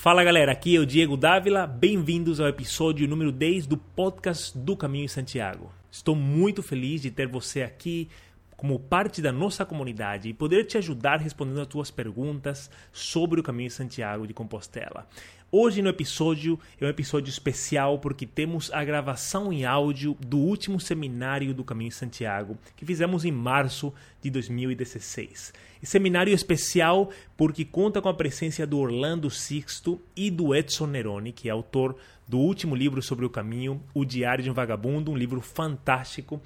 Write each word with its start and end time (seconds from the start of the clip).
Fala 0.00 0.24
galera, 0.24 0.52
aqui 0.52 0.76
é 0.76 0.80
o 0.80 0.86
Diego 0.86 1.14
Dávila, 1.14 1.66
bem-vindos 1.66 2.40
ao 2.40 2.48
episódio 2.48 3.06
número 3.06 3.30
10 3.30 3.66
do 3.66 3.76
podcast 3.76 4.56
do 4.56 4.74
Caminho 4.74 5.04
em 5.04 5.08
Santiago. 5.08 5.70
Estou 5.90 6.16
muito 6.16 6.62
feliz 6.62 7.02
de 7.02 7.10
ter 7.10 7.28
você 7.28 7.60
aqui 7.60 8.08
como 8.56 8.80
parte 8.80 9.20
da 9.20 9.30
nossa 9.30 9.62
comunidade 9.62 10.30
e 10.30 10.32
poder 10.32 10.64
te 10.64 10.78
ajudar 10.78 11.18
respondendo 11.18 11.60
as 11.60 11.66
tuas 11.66 11.90
perguntas 11.90 12.70
sobre 12.90 13.40
o 13.40 13.42
Caminho 13.42 13.66
em 13.66 13.70
Santiago 13.70 14.26
de 14.26 14.32
Compostela. 14.32 15.06
Hoje 15.52 15.82
no 15.82 15.88
episódio 15.88 16.60
é 16.80 16.84
um 16.84 16.88
episódio 16.88 17.28
especial 17.28 17.98
porque 17.98 18.24
temos 18.24 18.72
a 18.72 18.84
gravação 18.84 19.52
em 19.52 19.64
áudio 19.64 20.16
do 20.24 20.38
último 20.38 20.78
seminário 20.78 21.52
do 21.52 21.64
Caminho 21.64 21.90
Santiago 21.90 22.56
que 22.76 22.86
fizemos 22.86 23.24
em 23.24 23.32
março 23.32 23.92
de 24.22 24.30
2016. 24.30 25.52
E 25.82 25.86
seminário 25.86 26.32
especial 26.32 27.10
porque 27.36 27.64
conta 27.64 28.00
com 28.00 28.08
a 28.08 28.14
presença 28.14 28.64
do 28.64 28.78
Orlando 28.78 29.28
Sixto 29.28 30.00
e 30.14 30.30
do 30.30 30.54
Edson 30.54 30.86
Neroni, 30.86 31.32
que 31.32 31.48
é 31.48 31.50
autor 31.50 31.96
do 32.28 32.38
último 32.38 32.76
livro 32.76 33.02
sobre 33.02 33.26
o 33.26 33.30
caminho, 33.30 33.82
O 33.92 34.04
Diário 34.04 34.44
de 34.44 34.50
um 34.52 34.54
Vagabundo, 34.54 35.10
um 35.10 35.16
livro 35.16 35.40
fantástico. 35.40 36.40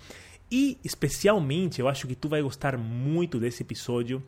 E 0.51 0.79
especialmente, 0.83 1.79
eu 1.79 1.89
acho 1.89 2.07
que 2.07 2.15
tu 2.15 2.27
vai 2.27 2.41
gostar 2.41 2.79
muito 2.79 3.39
desse 3.39 3.63
episódio 3.63 4.23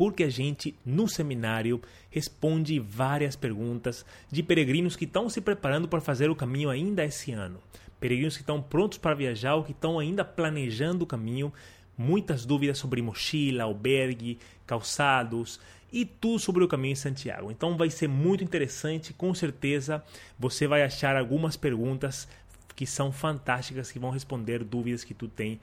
porque 0.00 0.24
a 0.24 0.30
gente, 0.30 0.74
no 0.82 1.06
seminário, 1.06 1.78
responde 2.08 2.80
várias 2.80 3.36
perguntas 3.36 4.02
de 4.30 4.42
peregrinos 4.42 4.96
que 4.96 5.04
estão 5.04 5.28
se 5.28 5.42
preparando 5.42 5.86
para 5.86 6.00
fazer 6.00 6.30
o 6.30 6.34
caminho 6.34 6.70
ainda 6.70 7.04
esse 7.04 7.32
ano. 7.32 7.60
Peregrinos 8.00 8.34
que 8.34 8.42
estão 8.42 8.62
prontos 8.62 8.96
para 8.96 9.14
viajar 9.14 9.56
ou 9.56 9.62
que 9.62 9.72
estão 9.72 9.98
ainda 9.98 10.24
planejando 10.24 11.04
o 11.04 11.06
caminho. 11.06 11.52
Muitas 11.98 12.46
dúvidas 12.46 12.78
sobre 12.78 13.02
mochila, 13.02 13.64
albergue, 13.64 14.38
calçados 14.66 15.60
e 15.92 16.06
tudo 16.06 16.38
sobre 16.38 16.64
o 16.64 16.68
caminho 16.68 16.92
em 16.92 16.96
Santiago. 16.96 17.50
Então 17.50 17.76
vai 17.76 17.90
ser 17.90 18.08
muito 18.08 18.42
interessante, 18.42 19.12
com 19.12 19.34
certeza 19.34 20.02
você 20.38 20.66
vai 20.66 20.82
achar 20.82 21.14
algumas 21.14 21.58
perguntas 21.58 22.26
que 22.74 22.86
são 22.86 23.12
fantásticas 23.12 23.92
que 23.92 23.98
vão 23.98 24.08
responder 24.08 24.64
dúvidas 24.64 25.04
que 25.04 25.12
tu 25.12 25.28
tem 25.28 25.60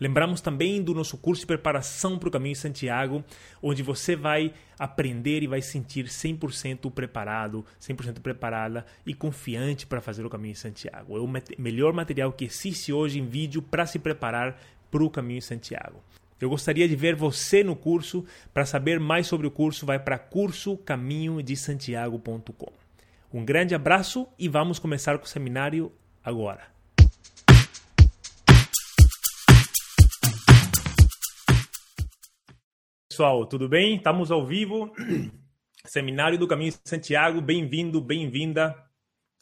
Lembramos 0.00 0.40
também 0.40 0.82
do 0.82 0.94
nosso 0.94 1.18
curso 1.18 1.40
de 1.40 1.46
preparação 1.46 2.18
para 2.18 2.28
o 2.28 2.32
Caminho 2.32 2.54
de 2.54 2.60
Santiago, 2.60 3.24
onde 3.62 3.82
você 3.82 4.14
vai 4.14 4.54
aprender 4.78 5.42
e 5.42 5.46
vai 5.46 5.60
sentir 5.60 6.06
100% 6.06 6.90
preparado, 6.92 7.64
100% 7.80 8.20
preparada 8.20 8.86
e 9.04 9.12
confiante 9.12 9.86
para 9.86 10.00
fazer 10.00 10.24
o 10.24 10.30
Caminho 10.30 10.54
de 10.54 10.60
Santiago. 10.60 11.16
É 11.16 11.20
o 11.20 11.28
melhor 11.58 11.92
material 11.92 12.32
que 12.32 12.44
existe 12.44 12.92
hoje 12.92 13.18
em 13.18 13.26
vídeo 13.26 13.60
para 13.60 13.86
se 13.86 13.98
preparar 13.98 14.56
para 14.90 15.02
o 15.02 15.10
Caminho 15.10 15.40
de 15.40 15.46
Santiago. 15.46 16.00
Eu 16.40 16.48
gostaria 16.48 16.88
de 16.88 16.94
ver 16.94 17.16
você 17.16 17.64
no 17.64 17.74
curso. 17.74 18.24
Para 18.54 18.64
saber 18.64 19.00
mais 19.00 19.26
sobre 19.26 19.48
o 19.48 19.50
curso, 19.50 19.84
vai 19.84 19.98
para 19.98 20.16
cursocaminhodesantiago.com. 20.18 22.72
Um 23.32 23.44
grande 23.44 23.74
abraço 23.74 24.28
e 24.38 24.46
vamos 24.48 24.78
começar 24.78 25.18
com 25.18 25.24
o 25.24 25.28
seminário 25.28 25.90
agora. 26.24 26.77
Pessoal, 33.18 33.44
tudo 33.46 33.68
bem? 33.68 33.96
Estamos 33.96 34.30
ao 34.30 34.46
vivo. 34.46 34.92
Seminário 35.84 36.38
do 36.38 36.46
Caminho 36.46 36.70
de 36.70 36.78
Santiago, 36.84 37.40
bem-vindo, 37.40 38.00
bem-vinda. 38.00 38.76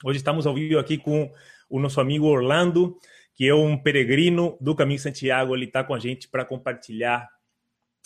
Hoje 0.03 0.17
estamos 0.17 0.47
ao 0.47 0.55
vivo 0.55 0.79
aqui 0.79 0.97
com 0.97 1.31
o 1.69 1.79
nosso 1.79 2.01
amigo 2.01 2.25
Orlando, 2.25 2.97
que 3.35 3.47
é 3.47 3.55
um 3.55 3.77
peregrino 3.77 4.57
do 4.63 4.75
Caminho 4.75 4.97
de 4.97 5.03
Santiago. 5.03 5.55
Ele 5.55 5.67
está 5.67 5.85
com 5.85 5.93
a 5.93 5.99
gente 5.99 6.27
para 6.27 6.43
compartilhar 6.43 7.29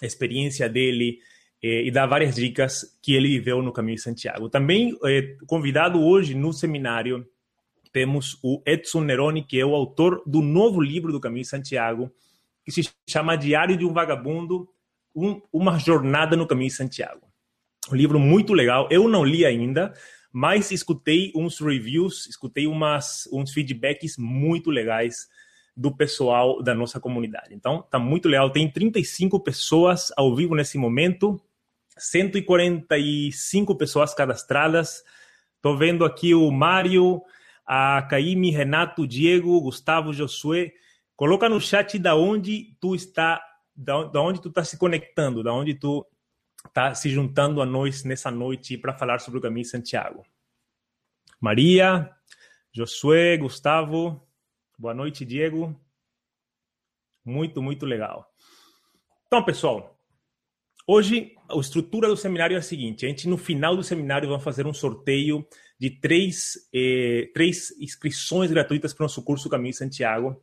a 0.03 0.05
experiência 0.05 0.69
dele 0.69 1.21
eh, 1.63 1.85
e 1.85 1.91
dar 1.93 2.07
várias 2.07 2.35
dicas 2.35 2.99
que 3.01 3.15
ele 3.15 3.29
viveu 3.29 3.63
no 3.63 3.73
Caminho 3.73 3.95
de 3.95 4.03
Santiago. 4.03 4.49
Também 4.49 4.99
eh, 5.05 5.37
convidado 5.47 6.03
hoje 6.03 6.35
no 6.35 6.53
seminário 6.53 7.25
temos 7.93 8.37
o 8.43 8.61
Edson 8.67 9.03
Neroni, 9.03 9.45
que 9.45 9.61
é 9.61 9.65
o 9.65 9.77
autor 9.77 10.21
do 10.27 10.43
novo 10.43 10.81
livro 10.81 11.13
do 11.13 11.21
Caminho 11.21 11.45
de 11.45 11.49
Santiago, 11.49 12.11
que 12.65 12.73
se 12.73 12.91
chama 13.09 13.37
Diário 13.37 13.77
de 13.77 13.85
um 13.85 13.93
Vagabundo 13.93 14.69
um, 15.15 15.41
uma 15.53 15.79
jornada 15.79 16.37
no 16.37 16.47
caminho 16.47 16.71
de 16.71 16.77
Santiago. 16.77 17.27
Um 17.91 17.95
livro 17.95 18.19
muito 18.19 18.53
legal. 18.53 18.89
Eu 18.91 19.09
não 19.09 19.25
li 19.25 19.45
ainda, 19.45 19.93
mas 20.33 20.71
escutei 20.71 21.33
uns 21.35 21.59
reviews, 21.59 22.27
escutei 22.27 22.67
umas, 22.67 23.29
uns 23.33 23.53
feedbacks 23.53 24.17
muito 24.17 24.71
legais 24.71 25.29
do 25.77 25.95
pessoal 25.95 26.63
da 26.63 26.75
nossa 26.75 27.01
comunidade. 27.01 27.55
Então, 27.55 27.83
tá 27.83 27.99
muito 27.99 28.29
legal. 28.29 28.51
Tem 28.51 28.71
35 28.71 29.41
pessoas 29.41 30.13
ao 30.17 30.35
vivo 30.35 30.55
nesse 30.55 30.77
momento, 30.77 31.41
145 31.97 33.75
pessoas 33.77 34.15
cadastradas. 34.15 35.03
Tô 35.63 35.77
vendo 35.77 36.05
aqui 36.05 36.35
o 36.35 36.51
Mário, 36.51 37.23
a 37.67 38.03
Caíme, 38.03 38.51
Renato, 38.51 39.07
Diego, 39.07 39.61
Gustavo, 39.61 40.13
Josué. 40.13 40.73
Coloca 41.17 41.49
no 41.49 41.61
chat 41.61 41.99
da 41.99 42.15
onde 42.15 42.77
tu 42.81 42.95
está 42.95 43.41
da, 43.81 44.05
da 44.05 44.21
onde 44.21 44.43
tu 44.43 44.49
está 44.51 44.63
se 44.63 44.77
conectando, 44.77 45.43
da 45.43 45.53
onde 45.53 45.75
tu 45.75 46.07
está 46.67 46.95
se 46.95 47.09
juntando 47.09 47.63
a 47.63 47.67
nós 47.67 48.05
nessa 48.05 48.31
noite 48.31 48.77
para 48.77 48.93
falar 48.93 49.21
sobre 49.21 49.39
o 49.39 49.43
caminho 49.43 49.65
de 49.65 49.71
Santiago. 49.71 50.23
Maria, 51.41 52.11
Josué, 52.71 53.39
Gustavo, 53.39 54.21
boa 54.79 54.93
noite, 54.93 55.25
Diego. 55.25 55.75
Muito, 57.25 57.63
muito 57.63 57.87
legal. 57.87 58.31
Então, 59.27 59.43
pessoal, 59.43 59.99
hoje 60.87 61.35
a 61.49 61.57
estrutura 61.59 62.07
do 62.07 62.17
seminário 62.17 62.57
é 62.57 62.59
a 62.59 62.63
seguinte: 62.63 63.07
a 63.07 63.09
gente 63.09 63.27
no 63.27 63.39
final 63.39 63.75
do 63.75 63.83
seminário 63.83 64.29
vai 64.29 64.41
fazer 64.41 64.67
um 64.67 64.75
sorteio 64.75 65.47
de 65.79 65.89
três, 65.89 66.69
eh, 66.75 67.31
três 67.33 67.71
inscrições 67.81 68.51
gratuitas 68.51 68.93
para 68.93 69.05
o 69.05 69.07
nosso 69.07 69.25
curso 69.25 69.49
Caminho 69.49 69.73
Santiago. 69.73 70.43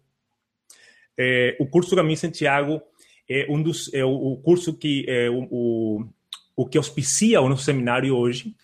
Eh, 1.15 1.55
o 1.59 1.67
curso 1.67 1.95
Caminho 1.95 2.17
Santiago 2.17 2.81
é 3.29 3.45
um 3.49 3.61
dos 3.61 3.93
é 3.93 4.03
o, 4.05 4.38
curso 4.38 4.73
que 4.73 5.05
é 5.07 5.29
o, 5.29 5.47
o, 5.49 6.09
o 6.55 6.65
que 6.65 6.77
auspicia 6.77 7.41
o 7.41 7.49
nosso 7.49 7.63
seminário 7.63 8.15
hoje 8.15 8.55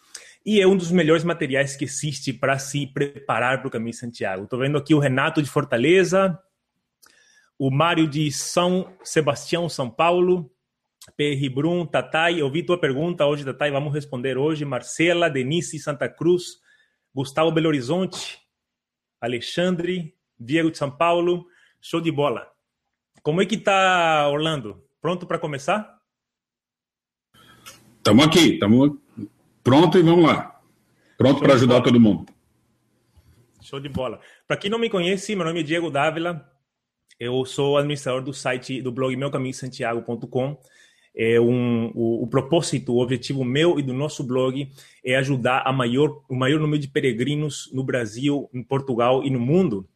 e 0.45 0.59
é 0.59 0.67
um 0.67 0.75
dos 0.75 0.91
melhores 0.91 1.23
materiais 1.23 1.75
que 1.75 1.85
existe 1.85 2.33
para 2.33 2.57
se 2.59 2.87
preparar 2.87 3.59
para 3.59 3.67
o 3.67 3.71
caminho 3.71 3.91
de 3.91 3.97
Santiago. 3.97 4.43
Estou 4.43 4.59
vendo 4.59 4.77
aqui 4.77 4.93
o 4.93 4.99
Renato 4.99 5.41
de 5.41 5.49
Fortaleza, 5.49 6.37
o 7.57 7.71
Mário 7.71 8.07
de 8.07 8.29
São 8.31 8.93
Sebastião, 9.03 9.69
São 9.69 9.89
Paulo, 9.89 10.51
PR 11.15 11.53
Brum, 11.53 11.85
Tatai, 11.85 12.41
eu 12.41 12.51
vi 12.51 12.63
tua 12.63 12.77
pergunta 12.77 13.25
hoje, 13.25 13.45
Tatai, 13.45 13.71
vamos 13.71 13.93
responder 13.93 14.37
hoje. 14.37 14.65
Marcela, 14.65 15.29
Denise, 15.29 15.79
Santa 15.79 16.09
Cruz, 16.09 16.57
Gustavo 17.13 17.51
Belo 17.51 17.67
Horizonte, 17.67 18.39
Alexandre, 19.21 20.13
Diego 20.37 20.71
de 20.71 20.77
São 20.77 20.91
Paulo, 20.91 21.45
show 21.81 22.01
de 22.01 22.11
bola. 22.11 22.52
Como 23.23 23.41
é 23.41 23.45
que 23.45 23.57
tá, 23.57 24.27
Orlando? 24.29 24.83
Pronto 25.01 25.25
para 25.25 25.39
começar? 25.39 25.97
Estamos 27.95 28.25
aqui, 28.25 28.55
estamos 28.55 28.97
pronto 29.63 29.97
e 29.97 30.01
vamos 30.01 30.25
lá. 30.25 30.59
Pronto 31.17 31.39
para 31.39 31.53
ajudar 31.53 31.79
todo 31.79 32.01
mundo. 32.01 32.25
Show 33.61 33.79
de 33.79 33.87
bola. 33.87 34.19
Para 34.45 34.57
quem 34.57 34.69
não 34.69 34.77
me 34.77 34.89
conhece, 34.89 35.37
meu 35.37 35.45
nome 35.45 35.61
é 35.61 35.63
Diego 35.63 35.89
Dávila. 35.89 36.45
Eu 37.17 37.45
sou 37.45 37.77
administrador 37.77 38.21
do 38.21 38.33
site 38.33 38.81
do 38.81 38.91
blog 38.91 39.15
meucaminhosantiago.com. 39.15 40.57
É 41.15 41.39
um, 41.39 41.93
o, 41.95 42.23
o, 42.23 42.27
propósito, 42.27 42.91
o 42.91 43.01
objetivo 43.01 43.45
meu 43.45 43.79
e 43.79 43.83
do 43.83 43.93
nosso 43.93 44.21
blog 44.21 44.69
é 45.05 45.15
ajudar 45.15 45.63
a 45.65 45.71
maior, 45.71 46.25
o 46.27 46.35
maior 46.35 46.59
número 46.59 46.81
de 46.81 46.89
peregrinos 46.89 47.71
no 47.71 47.85
Brasil, 47.85 48.49
em 48.53 48.61
Portugal 48.61 49.23
e 49.23 49.29
no 49.29 49.39
mundo 49.39 49.87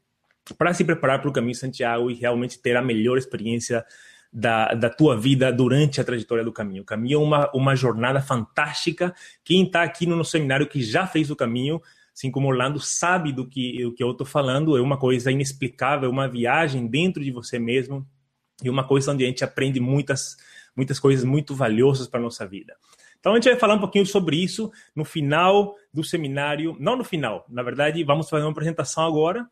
para 0.56 0.74
se 0.74 0.84
preparar 0.84 1.20
para 1.20 1.30
o 1.30 1.34
caminho 1.34 1.56
Santiago 1.56 2.10
e 2.10 2.14
realmente 2.14 2.60
ter 2.60 2.76
a 2.76 2.82
melhor 2.82 3.18
experiência 3.18 3.86
da, 4.32 4.74
da 4.74 4.90
tua 4.90 5.18
vida 5.18 5.52
durante 5.52 6.00
a 6.00 6.04
trajetória 6.04 6.44
do 6.44 6.52
caminho. 6.52 6.84
O 6.84 6.86
caminho 6.86 7.20
é 7.20 7.24
uma, 7.24 7.52
uma 7.54 7.76
jornada 7.76 8.22
fantástica. 8.22 9.14
Quem 9.44 9.66
está 9.66 9.84
aqui 9.84 10.06
no 10.06 10.16
nosso 10.16 10.32
seminário 10.32 10.68
que 10.68 10.82
já 10.82 11.08
fez 11.08 11.32
o 11.32 11.36
caminho, 11.36 11.82
assim 12.14 12.30
como 12.30 12.48
Orlando, 12.48 12.80
sabe 12.80 13.32
do 13.32 13.48
que, 13.48 13.84
do 13.84 13.94
que 13.94 14.04
eu 14.04 14.12
estou 14.12 14.28
falando. 14.28 14.78
É 14.78 14.82
uma 14.82 14.98
coisa 14.98 15.32
inexplicável, 15.32 16.10
uma 16.10 16.28
viagem 16.28 16.88
dentro 16.88 17.24
de 17.24 17.32
você 17.32 17.58
mesmo 17.58 18.06
e 18.64 18.70
uma 18.70 18.86
coisa 18.86 19.12
onde 19.12 19.24
a 19.24 19.28
gente 19.28 19.44
aprende 19.44 19.80
muitas, 19.80 20.36
muitas 20.76 21.00
coisas 21.00 21.24
muito 21.24 21.56
valiosas 21.56 22.08
para 22.08 22.20
a 22.20 22.24
nossa 22.24 22.46
vida. 22.46 22.76
Então 23.20 23.34
a 23.34 23.36
gente 23.36 23.50
vai 23.50 23.60
falar 23.60 23.76
um 23.76 23.80
pouquinho 23.80 24.06
sobre 24.06 24.38
isso 24.38 24.72
no 24.96 25.04
final 25.04 25.76
do 25.94 26.04
seminário, 26.04 26.76
não 26.80 26.96
no 26.96 27.04
final, 27.04 27.46
na 27.50 27.64
verdade, 27.64 28.04
vamos 28.04 28.30
fazer 28.30 28.44
uma 28.44 28.52
apresentação 28.52 29.04
agora 29.04 29.48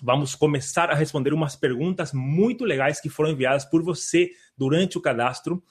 vamos 0.00 0.34
começar 0.34 0.90
a 0.90 0.94
responder 0.94 1.32
umas 1.32 1.56
perguntas 1.56 2.12
muito 2.12 2.64
legais 2.64 3.00
que 3.00 3.08
foram 3.08 3.30
enviadas 3.30 3.64
por 3.64 3.82
você 3.82 4.30
durante 4.56 4.96
o 4.96 5.00
cadastro. 5.00 5.62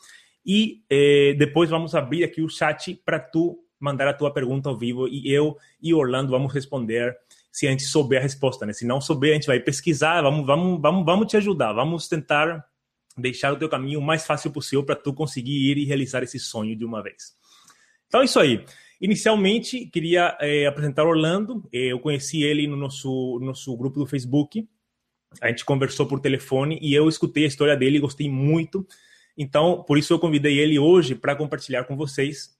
E 0.45 0.83
eh, 0.89 1.35
depois 1.37 1.69
vamos 1.69 1.95
abrir 1.95 2.23
aqui 2.23 2.41
o 2.41 2.49
chat 2.49 2.95
para 3.05 3.19
tu 3.19 3.63
mandar 3.79 4.07
a 4.07 4.13
tua 4.13 4.31
pergunta 4.31 4.69
ao 4.69 4.77
vivo 4.77 5.07
e 5.07 5.31
eu 5.31 5.57
e 5.81 5.93
Orlando 5.93 6.31
vamos 6.31 6.53
responder 6.53 7.17
se 7.51 7.67
a 7.67 7.71
gente 7.71 7.83
souber 7.83 8.19
a 8.19 8.21
resposta, 8.21 8.65
né? 8.65 8.73
Se 8.73 8.85
não 8.85 9.01
souber, 9.01 9.31
a 9.31 9.33
gente 9.33 9.47
vai 9.47 9.59
pesquisar, 9.59 10.21
vamos, 10.21 10.45
vamos, 10.45 10.79
vamos, 10.81 11.05
vamos 11.05 11.27
te 11.27 11.35
ajudar, 11.35 11.73
vamos 11.73 12.07
tentar 12.07 12.63
deixar 13.17 13.51
o 13.51 13.57
teu 13.57 13.67
caminho 13.67 13.99
o 13.99 14.01
mais 14.01 14.25
fácil 14.25 14.51
possível 14.51 14.85
para 14.85 14.95
tu 14.95 15.13
conseguir 15.13 15.71
ir 15.71 15.77
e 15.77 15.85
realizar 15.85 16.23
esse 16.23 16.39
sonho 16.39 16.75
de 16.77 16.85
uma 16.85 17.03
vez. 17.03 17.35
Então 18.07 18.21
é 18.21 18.25
isso 18.25 18.39
aí. 18.39 18.63
Inicialmente, 19.01 19.87
queria 19.87 20.37
é, 20.39 20.67
apresentar 20.67 21.05
Orlando. 21.05 21.67
Eu 21.73 21.99
conheci 21.99 22.43
ele 22.43 22.67
no 22.67 22.77
nosso, 22.77 23.39
no 23.39 23.47
nosso 23.47 23.75
grupo 23.75 23.99
do 23.99 24.05
Facebook. 24.05 24.69
A 25.41 25.47
gente 25.47 25.65
conversou 25.65 26.05
por 26.05 26.19
telefone 26.19 26.77
e 26.79 26.93
eu 26.93 27.09
escutei 27.09 27.45
a 27.45 27.47
história 27.47 27.75
dele 27.75 27.97
e 27.97 28.01
gostei 28.01 28.29
muito. 28.29 28.85
Então, 29.35 29.81
por 29.83 29.97
isso 29.97 30.13
eu 30.13 30.19
convidei 30.19 30.59
ele 30.59 30.77
hoje 30.77 31.15
para 31.15 31.35
compartilhar 31.35 31.85
com 31.85 31.97
vocês. 31.97 32.55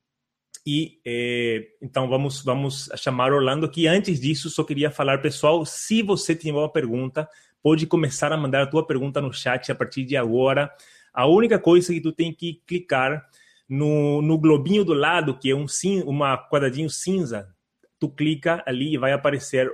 E 0.66 1.00
é, 1.06 1.68
então 1.80 2.10
vamos 2.10 2.44
vamos 2.44 2.90
chamar 2.98 3.32
Orlando 3.32 3.68
aqui. 3.68 3.86
Antes 3.86 4.20
disso, 4.20 4.50
só 4.50 4.64
queria 4.64 4.90
falar, 4.90 5.20
pessoal, 5.20 5.64
se 5.64 6.02
você 6.02 6.36
tiver 6.36 6.58
uma 6.58 6.72
pergunta, 6.72 7.30
pode 7.62 7.86
começar 7.86 8.32
a 8.32 8.38
mandar 8.38 8.64
a 8.64 8.68
tua 8.68 8.86
pergunta 8.86 9.22
no 9.22 9.32
chat 9.32 9.72
a 9.72 9.76
partir 9.76 10.06
de 10.06 10.18
agora. 10.18 10.72
A 11.14 11.28
única 11.28 11.60
coisa 11.60 11.94
que 11.94 12.02
tu 12.02 12.12
tem 12.12 12.34
que 12.34 12.62
clicar 12.66 13.28
no, 13.72 14.22
no 14.22 14.38
globinho 14.38 14.84
do 14.84 14.94
lado, 14.94 15.40
que 15.40 15.50
é 15.50 15.56
um 15.56 15.66
uma 16.06 16.38
quadradinho 16.38 16.90
cinza, 16.90 17.56
tu 17.98 18.10
clica 18.10 18.62
ali 18.68 18.94
e 18.94 18.98
vai 18.98 19.14
aparecer 19.14 19.72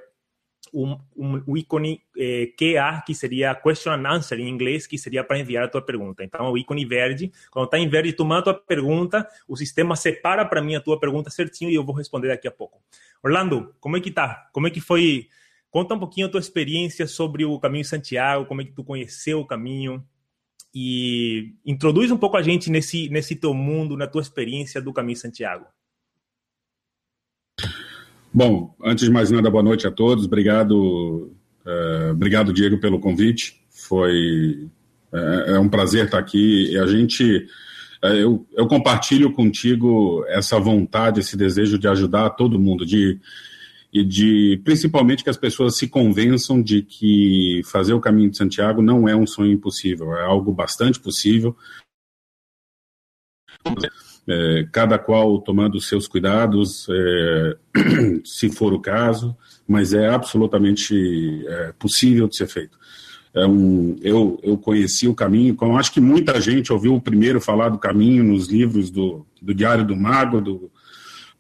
um, 0.71 0.99
um, 1.15 1.44
um 1.47 1.57
ícone 1.57 2.03
eh, 2.15 2.53
QA, 2.55 3.01
que 3.03 3.15
seria 3.15 3.55
question 3.55 3.94
and 3.94 4.07
answer 4.07 4.39
em 4.39 4.47
inglês, 4.47 4.85
que 4.85 4.99
seria 4.99 5.23
para 5.23 5.39
enviar 5.39 5.63
a 5.63 5.67
tua 5.67 5.81
pergunta. 5.81 6.23
Então, 6.23 6.51
o 6.51 6.57
ícone 6.59 6.85
verde, 6.85 7.31
quando 7.49 7.65
está 7.65 7.79
em 7.79 7.89
verde, 7.89 8.13
tu 8.13 8.23
manda 8.23 8.41
a 8.41 8.44
tua 8.44 8.53
pergunta, 8.53 9.27
o 9.47 9.57
sistema 9.57 9.95
separa 9.95 10.45
para 10.45 10.61
mim 10.61 10.75
a 10.75 10.79
tua 10.79 10.99
pergunta 10.99 11.31
certinho 11.31 11.71
e 11.71 11.73
eu 11.73 11.83
vou 11.83 11.95
responder 11.95 12.27
daqui 12.27 12.47
a 12.47 12.51
pouco. 12.51 12.79
Orlando, 13.23 13.73
como 13.79 13.97
é 13.97 13.99
que 13.99 14.11
tá? 14.11 14.47
Como 14.53 14.67
é 14.67 14.69
que 14.69 14.79
foi? 14.79 15.27
Conta 15.71 15.95
um 15.95 15.99
pouquinho 15.99 16.27
a 16.27 16.29
tua 16.29 16.39
experiência 16.39 17.07
sobre 17.07 17.45
o 17.45 17.59
Caminho 17.59 17.83
Santiago, 17.83 18.45
como 18.45 18.61
é 18.61 18.65
que 18.65 18.73
tu 18.73 18.83
conheceu 18.83 19.39
o 19.39 19.45
caminho 19.45 20.05
e 20.73 21.53
introduz 21.65 22.11
um 22.11 22.17
pouco 22.17 22.37
a 22.37 22.41
gente 22.41 22.69
nesse, 22.69 23.09
nesse 23.09 23.35
teu 23.35 23.53
mundo, 23.53 23.97
na 23.97 24.07
tua 24.07 24.21
experiência 24.21 24.81
do 24.81 24.93
Caminho 24.93 25.17
Santiago. 25.17 25.65
Bom, 28.33 28.75
antes 28.83 29.05
de 29.05 29.11
mais 29.11 29.31
nada, 29.31 29.49
boa 29.49 29.63
noite 29.63 29.87
a 29.87 29.91
todos. 29.91 30.25
Obrigado, 30.25 31.31
uh, 31.65 32.11
obrigado 32.11 32.53
Diego 32.53 32.79
pelo 32.79 32.99
convite. 32.99 33.61
Foi 33.69 34.69
é, 35.11 35.53
é, 35.53 35.59
um 35.59 35.69
prazer 35.69 36.05
estar 36.05 36.19
aqui. 36.19 36.71
E 36.71 36.77
a 36.77 36.85
gente, 36.85 37.47
é, 38.03 38.23
eu, 38.23 38.45
eu 38.53 38.67
compartilho 38.67 39.31
contigo 39.31 40.23
essa 40.27 40.59
vontade, 40.59 41.19
esse 41.19 41.37
desejo 41.37 41.77
de 41.77 41.87
ajudar 41.87 42.31
todo 42.31 42.59
mundo, 42.59 42.85
de 42.85 43.19
e 43.91 44.03
de 44.03 44.61
principalmente 44.63 45.23
que 45.23 45.29
as 45.29 45.37
pessoas 45.37 45.77
se 45.77 45.87
convençam 45.87 46.61
de 46.61 46.81
que 46.81 47.61
fazer 47.65 47.93
o 47.93 48.01
caminho 48.01 48.29
de 48.29 48.37
Santiago 48.37 48.81
não 48.81 49.07
é 49.07 49.15
um 49.15 49.25
sonho 49.25 49.51
impossível, 49.51 50.13
é 50.15 50.23
algo 50.23 50.51
bastante 50.51 50.99
possível. 50.99 51.55
É, 54.29 54.67
cada 54.73 54.99
qual 54.99 55.39
tomando 55.39 55.79
seus 55.79 56.05
cuidados, 56.05 56.85
é, 56.89 57.57
se 58.25 58.49
for 58.49 58.73
o 58.73 58.79
caso, 58.79 59.35
mas 59.65 59.93
é 59.93 60.09
absolutamente 60.09 61.45
é, 61.47 61.73
possível 61.79 62.27
de 62.27 62.35
ser 62.35 62.47
feito. 62.47 62.77
É 63.33 63.45
um, 63.45 63.95
eu, 64.01 64.39
eu 64.43 64.57
conheci 64.57 65.07
o 65.07 65.15
caminho, 65.15 65.55
como 65.55 65.77
acho 65.77 65.93
que 65.93 66.01
muita 66.01 66.41
gente 66.41 66.73
ouviu 66.73 66.95
o 66.95 67.01
primeiro 67.01 67.39
falar 67.39 67.69
do 67.69 67.77
caminho 67.77 68.23
nos 68.23 68.47
livros 68.47 68.89
do, 68.89 69.25
do 69.41 69.53
Diário 69.53 69.85
do 69.85 69.95
Mago, 69.95 70.41
do, 70.41 70.71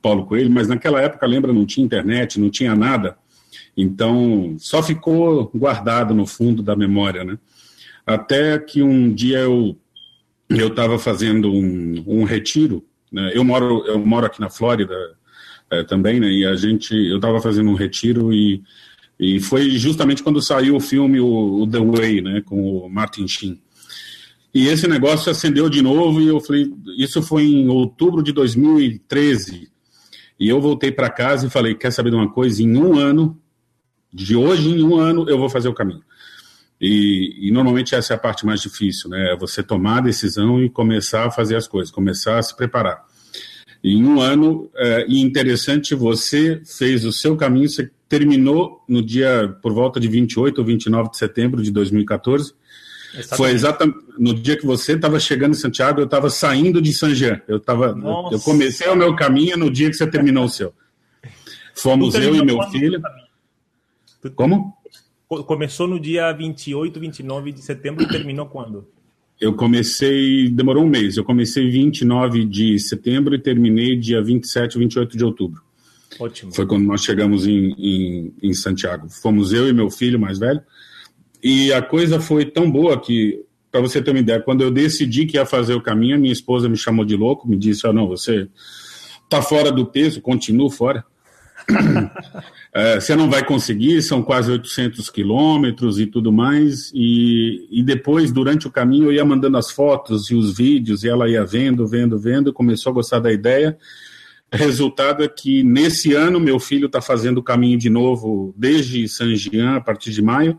Paulo 0.01 0.25
Coelho, 0.25 0.51
mas 0.51 0.67
naquela 0.67 1.01
época, 1.01 1.25
lembra, 1.25 1.53
não 1.53 1.65
tinha 1.65 1.85
internet, 1.85 2.39
não 2.39 2.49
tinha 2.49 2.75
nada. 2.75 3.17
Então, 3.75 4.55
só 4.59 4.81
ficou 4.81 5.51
guardado 5.53 6.13
no 6.13 6.25
fundo 6.25 6.63
da 6.63 6.75
memória, 6.75 7.23
né? 7.23 7.37
Até 8.05 8.57
que 8.57 8.81
um 8.81 9.13
dia 9.13 9.39
eu 9.39 9.77
eu 10.49 10.69
estava 10.69 10.97
fazendo 10.97 11.51
um, 11.51 12.03
um 12.07 12.23
retiro, 12.23 12.83
né? 13.11 13.31
Eu 13.33 13.43
moro 13.43 13.85
eu 13.85 13.99
moro 13.99 14.25
aqui 14.25 14.39
na 14.39 14.49
Flórida 14.49 14.95
é, 15.69 15.83
também, 15.83 16.19
né? 16.19 16.31
E 16.31 16.45
a 16.45 16.55
gente 16.55 16.95
eu 16.95 17.17
estava 17.17 17.41
fazendo 17.41 17.69
um 17.69 17.75
retiro 17.75 18.33
e 18.33 18.63
e 19.19 19.39
foi 19.39 19.71
justamente 19.71 20.23
quando 20.23 20.41
saiu 20.41 20.75
o 20.75 20.79
filme 20.79 21.19
o, 21.19 21.61
o 21.61 21.67
The 21.67 21.79
Way, 21.79 22.21
né? 22.21 22.41
Com 22.45 22.77
o 22.77 22.89
Martin 22.89 23.27
Sheen. 23.27 23.59
E 24.53 24.67
esse 24.67 24.87
negócio 24.87 25.31
acendeu 25.31 25.69
de 25.69 25.81
novo 25.81 26.19
e 26.21 26.27
eu 26.27 26.39
falei, 26.39 26.71
isso 26.97 27.21
foi 27.21 27.43
em 27.43 27.67
outubro 27.67 28.23
de 28.23 28.31
2013. 28.31 29.69
E 30.39 30.47
eu 30.47 30.61
voltei 30.61 30.91
para 30.91 31.09
casa 31.09 31.47
e 31.47 31.49
falei: 31.49 31.75
quer 31.75 31.91
saber 31.91 32.09
de 32.11 32.15
uma 32.15 32.31
coisa? 32.31 32.61
Em 32.61 32.77
um 32.77 32.97
ano, 32.97 33.39
de 34.13 34.35
hoje 34.35 34.69
em 34.69 34.83
um 34.83 34.95
ano, 34.95 35.29
eu 35.29 35.37
vou 35.37 35.49
fazer 35.49 35.67
o 35.67 35.73
caminho. 35.73 36.03
E, 36.79 37.47
e, 37.47 37.51
normalmente 37.51 37.95
essa 37.95 38.13
é 38.13 38.15
a 38.15 38.19
parte 38.19 38.45
mais 38.45 38.61
difícil, 38.61 39.09
né? 39.09 39.33
É 39.33 39.35
você 39.35 39.63
tomar 39.63 39.97
a 39.97 40.01
decisão 40.01 40.63
e 40.63 40.69
começar 40.69 41.25
a 41.25 41.31
fazer 41.31 41.55
as 41.55 41.67
coisas, 41.67 41.91
começar 41.91 42.37
a 42.37 42.43
se 42.43 42.55
preparar. 42.55 43.03
E 43.83 43.93
em 43.93 44.05
um 44.05 44.21
ano, 44.21 44.69
é, 44.75 45.05
e 45.07 45.19
interessante, 45.19 45.95
você 45.95 46.61
fez 46.65 47.03
o 47.03 47.11
seu 47.11 47.35
caminho, 47.35 47.67
você 47.67 47.89
terminou 48.07 48.83
no 48.87 49.03
dia, 49.03 49.55
por 49.61 49.73
volta 49.73 49.99
de 49.99 50.07
28 50.07 50.59
ou 50.59 50.65
29 50.65 51.11
de 51.11 51.17
setembro 51.17 51.63
de 51.63 51.71
2014, 51.71 52.53
Exatamente. 53.17 53.37
Foi 53.37 53.51
exatamente 53.51 53.97
no 54.19 54.33
dia 54.33 54.55
que 54.57 54.65
você 54.65 54.93
estava 54.93 55.19
chegando 55.19 55.51
em 55.51 55.57
Santiago, 55.57 55.99
eu 55.99 56.05
estava 56.05 56.29
saindo 56.29 56.81
de 56.81 56.93
San 56.93 57.13
Jean. 57.13 57.41
Eu, 57.47 57.59
tava, 57.59 57.95
eu 58.31 58.39
comecei 58.39 58.87
o 58.87 58.95
meu 58.95 59.15
caminho 59.15 59.57
no 59.57 59.71
dia 59.71 59.89
que 59.89 59.95
você 59.95 60.05
terminou 60.05 60.45
o 60.45 60.49
seu. 60.49 60.73
Fomos 61.75 62.15
eu 62.15 62.35
e 62.35 62.43
meu 62.43 62.61
filho. 62.69 63.01
Como? 64.35 64.75
Começou 65.27 65.87
no 65.87 65.99
dia 65.99 66.31
28, 66.31 66.99
29 66.99 67.51
de 67.51 67.61
setembro 67.61 68.03
e 68.03 68.07
terminou 68.07 68.45
quando? 68.45 68.87
Eu 69.39 69.53
comecei, 69.53 70.49
demorou 70.49 70.83
um 70.83 70.89
mês. 70.89 71.17
Eu 71.17 71.23
comecei 71.23 71.69
29 71.69 72.45
de 72.45 72.79
setembro 72.79 73.35
e 73.35 73.39
terminei 73.39 73.95
dia 73.95 74.21
27, 74.21 74.79
28 74.79 75.17
de 75.17 75.23
outubro. 75.23 75.61
Ótimo. 76.19 76.53
Foi 76.53 76.65
quando 76.65 76.85
nós 76.85 77.01
chegamos 77.03 77.45
em, 77.45 77.75
em, 77.77 78.33
em 78.41 78.53
Santiago. 78.53 79.07
Fomos 79.09 79.53
eu 79.53 79.67
e 79.67 79.73
meu 79.73 79.89
filho 79.91 80.19
mais 80.19 80.39
velho. 80.39 80.61
E 81.43 81.71
a 81.71 81.81
coisa 81.81 82.19
foi 82.19 82.45
tão 82.45 82.69
boa 82.69 82.99
que, 82.99 83.43
para 83.71 83.81
você 83.81 84.01
ter 84.01 84.11
uma 84.11 84.19
ideia, 84.19 84.41
quando 84.41 84.61
eu 84.61 84.71
decidi 84.71 85.25
que 85.25 85.37
ia 85.37 85.45
fazer 85.45 85.73
o 85.73 85.81
caminho, 85.81 86.15
a 86.15 86.19
minha 86.19 86.33
esposa 86.33 86.67
me 86.67 86.77
chamou 86.77 87.05
de 87.05 87.15
louco, 87.15 87.47
me 87.47 87.57
disse: 87.57 87.87
ah, 87.87 87.93
não, 87.93 88.07
você 88.07 88.47
está 89.23 89.41
fora 89.41 89.71
do 89.71 89.85
peso, 89.85 90.21
continuo 90.21 90.69
fora. 90.69 91.05
é, 92.73 92.99
você 92.99 93.15
não 93.15 93.29
vai 93.29 93.43
conseguir, 93.45 94.01
são 94.01 94.23
quase 94.23 94.51
800 94.51 95.09
quilômetros 95.09 95.99
e 95.99 96.05
tudo 96.05 96.31
mais. 96.31 96.91
E, 96.93 97.67
e 97.69 97.83
depois, 97.83 98.31
durante 98.31 98.67
o 98.67 98.71
caminho, 98.71 99.05
eu 99.05 99.13
ia 99.13 99.25
mandando 99.25 99.57
as 99.57 99.69
fotos 99.69 100.31
e 100.31 100.35
os 100.35 100.55
vídeos, 100.57 101.03
e 101.03 101.09
ela 101.09 101.29
ia 101.29 101.45
vendo, 101.45 101.85
vendo, 101.85 102.17
vendo, 102.17 102.53
começou 102.53 102.91
a 102.91 102.95
gostar 102.95 103.19
da 103.19 103.31
ideia. 103.31 103.77
Resultado 104.51 105.23
é 105.23 105.27
que 105.27 105.61
nesse 105.61 106.13
ano 106.13 106.39
meu 106.39 106.57
filho 106.57 106.85
está 106.85 107.01
fazendo 107.01 107.39
o 107.39 107.43
caminho 107.43 107.77
de 107.77 107.89
novo 107.89 108.53
desde 108.57 109.07
San 109.09 109.35
Jean, 109.35 109.75
a 109.75 109.81
partir 109.81 110.11
de 110.11 110.21
maio. 110.21 110.57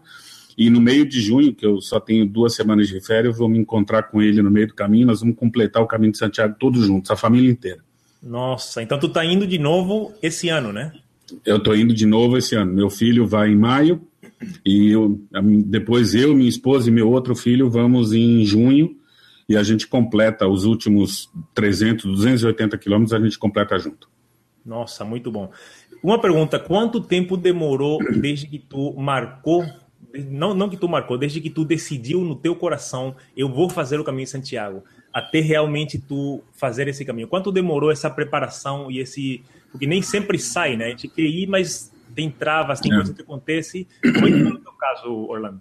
E 0.58 0.68
no 0.68 0.80
meio 0.80 1.08
de 1.08 1.20
junho, 1.20 1.54
que 1.54 1.64
eu 1.64 1.80
só 1.80 2.00
tenho 2.00 2.26
duas 2.26 2.56
semanas 2.56 2.88
de 2.88 3.00
férias, 3.00 3.34
eu 3.34 3.38
vou 3.38 3.48
me 3.48 3.56
encontrar 3.56 4.02
com 4.10 4.20
ele 4.20 4.42
no 4.42 4.50
meio 4.50 4.66
do 4.66 4.74
caminho. 4.74 5.06
Nós 5.06 5.20
vamos 5.20 5.36
completar 5.36 5.80
o 5.80 5.86
caminho 5.86 6.10
de 6.10 6.18
Santiago 6.18 6.56
todos 6.58 6.84
juntos, 6.84 7.12
a 7.12 7.16
família 7.16 7.48
inteira. 7.48 7.78
Nossa, 8.20 8.82
então 8.82 8.98
tu 8.98 9.08
tá 9.08 9.24
indo 9.24 9.46
de 9.46 9.56
novo 9.56 10.12
esse 10.20 10.48
ano, 10.48 10.72
né? 10.72 10.92
Eu 11.46 11.62
tô 11.62 11.76
indo 11.76 11.94
de 11.94 12.04
novo 12.04 12.36
esse 12.36 12.56
ano. 12.56 12.72
Meu 12.72 12.90
filho 12.90 13.24
vai 13.24 13.50
em 13.50 13.56
maio 13.56 14.02
e 14.66 14.90
eu, 14.90 15.20
depois 15.64 16.12
eu, 16.12 16.34
minha 16.34 16.48
esposa 16.48 16.88
e 16.88 16.92
meu 16.92 17.08
outro 17.08 17.36
filho 17.36 17.70
vamos 17.70 18.12
em 18.12 18.44
junho 18.44 18.96
e 19.48 19.56
a 19.56 19.62
gente 19.62 19.86
completa 19.86 20.48
os 20.48 20.64
últimos 20.64 21.30
300, 21.54 22.04
280 22.04 22.76
quilômetros, 22.78 23.12
a 23.12 23.24
gente 23.24 23.38
completa 23.38 23.78
junto. 23.78 24.08
Nossa, 24.66 25.04
muito 25.04 25.30
bom. 25.30 25.52
Uma 26.02 26.20
pergunta: 26.20 26.58
quanto 26.58 27.00
tempo 27.00 27.36
demorou 27.36 27.98
desde 28.20 28.48
que 28.48 28.58
tu 28.58 28.92
marcou 28.94 29.64
não, 30.14 30.54
não 30.54 30.68
que 30.68 30.76
tu 30.76 30.88
marcou, 30.88 31.18
desde 31.18 31.40
que 31.40 31.50
tu 31.50 31.64
decidiu 31.64 32.20
no 32.22 32.34
teu 32.34 32.54
coração, 32.54 33.14
eu 33.36 33.48
vou 33.48 33.68
fazer 33.68 34.00
o 34.00 34.04
caminho 34.04 34.24
de 34.24 34.30
Santiago, 34.30 34.82
até 35.12 35.40
realmente 35.40 35.98
tu 35.98 36.42
fazer 36.52 36.88
esse 36.88 37.04
caminho. 37.04 37.28
Quanto 37.28 37.52
demorou 37.52 37.90
essa 37.90 38.10
preparação 38.10 38.90
e 38.90 38.98
esse. 38.98 39.42
Porque 39.70 39.86
nem 39.86 40.00
sempre 40.00 40.38
sai, 40.38 40.76
né? 40.76 40.86
A 40.86 40.90
gente 40.90 41.08
quer 41.08 41.22
ir, 41.22 41.46
mas 41.46 41.92
tem 42.14 42.30
travas, 42.30 42.80
tem 42.80 42.92
é. 42.92 42.96
coisas 42.96 43.14
que 43.14 43.22
acontecem. 43.22 43.86
Como 44.02 44.26
é 44.26 44.30
que 44.30 44.42
foi 44.42 44.52
no 44.52 44.58
teu 44.58 44.72
caso, 44.72 45.08
Orlando? 45.08 45.60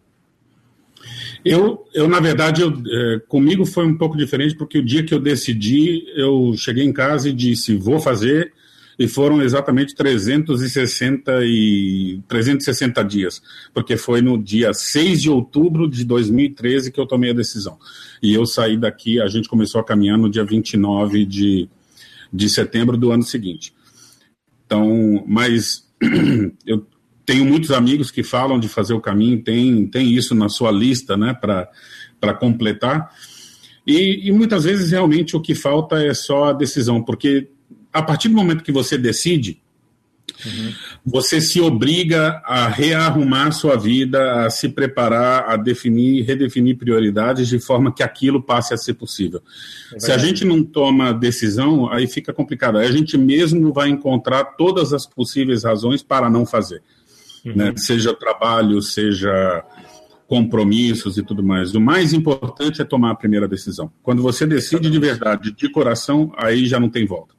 Eu, 1.44 1.86
eu 1.94 2.08
na 2.08 2.20
verdade, 2.20 2.62
eu, 2.62 2.70
é, 2.70 3.20
comigo 3.28 3.66
foi 3.66 3.86
um 3.86 3.98
pouco 3.98 4.18
diferente, 4.18 4.56
porque 4.56 4.80
o 4.80 4.86
dia 4.86 5.04
que 5.04 5.14
eu 5.14 5.20
decidi, 5.20 6.06
eu 6.16 6.54
cheguei 6.58 6.84
em 6.84 6.94
casa 6.94 7.30
e 7.30 7.34
disse: 7.34 7.76
vou 7.76 8.00
fazer 8.00 8.54
e 9.00 9.08
foram 9.08 9.42
exatamente 9.42 9.94
360, 9.94 11.40
e, 11.44 12.20
360 12.28 13.04
dias, 13.04 13.42
porque 13.74 13.96
foi 13.96 14.22
no 14.22 14.42
dia 14.42 14.74
6 14.74 15.22
de 15.22 15.30
outubro 15.30 15.88
de 15.88 16.04
2013 16.04 16.92
que 16.92 17.00
eu 17.00 17.06
tomei 17.06 17.30
a 17.30 17.34
decisão. 17.34 17.78
E 18.22 18.34
eu 18.34 18.46
saí 18.46 18.78
daqui, 18.78 19.22
a 19.22 19.28
gente 19.28 19.48
começou 19.48 19.80
a 19.80 19.84
caminhar 19.84 20.18
no 20.18 20.30
dia 20.30 20.44
29 20.44 21.26
de, 21.26 21.70
de 22.34 22.50
setembro 22.50 22.98
do 22.98 23.12
ano 23.12 23.24
seguinte. 23.24 23.74
Então, 24.66 25.24
mas 25.28 25.88
eu 26.66 26.86
tenho 27.24 27.46
muitos 27.46 27.72
amigos 27.72 28.10
que 28.10 28.24
falam 28.24 28.60
de 28.60 28.68
fazer 28.68 28.94
o 28.94 29.02
caminho, 29.02 29.44
tem, 29.44 29.86
tem 29.86 30.14
isso 30.14 30.34
na 30.34 30.50
sua 30.50 30.72
lista, 30.72 31.16
né, 31.16 31.34
para 31.34 32.34
completar. 32.34 33.12
E, 33.86 34.28
e 34.28 34.32
muitas 34.32 34.64
vezes 34.64 34.92
realmente 34.92 35.36
o 35.36 35.42
que 35.42 35.54
falta 35.54 36.04
é 36.04 36.14
só 36.14 36.46
a 36.46 36.54
decisão, 36.54 37.04
porque 37.04 37.50
a 37.92 38.02
partir 38.02 38.30
do 38.30 38.36
momento 38.36 38.64
que 38.64 38.72
você 38.72 38.98
decide, 38.98 39.62
Uhum. 40.46 40.74
Você 41.06 41.42
se 41.42 41.60
obriga 41.60 42.42
a 42.46 42.68
rearrumar 42.68 43.52
sua 43.52 43.76
vida, 43.76 44.46
a 44.46 44.50
se 44.50 44.70
preparar, 44.70 45.50
a 45.50 45.58
definir, 45.58 46.24
redefinir 46.24 46.78
prioridades 46.78 47.48
de 47.48 47.60
forma 47.60 47.94
que 47.94 48.04
aquilo 48.04 48.42
passe 48.42 48.74
a 48.74 48.78
ser 48.78 48.94
possível. 48.94 49.42
É 49.94 50.00
se 50.00 50.12
a 50.12 50.18
gente 50.18 50.46
não 50.46 50.64
toma 50.64 51.14
decisão, 51.14 51.92
aí 51.92 52.08
fica 52.08 52.34
complicado. 52.34 52.78
Aí 52.78 52.88
a 52.88 52.92
gente 52.92 53.18
mesmo 53.18 53.74
vai 53.74 53.90
encontrar 53.90 54.44
todas 54.44 54.94
as 54.94 55.06
possíveis 55.06 55.64
razões 55.64 56.04
para 56.04 56.30
não 56.30 56.46
fazer. 56.46 56.82
Uhum. 57.46 57.56
Né? 57.56 57.74
Seja 57.78 58.14
trabalho, 58.14 58.82
seja 58.82 59.64
compromissos 60.28 61.18
e 61.18 61.24
tudo 61.24 61.42
mais. 61.42 61.74
O 61.74 61.80
mais 61.80 62.12
importante 62.12 62.82
é 62.82 62.86
tomar 62.86 63.12
a 63.12 63.16
primeira 63.16 63.48
decisão. 63.48 63.90
Quando 64.04 64.22
você 64.22 64.46
decide 64.46 64.90
de 64.90 65.00
verdade, 65.00 65.54
de 65.54 65.70
coração, 65.72 66.34
aí 66.38 66.66
já 66.66 66.80
não 66.80 66.90
tem 66.90 67.06
volta. 67.06 67.37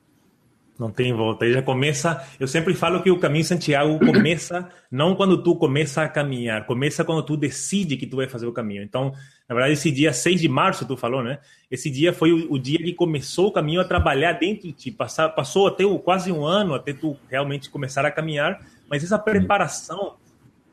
Não 0.78 0.92
tem 0.92 1.12
volta. 1.12 1.44
Aí 1.44 1.52
já 1.52 1.60
começa. 1.60 2.24
Eu 2.38 2.46
sempre 2.46 2.72
falo 2.72 3.02
que 3.02 3.10
o 3.10 3.18
caminho 3.18 3.44
Santiago 3.44 3.98
começa 4.06 4.68
não 4.90 5.16
quando 5.16 5.42
tu 5.42 5.56
começa 5.56 6.02
a 6.02 6.08
caminhar, 6.08 6.66
começa 6.66 7.04
quando 7.04 7.22
tu 7.24 7.36
decide 7.36 7.96
que 7.96 8.06
tu 8.06 8.16
vai 8.16 8.28
fazer 8.28 8.46
o 8.46 8.52
caminho. 8.52 8.82
Então, 8.84 9.12
na 9.48 9.54
verdade, 9.54 9.72
esse 9.72 9.90
dia 9.90 10.12
6 10.12 10.40
de 10.40 10.48
março, 10.48 10.86
tu 10.86 10.96
falou, 10.96 11.22
né? 11.22 11.40
Esse 11.68 11.90
dia 11.90 12.12
foi 12.12 12.32
o, 12.32 12.52
o 12.52 12.58
dia 12.58 12.78
que 12.78 12.92
começou 12.92 13.48
o 13.48 13.52
caminho 13.52 13.80
a 13.80 13.84
trabalhar 13.84 14.34
dentro 14.34 14.68
de 14.68 14.72
ti. 14.72 14.90
Passar, 14.92 15.30
passou 15.30 15.66
até 15.66 15.84
o, 15.84 15.98
quase 15.98 16.30
um 16.30 16.46
ano 16.46 16.74
até 16.74 16.92
tu 16.92 17.16
realmente 17.28 17.68
começar 17.68 18.06
a 18.06 18.10
caminhar. 18.10 18.64
Mas 18.88 19.02
essa 19.02 19.18
preparação, 19.18 20.14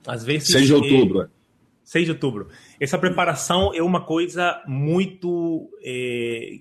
às 0.06 0.24
vezes. 0.24 0.50
6 0.50 0.68
de 0.68 0.74
outubro. 0.74 1.22
É, 1.24 1.28
6 1.84 2.06
de 2.06 2.12
outubro. 2.12 2.50
Essa 2.80 3.00
preparação 3.00 3.74
é 3.74 3.82
uma 3.82 4.02
coisa 4.02 4.62
muito. 4.68 5.68
É, 5.84 6.58
é 6.58 6.60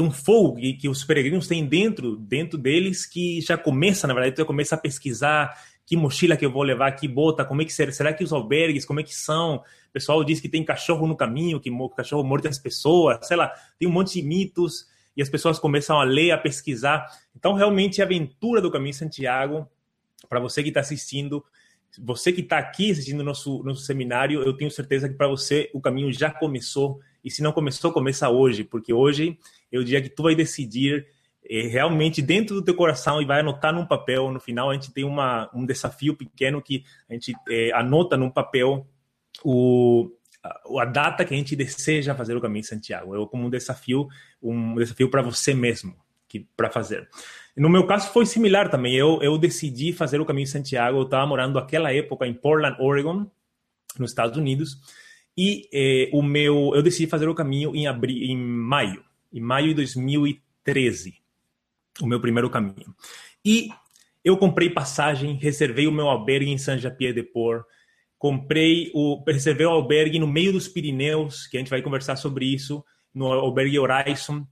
um 0.00 0.10
fogo 0.10 0.56
que, 0.56 0.74
que 0.74 0.88
os 0.88 1.04
peregrinos 1.04 1.46
têm 1.46 1.64
dentro, 1.64 2.16
dentro 2.16 2.58
deles 2.58 3.06
que 3.06 3.40
já 3.40 3.56
começa, 3.56 4.06
na 4.06 4.14
verdade, 4.14 4.34
tu 4.34 4.38
já 4.38 4.44
começa 4.44 4.74
a 4.74 4.78
pesquisar 4.78 5.56
que 5.86 5.96
mochila 5.96 6.36
que 6.36 6.44
eu 6.44 6.50
vou 6.50 6.64
levar, 6.64 6.90
que 6.92 7.06
bota, 7.06 7.44
como 7.44 7.62
é 7.62 7.64
que 7.64 7.72
será, 7.72 7.92
será 7.92 8.12
que 8.12 8.24
os 8.24 8.32
albergues, 8.32 8.84
como 8.84 8.98
é 8.98 9.04
que 9.04 9.14
são? 9.14 9.56
O 9.56 9.92
pessoal 9.92 10.22
diz 10.24 10.40
que 10.40 10.48
tem 10.48 10.64
cachorro 10.64 11.06
no 11.06 11.16
caminho, 11.16 11.60
que 11.60 11.70
cachorro 11.96 12.24
morde 12.24 12.48
as 12.48 12.58
pessoas, 12.58 13.24
sei 13.26 13.36
lá, 13.36 13.52
tem 13.78 13.88
um 13.88 13.92
monte 13.92 14.20
de 14.20 14.26
mitos 14.26 14.88
e 15.16 15.22
as 15.22 15.28
pessoas 15.28 15.60
começam 15.60 15.98
a 15.98 16.04
ler, 16.04 16.32
a 16.32 16.38
pesquisar. 16.38 17.06
Então, 17.34 17.54
realmente, 17.54 18.02
a 18.02 18.04
aventura 18.04 18.60
do 18.60 18.70
Caminho 18.70 18.92
Santiago, 18.92 19.66
para 20.28 20.40
você 20.40 20.62
que 20.62 20.68
está 20.68 20.80
assistindo, 20.80 21.42
você 21.98 22.32
que 22.32 22.40
está 22.40 22.58
aqui 22.58 22.90
assistindo 22.90 23.22
nosso 23.22 23.62
nosso 23.62 23.82
seminário, 23.82 24.42
eu 24.42 24.52
tenho 24.52 24.70
certeza 24.70 25.08
que 25.08 25.14
para 25.14 25.28
você 25.28 25.70
o 25.72 25.80
caminho 25.80 26.12
já 26.12 26.30
começou 26.30 27.00
e 27.24 27.30
se 27.30 27.42
não 27.42 27.52
começou, 27.52 27.92
começa 27.92 28.28
hoje, 28.28 28.64
porque 28.64 28.92
hoje 28.92 29.38
é 29.70 29.78
o 29.78 29.84
dia 29.84 30.00
que 30.00 30.08
tu 30.08 30.22
vai 30.22 30.34
decidir 30.34 31.06
é, 31.48 31.62
realmente 31.68 32.20
dentro 32.20 32.54
do 32.56 32.62
teu 32.62 32.74
coração 32.74 33.20
e 33.20 33.24
vai 33.24 33.40
anotar 33.40 33.72
num 33.72 33.86
papel. 33.86 34.30
No 34.30 34.40
final, 34.40 34.70
a 34.70 34.74
gente 34.74 34.92
tem 34.92 35.04
uma, 35.04 35.50
um 35.54 35.64
desafio 35.64 36.16
pequeno 36.16 36.62
que 36.62 36.84
a 37.08 37.12
gente 37.12 37.34
é, 37.48 37.72
anota 37.72 38.16
num 38.16 38.30
papel 38.30 38.86
o, 39.44 40.10
a, 40.78 40.84
data 40.84 41.24
que 41.24 41.34
a 41.34 41.36
gente 41.36 41.54
deseja 41.56 42.14
fazer 42.14 42.36
o 42.36 42.40
caminho 42.40 42.62
de 42.62 42.68
Santiago. 42.68 43.14
É 43.14 43.26
como 43.28 43.46
um 43.46 43.50
desafio, 43.50 44.08
um 44.42 44.74
desafio 44.74 45.10
para 45.10 45.22
você 45.22 45.54
mesmo 45.54 45.94
que 46.28 46.46
para 46.56 46.70
fazer. 46.70 47.08
No 47.56 47.68
meu 47.70 47.86
caso 47.86 48.12
foi 48.12 48.26
similar 48.26 48.68
também. 48.68 48.94
Eu, 48.94 49.20
eu 49.22 49.38
decidi 49.38 49.92
fazer 49.92 50.20
o 50.20 50.26
caminho 50.26 50.46
de 50.46 50.50
Santiago. 50.50 50.98
Eu 50.98 51.04
estava 51.04 51.26
morando 51.26 51.54
naquela 51.54 51.92
época 51.92 52.26
em 52.26 52.34
Portland, 52.34 52.76
Oregon, 52.80 53.30
nos 53.98 54.10
Estados 54.10 54.36
Unidos. 54.36 54.76
E 55.36 55.68
eh, 55.72 56.10
o 56.12 56.22
meu, 56.22 56.72
eu 56.74 56.82
decidi 56.82 57.06
fazer 57.06 57.28
o 57.28 57.34
caminho 57.34 57.74
em, 57.74 57.86
abril, 57.86 58.16
em 58.16 58.36
maio, 58.36 59.04
em 59.36 59.40
maio 59.40 59.68
de 59.68 59.74
2013, 59.74 61.14
o 62.00 62.06
meu 62.06 62.20
primeiro 62.20 62.48
caminho. 62.48 62.94
E 63.44 63.68
eu 64.24 64.36
comprei 64.36 64.70
passagem, 64.70 65.34
reservei 65.34 65.86
o 65.86 65.92
meu 65.92 66.08
albergue 66.08 66.50
em 66.50 66.58
Saint-Jean-Pied-de-Port, 66.58 67.64
comprei 68.18 68.90
o, 68.94 69.22
reservei 69.26 69.66
o 69.66 69.70
albergue 69.70 70.18
no 70.18 70.26
meio 70.26 70.52
dos 70.52 70.66
Pirineus, 70.66 71.46
que 71.46 71.56
a 71.56 71.60
gente 71.60 71.70
vai 71.70 71.82
conversar 71.82 72.16
sobre 72.16 72.46
isso, 72.46 72.84
no 73.14 73.26
albergue 73.26 73.78
Horizon, 73.78 74.46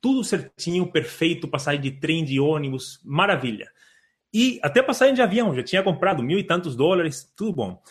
tudo 0.00 0.24
certinho, 0.24 0.90
perfeito, 0.90 1.48
passagem 1.48 1.80
de 1.80 1.92
trem, 1.92 2.24
de 2.24 2.38
ônibus, 2.40 3.00
maravilha. 3.04 3.70
E 4.32 4.60
até 4.62 4.82
passagem 4.82 5.14
de 5.14 5.22
avião, 5.22 5.54
já 5.54 5.62
tinha 5.62 5.82
comprado 5.82 6.22
mil 6.22 6.38
e 6.38 6.44
tantos 6.44 6.76
dólares, 6.76 7.32
tudo 7.36 7.52
bom. 7.52 7.82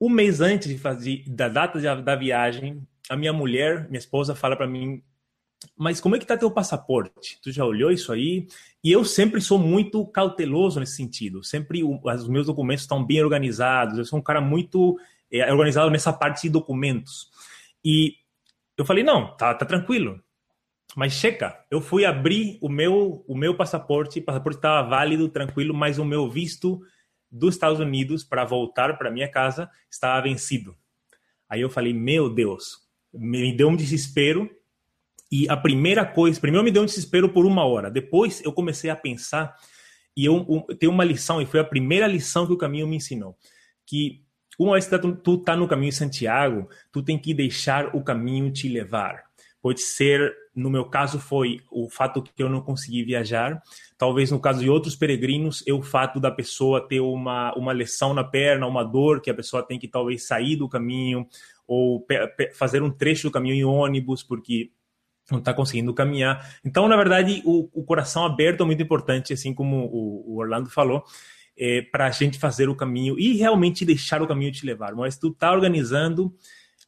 Um 0.00 0.08
mês 0.08 0.40
antes 0.40 0.68
de 0.68 0.78
fazer, 0.78 1.24
da 1.26 1.48
data 1.48 1.78
da 1.96 2.16
viagem, 2.16 2.86
a 3.08 3.16
minha 3.16 3.32
mulher, 3.32 3.88
minha 3.88 3.98
esposa, 3.98 4.34
fala 4.34 4.56
para 4.56 4.66
mim: 4.66 5.02
Mas 5.76 6.00
como 6.00 6.16
é 6.16 6.18
que 6.18 6.26
tá 6.26 6.36
teu 6.36 6.50
passaporte? 6.50 7.38
Tu 7.42 7.50
já 7.50 7.64
olhou 7.64 7.90
isso 7.90 8.12
aí? 8.12 8.46
E 8.82 8.92
eu 8.92 9.04
sempre 9.04 9.40
sou 9.40 9.58
muito 9.58 10.06
cauteloso 10.06 10.78
nesse 10.78 10.96
sentido. 10.96 11.42
Sempre 11.42 11.82
os 11.82 12.28
meus 12.28 12.46
documentos 12.46 12.84
estão 12.84 13.04
bem 13.04 13.22
organizados. 13.22 13.98
Eu 13.98 14.04
sou 14.04 14.18
um 14.18 14.22
cara 14.22 14.40
muito 14.40 14.98
é, 15.30 15.50
organizado 15.52 15.90
nessa 15.90 16.12
parte 16.12 16.42
de 16.42 16.50
documentos. 16.50 17.30
E 17.84 18.14
eu 18.76 18.84
falei: 18.84 19.02
Não, 19.02 19.36
tá, 19.36 19.54
tá 19.54 19.66
tranquilo. 19.66 20.20
Mas 20.96 21.12
checa, 21.12 21.64
eu 21.70 21.80
fui 21.80 22.04
abrir 22.04 22.58
o 22.62 22.68
meu 22.68 23.24
o 23.28 23.36
meu 23.36 23.54
passaporte, 23.54 24.20
o 24.20 24.24
passaporte 24.24 24.58
estava 24.58 24.88
válido, 24.88 25.28
tranquilo, 25.28 25.74
mas 25.74 25.98
o 25.98 26.04
meu 26.04 26.30
visto 26.30 26.80
dos 27.30 27.54
Estados 27.54 27.78
Unidos 27.78 28.24
para 28.24 28.44
voltar 28.44 28.96
para 28.96 29.10
minha 29.10 29.30
casa 29.30 29.70
estava 29.90 30.22
vencido. 30.22 30.74
Aí 31.48 31.60
eu 31.60 31.70
falei, 31.70 31.92
meu 31.92 32.32
Deus, 32.32 32.88
me 33.12 33.54
deu 33.54 33.68
um 33.68 33.76
desespero. 33.76 34.50
E 35.30 35.48
a 35.48 35.56
primeira 35.56 36.04
coisa, 36.04 36.40
primeiro 36.40 36.64
me 36.64 36.70
deu 36.70 36.82
um 36.82 36.86
desespero 36.86 37.28
por 37.28 37.44
uma 37.44 37.64
hora. 37.64 37.90
Depois 37.90 38.42
eu 38.44 38.52
comecei 38.52 38.88
a 38.88 38.96
pensar 38.96 39.54
e 40.16 40.24
eu, 40.24 40.64
eu 40.68 40.76
tenho 40.76 40.92
uma 40.92 41.04
lição 41.04 41.40
e 41.40 41.46
foi 41.46 41.60
a 41.60 41.64
primeira 41.64 42.06
lição 42.06 42.46
que 42.46 42.52
o 42.52 42.58
caminho 42.58 42.88
me 42.88 42.96
ensinou, 42.96 43.36
que 43.86 44.22
uma 44.58 44.72
vez 44.72 44.88
que 44.88 44.98
tu 45.22 45.34
está 45.34 45.54
no 45.54 45.68
caminho 45.68 45.92
de 45.92 45.96
Santiago, 45.96 46.68
tu 46.90 47.02
tem 47.02 47.16
que 47.16 47.32
deixar 47.32 47.94
o 47.94 48.02
caminho 48.02 48.50
te 48.50 48.68
levar. 48.68 49.28
Pode 49.62 49.80
ser, 49.80 50.34
no 50.54 50.68
meu 50.68 50.84
caso, 50.84 51.20
foi 51.20 51.60
o 51.70 51.88
fato 51.88 52.22
que 52.22 52.42
eu 52.42 52.48
não 52.48 52.60
consegui 52.60 53.04
viajar. 53.04 53.62
Talvez 53.96 54.32
no 54.32 54.40
caso 54.40 54.60
de 54.60 54.68
outros 54.68 54.96
peregrinos, 54.96 55.62
é 55.66 55.72
o 55.72 55.82
fato 55.82 56.18
da 56.18 56.30
pessoa 56.30 56.80
ter 56.80 57.00
uma, 57.00 57.52
uma 57.54 57.72
lesão 57.72 58.12
na 58.12 58.24
perna, 58.24 58.66
uma 58.66 58.82
dor 58.82 59.20
que 59.20 59.30
a 59.30 59.34
pessoa 59.34 59.62
tem 59.62 59.78
que 59.78 59.86
talvez 59.86 60.26
sair 60.26 60.56
do 60.56 60.68
caminho 60.68 61.26
ou 61.66 62.04
fazer 62.54 62.82
um 62.82 62.90
trecho 62.90 63.28
do 63.28 63.32
caminho 63.32 63.54
em 63.54 63.64
ônibus, 63.64 64.22
porque 64.22 64.72
não 65.30 65.38
está 65.38 65.52
conseguindo 65.52 65.92
caminhar. 65.94 66.58
Então, 66.64 66.88
na 66.88 66.96
verdade, 66.96 67.42
o, 67.44 67.68
o, 67.72 67.84
coração 67.84 68.24
aberto 68.24 68.62
é 68.62 68.66
muito 68.66 68.82
importante, 68.82 69.32
assim 69.32 69.52
como 69.54 69.86
o, 69.86 70.34
o 70.34 70.38
Orlando 70.38 70.70
falou, 70.70 71.04
é, 71.56 71.82
para 71.82 72.06
a 72.06 72.10
gente 72.10 72.38
fazer 72.38 72.68
o 72.68 72.74
caminho 72.74 73.18
e 73.18 73.36
realmente 73.36 73.84
deixar 73.84 74.22
o 74.22 74.26
caminho 74.26 74.52
te 74.52 74.64
levar. 74.64 74.94
Mas 74.94 75.18
tu 75.18 75.28
está 75.28 75.52
organizando 75.52 76.34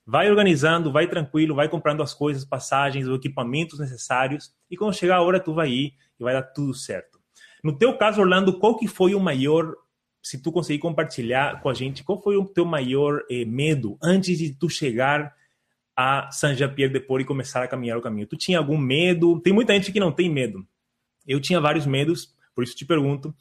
Vai 0.07 0.29
organizando, 0.29 0.91
vai 0.91 1.07
tranquilo, 1.07 1.55
vai 1.55 1.69
comprando 1.69 2.03
as 2.03 2.13
coisas, 2.13 2.45
passagens, 2.45 3.07
os 3.07 3.17
equipamentos 3.17 3.79
necessários 3.79 4.53
e 4.69 4.77
quando 4.77 4.93
chegar 4.93 5.19
a 5.19 5.23
hora 5.23 5.39
tu 5.39 5.55
vai 5.55 5.71
ir 5.71 5.95
e 6.19 6.25
vai 6.25 6.35
dar 6.35 6.43
tudo 6.43 6.75
certo. 6.75 7.21
No 7.63 7.77
teu 7.79 7.97
caso, 7.97 8.21
Orlando, 8.21 8.59
qual 8.59 8.77
que 8.77 8.89
foi 8.89 9.15
o 9.15 9.21
maior, 9.21 9.73
se 10.21 10.43
tu 10.43 10.51
conseguir 10.51 10.81
compartilhar 10.81 11.61
com 11.61 11.69
a 11.69 11.75
gente, 11.75 12.03
qual 12.03 12.21
foi 12.21 12.37
o 12.37 12.45
teu 12.45 12.65
maior 12.65 13.23
eh, 13.31 13.45
medo 13.45 13.97
antes 14.03 14.37
de 14.37 14.53
tu 14.53 14.69
chegar 14.69 15.33
a 16.01 16.31
Saint-Jean-Pierre-de-Port 16.31 17.21
e 17.21 17.27
começar 17.27 17.63
a 17.63 17.69
caminhar 17.69 17.99
o 17.99 18.01
caminho? 18.01 18.27
Tu 18.27 18.35
tinha 18.35 18.57
algum 18.57 18.79
medo? 18.79 19.39
Tem 19.41 19.53
muita 19.53 19.75
gente 19.75 19.93
que 19.93 20.01
não 20.01 20.11
tem 20.11 20.31
medo. 20.31 20.67
Eu 21.29 21.39
tinha 21.39 21.61
vários 21.61 21.85
medos, 21.85 22.35
por 22.55 22.65
isso 22.65 22.75
te 22.75 22.87
pergunto, 22.87 23.35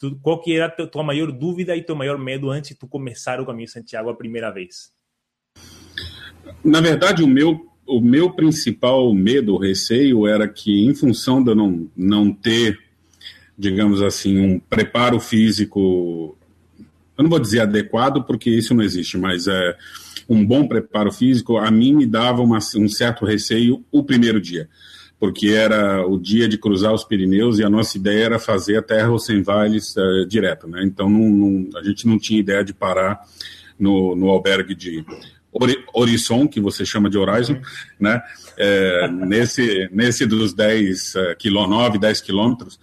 tu, 0.00 0.18
qual 0.22 0.40
que 0.40 0.56
era 0.56 0.64
a 0.66 0.86
tua 0.86 1.02
maior 1.02 1.30
dúvida 1.30 1.76
e 1.76 1.82
teu 1.82 1.94
maior 1.94 2.18
medo 2.18 2.50
antes 2.50 2.70
de 2.70 2.76
tu 2.76 2.88
começar 2.88 3.38
o 3.38 3.44
caminho 3.44 3.66
de 3.66 3.72
Santiago 3.72 4.08
a 4.08 4.16
primeira 4.16 4.50
vez? 4.50 4.90
Na 6.64 6.80
verdade, 6.80 7.22
o 7.22 7.28
meu, 7.28 7.70
o 7.86 8.00
meu 8.00 8.30
principal 8.30 9.12
medo, 9.12 9.58
receio, 9.58 10.26
era 10.26 10.48
que, 10.48 10.86
em 10.86 10.94
função 10.94 11.44
de 11.44 11.50
eu 11.50 11.54
não, 11.54 11.86
não 11.94 12.32
ter, 12.32 12.78
digamos 13.58 14.00
assim, 14.00 14.38
um 14.38 14.58
preparo 14.58 15.20
físico, 15.20 16.34
eu 17.18 17.22
não 17.22 17.28
vou 17.28 17.38
dizer 17.38 17.60
adequado, 17.60 18.24
porque 18.24 18.48
isso 18.48 18.74
não 18.74 18.82
existe, 18.82 19.18
mas 19.18 19.46
é 19.46 19.76
um 20.28 20.44
bom 20.44 20.66
preparo 20.66 21.12
físico, 21.12 21.56
a 21.56 21.70
mim 21.70 21.94
me 21.94 22.06
dava 22.06 22.42
uma, 22.42 22.58
um 22.76 22.88
certo 22.88 23.24
receio 23.24 23.84
o 23.90 24.02
primeiro 24.02 24.40
dia 24.40 24.68
porque 25.18 25.48
era 25.48 26.06
o 26.06 26.18
dia 26.18 26.48
de 26.48 26.58
cruzar 26.58 26.92
os 26.92 27.04
Pirineus 27.04 27.58
e 27.58 27.64
a 27.64 27.70
nossa 27.70 27.96
ideia 27.96 28.24
era 28.24 28.38
fazer 28.38 28.76
a 28.76 28.82
Terra 28.82 29.08
Rosenweilis 29.08 29.96
uh, 29.96 30.26
direto, 30.26 30.68
né? 30.68 30.82
Então 30.84 31.08
não, 31.08 31.28
não, 31.30 31.78
a 31.78 31.82
gente 31.82 32.06
não 32.06 32.18
tinha 32.18 32.38
ideia 32.38 32.62
de 32.62 32.74
parar 32.74 33.20
no, 33.78 34.14
no 34.14 34.28
albergue 34.28 34.74
de 34.74 35.04
Horizon, 35.94 36.46
que 36.46 36.60
você 36.60 36.84
chama 36.84 37.08
de 37.08 37.16
Horizon, 37.16 37.58
né? 37.98 38.20
É, 38.58 39.08
nesse, 39.08 39.88
nesse 39.90 40.26
dos 40.26 40.52
10 40.52 41.14
quilômetros, 41.38 41.78
9, 41.78 41.98
10 41.98 42.20
quilômetros. 42.20 42.80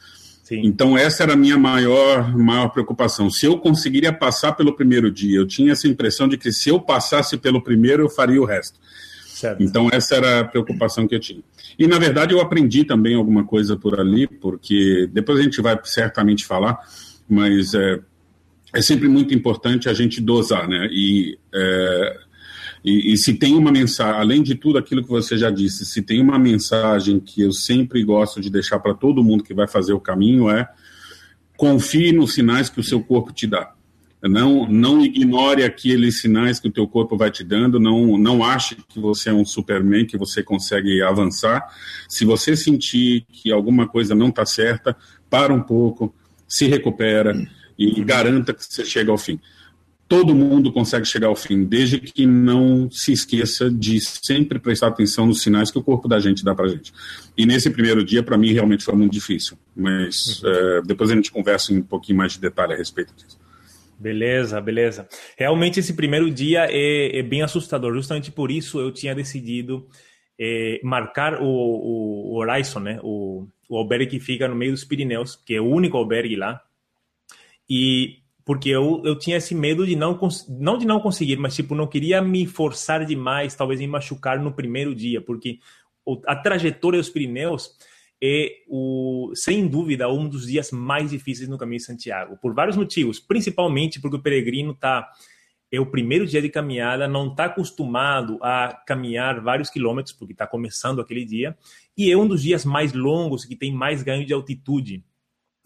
Então, 0.52 0.98
essa 0.98 1.24
era 1.24 1.34
a 1.34 1.38
minha 1.38 1.58
maior, 1.58 2.38
maior 2.38 2.70
preocupação. 2.70 3.30
Se 3.30 3.46
eu 3.46 3.58
conseguiria 3.58 4.12
passar 4.12 4.52
pelo 4.54 4.76
primeiro 4.76 5.10
dia, 5.10 5.38
eu 5.38 5.48
tinha 5.48 5.72
essa 5.72 5.88
impressão 5.88 6.28
de 6.28 6.38
que 6.38 6.52
se 6.52 6.70
eu 6.70 6.80
passasse 6.80 7.38
pelo 7.38 7.62
primeiro, 7.62 8.04
eu 8.04 8.10
faria 8.10 8.42
o 8.42 8.46
resto. 8.46 8.78
Certo. 9.26 9.64
Então, 9.64 9.90
essa 9.92 10.16
era 10.16 10.42
a 10.42 10.44
preocupação 10.44 11.08
que 11.08 11.16
eu 11.16 11.20
tinha. 11.20 11.42
E, 11.80 11.88
na 11.88 11.98
verdade, 11.98 12.34
eu 12.34 12.42
aprendi 12.42 12.84
também 12.84 13.16
alguma 13.16 13.46
coisa 13.46 13.78
por 13.78 14.00
ali, 14.00 14.28
porque 14.28 15.10
depois 15.12 15.40
a 15.40 15.44
gente 15.44 15.62
vai 15.62 15.80
certamente 15.84 16.46
falar, 16.46 16.78
mas 17.28 17.74
é, 17.74 18.00
é 18.74 18.82
sempre 18.82 19.08
muito 19.08 19.34
importante 19.34 19.88
a 19.88 19.94
gente 19.94 20.22
dosar, 20.22 20.68
né? 20.68 20.88
E, 20.92 21.38
é, 21.54 22.20
e, 22.84 23.13
e, 23.13 23.18
se 23.18 23.34
tem 23.34 23.56
uma 23.56 23.72
mensagem, 23.72 24.20
além 24.20 24.44
de 24.44 24.56
tudo 24.56 24.78
aquilo 24.78 25.02
que 25.02 25.10
você 25.10 25.38
já 25.38 25.50
disse, 25.50 25.86
se 25.86 26.02
tem 26.02 26.20
uma 26.20 26.38
mensagem 26.38 27.20
que 27.20 27.42
eu 27.42 27.54
sempre 27.54 28.04
gosto 28.04 28.42
de 28.42 28.50
deixar 28.50 28.80
para 28.80 28.94
todo 28.94 29.24
mundo 29.24 29.44
que 29.44 29.54
vai 29.54 29.68
fazer 29.68 29.94
o 29.94 30.00
caminho 30.00 30.50
é 30.50 30.68
confie 31.56 32.12
nos 32.12 32.34
sinais 32.34 32.70
que 32.70 32.80
o 32.80 32.84
seu 32.84 33.02
corpo 33.02 33.32
te 33.32 33.48
dá. 33.48 33.74
Não, 34.22 34.68
não 34.68 35.04
ignore 35.04 35.63
aqueles 35.63 36.20
sinais 36.22 36.60
que 36.60 36.68
o 36.68 36.72
teu 36.72 36.88
corpo 36.88 37.18
vai 37.18 37.30
te 37.30 37.44
dando, 37.44 37.80
não, 37.80 38.18
não 38.18 38.44
ache 38.44 38.78
que 38.88 39.00
você 39.00 39.30
é 39.30 39.34
um 39.34 39.46
Superman, 39.46 40.06
que 40.06 40.18
você 40.18 40.42
consegue 40.42 41.02
avançar. 41.02 41.62
Se 42.08 42.24
você 42.24 42.56
sentir 42.56 43.25
que 43.32 43.52
alguma 43.52 43.88
coisa 43.88 44.16
não 44.16 44.30
está 44.30 44.46
certa, 44.46 44.96
para 45.30 45.54
um 45.54 45.62
pouco, 45.62 46.13
se 46.48 46.68
recupera 46.68 47.34
e 47.78 48.02
garanta 48.04 48.54
que 48.54 48.63
você 48.63 48.86
chega 48.86 49.12
ao 49.12 49.18
fim. 49.18 49.40
Todo 50.13 50.36
mundo 50.36 50.72
consegue 50.72 51.08
chegar 51.08 51.25
ao 51.25 51.36
fim, 51.36 51.63
desde 51.63 52.00
que 52.00 52.24
não 52.24 52.88
se 52.91 53.12
esqueça 53.12 53.67
de 53.67 54.00
sempre 54.00 54.60
prestar 54.60 54.89
atenção 54.89 55.25
nos 55.25 55.41
sinais 55.41 55.72
que 55.72 55.77
o 55.79 55.84
corpo 55.84 56.08
da 56.08 56.20
gente 56.20 56.46
dá 56.46 56.53
para 56.53 56.67
gente. 56.67 56.93
E 57.36 57.48
nesse 57.48 57.67
primeiro 57.72 58.05
dia, 58.05 58.22
para 58.22 58.38
mim, 58.38 58.53
realmente 58.53 58.84
foi 58.84 58.93
muito 58.93 59.12
difícil. 59.12 59.58
Mas 59.75 60.43
uhum. 60.43 60.51
é, 60.51 60.82
depois 60.86 61.10
a 61.10 61.15
gente 61.15 61.32
conversa 61.32 61.74
em 61.74 61.79
um 61.79 61.82
pouquinho 61.82 62.20
mais 62.20 62.34
de 62.34 62.39
detalhe 62.39 62.74
a 62.74 62.77
respeito 62.77 63.12
disso. 63.15 63.39
Beleza, 63.98 64.62
beleza. 64.62 65.08
Realmente 65.36 65.79
esse 65.79 65.96
primeiro 65.96 66.29
dia 66.29 66.67
é, 66.70 67.17
é 67.17 67.24
bem 67.24 67.41
assustador. 67.41 67.91
Justamente 67.96 68.32
por 68.32 68.51
isso 68.51 68.79
eu 68.79 68.91
tinha 68.91 69.15
decidido 69.15 69.88
é, 70.39 70.79
marcar 70.84 71.41
o, 71.41 71.48
o, 71.48 72.36
Horizon, 72.36 72.82
né? 72.82 73.00
O, 73.01 73.48
o 73.67 73.77
albergue 73.77 74.05
que 74.05 74.20
fica 74.20 74.48
no 74.48 74.55
meio 74.55 74.74
dos 74.74 74.84
Pirineus, 74.84 75.36
que 75.36 75.55
é 75.55 75.60
o 75.60 75.65
único 75.65 75.98
albergue 75.98 76.36
lá. 76.36 76.62
E 77.67 78.22
porque 78.46 78.70
eu, 78.70 79.02
eu 79.06 79.18
tinha 79.18 79.38
esse 79.38 79.56
medo 79.56 79.86
de 79.86 79.96
não 79.96 80.18
não 80.50 80.78
de 80.78 80.86
não 80.86 81.00
conseguir, 81.00 81.38
mas 81.38 81.56
tipo 81.56 81.76
não 81.76 81.88
queria 81.88 82.22
me 82.22 82.46
forçar 82.46 83.06
demais, 83.06 83.56
talvez 83.56 83.80
me 83.80 83.88
machucar 83.88 84.40
no 84.40 84.54
primeiro 84.54 84.94
dia, 84.94 85.22
porque 85.22 85.60
a 86.28 86.36
trajetória 86.36 87.00
dos 87.00 87.10
Pirineus 87.10 87.72
é, 88.22 88.64
o, 88.70 89.32
sem 89.36 89.68
dúvida, 89.68 90.10
um 90.10 90.28
dos 90.28 90.48
dias 90.48 90.72
mais 90.72 91.12
difíceis 91.12 91.50
no 91.50 91.58
caminho 91.58 91.80
de 91.80 91.86
Santiago, 91.86 92.38
por 92.42 92.54
vários 92.54 92.78
motivos, 92.78 93.20
principalmente 93.20 94.00
porque 94.00 94.18
o 94.18 94.22
peregrino 94.22 94.72
está 94.72 95.10
é 95.72 95.80
o 95.80 95.88
primeiro 95.88 96.28
dia 96.28 96.40
de 96.40 96.50
caminhada, 96.50 97.08
não 97.08 97.32
está 97.32 97.46
acostumado 97.46 98.38
a 98.44 98.80
caminhar 98.86 99.42
vários 99.42 99.72
quilômetros, 99.72 100.14
porque 100.14 100.32
está 100.32 100.46
começando 100.46 101.02
aquele 101.02 101.26
dia, 101.26 101.58
e 101.98 102.12
é 102.12 102.16
um 102.16 102.28
dos 102.28 102.44
dias 102.44 102.64
mais 102.64 102.94
longos, 102.94 103.44
que 103.44 103.56
tem 103.56 103.74
mais 103.74 104.04
ganho 104.04 104.24
de 104.24 104.32
altitude 104.32 105.04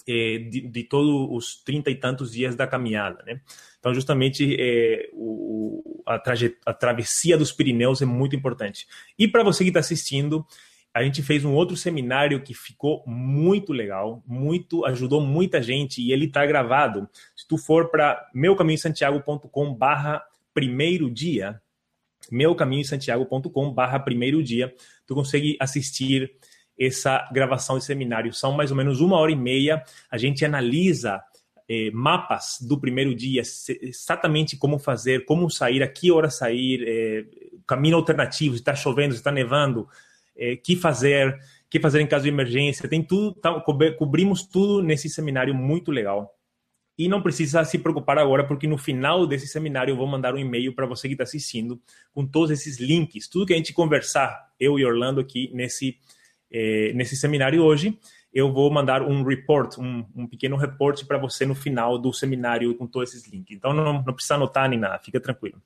é, 0.08 0.38
de, 0.38 0.62
de 0.62 0.84
todos 0.84 1.28
os 1.32 1.62
trinta 1.64 1.90
e 1.90 1.96
tantos 1.96 2.32
dias 2.32 2.56
da 2.56 2.66
caminhada. 2.66 3.24
Né? 3.26 3.42
Então, 3.80 3.94
justamente, 3.94 4.56
é, 4.60 5.10
o, 5.14 6.04
a, 6.06 6.22
a 6.66 6.74
travessia 6.74 7.38
dos 7.38 7.52
Pirineus 7.52 8.02
é 8.02 8.06
muito 8.06 8.36
importante. 8.36 8.88
E 9.18 9.28
para 9.28 9.44
você 9.44 9.64
que 9.64 9.70
está 9.70 9.80
assistindo, 9.80 10.46
a 10.94 11.04
gente 11.04 11.22
fez 11.22 11.46
um 11.46 11.54
outro 11.54 11.78
seminário 11.78 12.42
que 12.42 12.54
ficou 12.54 13.04
muito 13.06 13.72
legal, 13.72 14.24
muito 14.26 14.84
ajudou 14.86 15.22
muita 15.22 15.62
gente 15.62 16.02
e 16.02 16.12
ele 16.12 16.26
está 16.26 16.46
gravado. 16.46 17.08
Se 17.36 17.48
tu 17.48 17.58
for 17.58 17.92
para 17.92 18.28
meucaminhosantiago.com 18.34 19.74
barra 19.76 20.24
primeiro 20.54 21.12
dia, 21.12 21.62
meucaminhosantiago.com 22.32 23.72
barra 23.72 24.00
primeiro 24.00 24.42
dia, 24.42 24.74
tu 25.06 25.14
consegue 25.14 25.56
assistir 25.60 26.32
essa 26.80 27.28
gravação 27.32 27.78
de 27.78 27.86
seminário. 27.86 28.34
São 28.34 28.52
mais 28.52 28.72
ou 28.72 28.78
menos 28.78 29.02
uma 29.02 29.18
hora 29.18 29.32
e 29.32 29.36
meia. 29.36 29.84
A 30.10 30.18
gente 30.18 30.46
analisa 30.46 31.22
eh, 31.68 31.92
mapas 31.92 32.58
do 32.62 32.80
primeiro 32.80 33.14
dia, 33.14 33.42
exatamente 33.82 34.56
como 34.56 34.80
fazer, 34.80 35.26
como 35.26 35.50
sair, 35.50 35.84
a 35.84 35.88
que 35.88 36.12
hora 36.12 36.30
sair, 36.30 36.84
eh, 36.88 37.26
caminho 37.68 37.98
alternativo, 37.98 38.56
se 38.56 38.62
está 38.62 38.74
chovendo, 38.74 39.14
se 39.14 39.20
está 39.20 39.32
nevando, 39.32 39.88
é, 40.38 40.56
que 40.56 40.76
fazer, 40.76 41.38
que 41.70 41.80
fazer 41.80 42.00
em 42.00 42.08
caso 42.08 42.24
de 42.24 42.30
emergência, 42.30 42.88
tem 42.88 43.04
tudo, 43.04 43.34
tá, 43.34 43.60
cobrimos 43.60 44.44
tudo 44.44 44.82
nesse 44.82 45.10
seminário 45.10 45.54
muito 45.54 45.92
legal. 45.92 46.34
E 46.98 47.08
não 47.08 47.22
precisa 47.22 47.64
se 47.64 47.78
preocupar 47.78 48.18
agora, 48.18 48.44
porque 48.44 48.66
no 48.66 48.78
final 48.78 49.28
desse 49.28 49.48
seminário 49.48 49.92
eu 49.92 49.98
vou 49.98 50.08
mandar 50.08 50.34
um 50.34 50.40
e-mail 50.40 50.74
para 50.74 50.88
você 50.88 51.08
que 51.08 51.14
está 51.14 51.24
assistindo, 51.24 51.80
com 52.12 52.26
todos 52.26 52.50
esses 52.50 52.80
links, 52.80 53.28
tudo 53.28 53.46
que 53.46 53.54
a 53.54 53.58
gente 53.58 53.74
conversar, 53.74 54.48
eu 54.60 54.80
e 54.80 54.86
Orlando 54.86 55.20
aqui 55.20 55.52
nesse, 55.54 55.98
é, 56.52 56.92
nesse 56.94 57.16
seminário 57.16 57.64
hoje, 57.64 57.98
eu 58.34 58.52
vou 58.52 58.72
mandar 58.72 59.02
um 59.02 59.24
report, 59.24 59.78
um, 59.78 60.06
um 60.16 60.28
pequeno 60.28 60.56
reporte 60.58 61.06
para 61.06 61.18
você 61.18 61.46
no 61.46 61.56
final 61.56 61.98
do 61.98 62.14
seminário 62.14 62.76
com 62.76 62.86
todos 62.86 63.14
esses 63.14 63.32
links. 63.32 63.56
Então 63.56 63.74
não, 63.74 64.04
não 64.04 64.14
precisa 64.14 64.36
anotar 64.36 64.70
nem 64.70 64.80
nada, 64.80 65.00
fica 65.00 65.20
tranquilo. 65.20 65.62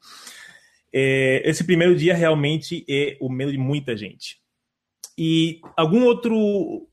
É, 0.94 1.42
esse 1.50 1.64
primeiro 1.64 1.96
dia 1.96 2.14
realmente 2.14 2.86
é 2.90 3.18
o 3.22 3.30
medo 3.30 3.52
de 3.52 3.58
muita 3.58 3.96
gente. 3.96 4.38
E 5.18 5.62
algum 5.78 6.06
outro. 6.06 6.88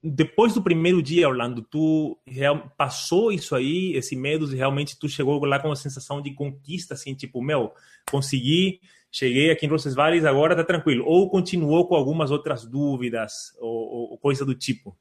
Depois 0.00 0.54
do 0.54 0.62
primeiro 0.62 1.02
dia, 1.02 1.28
Orlando, 1.28 1.60
tu 1.60 2.16
real, 2.24 2.72
passou 2.78 3.32
isso 3.32 3.56
aí, 3.56 3.94
esse 3.94 4.14
medo, 4.14 4.50
e 4.52 4.56
realmente 4.56 4.96
tu 4.96 5.08
chegou 5.08 5.44
lá 5.44 5.58
com 5.58 5.68
uma 5.68 5.76
sensação 5.76 6.22
de 6.22 6.32
conquista, 6.34 6.94
assim, 6.94 7.14
tipo, 7.16 7.42
meu, 7.42 7.72
consegui, 8.08 8.80
cheguei 9.10 9.50
aqui 9.50 9.66
em 9.66 9.68
Roncesvalles, 9.68 10.24
agora 10.24 10.56
tá 10.56 10.64
tranquilo. 10.64 11.04
Ou 11.06 11.30
continuou 11.30 11.86
com 11.86 11.94
algumas 11.94 12.30
outras 12.30 12.64
dúvidas, 12.64 13.52
ou, 13.60 14.10
ou 14.10 14.18
coisa 14.18 14.44
do 14.44 14.54
tipo? 14.54 14.96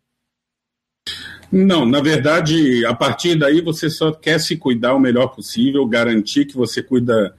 Não, 1.51 1.85
na 1.85 2.01
verdade, 2.01 2.85
a 2.85 2.93
partir 2.93 3.35
daí 3.35 3.61
você 3.61 3.89
só 3.89 4.11
quer 4.11 4.39
se 4.39 4.57
cuidar 4.57 4.93
o 4.93 4.99
melhor 4.99 5.27
possível, 5.27 5.85
garantir 5.85 6.45
que 6.45 6.55
você 6.55 6.83
cuida 6.83 7.35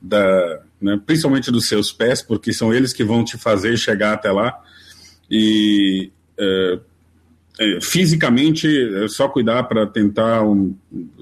da, 0.00 0.60
né, 0.80 1.00
principalmente 1.06 1.50
dos 1.50 1.68
seus 1.68 1.92
pés, 1.92 2.20
porque 2.20 2.52
são 2.52 2.74
eles 2.74 2.92
que 2.92 3.04
vão 3.04 3.24
te 3.24 3.38
fazer 3.38 3.76
chegar 3.76 4.12
até 4.12 4.30
lá. 4.32 4.60
E 5.30 6.10
é, 6.38 6.78
é, 7.58 7.78
fisicamente 7.80 8.66
é 9.04 9.06
só 9.06 9.28
cuidar 9.28 9.62
para 9.64 9.86
tentar 9.86 10.42
um, 10.42 10.74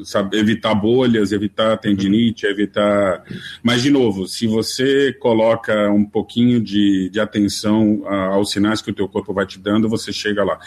sabe, 0.02 0.38
evitar 0.38 0.74
bolhas, 0.74 1.30
evitar 1.30 1.76
tendinite, 1.76 2.46
evitar. 2.46 3.22
Mas 3.62 3.82
de 3.82 3.90
novo, 3.90 4.26
se 4.26 4.46
você 4.46 5.12
coloca 5.12 5.90
um 5.90 6.04
pouquinho 6.04 6.60
de, 6.60 7.10
de 7.10 7.20
atenção 7.20 8.06
aos 8.06 8.50
sinais 8.50 8.80
que 8.80 8.90
o 8.90 8.94
teu 8.94 9.08
corpo 9.08 9.34
vai 9.34 9.46
te 9.46 9.58
dando, 9.58 9.88
você 9.88 10.12
chega 10.12 10.42
lá. 10.42 10.58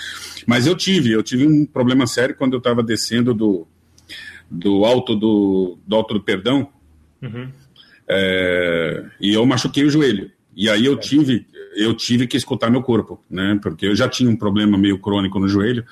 Mas 0.45 0.67
eu 0.67 0.75
tive, 0.75 1.11
eu 1.11 1.23
tive 1.23 1.47
um 1.47 1.65
problema 1.65 2.05
sério 2.05 2.35
quando 2.35 2.53
eu 2.53 2.59
estava 2.59 2.83
descendo 2.83 3.33
do 3.33 3.67
do 4.49 4.85
alto 4.85 5.15
do, 5.15 5.77
do 5.87 5.95
alto 5.95 6.13
do 6.13 6.21
perdão. 6.21 6.69
Uhum. 7.21 7.49
É, 8.07 9.05
e 9.19 9.33
eu 9.33 9.45
machuquei 9.45 9.83
o 9.83 9.89
joelho. 9.89 10.31
E 10.55 10.69
aí 10.69 10.85
eu 10.85 10.95
tive, 10.95 11.45
eu 11.75 11.93
tive 11.93 12.27
que 12.27 12.37
escutar 12.37 12.69
meu 12.69 12.81
corpo, 12.81 13.23
né? 13.29 13.59
Porque 13.61 13.85
eu 13.85 13.95
já 13.95 14.07
tinha 14.07 14.29
um 14.29 14.35
problema 14.35 14.77
meio 14.77 14.97
crônico 14.97 15.39
no 15.39 15.47
joelho. 15.47 15.85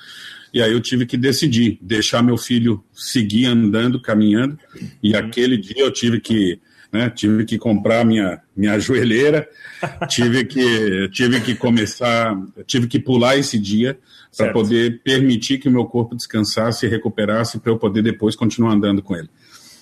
E 0.52 0.62
aí 0.62 0.72
eu 0.72 0.80
tive 0.80 1.04
que 1.04 1.16
decidir, 1.16 1.78
deixar 1.80 2.22
meu 2.22 2.36
filho 2.36 2.82
seguir 2.92 3.46
andando, 3.46 4.00
caminhando. 4.00 4.58
E 5.02 5.12
uhum. 5.12 5.18
aquele 5.18 5.56
dia 5.56 5.82
eu 5.82 5.90
tive 5.90 6.20
que, 6.20 6.60
né, 6.92 7.10
tive 7.10 7.44
que 7.44 7.58
comprar 7.58 8.04
minha 8.04 8.40
minha 8.56 8.78
joelheira, 8.78 9.48
tive 10.08 10.44
que 10.44 11.08
tive 11.10 11.40
que 11.40 11.54
começar, 11.56 12.36
tive 12.66 12.86
que 12.86 13.00
pular 13.00 13.36
esse 13.36 13.58
dia 13.58 13.98
para 14.36 14.52
poder 14.52 15.00
permitir 15.02 15.58
que 15.58 15.68
o 15.68 15.72
meu 15.72 15.84
corpo 15.86 16.14
descansasse 16.14 16.86
e 16.86 16.88
recuperasse 16.88 17.58
para 17.58 17.72
eu 17.72 17.78
poder 17.78 18.02
depois 18.02 18.36
continuar 18.36 18.72
andando 18.72 19.02
com 19.02 19.16
ele. 19.16 19.28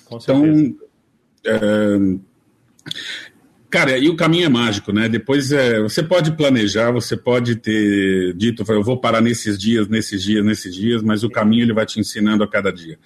Com 0.06 0.16
então, 0.16 0.74
é, 1.44 1.98
cara, 3.72 3.96
e 3.96 4.10
o 4.10 4.14
caminho 4.14 4.44
é 4.44 4.48
mágico, 4.50 4.92
né? 4.92 5.08
Depois 5.08 5.50
é, 5.50 5.80
você 5.80 6.02
pode 6.02 6.32
planejar, 6.32 6.90
você 6.90 7.16
pode 7.16 7.56
ter 7.56 8.34
dito, 8.34 8.62
eu 8.68 8.82
vou 8.82 9.00
parar 9.00 9.22
nesses 9.22 9.58
dias, 9.58 9.88
nesses 9.88 10.22
dias, 10.22 10.44
nesses 10.44 10.74
dias, 10.74 11.02
mas 11.02 11.24
o 11.24 11.30
caminho 11.30 11.64
ele 11.64 11.72
vai 11.72 11.86
te 11.86 11.98
ensinando 11.98 12.44
a 12.44 12.48
cada 12.48 12.70
dia. 12.70 12.98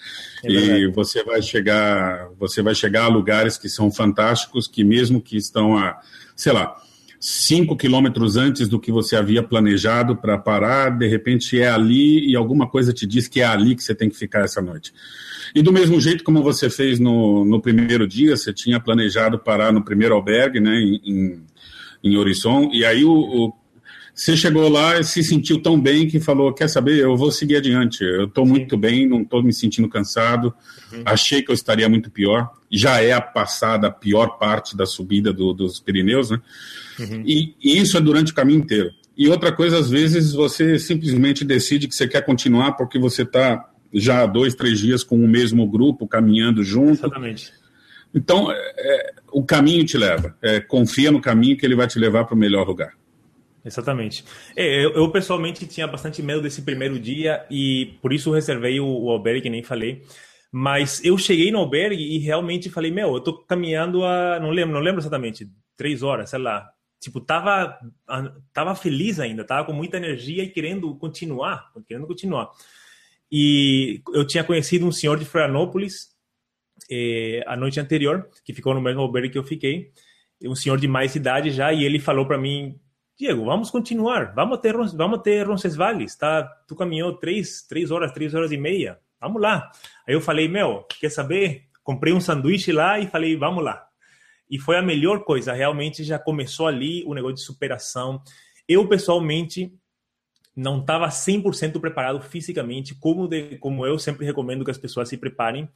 É 0.45 0.51
e 0.51 0.89
você 0.89 1.23
vai 1.23 1.41
chegar, 1.41 2.29
você 2.37 2.63
vai 2.63 2.75
chegar 2.75 3.05
a 3.05 3.09
lugares 3.09 3.57
que 3.57 3.69
são 3.69 3.93
fantásticos, 3.93 4.67
que 4.67 4.83
mesmo 4.83 5.21
que 5.21 5.37
estão 5.37 5.79
a, 5.79 6.01
sei 6.35 6.53
lá, 6.53 6.77
cinco 7.21 7.77
quilômetros 7.77 8.37
antes 8.37 8.69
do 8.69 8.79
que 8.79 8.93
você 8.93 9.17
havia 9.17 9.43
planejado 9.43 10.17
para 10.17 10.39
parar, 10.39 10.91
de 10.91 11.07
repente 11.09 11.61
é 11.61 11.69
ali 11.69 12.31
e 12.31 12.37
alguma 12.37 12.69
coisa 12.69 12.93
te 12.93 13.07
diz 13.07 13.27
que 13.29 13.41
é 13.41 13.45
ali 13.45 13.75
que 13.75 13.83
você 13.83 13.95
tem 13.95 14.09
que 14.09 14.17
ficar 14.17 14.41
essa 14.41 14.61
noite. 14.61 14.93
E 15.55 15.63
do 15.63 15.73
mesmo 15.73 16.01
jeito 16.01 16.23
como 16.23 16.43
você 16.43 16.69
fez 16.69 16.99
no, 16.99 17.45
no 17.45 17.61
primeiro 17.61 18.07
dia, 18.07 18.37
você 18.37 18.53
tinha 18.53 18.79
planejado 18.79 19.39
parar 19.39 19.73
no 19.73 19.85
primeiro 19.85 20.15
albergue, 20.15 20.61
né, 20.61 20.75
em, 20.77 21.43
em 22.03 22.17
Horizon, 22.17 22.71
e 22.73 22.85
aí 22.85 23.05
o, 23.05 23.13
o 23.13 23.53
Você 24.17 24.35
chegou 24.35 24.67
lá 24.71 24.99
e 24.99 25.05
se 25.05 25.23
sentiu 25.23 25.61
tão 25.61 25.79
bem 25.79 26.09
que 26.09 26.19
falou: 26.19 26.51
Quer 26.51 26.69
saber, 26.69 26.99
eu 26.99 27.15
vou 27.19 27.31
seguir 27.31 27.57
adiante. 27.57 28.03
Eu 28.03 28.25
estou 28.25 28.47
muito 28.47 28.75
bem, 28.75 29.07
não 29.07 29.21
estou 29.21 29.43
me 29.43 29.53
sentindo 29.53 29.91
cansado. 29.91 30.55
Uhum. 30.91 31.03
Achei 31.05 31.43
que 31.43 31.51
eu 31.51 31.55
estaria 31.55 31.87
muito 31.87 32.11
pior. 32.11 32.51
Já 32.71 33.03
é 33.03 33.13
a 33.13 33.21
passada, 33.21 33.89
a 33.89 33.91
pior 33.91 34.39
parte 34.39 34.75
da 34.75 34.87
subida 34.87 35.35
do, 35.35 35.53
dos 35.53 35.79
Pirineus, 35.79 36.31
né? 36.31 36.41
Uhum. 36.99 37.23
E, 37.27 37.55
e 37.63 37.79
isso 37.79 37.99
é 37.99 38.01
durante 38.01 38.33
o 38.33 38.35
caminho 38.35 38.61
inteiro. 38.61 38.91
E 39.15 39.29
outra 39.29 39.53
coisa, 39.53 39.79
às 39.79 39.91
vezes, 39.91 40.33
você 40.33 40.79
simplesmente 40.79 41.45
decide 41.45 41.87
que 41.87 41.95
você 41.95 42.09
quer 42.09 42.23
continuar 42.23 42.73
porque 42.73 42.99
você 42.99 43.21
está 43.21 43.69
já 43.93 44.23
há 44.23 44.27
dois, 44.27 44.55
três 44.55 44.79
dias 44.79 45.05
com 45.05 45.23
o 45.23 45.29
mesmo 45.29 45.67
grupo, 45.67 46.09
caminhando 46.09 46.65
junto. 46.65 47.01
Exatamente. 47.01 47.53
Então, 48.15 48.51
é, 48.51 48.57
é 48.79 49.13
o 49.31 49.45
caminho 49.45 49.85
te 49.85 49.99
leva. 49.99 50.35
É, 50.41 50.59
confia 50.59 51.13
no 51.13 51.21
caminho 51.21 51.55
que 51.55 51.67
ele 51.67 51.77
vai 51.77 51.87
te 51.87 51.99
levar 51.99 52.25
para 52.25 52.35
o 52.35 52.39
melhor 52.39 52.67
lugar. 52.67 52.95
Exatamente. 53.67 54.25
É, 54.55 54.85
eu, 54.85 54.93
eu, 54.93 55.11
pessoalmente 55.11 55.67
tinha 55.67 55.89
bastante 55.89 56.23
medo 56.23 56.41
desse 56.41 56.63
primeiro 56.63 57.01
dia 57.01 57.45
e 57.51 57.99
por 58.01 58.13
isso 58.13 58.31
reservei 58.31 58.79
o, 58.79 58.87
o 58.87 59.11
albergue, 59.11 59.51
nem 59.51 59.63
falei. 59.63 60.05
Mas 60.53 61.05
eu 61.05 61.19
cheguei 61.19 61.51
no 61.51 61.59
albergue 61.59 62.01
e 62.01 62.19
realmente 62.19 62.71
falei, 62.71 62.93
meu, 62.93 63.15
eu 63.15 63.21
tô 63.21 63.39
caminhando 63.45 64.05
a, 64.05 64.39
não 64.39 64.51
lembro, 64.51 64.73
não 64.73 64.81
lembro 64.81 65.01
exatamente, 65.01 65.51
três 65.77 66.05
horas, 66.05 66.31
sei 66.31 66.39
lá. 66.39 66.71
Tipo, 67.01 67.21
tava, 67.21 67.77
tava 68.53 68.75
feliz 68.77 69.19
ainda, 69.19 69.45
tava 69.45 69.67
com 69.67 69.73
muita 69.73 69.97
energia 69.97 70.45
e 70.45 70.49
querendo 70.49 70.95
continuar, 70.97 71.73
querendo 71.89 72.07
continuar. 72.07 72.51
E 73.31 74.01
eu 74.15 74.25
tinha 74.25 74.45
conhecido 74.45 74.87
um 74.87 74.93
senhor 74.93 75.19
de 75.19 75.25
Florianópolis 75.25 76.11
eh, 76.89 77.43
a 77.47 77.57
noite 77.57 77.81
anterior, 77.81 78.29
que 78.45 78.55
ficou 78.55 78.73
no 78.73 78.81
mesmo 78.81 79.01
albergue 79.01 79.31
que 79.31 79.39
eu 79.39 79.45
fiquei, 79.45 79.91
um 80.45 80.55
senhor 80.55 80.79
de 80.79 80.87
mais 80.87 81.17
idade 81.17 81.51
já, 81.51 81.73
e 81.73 81.85
ele 81.85 81.99
falou 81.99 82.27
para 82.27 82.39
mim, 82.39 82.79
Diego, 83.19 83.47
vamos 83.47 83.71
continuar, 83.71 84.35
vamos 84.35 84.59
ter, 84.59 84.77
vamos 84.77 85.23
ter 85.23 85.47
Roncesvalles, 85.47 86.15
tá? 86.17 86.43
Tu 86.69 86.77
caminhou 86.77 87.17
três, 87.17 87.63
três 87.67 87.91
horas, 87.91 88.13
três 88.13 88.35
horas 88.35 88.53
e 88.53 88.59
meia, 88.59 88.99
vamos 89.19 89.41
lá. 89.41 89.73
Aí 90.07 90.15
eu 90.15 90.21
falei, 90.21 90.47
meu, 90.49 90.85
quer 91.01 91.09
saber? 91.09 91.65
Comprei 91.83 92.13
um 92.13 92.21
sanduíche 92.21 92.73
lá 92.73 92.99
e 92.99 93.07
falei, 93.07 93.35
vamos 93.35 93.65
lá. 93.65 93.87
E 94.51 94.59
foi 94.59 94.77
a 94.77 94.83
melhor 94.83 95.25
coisa, 95.25 95.55
realmente 95.55 96.05
já 96.05 96.19
começou 96.19 96.67
ali 96.67 97.03
o 97.07 97.15
negócio 97.15 97.37
de 97.37 97.43
superação. 97.43 98.23
Eu, 98.69 98.87
pessoalmente, 98.87 99.73
não 100.55 100.81
estava 100.81 101.09
100% 101.09 101.81
preparado 101.81 102.21
fisicamente, 102.21 102.95
como, 102.95 103.27
de, 103.27 103.57
como 103.57 103.87
eu 103.87 103.99
sempre 103.99 104.27
recomendo 104.27 104.63
que 104.63 104.71
as 104.71 104.79
pessoas 104.79 105.09
se 105.09 105.17
preparem, 105.17 105.71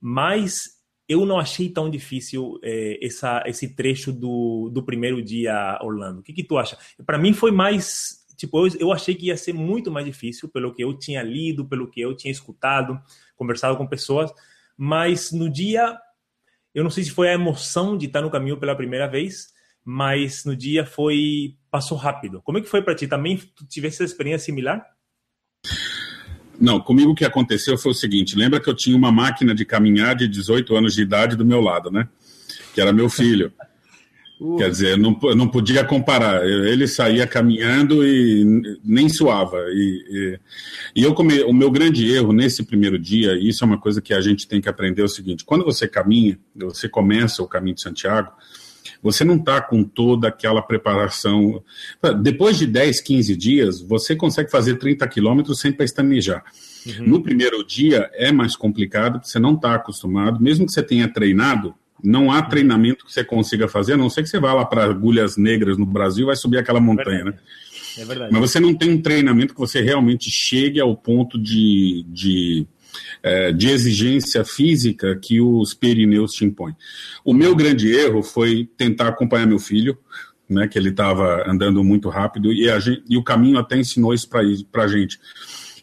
mas 0.00 0.75
eu 1.08 1.24
não 1.24 1.38
achei 1.38 1.68
tão 1.68 1.88
difícil 1.88 2.58
é, 2.62 2.98
essa, 3.04 3.42
esse 3.46 3.74
trecho 3.74 4.12
do, 4.12 4.68
do 4.72 4.82
primeiro 4.82 5.22
dia 5.22 5.78
Orlando. 5.80 6.20
O 6.20 6.22
que, 6.22 6.32
que 6.32 6.44
tu 6.44 6.58
acha? 6.58 6.76
Para 7.04 7.18
mim 7.18 7.32
foi 7.32 7.52
mais. 7.52 8.26
Tipo, 8.36 8.66
eu, 8.66 8.72
eu 8.80 8.92
achei 8.92 9.14
que 9.14 9.26
ia 9.26 9.36
ser 9.36 9.52
muito 9.52 9.90
mais 9.90 10.04
difícil 10.04 10.48
pelo 10.48 10.74
que 10.74 10.82
eu 10.82 10.92
tinha 10.98 11.22
lido, 11.22 11.66
pelo 11.66 11.88
que 11.88 12.00
eu 12.00 12.14
tinha 12.14 12.30
escutado, 12.30 13.00
conversado 13.36 13.76
com 13.76 13.86
pessoas, 13.86 14.32
mas 14.76 15.32
no 15.32 15.48
dia, 15.48 15.96
eu 16.74 16.82
não 16.82 16.90
sei 16.90 17.04
se 17.04 17.10
foi 17.10 17.28
a 17.28 17.34
emoção 17.34 17.96
de 17.96 18.06
estar 18.06 18.20
no 18.20 18.30
caminho 18.30 18.58
pela 18.58 18.76
primeira 18.76 19.06
vez, 19.06 19.54
mas 19.82 20.44
no 20.44 20.54
dia 20.56 20.84
foi 20.84 21.56
passou 21.70 21.96
rápido. 21.96 22.42
Como 22.42 22.58
é 22.58 22.60
que 22.60 22.68
foi 22.68 22.82
para 22.82 22.94
ti? 22.94 23.06
Também 23.06 23.36
tu 23.36 23.66
tivesse 23.66 24.02
essa 24.02 24.12
experiência 24.12 24.46
similar? 24.46 24.84
Não, 26.60 26.80
comigo 26.80 27.10
o 27.10 27.14
que 27.14 27.24
aconteceu 27.24 27.76
foi 27.76 27.92
o 27.92 27.94
seguinte: 27.94 28.36
lembra 28.36 28.60
que 28.60 28.68
eu 28.68 28.74
tinha 28.74 28.96
uma 28.96 29.12
máquina 29.12 29.54
de 29.54 29.64
caminhar 29.64 30.14
de 30.14 30.28
18 30.28 30.74
anos 30.76 30.94
de 30.94 31.02
idade 31.02 31.36
do 31.36 31.44
meu 31.44 31.60
lado, 31.60 31.90
né? 31.90 32.08
Que 32.74 32.80
era 32.80 32.92
meu 32.92 33.08
filho. 33.08 33.52
Quer 34.58 34.68
dizer, 34.68 34.98
não, 34.98 35.18
não 35.34 35.48
podia 35.48 35.82
comparar. 35.82 36.46
Ele 36.46 36.86
saía 36.86 37.26
caminhando 37.26 38.06
e 38.06 38.76
nem 38.84 39.08
suava. 39.08 39.56
E, 39.70 40.04
e, 40.94 41.00
e 41.00 41.02
eu 41.02 41.14
come, 41.14 41.42
o 41.42 41.54
meu 41.54 41.70
grande 41.70 42.06
erro 42.12 42.34
nesse 42.34 42.62
primeiro 42.62 42.98
dia, 42.98 43.32
e 43.32 43.48
isso 43.48 43.64
é 43.64 43.66
uma 43.66 43.80
coisa 43.80 44.02
que 44.02 44.12
a 44.12 44.20
gente 44.20 44.46
tem 44.46 44.60
que 44.60 44.68
aprender, 44.68 45.00
é 45.00 45.04
o 45.06 45.08
seguinte: 45.08 45.44
quando 45.44 45.64
você 45.64 45.88
caminha, 45.88 46.38
você 46.54 46.86
começa 46.86 47.42
o 47.42 47.48
caminho 47.48 47.76
de 47.76 47.80
Santiago, 47.82 48.30
você 49.06 49.24
não 49.24 49.36
está 49.36 49.60
com 49.60 49.84
toda 49.84 50.26
aquela 50.26 50.60
preparação. 50.60 51.62
Depois 52.20 52.58
de 52.58 52.66
10, 52.66 53.00
15 53.00 53.36
dias, 53.36 53.80
você 53.80 54.16
consegue 54.16 54.50
fazer 54.50 54.76
30 54.76 55.06
quilômetros 55.06 55.60
sem 55.60 55.70
pestanejar. 55.70 56.44
Uhum. 56.84 57.06
No 57.06 57.22
primeiro 57.22 57.64
dia 57.64 58.10
é 58.14 58.32
mais 58.32 58.56
complicado, 58.56 59.24
você 59.24 59.38
não 59.38 59.54
está 59.54 59.76
acostumado, 59.76 60.42
mesmo 60.42 60.66
que 60.66 60.72
você 60.72 60.82
tenha 60.82 61.06
treinado, 61.06 61.72
não 62.02 62.32
há 62.32 62.40
uhum. 62.40 62.48
treinamento 62.48 63.04
que 63.06 63.12
você 63.12 63.22
consiga 63.22 63.68
fazer, 63.68 63.92
a 63.92 63.96
não 63.96 64.10
ser 64.10 64.24
que 64.24 64.28
você 64.28 64.40
vá 64.40 64.52
lá 64.52 64.64
para 64.64 64.84
agulhas 64.84 65.36
negras 65.36 65.78
no 65.78 65.86
Brasil 65.86 66.24
e 66.24 66.26
vai 66.26 66.36
subir 66.36 66.58
aquela 66.58 66.80
montanha, 66.80 67.20
é 67.20 67.24
né? 67.24 67.34
É 67.98 68.04
verdade. 68.04 68.32
Mas 68.32 68.40
você 68.40 68.60
não 68.60 68.74
tem 68.74 68.90
um 68.90 69.00
treinamento 69.00 69.54
que 69.54 69.60
você 69.60 69.80
realmente 69.80 70.30
chegue 70.30 70.80
ao 70.80 70.96
ponto 70.96 71.38
de, 71.38 72.04
de 72.08 72.66
é, 73.22 73.52
de 73.52 73.68
exigência 73.68 74.44
física 74.44 75.16
que 75.16 75.40
os 75.40 75.74
Pirineus 75.74 76.32
te 76.32 76.44
impõem. 76.44 76.74
O 77.24 77.32
meu 77.32 77.54
grande 77.54 77.90
erro 77.92 78.22
foi 78.22 78.68
tentar 78.76 79.08
acompanhar 79.08 79.46
meu 79.46 79.58
filho, 79.58 79.98
né, 80.48 80.68
que 80.68 80.78
ele 80.78 80.90
estava 80.90 81.44
andando 81.50 81.82
muito 81.82 82.08
rápido, 82.08 82.52
e, 82.52 82.68
gente, 82.80 83.02
e, 83.08 83.16
o 83.16 83.22
caminho 83.22 83.58
até 83.58 83.76
ensinou 83.76 84.14
isso 84.14 84.28
para 84.28 84.84
a 84.84 84.86
gente, 84.86 85.18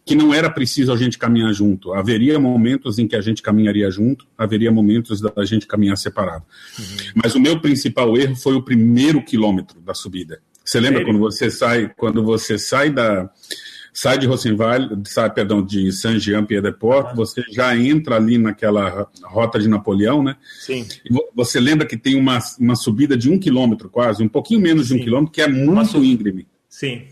que 0.05 0.15
não 0.15 0.33
era 0.33 0.49
preciso 0.49 0.91
a 0.91 0.97
gente 0.97 1.17
caminhar 1.17 1.53
junto. 1.53 1.93
Haveria 1.93 2.39
momentos 2.39 2.99
em 2.99 3.07
que 3.07 3.15
a 3.15 3.21
gente 3.21 3.41
caminharia 3.41 3.89
junto, 3.89 4.25
haveria 4.37 4.71
momentos 4.71 5.21
da 5.21 5.45
gente 5.45 5.65
caminhar 5.65 5.97
separado. 5.97 6.45
Uhum. 6.77 6.85
Mas 7.15 7.35
o 7.35 7.39
meu 7.39 7.59
principal 7.59 8.17
erro 8.17 8.35
foi 8.35 8.55
o 8.55 8.61
primeiro 8.61 9.23
quilômetro 9.23 9.79
da 9.79 9.93
subida. 9.93 10.39
Você 10.63 10.79
lembra 10.79 10.99
Sério? 10.99 11.13
quando 11.13 11.19
você 11.19 11.51
sai, 11.51 11.91
quando 11.95 12.23
você 12.23 12.57
sai 12.57 12.89
da 12.89 13.29
sai 13.93 14.17
de 14.17 14.25
Rosenval, 14.25 14.89
sai, 15.05 15.29
perdão, 15.31 15.63
de 15.63 15.91
Saint-Jean-Pied-de-Port, 15.91 17.09
ah. 17.11 17.13
você 17.15 17.43
já 17.51 17.77
entra 17.77 18.15
ali 18.15 18.37
naquela 18.37 19.07
rota 19.23 19.59
de 19.59 19.67
Napoleão, 19.67 20.23
né? 20.23 20.35
Sim. 20.59 20.85
E 21.05 21.09
você 21.35 21.59
lembra 21.59 21.85
que 21.85 21.95
tem 21.95 22.15
uma, 22.15 22.39
uma 22.59 22.75
subida 22.75 23.15
de 23.15 23.29
um 23.29 23.37
quilômetro 23.37 23.89
quase, 23.89 24.23
um 24.23 24.27
pouquinho 24.27 24.59
menos 24.59 24.87
Sim. 24.87 24.95
de 24.95 25.01
um 25.01 25.03
quilômetro, 25.03 25.31
que 25.31 25.41
é 25.41 25.47
muito 25.47 26.03
íngreme. 26.03 26.47
Sim. 26.67 27.03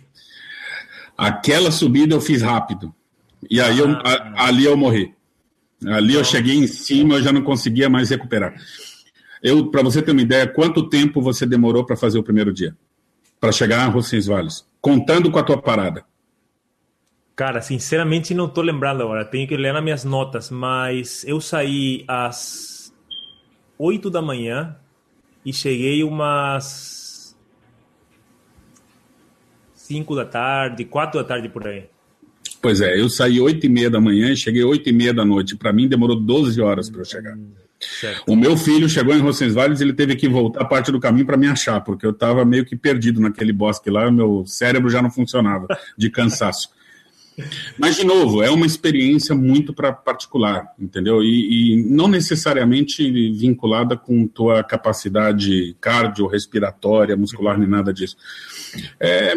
Aquela 1.16 1.72
subida 1.72 2.16
eu 2.16 2.22
fiz 2.22 2.42
rápido. 2.42 2.94
E 3.50 3.62
aí 3.62 3.80
ah. 3.80 3.84
eu, 3.84 3.90
a, 3.92 4.48
ali 4.48 4.66
eu 4.66 4.76
morri. 4.76 5.14
Ali 5.86 6.14
eu 6.16 6.24
cheguei 6.24 6.56
em 6.56 6.68
cima, 6.68 7.16
eu 7.16 7.24
já 7.24 7.32
não 7.32 7.42
conseguia 7.44 7.90
mais 7.90 8.10
recuperar. 8.10 8.56
Eu, 9.42 9.68
para 9.68 9.82
você 9.82 10.02
ter 10.02 10.12
uma 10.12 10.22
ideia, 10.22 10.48
quanto 10.48 10.88
tempo 10.88 11.22
você 11.22 11.46
demorou 11.46 11.84
para 11.84 11.96
fazer 11.96 12.20
o 12.20 12.24
primeiro 12.24 12.54
dia? 12.54 12.76
Para 13.40 13.52
chegar 13.52 13.82
a 13.82 13.88
Roncesvalles? 13.88 14.64
Contando 14.80 15.32
com 15.32 15.40
a 15.40 15.44
tua 15.44 15.60
parada. 15.60 16.06
Cara, 17.36 17.62
sinceramente 17.62 18.34
não 18.34 18.48
tô 18.48 18.62
lembrando 18.62 19.02
agora. 19.02 19.26
Tenho 19.26 19.48
que 19.48 19.58
ler 19.58 19.74
nas 19.74 19.84
minhas 19.84 20.04
notas, 20.04 20.50
mas 20.50 21.24
eu 21.26 21.40
saí 21.42 22.04
às 22.08 22.94
8 23.78 24.10
da 24.10 24.22
manhã 24.22 24.76
e 25.46 25.52
cheguei 25.52 26.04
umas 26.04 27.36
5 29.74 30.16
da 30.16 30.26
tarde, 30.26 30.86
4 30.86 31.20
da 31.22 31.28
tarde 31.28 31.50
por 31.50 31.68
aí. 31.68 31.86
Pois 32.62 32.80
é, 32.80 33.00
eu 33.00 33.10
saí 33.10 33.42
8 33.42 33.66
e 33.66 33.70
meia 33.70 33.90
da 33.90 34.00
manhã 34.00 34.32
e 34.32 34.38
cheguei 34.38 34.64
8 34.64 34.88
e 34.88 34.94
meia 34.94 35.14
da 35.14 35.26
noite. 35.26 35.56
Para 35.56 35.74
mim 35.74 35.88
demorou 35.88 36.16
12 36.16 36.62
horas 36.62 36.90
para 36.90 37.02
eu 37.02 37.06
chegar. 37.06 37.36
Certo. 37.80 38.32
O 38.32 38.36
meu 38.36 38.56
filho 38.56 38.88
chegou 38.88 39.16
em 39.16 39.20
Roncesvalles 39.20 39.80
e 39.80 39.84
ele 39.84 39.94
teve 39.94 40.16
que 40.16 40.30
voltar 40.30 40.66
parte 40.66 40.92
do 40.92 41.00
caminho 41.00 41.26
para 41.26 41.36
me 41.36 41.48
achar, 41.48 41.82
porque 41.82 42.06
eu 42.06 42.12
estava 42.12 42.46
meio 42.46 42.64
que 42.64 42.76
perdido 42.76 43.20
naquele 43.20 43.52
bosque 43.52 43.90
lá, 43.90 44.12
meu 44.12 44.44
cérebro 44.46 44.90
já 44.90 45.02
não 45.02 45.10
funcionava 45.10 45.68
de 45.98 46.10
cansaço. 46.12 46.70
Mas, 47.78 47.96
de 47.96 48.06
novo, 48.06 48.42
é 48.42 48.50
uma 48.50 48.66
experiência 48.66 49.36
muito 49.36 49.74
para 49.74 49.92
particular, 49.92 50.74
entendeu? 50.80 51.24
E, 51.24 51.76
e, 51.76 51.84
não 51.84 52.08
necessariamente 52.08 53.10
vinculada 53.34 53.98
com 53.98 54.28
tua 54.28 54.64
capacidade 54.64 55.76
cardiorrespiratória, 55.80 57.16
muscular, 57.16 57.58
nem 57.58 57.68
nada 57.68 57.94
disso. 57.94 58.16
É, 59.00 59.34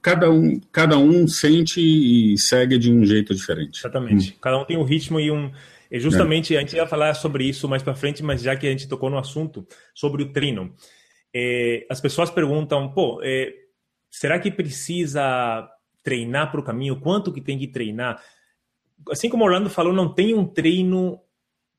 cada, 0.00 0.30
um, 0.30 0.60
cada 0.72 0.98
um 0.98 1.26
sente 1.26 1.80
e 1.80 2.38
segue 2.38 2.78
de 2.78 2.90
um 2.92 3.04
jeito 3.04 3.34
diferente. 3.34 3.80
Exatamente. 3.80 4.32
Hum. 4.32 4.36
Cada 4.40 4.58
um 4.58 4.64
tem 4.64 4.76
um 4.76 4.84
ritmo 4.84 5.20
e 5.20 5.30
um. 5.30 5.50
E 5.90 5.98
justamente 5.98 6.54
é. 6.54 6.58
a 6.58 6.60
gente 6.60 6.76
ia 6.76 6.86
falar 6.86 7.14
sobre 7.14 7.44
isso 7.44 7.68
mais 7.68 7.82
para 7.82 7.94
frente, 7.94 8.22
mas 8.22 8.42
já 8.42 8.54
que 8.54 8.66
a 8.66 8.70
gente 8.70 8.88
tocou 8.88 9.08
no 9.08 9.18
assunto 9.18 9.66
sobre 9.94 10.22
o 10.22 10.32
treino, 10.32 10.74
é, 11.34 11.86
as 11.90 12.00
pessoas 12.00 12.30
perguntam, 12.30 12.92
pô, 12.92 13.20
é, 13.22 13.52
será 14.10 14.38
que 14.38 14.50
precisa 14.50 15.68
treinar 16.08 16.50
para 16.50 16.58
o 16.58 16.62
caminho, 16.62 16.98
quanto 16.98 17.30
que 17.30 17.40
tem 17.42 17.58
que 17.58 17.68
treinar. 17.68 18.22
Assim 19.10 19.28
como 19.28 19.44
Orlando 19.44 19.68
falou, 19.68 19.92
não 19.92 20.08
tem 20.08 20.34
um 20.34 20.46
treino 20.46 21.20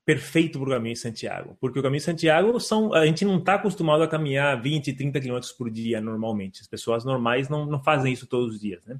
perfeito 0.06 0.60
para 0.60 0.68
o 0.68 0.72
caminho 0.72 0.94
de 0.94 1.00
Santiago, 1.00 1.58
porque 1.60 1.80
o 1.80 1.82
caminho 1.82 2.00
de 2.00 2.06
Santiago 2.06 2.60
são 2.60 2.94
a 2.94 3.06
gente 3.08 3.26
não 3.26 3.40
está 3.40 3.56
acostumado 3.56 4.04
a 4.04 4.08
caminhar 4.08 4.62
20, 4.62 4.94
30 4.94 5.20
quilômetros 5.20 5.52
por 5.52 5.70
dia 5.72 6.00
normalmente. 6.00 6.62
As 6.62 6.68
pessoas 6.68 7.04
normais 7.04 7.50
não, 7.50 7.66
não 7.66 7.82
fazem 7.82 8.14
isso 8.14 8.28
todos 8.28 8.56
os 8.56 8.62
dias, 8.62 8.86
né? 8.86 9.00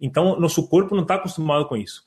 Então, 0.00 0.38
nosso 0.38 0.68
corpo 0.68 0.94
não 0.94 1.02
está 1.02 1.16
acostumado 1.16 1.66
com 1.66 1.76
isso. 1.76 2.04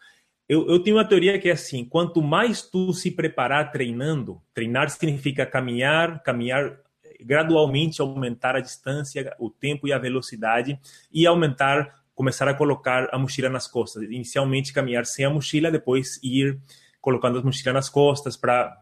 Eu, 0.48 0.68
eu, 0.70 0.80
tenho 0.82 0.96
uma 0.96 1.06
teoria 1.06 1.38
que 1.39 1.50
é 1.50 1.54
assim: 1.54 1.84
quanto 1.84 2.22
mais 2.22 2.62
tu 2.62 2.94
se 2.94 3.12
preparar 3.12 3.72
treinando, 3.72 4.41
treinar 4.54 4.89
significa 4.89 5.46
caminhar, 5.46 6.22
caminhar 6.24 6.80
gradualmente 7.22 8.02
aumentar 8.02 8.56
a 8.56 8.60
distância, 8.60 9.36
o 9.39 9.50
tempo 9.50 9.88
e 9.88 9.94
a 9.94 9.98
velocidade 9.98 10.80
e 11.12 11.26
aumentar, 11.26 12.05
começar 12.15 12.47
a 12.47 12.54
colocar 12.54 13.10
a 13.12 13.19
mochila 13.19 13.49
nas 13.49 13.67
costas. 13.67 14.04
Inicialmente 14.04 14.73
caminhar 14.73 15.06
sem 15.06 15.25
a 15.25 15.30
mochila, 15.30 15.69
depois 15.69 16.19
ir 16.23 16.60
colocando 17.01 17.38
a 17.38 17.43
mochila 17.43 17.73
nas 17.73 17.89
costas 17.89 18.36
para 18.36 18.75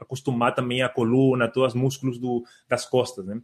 acostumar 0.00 0.54
também 0.54 0.80
a 0.80 0.88
coluna, 0.88 1.48
todos 1.48 1.74
os 1.74 1.80
músculos 1.80 2.18
do, 2.18 2.44
das 2.68 2.86
costas, 2.86 3.26
né? 3.26 3.42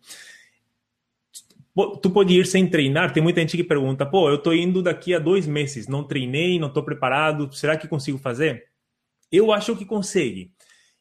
Tu 2.01 2.09
pode 2.09 2.33
ir 2.33 2.47
sem 2.47 2.71
treinar. 2.71 3.13
Tem 3.13 3.21
muita 3.21 3.41
gente 3.41 3.57
que 3.57 3.65
pergunta: 3.65 4.07
pô, 4.07 4.29
eu 4.29 4.37
estou 4.37 4.55
indo 4.55 4.81
daqui 4.81 5.13
a 5.13 5.19
dois 5.19 5.45
meses, 5.45 5.89
não 5.89 6.05
treinei, 6.05 6.57
não 6.57 6.69
estou 6.69 6.85
preparado, 6.85 7.53
será 7.53 7.77
que 7.77 7.89
consigo 7.89 8.17
fazer? 8.17 8.69
Eu 9.31 9.53
acho 9.53 9.75
que 9.75 9.85
consegue. 9.85 10.53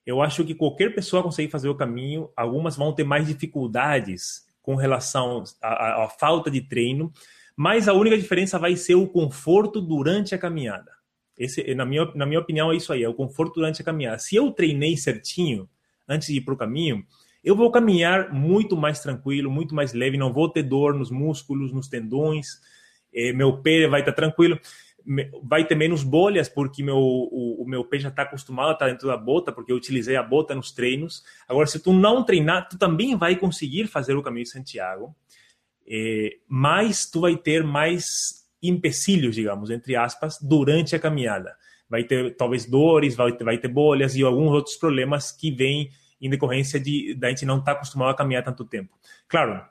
Eu 0.03 0.19
acho 0.21 0.43
que 0.43 0.55
qualquer 0.55 0.95
pessoa 0.95 1.21
consegue 1.21 1.51
fazer 1.51 1.69
o 1.69 1.75
caminho. 1.75 2.29
Algumas 2.35 2.75
vão 2.75 2.91
ter 2.91 3.03
mais 3.03 3.27
dificuldades 3.27 4.45
com 4.63 4.75
relação 4.75 5.43
à, 5.61 6.05
à 6.05 6.09
falta 6.09 6.49
de 6.49 6.61
treino, 6.61 7.13
mas 7.55 7.87
a 7.87 7.93
única 7.93 8.17
diferença 8.17 8.57
vai 8.57 8.75
ser 8.75 8.95
o 8.95 9.07
conforto 9.07 9.81
durante 9.81 10.33
a 10.33 10.37
caminhada. 10.37 10.91
Esse, 11.37 11.73
na, 11.73 11.85
minha, 11.85 12.05
na 12.15 12.25
minha 12.25 12.39
opinião, 12.39 12.71
é 12.71 12.75
isso 12.75 12.93
aí: 12.93 13.03
é 13.03 13.09
o 13.09 13.13
conforto 13.13 13.55
durante 13.55 13.81
a 13.81 13.85
caminhada. 13.85 14.19
Se 14.19 14.35
eu 14.35 14.51
treinei 14.51 14.95
certinho 14.97 15.69
antes 16.07 16.27
de 16.27 16.37
ir 16.37 16.41
para 16.41 16.53
o 16.53 16.57
caminho, 16.57 17.05
eu 17.43 17.55
vou 17.55 17.71
caminhar 17.71 18.33
muito 18.33 18.77
mais 18.77 18.99
tranquilo, 18.99 19.51
muito 19.51 19.75
mais 19.75 19.93
leve, 19.93 20.17
não 20.17 20.31
vou 20.31 20.49
ter 20.49 20.63
dor 20.63 20.93
nos 20.93 21.11
músculos, 21.11 21.73
nos 21.73 21.87
tendões, 21.87 22.61
eh, 23.13 23.33
meu 23.33 23.61
pé 23.61 23.87
vai 23.87 23.99
estar 23.99 24.13
tranquilo, 24.13 24.57
vai 25.43 25.65
ter 25.65 25.75
menos 25.75 26.03
bolhas, 26.03 26.47
porque 26.47 26.81
meu, 26.81 26.97
o, 26.97 27.61
o 27.61 27.67
meu 27.67 27.83
pé 27.83 27.99
já 27.99 28.09
está 28.09 28.21
acostumado 28.21 28.69
a 28.69 28.73
estar 28.73 28.87
dentro 28.87 29.07
da 29.07 29.17
bota, 29.17 29.51
porque 29.51 29.71
eu 29.71 29.75
utilizei 29.75 30.15
a 30.15 30.23
bota 30.23 30.55
nos 30.55 30.71
treinos. 30.71 31.23
Agora, 31.47 31.67
se 31.67 31.79
tu 31.79 31.91
não 31.91 32.23
treinar, 32.23 32.69
tu 32.69 32.77
também 32.77 33.15
vai 33.17 33.35
conseguir 33.35 33.87
fazer 33.87 34.15
o 34.15 34.23
caminho 34.23 34.45
de 34.45 34.51
Santiago, 34.51 35.13
eh, 35.87 36.37
mas 36.47 37.09
tu 37.09 37.21
vai 37.21 37.35
ter 37.35 37.63
mais 37.63 38.43
empecilhos, 38.61 39.35
digamos, 39.35 39.69
entre 39.69 39.95
aspas, 39.95 40.37
durante 40.41 40.95
a 40.95 40.99
caminhada. 40.99 41.55
Vai 41.89 42.03
ter 42.03 42.35
talvez 42.35 42.65
dores, 42.65 43.15
vai 43.15 43.31
ter, 43.33 43.43
vai 43.43 43.57
ter 43.57 43.67
bolhas 43.67 44.15
e 44.15 44.23
alguns 44.23 44.51
outros 44.51 44.75
problemas 44.75 45.31
que 45.31 45.51
vêm 45.51 45.89
em 46.21 46.29
decorrência 46.29 46.79
de 46.79 47.13
da 47.15 47.29
gente 47.29 47.45
não 47.45 47.59
estar 47.59 47.73
tá 47.73 47.77
acostumado 47.77 48.11
a 48.11 48.15
caminhar 48.15 48.43
tanto 48.43 48.63
tempo. 48.63 48.97
Claro, 49.27 49.61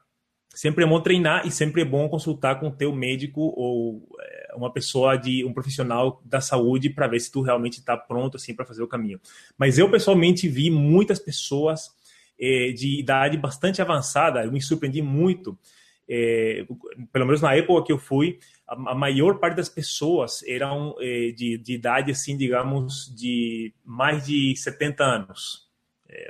sempre 0.50 0.84
é 0.84 0.86
bom 0.86 1.00
treinar 1.00 1.46
e 1.46 1.50
sempre 1.50 1.80
é 1.80 1.84
bom 1.84 2.08
consultar 2.08 2.60
com 2.60 2.68
o 2.68 2.70
teu 2.70 2.94
médico 2.94 3.40
ou 3.40 4.06
é, 4.20 4.54
uma 4.54 4.70
pessoa 4.70 5.16
de 5.16 5.44
um 5.44 5.52
profissional 5.52 6.22
da 6.24 6.40
saúde 6.40 6.90
para 6.90 7.08
ver 7.08 7.20
se 7.20 7.32
tu 7.32 7.40
realmente 7.40 7.78
está 7.78 7.96
pronto 7.96 8.36
assim 8.36 8.54
para 8.54 8.66
fazer 8.66 8.82
o 8.82 8.88
caminho. 8.88 9.18
Mas 9.56 9.78
eu 9.78 9.90
pessoalmente 9.90 10.46
vi 10.48 10.70
muitas 10.70 11.18
pessoas 11.18 11.90
é, 12.38 12.72
de 12.72 13.00
idade 13.00 13.36
bastante 13.38 13.80
avançada, 13.80 14.44
eu 14.44 14.52
me 14.52 14.60
surpreendi 14.60 15.00
muito. 15.00 15.58
É, 16.14 16.66
pelo 17.10 17.24
menos 17.24 17.40
na 17.40 17.54
época 17.54 17.86
que 17.86 17.92
eu 17.92 17.96
fui, 17.96 18.38
a, 18.68 18.74
a 18.74 18.94
maior 18.94 19.38
parte 19.38 19.56
das 19.56 19.70
pessoas 19.70 20.42
eram 20.46 20.94
é, 21.00 21.30
de, 21.30 21.56
de 21.56 21.72
idade 21.72 22.10
assim, 22.10 22.36
digamos, 22.36 23.10
de 23.16 23.72
mais 23.82 24.26
de 24.26 24.54
70 24.54 25.02
anos. 25.02 25.70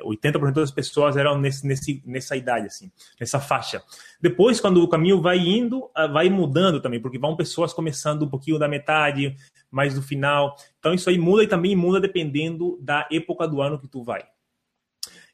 80% 0.05 0.51
é, 0.51 0.53
das 0.53 0.71
pessoas 0.71 1.17
eram 1.17 1.37
nesse, 1.37 1.67
nesse, 1.67 2.01
nessa 2.07 2.37
idade, 2.37 2.67
assim, 2.67 2.93
nessa 3.19 3.41
faixa. 3.41 3.83
Depois, 4.21 4.61
quando 4.61 4.81
o 4.81 4.87
caminho 4.87 5.21
vai 5.21 5.39
indo, 5.39 5.91
vai 6.13 6.31
mudando 6.31 6.81
também, 6.81 7.01
porque 7.01 7.19
vão 7.19 7.35
pessoas 7.35 7.73
começando 7.73 8.23
um 8.23 8.29
pouquinho 8.29 8.61
da 8.61 8.69
metade, 8.69 9.35
mais 9.69 9.97
do 9.97 10.03
final. 10.03 10.55
Então, 10.79 10.95
isso 10.95 11.11
aí 11.11 11.19
muda 11.19 11.43
e 11.43 11.49
também 11.49 11.75
muda 11.75 12.01
dependendo 12.01 12.79
da 12.81 13.09
época 13.11 13.49
do 13.49 13.61
ano 13.61 13.81
que 13.81 13.89
tu 13.89 14.05
vai. 14.05 14.25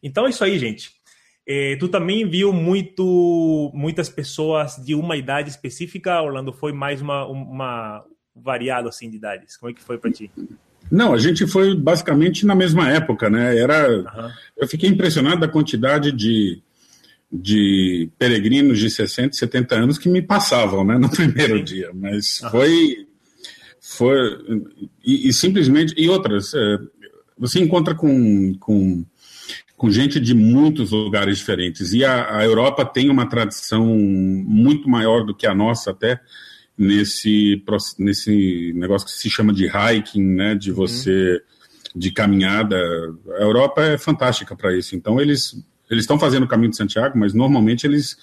Então, 0.03 0.27
é 0.27 0.31
isso 0.31 0.43
aí, 0.43 0.59
gente. 0.59 0.98
É, 1.51 1.77
tu 1.77 1.89
também 1.89 2.29
viu 2.29 2.53
muito, 2.53 3.71
muitas 3.73 4.11
pessoas 4.11 4.77
de 4.77 4.95
uma 4.95 5.17
idade 5.17 5.49
específica, 5.49 6.21
Orlando? 6.21 6.53
Foi 6.53 6.73
mais 6.75 7.01
uma, 7.01 7.25
uma 7.25 8.05
variado 8.37 8.87
assim 8.87 9.09
de 9.09 9.17
idades? 9.17 9.57
Como 9.57 9.71
é 9.71 9.75
que 9.75 9.83
foi 9.83 9.97
para 9.97 10.13
ti? 10.13 10.31
Não, 10.91 11.15
a 11.15 11.19
gente 11.19 11.47
foi 11.47 11.75
basicamente 11.75 12.45
na 12.45 12.55
mesma 12.55 12.91
época, 12.91 13.31
né? 13.31 13.57
Era, 13.57 13.89
uhum. 13.91 14.31
Eu 14.59 14.69
fiquei 14.69 14.91
impressionado 14.91 15.41
da 15.41 15.49
quantidade 15.49 16.13
de, 16.13 16.61
de 17.33 18.11
peregrinos 18.19 18.79
de 18.79 18.91
60, 18.91 19.33
70 19.35 19.75
anos 19.75 19.97
que 19.97 20.11
me 20.11 20.21
passavam, 20.21 20.85
né, 20.85 20.99
no 20.99 21.09
primeiro 21.11 21.65
dia. 21.65 21.91
Mas 21.95 22.43
uhum. 22.43 22.51
foi, 22.51 23.07
foi 23.81 24.17
e, 25.03 25.29
e, 25.29 25.33
simplesmente 25.33 25.95
e 25.97 26.11
outras. 26.11 26.53
É, 26.53 26.79
você 27.39 27.59
encontra 27.59 27.95
com, 27.95 28.55
com 28.59 29.03
com 29.79 29.91
gente 29.91 30.19
de 30.19 30.35
muitos 30.35 30.91
lugares 30.91 31.39
diferentes 31.39 31.93
e 31.93 32.05
a, 32.05 32.39
a 32.39 32.45
Europa 32.45 32.85
tem 32.85 33.09
uma 33.09 33.27
tradição 33.27 33.87
muito 33.87 34.89
maior 34.89 35.25
do 35.25 35.35
que 35.35 35.47
a 35.47 35.55
nossa 35.55 35.93
até 35.93 36.21
nesse, 36.77 37.63
nesse 37.99 38.73
negócio 38.75 39.07
que 39.07 39.15
se 39.15 39.31
chama 39.31 39.53
de 39.53 39.67
hiking, 39.67 40.23
né, 40.23 40.55
de 40.57 40.71
uhum. 40.71 40.77
você, 40.77 41.33
uhum. 41.33 42.01
de 42.01 42.11
caminhada. 42.11 42.77
A 43.39 43.43
Europa 43.43 43.83
é 43.83 43.97
fantástica 43.97 44.55
para 44.57 44.77
isso. 44.77 44.95
Então, 44.95 45.21
eles 45.21 45.57
eles 45.91 46.03
estão 46.03 46.19
fazendo 46.19 46.43
o 46.43 46.49
caminho 46.49 46.71
de 46.71 46.77
Santiago, 46.77 47.19
mas 47.19 47.33
normalmente 47.33 47.87
eles 47.87 48.17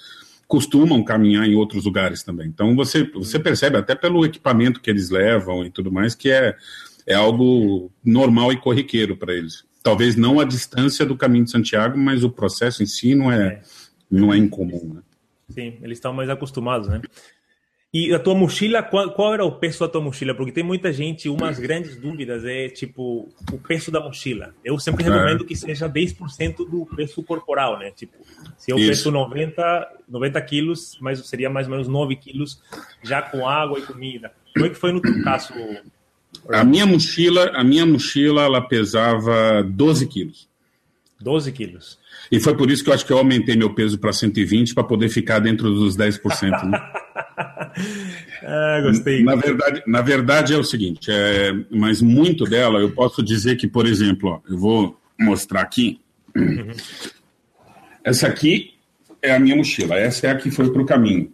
costumam 0.47 1.03
caminhar 1.03 1.47
em 1.47 1.55
outros 1.55 1.85
lugares 1.85 2.21
também. 2.21 2.47
Então, 2.47 2.75
você, 2.75 3.03
você 3.03 3.39
percebe 3.39 3.77
até 3.77 3.95
pelo 3.95 4.23
equipamento 4.23 4.79
que 4.79 4.89
eles 4.89 5.09
levam 5.09 5.65
e 5.65 5.71
tudo 5.71 5.91
mais, 5.91 6.13
que 6.13 6.29
é, 6.29 6.55
é 7.07 7.15
algo 7.15 7.91
normal 8.03 8.53
e 8.53 8.57
corriqueiro 8.57 9.17
para 9.17 9.33
eles. 9.33 9.63
Talvez 9.85 10.15
não 10.15 10.39
a 10.39 10.43
distância 10.43 11.05
do 11.05 11.15
caminho 11.15 11.45
de 11.45 11.51
Santiago, 11.51 11.95
mas 11.95 12.23
o 12.23 12.29
processo 12.31 12.81
em 12.81 12.87
si 12.87 13.13
não 13.13 13.31
é, 13.31 13.47
é. 13.47 13.61
Não 14.09 14.33
é 14.33 14.37
incomum, 14.37 14.95
né? 14.95 15.01
Sim, 15.47 15.77
eles 15.79 15.99
estão 15.99 16.11
mais 16.11 16.27
acostumados, 16.27 16.87
né? 16.87 17.03
E 17.93 18.11
a 18.11 18.17
tua 18.17 18.33
mochila, 18.33 18.81
qual, 18.81 19.11
qual, 19.11 19.35
era 19.35 19.45
o 19.45 19.51
peso 19.51 19.81
da 19.81 19.87
tua 19.87 20.01
mochila? 20.01 20.33
Porque 20.33 20.51
tem 20.51 20.63
muita 20.63 20.91
gente, 20.91 21.29
umas 21.29 21.59
grandes 21.59 21.95
dúvidas 21.97 22.43
é 22.43 22.67
tipo 22.67 23.29
o 23.53 23.59
peso 23.59 23.91
da 23.91 24.01
mochila. 24.01 24.55
Eu 24.63 24.79
sempre 24.79 25.05
é. 25.05 25.07
recomendo 25.07 25.45
que 25.45 25.55
seja 25.55 25.87
10% 25.87 26.67
do 26.67 26.87
peso 26.95 27.21
corporal, 27.21 27.77
né? 27.77 27.91
Tipo, 27.91 28.17
se 28.57 28.71
eu 28.71 28.79
Isso. 28.79 28.87
peso 28.87 29.11
90, 29.11 29.87
90 30.09 30.41
quilos, 30.41 30.97
mas 30.99 31.19
seria 31.27 31.47
mais 31.47 31.67
ou 31.67 31.71
menos 31.73 31.87
9 31.87 32.15
quilos 32.15 32.59
já 33.03 33.21
com 33.21 33.47
água 33.47 33.77
e 33.77 33.83
comida. 33.83 34.31
Como 34.51 34.65
é 34.65 34.69
que 34.69 34.75
foi 34.75 34.91
no 34.91 34.99
teu 34.99 35.23
caso? 35.23 35.53
A 36.49 36.63
minha 36.63 36.85
mochila, 36.85 37.51
a 37.55 37.63
minha 37.63 37.85
mochila, 37.85 38.43
ela 38.43 38.61
pesava 38.61 39.63
12 39.63 40.07
quilos. 40.07 40.47
12 41.19 41.51
quilos. 41.51 41.97
E 42.31 42.39
foi 42.39 42.55
por 42.55 42.69
isso 42.69 42.83
que 42.83 42.89
eu 42.89 42.93
acho 42.93 43.05
que 43.05 43.13
eu 43.13 43.17
aumentei 43.17 43.55
meu 43.55 43.73
peso 43.73 43.97
para 43.97 44.11
120 44.11 44.73
para 44.73 44.83
poder 44.83 45.09
ficar 45.09 45.39
dentro 45.39 45.73
dos 45.73 45.95
10%. 45.95 46.63
Né? 46.69 46.77
ah, 48.43 48.81
gostei. 48.83 49.23
Na 49.23 49.35
verdade, 49.35 49.83
na 49.87 50.01
verdade 50.01 50.53
é 50.53 50.57
o 50.57 50.63
seguinte, 50.63 51.09
é, 51.11 51.53
mas 51.69 52.01
muito 52.01 52.45
dela 52.45 52.79
eu 52.79 52.91
posso 52.91 53.23
dizer 53.23 53.55
que, 53.55 53.67
por 53.67 53.85
exemplo, 53.85 54.29
ó, 54.29 54.39
eu 54.49 54.57
vou 54.57 54.99
mostrar 55.19 55.61
aqui. 55.61 55.99
Uhum. 56.35 56.71
Essa 58.03 58.27
aqui 58.27 58.73
é 59.21 59.33
a 59.33 59.39
minha 59.39 59.55
mochila, 59.55 59.95
essa 59.95 60.27
é 60.27 60.31
a 60.31 60.35
que 60.35 60.51
foi 60.51 60.71
para 60.71 60.81
o 60.81 60.85
caminho. 60.85 61.31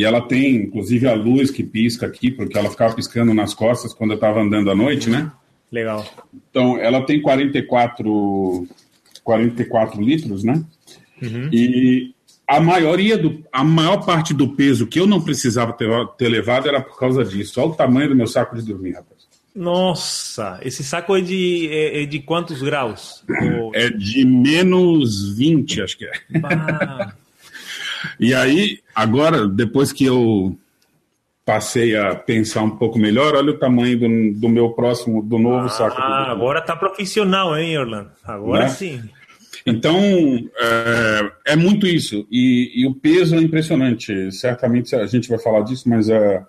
E 0.00 0.04
ela 0.04 0.22
tem, 0.22 0.56
inclusive, 0.56 1.06
a 1.06 1.12
luz 1.12 1.50
que 1.50 1.62
pisca 1.62 2.06
aqui, 2.06 2.30
porque 2.30 2.56
ela 2.56 2.70
ficava 2.70 2.94
piscando 2.94 3.34
nas 3.34 3.52
costas 3.52 3.92
quando 3.92 4.12
eu 4.12 4.14
estava 4.14 4.40
andando 4.40 4.70
à 4.70 4.74
noite, 4.74 5.10
né? 5.10 5.30
Legal. 5.70 6.06
Então, 6.50 6.78
ela 6.78 7.04
tem 7.04 7.20
44 7.20 8.66
44 9.22 10.00
litros, 10.00 10.42
né? 10.42 10.64
Uhum. 11.20 11.50
E 11.52 12.14
a 12.48 12.58
maioria 12.60 13.18
do, 13.18 13.44
a 13.52 13.62
maior 13.62 13.98
parte 13.98 14.32
do 14.32 14.48
peso 14.56 14.86
que 14.86 14.98
eu 14.98 15.06
não 15.06 15.20
precisava 15.20 15.74
ter, 15.74 15.86
ter 16.16 16.30
levado 16.30 16.66
era 16.66 16.80
por 16.80 16.98
causa 16.98 17.22
disso. 17.22 17.60
Olha 17.60 17.68
o 17.68 17.74
tamanho 17.74 18.08
do 18.08 18.16
meu 18.16 18.26
saco 18.26 18.56
de 18.56 18.62
dormir, 18.62 18.92
rapaz. 18.92 19.20
Nossa, 19.54 20.58
esse 20.62 20.82
saco 20.82 21.14
é 21.14 21.20
de, 21.20 21.68
é, 21.70 22.04
é 22.04 22.06
de 22.06 22.20
quantos 22.20 22.62
graus? 22.62 23.22
É 23.74 23.90
de 23.90 24.24
menos 24.24 25.36
20, 25.36 25.82
acho 25.82 25.98
que 25.98 26.06
é. 26.06 26.12
E 28.18 28.34
aí, 28.34 28.78
agora, 28.94 29.46
depois 29.46 29.92
que 29.92 30.04
eu 30.04 30.56
passei 31.44 31.96
a 31.96 32.14
pensar 32.14 32.62
um 32.62 32.76
pouco 32.76 32.98
melhor, 32.98 33.34
olha 33.34 33.50
o 33.50 33.58
tamanho 33.58 33.98
do, 33.98 34.40
do 34.40 34.48
meu 34.48 34.70
próximo, 34.70 35.22
do 35.22 35.38
novo 35.38 35.66
ah, 35.66 35.68
saco. 35.68 35.96
Ah, 36.00 36.30
agora 36.30 36.60
tá 36.60 36.76
profissional, 36.76 37.56
hein, 37.58 37.76
Orlando? 37.76 38.10
Agora 38.24 38.64
né? 38.64 38.68
sim. 38.68 39.02
Então, 39.66 39.98
é, 40.56 41.52
é 41.52 41.56
muito 41.56 41.86
isso. 41.86 42.26
E, 42.30 42.82
e, 42.82 42.86
o 42.86 42.94
peso 42.94 43.34
é 43.34 43.40
impressionante. 43.40 44.30
Certamente 44.32 44.94
a 44.94 45.06
gente 45.06 45.28
vai 45.28 45.38
falar 45.38 45.62
disso, 45.62 45.88
mas 45.88 46.08
a, 46.08 46.46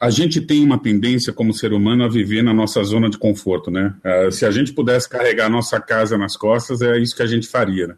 a 0.00 0.10
gente 0.10 0.40
tem 0.40 0.62
uma 0.62 0.78
tendência 0.78 1.32
como 1.32 1.52
ser 1.52 1.72
humano 1.72 2.04
a 2.04 2.08
viver 2.08 2.42
na 2.42 2.54
nossa 2.54 2.82
zona 2.84 3.08
de 3.08 3.18
conforto, 3.18 3.70
né? 3.70 3.94
É, 4.04 4.30
se 4.30 4.44
a 4.46 4.50
gente 4.50 4.72
pudesse 4.72 5.08
carregar 5.08 5.46
a 5.46 5.50
nossa 5.50 5.80
casa 5.80 6.16
nas 6.16 6.36
costas, 6.36 6.82
é 6.82 6.98
isso 6.98 7.16
que 7.16 7.22
a 7.22 7.26
gente 7.26 7.48
faria, 7.48 7.88
né? 7.88 7.94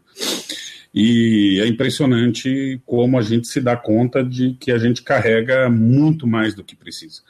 E 0.93 1.59
é 1.61 1.67
impressionante 1.67 2.81
como 2.85 3.17
a 3.17 3.21
gente 3.21 3.47
se 3.47 3.61
dá 3.61 3.77
conta 3.77 4.23
de 4.23 4.53
que 4.59 4.71
a 4.71 4.77
gente 4.77 5.01
carrega 5.01 5.69
muito 5.69 6.27
mais 6.27 6.53
do 6.53 6.63
que 6.63 6.75
precisa. 6.75 7.21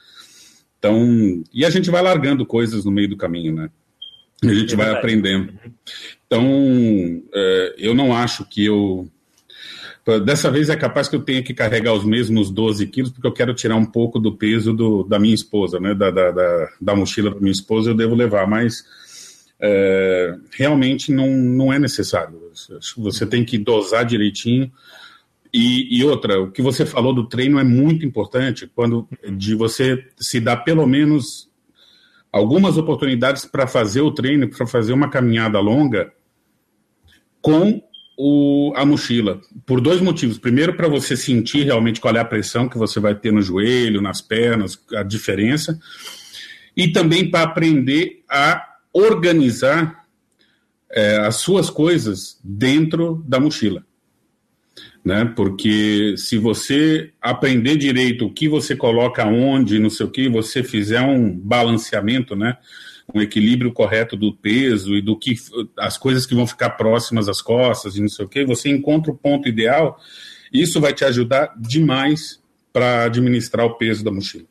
Então, 0.78 1.44
e 1.54 1.64
a 1.64 1.70
gente 1.70 1.90
vai 1.90 2.02
largando 2.02 2.44
coisas 2.44 2.84
no 2.84 2.90
meio 2.90 3.08
do 3.08 3.16
caminho, 3.16 3.54
né? 3.54 3.70
A 4.42 4.52
gente 4.52 4.74
é 4.74 4.76
vai 4.76 4.90
aprendendo. 4.90 5.52
Então, 6.26 7.22
é, 7.32 7.74
eu 7.78 7.94
não 7.94 8.12
acho 8.12 8.44
que 8.44 8.64
eu. 8.64 9.08
Dessa 10.24 10.50
vez 10.50 10.68
é 10.68 10.74
capaz 10.74 11.06
que 11.06 11.14
eu 11.14 11.22
tenha 11.22 11.40
que 11.44 11.54
carregar 11.54 11.94
os 11.94 12.04
mesmos 12.04 12.50
12 12.50 12.88
quilos, 12.88 13.12
porque 13.12 13.28
eu 13.28 13.32
quero 13.32 13.54
tirar 13.54 13.76
um 13.76 13.84
pouco 13.84 14.18
do 14.18 14.32
peso 14.36 14.72
do, 14.72 15.04
da 15.04 15.20
minha 15.20 15.34
esposa, 15.34 15.78
né? 15.78 15.94
Da, 15.94 16.10
da, 16.10 16.32
da, 16.32 16.68
da 16.80 16.96
mochila 16.96 17.30
da 17.30 17.38
minha 17.38 17.52
esposa, 17.52 17.90
eu 17.90 17.94
devo 17.94 18.16
levar, 18.16 18.48
mas 18.48 18.84
é, 19.62 20.34
realmente 20.50 21.12
não, 21.12 21.28
não 21.28 21.72
é 21.72 21.78
necessário. 21.78 22.40
Você 22.96 23.24
tem 23.24 23.44
que 23.44 23.56
dosar 23.56 24.04
direitinho. 24.04 24.72
E, 25.54 25.98
e, 25.98 26.04
outra, 26.04 26.40
o 26.40 26.50
que 26.50 26.60
você 26.60 26.84
falou 26.84 27.14
do 27.14 27.28
treino 27.28 27.58
é 27.60 27.64
muito 27.64 28.04
importante, 28.04 28.70
quando 28.74 29.06
de 29.36 29.54
você 29.54 30.04
se 30.16 30.40
dar 30.40 30.56
pelo 30.58 30.86
menos 30.86 31.48
algumas 32.32 32.76
oportunidades 32.76 33.44
para 33.44 33.66
fazer 33.66 34.00
o 34.00 34.10
treino, 34.10 34.48
para 34.48 34.66
fazer 34.66 34.92
uma 34.94 35.10
caminhada 35.10 35.60
longa 35.60 36.12
com 37.40 37.82
o, 38.18 38.72
a 38.74 38.84
mochila, 38.84 39.40
por 39.66 39.80
dois 39.80 40.00
motivos. 40.00 40.38
Primeiro, 40.38 40.74
para 40.74 40.88
você 40.88 41.16
sentir 41.16 41.64
realmente 41.64 42.00
qual 42.00 42.16
é 42.16 42.20
a 42.20 42.24
pressão 42.24 42.68
que 42.68 42.78
você 42.78 42.98
vai 42.98 43.14
ter 43.14 43.32
no 43.32 43.42
joelho, 43.42 44.00
nas 44.00 44.20
pernas, 44.20 44.82
a 44.94 45.02
diferença, 45.02 45.78
e 46.74 46.88
também 46.88 47.30
para 47.30 47.42
aprender 47.42 48.24
a 48.28 48.71
organizar 48.92 50.06
é, 50.90 51.18
as 51.18 51.36
suas 51.36 51.70
coisas 51.70 52.38
dentro 52.44 53.22
da 53.26 53.40
mochila 53.40 53.84
né? 55.04 55.24
Porque 55.36 56.14
se 56.16 56.38
você 56.38 57.12
aprender 57.20 57.76
direito 57.76 58.26
o 58.26 58.32
que 58.32 58.48
você 58.48 58.76
coloca 58.76 59.26
onde, 59.26 59.78
não 59.78 59.90
sei 59.90 60.06
o 60.06 60.10
que, 60.10 60.28
você 60.28 60.62
fizer 60.62 61.00
um 61.00 61.36
balanceamento, 61.36 62.36
né? 62.36 62.56
Um 63.12 63.20
equilíbrio 63.20 63.72
correto 63.72 64.16
do 64.16 64.32
peso 64.32 64.94
e 64.94 65.02
do 65.02 65.18
que 65.18 65.34
as 65.78 65.98
coisas 65.98 66.24
que 66.24 66.34
vão 66.34 66.46
ficar 66.46 66.70
próximas 66.70 67.28
às 67.28 67.42
costas 67.42 67.96
e 67.96 68.00
não 68.00 68.08
sei 68.08 68.24
o 68.24 68.28
que, 68.28 68.44
você 68.44 68.68
encontra 68.70 69.10
o 69.10 69.16
ponto 69.16 69.48
ideal. 69.48 69.98
Isso 70.52 70.80
vai 70.80 70.92
te 70.92 71.04
ajudar 71.04 71.52
demais 71.58 72.40
para 72.72 73.04
administrar 73.04 73.66
o 73.66 73.74
peso 73.74 74.04
da 74.04 74.12
mochila. 74.12 74.44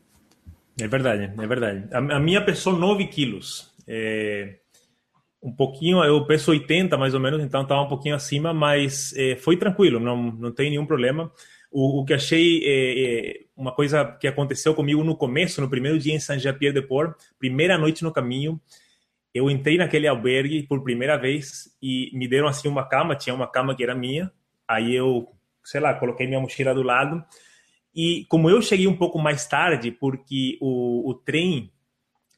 É 0.79 0.87
verdade, 0.87 1.31
é 1.37 1.47
verdade. 1.47 1.87
A, 1.91 1.97
a 1.97 2.19
minha 2.19 2.43
pesou 2.43 2.77
9 2.77 3.07
quilos. 3.07 3.70
É, 3.93 4.55
um 5.43 5.51
pouquinho, 5.51 6.01
eu 6.01 6.25
peso 6.25 6.51
80 6.51 6.97
mais 6.97 7.13
ou 7.13 7.19
menos, 7.19 7.43
então 7.43 7.63
estava 7.63 7.81
um 7.81 7.89
pouquinho 7.89 8.15
acima, 8.15 8.53
mas 8.53 9.13
é, 9.17 9.35
foi 9.35 9.57
tranquilo, 9.57 9.99
não, 9.99 10.31
não 10.31 10.51
tem 10.51 10.69
nenhum 10.69 10.85
problema. 10.85 11.29
O, 11.69 12.01
o 12.01 12.05
que 12.05 12.13
achei 12.13 12.61
é, 12.65 13.41
uma 13.55 13.73
coisa 13.73 14.05
que 14.05 14.27
aconteceu 14.27 14.73
comigo 14.73 15.03
no 15.03 15.17
começo, 15.17 15.59
no 15.59 15.69
primeiro 15.69 15.99
dia 15.99 16.13
em 16.13 16.19
Saint-Jean-Pierre-de-Port, 16.19 17.17
primeira 17.37 17.77
noite 17.77 18.01
no 18.01 18.13
caminho, 18.13 18.61
eu 19.33 19.49
entrei 19.49 19.77
naquele 19.77 20.07
albergue 20.07 20.63
por 20.63 20.83
primeira 20.83 21.17
vez 21.17 21.75
e 21.81 22.11
me 22.13 22.29
deram 22.29 22.47
assim 22.47 22.69
uma 22.69 22.87
cama, 22.87 23.15
tinha 23.15 23.35
uma 23.35 23.47
cama 23.47 23.75
que 23.75 23.83
era 23.83 23.95
minha, 23.95 24.31
aí 24.65 24.95
eu, 24.95 25.27
sei 25.65 25.81
lá, 25.81 25.93
coloquei 25.93 26.27
minha 26.27 26.39
mochila 26.39 26.73
do 26.73 26.81
lado 26.81 27.21
e 27.93 28.25
como 28.29 28.49
eu 28.49 28.61
cheguei 28.61 28.87
um 28.87 28.95
pouco 28.95 29.19
mais 29.19 29.45
tarde, 29.45 29.91
porque 29.91 30.57
o, 30.61 31.09
o 31.09 31.13
trem 31.13 31.71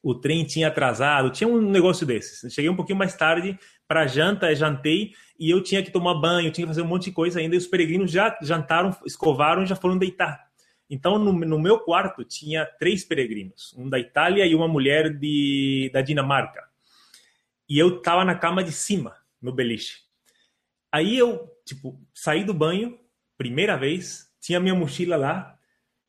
o 0.04 0.14
trem 0.14 0.44
tinha 0.44 0.68
atrasado, 0.68 1.30
tinha 1.30 1.48
um 1.48 1.62
negócio 1.62 2.06
desses. 2.06 2.54
Cheguei 2.54 2.70
um 2.70 2.76
pouquinho 2.76 2.98
mais 3.00 3.16
tarde 3.16 3.58
para 3.88 4.06
janta, 4.06 4.54
jantei 4.54 5.14
e 5.40 5.50
eu 5.50 5.64
tinha 5.64 5.82
que 5.82 5.90
tomar 5.90 6.16
banho, 6.16 6.52
tinha 6.52 6.68
que 6.68 6.74
fazer 6.74 6.82
um 6.82 6.88
monte 6.88 7.06
de 7.06 7.14
coisa 7.14 7.40
ainda. 7.40 7.56
E 7.56 7.58
os 7.58 7.66
peregrinos 7.66 8.12
já 8.12 8.38
jantaram, 8.42 8.94
escovaram 9.06 9.64
e 9.64 9.66
já 9.66 9.78
foram 9.78 9.98
deitar. 9.98 10.46
Então, 10.90 11.18
no, 11.18 11.32
no, 11.32 11.58
meu 11.58 11.80
quarto 11.80 12.24
tinha 12.26 12.66
três 12.66 13.06
peregrinos, 13.06 13.74
um 13.78 13.90
da 13.90 13.98
Itália 13.98 14.46
e 14.46 14.54
uma 14.54 14.68
mulher 14.68 15.18
de, 15.18 15.90
da 15.94 16.02
Dinamarca. 16.02 16.62
E 17.70 17.80
eu 17.80 18.02
tava 18.02 18.26
na 18.26 18.36
cama 18.36 18.62
de 18.62 18.74
cima, 18.74 19.16
no 19.42 19.54
beliche. 19.54 20.00
Aí 20.92 21.18
eu, 21.18 21.50
tipo, 21.66 21.98
saí 22.14 22.44
do 22.44 22.54
banho, 22.54 23.00
primeira 23.38 23.78
vez, 23.78 24.30
tinha 24.42 24.60
minha 24.60 24.76
mochila 24.76 25.16
lá, 25.16 25.58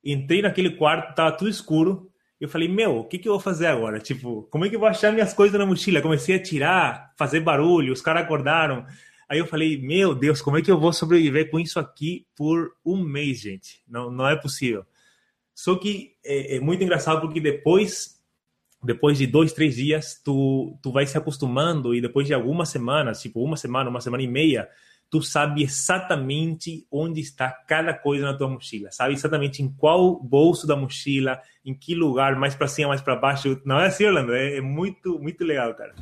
entrei 0.04 0.42
naquele 0.42 0.70
quarto, 0.70 1.14
tava 1.14 1.36
tudo 1.36 1.48
escuro, 1.48 2.12
eu 2.44 2.48
falei, 2.48 2.68
meu, 2.68 2.98
o 2.98 3.04
que, 3.04 3.18
que 3.18 3.26
eu 3.26 3.32
vou 3.32 3.40
fazer 3.40 3.66
agora? 3.66 3.98
Tipo, 3.98 4.42
como 4.50 4.64
é 4.64 4.68
que 4.68 4.76
eu 4.76 4.80
vou 4.80 4.88
achar 4.88 5.12
minhas 5.12 5.32
coisas 5.32 5.58
na 5.58 5.64
mochila? 5.64 6.02
Comecei 6.02 6.36
a 6.36 6.42
tirar, 6.42 7.12
fazer 7.16 7.40
barulho, 7.40 7.92
os 7.92 8.02
caras 8.02 8.22
acordaram. 8.22 8.84
Aí 9.26 9.38
eu 9.38 9.46
falei, 9.46 9.80
meu 9.80 10.14
Deus, 10.14 10.42
como 10.42 10.58
é 10.58 10.62
que 10.62 10.70
eu 10.70 10.78
vou 10.78 10.92
sobreviver 10.92 11.50
com 11.50 11.58
isso 11.58 11.80
aqui 11.80 12.26
por 12.36 12.72
um 12.84 13.02
mês, 13.02 13.40
gente? 13.40 13.82
Não, 13.88 14.10
não 14.10 14.28
é 14.28 14.36
possível. 14.36 14.84
Só 15.54 15.74
que 15.76 16.12
é, 16.22 16.56
é 16.56 16.60
muito 16.60 16.84
engraçado 16.84 17.22
porque 17.22 17.40
depois, 17.40 18.20
depois 18.82 19.16
de 19.16 19.26
dois, 19.26 19.54
três 19.54 19.76
dias, 19.76 20.20
tu, 20.22 20.78
tu 20.82 20.92
vai 20.92 21.06
se 21.06 21.16
acostumando 21.16 21.94
e 21.94 22.00
depois 22.02 22.26
de 22.26 22.34
algumas 22.34 22.68
semanas, 22.68 23.22
tipo 23.22 23.42
uma 23.42 23.56
semana, 23.56 23.88
uma 23.88 24.02
semana 24.02 24.22
e 24.22 24.28
meia, 24.28 24.68
tu 25.10 25.22
sabe 25.22 25.62
exatamente 25.62 26.84
onde 26.90 27.20
está 27.20 27.48
cada 27.68 27.94
coisa 27.94 28.24
na 28.24 28.34
tua 28.34 28.48
mochila, 28.48 28.90
sabe 28.90 29.14
exatamente 29.14 29.62
em 29.62 29.68
qual 29.68 30.20
bolso 30.20 30.66
da 30.66 30.74
mochila, 30.74 31.38
em 31.64 31.72
que 31.72 31.94
lugar, 31.94 32.36
mais 32.36 32.54
para 32.54 32.66
cima, 32.66 32.88
mais 32.88 33.00
para 33.00 33.16
baixo. 33.16 33.60
Não 33.64 33.78
é 33.80 33.86
assim, 33.86 34.04
Orlando? 34.04 34.34
É, 34.34 34.56
é, 34.56 34.60
muito, 34.60 35.18
muito 35.18 35.44
legal, 35.44 35.74
cara. 35.74 35.94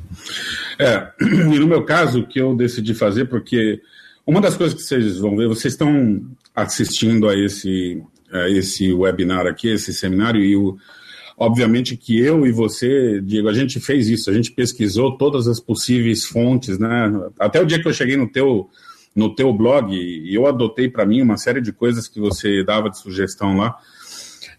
É, 0.79 1.11
e 1.21 1.59
no 1.59 1.67
meu 1.67 1.85
caso, 1.85 2.21
o 2.21 2.27
que 2.27 2.39
eu 2.39 2.55
decidi 2.55 2.93
fazer, 2.93 3.25
porque 3.25 3.81
uma 4.25 4.41
das 4.41 4.57
coisas 4.57 4.75
que 4.75 4.81
vocês 4.81 5.19
vão 5.19 5.35
ver, 5.35 5.47
vocês 5.47 5.73
estão 5.73 6.21
assistindo 6.55 7.29
a 7.29 7.37
esse, 7.37 8.01
a 8.31 8.49
esse 8.49 8.91
webinar 8.91 9.45
aqui, 9.45 9.67
esse 9.67 9.93
seminário, 9.93 10.41
e 10.41 10.55
o, 10.55 10.77
obviamente 11.37 11.97
que 11.97 12.19
eu 12.19 12.45
e 12.45 12.51
você, 12.51 13.21
Diego, 13.21 13.49
a 13.49 13.53
gente 13.53 13.79
fez 13.79 14.07
isso, 14.07 14.29
a 14.29 14.33
gente 14.33 14.51
pesquisou 14.51 15.17
todas 15.17 15.47
as 15.47 15.59
possíveis 15.59 16.25
fontes, 16.25 16.79
né? 16.79 17.11
Até 17.39 17.61
o 17.61 17.65
dia 17.65 17.81
que 17.81 17.87
eu 17.87 17.93
cheguei 17.93 18.17
no 18.17 18.31
teu 18.31 18.69
no 19.15 19.33
teu 19.33 19.53
blog, 19.53 19.93
e 19.93 20.33
eu 20.33 20.47
adotei 20.47 20.89
para 20.89 21.05
mim 21.05 21.21
uma 21.21 21.37
série 21.37 21.61
de 21.61 21.71
coisas 21.71 22.07
que 22.07 22.19
você 22.19 22.63
dava 22.63 22.89
de 22.89 22.97
sugestão 22.97 23.57
lá. 23.57 23.77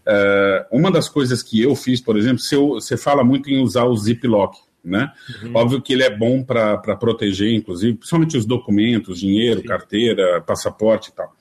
Uh, 0.05 0.77
uma 0.77 0.91
das 0.91 1.09
coisas 1.09 1.41
que 1.41 1.61
eu 1.61 1.75
fiz, 1.75 1.99
por 1.99 2.17
exemplo, 2.17 2.39
você 2.39 2.95
fala 2.95 3.23
muito 3.23 3.49
em 3.49 3.61
usar 3.61 3.85
o 3.85 3.95
Ziploc, 3.97 4.55
né? 4.83 5.11
Uhum. 5.43 5.51
Óbvio 5.55 5.81
que 5.81 5.93
ele 5.93 6.03
é 6.03 6.15
bom 6.15 6.43
para 6.43 6.77
proteger, 6.95 7.53
inclusive, 7.53 7.97
principalmente 7.97 8.37
os 8.37 8.45
documentos, 8.45 9.19
dinheiro, 9.19 9.61
Sim. 9.61 9.67
carteira, 9.67 10.41
passaporte 10.41 11.09
e 11.09 11.13
tal. 11.13 11.33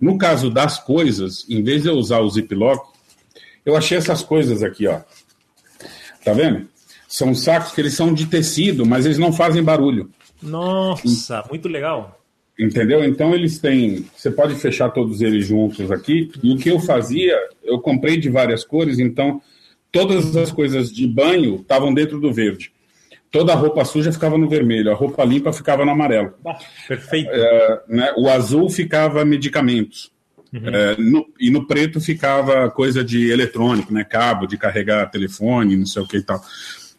No 0.00 0.18
caso 0.18 0.50
das 0.50 0.82
coisas, 0.82 1.46
em 1.48 1.62
vez 1.62 1.82
de 1.82 1.88
eu 1.88 1.94
usar 1.94 2.20
o 2.20 2.28
Ziploc, 2.28 2.84
eu 3.64 3.76
achei 3.76 3.96
essas 3.96 4.22
coisas 4.22 4.62
aqui, 4.62 4.86
ó. 4.86 5.00
Tá 6.24 6.32
vendo? 6.32 6.68
São 7.08 7.34
sacos 7.34 7.72
que 7.72 7.80
eles 7.80 7.94
são 7.94 8.12
de 8.12 8.26
tecido, 8.26 8.84
mas 8.84 9.04
eles 9.04 9.18
não 9.18 9.32
fazem 9.32 9.62
barulho. 9.62 10.10
Nossa, 10.42 11.44
muito 11.48 11.68
legal. 11.68 12.19
Entendeu? 12.60 13.02
Então 13.02 13.34
eles 13.34 13.58
têm. 13.58 14.04
Você 14.14 14.30
pode 14.30 14.54
fechar 14.56 14.90
todos 14.90 15.22
eles 15.22 15.46
juntos 15.46 15.90
aqui. 15.90 16.30
E 16.42 16.52
o 16.52 16.58
que 16.58 16.68
eu 16.68 16.78
fazia, 16.78 17.34
eu 17.64 17.80
comprei 17.80 18.18
de 18.18 18.28
várias 18.28 18.64
cores, 18.64 18.98
então 18.98 19.40
todas 19.90 20.36
as 20.36 20.52
coisas 20.52 20.92
de 20.92 21.06
banho 21.06 21.56
estavam 21.56 21.94
dentro 21.94 22.20
do 22.20 22.30
verde. 22.30 22.70
Toda 23.30 23.52
a 23.52 23.56
roupa 23.56 23.82
suja 23.84 24.12
ficava 24.12 24.36
no 24.36 24.48
vermelho, 24.48 24.90
a 24.90 24.94
roupa 24.94 25.24
limpa 25.24 25.52
ficava 25.54 25.86
no 25.86 25.92
amarelo. 25.92 26.34
Ah, 26.44 26.58
perfeito. 26.86 27.30
É, 27.32 27.80
né, 27.88 28.12
o 28.18 28.28
azul 28.28 28.68
ficava 28.68 29.24
medicamentos. 29.24 30.10
Uhum. 30.52 30.68
É, 30.68 30.96
no, 30.98 31.26
e 31.38 31.48
no 31.48 31.66
preto 31.66 31.98
ficava 31.98 32.68
coisa 32.70 33.02
de 33.02 33.30
eletrônico, 33.30 33.94
né? 33.94 34.04
Cabo 34.04 34.46
de 34.46 34.58
carregar 34.58 35.10
telefone, 35.10 35.76
não 35.76 35.86
sei 35.86 36.02
o 36.02 36.06
que 36.06 36.18
e 36.18 36.22
tal. 36.22 36.42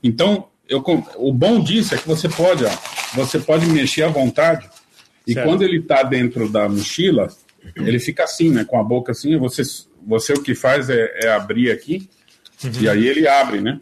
Então, 0.02 0.48
eu, 0.68 0.82
o 1.18 1.32
bom 1.32 1.60
disso 1.62 1.94
é 1.94 1.98
que 2.00 2.08
você 2.08 2.28
pode, 2.30 2.64
ó, 2.66 2.70
você 3.14 3.38
pode 3.38 3.68
mexer 3.68 4.04
à 4.04 4.08
vontade 4.08 4.68
e 5.26 5.34
certo. 5.34 5.48
quando 5.48 5.64
ele 5.64 5.78
está 5.78 6.04
dentro 6.04 6.50
da 6.50 6.68
mochila, 6.68 7.28
ele 7.76 8.00
fica 8.00 8.24
assim, 8.24 8.50
né? 8.50 8.66
Com 8.66 8.80
a 8.80 8.84
boca 8.84 9.12
assim. 9.12 9.38
Você, 9.38 9.62
você 10.06 10.34
o 10.34 10.42
que 10.42 10.56
faz 10.56 10.90
é, 10.90 11.26
é 11.26 11.30
abrir 11.30 11.72
aqui 11.72 12.10
uhum. 12.64 12.72
e 12.82 12.90
aí 12.90 13.08
ele 13.08 13.28
abre, 13.28 13.62
né? 13.62 13.80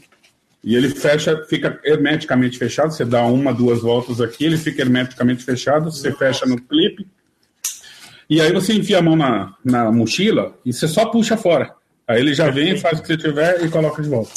E 0.61 0.75
ele 0.75 0.89
fecha, 0.89 1.45
fica 1.45 1.79
hermeticamente 1.83 2.57
fechado. 2.57 2.91
Você 2.91 3.05
dá 3.05 3.23
uma, 3.25 3.53
duas 3.53 3.81
voltas 3.81 4.19
aqui, 4.19 4.45
ele 4.45 4.57
fica 4.57 4.81
hermeticamente 4.81 5.43
fechado. 5.43 5.89
Você 5.89 6.09
Nossa. 6.09 6.19
fecha 6.19 6.45
no 6.45 6.59
clipe. 6.59 7.07
E 8.29 8.41
aí 8.41 8.51
você 8.51 8.73
enfia 8.73 8.99
a 8.99 9.01
mão 9.01 9.15
na, 9.15 9.55
na 9.63 9.91
mochila 9.91 10.53
e 10.65 10.73
você 10.73 10.87
só 10.87 11.05
puxa 11.05 11.37
fora. 11.37 11.73
Aí 12.07 12.19
ele 12.19 12.33
já 12.33 12.45
Perfeito. 12.45 12.71
vem, 12.73 12.77
faz 12.77 12.99
o 12.99 13.01
que 13.01 13.07
você 13.07 13.17
tiver 13.17 13.63
e 13.63 13.69
coloca 13.69 14.01
de 14.01 14.09
volta. 14.09 14.31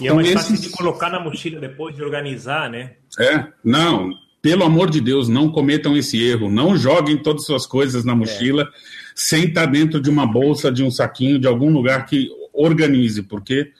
E 0.00 0.04
é 0.04 0.06
então, 0.06 0.20
é 0.20 0.22
mais 0.22 0.32
fácil 0.32 0.56
de 0.56 0.70
colocar 0.70 1.10
na 1.10 1.18
mochila 1.18 1.60
depois 1.60 1.94
de 1.94 2.02
organizar, 2.02 2.70
né? 2.70 2.92
É, 3.18 3.44
não 3.64 4.12
pelo 4.40 4.64
amor 4.64 4.90
de 4.90 5.00
Deus, 5.00 5.28
não 5.28 5.50
cometam 5.50 5.96
esse 5.96 6.22
erro. 6.22 6.50
Não 6.50 6.76
joguem 6.76 7.16
todas 7.16 7.42
as 7.42 7.46
suas 7.46 7.66
coisas 7.66 8.04
na 8.04 8.14
mochila 8.14 8.62
é. 8.62 8.66
sem 9.14 9.44
estar 9.44 9.66
dentro 9.66 10.00
de 10.00 10.08
uma 10.08 10.26
bolsa, 10.26 10.70
de 10.70 10.82
um 10.82 10.90
saquinho, 10.90 11.38
de 11.38 11.46
algum 11.46 11.70
lugar 11.70 12.06
que 12.06 12.28
organize, 12.52 13.22
porque 13.22 13.70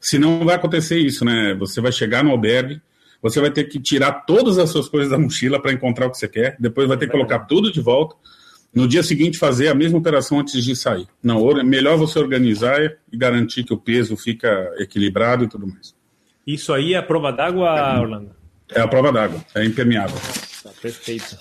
senão 0.00 0.44
vai 0.44 0.56
acontecer 0.56 0.98
isso, 0.98 1.24
né? 1.24 1.54
Você 1.58 1.80
vai 1.80 1.92
chegar 1.92 2.22
no 2.22 2.30
albergue, 2.30 2.80
você 3.20 3.40
vai 3.40 3.50
ter 3.50 3.64
que 3.64 3.80
tirar 3.80 4.12
todas 4.26 4.58
as 4.58 4.70
suas 4.70 4.88
coisas 4.88 5.10
da 5.10 5.18
mochila 5.18 5.60
para 5.60 5.72
encontrar 5.72 6.06
o 6.06 6.10
que 6.10 6.18
você 6.18 6.28
quer, 6.28 6.56
depois 6.58 6.88
vai 6.88 6.96
ter 6.96 7.06
que 7.06 7.12
colocar 7.12 7.40
tudo 7.40 7.70
de 7.70 7.80
volta. 7.80 8.16
No 8.74 8.88
dia 8.88 9.02
seguinte, 9.02 9.38
fazer 9.38 9.68
a 9.68 9.74
mesma 9.74 9.98
operação 9.98 10.40
antes 10.40 10.64
de 10.64 10.74
sair. 10.74 11.06
Não, 11.22 11.44
melhor 11.62 11.98
você 11.98 12.18
organizar 12.18 12.80
e 13.12 13.16
garantir 13.16 13.64
que 13.64 13.74
o 13.74 13.76
peso 13.76 14.16
fica 14.16 14.48
equilibrado 14.78 15.44
e 15.44 15.48
tudo 15.48 15.66
mais. 15.66 15.94
Isso 16.46 16.72
aí 16.72 16.94
é 16.94 16.96
a 16.96 17.02
prova 17.02 17.30
d'água, 17.30 18.00
Orlando? 18.00 18.41
É 18.74 18.80
a 18.80 18.88
prova 18.88 19.12
d'água, 19.12 19.44
é 19.54 19.64
impermeável. 19.64 20.16
Tá, 20.62 20.70
perfeito. 20.80 21.36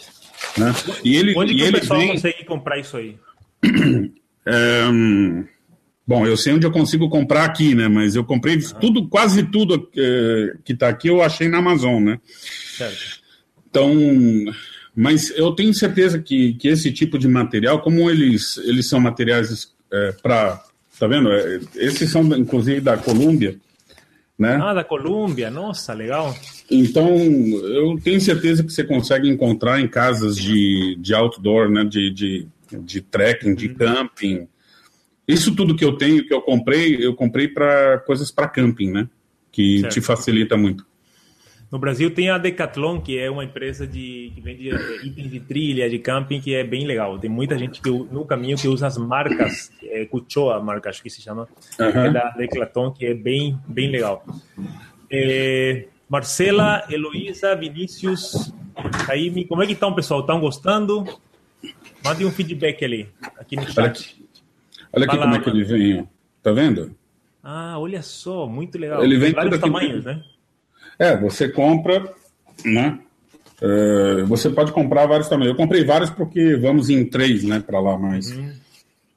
Né? 0.58 0.74
E 1.04 1.16
ele, 1.16 1.34
Onde 1.36 1.54
e 1.54 1.56
que 1.56 1.64
o 1.64 1.66
ele 1.66 1.80
pessoal 1.80 2.00
vem, 2.00 2.10
consegue 2.10 2.46
comprar 2.46 2.80
isso 2.80 2.98
aí? 2.98 3.16
é, 4.46 4.84
bom, 6.06 6.26
eu 6.26 6.36
sei 6.36 6.54
onde 6.54 6.66
eu 6.66 6.72
consigo 6.72 7.10
comprar 7.10 7.46
aqui, 7.46 7.76
né? 7.76 7.88
Mas 7.88 8.16
eu 8.16 8.24
comprei 8.24 8.60
tudo, 8.80 9.08
quase 9.08 9.44
tudo 9.44 9.90
é, 9.96 10.54
que 10.64 10.74
está 10.74 10.90
aqui 10.90 11.08
eu 11.08 11.22
achei 11.22 11.48
na 11.48 11.60
Amazon, 11.60 12.04
né? 12.04 12.20
Certo. 12.78 13.22
Então, 13.70 13.94
mas 14.96 15.30
eu 15.32 15.52
tenho 15.54 15.74
certeza 15.74 16.20
que, 16.20 16.54
que 16.56 16.68
esse 16.68 16.92
tipo 16.92 17.18
de 17.18 17.28
material, 17.28 17.82
como 17.82 18.10
eles, 18.10 18.58
eles 18.58 18.88
são 18.88 19.00
materiais 19.00 19.74
é, 19.92 20.12
para. 20.22 20.62
Tá 21.00 21.08
vendo? 21.08 21.32
É, 21.32 21.60
esses 21.78 22.12
são, 22.12 22.22
inclusive, 22.38 22.82
da 22.82 22.98
Colômbia, 22.98 23.58
né? 24.42 24.60
Ah, 24.60 24.74
da 24.74 24.84
Colômbia, 24.84 25.52
nossa, 25.52 25.94
legal. 25.94 26.36
Então, 26.70 27.16
eu 27.16 28.00
tenho 28.04 28.20
certeza 28.20 28.64
que 28.64 28.74
você 28.74 28.84
consegue 28.84 29.30
encontrar 29.30 29.80
em 29.80 29.88
casas 29.88 30.36
de, 30.36 30.98
de 31.00 31.14
outdoor, 31.14 31.70
né? 31.70 31.84
De, 31.84 32.10
de, 32.10 32.48
de 32.72 33.02
trekking, 33.02 33.54
de 33.54 33.70
camping. 33.70 34.48
Isso 35.28 35.54
tudo 35.54 35.76
que 35.76 35.86
eu 35.86 35.96
tenho, 35.96 36.26
que 36.26 36.34
eu 36.34 36.42
comprei, 36.42 37.06
eu 37.06 37.14
comprei 37.14 37.48
para 37.48 38.00
coisas 38.00 38.32
para 38.32 38.48
camping, 38.48 38.90
né? 38.90 39.08
Que 39.52 39.82
Certo. 39.82 39.94
te 39.94 40.02
facilita 40.02 40.58
muito. 40.58 40.84
No 41.72 41.80
Brasil 41.80 42.14
tem 42.14 42.30
a 42.30 42.38
Decathlon, 42.38 43.00
que 43.00 43.18
é 43.18 43.32
uma 43.32 43.46
empresa 43.46 43.88
de, 43.88 44.32
que 44.36 44.42
vende 44.42 44.70
eh, 44.70 45.06
itens 45.06 45.32
de 45.32 45.40
trilha, 45.40 45.90
de 45.90 46.00
camping, 46.00 46.42
que 46.42 46.54
é 46.54 46.66
bem 46.66 46.86
legal. 46.86 47.18
Tem 47.18 47.30
muita 47.30 47.58
gente 47.58 47.82
que, 47.82 47.90
no 47.90 48.26
caminho 48.26 48.58
que 48.58 48.68
usa 48.68 48.88
as 48.88 48.98
marcas, 48.98 49.72
é, 49.82 50.06
Cuchoa, 50.06 50.58
a 50.58 50.60
marca, 50.60 50.90
acho 50.90 51.02
que 51.02 51.10
se 51.10 51.22
chama, 51.22 51.48
Aham. 51.80 52.08
é 52.08 52.12
da 52.12 52.30
Decathlon, 52.32 52.92
que 52.92 53.06
é 53.06 53.14
bem, 53.14 53.58
bem 53.68 53.90
legal. 53.90 54.26
É, 55.10 55.86
Marcela, 56.10 56.84
Heloísa, 56.90 57.56
Vinícius, 57.56 58.54
Jaime, 59.08 59.46
como 59.46 59.64
é 59.64 59.66
que 59.66 59.72
estão, 59.72 59.94
pessoal? 59.96 60.20
Estão 60.20 60.42
gostando? 60.42 61.06
Mande 62.04 62.26
um 62.26 62.32
feedback 62.32 62.84
ali, 62.84 63.08
aqui 63.38 63.56
no 63.56 63.62
Olha 63.62 63.72
chat. 63.72 63.88
aqui, 63.90 64.26
olha 64.92 65.06
aqui 65.06 65.16
Vai 65.16 65.20
lá, 65.20 65.24
como 65.24 65.36
é 65.36 65.40
que 65.40 65.50
ele 65.50 65.64
vem. 65.64 66.10
Tá 66.44 66.52
vendo? 66.52 66.94
Ah, 67.42 67.80
olha 67.80 68.02
só, 68.02 68.46
muito 68.46 68.78
legal. 68.78 69.02
Ele 69.04 69.16
vem 69.18 69.28
Tem 69.28 69.36
vários 69.36 69.54
aqui 69.54 69.62
tamanhos, 69.64 70.04
dentro. 70.04 70.20
né? 70.20 70.26
É, 71.02 71.18
você 71.18 71.50
compra, 71.50 72.14
né? 72.64 73.00
É, 73.60 74.22
você 74.28 74.52
pode 74.52 74.72
comprar 74.72 75.08
vários 75.08 75.28
tamanhos. 75.28 75.52
Eu 75.52 75.58
comprei 75.58 75.84
vários 75.84 76.12
porque 76.12 76.56
vamos 76.58 76.92
em 76.92 77.04
três, 77.04 77.44
né, 77.44 77.60
para 77.60 77.80
lá, 77.80 77.98
mas 77.98 78.32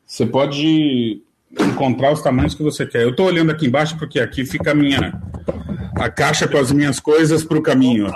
você 0.06 0.24
pode 0.24 1.20
encontrar 1.60 2.10
os 2.10 2.22
tamanhos 2.22 2.54
que 2.54 2.62
você 2.62 2.86
quer. 2.86 3.02
Eu 3.02 3.10
estou 3.10 3.26
olhando 3.26 3.52
aqui 3.52 3.66
embaixo 3.66 3.98
porque 3.98 4.18
aqui 4.18 4.46
fica 4.46 4.70
a 4.70 4.74
minha 4.74 5.20
a 5.94 6.08
caixa 6.08 6.48
com 6.48 6.56
as 6.56 6.72
minhas 6.72 6.98
coisas 6.98 7.44
para 7.44 7.58
o 7.58 7.62
caminho. 7.62 8.10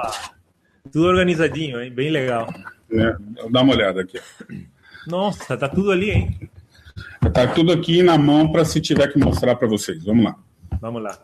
Tudo 0.91 1.05
organizadinho, 1.05 1.79
hein? 1.79 1.91
Bem 1.91 2.09
legal. 2.09 2.49
Né? 2.91 3.15
Dá 3.51 3.61
uma 3.61 3.75
olhada 3.75 4.01
aqui. 4.01 4.19
Nossa, 5.07 5.59
tá 5.59 5.69
tudo 5.69 5.91
ali, 5.91 6.11
hein? 6.11 6.51
Tá 7.35 7.47
tudo 7.47 7.71
aqui 7.71 8.03
na 8.03 8.17
mão 8.17 8.51
para 8.51 8.65
se 8.65 8.81
tiver 8.81 9.13
que 9.13 9.19
mostrar 9.19 9.57
para 9.57 9.69
vocês. 9.69 10.03
Vamos 10.05 10.25
lá. 10.25 10.37
Vamos 10.81 11.03
lá. 11.03 11.19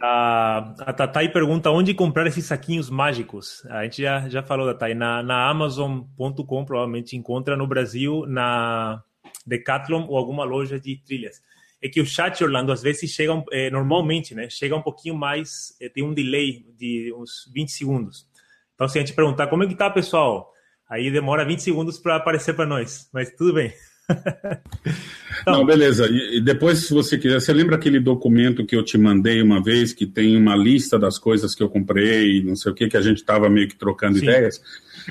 A, 0.00 0.74
a 0.86 1.28
pergunta 1.28 1.70
onde 1.70 1.92
comprar 1.92 2.26
esses 2.26 2.44
saquinhos 2.44 2.88
mágicos. 2.88 3.64
A 3.66 3.82
gente 3.84 4.02
já, 4.02 4.28
já 4.28 4.42
falou, 4.42 4.66
Tatai. 4.66 4.94
Na, 4.94 5.22
na 5.22 5.48
Amazon.com 5.48 6.64
provavelmente 6.64 7.16
encontra 7.16 7.56
no 7.56 7.66
Brasil, 7.66 8.24
na 8.26 9.02
Decathlon 9.44 10.06
ou 10.08 10.16
alguma 10.16 10.44
loja 10.44 10.78
de 10.78 10.96
trilhas. 11.04 11.42
É 11.82 11.88
que 11.88 12.00
o 12.00 12.06
chat, 12.06 12.42
Orlando, 12.42 12.72
às 12.72 12.82
vezes 12.82 13.10
chega, 13.10 13.32
é, 13.52 13.70
normalmente, 13.70 14.34
né? 14.34 14.48
Chega 14.48 14.76
um 14.76 14.82
pouquinho 14.82 15.16
mais, 15.16 15.76
é, 15.80 15.88
tem 15.88 16.04
um 16.04 16.14
delay 16.14 16.64
de 16.76 17.12
uns 17.16 17.50
20 17.52 17.70
segundos. 17.70 18.26
Então, 18.74 18.88
se 18.88 18.98
a 18.98 19.00
gente 19.00 19.14
perguntar 19.14 19.48
como 19.48 19.64
é 19.64 19.66
que 19.66 19.74
tá, 19.74 19.90
pessoal, 19.90 20.52
aí 20.88 21.10
demora 21.10 21.44
20 21.44 21.60
segundos 21.60 21.98
para 21.98 22.16
aparecer 22.16 22.54
para 22.54 22.66
nós. 22.66 23.08
Mas 23.12 23.30
tudo 23.30 23.54
bem. 23.54 23.72
Então- 24.08 25.54
Não, 25.58 25.64
beleza. 25.64 26.06
E, 26.06 26.40
depois, 26.40 26.78
se 26.86 26.92
você 26.92 27.16
quiser, 27.16 27.40
você 27.40 27.52
lembra 27.52 27.76
aquele 27.76 28.00
documento 28.00 28.64
que 28.66 28.74
eu 28.74 28.82
te 28.82 28.98
mandei 28.98 29.40
uma 29.40 29.62
vez, 29.62 29.92
que 29.92 30.06
tem 30.06 30.36
uma 30.36 30.56
lista 30.56 30.98
das 30.98 31.18
coisas 31.18 31.54
que 31.54 31.62
eu 31.62 31.68
comprei, 31.68 32.42
não 32.42 32.56
sei 32.56 32.72
o 32.72 32.74
que, 32.74 32.88
que 32.88 32.96
a 32.96 33.00
gente 33.00 33.18
estava 33.18 33.48
meio 33.48 33.68
que 33.68 33.76
trocando 33.76 34.18
Sim. 34.18 34.24
ideias? 34.24 34.60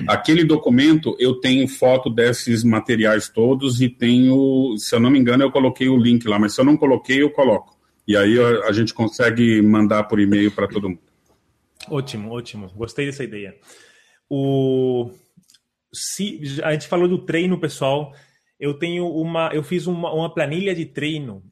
Aquele 0.06 0.44
documento, 0.44 1.16
eu 1.18 1.40
tenho 1.40 1.66
foto 1.66 2.08
desses 2.10 2.62
materiais 2.62 3.28
todos 3.28 3.80
e 3.80 3.88
tenho, 3.88 4.76
se 4.76 4.94
eu 4.94 5.00
não 5.00 5.10
me 5.10 5.18
engano, 5.18 5.42
eu 5.42 5.50
coloquei 5.50 5.88
o 5.88 5.96
link 5.96 6.26
lá, 6.28 6.38
mas 6.38 6.54
se 6.54 6.60
eu 6.60 6.64
não 6.64 6.76
coloquei, 6.76 7.22
eu 7.22 7.30
coloco. 7.30 7.76
E 8.06 8.16
aí 8.16 8.38
a, 8.38 8.68
a 8.68 8.72
gente 8.72 8.94
consegue 8.94 9.60
mandar 9.60 10.04
por 10.04 10.20
e-mail 10.20 10.50
para 10.52 10.68
todo 10.68 10.88
mundo. 10.88 11.00
Ótimo, 11.88 12.30
ótimo. 12.30 12.70
Gostei 12.76 13.06
dessa 13.06 13.24
ideia. 13.24 13.54
O 14.30 15.10
se 15.92 16.60
a 16.62 16.72
gente 16.72 16.86
falou 16.86 17.08
do 17.08 17.18
treino, 17.18 17.58
pessoal. 17.58 18.12
Eu 18.58 18.74
tenho 18.74 19.06
uma, 19.06 19.50
eu 19.54 19.62
fiz 19.62 19.86
uma, 19.86 20.12
uma 20.12 20.34
planilha 20.34 20.74
de 20.74 20.84
treino 20.84 21.44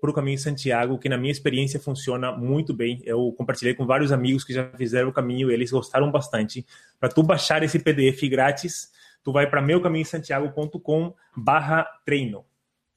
para 0.00 0.10
o 0.10 0.12
Caminho 0.12 0.36
de 0.36 0.42
Santiago 0.42 0.98
que 0.98 1.08
na 1.08 1.16
minha 1.16 1.30
experiência 1.30 1.78
funciona 1.78 2.32
muito 2.32 2.74
bem. 2.74 3.00
Eu 3.04 3.32
compartilhei 3.38 3.72
com 3.74 3.86
vários 3.86 4.10
amigos 4.10 4.42
que 4.42 4.52
já 4.52 4.68
fizeram 4.76 5.10
o 5.10 5.12
caminho, 5.12 5.48
eles 5.50 5.70
gostaram 5.70 6.10
bastante. 6.10 6.66
Para 6.98 7.08
tu 7.08 7.22
baixar 7.22 7.62
esse 7.62 7.78
PDF 7.78 8.20
grátis, 8.28 8.90
tu 9.22 9.30
vai 9.32 9.48
para 9.48 9.62
meucaminhosantiago.com/treino. 9.62 12.44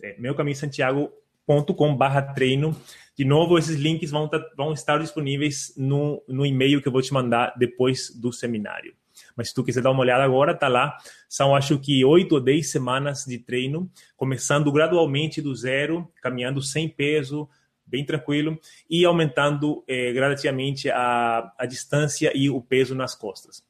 É, 0.01 0.19
meucaminhosantiago.com/treino. 0.19 2.75
De 3.15 3.23
novo, 3.23 3.59
esses 3.59 3.75
links 3.75 4.09
vão, 4.09 4.27
tá- 4.27 4.43
vão 4.57 4.73
estar 4.73 4.97
disponíveis 4.97 5.71
no, 5.77 6.23
no 6.27 6.43
e-mail 6.43 6.81
que 6.81 6.87
eu 6.87 6.91
vou 6.91 7.03
te 7.03 7.13
mandar 7.13 7.53
depois 7.57 8.09
do 8.19 8.33
seminário. 8.33 8.95
Mas 9.36 9.49
se 9.49 9.55
tu 9.55 9.63
quiser 9.63 9.81
dar 9.81 9.91
uma 9.91 10.01
olhada 10.01 10.23
agora, 10.23 10.53
tá 10.53 10.67
lá. 10.67 10.97
São 11.27 11.55
acho 11.55 11.79
que 11.79 12.03
oito 12.05 12.36
ou 12.36 12.41
dez 12.41 12.71
semanas 12.71 13.25
de 13.25 13.38
treino, 13.38 13.89
começando 14.15 14.71
gradualmente 14.71 15.41
do 15.41 15.55
zero, 15.55 16.11
caminhando 16.21 16.61
sem 16.61 16.88
peso, 16.88 17.49
bem 17.86 18.05
tranquilo, 18.05 18.59
e 18.89 19.05
aumentando 19.05 19.84
eh, 19.88 20.13
gradativamente 20.13 20.89
a, 20.89 21.51
a 21.57 21.65
distância 21.65 22.31
e 22.36 22.49
o 22.49 22.61
peso 22.61 22.95
nas 22.95 23.15
costas. 23.15 23.63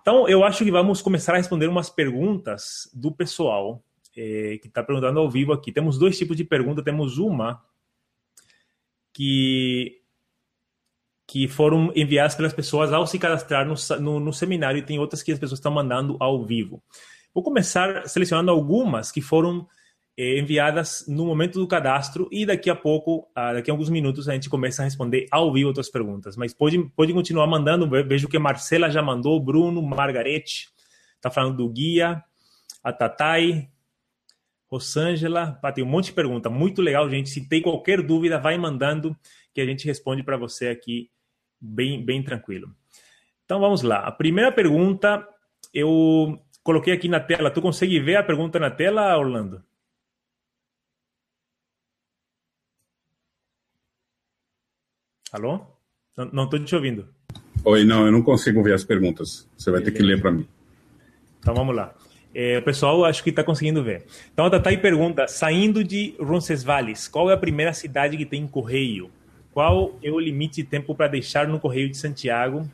Então, 0.00 0.28
eu 0.28 0.44
acho 0.44 0.64
que 0.64 0.70
vamos 0.70 1.02
começar 1.02 1.34
a 1.34 1.36
responder 1.36 1.66
umas 1.68 1.90
perguntas 1.90 2.90
do 2.94 3.12
pessoal 3.12 3.82
eh, 4.16 4.58
que 4.60 4.68
está 4.68 4.82
perguntando 4.82 5.20
ao 5.20 5.30
vivo 5.30 5.52
aqui. 5.52 5.70
Temos 5.70 5.98
dois 5.98 6.16
tipos 6.16 6.36
de 6.36 6.44
pergunta. 6.44 6.82
Temos 6.82 7.18
uma 7.18 7.62
que 9.12 9.97
que 11.30 11.46
foram 11.46 11.92
enviadas 11.94 12.34
pelas 12.34 12.54
pessoas 12.54 12.90
ao 12.90 13.06
se 13.06 13.18
cadastrar 13.18 13.66
no, 13.66 13.74
no, 14.00 14.18
no 14.18 14.32
seminário 14.32 14.78
e 14.78 14.82
tem 14.82 14.98
outras 14.98 15.22
que 15.22 15.30
as 15.30 15.38
pessoas 15.38 15.58
estão 15.58 15.70
mandando 15.70 16.16
ao 16.18 16.42
vivo. 16.42 16.82
Vou 17.34 17.44
começar 17.44 18.08
selecionando 18.08 18.50
algumas 18.50 19.12
que 19.12 19.20
foram 19.20 19.68
eh, 20.16 20.38
enviadas 20.38 21.04
no 21.06 21.26
momento 21.26 21.58
do 21.60 21.68
cadastro 21.68 22.30
e 22.32 22.46
daqui 22.46 22.70
a 22.70 22.74
pouco, 22.74 23.28
ah, 23.34 23.52
daqui 23.52 23.70
a 23.70 23.74
alguns 23.74 23.90
minutos, 23.90 24.26
a 24.26 24.32
gente 24.32 24.48
começa 24.48 24.80
a 24.80 24.86
responder 24.86 25.26
ao 25.30 25.52
vivo 25.52 25.68
outras 25.68 25.90
perguntas. 25.90 26.34
Mas 26.34 26.54
pode, 26.54 26.78
pode 26.96 27.12
continuar 27.12 27.46
mandando. 27.46 27.86
Ve- 27.86 28.02
Vejo 28.04 28.26
que 28.26 28.38
Marcela 28.38 28.90
já 28.90 29.02
mandou, 29.02 29.38
Bruno, 29.38 29.82
Margarete, 29.82 30.70
está 31.16 31.30
falando 31.30 31.58
do 31.58 31.68
guia, 31.68 32.24
a 32.82 32.90
Tatai, 32.90 33.68
Rosângela, 34.70 35.58
pá, 35.60 35.70
tem 35.72 35.84
um 35.84 35.88
monte 35.88 36.06
de 36.06 36.12
pergunta. 36.14 36.48
Muito 36.48 36.80
legal, 36.80 37.08
gente. 37.10 37.28
Se 37.28 37.46
tem 37.46 37.60
qualquer 37.60 38.00
dúvida, 38.02 38.38
vai 38.38 38.56
mandando 38.56 39.14
que 39.52 39.60
a 39.60 39.66
gente 39.66 39.86
responde 39.86 40.22
para 40.22 40.38
você 40.38 40.68
aqui 40.68 41.10
bem, 41.60 42.04
bem 42.04 42.22
tranquilo. 42.22 42.74
Então 43.44 43.60
vamos 43.60 43.82
lá. 43.82 44.00
A 44.00 44.12
primeira 44.12 44.52
pergunta 44.52 45.26
eu 45.72 46.38
coloquei 46.62 46.92
aqui 46.92 47.08
na 47.08 47.20
tela. 47.20 47.50
Tu 47.50 47.62
consegue 47.62 47.98
ver 48.00 48.16
a 48.16 48.22
pergunta 48.22 48.58
na 48.58 48.70
tela, 48.70 49.16
Orlando? 49.16 49.62
Alô? 55.32 55.60
Não 56.16 56.44
estou 56.44 56.62
te 56.64 56.74
ouvindo. 56.74 57.08
Oi, 57.64 57.84
não, 57.84 58.06
eu 58.06 58.12
não 58.12 58.22
consigo 58.22 58.62
ver 58.62 58.74
as 58.74 58.84
perguntas. 58.84 59.48
Você 59.56 59.70
vai 59.70 59.82
ter 59.82 59.92
que 59.92 60.02
ler 60.02 60.20
para 60.20 60.32
mim. 60.32 60.46
Então 61.38 61.54
vamos 61.54 61.74
lá. 61.74 61.94
É, 62.34 62.58
o 62.58 62.62
pessoal 62.62 63.04
acho 63.04 63.22
que 63.22 63.30
está 63.30 63.42
conseguindo 63.42 63.82
ver. 63.82 64.06
Então 64.32 64.46
a 64.46 64.50
Tatá 64.50 64.76
pergunta: 64.76 65.26
saindo 65.26 65.82
de 65.82 66.14
Roncesvalles, 66.18 67.08
qual 67.08 67.30
é 67.30 67.34
a 67.34 67.38
primeira 67.38 67.72
cidade 67.72 68.16
que 68.16 68.26
tem 68.26 68.46
correio? 68.46 69.10
Qual 69.58 69.98
é 70.04 70.08
o 70.08 70.20
limite 70.20 70.62
de 70.62 70.68
tempo 70.68 70.94
para 70.94 71.08
deixar 71.08 71.48
no 71.48 71.58
correio 71.58 71.90
de 71.90 71.96
Santiago 71.96 72.70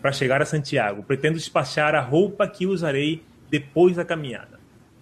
para 0.00 0.10
chegar 0.10 0.40
a 0.40 0.46
Santiago? 0.46 1.02
Pretendo 1.02 1.36
despachar 1.36 1.94
a 1.94 2.00
roupa 2.00 2.48
que 2.48 2.66
usarei 2.66 3.22
depois 3.50 3.96
da 3.96 4.02
caminhada. 4.02 4.58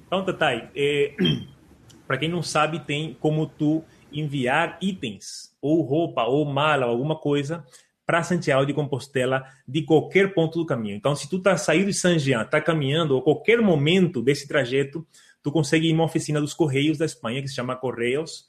Então, 0.09 0.24
Tatai, 0.24 0.68
é, 0.74 1.14
para 2.05 2.18
quem 2.18 2.28
não 2.28 2.42
sabe, 2.42 2.80
tem 2.80 3.16
como 3.20 3.46
tu 3.46 3.84
enviar 4.12 4.76
itens, 4.82 5.55
ou 5.62 5.82
roupa, 5.82 6.24
ou 6.24 6.44
mala, 6.44 6.86
ou 6.86 6.90
alguma 6.90 7.14
coisa, 7.14 7.64
para 8.05 8.24
Santiago 8.24 8.66
de 8.66 8.74
Compostela 8.74 9.44
de 9.68 9.82
qualquer 9.82 10.34
ponto 10.34 10.59
do 10.59 10.66
caminho. 10.66 10.96
Então, 10.96 11.14
se 11.14 11.30
tu 11.30 11.38
tá 11.38 11.57
saindo 11.57 11.86
de 11.86 11.94
San 11.94 12.18
Jean, 12.18 12.44
tá 12.44 12.61
caminhando, 12.61 13.14
ou 13.14 13.22
qualquer 13.22 13.62
momento 13.62 14.20
desse 14.20 14.49
trajeto, 14.49 15.07
tu 15.44 15.53
consegue 15.53 15.86
ir 15.86 15.90
em 15.92 15.94
uma 15.94 16.07
oficina 16.07 16.40
dos 16.40 16.55
Correios 16.55 16.99
da 16.99 17.05
Espanha, 17.05 17.40
que 17.40 17.46
se 17.46 17.55
chama 17.55 17.76
Correios, 17.76 18.49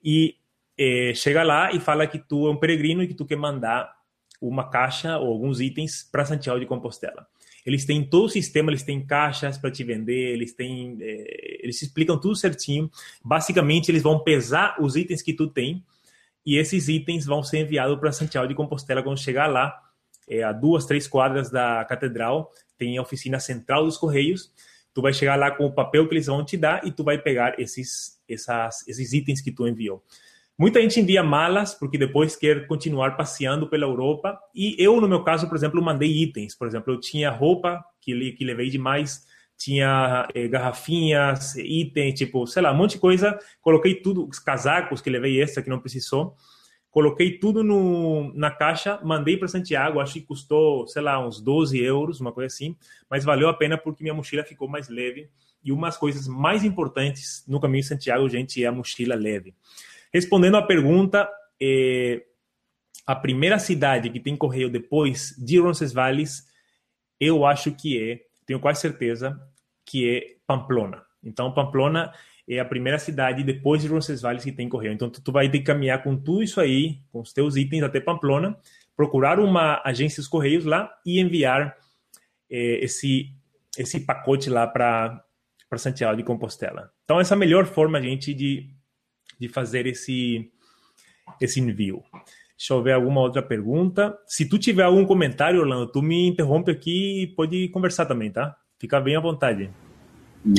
e 0.00 0.36
eh, 0.78 1.12
chega 1.14 1.42
lá 1.42 1.72
e 1.72 1.80
fala 1.80 2.06
que 2.06 2.18
tu 2.18 2.46
é 2.46 2.50
um 2.50 2.56
peregrino 2.56 3.02
e 3.02 3.08
que 3.08 3.14
tu 3.14 3.26
quer 3.26 3.36
mandar 3.36 3.92
uma 4.40 4.70
caixa 4.70 5.18
ou 5.18 5.32
alguns 5.32 5.60
itens 5.60 6.08
para 6.10 6.24
Santiago 6.24 6.60
de 6.60 6.66
Compostela. 6.66 7.26
Eles 7.66 7.84
têm 7.84 8.02
todo 8.02 8.26
o 8.26 8.28
sistema, 8.28 8.70
eles 8.70 8.82
têm 8.82 9.04
caixas 9.04 9.58
para 9.58 9.70
te 9.70 9.82
vender, 9.82 10.32
eles 10.32 10.54
têm, 10.54 10.96
é, 11.00 11.64
eles 11.64 11.82
explicam 11.82 12.18
tudo 12.18 12.36
certinho. 12.36 12.90
Basicamente, 13.22 13.90
eles 13.90 14.02
vão 14.02 14.20
pesar 14.20 14.76
os 14.80 14.96
itens 14.96 15.20
que 15.20 15.34
tu 15.34 15.48
tem 15.48 15.84
e 16.46 16.56
esses 16.56 16.88
itens 16.88 17.26
vão 17.26 17.42
ser 17.42 17.58
enviados 17.58 17.98
para 17.98 18.12
Santiago 18.12 18.48
de 18.48 18.54
Compostela 18.54 19.02
quando 19.02 19.18
chegar 19.18 19.48
lá, 19.48 19.78
é, 20.26 20.42
a 20.42 20.52
duas, 20.52 20.86
três 20.86 21.06
quadras 21.06 21.50
da 21.50 21.84
catedral, 21.84 22.52
tem 22.78 22.96
a 22.96 23.02
oficina 23.02 23.40
central 23.40 23.84
dos 23.84 23.98
Correios. 23.98 24.50
Tu 24.94 25.02
vai 25.02 25.12
chegar 25.12 25.36
lá 25.36 25.50
com 25.50 25.66
o 25.66 25.72
papel 25.72 26.08
que 26.08 26.14
eles 26.14 26.26
vão 26.26 26.44
te 26.44 26.56
dar 26.56 26.86
e 26.86 26.92
tu 26.92 27.04
vai 27.04 27.18
pegar 27.18 27.58
esses, 27.60 28.18
essas, 28.28 28.86
esses 28.88 29.12
itens 29.12 29.40
que 29.40 29.52
tu 29.52 29.66
enviou. 29.66 30.02
Muita 30.58 30.82
gente 30.82 30.98
envia 30.98 31.22
malas 31.22 31.72
porque 31.72 31.96
depois 31.96 32.34
quer 32.34 32.66
continuar 32.66 33.16
passeando 33.16 33.68
pela 33.68 33.84
Europa. 33.84 34.36
E 34.52 34.74
eu, 34.76 35.00
no 35.00 35.06
meu 35.06 35.22
caso, 35.22 35.46
por 35.46 35.56
exemplo, 35.56 35.80
mandei 35.80 36.10
itens. 36.10 36.52
Por 36.52 36.66
exemplo, 36.66 36.92
eu 36.92 36.98
tinha 36.98 37.30
roupa 37.30 37.84
que, 38.00 38.32
que 38.32 38.44
levei 38.44 38.68
demais, 38.68 39.24
tinha 39.56 40.26
eh, 40.34 40.48
garrafinhas, 40.48 41.54
itens, 41.54 42.18
tipo, 42.18 42.44
sei 42.44 42.60
lá, 42.60 42.72
um 42.72 42.76
monte 42.76 42.92
de 42.92 42.98
coisa. 42.98 43.38
Coloquei 43.60 43.94
tudo, 43.94 44.28
os 44.28 44.40
casacos 44.40 45.00
que 45.00 45.08
levei 45.08 45.40
essa 45.40 45.62
que 45.62 45.70
não 45.70 45.78
precisou. 45.78 46.34
Coloquei 46.90 47.38
tudo 47.38 47.62
no, 47.62 48.32
na 48.34 48.50
caixa, 48.50 48.98
mandei 49.04 49.36
para 49.36 49.46
Santiago. 49.46 50.00
Acho 50.00 50.14
que 50.14 50.22
custou, 50.22 50.88
sei 50.88 51.02
lá, 51.02 51.24
uns 51.24 51.40
12 51.40 51.78
euros, 51.80 52.20
uma 52.20 52.32
coisa 52.32 52.52
assim. 52.52 52.76
Mas 53.08 53.24
valeu 53.24 53.48
a 53.48 53.54
pena 53.54 53.78
porque 53.78 54.02
minha 54.02 54.14
mochila 54.14 54.42
ficou 54.42 54.66
mais 54.66 54.88
leve. 54.88 55.30
E 55.62 55.70
umas 55.70 55.96
coisas 55.96 56.26
mais 56.26 56.64
importantes 56.64 57.44
no 57.46 57.60
caminho 57.60 57.82
de 57.82 57.88
Santiago, 57.88 58.28
gente, 58.28 58.64
é 58.64 58.66
a 58.66 58.72
mochila 58.72 59.14
leve. 59.14 59.54
Respondendo 60.12 60.56
à 60.56 60.62
pergunta, 60.62 61.28
é, 61.60 62.22
a 63.06 63.16
primeira 63.16 63.58
cidade 63.58 64.10
que 64.10 64.20
tem 64.20 64.36
correio 64.36 64.70
depois 64.70 65.34
de 65.38 65.58
Roncesvalles, 65.58 66.44
eu 67.20 67.44
acho 67.44 67.72
que 67.72 67.98
é, 67.98 68.20
tenho 68.46 68.60
quase 68.60 68.80
certeza, 68.80 69.38
que 69.84 70.08
é 70.08 70.36
Pamplona. 70.46 71.02
Então, 71.22 71.52
Pamplona 71.52 72.12
é 72.48 72.58
a 72.58 72.64
primeira 72.64 72.98
cidade 72.98 73.42
depois 73.42 73.82
de 73.82 73.88
Roncesvalles 73.88 74.44
que 74.44 74.52
tem 74.52 74.68
correio. 74.68 74.92
Então, 74.92 75.10
tu, 75.10 75.22
tu 75.22 75.32
vai 75.32 75.48
ter 75.50 75.58
que 75.58 75.64
caminhar 75.64 76.02
com 76.02 76.16
tudo 76.16 76.42
isso 76.42 76.60
aí, 76.60 77.00
com 77.12 77.20
os 77.20 77.32
teus 77.32 77.56
itens 77.56 77.82
até 77.82 78.00
Pamplona, 78.00 78.58
procurar 78.96 79.38
uma 79.38 79.82
agência 79.84 80.20
dos 80.20 80.28
correios 80.28 80.64
lá 80.64 80.90
e 81.04 81.20
enviar 81.20 81.76
é, 82.50 82.84
esse 82.84 83.32
esse 83.76 84.00
pacote 84.00 84.50
lá 84.50 84.66
para 84.66 85.24
para 85.68 85.78
Santiago 85.78 86.16
de 86.16 86.24
Compostela. 86.24 86.90
Então, 87.04 87.20
essa 87.20 87.34
é 87.34 87.36
a 87.36 87.38
melhor 87.38 87.66
forma, 87.66 88.00
gente, 88.00 88.32
de 88.32 88.70
de 89.38 89.48
fazer 89.48 89.86
esse, 89.86 90.50
esse 91.40 91.60
envio. 91.60 92.02
Deixa 92.56 92.74
eu 92.74 92.82
ver 92.82 92.92
alguma 92.92 93.20
outra 93.20 93.40
pergunta. 93.40 94.18
Se 94.26 94.44
tu 94.44 94.58
tiver 94.58 94.82
algum 94.82 95.04
comentário, 95.04 95.60
Orlando, 95.60 95.86
tu 95.86 96.02
me 96.02 96.26
interrompe 96.28 96.72
aqui 96.72 97.22
e 97.22 97.26
pode 97.28 97.68
conversar 97.68 98.06
também, 98.06 98.30
tá? 98.30 98.56
Fica 98.78 99.00
bem 99.00 99.16
à 99.16 99.20
vontade. 99.20 99.70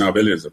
Ah, 0.02 0.12
beleza. 0.12 0.52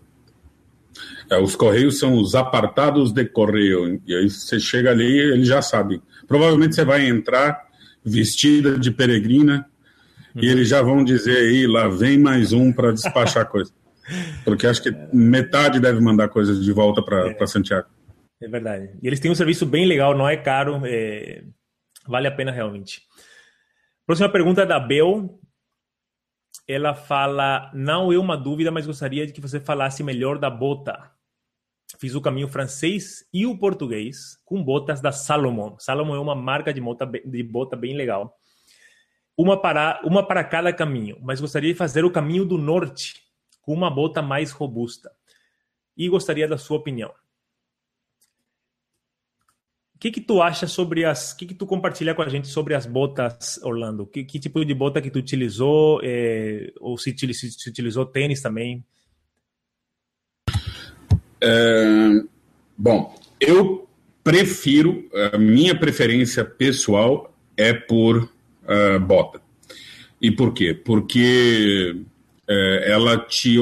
É, 1.30 1.38
os 1.38 1.54
correios 1.54 1.98
são 1.98 2.14
os 2.14 2.34
apartados 2.34 3.12
de 3.12 3.24
correio. 3.24 4.00
E 4.06 4.14
aí 4.14 4.28
você 4.28 4.58
chega 4.58 4.90
ali, 4.90 5.18
ele 5.18 5.44
já 5.44 5.62
sabe. 5.62 6.02
Provavelmente 6.26 6.74
você 6.74 6.84
vai 6.84 7.06
entrar 7.06 7.66
vestida 8.04 8.78
de 8.78 8.90
peregrina 8.90 9.66
uhum. 10.34 10.42
e 10.42 10.48
eles 10.48 10.68
já 10.68 10.80
vão 10.80 11.02
dizer 11.04 11.36
aí, 11.36 11.66
lá 11.66 11.88
vem 11.88 12.18
mais 12.18 12.52
um 12.52 12.72
para 12.72 12.92
despachar 12.92 13.46
coisa. 13.46 13.72
Porque 14.44 14.66
acho 14.66 14.82
que 14.82 14.94
metade 15.12 15.80
deve 15.80 16.00
mandar 16.00 16.28
coisas 16.28 16.64
de 16.64 16.72
volta 16.72 17.02
para 17.02 17.30
é. 17.30 17.46
Santiago. 17.46 17.88
É 18.40 18.48
verdade. 18.48 18.98
E 19.02 19.06
eles 19.06 19.20
têm 19.20 19.30
um 19.30 19.34
serviço 19.34 19.64
bem 19.64 19.86
legal, 19.86 20.16
não 20.16 20.28
é 20.28 20.36
caro, 20.36 20.80
é... 20.84 21.44
vale 22.06 22.28
a 22.28 22.32
pena 22.32 22.52
realmente. 22.52 23.02
Próxima 24.06 24.28
pergunta 24.28 24.62
é 24.62 24.66
da 24.66 24.78
Bel. 24.78 25.40
Ela 26.68 26.94
fala: 26.94 27.70
Não 27.74 28.12
é 28.12 28.18
uma 28.18 28.36
dúvida, 28.36 28.70
mas 28.70 28.86
gostaria 28.86 29.26
de 29.26 29.32
que 29.32 29.40
você 29.40 29.58
falasse 29.58 30.02
melhor 30.02 30.38
da 30.38 30.50
bota. 30.50 31.12
Fiz 31.98 32.14
o 32.14 32.20
caminho 32.20 32.48
francês 32.48 33.26
e 33.32 33.46
o 33.46 33.56
português 33.58 34.38
com 34.44 34.62
botas 34.62 35.00
da 35.00 35.12
Salomon. 35.12 35.78
Salomon 35.78 36.16
é 36.16 36.20
uma 36.20 36.34
marca 36.34 36.72
de 36.74 36.80
de 37.24 37.42
bota 37.42 37.76
bem 37.76 37.96
legal. 37.96 38.38
Uma 39.36 39.60
para, 39.60 40.00
uma 40.02 40.26
para 40.26 40.42
cada 40.42 40.72
caminho, 40.72 41.18
mas 41.20 41.40
gostaria 41.40 41.70
de 41.70 41.78
fazer 41.78 42.04
o 42.04 42.10
caminho 42.10 42.44
do 42.44 42.56
norte 42.56 43.22
com 43.60 43.72
uma 43.72 43.90
bota 43.90 44.22
mais 44.22 44.50
robusta. 44.50 45.10
E 45.96 46.08
gostaria 46.08 46.48
da 46.48 46.56
sua 46.56 46.78
opinião. 46.78 47.12
O 49.96 49.98
que 49.98 50.10
que 50.10 50.20
tu 50.20 50.42
acha 50.42 50.66
sobre 50.66 51.06
as... 51.06 51.32
O 51.32 51.38
que 51.38 51.46
que 51.46 51.54
tu 51.54 51.64
compartilha 51.64 52.14
com 52.14 52.20
a 52.20 52.28
gente 52.28 52.48
sobre 52.48 52.74
as 52.74 52.84
botas, 52.84 53.58
Orlando? 53.62 54.04
Que, 54.06 54.24
que 54.24 54.38
tipo 54.38 54.62
de 54.62 54.74
bota 54.74 55.00
que 55.00 55.10
tu 55.10 55.18
utilizou? 55.18 56.00
É, 56.02 56.70
ou 56.80 56.98
se, 56.98 57.16
se, 57.16 57.32
se, 57.32 57.70
utilizou 57.70 58.04
tênis 58.04 58.42
também? 58.42 58.84
É, 61.40 62.22
bom, 62.76 63.18
eu 63.40 63.88
prefiro... 64.22 65.08
A 65.32 65.38
minha 65.38 65.74
preferência 65.74 66.44
pessoal 66.44 67.34
é 67.56 67.72
por 67.72 68.24
uh, 68.24 69.00
bota. 69.00 69.40
E 70.20 70.30
por 70.30 70.52
quê? 70.52 70.74
Porque 70.74 71.96
é, 72.48 72.92
ela 72.92 73.18
te 73.18 73.56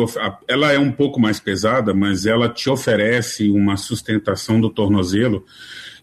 ela 0.47 0.73
é 0.73 0.79
um 0.79 0.93
pouco 0.93 1.19
mais 1.19 1.41
pesada, 1.41 1.95
mas 1.95 2.27
ela 2.27 2.49
te 2.49 2.69
oferece 2.69 3.49
uma 3.51 3.77
sustentação 3.77 4.61
do 4.61 4.69
tornozelo 4.69 5.45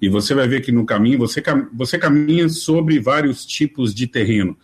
e 0.02 0.10
você 0.10 0.34
vai 0.34 0.48
ver 0.48 0.62
que 0.62 0.72
no 0.72 0.86
caminho 0.86 1.20
você, 1.20 1.44
você 1.72 2.00
caminha 2.00 2.50
sobre 2.50 3.00
vários 3.00 3.46
tipos 3.46 3.94
de 3.94 4.08
terreno. 4.08 4.58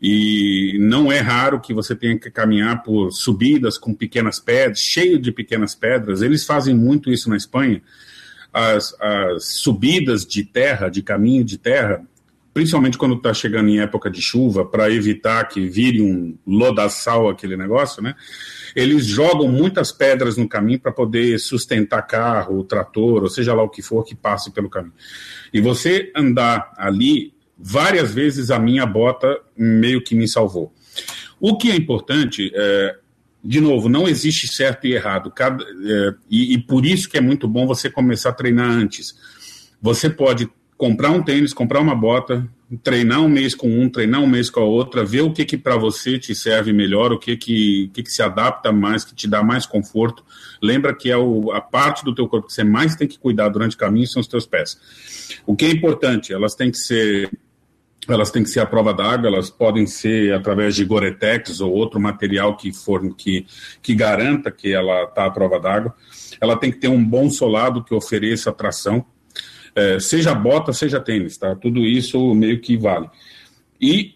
E 0.00 0.78
não 0.80 1.12
é 1.12 1.18
raro 1.18 1.60
que 1.60 1.74
você 1.74 1.94
tenha 1.94 2.18
que 2.18 2.30
caminhar 2.30 2.82
por 2.82 3.10
subidas 3.10 3.76
com 3.76 3.92
pequenas 3.92 4.38
pedras, 4.38 4.78
cheio 4.78 5.18
de 5.18 5.32
pequenas 5.32 5.74
pedras. 5.74 6.22
Eles 6.22 6.46
fazem 6.46 6.74
muito 6.74 7.10
isso 7.10 7.28
na 7.28 7.36
Espanha. 7.36 7.82
As, 8.52 8.94
as 8.98 9.44
subidas 9.56 10.24
de 10.24 10.44
terra, 10.44 10.88
de 10.88 11.02
caminho 11.02 11.44
de 11.44 11.58
terra, 11.58 12.02
principalmente 12.52 12.98
quando 12.98 13.14
está 13.14 13.32
chegando 13.32 13.68
em 13.68 13.80
época 13.80 14.10
de 14.10 14.20
chuva, 14.20 14.64
para 14.64 14.90
evitar 14.90 15.44
que 15.44 15.68
vire 15.68 16.02
um 16.02 16.36
lodaçal 16.46 17.28
aquele 17.28 17.56
negócio, 17.56 18.02
né? 18.02 18.14
Eles 18.74 19.06
jogam 19.06 19.48
muitas 19.48 19.92
pedras 19.92 20.36
no 20.36 20.48
caminho 20.48 20.80
para 20.80 20.92
poder 20.92 21.38
sustentar 21.38 22.02
carro, 22.02 22.64
trator, 22.64 23.22
ou 23.22 23.28
seja 23.28 23.54
lá 23.54 23.62
o 23.62 23.68
que 23.68 23.82
for 23.82 24.04
que 24.04 24.14
passe 24.14 24.50
pelo 24.50 24.68
caminho. 24.68 24.94
E 25.52 25.60
você 25.60 26.12
andar 26.14 26.72
ali, 26.76 27.32
várias 27.56 28.12
vezes 28.12 28.50
a 28.50 28.58
minha 28.58 28.86
bota 28.86 29.38
meio 29.56 30.02
que 30.02 30.14
me 30.14 30.26
salvou. 30.26 30.72
O 31.38 31.56
que 31.56 31.70
é 31.70 31.76
importante 31.76 32.50
é, 32.54 32.96
de 33.42 33.60
novo, 33.60 33.88
não 33.88 34.08
existe 34.08 34.48
certo 34.48 34.86
e 34.86 34.92
errado. 34.92 35.30
Cada, 35.30 35.64
é, 35.64 36.14
e, 36.28 36.54
e 36.54 36.58
por 36.58 36.84
isso 36.84 37.08
que 37.08 37.16
é 37.16 37.20
muito 37.20 37.48
bom 37.48 37.66
você 37.66 37.88
começar 37.88 38.30
a 38.30 38.34
treinar 38.34 38.70
antes. 38.70 39.14
Você 39.80 40.10
pode 40.10 40.50
comprar 40.80 41.10
um 41.10 41.22
tênis, 41.22 41.52
comprar 41.52 41.78
uma 41.78 41.94
bota, 41.94 42.48
treinar 42.82 43.20
um 43.20 43.28
mês 43.28 43.54
com 43.54 43.68
um, 43.68 43.86
treinar 43.86 44.22
um 44.22 44.26
mês 44.26 44.48
com 44.48 44.60
a 44.60 44.64
outra, 44.64 45.04
ver 45.04 45.20
o 45.20 45.30
que 45.30 45.44
que 45.44 45.58
para 45.58 45.76
você 45.76 46.18
te 46.18 46.34
serve 46.34 46.72
melhor, 46.72 47.12
o 47.12 47.18
que 47.18 47.36
que, 47.36 47.90
que 47.92 48.02
que 48.02 48.10
se 48.10 48.22
adapta 48.22 48.72
mais, 48.72 49.04
que 49.04 49.14
te 49.14 49.28
dá 49.28 49.42
mais 49.42 49.66
conforto. 49.66 50.24
Lembra 50.62 50.94
que 50.94 51.10
é 51.10 51.16
o, 51.18 51.52
a 51.52 51.60
parte 51.60 52.02
do 52.02 52.14
teu 52.14 52.26
corpo 52.26 52.46
que 52.46 52.54
você 52.54 52.64
mais 52.64 52.96
tem 52.96 53.06
que 53.06 53.18
cuidar 53.18 53.50
durante 53.50 53.76
o 53.76 53.78
caminho 53.78 54.06
são 54.06 54.20
os 54.20 54.26
teus 54.26 54.46
pés. 54.46 54.80
O 55.44 55.54
que 55.54 55.66
é 55.66 55.70
importante, 55.70 56.32
elas 56.32 56.54
têm 56.54 56.70
que 56.70 56.78
ser 56.78 57.30
elas 58.08 58.30
têm 58.30 58.42
que 58.42 58.48
ser 58.48 58.60
à 58.60 58.66
prova 58.66 58.94
d'água, 58.94 59.28
elas 59.28 59.50
podem 59.50 59.86
ser 59.86 60.32
através 60.32 60.74
de 60.74 60.84
Goretex 60.86 61.60
ou 61.60 61.70
outro 61.70 62.00
material 62.00 62.56
que 62.56 62.72
for 62.72 63.14
que, 63.14 63.46
que 63.82 63.94
garanta 63.94 64.50
que 64.50 64.72
ela 64.72 65.04
está 65.04 65.26
à 65.26 65.30
prova 65.30 65.60
d'água. 65.60 65.94
Ela 66.40 66.56
tem 66.56 66.72
que 66.72 66.78
ter 66.78 66.88
um 66.88 67.04
bom 67.04 67.28
solado 67.28 67.84
que 67.84 67.94
ofereça 67.94 68.50
tração, 68.50 69.04
é, 69.74 69.98
seja 69.98 70.34
bota, 70.34 70.72
seja 70.72 71.00
tênis, 71.00 71.36
tá? 71.36 71.54
Tudo 71.54 71.80
isso 71.80 72.34
meio 72.34 72.60
que 72.60 72.76
vale. 72.76 73.08
E, 73.80 74.14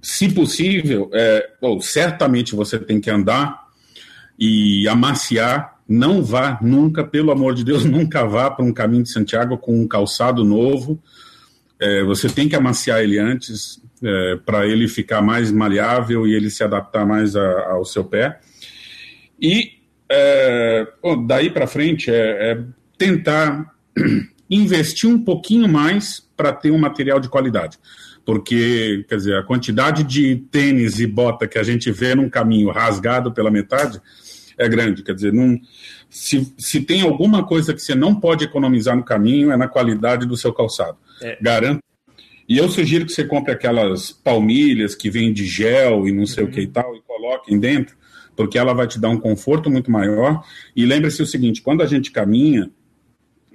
se 0.00 0.28
possível, 0.32 1.10
é, 1.12 1.50
bom, 1.60 1.80
certamente 1.80 2.54
você 2.54 2.78
tem 2.78 3.00
que 3.00 3.10
andar 3.10 3.66
e 4.38 4.86
amaciar. 4.88 5.76
Não 5.88 6.22
vá 6.22 6.58
nunca, 6.60 7.04
pelo 7.04 7.30
amor 7.30 7.54
de 7.54 7.64
Deus, 7.64 7.84
nunca 7.86 8.24
vá 8.26 8.50
para 8.50 8.64
um 8.64 8.72
caminho 8.72 9.04
de 9.04 9.10
Santiago 9.10 9.56
com 9.56 9.80
um 9.80 9.86
calçado 9.86 10.44
novo. 10.44 11.00
É, 11.78 12.02
você 12.04 12.28
tem 12.28 12.48
que 12.48 12.56
amaciar 12.56 13.00
ele 13.00 13.18
antes 13.18 13.80
é, 14.02 14.36
para 14.44 14.66
ele 14.66 14.88
ficar 14.88 15.22
mais 15.22 15.52
maleável 15.52 16.26
e 16.26 16.34
ele 16.34 16.50
se 16.50 16.64
adaptar 16.64 17.06
mais 17.06 17.36
a, 17.36 17.70
ao 17.70 17.84
seu 17.84 18.04
pé. 18.04 18.40
E 19.40 19.72
é, 20.08 20.86
daí 21.26 21.50
para 21.50 21.66
frente 21.66 22.10
é, 22.10 22.52
é 22.52 22.64
tentar 22.96 23.74
investir 24.48 25.08
um 25.08 25.22
pouquinho 25.22 25.68
mais 25.68 26.26
para 26.36 26.52
ter 26.52 26.70
um 26.70 26.78
material 26.78 27.18
de 27.18 27.28
qualidade. 27.28 27.78
Porque, 28.24 29.04
quer 29.08 29.16
dizer, 29.16 29.36
a 29.36 29.42
quantidade 29.42 30.02
de 30.02 30.36
tênis 30.50 30.98
e 30.98 31.06
bota 31.06 31.46
que 31.46 31.58
a 31.58 31.62
gente 31.62 31.90
vê 31.92 32.14
num 32.14 32.28
caminho 32.28 32.70
rasgado 32.70 33.32
pela 33.32 33.50
metade 33.50 34.00
é 34.58 34.68
grande. 34.68 35.02
Quer 35.02 35.14
dizer, 35.14 35.32
não, 35.32 35.58
se, 36.10 36.52
se 36.58 36.80
tem 36.80 37.02
alguma 37.02 37.44
coisa 37.46 37.72
que 37.72 37.80
você 37.80 37.94
não 37.94 38.18
pode 38.18 38.44
economizar 38.44 38.96
no 38.96 39.04
caminho, 39.04 39.52
é 39.52 39.56
na 39.56 39.68
qualidade 39.68 40.26
do 40.26 40.36
seu 40.36 40.52
calçado. 40.52 40.98
É. 41.22 41.38
Garanto. 41.40 41.80
E 42.48 42.58
eu 42.58 42.68
sugiro 42.68 43.04
que 43.04 43.12
você 43.12 43.24
compre 43.24 43.52
aquelas 43.52 44.12
palmilhas 44.12 44.94
que 44.94 45.10
vêm 45.10 45.32
de 45.32 45.44
gel 45.44 46.06
e 46.06 46.12
não 46.12 46.26
sei 46.26 46.44
uhum. 46.44 46.50
o 46.50 46.52
que 46.52 46.60
e 46.60 46.66
tal, 46.66 46.94
e 46.94 47.02
coloquem 47.02 47.58
dentro, 47.58 47.96
porque 48.36 48.56
ela 48.56 48.72
vai 48.72 48.86
te 48.86 49.00
dar 49.00 49.08
um 49.08 49.18
conforto 49.18 49.68
muito 49.68 49.90
maior. 49.90 50.44
E 50.74 50.86
lembre-se 50.86 51.22
o 51.22 51.26
seguinte: 51.26 51.60
quando 51.60 51.82
a 51.82 51.86
gente 51.86 52.10
caminha, 52.10 52.70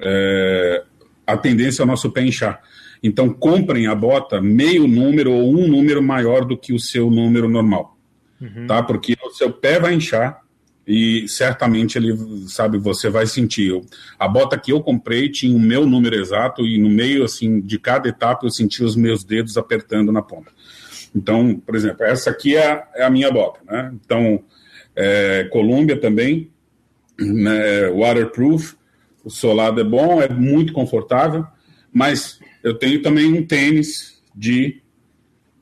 é, 0.01 0.83
a 1.25 1.37
tendência 1.37 1.81
é 1.81 1.85
o 1.85 1.87
nosso 1.87 2.11
pé 2.11 2.23
inchar. 2.23 2.61
Então, 3.03 3.29
comprem 3.29 3.87
a 3.87 3.95
bota 3.95 4.41
meio 4.41 4.87
número 4.87 5.31
ou 5.31 5.51
um 5.55 5.67
número 5.67 6.01
maior 6.01 6.45
do 6.45 6.57
que 6.57 6.73
o 6.73 6.79
seu 6.79 7.09
número 7.09 7.49
normal, 7.49 7.97
uhum. 8.39 8.67
tá? 8.67 8.83
Porque 8.83 9.15
o 9.23 9.31
seu 9.31 9.51
pé 9.51 9.79
vai 9.79 9.95
inchar 9.95 10.41
e 10.85 11.27
certamente 11.27 11.97
ele, 11.97 12.15
sabe, 12.47 12.77
você 12.77 13.09
vai 13.09 13.25
sentir. 13.25 13.71
A 14.19 14.27
bota 14.27 14.57
que 14.57 14.71
eu 14.71 14.81
comprei 14.81 15.29
tinha 15.29 15.55
o 15.55 15.59
meu 15.59 15.87
número 15.87 16.15
exato 16.15 16.65
e 16.65 16.77
no 16.77 16.89
meio, 16.89 17.23
assim, 17.23 17.59
de 17.59 17.79
cada 17.79 18.09
etapa 18.09 18.45
eu 18.45 18.51
senti 18.51 18.83
os 18.83 18.95
meus 18.95 19.23
dedos 19.23 19.57
apertando 19.57 20.11
na 20.11 20.21
ponta. 20.21 20.51
Então, 21.15 21.61
por 21.65 21.75
exemplo, 21.75 22.03
essa 22.05 22.29
aqui 22.29 22.55
é, 22.55 22.83
é 22.95 23.03
a 23.03 23.09
minha 23.09 23.31
bota, 23.31 23.59
né? 23.65 23.91
Então, 24.05 24.43
é, 24.95 25.45
Columbia 25.51 25.99
também, 25.99 26.49
né, 27.19 27.89
waterproof, 27.89 28.75
o 29.23 29.29
solado 29.29 29.79
é 29.79 29.83
bom, 29.83 30.21
é 30.21 30.29
muito 30.29 30.73
confortável, 30.73 31.45
mas 31.91 32.39
eu 32.63 32.77
tenho 32.77 33.01
também 33.01 33.31
um 33.31 33.45
tênis 33.45 34.21
de, 34.35 34.81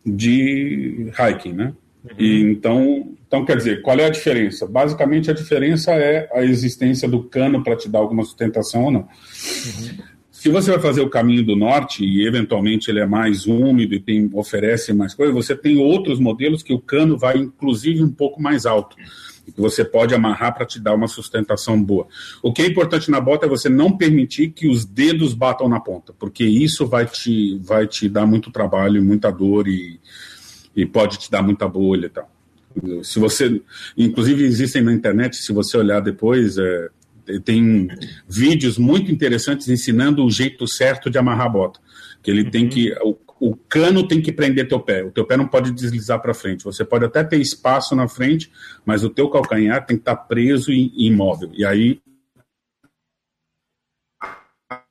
de 0.05 1.11
hiking, 1.17 1.53
né? 1.53 1.73
Uhum. 2.03 2.15
E 2.17 2.41
então, 2.41 3.17
então, 3.27 3.45
quer 3.45 3.57
dizer, 3.57 3.81
qual 3.81 3.97
é 3.99 4.05
a 4.05 4.09
diferença? 4.09 4.65
Basicamente, 4.65 5.29
a 5.29 5.33
diferença 5.33 5.91
é 5.91 6.29
a 6.33 6.43
existência 6.43 7.07
do 7.07 7.23
cano 7.23 7.63
para 7.63 7.75
te 7.75 7.87
dar 7.87 7.99
alguma 7.99 8.23
sustentação 8.23 8.85
ou 8.85 8.91
não. 8.91 9.01
Uhum. 9.01 9.97
Se 10.31 10.47
você 10.47 10.71
vai 10.71 10.79
fazer 10.79 11.01
o 11.01 11.09
caminho 11.09 11.45
do 11.45 11.53
norte 11.53 12.05
e 12.05 12.25
eventualmente 12.25 12.89
ele 12.89 13.01
é 13.01 13.05
mais 13.05 13.45
úmido 13.45 13.93
e 13.93 13.99
tem, 13.99 14.29
oferece 14.33 14.93
mais 14.93 15.13
coisa, 15.13 15.33
você 15.33 15.53
tem 15.53 15.77
outros 15.79 16.17
modelos 16.17 16.63
que 16.63 16.73
o 16.73 16.79
cano 16.79 17.17
vai 17.17 17.37
inclusive 17.37 18.01
um 18.01 18.09
pouco 18.09 18.41
mais 18.41 18.65
alto 18.65 18.95
que 19.51 19.61
você 19.61 19.83
pode 19.83 20.13
amarrar 20.13 20.53
para 20.53 20.65
te 20.65 20.79
dar 20.79 20.93
uma 20.93 21.07
sustentação 21.07 21.81
boa. 21.81 22.07
O 22.41 22.51
que 22.53 22.61
é 22.61 22.67
importante 22.67 23.11
na 23.11 23.19
bota 23.19 23.45
é 23.45 23.49
você 23.49 23.69
não 23.69 23.95
permitir 23.95 24.49
que 24.49 24.67
os 24.67 24.85
dedos 24.85 25.33
batam 25.33 25.67
na 25.67 25.79
ponta, 25.79 26.13
porque 26.17 26.43
isso 26.43 26.85
vai 26.87 27.05
te, 27.05 27.57
vai 27.59 27.87
te 27.87 28.07
dar 28.09 28.25
muito 28.25 28.51
trabalho, 28.51 29.03
muita 29.03 29.31
dor 29.31 29.67
e, 29.67 29.99
e 30.75 30.85
pode 30.85 31.17
te 31.17 31.31
dar 31.31 31.41
muita 31.41 31.67
bolha 31.67 32.07
e 32.07 32.09
tal. 32.09 32.31
Se 33.03 33.19
você, 33.19 33.61
inclusive 33.97 34.43
existem 34.43 34.81
na 34.81 34.93
internet, 34.93 35.37
se 35.37 35.51
você 35.51 35.77
olhar 35.77 35.99
depois, 35.99 36.57
é, 36.57 36.89
tem 37.43 37.87
vídeos 38.27 38.77
muito 38.77 39.11
interessantes 39.11 39.67
ensinando 39.67 40.25
o 40.25 40.31
jeito 40.31 40.67
certo 40.67 41.09
de 41.09 41.17
amarrar 41.17 41.47
a 41.47 41.49
bota. 41.49 41.79
Que 42.23 42.31
ele 42.31 42.43
uhum. 42.43 42.51
tem 42.51 42.69
que, 42.69 42.93
o, 43.39 43.55
cano 43.55 44.07
tem 44.07 44.21
que 44.21 44.31
prender 44.31 44.67
teu 44.67 44.79
pé. 44.79 45.03
O 45.03 45.11
teu 45.11 45.25
pé 45.25 45.37
não 45.37 45.47
pode 45.47 45.71
deslizar 45.71 46.21
para 46.21 46.33
frente. 46.33 46.63
Você 46.63 46.83
pode 46.83 47.05
até 47.05 47.23
ter 47.23 47.39
espaço 47.39 47.95
na 47.95 48.07
frente, 48.07 48.51
mas 48.85 49.03
o 49.03 49.09
teu 49.09 49.29
calcanhar 49.29 49.85
tem 49.85 49.97
que 49.97 50.01
estar 50.01 50.15
tá 50.15 50.23
preso 50.23 50.71
e 50.71 50.91
imóvel. 51.07 51.51
E 51.53 51.65
aí 51.65 52.01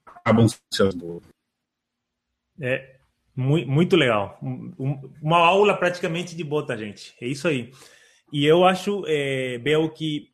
acabam 0.09 0.47
É 2.61 2.97
muito, 3.37 3.69
muito 3.69 3.97
legal. 3.97 4.39
Uma 5.23 5.39
aula 5.39 5.77
praticamente 5.77 6.37
de 6.37 6.45
bota, 6.45 6.77
gente. 6.77 7.15
É 7.21 7.27
isso 7.27 7.47
aí. 7.49 7.71
E 8.33 8.45
eu 8.45 8.65
acho, 8.65 9.05
é, 9.07 9.59
Bel, 9.59 9.89
que 9.91 10.31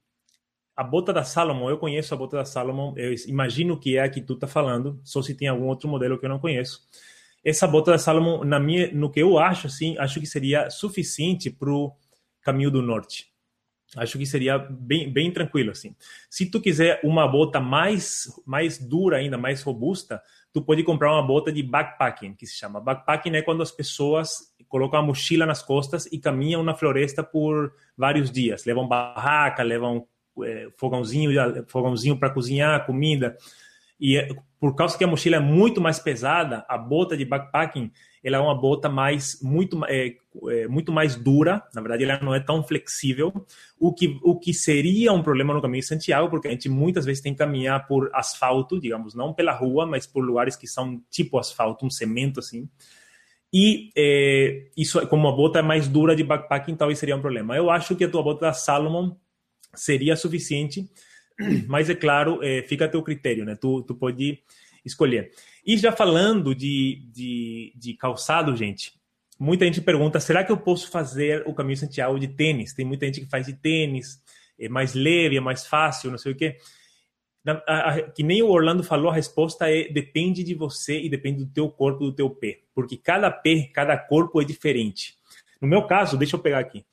a 0.76 0.82
bota 0.82 1.12
da 1.12 1.22
Salomon, 1.22 1.70
eu 1.70 1.78
conheço 1.78 2.12
a 2.12 2.16
bota 2.16 2.36
da 2.36 2.44
Salomon, 2.44 2.94
eu 2.96 3.14
imagino 3.28 3.78
que 3.78 3.96
é 3.96 4.02
a 4.02 4.08
que 4.08 4.20
tu 4.20 4.36
tá 4.36 4.48
falando, 4.48 5.00
só 5.04 5.22
se 5.22 5.34
tem 5.34 5.46
algum 5.46 5.66
outro 5.66 5.88
modelo 5.88 6.18
que 6.18 6.26
eu 6.26 6.30
não 6.30 6.40
conheço 6.40 6.80
essa 7.44 7.66
bota 7.66 7.92
da 7.92 7.98
Salomon, 7.98 8.44
na 8.44 8.58
minha, 8.58 8.90
no 8.92 9.10
que 9.10 9.20
eu 9.20 9.38
acho, 9.38 9.66
assim, 9.66 9.96
acho 9.98 10.18
que 10.18 10.26
seria 10.26 10.70
suficiente 10.70 11.50
para 11.50 11.70
o 11.70 11.92
caminho 12.40 12.70
do 12.70 12.80
norte. 12.80 13.32
Acho 13.96 14.18
que 14.18 14.26
seria 14.26 14.58
bem, 14.58 15.12
bem 15.12 15.30
tranquilo, 15.30 15.70
assim. 15.70 15.94
Se 16.28 16.50
tu 16.50 16.60
quiser 16.60 17.00
uma 17.04 17.28
bota 17.28 17.60
mais, 17.60 18.24
mais 18.44 18.78
dura 18.78 19.18
ainda, 19.18 19.38
mais 19.38 19.62
robusta, 19.62 20.20
tu 20.52 20.62
pode 20.62 20.82
comprar 20.82 21.12
uma 21.12 21.22
bota 21.22 21.52
de 21.52 21.62
backpacking, 21.62 22.34
que 22.34 22.46
se 22.46 22.54
chama. 22.54 22.80
Backpacking 22.80 23.36
é 23.36 23.42
quando 23.42 23.62
as 23.62 23.70
pessoas 23.70 24.52
colocam 24.68 24.98
a 24.98 25.02
mochila 25.02 25.46
nas 25.46 25.62
costas 25.62 26.06
e 26.06 26.18
caminham 26.18 26.62
na 26.62 26.74
floresta 26.74 27.22
por 27.22 27.72
vários 27.96 28.30
dias. 28.30 28.64
Levam 28.64 28.88
barraca, 28.88 29.62
levam 29.62 30.08
é, 30.42 30.68
fogãozinho, 30.76 31.30
fogãozinho 31.68 32.18
para 32.18 32.30
cozinhar 32.30 32.84
comida. 32.86 33.36
E 33.98 34.16
é, 34.16 34.28
por 34.60 34.74
causa 34.74 34.96
que 34.96 35.04
a 35.04 35.06
mochila 35.06 35.36
é 35.36 35.40
muito 35.40 35.80
mais 35.80 35.98
pesada, 35.98 36.64
a 36.68 36.76
bota 36.76 37.16
de 37.16 37.24
backpacking 37.24 37.90
ela 38.24 38.38
é 38.38 38.40
uma 38.40 38.58
bota 38.58 38.88
mais 38.88 39.38
muito 39.42 39.84
é, 39.84 40.14
é, 40.48 40.66
muito 40.66 40.90
mais 40.90 41.14
dura. 41.14 41.62
Na 41.74 41.82
verdade, 41.82 42.04
ela 42.04 42.18
não 42.20 42.34
é 42.34 42.40
tão 42.40 42.62
flexível, 42.62 43.30
o 43.78 43.92
que 43.92 44.18
o 44.22 44.38
que 44.38 44.54
seria 44.54 45.12
um 45.12 45.22
problema 45.22 45.52
no 45.52 45.60
caminho 45.60 45.82
de 45.82 45.86
Santiago, 45.86 46.30
porque 46.30 46.48
a 46.48 46.50
gente 46.50 46.66
muitas 46.70 47.04
vezes 47.04 47.22
tem 47.22 47.34
que 47.34 47.38
caminhar 47.38 47.86
por 47.86 48.10
asfalto, 48.14 48.80
digamos, 48.80 49.14
não 49.14 49.34
pela 49.34 49.52
rua, 49.52 49.84
mas 49.84 50.06
por 50.06 50.24
lugares 50.24 50.56
que 50.56 50.66
são 50.66 51.02
tipo 51.10 51.38
asfalto, 51.38 51.84
um 51.84 51.90
cimento 51.90 52.40
assim. 52.40 52.66
E 53.52 53.90
é, 53.94 54.68
isso, 54.74 55.06
como 55.06 55.28
a 55.28 55.32
bota 55.32 55.58
é 55.58 55.62
mais 55.62 55.86
dura 55.86 56.16
de 56.16 56.24
backpacking, 56.24 56.74
talvez 56.74 56.98
seria 56.98 57.14
um 57.14 57.20
problema. 57.20 57.54
Eu 57.54 57.70
acho 57.70 57.94
que 57.94 58.04
a 58.04 58.08
tua 58.08 58.22
bota 58.22 58.46
da 58.46 58.52
Salomon 58.54 59.14
seria 59.74 60.16
suficiente 60.16 60.90
mas 61.68 61.90
é 61.90 61.94
claro, 61.94 62.42
é, 62.42 62.62
fica 62.62 62.84
a 62.84 62.88
teu 62.88 63.02
critério, 63.02 63.44
né? 63.44 63.56
Tu, 63.56 63.82
tu 63.82 63.94
pode 63.94 64.42
escolher. 64.84 65.30
E 65.66 65.76
já 65.76 65.92
falando 65.92 66.54
de, 66.54 67.02
de, 67.12 67.72
de 67.76 67.94
calçado, 67.94 68.56
gente, 68.56 68.92
muita 69.38 69.64
gente 69.64 69.80
pergunta: 69.80 70.20
será 70.20 70.44
que 70.44 70.52
eu 70.52 70.56
posso 70.56 70.90
fazer 70.90 71.42
o 71.46 71.54
caminho 71.54 71.76
Santiago 71.76 72.18
de 72.18 72.28
tênis? 72.28 72.74
Tem 72.74 72.84
muita 72.84 73.06
gente 73.06 73.20
que 73.20 73.30
faz 73.30 73.46
de 73.46 73.54
tênis, 73.54 74.22
é 74.58 74.68
mais 74.68 74.94
leve, 74.94 75.36
é 75.36 75.40
mais 75.40 75.66
fácil, 75.66 76.10
não 76.10 76.18
sei 76.18 76.32
o 76.32 76.36
quê. 76.36 76.56
A, 77.46 77.90
a, 77.90 78.02
que 78.02 78.22
nem 78.22 78.42
o 78.42 78.48
Orlando 78.48 78.82
falou, 78.82 79.10
a 79.10 79.14
resposta 79.14 79.70
é 79.70 79.88
depende 79.88 80.42
de 80.42 80.54
você 80.54 80.98
e 80.98 81.10
depende 81.10 81.44
do 81.44 81.52
teu 81.52 81.68
corpo, 81.68 82.04
do 82.04 82.12
teu 82.12 82.30
pé, 82.30 82.60
porque 82.74 82.96
cada 82.96 83.30
pé, 83.30 83.70
cada 83.72 83.96
corpo 83.98 84.40
é 84.40 84.44
diferente. 84.44 85.14
No 85.60 85.68
meu 85.68 85.86
caso, 85.86 86.16
deixa 86.16 86.36
eu 86.36 86.40
pegar 86.40 86.58
aqui. 86.58 86.84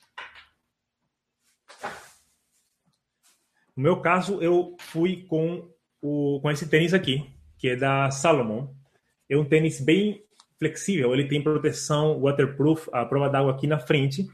No 3.76 3.84
meu 3.84 4.01
caso, 4.01 4.41
eu 4.41 4.76
fui 4.80 5.26
com, 5.28 5.69
o, 6.01 6.39
com 6.41 6.51
esse 6.51 6.67
tênis 6.67 6.93
aqui, 6.93 7.26
que 7.57 7.69
é 7.69 7.76
da 7.76 8.11
Salomon. 8.11 8.67
É 9.30 9.38
um 9.38 9.45
tênis 9.45 9.80
bem 9.80 10.24
flexível, 10.59 11.13
ele 11.13 11.28
tem 11.28 11.41
proteção 11.41 12.19
waterproof, 12.22 12.88
a 12.93 13.05
prova 13.05 13.30
d'água 13.30 13.51
aqui 13.51 13.65
na 13.65 13.80
frente. 13.80 14.28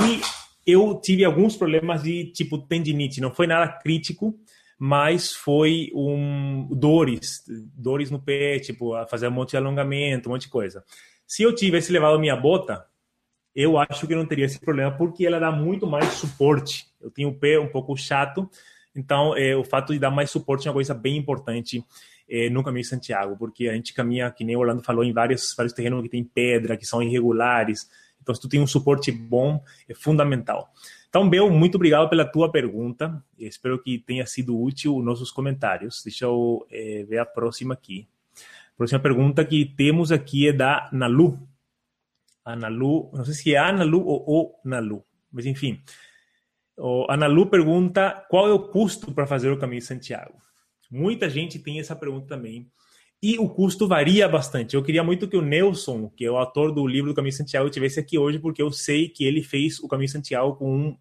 E 0.00 0.20
eu 0.66 1.00
tive 1.00 1.24
alguns 1.24 1.56
problemas 1.56 2.02
de 2.02 2.32
tipo 2.32 2.58
tendinite, 2.58 3.20
não 3.20 3.32
foi 3.32 3.46
nada 3.46 3.68
crítico, 3.68 4.34
mas 4.78 5.32
foi 5.32 5.92
um 5.94 6.68
dores, 6.72 7.44
dores 7.76 8.10
no 8.10 8.20
pé, 8.20 8.58
tipo, 8.58 8.92
fazer 9.06 9.28
um 9.28 9.30
monte 9.30 9.50
de 9.50 9.56
alongamento, 9.56 10.28
um 10.28 10.32
monte 10.32 10.42
de 10.42 10.48
coisa. 10.48 10.82
Se 11.24 11.44
eu 11.44 11.54
tivesse 11.54 11.92
levado 11.92 12.18
minha 12.18 12.34
bota, 12.34 12.84
eu 13.54 13.78
acho 13.78 14.06
que 14.06 14.14
não 14.14 14.26
teria 14.26 14.44
esse 14.44 14.58
problema, 14.58 14.90
porque 14.90 15.26
ela 15.26 15.38
dá 15.38 15.50
muito 15.50 15.86
mais 15.86 16.06
suporte. 16.12 16.86
Eu 17.00 17.10
tenho 17.10 17.28
o 17.28 17.34
pé 17.34 17.58
um 17.58 17.68
pouco 17.68 17.96
chato, 17.96 18.48
então 18.94 19.36
é, 19.36 19.54
o 19.56 19.64
fato 19.64 19.92
de 19.92 19.98
dar 19.98 20.10
mais 20.10 20.30
suporte 20.30 20.66
é 20.66 20.70
uma 20.70 20.74
coisa 20.74 20.94
bem 20.94 21.16
importante 21.16 21.84
é, 22.28 22.48
no 22.48 22.62
caminho 22.62 22.82
de 22.82 22.88
Santiago, 22.88 23.36
porque 23.36 23.68
a 23.68 23.74
gente 23.74 23.92
caminha, 23.92 24.30
que 24.30 24.44
nem 24.44 24.56
o 24.56 24.60
Orlando 24.60 24.82
falou, 24.82 25.04
em 25.04 25.12
vários, 25.12 25.54
vários 25.54 25.74
terrenos 25.74 26.02
que 26.02 26.08
tem 26.08 26.24
pedra, 26.24 26.76
que 26.76 26.86
são 26.86 27.02
irregulares. 27.02 27.90
Então, 28.22 28.34
se 28.34 28.40
tu 28.40 28.48
tem 28.48 28.60
um 28.60 28.66
suporte 28.66 29.10
bom, 29.10 29.62
é 29.88 29.94
fundamental. 29.94 30.72
Então, 31.08 31.28
Bel, 31.28 31.50
muito 31.50 31.74
obrigado 31.74 32.08
pela 32.08 32.24
tua 32.24 32.50
pergunta. 32.50 33.22
Espero 33.38 33.78
que 33.82 33.98
tenha 33.98 34.24
sido 34.24 34.58
útil 34.58 34.96
os 34.96 35.04
nossos 35.04 35.30
comentários. 35.30 36.02
Deixa 36.02 36.24
eu 36.24 36.66
é, 36.70 37.04
ver 37.06 37.18
a 37.18 37.26
próxima 37.26 37.74
aqui. 37.74 38.08
A 38.34 38.76
próxima 38.78 39.00
pergunta 39.00 39.44
que 39.44 39.66
temos 39.76 40.10
aqui 40.10 40.48
é 40.48 40.52
da 40.52 40.88
Nalu. 40.90 41.38
Analu, 42.44 43.10
não 43.12 43.24
sei 43.24 43.34
se 43.34 43.54
é 43.54 43.58
Analu 43.58 44.02
o 44.06 44.60
Nalu, 44.64 45.04
mas 45.30 45.46
enfim. 45.46 45.82
O 46.76 47.06
Analu 47.08 47.46
pergunta 47.46 48.26
qual 48.28 48.48
é 48.48 48.52
o 48.52 48.68
custo 48.68 49.12
para 49.12 49.26
fazer 49.26 49.50
o 49.50 49.58
caminho 49.58 49.80
de 49.80 49.86
Santiago. 49.86 50.34
Muita 50.90 51.28
gente 51.30 51.58
tem 51.58 51.80
essa 51.80 51.96
pergunta 51.96 52.26
também. 52.26 52.70
E 53.22 53.38
o 53.38 53.48
custo 53.48 53.86
varia 53.86 54.28
bastante. 54.28 54.74
Eu 54.74 54.82
queria 54.82 55.04
muito 55.04 55.28
que 55.28 55.36
o 55.36 55.42
Nelson, 55.42 56.08
que 56.08 56.24
é 56.24 56.30
o 56.30 56.36
autor 56.36 56.72
do 56.72 56.86
livro 56.86 57.10
do 57.10 57.14
Caminho 57.14 57.32
Santiago, 57.32 57.68
estivesse 57.68 58.00
aqui 58.00 58.18
hoje, 58.18 58.38
porque 58.38 58.60
eu 58.60 58.70
sei 58.72 59.08
que 59.08 59.24
ele 59.24 59.42
fez 59.42 59.78
o 59.78 59.86
Caminho 59.86 60.10
Santiago 60.10 60.56
com 60.56 60.76
um, 60.76 60.98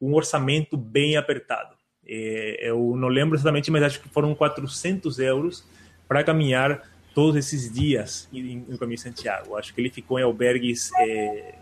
um 0.00 0.14
orçamento 0.14 0.76
bem 0.76 1.16
apertado. 1.16 1.76
É, 2.06 2.70
eu 2.70 2.96
não 2.96 3.08
lembro 3.08 3.36
exatamente, 3.36 3.70
mas 3.70 3.82
acho 3.82 4.00
que 4.00 4.08
foram 4.08 4.34
400 4.34 5.18
euros 5.18 5.64
para 6.08 6.24
caminhar 6.24 6.82
todos 7.14 7.36
esses 7.36 7.72
dias 7.72 8.28
no 8.32 8.78
Caminho 8.78 8.96
de 8.96 9.02
Santiago. 9.02 9.56
Acho 9.56 9.74
que 9.74 9.80
ele 9.80 9.90
ficou 9.90 10.18
em 10.18 10.22
albergues 10.22 10.90
é, 10.98 11.54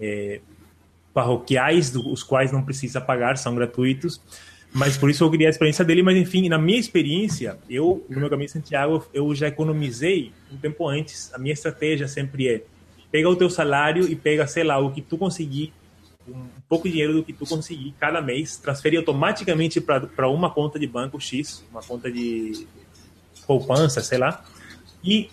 é, 0.00 0.40
parroquiais, 1.12 1.94
os 1.94 2.22
quais 2.22 2.52
não 2.52 2.62
precisa 2.62 3.00
pagar, 3.00 3.36
são 3.36 3.54
gratuitos. 3.54 4.20
Mas 4.72 4.96
por 4.96 5.08
isso 5.08 5.24
eu 5.24 5.30
queria 5.30 5.48
a 5.48 5.50
experiência 5.50 5.84
dele. 5.84 6.02
Mas 6.02 6.16
enfim, 6.16 6.48
na 6.48 6.58
minha 6.58 6.78
experiência, 6.78 7.58
eu, 7.68 8.04
no 8.08 8.20
meu 8.20 8.28
caminho 8.28 8.46
de 8.46 8.52
Santiago, 8.52 9.06
eu 9.12 9.34
já 9.34 9.48
economizei 9.48 10.32
um 10.52 10.56
tempo 10.56 10.86
antes. 10.86 11.32
A 11.34 11.38
minha 11.38 11.52
estratégia 11.52 12.06
sempre 12.06 12.48
é 12.48 12.62
pega 13.10 13.28
o 13.28 13.36
teu 13.36 13.48
salário 13.48 14.06
e 14.06 14.14
pega, 14.14 14.46
sei 14.46 14.64
lá, 14.64 14.78
o 14.78 14.92
que 14.92 15.00
tu 15.00 15.16
conseguir, 15.16 15.72
um 16.26 16.46
pouco 16.68 16.86
de 16.86 16.92
dinheiro 16.92 17.14
do 17.14 17.24
que 17.24 17.32
tu 17.32 17.46
conseguir 17.46 17.94
cada 17.98 18.20
mês, 18.20 18.58
transfere 18.58 18.98
automaticamente 18.98 19.80
para 19.80 20.28
uma 20.28 20.50
conta 20.50 20.78
de 20.78 20.86
banco 20.86 21.18
X, 21.18 21.64
uma 21.70 21.82
conta 21.82 22.10
de 22.10 22.66
poupança, 23.46 24.02
sei 24.02 24.18
lá, 24.18 24.44
e 25.02 25.30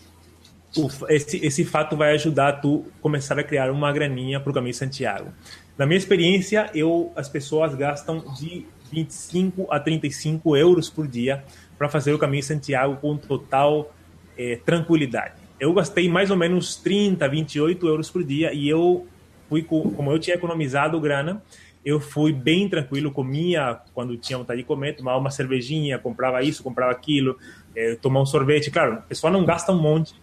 o, 0.77 0.89
esse, 1.09 1.37
esse 1.45 1.63
fato 1.63 1.95
vai 1.95 2.13
ajudar 2.13 2.53
tu 2.53 2.85
começar 3.01 3.39
a 3.39 3.43
criar 3.43 3.71
uma 3.71 3.91
graninha 3.91 4.39
para 4.39 4.51
o 4.51 4.53
caminho 4.53 4.73
Santiago. 4.73 5.31
Na 5.77 5.85
minha 5.85 5.97
experiência, 5.97 6.69
eu 6.73 7.11
as 7.15 7.29
pessoas 7.29 7.73
gastam 7.75 8.23
de 8.37 8.65
25 8.91 9.67
a 9.71 9.79
35 9.79 10.55
euros 10.55 10.89
por 10.89 11.07
dia 11.07 11.43
para 11.77 11.89
fazer 11.89 12.13
o 12.13 12.19
caminho 12.19 12.43
Santiago 12.43 12.97
com 12.97 13.17
total 13.17 13.93
é, 14.37 14.57
tranquilidade. 14.65 15.33
Eu 15.59 15.73
gastei 15.73 16.09
mais 16.09 16.29
ou 16.29 16.37
menos 16.37 16.75
30, 16.77 17.27
28 17.27 17.87
euros 17.87 18.09
por 18.09 18.23
dia 18.23 18.53
e 18.53 18.67
eu 18.67 19.07
fui 19.49 19.63
com, 19.63 19.91
como 19.91 20.11
eu 20.11 20.19
tinha 20.19 20.35
economizado 20.35 20.99
grana, 20.99 21.41
eu 21.85 21.99
fui 21.99 22.33
bem 22.33 22.67
tranquilo, 22.67 23.11
comia 23.11 23.79
quando 23.93 24.17
tinha 24.17 24.37
vontade 24.37 24.61
de 24.61 24.65
comer, 24.65 24.95
tomava 24.95 25.19
uma 25.19 25.29
cervejinha, 25.29 25.99
comprava 25.99 26.41
isso, 26.41 26.63
comprava 26.63 26.91
aquilo, 26.91 27.37
é, 27.75 27.95
tomar 27.95 28.21
um 28.21 28.25
sorvete. 28.25 28.71
Claro, 28.71 28.95
o 28.95 29.01
pessoal 29.03 29.31
não 29.31 29.45
gasta 29.45 29.71
um 29.71 29.79
monte, 29.79 30.13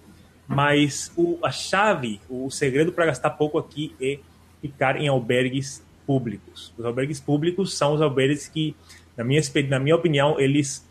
mas 0.46 1.12
o, 1.16 1.38
a 1.42 1.50
chave, 1.50 2.20
o 2.28 2.50
segredo 2.50 2.92
para 2.92 3.06
gastar 3.06 3.30
pouco 3.30 3.58
aqui 3.58 3.94
é 4.00 4.18
ficar 4.60 4.96
em 4.96 5.08
albergues 5.08 5.82
públicos. 6.06 6.72
Os 6.76 6.84
albergues 6.84 7.20
públicos 7.20 7.76
são 7.76 7.94
os 7.94 8.00
albergues 8.00 8.48
que, 8.48 8.76
na 9.16 9.24
minha, 9.24 9.40
na 9.68 9.78
minha 9.78 9.96
opinião, 9.96 10.38
eles 10.38 10.86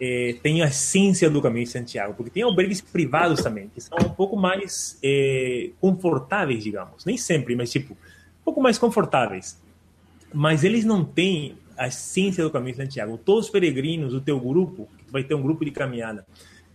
é, 0.00 0.36
têm 0.42 0.62
a 0.62 0.66
essência 0.66 1.30
do 1.30 1.40
caminho 1.40 1.64
de 1.64 1.70
Santiago, 1.70 2.14
porque 2.14 2.30
tem 2.30 2.42
albergues 2.42 2.80
privados 2.80 3.42
também, 3.42 3.68
que 3.68 3.80
são 3.80 3.98
um 3.98 4.10
pouco 4.10 4.36
mais 4.36 4.98
é, 5.02 5.70
confortáveis, 5.80 6.62
digamos. 6.62 7.04
Nem 7.04 7.16
sempre, 7.16 7.54
mas 7.54 7.70
tipo, 7.70 7.94
um 7.94 8.44
pouco 8.44 8.60
mais 8.60 8.78
confortáveis. 8.78 9.62
Mas 10.34 10.64
eles 10.64 10.84
não 10.84 11.04
têm 11.04 11.54
a 11.78 11.86
essência 11.86 12.42
do 12.42 12.50
caminho 12.50 12.72
de 12.72 12.82
Santiago. 12.82 13.16
Todos 13.16 13.46
os 13.46 13.50
peregrinos, 13.50 14.12
o 14.12 14.20
teu 14.20 14.38
grupo, 14.38 14.88
vai 15.08 15.22
ter 15.22 15.34
um 15.34 15.42
grupo 15.42 15.64
de 15.64 15.70
caminhada, 15.70 16.26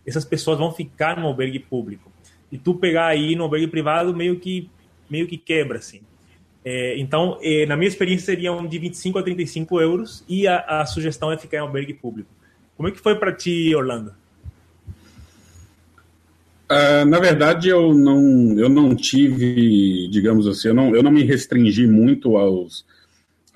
essas 0.05 0.25
pessoas 0.25 0.57
vão 0.57 0.71
ficar 0.71 1.19
no 1.19 1.27
albergue 1.27 1.59
público. 1.59 2.11
E 2.51 2.57
tu 2.57 2.73
pegar 2.73 3.07
aí 3.07 3.35
no 3.35 3.43
albergue 3.43 3.67
privado, 3.67 4.15
meio 4.15 4.39
que 4.39 4.69
meio 5.09 5.27
que 5.27 5.37
quebra, 5.37 5.79
assim. 5.79 6.01
É, 6.63 6.99
então, 6.99 7.37
é, 7.41 7.65
na 7.65 7.75
minha 7.75 7.87
experiência, 7.87 8.25
seriam 8.25 8.65
de 8.67 8.77
25 8.77 9.17
a 9.17 9.23
35 9.23 9.81
euros 9.81 10.23
e 10.27 10.47
a, 10.47 10.59
a 10.81 10.85
sugestão 10.85 11.31
é 11.31 11.37
ficar 11.37 11.57
em 11.57 11.61
albergue 11.61 11.93
público. 11.93 12.29
Como 12.77 12.87
é 12.87 12.91
que 12.91 12.99
foi 12.99 13.15
para 13.15 13.33
ti, 13.33 13.73
Orlando? 13.75 14.13
Uh, 16.71 17.03
na 17.05 17.19
verdade, 17.19 17.69
eu 17.69 17.95
não, 17.95 18.59
eu 18.59 18.69
não 18.69 18.95
tive, 18.95 20.07
digamos 20.09 20.47
assim, 20.47 20.67
eu 20.67 20.73
não, 20.73 20.95
eu 20.95 21.01
não 21.01 21.09
me 21.09 21.23
restringi 21.23 21.87
muito 21.87 22.37
aos, 22.37 22.85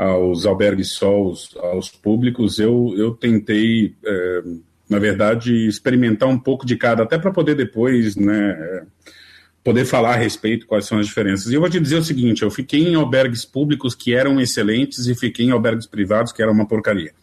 aos 0.03 0.45
albergues 0.45 0.91
só, 0.91 1.33
aos, 1.59 1.89
públicos. 1.89 2.59
Eu, 2.59 2.93
eu 2.97 3.11
tentei, 3.11 3.95
é, 4.05 4.43
na 4.89 4.99
verdade, 4.99 5.67
experimentar 5.67 6.27
um 6.27 6.37
pouco 6.37 6.65
de 6.65 6.75
cada, 6.75 7.03
até 7.03 7.17
para 7.17 7.31
poder 7.31 7.55
depois, 7.55 8.15
né, 8.15 8.83
poder 9.63 9.85
falar 9.85 10.13
a 10.13 10.17
respeito 10.17 10.67
quais 10.67 10.85
são 10.85 10.99
as 10.99 11.07
diferenças. 11.07 11.51
E 11.51 11.55
eu 11.55 11.61
vou 11.61 11.69
te 11.69 11.79
dizer 11.79 11.97
o 11.97 12.03
seguinte: 12.03 12.43
eu 12.43 12.51
fiquei 12.51 12.81
em 12.81 12.95
albergues 12.95 13.45
públicos 13.45 13.95
que 13.95 14.13
eram 14.13 14.39
excelentes 14.41 15.07
e 15.07 15.15
fiquei 15.15 15.45
em 15.45 15.51
albergues 15.51 15.87
privados 15.87 16.31
que 16.31 16.41
eram 16.41 16.53
uma 16.53 16.67
porcaria. 16.67 17.13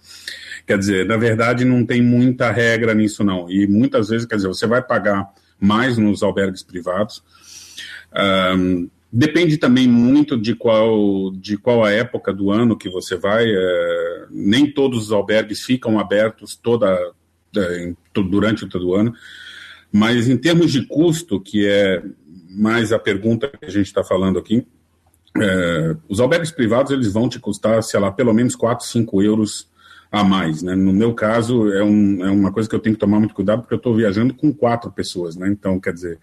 Quer 0.66 0.78
dizer, 0.78 1.06
na 1.06 1.16
verdade, 1.16 1.64
não 1.64 1.84
tem 1.84 2.00
muita 2.00 2.50
regra 2.50 2.94
nisso, 2.94 3.24
não. 3.24 3.50
E 3.50 3.66
muitas 3.66 4.08
vezes, 4.08 4.26
quer 4.26 4.36
dizer, 4.36 4.48
você 4.48 4.66
vai 4.66 4.80
pagar 4.80 5.28
mais 5.58 5.98
nos 5.98 6.22
albergues 6.22 6.62
privados. 6.62 7.22
Um, 8.56 8.88
depende 9.12 9.56
também 9.56 9.88
muito 9.88 10.36
de 10.38 10.54
qual, 10.54 11.32
de 11.32 11.56
qual 11.56 11.84
a 11.84 11.90
época 11.90 12.32
do 12.32 12.50
ano 12.50 12.76
que 12.76 12.88
você 12.88 13.16
vai. 13.16 13.44
É, 13.48 14.26
nem 14.30 14.70
todos 14.70 15.06
os 15.06 15.12
albergues 15.12 15.64
ficam 15.64 15.98
abertos 15.98 16.56
toda, 16.56 16.96
é, 17.56 17.92
durante 18.14 18.68
todo 18.68 18.88
o 18.88 18.94
ano. 18.94 19.12
Mas 19.92 20.28
em 20.28 20.36
termos 20.36 20.70
de 20.70 20.86
custo, 20.86 21.40
que 21.40 21.66
é 21.66 22.02
mais 22.48 22.92
a 22.92 22.98
pergunta 22.98 23.48
que 23.48 23.66
a 23.66 23.70
gente 23.70 23.86
está 23.86 24.04
falando 24.04 24.38
aqui, 24.38 24.66
é, 25.36 25.96
os 26.08 26.20
albergues 26.20 26.50
privados 26.50 26.92
eles 26.92 27.12
vão 27.12 27.28
te 27.28 27.38
custar, 27.38 27.82
sei 27.82 27.98
lá, 28.00 28.10
pelo 28.10 28.32
menos 28.32 28.54
4, 28.54 28.86
5 28.86 29.22
euros 29.22 29.68
a 30.10 30.24
mais, 30.24 30.62
né? 30.62 30.74
No 30.74 30.92
meu 30.92 31.14
caso, 31.14 31.72
é, 31.72 31.84
um, 31.84 32.24
é 32.24 32.30
uma 32.30 32.52
coisa 32.52 32.68
que 32.68 32.74
eu 32.74 32.80
tenho 32.80 32.96
que 32.96 33.00
tomar 33.00 33.18
muito 33.18 33.34
cuidado, 33.34 33.60
porque 33.60 33.74
eu 33.74 33.78
estou 33.78 33.94
viajando 33.94 34.34
com 34.34 34.52
quatro 34.52 34.90
pessoas, 34.90 35.36
né? 35.36 35.48
Então, 35.48 35.78
quer 35.78 35.92
dizer, 35.92 36.18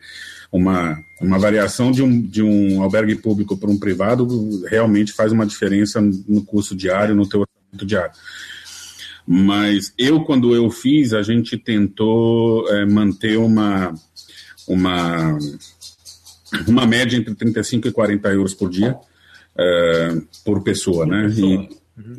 uma, 0.52 0.98
uma 1.22 1.40
variação 1.40 1.92
de 1.92 2.04
um, 2.04 2.22
de 2.22 2.44
um 2.44 2.82
albergue 2.82 3.16
público 3.16 3.58
para 3.58 3.70
um 3.70 3.80
privado 3.80 4.28
realmente 4.68 5.14
faz 5.14 5.32
uma 5.32 5.46
diferença 5.46 6.02
no 6.02 6.44
custo 6.44 6.76
diário, 6.76 7.16
no 7.16 7.28
teu 7.28 7.42
orçamento 7.42 7.86
diário. 7.86 8.12
Mas 9.26 9.94
eu, 9.98 10.22
quando 10.24 10.54
eu 10.54 10.70
fiz, 10.70 11.14
a 11.14 11.22
gente 11.22 11.58
tentou 11.58 12.68
é, 12.70 12.86
manter 12.86 13.38
uma, 13.38 13.94
uma 14.68 15.38
uma 16.68 16.86
média 16.86 17.18
entre 17.18 17.34
35 17.36 17.88
e 17.88 17.92
40 17.92 18.30
euros 18.30 18.54
por 18.54 18.70
dia 18.70 18.98
é, 19.58 20.22
por 20.46 20.64
pessoa, 20.64 21.06
né? 21.06 21.28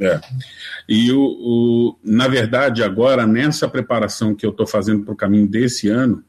É. 0.01 0.21
e 0.89 1.13
o, 1.13 1.21
o, 1.21 1.99
na 2.03 2.27
verdade, 2.27 2.83
agora, 2.83 3.27
nessa 3.27 3.69
preparação 3.69 4.35
que 4.35 4.45
eu 4.45 4.51
estou 4.51 4.67
fazendo 4.67 5.05
para 5.05 5.15
o 5.15 5.17
caminho 5.17 5.47
desse 5.47 5.89
ano, 5.89 6.25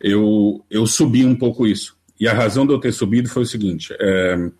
eu, 0.00 0.64
eu 0.70 0.86
subi 0.86 1.24
um 1.24 1.34
pouco 1.34 1.66
isso. 1.66 1.96
E 2.20 2.26
a 2.26 2.32
razão 2.32 2.66
de 2.66 2.72
eu 2.72 2.78
ter 2.78 2.92
subido 2.92 3.28
foi 3.28 3.42
o 3.42 3.46
seguinte: 3.46 3.94
é, 3.98 4.50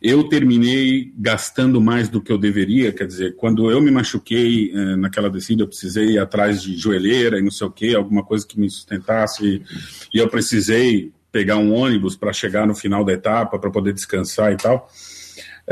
eu 0.00 0.24
terminei 0.24 1.12
gastando 1.16 1.80
mais 1.80 2.08
do 2.08 2.20
que 2.20 2.30
eu 2.30 2.38
deveria, 2.38 2.92
quer 2.92 3.06
dizer, 3.06 3.34
quando 3.36 3.70
eu 3.70 3.80
me 3.80 3.90
machuquei 3.90 4.70
é, 4.72 4.96
naquela 4.96 5.30
descida, 5.30 5.62
eu 5.62 5.68
precisei 5.68 6.12
ir 6.12 6.18
atrás 6.18 6.62
de 6.62 6.76
joelheira 6.76 7.38
e 7.38 7.42
não 7.42 7.50
sei 7.50 7.66
o 7.66 7.70
que, 7.70 7.94
alguma 7.94 8.22
coisa 8.22 8.46
que 8.46 8.60
me 8.60 8.70
sustentasse, 8.70 9.62
e 10.12 10.18
eu 10.18 10.28
precisei 10.28 11.12
pegar 11.32 11.56
um 11.56 11.74
ônibus 11.74 12.16
para 12.16 12.32
chegar 12.32 12.66
no 12.66 12.74
final 12.74 13.04
da 13.04 13.12
etapa, 13.12 13.58
para 13.58 13.70
poder 13.70 13.92
descansar 13.92 14.52
e 14.52 14.56
tal. 14.56 14.88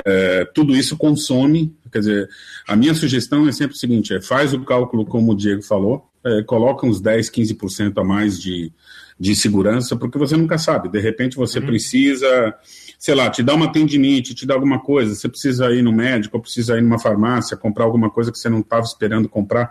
É, 0.05 0.45
tudo 0.55 0.75
isso 0.75 0.97
consome, 0.97 1.75
quer 1.91 2.01
dizer, 2.01 2.29
a 2.67 2.77
minha 2.77 2.95
sugestão 2.95 3.49
é 3.49 3.53
sempre 3.53 3.75
o 3.75 3.79
seguinte, 3.79 4.15
é, 4.15 4.21
faz 4.21 4.53
o 4.53 4.65
cálculo 4.65 5.07
como 5.07 5.33
o 5.33 5.37
Diego 5.37 5.63
falou, 5.63 6.11
é, 6.25 6.43
coloca 6.43 6.87
uns 6.87 7.01
10, 7.01 7.31
15% 7.31 7.97
a 7.97 8.05
mais 8.05 8.41
de, 8.41 8.73
de 9.19 9.35
segurança, 9.35 9.97
porque 9.97 10.19
você 10.19 10.37
nunca 10.37 10.59
sabe, 10.59 10.89
de 10.89 11.01
repente 11.01 11.37
você 11.37 11.59
uhum. 11.59 11.67
precisa, 11.67 12.55
sei 12.99 13.15
lá, 13.15 13.31
te 13.31 13.43
dá 13.43 13.55
uma 13.55 13.73
tendinite, 13.73 14.35
te 14.35 14.47
dá 14.47 14.55
alguma 14.55 14.81
coisa, 14.81 15.15
você 15.15 15.29
precisa 15.29 15.73
ir 15.73 15.83
no 15.83 15.93
médico, 15.93 16.37
ou 16.37 16.43
precisa 16.43 16.77
ir 16.77 16.83
numa 16.83 16.99
farmácia, 16.99 17.57
comprar 17.57 17.85
alguma 17.85 18.11
coisa 18.11 18.31
que 18.31 18.39
você 18.39 18.49
não 18.49 18.61
estava 18.61 18.85
esperando 18.85 19.29
comprar, 19.29 19.71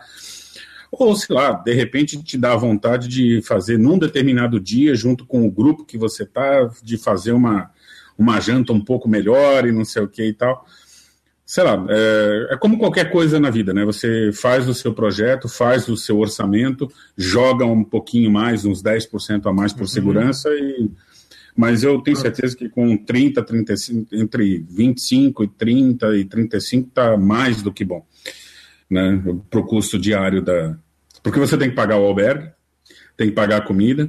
ou, 0.91 1.15
sei 1.15 1.35
lá, 1.35 1.51
de 1.51 1.73
repente 1.73 2.21
te 2.23 2.37
dá 2.37 2.55
vontade 2.55 3.07
de 3.07 3.41
fazer 3.41 3.77
num 3.77 3.97
determinado 3.97 4.59
dia, 4.59 4.95
junto 4.95 5.25
com 5.25 5.45
o 5.45 5.51
grupo 5.51 5.83
que 5.83 5.97
você 5.97 6.25
tá, 6.25 6.69
de 6.81 6.97
fazer 6.97 7.33
uma, 7.33 7.69
uma 8.17 8.39
janta 8.39 8.73
um 8.73 8.83
pouco 8.83 9.07
melhor 9.07 9.67
e 9.67 9.71
não 9.71 9.85
sei 9.85 10.03
o 10.03 10.07
que 10.07 10.23
e 10.23 10.33
tal. 10.33 10.65
Sei 11.45 11.63
lá, 11.63 11.85
é, 11.89 12.47
é 12.51 12.57
como 12.57 12.77
qualquer 12.77 13.11
coisa 13.11 13.39
na 13.39 13.49
vida, 13.49 13.73
né? 13.73 13.85
Você 13.85 14.31
faz 14.33 14.67
o 14.67 14.73
seu 14.73 14.93
projeto, 14.93 15.47
faz 15.47 15.87
o 15.87 15.95
seu 15.95 16.17
orçamento, 16.17 16.91
joga 17.15 17.65
um 17.65 17.83
pouquinho 17.83 18.31
mais, 18.31 18.65
uns 18.65 18.81
10% 18.81 19.45
a 19.45 19.53
mais 19.53 19.71
por 19.71 19.81
uhum. 19.81 19.87
segurança 19.87 20.49
e 20.49 20.89
mas 21.57 21.83
eu 21.83 22.01
tenho 22.01 22.17
certeza 22.17 22.53
que 22.53 22.67
com 22.67 22.97
30, 22.97 23.41
35, 23.41 24.13
entre 24.13 24.65
25 24.69 25.45
e 25.45 25.47
30 25.47 26.17
e 26.17 26.25
35 26.25 26.89
está 26.89 27.15
mais 27.15 27.61
do 27.61 27.71
que 27.71 27.85
bom, 27.85 28.05
né, 28.89 29.23
para 29.49 29.61
o 29.61 29.65
custo 29.65 29.97
diário 29.97 30.41
da, 30.41 30.77
porque 31.25 31.39
você 31.39 31.57
tem 31.57 31.71
que 31.71 31.75
pagar 31.75 31.97
o 31.97 32.05
albergue, 32.05 32.51
tem 33.17 33.29
que 33.29 33.33
pagar 33.33 33.57
a 33.57 33.65
comida. 33.65 34.07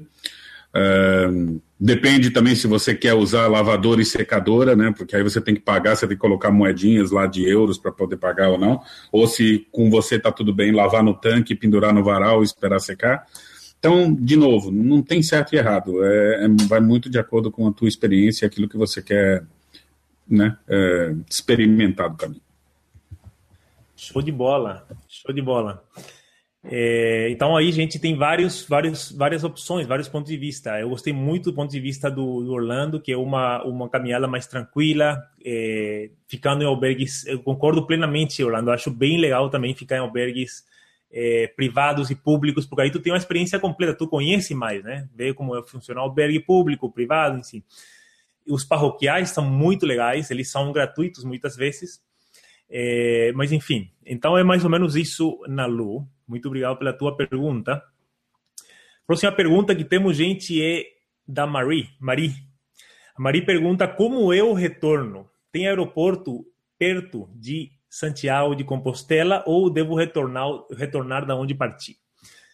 Depende 1.79 2.31
também 2.31 2.55
se 2.55 2.67
você 2.67 2.95
quer 2.95 3.13
usar 3.13 3.49
lavadora 3.49 4.01
e 4.01 4.05
secadora, 4.05 4.75
né? 4.75 4.95
Porque 4.97 5.15
aí 5.15 5.23
você 5.23 5.43
tem 5.43 5.55
que 5.55 5.61
pagar, 5.61 5.95
você 5.95 6.07
tem 6.09 6.17
que 6.17 6.21
colocar 6.21 6.51
moedinhas 6.51 7.11
lá 7.11 7.27
de 7.27 7.47
euros 7.47 7.77
para 7.77 7.93
poder 7.93 8.17
pagar 8.17 8.49
ou 8.49 8.59
não. 8.59 8.81
Ou 9.13 9.27
se 9.27 9.67
com 9.71 9.91
você 9.91 10.19
tá 10.19 10.33
tudo 10.33 10.55
bem, 10.55 10.73
lavar 10.73 11.03
no 11.03 11.13
tanque, 11.13 11.55
pendurar 11.55 11.93
no 11.93 12.03
varal 12.03 12.41
e 12.41 12.47
esperar 12.47 12.81
secar. 12.81 13.27
Então, 13.79 14.13
de 14.13 14.37
novo, 14.37 14.71
não 14.71 15.03
tem 15.03 15.23
certo 15.23 15.53
e 15.53 15.59
errado. 15.59 16.03
É, 16.03 16.47
é, 16.47 16.49
vai 16.67 16.81
muito 16.81 17.11
de 17.11 17.19
acordo 17.19 17.51
com 17.51 17.69
a 17.69 17.73
tua 17.73 17.89
experiência, 17.89 18.47
aquilo 18.47 18.69
que 18.69 18.79
você 18.79 19.03
quer 19.03 19.45
né, 20.27 20.57
é, 20.67 21.15
experimentar 21.29 22.09
do 22.09 22.17
caminho. 22.17 22.41
Show 23.95 24.23
de 24.23 24.33
bola, 24.33 24.87
show 25.09 25.35
de 25.35 25.43
bola. 25.43 25.85
É, 26.69 27.29
então 27.31 27.57
aí 27.57 27.69
a 27.69 27.73
gente 27.73 27.99
tem 27.99 28.17
vários, 28.17 28.67
vários, 28.67 29.13
várias 29.13 29.45
opções, 29.45 29.87
vários 29.87 30.09
pontos 30.09 30.31
de 30.31 30.37
vista. 30.37 30.79
Eu 30.81 30.89
gostei 30.89 31.13
muito 31.13 31.51
do 31.51 31.55
ponto 31.55 31.71
de 31.71 31.81
vista 31.81 32.11
do, 32.11 32.43
do 32.43 32.53
Orlando, 32.53 33.01
que 33.01 33.13
é 33.13 33.17
uma, 33.17 33.63
uma 33.65 33.89
caminhada 33.89 34.27
mais 34.27 34.47
tranquila, 34.47 35.23
é, 35.45 36.11
ficando 36.27 36.63
em 36.63 36.67
albergues. 36.67 37.25
Eu 37.27 37.41
concordo 37.41 37.87
plenamente, 37.87 38.43
Orlando. 38.43 38.73
acho 38.73 38.91
bem 38.91 39.19
legal 39.19 39.49
também 39.49 39.75
ficar 39.75 39.97
em 39.97 40.01
albergues 40.01 40.65
é, 41.11 41.47
privados 41.57 42.11
e 42.11 42.17
públicos, 42.17 42.67
porque 42.67 42.83
aí 42.83 42.91
tu 42.91 43.01
tem 43.01 43.13
uma 43.13 43.19
experiência 43.19 43.59
completa, 43.61 43.95
tu 43.95 44.09
conhece 44.09 44.55
mais, 44.55 44.83
né? 44.83 45.09
Vê 45.15 45.33
como 45.33 45.61
funciona 45.65 46.01
o 46.01 46.05
albergue 46.05 46.41
público, 46.41 46.91
privado, 46.91 47.39
enfim. 47.39 47.63
Os 48.47 48.65
parroquiais 48.65 49.31
são 49.31 49.45
muito 49.45 49.87
legais, 49.87 50.31
eles 50.31 50.51
são 50.51 50.73
gratuitos 50.73 51.25
muitas 51.25 51.57
vezes. 51.57 52.01
É, 52.69 53.33
mas 53.37 53.53
enfim, 53.53 53.89
então 54.05 54.37
é 54.37 54.43
mais 54.43 54.65
ou 54.65 54.71
menos 54.71 54.97
isso 54.97 55.39
na 55.47 55.67
Lu. 55.67 56.07
Muito 56.27 56.49
obrigado 56.49 56.77
pela 56.79 56.93
tua 56.93 57.17
pergunta. 57.17 57.83
Próxima 59.07 59.31
pergunta 59.31 59.75
que 59.75 59.85
temos, 59.85 60.17
gente, 60.17 60.63
é 60.63 60.85
da 61.27 61.47
Marie. 61.47 61.89
Marie. 62.01 62.35
A 63.17 63.23
Marie 63.23 63.45
pergunta 63.45 63.87
como 63.87 64.33
eu 64.35 64.53
retorno. 64.53 65.29
Tem 65.53 65.69
aeroporto 65.69 66.45
perto 66.79 67.31
de 67.35 67.71
Santiago 67.89 68.55
de 68.55 68.65
Compostela 68.65 69.43
ou 69.47 69.71
devo 69.71 69.95
retornar, 69.95 70.49
retornar 70.77 71.25
da 71.25 71.37
onde 71.37 71.55
parti? 71.55 71.97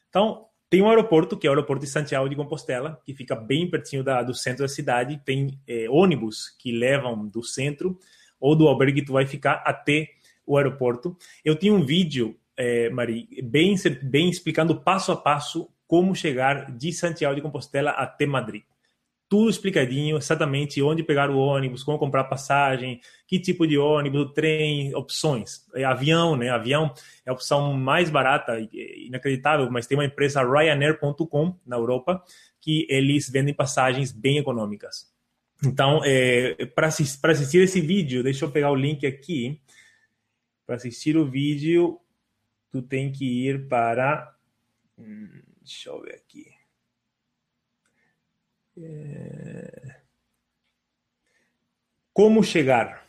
Então, 0.08 0.46
tem 0.68 0.80
um 0.80 0.88
aeroporto, 0.88 1.36
que 1.36 1.46
é 1.46 1.50
o 1.50 1.52
aeroporto 1.52 1.84
de 1.84 1.90
Santiago 1.90 2.28
de 2.28 2.36
Compostela, 2.36 3.00
que 3.04 3.12
fica 3.12 3.34
bem 3.34 3.68
pertinho 3.68 4.04
da, 4.04 4.22
do 4.22 4.34
centro 4.34 4.62
da 4.62 4.68
cidade. 4.68 5.20
Tem 5.24 5.60
é, 5.66 5.86
ônibus 5.90 6.48
que 6.58 6.70
levam 6.70 7.26
do 7.26 7.42
centro 7.42 7.98
ou 8.38 8.54
do 8.54 8.68
albergue 8.68 9.00
que 9.00 9.06
tu 9.06 9.12
vai 9.12 9.26
ficar 9.26 9.62
até 9.66 10.08
o 10.46 10.56
aeroporto. 10.56 11.16
Eu 11.44 11.56
tinha 11.56 11.72
um 11.74 11.84
vídeo 11.84 12.38
é, 12.62 12.88
Mari, 12.90 13.26
bem, 13.42 13.74
bem 14.02 14.30
explicando 14.30 14.80
passo 14.80 15.10
a 15.10 15.16
passo 15.16 15.68
como 15.84 16.14
chegar 16.14 16.70
de 16.70 16.92
Santiago 16.92 17.34
de 17.34 17.40
Compostela 17.40 17.90
até 17.90 18.24
Madrid. 18.24 18.62
Tudo 19.28 19.50
explicadinho, 19.50 20.16
exatamente 20.16 20.80
onde 20.80 21.02
pegar 21.02 21.28
o 21.28 21.38
ônibus, 21.38 21.82
como 21.82 21.98
comprar 21.98 22.24
passagem, 22.24 23.00
que 23.26 23.40
tipo 23.40 23.66
de 23.66 23.76
ônibus, 23.76 24.32
trem, 24.32 24.94
opções. 24.94 25.66
É, 25.74 25.82
avião, 25.82 26.36
né? 26.36 26.50
Avião 26.50 26.94
é 27.26 27.30
a 27.30 27.32
opção 27.32 27.72
mais 27.72 28.10
barata, 28.10 28.56
inacreditável, 28.70 29.68
mas 29.68 29.88
tem 29.88 29.98
uma 29.98 30.04
empresa 30.04 30.42
Ryanair.com 30.44 31.56
na 31.66 31.76
Europa 31.76 32.22
que 32.60 32.86
eles 32.88 33.28
vendem 33.28 33.54
passagens 33.54 34.12
bem 34.12 34.38
econômicas. 34.38 35.10
Então, 35.64 36.00
é, 36.04 36.64
para 36.66 36.86
assistir 36.86 37.62
esse 37.62 37.80
vídeo, 37.80 38.22
deixa 38.22 38.44
eu 38.44 38.50
pegar 38.52 38.70
o 38.70 38.76
link 38.76 39.04
aqui. 39.04 39.60
Para 40.64 40.76
assistir 40.76 41.16
o 41.16 41.28
vídeo, 41.28 41.98
tu 42.72 42.82
tem 42.82 43.12
que 43.12 43.46
ir 43.46 43.68
para. 43.68 44.34
Hum, 44.98 45.42
deixa 45.60 45.90
eu 45.90 46.02
ver 46.02 46.14
aqui. 46.14 46.46
É... 48.76 50.00
Como 52.12 52.42
chegar? 52.42 53.02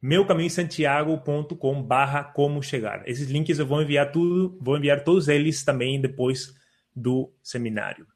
meucaminhosantiago.com 0.00 1.82
barra 1.82 2.24
como 2.24 2.62
chegar. 2.62 3.02
Esses 3.08 3.28
links 3.28 3.58
eu 3.58 3.66
vou 3.66 3.82
enviar 3.82 4.12
tudo, 4.12 4.56
vou 4.60 4.76
enviar 4.76 5.02
todos 5.02 5.28
eles 5.28 5.64
também 5.64 6.00
depois 6.00 6.54
do 6.94 7.32
seminário. 7.42 8.06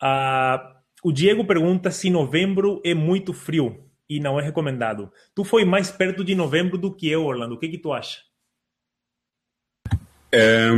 Ah, 0.00 0.80
o 1.02 1.12
Diego 1.12 1.44
pergunta 1.44 1.90
se 1.90 2.10
novembro 2.10 2.80
é 2.84 2.94
muito 2.94 3.32
frio 3.32 3.88
e 4.08 4.18
não 4.18 4.38
é 4.38 4.42
recomendado. 4.42 5.12
Tu 5.34 5.44
foi 5.44 5.64
mais 5.64 5.90
perto 5.90 6.24
de 6.24 6.34
novembro 6.34 6.76
do 6.76 6.94
que 6.94 7.08
eu, 7.08 7.24
Orlando. 7.24 7.54
O 7.54 7.58
que 7.58 7.68
que 7.68 7.78
tu 7.78 7.92
acha? 7.92 8.20
É, 10.32 10.70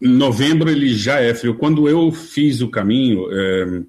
novembro 0.00 0.70
ele 0.70 0.94
já 0.94 1.20
é 1.20 1.34
frio. 1.34 1.56
Quando 1.56 1.88
eu 1.88 2.10
fiz 2.10 2.60
o 2.60 2.70
caminho, 2.70 3.26
é, 3.30 3.82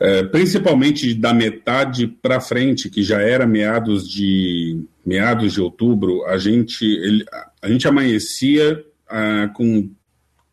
é, 0.00 0.22
principalmente 0.24 1.14
da 1.14 1.32
metade 1.32 2.06
para 2.06 2.40
frente, 2.40 2.90
que 2.90 3.02
já 3.02 3.20
era 3.20 3.46
meados 3.46 4.08
de 4.08 4.84
meados 5.04 5.54
de 5.54 5.60
outubro, 5.60 6.24
a 6.26 6.36
gente 6.36 6.84
ele, 6.84 7.24
a 7.62 7.68
gente 7.68 7.88
amanhecia 7.88 8.84
ah, 9.08 9.50
com 9.54 9.90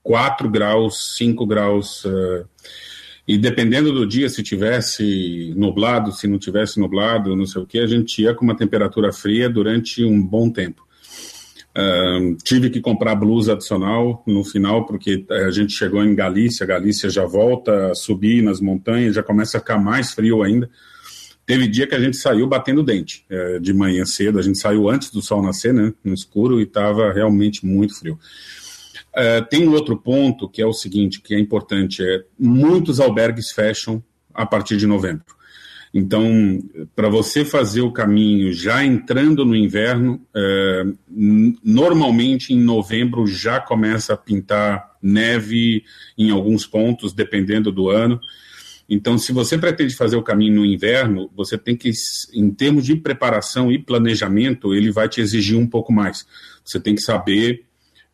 4 0.02 0.50
graus, 0.50 1.16
5 1.18 1.46
graus. 1.46 2.06
Ah, 2.06 2.46
e 3.28 3.38
dependendo 3.38 3.92
do 3.92 4.06
dia, 4.06 4.30
se 4.30 4.44
tivesse 4.44 5.52
nublado, 5.58 6.12
se 6.12 6.28
não 6.28 6.38
tivesse 6.38 6.80
nublado, 6.80 7.36
não 7.36 7.46
sei 7.46 7.62
o 7.62 7.66
que, 7.66 7.80
a 7.80 7.88
gente 7.88 8.22
ia 8.22 8.36
com 8.36 8.46
uma 8.46 8.56
temperatura 8.56 9.12
fria 9.12 9.50
durante 9.50 10.04
um 10.06 10.22
bom 10.22 10.50
tempo. 10.50 10.85
Tive 12.44 12.70
que 12.70 12.80
comprar 12.80 13.16
blusa 13.16 13.54
adicional 13.54 14.24
no 14.26 14.44
final, 14.46 14.86
porque 14.86 15.26
a 15.30 15.52
gente 15.52 15.74
chegou 15.74 16.04
em 16.04 16.16
Galícia, 16.16 16.66
Galícia 16.66 17.10
já 17.10 17.26
volta 17.26 17.92
a 17.92 17.96
subir 17.96 18.42
nas 18.42 18.62
montanhas, 18.62 19.16
já 19.16 19.22
começa 19.22 19.58
a 19.58 19.60
ficar 19.60 19.78
mais 19.78 20.14
frio 20.14 20.42
ainda. 20.42 20.70
Teve 21.46 21.68
dia 21.68 21.86
que 21.86 21.94
a 21.94 22.00
gente 22.00 22.18
saiu 22.18 22.48
batendo 22.48 22.82
dente 22.82 23.24
é, 23.30 23.60
de 23.60 23.72
manhã 23.74 24.04
cedo, 24.06 24.40
a 24.40 24.42
gente 24.42 24.58
saiu 24.58 24.90
antes 24.90 25.12
do 25.12 25.22
sol 25.22 25.44
nascer, 25.44 25.74
né, 25.74 25.94
no 26.04 26.14
escuro, 26.14 26.60
e 26.60 26.64
estava 26.64 27.12
realmente 27.14 27.66
muito 27.66 27.94
frio. 28.00 28.18
Uh, 29.16 29.46
tem 29.50 29.68
um 29.68 29.72
outro 29.72 29.96
ponto 29.96 30.50
que 30.50 30.62
é 30.62 30.66
o 30.66 30.74
seguinte, 30.74 31.22
que 31.22 31.36
é 31.36 31.40
importante, 31.40 32.04
é 32.04 32.24
muitos 32.38 33.00
albergues 33.00 33.52
fecham 33.52 34.04
a 34.34 34.46
partir 34.46 34.76
de 34.76 34.88
novembro. 34.88 35.36
Então, 35.98 36.62
para 36.94 37.08
você 37.08 37.46
fazer 37.46 37.80
o 37.80 37.90
caminho 37.90 38.52
já 38.52 38.84
entrando 38.84 39.46
no 39.46 39.56
inverno, 39.56 40.20
é, 40.36 40.84
normalmente 41.64 42.54
em 42.54 42.60
novembro 42.60 43.26
já 43.26 43.62
começa 43.62 44.14
a 44.14 44.18
pintar 44.18 44.92
neve 45.02 45.86
em 46.18 46.32
alguns 46.32 46.68
pontos, 46.68 47.14
dependendo 47.14 47.72
do 47.72 47.90
ano. 47.90 48.20
Então, 48.90 49.18
se 49.18 49.32
você 49.32 49.58
pretende 49.58 49.96
fazer 49.96 50.18
o 50.18 50.22
caminho 50.22 50.56
no 50.56 50.66
inverno, 50.66 51.32
você 51.34 51.58
tem 51.58 51.78
que, 51.78 51.90
em 52.34 52.52
termos 52.52 52.84
de 52.84 52.98
preparação 52.98 53.72
e 53.72 53.80
planejamento, 53.80 54.74
ele 54.74 54.92
vai 54.92 55.08
te 55.08 55.22
exigir 55.22 55.58
um 55.58 55.66
pouco 55.66 55.94
mais. 55.94 56.28
Você 56.66 56.78
tem 56.78 56.94
que 56.94 57.02
saber 57.02 57.64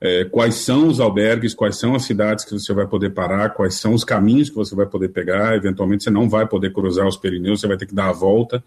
é, 0.02 0.26
quais 0.26 0.56
são 0.56 0.88
os 0.88 1.00
albergues, 1.00 1.54
quais 1.54 1.78
são 1.78 1.94
as 1.94 2.06
cidades 2.06 2.44
que 2.44 2.54
você 2.54 2.74
vai 2.74 2.88
poder 2.88 3.12
parar, 3.12 3.52
quais 3.52 3.76
são 3.76 3.94
os 3.94 4.04
caminhos 4.04 4.50
que 4.50 4.56
você 4.56 4.74
vai 4.74 4.88
poder 4.88 5.10
pegar. 5.10 5.56
Eventualmente, 5.56 6.04
você 6.04 6.10
não 6.10 6.28
vai 6.28 6.48
poder 6.48 6.74
cruzar 6.74 7.08
os 7.08 7.16
Pirineus, 7.16 7.62
você 7.62 7.68
vai 7.68 7.78
ter 7.78 7.86
que 7.86 7.94
dar 7.94 8.10
a 8.10 8.12
volta. 8.12 8.64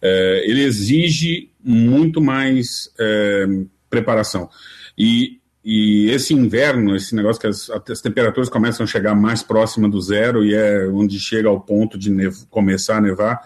É, 0.00 0.44
ele 0.46 0.62
exige 0.62 1.50
muito 1.62 2.20
mais 2.20 2.88
é, 3.00 3.46
preparação. 3.90 4.48
E, 4.96 5.40
e, 5.64 6.08
esse 6.10 6.32
inverno, 6.32 6.94
esse 6.94 7.16
negócio 7.16 7.40
que 7.40 7.48
as, 7.48 7.68
as, 7.68 8.00
temperaturas 8.00 8.48
começam 8.48 8.84
a 8.84 8.86
chegar 8.86 9.16
mais 9.16 9.42
próxima 9.42 9.88
do 9.88 10.00
zero 10.00 10.44
e 10.44 10.54
é 10.54 10.86
onde 10.86 11.18
chega 11.18 11.48
ao 11.48 11.60
ponto 11.60 11.98
de 11.98 12.12
começar 12.48 12.98
a 12.98 13.00
nevar, 13.00 13.40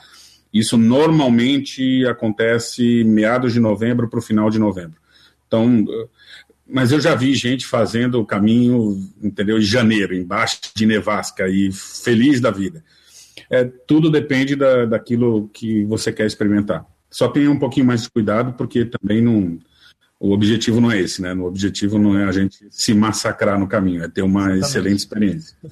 isso 0.52 0.76
normalmente 0.76 2.04
acontece 2.06 3.02
meados 3.04 3.54
de 3.54 3.60
novembro 3.60 4.10
para 4.10 4.18
o 4.18 4.22
final 4.22 4.50
de 4.50 4.58
novembro. 4.58 4.98
Então, 5.46 5.86
mas 6.68 6.92
eu 6.92 7.00
já 7.00 7.14
vi 7.14 7.34
gente 7.34 7.66
fazendo 7.66 8.20
o 8.20 8.26
caminho, 8.26 8.98
entendeu, 9.22 9.58
em 9.58 9.62
janeiro, 9.62 10.14
embaixo 10.14 10.60
de 10.74 10.84
nevasca 10.84 11.48
e 11.48 11.72
feliz 11.72 12.40
da 12.40 12.50
vida. 12.50 12.84
É, 13.50 13.64
tudo 13.64 14.10
depende 14.10 14.54
da, 14.54 14.84
daquilo 14.84 15.48
que 15.48 15.84
você 15.84 16.12
quer 16.12 16.26
experimentar. 16.26 16.84
Só 17.10 17.28
tenha 17.28 17.50
um 17.50 17.58
pouquinho 17.58 17.86
mais 17.86 18.02
de 18.02 18.10
cuidado, 18.10 18.52
porque 18.52 18.84
também 18.84 19.22
não, 19.22 19.58
o 20.20 20.32
objetivo 20.32 20.80
não 20.80 20.92
é 20.92 21.00
esse, 21.00 21.22
né? 21.22 21.32
O 21.32 21.44
objetivo 21.44 21.98
não 21.98 22.18
é 22.18 22.24
a 22.24 22.32
gente 22.32 22.66
se 22.70 22.92
massacrar 22.92 23.58
no 23.58 23.66
caminho, 23.66 24.04
é 24.04 24.08
ter 24.08 24.22
uma 24.22 24.40
Exatamente. 24.40 24.64
excelente 24.64 24.98
experiência. 24.98 25.56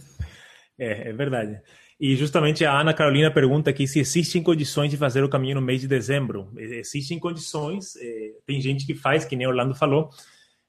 É, 0.78 1.08
é 1.08 1.12
verdade. 1.14 1.58
E 1.98 2.14
justamente 2.16 2.62
a 2.62 2.78
Ana 2.78 2.92
Carolina 2.92 3.30
pergunta 3.30 3.70
aqui 3.70 3.86
se 3.86 3.98
existem 3.98 4.42
condições 4.42 4.90
de 4.90 4.96
fazer 4.98 5.24
o 5.24 5.28
caminho 5.30 5.54
no 5.54 5.62
mês 5.62 5.80
de 5.80 5.88
dezembro. 5.88 6.52
Existem 6.58 7.18
condições, 7.18 7.96
é, 7.96 8.32
tem 8.46 8.60
gente 8.60 8.84
que 8.84 8.94
faz, 8.94 9.24
que 9.24 9.34
nem 9.34 9.46
Orlando 9.46 9.74
falou, 9.74 10.10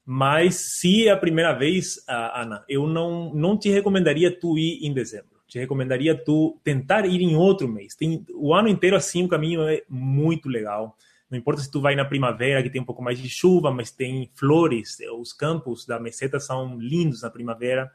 mas 0.10 0.56
se 0.56 1.06
é 1.10 1.12
a 1.12 1.18
primeira 1.18 1.52
vez, 1.52 2.02
Ana, 2.08 2.64
eu 2.70 2.88
não, 2.88 3.34
não 3.34 3.58
te 3.58 3.70
recomendaria 3.70 4.32
tu 4.32 4.58
ir 4.58 4.80
em 4.82 4.94
dezembro. 4.94 5.36
Te 5.46 5.60
recomendaria 5.60 6.16
tu 6.16 6.58
tentar 6.64 7.06
ir 7.06 7.20
em 7.20 7.36
outro 7.36 7.68
mês. 7.68 7.94
Tem, 7.94 8.26
o 8.34 8.54
ano 8.54 8.70
inteiro 8.70 8.96
assim 8.96 9.26
o 9.26 9.28
caminho 9.28 9.68
é 9.68 9.84
muito 9.90 10.48
legal. 10.48 10.96
Não 11.30 11.38
importa 11.38 11.60
se 11.60 11.70
tu 11.70 11.82
vai 11.82 11.94
na 11.94 12.06
primavera, 12.06 12.64
que 12.64 12.70
tem 12.70 12.80
um 12.80 12.86
pouco 12.86 13.04
mais 13.04 13.20
de 13.20 13.28
chuva, 13.28 13.70
mas 13.70 13.92
tem 13.92 14.32
flores. 14.34 14.98
Os 15.20 15.34
campos 15.34 15.86
da 15.86 16.00
meseta 16.00 16.40
são 16.40 16.80
lindos 16.80 17.22
na 17.22 17.30
primavera. 17.30 17.92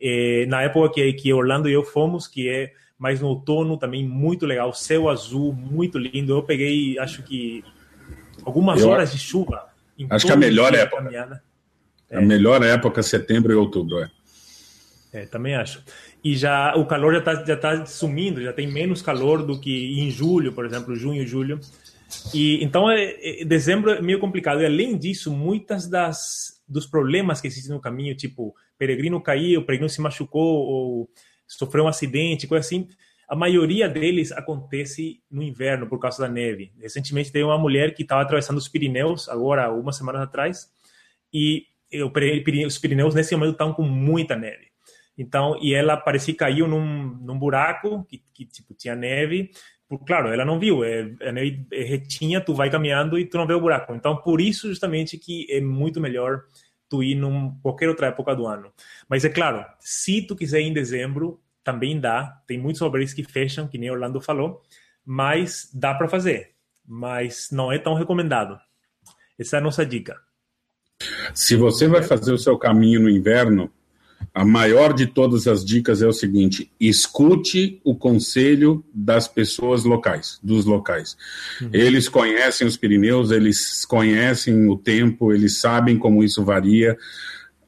É, 0.00 0.46
na 0.46 0.62
época 0.62 0.94
que, 0.94 1.12
que 1.12 1.30
Orlando 1.30 1.68
e 1.68 1.74
eu 1.74 1.84
fomos, 1.84 2.26
que 2.26 2.48
é 2.48 2.72
mais 2.98 3.20
no 3.20 3.28
outono, 3.28 3.76
também 3.76 4.02
muito 4.02 4.46
legal. 4.46 4.72
Céu 4.72 5.10
azul, 5.10 5.52
muito 5.52 5.98
lindo. 5.98 6.32
Eu 6.32 6.42
peguei, 6.42 6.98
acho 6.98 7.22
que, 7.22 7.62
algumas 8.46 8.80
eu... 8.80 8.88
horas 8.88 9.12
de 9.12 9.18
chuva 9.18 9.73
Acho 10.10 10.26
que 10.26 10.32
a 10.32 10.36
melhor 10.36 10.74
época. 10.74 11.42
É. 12.10 12.18
A 12.18 12.20
melhor 12.20 12.62
época, 12.62 13.02
setembro 13.02 13.52
e 13.52 13.54
outubro, 13.54 13.98
é. 14.00 14.10
É, 15.12 15.26
também 15.26 15.54
acho. 15.54 15.82
E 16.22 16.36
já 16.36 16.74
o 16.74 16.86
calor 16.86 17.12
já 17.12 17.18
está 17.20 17.44
já 17.44 17.56
tá 17.56 17.86
sumindo, 17.86 18.42
já 18.42 18.52
tem 18.52 18.66
menos 18.66 19.00
calor 19.00 19.44
do 19.44 19.60
que 19.60 20.00
em 20.00 20.10
julho, 20.10 20.52
por 20.52 20.66
exemplo, 20.66 20.96
junho 20.96 21.22
e 21.22 21.26
julho. 21.26 21.60
E 22.32 22.62
então, 22.64 22.90
é, 22.90 23.14
é, 23.22 23.44
dezembro 23.44 23.90
é 23.90 24.02
meio 24.02 24.18
complicado. 24.18 24.60
E 24.60 24.66
além 24.66 24.96
disso, 24.98 25.32
muitas 25.32 25.88
das 25.88 26.54
dos 26.66 26.86
problemas 26.86 27.40
que 27.40 27.46
existem 27.46 27.74
no 27.74 27.80
caminho, 27.80 28.16
tipo 28.16 28.54
peregrino 28.78 29.20
caiu, 29.20 29.64
peregrino 29.64 29.88
se 29.88 30.00
machucou 30.00 30.66
ou 30.66 31.10
sofreu 31.46 31.84
um 31.84 31.88
acidente, 31.88 32.46
coisa 32.46 32.66
assim, 32.66 32.88
a 33.28 33.34
maioria 33.34 33.88
deles 33.88 34.32
acontece 34.32 35.20
no 35.30 35.42
inverno 35.42 35.86
por 35.86 35.98
causa 35.98 36.22
da 36.22 36.28
neve. 36.28 36.72
Recentemente 36.80 37.32
teve 37.32 37.44
uma 37.44 37.58
mulher 37.58 37.94
que 37.94 38.02
estava 38.02 38.22
atravessando 38.22 38.58
os 38.58 38.68
Pirineus, 38.68 39.28
agora, 39.28 39.72
uma 39.72 39.92
semana 39.92 40.22
atrás, 40.22 40.70
e 41.32 41.66
os 42.66 42.78
Pirineus 42.78 43.14
nesse 43.14 43.34
momento 43.34 43.52
estão 43.52 43.72
com 43.72 43.82
muita 43.82 44.36
neve. 44.36 44.68
Então, 45.16 45.56
e 45.62 45.72
ela 45.72 45.96
parecia 45.96 46.34
que 46.34 46.38
caiu 46.38 46.66
num, 46.66 47.16
num 47.20 47.38
buraco 47.38 48.04
que, 48.04 48.22
que 48.32 48.44
tipo 48.44 48.74
tinha 48.74 48.96
neve. 48.96 49.50
Por, 49.88 50.04
claro, 50.04 50.28
ela 50.28 50.44
não 50.44 50.58
viu, 50.58 50.82
é, 50.82 51.12
a 51.22 51.32
neve 51.32 51.66
é 51.72 51.84
retinha, 51.84 52.40
tu 52.40 52.54
vai 52.54 52.70
caminhando 52.70 53.18
e 53.18 53.24
tu 53.24 53.36
não 53.36 53.46
vê 53.46 53.54
o 53.54 53.60
buraco. 53.60 53.94
Então, 53.94 54.16
por 54.16 54.40
isso 54.40 54.68
justamente 54.68 55.16
que 55.16 55.46
é 55.50 55.60
muito 55.60 56.00
melhor 56.00 56.42
tu 56.88 57.02
ir 57.02 57.14
num 57.14 57.56
qualquer 57.60 57.88
outra 57.88 58.08
época 58.08 58.34
do 58.34 58.46
ano. 58.46 58.72
Mas 59.08 59.24
é 59.24 59.28
claro, 59.28 59.64
se 59.78 60.22
tu 60.22 60.34
quiser 60.34 60.60
ir 60.60 60.64
em 60.64 60.72
dezembro, 60.72 61.40
também 61.64 61.98
dá. 61.98 62.42
Tem 62.46 62.58
muitos 62.58 62.82
albergues 62.82 63.14
que 63.14 63.24
fecham, 63.24 63.66
que 63.66 63.78
nem 63.78 63.90
Orlando 63.90 64.20
falou, 64.20 64.62
mas 65.04 65.70
dá 65.72 65.94
para 65.94 66.08
fazer. 66.08 66.50
Mas 66.86 67.48
não 67.50 67.72
é 67.72 67.78
tão 67.78 67.94
recomendado. 67.94 68.58
Essa 69.38 69.56
é 69.56 69.58
a 69.58 69.62
nossa 69.62 69.84
dica. 69.84 70.16
Se 71.34 71.56
você 71.56 71.88
vai 71.88 72.02
fazer 72.02 72.32
o 72.32 72.38
seu 72.38 72.56
caminho 72.56 73.00
no 73.00 73.10
inverno, 73.10 73.72
a 74.32 74.44
maior 74.44 74.92
de 74.92 75.06
todas 75.06 75.46
as 75.46 75.64
dicas 75.64 76.02
é 76.02 76.06
o 76.06 76.12
seguinte: 76.12 76.70
escute 76.78 77.80
o 77.82 77.94
conselho 77.94 78.84
das 78.94 79.26
pessoas 79.26 79.84
locais, 79.84 80.38
dos 80.42 80.64
locais. 80.64 81.16
Uhum. 81.60 81.70
Eles 81.72 82.08
conhecem 82.08 82.66
os 82.66 82.76
Pirineus, 82.76 83.30
eles 83.30 83.84
conhecem 83.84 84.68
o 84.68 84.76
tempo, 84.76 85.32
eles 85.32 85.58
sabem 85.58 85.98
como 85.98 86.22
isso 86.22 86.44
varia 86.44 86.96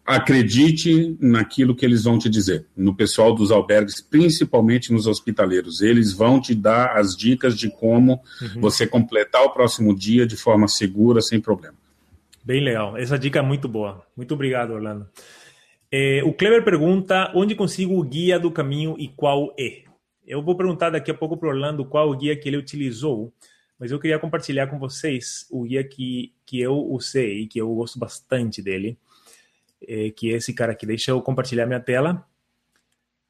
acredite 0.06 1.16
naquilo 1.20 1.74
que 1.74 1.84
eles 1.84 2.04
vão 2.04 2.16
te 2.16 2.30
dizer, 2.30 2.64
no 2.76 2.94
pessoal 2.94 3.34
dos 3.34 3.50
albergues, 3.50 4.00
principalmente 4.00 4.92
nos 4.92 5.06
hospitaleiros. 5.06 5.80
Eles 5.80 6.12
vão 6.12 6.40
te 6.40 6.54
dar 6.54 6.96
as 6.96 7.16
dicas 7.16 7.58
de 7.58 7.68
como 7.68 8.22
uhum. 8.40 8.60
você 8.60 8.86
completar 8.86 9.42
o 9.42 9.50
próximo 9.50 9.94
dia 9.94 10.24
de 10.24 10.36
forma 10.36 10.68
segura, 10.68 11.20
sem 11.20 11.40
problema. 11.40 11.74
Bem 12.44 12.62
legal. 12.62 12.96
Essa 12.96 13.18
dica 13.18 13.40
é 13.40 13.42
muito 13.42 13.66
boa. 13.66 14.06
Muito 14.16 14.32
obrigado, 14.32 14.72
Orlando. 14.72 15.08
É, 15.90 16.22
o 16.24 16.32
Kleber 16.32 16.62
pergunta 16.62 17.32
onde 17.34 17.56
consigo 17.56 17.98
o 17.98 18.04
guia 18.04 18.38
do 18.38 18.50
caminho 18.50 18.94
e 18.98 19.08
qual 19.08 19.52
é. 19.58 19.82
Eu 20.24 20.40
vou 20.40 20.56
perguntar 20.56 20.90
daqui 20.90 21.10
a 21.10 21.14
pouco 21.14 21.36
para 21.36 21.48
Orlando 21.48 21.84
qual 21.84 22.10
o 22.10 22.16
guia 22.16 22.36
que 22.36 22.48
ele 22.48 22.56
utilizou, 22.56 23.32
mas 23.78 23.90
eu 23.90 23.98
queria 23.98 24.18
compartilhar 24.18 24.68
com 24.68 24.78
vocês 24.78 25.46
o 25.50 25.64
guia 25.64 25.82
que, 25.82 26.32
que 26.44 26.60
eu 26.60 26.76
usei 26.76 27.40
e 27.40 27.46
que 27.46 27.60
eu 27.60 27.74
gosto 27.74 27.98
bastante 27.98 28.62
dele 28.62 28.96
é, 29.82 30.10
que 30.10 30.32
é 30.32 30.36
esse 30.36 30.54
cara 30.54 30.72
aqui. 30.72 30.86
Deixa 30.86 31.10
eu 31.10 31.20
compartilhar 31.20 31.66
minha 31.66 31.80
tela. 31.80 32.26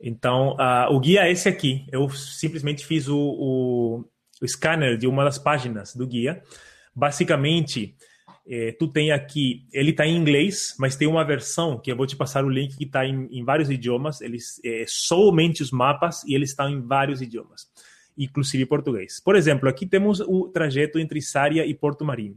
Então, 0.01 0.55
uh, 0.55 0.93
o 0.95 1.01
guia 1.01 1.27
é 1.27 1.33
esse 1.33 1.49
aqui. 1.49 1.87
Eu 1.91 2.09
simplesmente 2.11 2.85
fiz 2.85 3.09
o, 3.09 3.19
o, 3.19 4.05
o 4.43 4.49
scanner 4.49 4.99
de 4.99 5.07
uma 5.07 5.25
das 5.25 5.39
páginas 5.39 5.95
do 5.95 6.07
guia. 6.07 6.43
Basicamente, 6.95 7.97
é, 8.49 8.73
tu 8.73 8.87
tem 8.87 9.11
aqui, 9.11 9.67
ele 9.73 9.91
está 9.91 10.07
em 10.07 10.17
inglês, 10.17 10.75
mas 10.79 10.95
tem 10.95 11.09
uma 11.09 11.25
versão 11.25 11.79
que 11.79 11.91
eu 11.91 11.97
vou 11.97 12.07
te 12.07 12.15
passar 12.15 12.45
o 12.45 12.49
link 12.49 12.77
que 12.77 12.85
está 12.85 13.05
em, 13.05 13.27
em, 13.31 13.45
vários 13.45 13.71
idiomas. 13.71 14.21
Eles 14.21 14.61
é, 14.65 14.85
somente 14.87 15.63
os 15.63 15.73
mapas 15.73 16.23
e 16.25 16.35
eles 16.35 16.51
estão 16.51 16.69
em 16.69 16.81
vários 16.81 17.21
idiomas, 17.21 17.67
inclusive 18.17 18.65
português. 18.67 19.21
Por 19.21 19.35
exemplo, 19.35 19.69
aqui 19.69 19.85
temos 19.85 20.21
o 20.21 20.49
trajeto 20.49 20.99
entre 20.99 21.21
Sária 21.21 21.67
e 21.67 21.75
Porto 21.75 22.05
Marinho. 22.05 22.37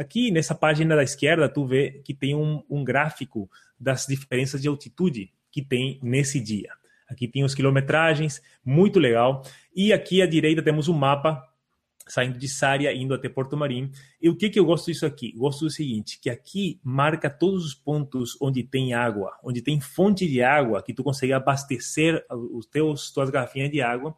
Aqui 0.00 0.30
nessa 0.30 0.54
página 0.54 0.96
da 0.96 1.02
esquerda, 1.02 1.46
tu 1.46 1.66
vê 1.66 2.00
que 2.02 2.14
tem 2.14 2.34
um, 2.34 2.62
um 2.70 2.82
gráfico 2.82 3.50
das 3.78 4.06
diferenças 4.06 4.62
de 4.62 4.66
altitude 4.66 5.30
que 5.52 5.60
tem 5.60 6.00
nesse 6.02 6.40
dia. 6.40 6.72
Aqui 7.06 7.28
tem 7.28 7.44
os 7.44 7.54
quilometragens, 7.54 8.40
muito 8.64 8.98
legal. 8.98 9.42
E 9.76 9.92
aqui 9.92 10.22
à 10.22 10.26
direita 10.26 10.62
temos 10.62 10.88
um 10.88 10.94
mapa 10.94 11.46
saindo 12.08 12.38
de 12.38 12.48
Sária, 12.48 12.94
indo 12.94 13.12
até 13.12 13.28
Porto 13.28 13.58
Marim. 13.58 13.92
E 14.22 14.30
o 14.30 14.34
que, 14.34 14.48
que 14.48 14.58
eu 14.58 14.64
gosto 14.64 14.86
disso 14.86 15.04
aqui? 15.04 15.32
Gosto 15.36 15.66
do 15.66 15.70
seguinte, 15.70 16.18
que 16.18 16.30
aqui 16.30 16.80
marca 16.82 17.28
todos 17.28 17.62
os 17.66 17.74
pontos 17.74 18.38
onde 18.40 18.62
tem 18.62 18.94
água, 18.94 19.36
onde 19.44 19.60
tem 19.60 19.82
fonte 19.82 20.26
de 20.26 20.42
água, 20.42 20.82
que 20.82 20.94
tu 20.94 21.04
consegue 21.04 21.34
abastecer 21.34 22.24
os 22.30 22.64
teus 22.64 23.12
tuas 23.12 23.28
garrafinhas 23.28 23.70
de 23.70 23.82
água, 23.82 24.16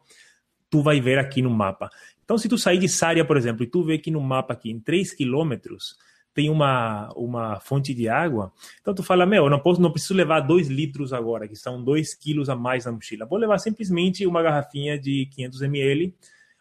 tu 0.69 0.81
vai 0.81 0.99
ver 0.99 1.19
aqui 1.19 1.39
no 1.39 1.51
mapa. 1.51 1.91
Então, 2.23 2.37
se 2.37 2.47
tu 2.47 2.57
sair 2.57 2.77
de 2.77 2.87
Sária, 2.87 3.25
por 3.25 3.37
exemplo, 3.37 3.63
e 3.63 3.67
tu 3.67 3.83
vê 3.83 3.97
que 3.97 4.11
no 4.11 4.21
mapa 4.21 4.53
aqui, 4.53 4.71
em 4.71 4.79
3 4.79 5.13
quilômetros, 5.13 5.97
tem 6.33 6.49
uma, 6.49 7.09
uma 7.15 7.59
fonte 7.59 7.93
de 7.93 8.09
água, 8.09 8.51
então 8.81 8.93
tu 8.93 9.03
fala, 9.03 9.25
meu, 9.25 9.43
eu 9.43 9.49
não, 9.49 9.59
posso, 9.59 9.79
não 9.79 9.91
preciso 9.91 10.15
levar 10.15 10.39
2 10.39 10.67
litros 10.67 11.13
agora, 11.13 11.47
que 11.47 11.55
são 11.55 11.83
2 11.83 12.15
quilos 12.15 12.49
a 12.49 12.55
mais 12.55 12.85
na 12.85 12.91
mochila. 12.91 13.25
Vou 13.25 13.37
levar 13.37 13.59
simplesmente 13.59 14.25
uma 14.25 14.41
garrafinha 14.41 14.97
de 14.97 15.27
500 15.27 15.61
ml 15.61 16.15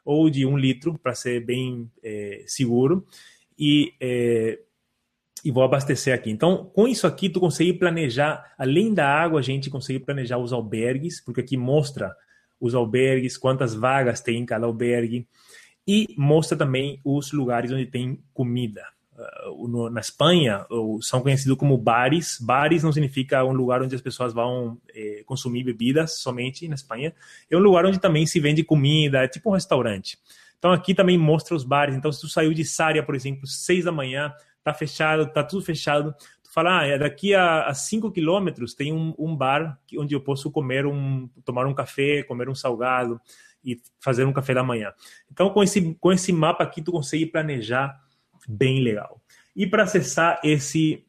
ou 0.04 0.28
de 0.28 0.44
1 0.44 0.58
litro, 0.58 0.98
para 0.98 1.14
ser 1.14 1.44
bem 1.44 1.90
é, 2.02 2.44
seguro, 2.46 3.06
e, 3.58 3.94
é, 4.00 4.58
e 5.44 5.50
vou 5.50 5.62
abastecer 5.62 6.14
aqui. 6.14 6.30
Então, 6.30 6.66
com 6.74 6.86
isso 6.86 7.06
aqui, 7.06 7.28
tu 7.28 7.40
consegue 7.40 7.72
planejar, 7.72 8.54
além 8.58 8.92
da 8.92 9.06
água, 9.08 9.40
a 9.40 9.42
gente 9.42 9.70
consegue 9.70 10.00
planejar 10.00 10.38
os 10.38 10.52
albergues, 10.52 11.20
porque 11.20 11.40
aqui 11.40 11.56
mostra 11.56 12.14
os 12.60 12.74
albergues, 12.74 13.36
quantas 13.38 13.74
vagas 13.74 14.20
tem 14.20 14.38
em 14.38 14.46
cada 14.46 14.66
albergue, 14.66 15.26
e 15.87 16.14
mostra 16.16 16.57
também 16.57 17.01
os 17.05 17.33
lugares 17.33 17.72
onde 17.72 17.87
tem 17.87 18.22
comida. 18.33 18.85
Uh, 19.12 19.68
no, 19.68 19.91
na 19.91 20.01
Espanha, 20.01 20.64
são 21.03 21.20
conhecidos 21.20 21.59
como 21.59 21.76
bares. 21.76 22.39
Bares 22.41 22.83
não 22.83 22.93
significa 22.93 23.45
um 23.45 23.53
lugar 23.53 23.83
onde 23.83 23.95
as 23.95 24.01
pessoas 24.01 24.33
vão 24.33 24.78
eh, 24.95 25.22
consumir 25.26 25.64
bebidas 25.64 26.18
somente 26.18 26.66
na 26.66 26.74
Espanha. 26.74 27.14
É 27.51 27.57
um 27.57 27.61
lugar 27.61 27.85
onde 27.85 28.01
também 28.01 28.24
se 28.26 28.41
vende 28.41 28.64
comida, 28.64 29.22
é 29.22 29.28
tipo 29.28 29.51
um 29.51 29.55
restaurante. 29.55 30.18
Então 30.59 30.72
aqui 30.72 30.95
também 30.95 31.18
mostra 31.18 31.55
os 31.55 31.64
bares. 31.64 31.95
Então 31.95 32.11
se 32.11 32.20
tu 32.20 32.28
saiu 32.28 32.55
de 32.55 32.64
Sária, 32.64 33.03
por 33.03 33.14
exemplo, 33.14 33.47
seis 33.47 33.85
da 33.85 33.93
manhã, 33.93 34.33
tá 34.64 34.72
fechado, 34.72 35.30
tá 35.30 35.43
tudo 35.43 35.62
fechado. 35.62 36.14
Tu 36.43 36.53
fala, 36.53 36.80
ah, 36.80 36.87
é 36.87 36.99
daqui 36.99 37.35
a, 37.35 37.64
a 37.66 37.74
cinco 37.74 38.11
quilômetros 38.11 38.72
tem 38.72 38.93
um, 38.93 39.14
um 39.18 39.37
bar 39.37 39.78
onde 39.99 40.14
eu 40.14 40.20
posso 40.20 40.51
comer 40.51 40.87
um, 40.87 41.28
tomar 41.45 41.66
um 41.66 41.74
café, 41.74 42.22
comer 42.22 42.49
um 42.49 42.55
salgado 42.55 43.20
e 43.64 43.80
fazer 44.00 44.24
um 44.24 44.32
café 44.32 44.54
da 44.54 44.62
manhã. 44.62 44.92
Então, 45.30 45.50
com 45.50 45.62
esse, 45.62 45.94
com 46.00 46.12
esse 46.12 46.32
mapa 46.32 46.64
aqui, 46.64 46.82
tu 46.82 46.92
consegue 46.92 47.26
planejar 47.26 48.00
bem 48.48 48.82
legal. 48.82 49.20
E 49.54 49.66
para 49.66 49.82
acessar 49.84 50.40
esse, 50.42 51.04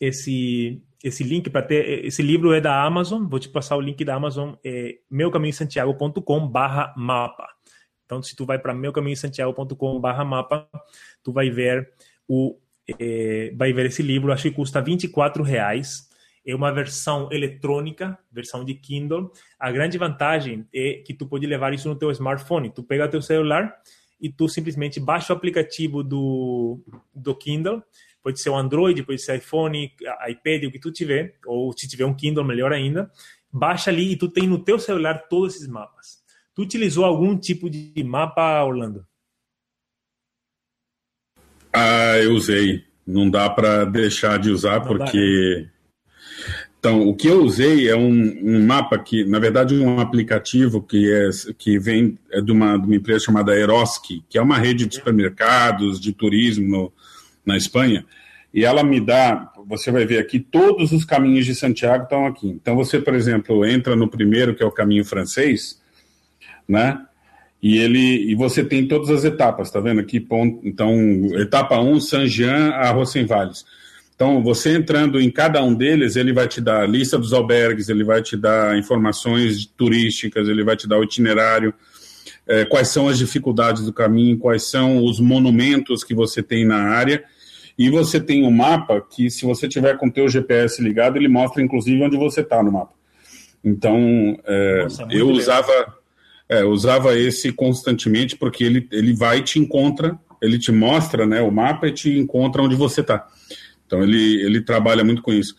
esse, 0.00 0.82
esse 1.02 1.24
link, 1.24 1.50
para 1.50 1.62
ter 1.62 2.04
esse 2.04 2.22
livro 2.22 2.52
é 2.52 2.60
da 2.60 2.82
Amazon, 2.82 3.26
vou 3.26 3.38
te 3.38 3.48
passar 3.48 3.76
o 3.76 3.80
link 3.80 4.04
da 4.04 4.14
Amazon, 4.14 4.54
é 4.64 4.98
meucaminhosantiago.com 5.10 6.48
barra 6.48 6.94
mapa. 6.96 7.48
Então, 8.04 8.22
se 8.22 8.36
tu 8.36 8.46
vai 8.46 8.58
para 8.58 8.74
meucaminhosantiago.com 8.74 10.00
barra 10.00 10.24
mapa, 10.24 10.68
tu 11.22 11.32
vai 11.32 11.50
ver 11.50 11.92
o 12.28 12.58
é, 13.00 13.52
vai 13.56 13.72
ver 13.72 13.86
esse 13.86 14.00
livro, 14.00 14.32
acho 14.32 14.44
que 14.44 14.52
custa 14.52 14.80
24 14.80 15.42
reais 15.42 16.05
é 16.46 16.54
uma 16.54 16.72
versão 16.72 17.28
eletrônica, 17.32 18.16
versão 18.30 18.64
de 18.64 18.74
Kindle. 18.74 19.32
A 19.58 19.72
grande 19.72 19.98
vantagem 19.98 20.66
é 20.72 21.02
que 21.04 21.12
tu 21.12 21.26
pode 21.26 21.44
levar 21.44 21.74
isso 21.74 21.88
no 21.88 21.96
teu 21.96 22.10
smartphone. 22.12 22.70
Tu 22.70 22.84
pega 22.84 23.08
teu 23.08 23.20
celular 23.20 23.74
e 24.20 24.30
tu 24.30 24.48
simplesmente 24.48 25.00
baixa 25.00 25.32
o 25.32 25.36
aplicativo 25.36 26.04
do, 26.04 26.80
do 27.12 27.34
Kindle. 27.34 27.82
Pode 28.22 28.40
ser 28.40 28.50
o 28.50 28.56
Android, 28.56 29.02
pode 29.02 29.20
ser 29.20 29.36
iPhone, 29.36 29.92
iPad, 30.28 30.64
o 30.64 30.70
que 30.70 30.78
tu 30.78 30.92
tiver, 30.92 31.36
ou 31.44 31.72
se 31.76 31.88
tiver 31.88 32.04
um 32.04 32.14
Kindle, 32.14 32.44
melhor 32.44 32.72
ainda. 32.72 33.10
Baixa 33.52 33.90
ali 33.90 34.12
e 34.12 34.16
tu 34.16 34.28
tem 34.28 34.46
no 34.46 34.62
teu 34.62 34.78
celular 34.78 35.26
todos 35.28 35.56
esses 35.56 35.66
mapas. 35.66 36.24
Tu 36.54 36.62
utilizou 36.62 37.04
algum 37.04 37.36
tipo 37.36 37.68
de 37.68 38.02
mapa, 38.04 38.64
Orlando? 38.64 39.04
Ah, 41.72 42.16
eu 42.18 42.32
usei. 42.32 42.84
Não 43.06 43.28
dá 43.28 43.48
para 43.50 43.84
deixar 43.84 44.38
de 44.38 44.50
usar 44.50 44.80
Não 44.80 44.86
porque 44.86 45.18
dá, 45.18 45.66
né? 45.66 45.75
Então, 46.86 47.08
o 47.08 47.16
que 47.16 47.26
eu 47.26 47.42
usei 47.42 47.88
é 47.88 47.96
um, 47.96 48.38
um, 48.44 48.64
mapa 48.64 48.96
que, 48.96 49.24
na 49.24 49.40
verdade, 49.40 49.76
um 49.76 49.98
aplicativo 49.98 50.80
que, 50.80 51.12
é, 51.12 51.30
que 51.58 51.80
vem 51.80 52.16
é 52.30 52.40
de, 52.40 52.52
uma, 52.52 52.78
de 52.78 52.86
uma 52.86 52.94
empresa 52.94 53.24
chamada 53.24 53.58
Eroski, 53.58 54.22
que 54.30 54.38
é 54.38 54.40
uma 54.40 54.56
rede 54.56 54.86
de 54.86 54.94
supermercados, 54.94 55.98
de 55.98 56.12
turismo 56.12 56.68
no, 56.68 56.92
na 57.44 57.56
Espanha, 57.56 58.06
e 58.54 58.64
ela 58.64 58.84
me 58.84 59.00
dá, 59.00 59.50
você 59.66 59.90
vai 59.90 60.06
ver 60.06 60.18
aqui, 60.18 60.38
todos 60.38 60.92
os 60.92 61.04
caminhos 61.04 61.44
de 61.44 61.56
Santiago 61.56 62.04
estão 62.04 62.24
aqui. 62.24 62.46
Então, 62.50 62.76
você, 62.76 63.00
por 63.00 63.14
exemplo, 63.16 63.66
entra 63.66 63.96
no 63.96 64.06
primeiro, 64.06 64.54
que 64.54 64.62
é 64.62 64.66
o 64.66 64.70
caminho 64.70 65.04
francês, 65.04 65.82
né? 66.68 67.04
E 67.60 67.78
ele 67.78 68.30
e 68.30 68.36
você 68.36 68.62
tem 68.62 68.86
todas 68.86 69.10
as 69.10 69.24
etapas, 69.24 69.72
tá 69.72 69.80
vendo 69.80 70.00
aqui? 70.00 70.20
Ponto, 70.20 70.60
então, 70.62 70.94
etapa 71.34 71.80
1, 71.80 71.98
Saint-Jean 71.98 72.68
a 72.74 72.92
Rocenvalles. 72.92 73.64
Então, 74.16 74.42
você 74.42 74.74
entrando 74.74 75.20
em 75.20 75.30
cada 75.30 75.62
um 75.62 75.74
deles, 75.74 76.16
ele 76.16 76.32
vai 76.32 76.48
te 76.48 76.58
dar 76.58 76.82
a 76.82 76.86
lista 76.86 77.18
dos 77.18 77.34
albergues, 77.34 77.90
ele 77.90 78.02
vai 78.02 78.22
te 78.22 78.34
dar 78.34 78.76
informações 78.78 79.66
turísticas, 79.66 80.48
ele 80.48 80.64
vai 80.64 80.74
te 80.74 80.88
dar 80.88 80.98
o 80.98 81.04
itinerário. 81.04 81.72
é, 82.46 82.64
quais 82.64 82.88
são 82.88 83.08
as 83.08 83.18
dificuldades 83.18 83.84
do 83.84 83.92
caminho, 83.92 84.38
quais 84.38 84.70
são 84.70 85.04
os 85.04 85.20
monumentos 85.20 86.04
que 86.04 86.14
você 86.14 86.42
tem 86.42 86.64
na 86.64 86.78
área. 86.78 87.24
E 87.78 87.90
você 87.90 88.18
tem 88.18 88.44
um 88.44 88.50
mapa 88.50 89.00
que, 89.00 89.28
se 89.28 89.44
você 89.44 89.68
tiver 89.68 89.98
com 89.98 90.06
o 90.06 90.12
teu 90.12 90.28
GPS 90.28 90.82
ligado, 90.82 91.16
ele 91.16 91.28
mostra 91.28 91.62
inclusive 91.62 92.02
onde 92.02 92.16
você 92.16 92.40
está 92.40 92.62
no 92.62 92.72
mapa. 92.72 92.92
Então, 93.62 94.38
é, 94.44 94.82
Nossa, 94.84 95.06
eu 95.10 95.28
usava, 95.28 95.94
é, 96.48 96.64
usava 96.64 97.18
esse 97.18 97.52
constantemente 97.52 98.36
porque 98.36 98.64
ele, 98.64 98.88
ele 98.90 99.12
vai 99.12 99.38
e 99.38 99.42
te 99.42 99.58
encontra, 99.58 100.18
ele 100.40 100.58
te 100.58 100.72
mostra 100.72 101.26
né, 101.26 101.42
o 101.42 101.50
mapa 101.50 101.88
e 101.88 101.92
te 101.92 102.16
encontra 102.16 102.62
onde 102.62 102.76
você 102.76 103.00
está. 103.02 103.26
Então, 103.86 104.02
ele, 104.02 104.42
ele 104.42 104.60
trabalha 104.60 105.04
muito 105.04 105.22
com 105.22 105.32
isso. 105.32 105.54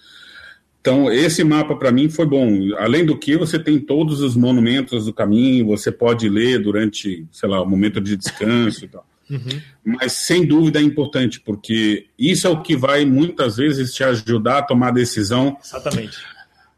Então, 0.88 1.12
esse 1.12 1.44
mapa 1.44 1.76
para 1.76 1.92
mim 1.92 2.10
foi 2.10 2.26
bom. 2.26 2.74
Além 2.78 3.06
do 3.06 3.18
que, 3.18 3.36
você 3.36 3.60
tem 3.60 3.78
todos 3.78 4.22
os 4.22 4.38
monumentos 4.38 5.06
do 5.06 5.14
caminho, 5.14 5.66
você 5.66 5.92
pode 5.92 6.30
ler 6.30 6.60
durante, 6.60 7.26
sei 7.32 7.50
lá, 7.50 7.62
o 7.62 7.70
momento 7.70 8.00
de 8.00 8.16
descanso 8.16 8.86
e 8.86 8.88
tal. 8.88 9.06
Uhum. 9.30 9.62
Mas, 9.84 10.14
sem 10.14 10.46
dúvida, 10.46 10.80
é 10.80 10.82
importante, 10.82 11.42
porque 11.42 12.06
isso 12.18 12.48
é 12.48 12.50
o 12.50 12.62
que 12.62 12.78
vai 12.78 13.04
muitas 13.04 13.58
vezes 13.58 13.94
te 13.94 14.02
ajudar 14.02 14.60
a 14.60 14.62
tomar 14.62 14.88
a 14.88 14.92
decisão. 14.92 15.58
Exatamente. 15.62 16.18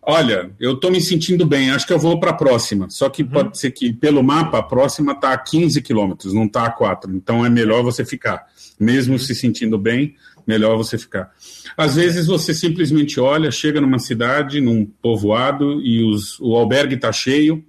Olha, 0.02 0.50
eu 0.60 0.74
estou 0.74 0.90
me 0.90 1.00
sentindo 1.00 1.46
bem, 1.46 1.70
acho 1.70 1.86
que 1.86 1.94
eu 1.94 2.00
vou 2.00 2.20
para 2.20 2.32
a 2.32 2.34
próxima. 2.34 2.90
Só 2.90 3.08
que 3.08 3.22
uhum. 3.22 3.30
pode 3.30 3.60
ser 3.60 3.70
que, 3.70 3.94
pelo 3.94 4.24
mapa, 4.24 4.58
a 4.58 4.64
próxima 4.64 5.12
está 5.12 5.32
a 5.32 5.38
15 5.38 5.80
quilômetros, 5.84 6.34
não 6.34 6.46
está 6.46 6.66
a 6.66 6.72
4. 6.72 7.16
Então, 7.16 7.46
é 7.46 7.50
melhor 7.52 7.84
você 7.84 8.04
ficar. 8.04 8.48
Mesmo 8.80 9.14
uhum. 9.14 9.20
se 9.20 9.36
sentindo 9.36 9.78
bem, 9.78 10.16
melhor 10.50 10.76
você 10.76 10.98
ficar. 10.98 11.32
Às 11.78 11.96
vezes 11.96 12.26
você 12.26 12.54
simplesmente 12.54 13.20
olha, 13.20 13.52
chega 13.52 13.80
numa 13.80 14.00
cidade, 14.00 14.60
num 14.60 14.84
povoado, 14.84 15.80
e 15.82 16.04
os, 16.04 16.40
o 16.40 16.56
albergue 16.56 16.96
está 16.96 17.12
cheio, 17.12 17.64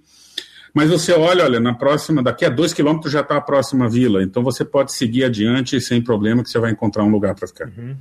mas 0.73 0.89
você 0.89 1.13
olha, 1.13 1.43
olha, 1.43 1.59
na 1.59 1.75
próxima, 1.75 2.23
daqui 2.23 2.43
a 2.43 2.49
dois 2.49 2.73
quilômetros 2.73 3.13
já 3.13 3.21
está 3.21 3.37
a 3.37 3.41
próxima 3.41 3.87
vila, 3.87 4.23
então 4.23 4.41
você 4.41 4.65
pode 4.65 4.93
seguir 4.93 5.25
adiante 5.25 5.79
sem 5.79 6.01
problema 6.01 6.43
que 6.43 6.49
você 6.49 6.57
vai 6.57 6.71
encontrar 6.71 7.03
um 7.03 7.11
lugar 7.11 7.35
para 7.35 7.47
ficar. 7.47 7.67
Uhum. 7.67 7.95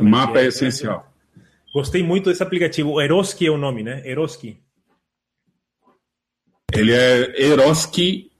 O 0.00 0.04
mapa 0.04 0.40
é, 0.40 0.44
é 0.44 0.48
essencial. 0.48 1.08
É, 1.36 1.40
gostei 1.72 2.02
muito 2.02 2.28
desse 2.28 2.42
aplicativo. 2.42 2.90
O 2.90 3.00
Eroski 3.00 3.46
é 3.46 3.50
o 3.50 3.56
nome, 3.56 3.82
né? 3.82 4.02
Eroski. 4.04 4.58
Ele 6.74 6.92
é 6.92 7.40
Eroski 7.40 8.30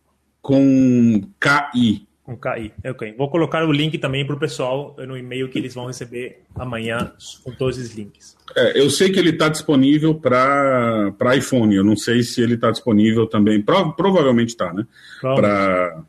com 0.40 1.22
KI. 1.40 2.06
Com 2.32 2.36
KI. 2.36 2.72
Ok. 2.86 3.14
Vou 3.16 3.28
colocar 3.28 3.64
o 3.64 3.72
link 3.72 3.98
também 3.98 4.26
para 4.26 4.36
o 4.36 4.38
pessoal 4.38 4.96
no 5.06 5.16
e-mail 5.16 5.48
que 5.48 5.58
eles 5.58 5.74
vão 5.74 5.86
receber 5.86 6.42
amanhã 6.54 7.12
com 7.44 7.52
todos 7.52 7.78
os 7.78 7.94
links. 7.94 8.36
É, 8.56 8.80
eu 8.80 8.88
sei 8.90 9.10
que 9.10 9.18
ele 9.18 9.30
está 9.30 9.48
disponível 9.48 10.14
para 10.14 11.36
iPhone. 11.36 11.74
Eu 11.74 11.84
não 11.84 11.96
sei 11.96 12.22
se 12.22 12.40
ele 12.40 12.54
está 12.54 12.70
disponível 12.70 13.26
também. 13.26 13.60
Pro, 13.60 13.92
provavelmente 13.94 14.50
está, 14.50 14.72
né? 14.72 14.86
Para. 15.20 16.02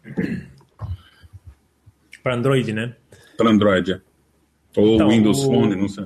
Para 2.21 2.35
Android, 2.35 2.71
né? 2.71 2.95
Para 3.37 3.49
Android. 3.49 3.93
É. 3.93 4.01
Ou 4.77 4.95
então, 4.95 5.09
Windows 5.09 5.43
o... 5.43 5.47
Phone, 5.47 5.75
não 5.75 5.89
sei. 5.89 6.05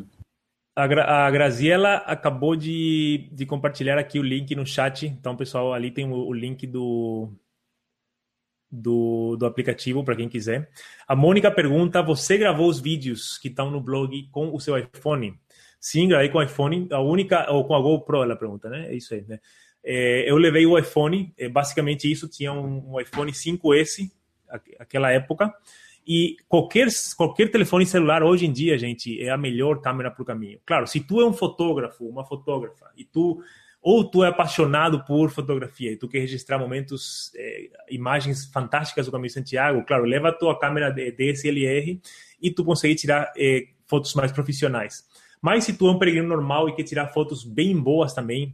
A, 0.75 0.87
Gra 0.87 1.27
a 1.27 1.31
Graziela 1.31 1.95
acabou 2.05 2.55
de, 2.55 3.29
de 3.31 3.45
compartilhar 3.45 3.97
aqui 3.97 4.19
o 4.19 4.23
link 4.23 4.55
no 4.55 4.65
chat. 4.65 5.05
Então, 5.05 5.35
pessoal, 5.35 5.73
ali 5.73 5.91
tem 5.91 6.05
o, 6.05 6.15
o 6.15 6.33
link 6.33 6.67
do, 6.67 7.29
do, 8.71 9.35
do 9.37 9.45
aplicativo 9.45 10.03
para 10.03 10.15
quem 10.15 10.29
quiser. 10.29 10.69
A 11.07 11.15
Mônica 11.15 11.49
pergunta: 11.51 12.01
você 12.01 12.37
gravou 12.37 12.69
os 12.69 12.79
vídeos 12.79 13.37
que 13.37 13.47
estão 13.47 13.71
no 13.71 13.81
blog 13.81 14.27
com 14.31 14.53
o 14.53 14.59
seu 14.59 14.77
iPhone? 14.77 15.39
Sim, 15.79 16.07
gravei 16.07 16.29
com 16.29 16.37
o 16.39 16.43
iPhone. 16.43 16.87
A 16.91 16.99
única 16.99 17.51
ou 17.51 17.65
com 17.65 17.75
a 17.75 17.79
GoPro, 17.81 18.23
ela 18.23 18.35
pergunta, 18.35 18.69
né? 18.69 18.87
É 18.89 18.95
isso 18.95 19.13
aí, 19.13 19.23
né? 19.27 19.39
É, 19.83 20.29
eu 20.29 20.37
levei 20.37 20.65
o 20.65 20.77
iPhone, 20.77 21.33
é, 21.37 21.47
basicamente 21.47 22.11
isso, 22.11 22.27
tinha 22.27 22.51
um, 22.51 22.93
um 22.93 22.99
iPhone 22.99 23.31
5S, 23.31 24.11
aquela 24.77 25.11
época, 25.11 25.53
e 26.05 26.35
qualquer, 26.47 26.87
qualquer 27.15 27.49
telefone 27.49 27.85
celular 27.85 28.21
hoje 28.21 28.45
em 28.45 28.51
dia, 28.51 28.77
gente, 28.77 29.21
é 29.21 29.29
a 29.29 29.37
melhor 29.37 29.79
câmera 29.81 30.11
para 30.11 30.21
o 30.21 30.25
caminho. 30.25 30.59
Claro, 30.65 30.87
se 30.87 30.99
tu 30.99 31.21
é 31.21 31.25
um 31.25 31.31
fotógrafo, 31.31 32.05
uma 32.05 32.25
fotógrafa, 32.25 32.91
e 32.97 33.05
tu 33.05 33.41
ou 33.89 34.03
tu 34.03 34.21
é 34.21 34.27
apaixonado 34.27 35.05
por 35.05 35.29
fotografia 35.29 35.93
e 35.93 35.95
tu 35.95 36.09
quer 36.09 36.19
registrar 36.19 36.59
momentos, 36.59 37.31
é, 37.33 37.69
imagens 37.89 38.45
fantásticas 38.47 39.05
do 39.05 39.13
Caminho 39.13 39.29
de 39.29 39.33
Santiago, 39.35 39.81
claro, 39.85 40.03
leva 40.03 40.27
a 40.27 40.33
tua 40.33 40.59
câmera 40.59 40.91
DSLR 40.91 41.97
e 42.41 42.51
tu 42.51 42.65
consegue 42.65 42.95
tirar 42.95 43.31
é, 43.37 43.63
fotos 43.85 44.13
mais 44.13 44.29
profissionais. 44.33 45.05
Mas 45.41 45.63
se 45.63 45.71
tu 45.71 45.87
é 45.87 45.91
um 45.91 45.97
peregrino 45.97 46.27
normal 46.27 46.67
e 46.67 46.75
quer 46.75 46.83
tirar 46.83 47.07
fotos 47.13 47.45
bem 47.45 47.79
boas 47.79 48.13
também, 48.13 48.53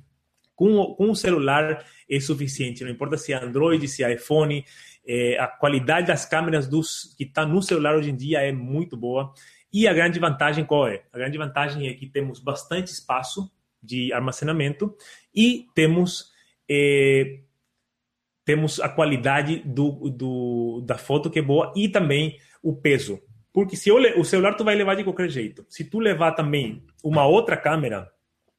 com, 0.53 0.93
com 0.93 1.09
o 1.09 1.15
celular 1.15 1.83
é 2.07 2.19
suficiente. 2.19 2.83
Não 2.83 2.91
importa 2.91 3.17
se 3.17 3.33
é 3.33 3.43
Android, 3.43 3.87
se 3.87 4.03
é 4.03 4.13
iPhone, 4.13 4.63
é, 5.03 5.39
a 5.39 5.47
qualidade 5.47 6.05
das 6.05 6.27
câmeras 6.27 6.67
dos, 6.67 7.15
que 7.17 7.23
está 7.23 7.43
no 7.43 7.59
celular 7.59 7.95
hoje 7.95 8.11
em 8.11 8.15
dia 8.15 8.41
é 8.41 8.51
muito 8.51 8.95
boa. 8.95 9.33
E 9.73 9.87
a 9.87 9.93
grande 9.93 10.19
vantagem 10.19 10.63
qual 10.63 10.87
é? 10.87 11.01
A 11.11 11.17
grande 11.17 11.39
vantagem 11.39 11.87
é 11.87 11.93
que 11.95 12.05
temos 12.05 12.39
bastante 12.39 12.91
espaço 12.91 13.51
de 13.83 14.13
armazenamento 14.13 14.95
e 15.33 15.67
temos 15.73 16.31
é, 16.69 17.39
temos 18.45 18.79
a 18.79 18.89
qualidade 18.89 19.59
do, 19.65 20.09
do, 20.09 20.81
da 20.85 20.97
foto 20.97 21.29
que 21.29 21.39
é 21.39 21.41
boa 21.41 21.71
e 21.75 21.87
também 21.87 22.37
o 22.61 22.75
peso. 22.75 23.21
Porque 23.53 23.75
se 23.75 23.89
eu, 23.89 23.97
o 24.19 24.25
celular 24.25 24.55
tu 24.55 24.63
vai 24.63 24.75
levar 24.75 24.95
de 24.95 25.03
qualquer 25.03 25.29
jeito. 25.29 25.65
Se 25.69 25.83
tu 25.83 25.99
levar 25.99 26.31
também 26.33 26.83
uma 27.03 27.25
outra 27.25 27.55
câmera, 27.55 28.11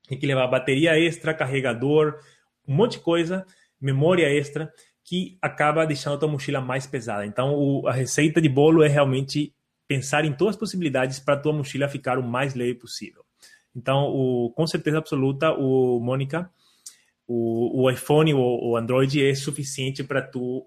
tem 0.09 0.19
que 0.19 0.27
levar 0.27 0.47
bateria 0.47 0.99
extra, 0.99 1.35
carregador, 1.35 2.19
um 2.67 2.75
monte 2.75 2.93
de 2.93 3.01
coisa, 3.01 3.45
memória 3.81 4.27
extra, 4.27 4.73
que 5.03 5.37
acaba 5.43 5.85
deixando 5.85 6.15
a 6.15 6.19
tua 6.19 6.29
mochila 6.29 6.61
mais 6.61 6.87
pesada. 6.87 7.27
Então, 7.27 7.55
o, 7.55 7.87
a 7.87 7.93
receita 7.93 8.41
de 8.41 8.49
bolo 8.49 8.83
é 8.83 8.89
realmente 8.89 9.53
pensar 9.87 10.25
em 10.25 10.33
todas 10.33 10.55
as 10.55 10.61
possibilidades 10.61 11.19
para 11.19 11.35
a 11.35 11.41
tua 11.41 11.53
mochila 11.53 11.89
ficar 11.89 12.19
o 12.19 12.23
mais 12.23 12.55
leve 12.55 12.75
possível. 12.75 13.23
Então, 13.77 14.05
o, 14.05 14.51
com 14.51 14.67
certeza 14.67 14.99
absoluta, 14.99 15.53
o 15.53 16.01
Mônica, 16.01 16.51
o, 17.27 17.83
o 17.83 17.91
iPhone 17.91 18.35
ou 18.35 18.71
o 18.71 18.77
Android 18.77 19.25
é 19.25 19.35
suficiente 19.35 20.05
para 20.05 20.23
tu 20.23 20.67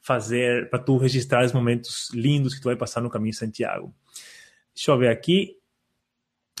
fazer, 0.00 0.68
para 0.70 0.78
tu 0.78 0.96
registrar 0.96 1.44
os 1.44 1.52
momentos 1.52 2.10
lindos 2.12 2.54
que 2.54 2.60
tu 2.60 2.64
vai 2.64 2.76
passar 2.76 3.00
no 3.00 3.10
caminho 3.10 3.32
de 3.32 3.38
Santiago. 3.38 3.94
Deixa 4.74 4.90
eu 4.90 4.98
ver 4.98 5.08
aqui. 5.08 5.56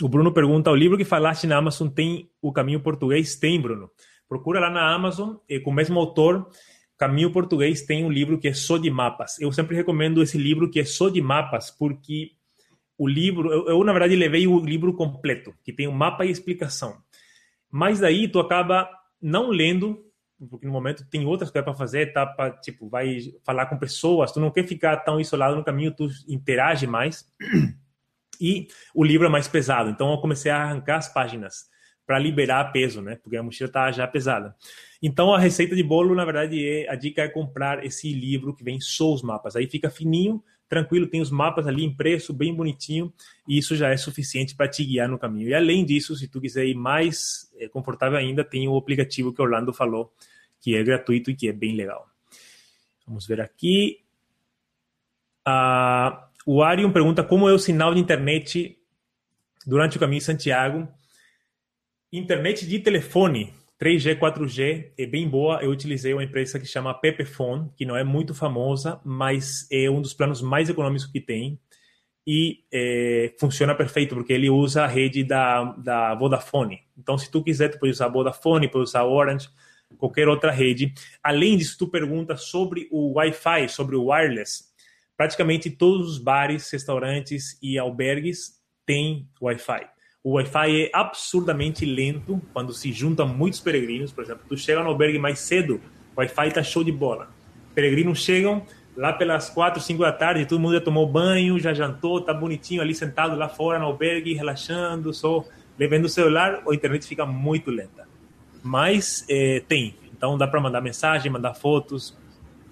O 0.00 0.08
Bruno 0.08 0.32
pergunta: 0.32 0.70
o 0.70 0.76
livro 0.76 0.96
que 0.96 1.04
falaste 1.04 1.46
na 1.46 1.56
Amazon 1.56 1.88
tem 1.88 2.30
o 2.40 2.52
caminho 2.52 2.80
português? 2.80 3.36
Tem, 3.36 3.60
Bruno. 3.60 3.90
Procura 4.28 4.58
lá 4.58 4.70
na 4.70 4.92
Amazon, 4.92 5.36
com 5.62 5.70
o 5.70 5.74
mesmo 5.74 6.00
autor, 6.00 6.50
Caminho 6.98 7.30
Português 7.30 7.82
tem 7.82 8.04
um 8.04 8.10
livro 8.10 8.38
que 8.38 8.48
é 8.48 8.54
só 8.54 8.78
de 8.78 8.90
mapas. 8.90 9.38
Eu 9.38 9.52
sempre 9.52 9.76
recomendo 9.76 10.22
esse 10.22 10.38
livro 10.38 10.70
que 10.70 10.80
é 10.80 10.84
só 10.84 11.10
de 11.10 11.20
mapas, 11.20 11.70
porque 11.70 12.32
o 12.96 13.06
livro, 13.06 13.52
eu, 13.52 13.68
eu, 13.68 13.84
na 13.84 13.92
verdade 13.92 14.16
levei 14.16 14.46
o 14.46 14.58
livro 14.58 14.94
completo, 14.94 15.54
que 15.62 15.72
tem 15.72 15.86
um 15.86 15.92
mapa 15.92 16.24
e 16.24 16.30
explicação. 16.30 16.96
Mas 17.70 18.00
daí 18.00 18.28
tu 18.28 18.40
acaba 18.40 18.88
não 19.20 19.48
lendo, 19.50 20.04
porque 20.50 20.66
no 20.66 20.72
momento 20.72 21.06
tem 21.08 21.24
outras 21.24 21.50
coisas 21.50 21.64
para 21.64 21.74
fazer, 21.74 22.12
tá 22.12 22.26
para 22.26 22.52
tipo, 22.58 22.88
vai 22.88 23.18
falar 23.44 23.66
com 23.66 23.78
pessoas, 23.78 24.32
tu 24.32 24.40
não 24.40 24.50
quer 24.50 24.66
ficar 24.66 24.98
tão 24.98 25.20
isolado 25.20 25.56
no 25.56 25.64
caminho, 25.64 25.94
tu 25.94 26.08
interage 26.28 26.86
mais. 26.86 27.26
E 28.38 28.68
o 28.94 29.02
livro 29.02 29.26
é 29.26 29.30
mais 29.30 29.48
pesado, 29.48 29.88
então 29.88 30.12
eu 30.12 30.18
comecei 30.18 30.50
a 30.50 30.62
arrancar 30.62 30.98
as 30.98 31.08
páginas 31.10 31.70
para 32.06 32.18
liberar 32.18 32.70
peso, 32.70 33.00
né? 33.00 33.16
Porque 33.16 33.36
a 33.36 33.42
mochila 33.42 33.70
tá 33.70 33.90
já 33.90 34.06
pesada. 34.06 34.54
Então 35.02 35.34
a 35.34 35.38
receita 35.38 35.74
de 35.74 35.82
bolo, 35.82 36.14
na 36.14 36.24
verdade, 36.24 36.64
é 36.64 36.88
a 36.88 36.94
dica 36.94 37.22
é 37.22 37.28
comprar 37.28 37.84
esse 37.84 38.12
livro 38.12 38.54
que 38.54 38.62
vem 38.62 38.78
só 38.80 39.12
os 39.12 39.22
mapas. 39.22 39.56
Aí 39.56 39.66
fica 39.66 39.90
fininho, 39.90 40.42
tranquilo, 40.68 41.06
tem 41.06 41.20
os 41.20 41.30
mapas 41.30 41.66
ali 41.66 41.84
impresso, 41.84 42.32
bem 42.32 42.54
bonitinho, 42.54 43.12
e 43.46 43.58
isso 43.58 43.76
já 43.76 43.90
é 43.90 43.96
suficiente 43.96 44.54
para 44.54 44.68
te 44.68 44.84
guiar 44.84 45.08
no 45.08 45.18
caminho. 45.18 45.48
E 45.48 45.54
além 45.54 45.84
disso, 45.84 46.16
se 46.16 46.28
tu 46.28 46.40
quiser 46.40 46.66
ir 46.66 46.74
mais 46.74 47.50
é, 47.56 47.68
confortável 47.68 48.18
ainda, 48.18 48.44
tem 48.44 48.68
o 48.68 48.76
aplicativo 48.76 49.32
que 49.32 49.40
Orlando 49.40 49.72
falou, 49.72 50.12
que 50.60 50.74
é 50.74 50.82
gratuito 50.82 51.30
e 51.30 51.36
que 51.36 51.48
é 51.48 51.52
bem 51.52 51.74
legal. 51.74 52.08
Vamos 53.06 53.26
ver 53.26 53.40
aqui. 53.40 54.00
Ah, 55.44 56.28
o 56.44 56.62
Arion 56.62 56.90
pergunta 56.90 57.22
como 57.22 57.48
é 57.48 57.52
o 57.52 57.58
sinal 57.58 57.94
de 57.94 58.00
internet 58.00 58.76
durante 59.64 59.96
o 59.96 60.00
caminho 60.00 60.18
de 60.18 60.24
Santiago. 60.24 60.88
Internet 62.12 62.66
de 62.66 62.78
telefone 62.80 63.52
3G, 63.80 64.18
4G 64.18 64.92
é 64.96 65.06
bem 65.06 65.28
boa. 65.28 65.62
Eu 65.62 65.70
utilizei 65.70 66.12
uma 66.12 66.24
empresa 66.24 66.58
que 66.58 66.66
chama 66.66 66.94
Pepefone, 66.94 67.70
que 67.76 67.84
não 67.84 67.96
é 67.96 68.02
muito 68.02 68.34
famosa, 68.34 69.00
mas 69.04 69.66
é 69.70 69.90
um 69.90 70.00
dos 70.00 70.14
planos 70.14 70.40
mais 70.40 70.68
econômicos 70.68 71.06
que 71.06 71.20
tem. 71.20 71.60
E 72.26 72.64
é, 72.72 73.34
funciona 73.38 73.74
perfeito, 73.74 74.14
porque 74.14 74.32
ele 74.32 74.50
usa 74.50 74.84
a 74.84 74.86
rede 74.86 75.22
da, 75.22 75.64
da 75.74 76.14
Vodafone. 76.14 76.80
Então, 76.98 77.16
se 77.16 77.30
tu 77.30 77.42
quiser, 77.42 77.68
tu 77.68 77.78
pode 77.78 77.92
usar 77.92 78.08
Vodafone, 78.08 78.68
pode 78.68 78.84
usar 78.84 79.04
Orange, 79.04 79.48
qualquer 79.96 80.26
outra 80.26 80.50
rede. 80.50 80.92
Além 81.22 81.56
disso, 81.56 81.76
tu 81.78 81.86
pergunta 81.86 82.36
sobre 82.36 82.88
o 82.90 83.12
Wi-Fi, 83.12 83.68
sobre 83.68 83.94
o 83.94 84.06
wireless. 84.06 84.64
Praticamente 85.16 85.70
todos 85.70 86.10
os 86.10 86.18
bares, 86.18 86.68
restaurantes 86.70 87.58
e 87.62 87.78
albergues 87.78 88.60
têm 88.84 89.28
Wi-Fi. 89.40 89.95
O 90.26 90.32
Wi-Fi 90.32 90.82
é 90.82 90.90
absurdamente 90.92 91.86
lento 91.86 92.42
quando 92.52 92.72
se 92.72 92.92
juntam 92.92 93.28
muitos 93.28 93.60
peregrinos. 93.60 94.10
Por 94.10 94.24
exemplo, 94.24 94.42
tu 94.48 94.56
chega 94.56 94.82
no 94.82 94.88
albergue 94.88 95.20
mais 95.20 95.38
cedo, 95.38 95.80
o 96.16 96.18
Wi-Fi 96.18 96.50
tá 96.50 96.64
show 96.64 96.82
de 96.82 96.90
bola. 96.90 97.28
peregrinos 97.72 98.18
chegam 98.24 98.66
lá 98.96 99.12
pelas 99.12 99.48
quatro, 99.48 99.80
cinco 99.80 100.02
da 100.02 100.10
tarde, 100.10 100.44
todo 100.44 100.58
mundo 100.58 100.74
já 100.74 100.80
tomou 100.80 101.06
banho, 101.06 101.60
já 101.60 101.72
jantou, 101.72 102.20
tá 102.20 102.34
bonitinho 102.34 102.82
ali 102.82 102.92
sentado 102.92 103.36
lá 103.36 103.48
fora 103.48 103.78
no 103.78 103.84
albergue, 103.84 104.34
relaxando, 104.34 105.14
só 105.14 105.44
levando 105.78 106.06
o 106.06 106.08
celular, 106.08 106.60
a 106.68 106.74
internet 106.74 107.06
fica 107.06 107.24
muito 107.24 107.70
lenta. 107.70 108.08
Mas 108.64 109.24
é, 109.30 109.62
tem, 109.68 109.94
então 110.12 110.36
dá 110.36 110.48
para 110.48 110.60
mandar 110.60 110.80
mensagem, 110.80 111.30
mandar 111.30 111.54
fotos, 111.54 112.18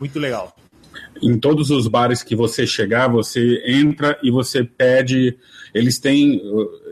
muito 0.01 0.19
legal. 0.19 0.57
Em 1.23 1.39
todos 1.39 1.71
os 1.71 1.87
bares 1.89 2.23
que 2.23 2.37
você 2.37 2.67
chegar, 2.67 3.09
você 3.09 3.63
entra 3.67 4.19
e 4.23 4.31
você 4.31 4.65
pede. 4.65 5.37
Eles 5.73 5.99
têm. 5.99 6.41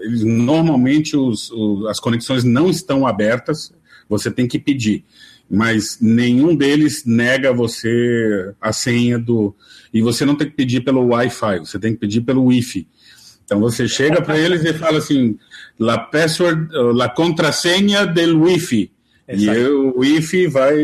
Eles, 0.02 0.24
normalmente 0.24 1.16
os, 1.16 1.50
os, 1.50 1.86
as 1.86 2.00
conexões 2.00 2.44
não 2.44 2.70
estão 2.70 3.06
abertas, 3.06 3.72
você 4.08 4.30
tem 4.30 4.46
que 4.46 4.58
pedir 4.58 5.04
mas 5.54 5.98
nenhum 6.00 6.56
deles 6.56 7.04
nega 7.04 7.52
você 7.52 8.54
a 8.58 8.72
senha 8.72 9.18
do. 9.18 9.54
E 9.92 10.00
você 10.00 10.24
não 10.24 10.34
tem 10.34 10.48
que 10.48 10.56
pedir 10.56 10.80
pelo 10.80 11.08
Wi-Fi, 11.08 11.58
você 11.58 11.78
tem 11.78 11.92
que 11.92 12.00
pedir 12.00 12.22
pelo 12.22 12.46
Wi-Fi. 12.46 12.88
Então 13.44 13.60
você 13.60 13.86
chega 13.86 14.22
para 14.22 14.38
eles 14.38 14.64
e 14.64 14.72
fala 14.72 14.96
assim: 14.96 15.38
la 15.78 15.98
password, 15.98 16.68
la 16.94 17.10
contrasenha 17.10 18.06
del 18.06 18.40
Wi-Fi. 18.40 18.90
E 19.28 19.48
o 19.48 19.98
Wi-Fi 19.98 20.46
vai. 20.48 20.74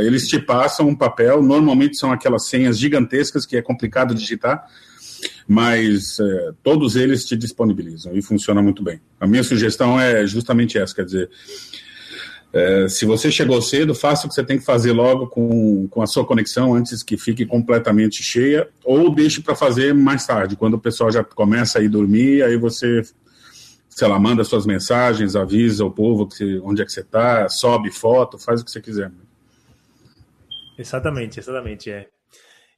Eles 0.00 0.26
te 0.28 0.38
passam 0.38 0.88
um 0.88 0.96
papel, 0.96 1.42
normalmente 1.42 1.96
são 1.96 2.12
aquelas 2.12 2.46
senhas 2.46 2.78
gigantescas 2.78 3.46
que 3.46 3.56
é 3.56 3.62
complicado 3.62 4.14
digitar, 4.14 4.66
mas 5.46 6.18
é, 6.18 6.52
todos 6.62 6.96
eles 6.96 7.24
te 7.24 7.36
disponibilizam 7.36 8.14
e 8.14 8.22
funciona 8.22 8.60
muito 8.60 8.82
bem. 8.82 9.00
A 9.20 9.26
minha 9.26 9.44
sugestão 9.44 9.98
é 10.00 10.26
justamente 10.26 10.76
essa: 10.76 10.94
quer 10.94 11.04
dizer, 11.04 11.30
é, 12.54 12.88
se 12.88 13.04
você 13.04 13.32
chegou 13.32 13.60
cedo, 13.60 13.96
faça 13.96 14.26
o 14.26 14.28
que 14.28 14.34
você 14.36 14.44
tem 14.44 14.58
que 14.58 14.64
fazer 14.64 14.92
logo 14.92 15.26
com, 15.26 15.88
com 15.88 16.00
a 16.00 16.06
sua 16.06 16.24
conexão 16.24 16.72
antes 16.72 17.02
que 17.02 17.16
fique 17.16 17.44
completamente 17.44 18.22
cheia, 18.22 18.68
ou 18.84 19.12
deixe 19.12 19.42
para 19.42 19.56
fazer 19.56 19.92
mais 19.92 20.24
tarde, 20.24 20.54
quando 20.54 20.74
o 20.74 20.78
pessoal 20.78 21.10
já 21.10 21.24
começa 21.24 21.80
a 21.80 21.82
ir 21.82 21.88
dormir, 21.88 22.44
aí 22.44 22.56
você, 22.56 23.02
sei 23.94 24.08
lá, 24.08 24.18
manda 24.18 24.42
suas 24.42 24.66
mensagens, 24.66 25.36
avisa 25.36 25.84
o 25.84 25.90
povo 25.90 26.26
que, 26.26 26.58
onde 26.64 26.82
é 26.82 26.84
que 26.84 26.90
você 26.90 27.00
está, 27.00 27.48
sobe 27.48 27.92
foto, 27.92 28.36
faz 28.36 28.60
o 28.60 28.64
que 28.64 28.70
você 28.72 28.80
quiser. 28.80 29.12
Exatamente, 30.76 31.38
exatamente, 31.38 31.92
é. 31.92 32.08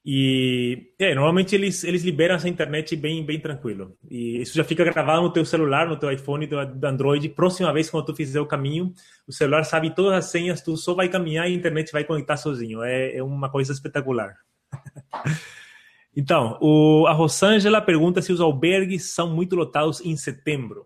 E 0.05 0.93
é, 0.99 1.15
normalmente 1.15 1.55
eles, 1.55 1.83
eles 1.85 2.05
liberam 2.05 2.37
essa 2.37 2.51
internet 2.51 2.95
bem, 2.95 3.25
bem 3.25 3.41
tranquilo. 3.41 3.97
E 4.11 4.43
isso 4.43 4.55
já 4.55 4.63
fica 4.63 4.85
gravado 4.85 5.23
no 5.23 5.33
teu 5.33 5.45
celular, 5.45 5.89
no 5.89 5.97
teu 5.97 6.13
iPhone, 6.13 6.47
no 6.47 6.51
teu 6.51 6.89
Android. 6.89 7.31
Próxima 7.31 7.73
vez, 7.73 7.89
quando 7.89 8.05
tu 8.05 8.15
fizer 8.15 8.39
o 8.39 8.47
caminho, 8.47 8.93
o 9.27 9.33
celular 9.33 9.65
sabe 9.65 9.95
todas 9.95 10.13
as 10.13 10.27
senhas, 10.27 10.61
tu 10.61 10.77
só 10.77 10.93
vai 10.93 11.09
caminhar 11.09 11.49
e 11.49 11.55
a 11.55 11.57
internet 11.57 11.91
vai 11.93 12.05
conectar 12.05 12.37
sozinho. 12.37 12.83
É, 12.83 13.17
é 13.17 13.23
uma 13.23 13.51
coisa 13.51 13.73
espetacular. 13.73 14.35
então, 16.15 16.59
o, 16.61 17.07
a 17.07 17.13
Rosângela 17.13 17.81
pergunta 17.81 18.21
se 18.21 18.33
os 18.33 18.41
albergues 18.41 19.15
são 19.15 19.35
muito 19.35 19.57
lotados 19.57 20.03
em 20.03 20.15
setembro. 20.15 20.86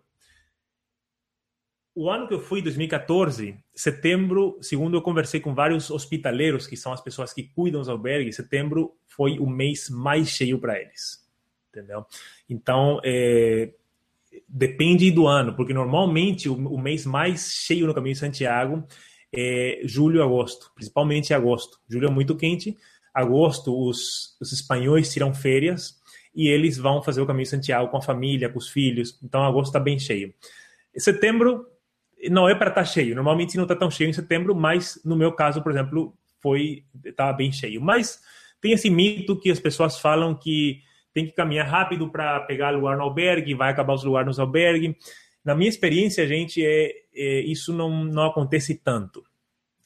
O 1.93 2.09
ano 2.09 2.25
que 2.25 2.33
eu 2.33 2.39
fui, 2.39 2.61
2014, 2.61 3.57
setembro, 3.75 4.57
segundo 4.61 4.95
eu 4.95 5.01
conversei 5.01 5.41
com 5.41 5.53
vários 5.53 5.91
hospitaleiros, 5.91 6.65
que 6.65 6.77
são 6.77 6.93
as 6.93 7.01
pessoas 7.01 7.33
que 7.33 7.43
cuidam 7.43 7.81
dos 7.81 7.89
albergues, 7.89 8.37
setembro 8.37 8.95
foi 9.07 9.39
o 9.39 9.45
mês 9.45 9.89
mais 9.89 10.29
cheio 10.29 10.57
para 10.57 10.79
eles. 10.79 11.19
Entendeu? 11.69 12.05
Então, 12.49 13.01
é, 13.03 13.73
depende 14.47 15.11
do 15.11 15.27
ano, 15.27 15.53
porque 15.53 15.73
normalmente 15.73 16.47
o, 16.47 16.53
o, 16.53 16.79
mês 16.79 17.05
mais 17.05 17.51
cheio 17.51 17.87
no 17.87 17.93
Caminho 17.93 18.13
de 18.13 18.19
Santiago 18.19 18.85
é 19.33 19.81
julho 19.83 20.23
agosto, 20.23 20.71
principalmente 20.73 21.33
agosto. 21.33 21.77
Julho 21.89 22.07
é 22.07 22.11
muito 22.11 22.37
quente, 22.37 22.77
agosto 23.13 23.77
os, 23.77 24.37
os 24.39 24.53
espanhóis 24.53 25.11
tiram 25.11 25.33
férias 25.33 25.99
e 26.33 26.47
eles 26.47 26.77
vão 26.77 27.03
fazer 27.03 27.21
o 27.21 27.25
Caminho 27.25 27.43
de 27.43 27.49
Santiago 27.49 27.89
com 27.89 27.97
a 27.97 28.01
família, 28.01 28.49
com 28.49 28.59
os 28.59 28.69
filhos. 28.69 29.19
Então, 29.21 29.43
agosto 29.43 29.67
está 29.69 29.79
bem 29.79 29.99
cheio. 29.99 30.33
Setembro 30.97 31.70
não 32.29 32.47
é 32.47 32.55
para 32.55 32.69
estar 32.69 32.81
tá 32.81 32.85
cheio. 32.85 33.15
Normalmente 33.15 33.55
não 33.55 33.63
está 33.63 33.75
tão 33.75 33.89
cheio 33.89 34.09
em 34.09 34.13
setembro, 34.13 34.55
mas 34.55 34.99
no 35.03 35.15
meu 35.15 35.31
caso, 35.31 35.61
por 35.61 35.71
exemplo, 35.71 36.15
foi 36.39 36.83
estava 37.03 37.33
bem 37.33 37.51
cheio. 37.51 37.81
Mas 37.81 38.19
tem 38.61 38.73
esse 38.73 38.89
mito 38.89 39.39
que 39.39 39.49
as 39.49 39.59
pessoas 39.59 39.99
falam 39.99 40.35
que 40.35 40.81
tem 41.13 41.25
que 41.25 41.33
caminhar 41.33 41.67
rápido 41.67 42.09
para 42.09 42.39
pegar 42.41 42.69
lugar 42.71 42.97
no 42.97 43.03
albergue, 43.03 43.53
vai 43.53 43.69
acabar 43.69 43.93
os 43.93 44.03
lugares 44.03 44.27
nos 44.27 44.39
albergue. 44.39 44.95
Na 45.43 45.55
minha 45.55 45.69
experiência, 45.69 46.27
gente, 46.27 46.63
é, 46.65 46.91
é, 47.13 47.41
isso 47.41 47.73
não, 47.73 48.05
não 48.05 48.25
acontece 48.25 48.75
tanto. 48.75 49.23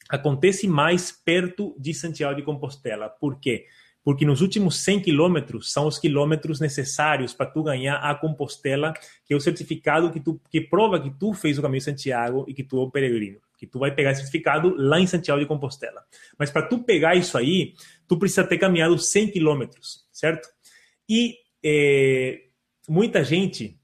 Acontece 0.08 0.68
mais 0.68 1.10
perto 1.10 1.74
de 1.78 1.92
Santiago 1.92 2.36
de 2.36 2.42
Compostela. 2.42 3.08
Por 3.08 3.40
quê? 3.40 3.64
porque 3.64 3.85
nos 4.24 4.40
últimos 4.40 4.76
100 4.84 5.00
quilômetros 5.00 5.72
são 5.72 5.88
os 5.88 5.98
quilômetros 5.98 6.60
necessários 6.60 7.34
para 7.34 7.46
tu 7.46 7.64
ganhar 7.64 7.96
a 7.96 8.14
Compostela, 8.14 8.94
que 9.24 9.34
é 9.34 9.36
o 9.36 9.40
certificado 9.40 10.12
que, 10.12 10.20
tu, 10.20 10.40
que 10.48 10.60
prova 10.60 11.00
que 11.00 11.10
tu 11.10 11.34
fez 11.34 11.58
o 11.58 11.62
caminho 11.62 11.80
de 11.80 11.86
Santiago 11.86 12.44
e 12.46 12.54
que 12.54 12.62
tu 12.62 12.78
é 12.78 12.84
um 12.84 12.90
peregrino, 12.90 13.40
que 13.58 13.66
tu 13.66 13.80
vai 13.80 13.92
pegar 13.92 14.12
esse 14.12 14.20
certificado 14.20 14.76
lá 14.76 15.00
em 15.00 15.08
Santiago 15.08 15.40
de 15.40 15.46
Compostela. 15.46 16.04
Mas 16.38 16.50
para 16.50 16.62
tu 16.62 16.84
pegar 16.84 17.16
isso 17.16 17.36
aí, 17.36 17.74
tu 18.06 18.16
precisa 18.16 18.44
ter 18.44 18.58
caminhado 18.58 18.96
100 18.96 19.32
quilômetros, 19.32 20.06
certo? 20.12 20.48
E 21.08 21.34
é, 21.64 22.42
muita 22.88 23.24
gente 23.24 23.76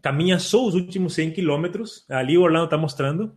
caminha 0.00 0.38
só 0.38 0.66
os 0.66 0.74
últimos 0.74 1.12
100 1.12 1.32
quilômetros, 1.32 2.06
ali 2.08 2.38
o 2.38 2.42
Orlando 2.42 2.64
está 2.64 2.78
mostrando, 2.78 3.36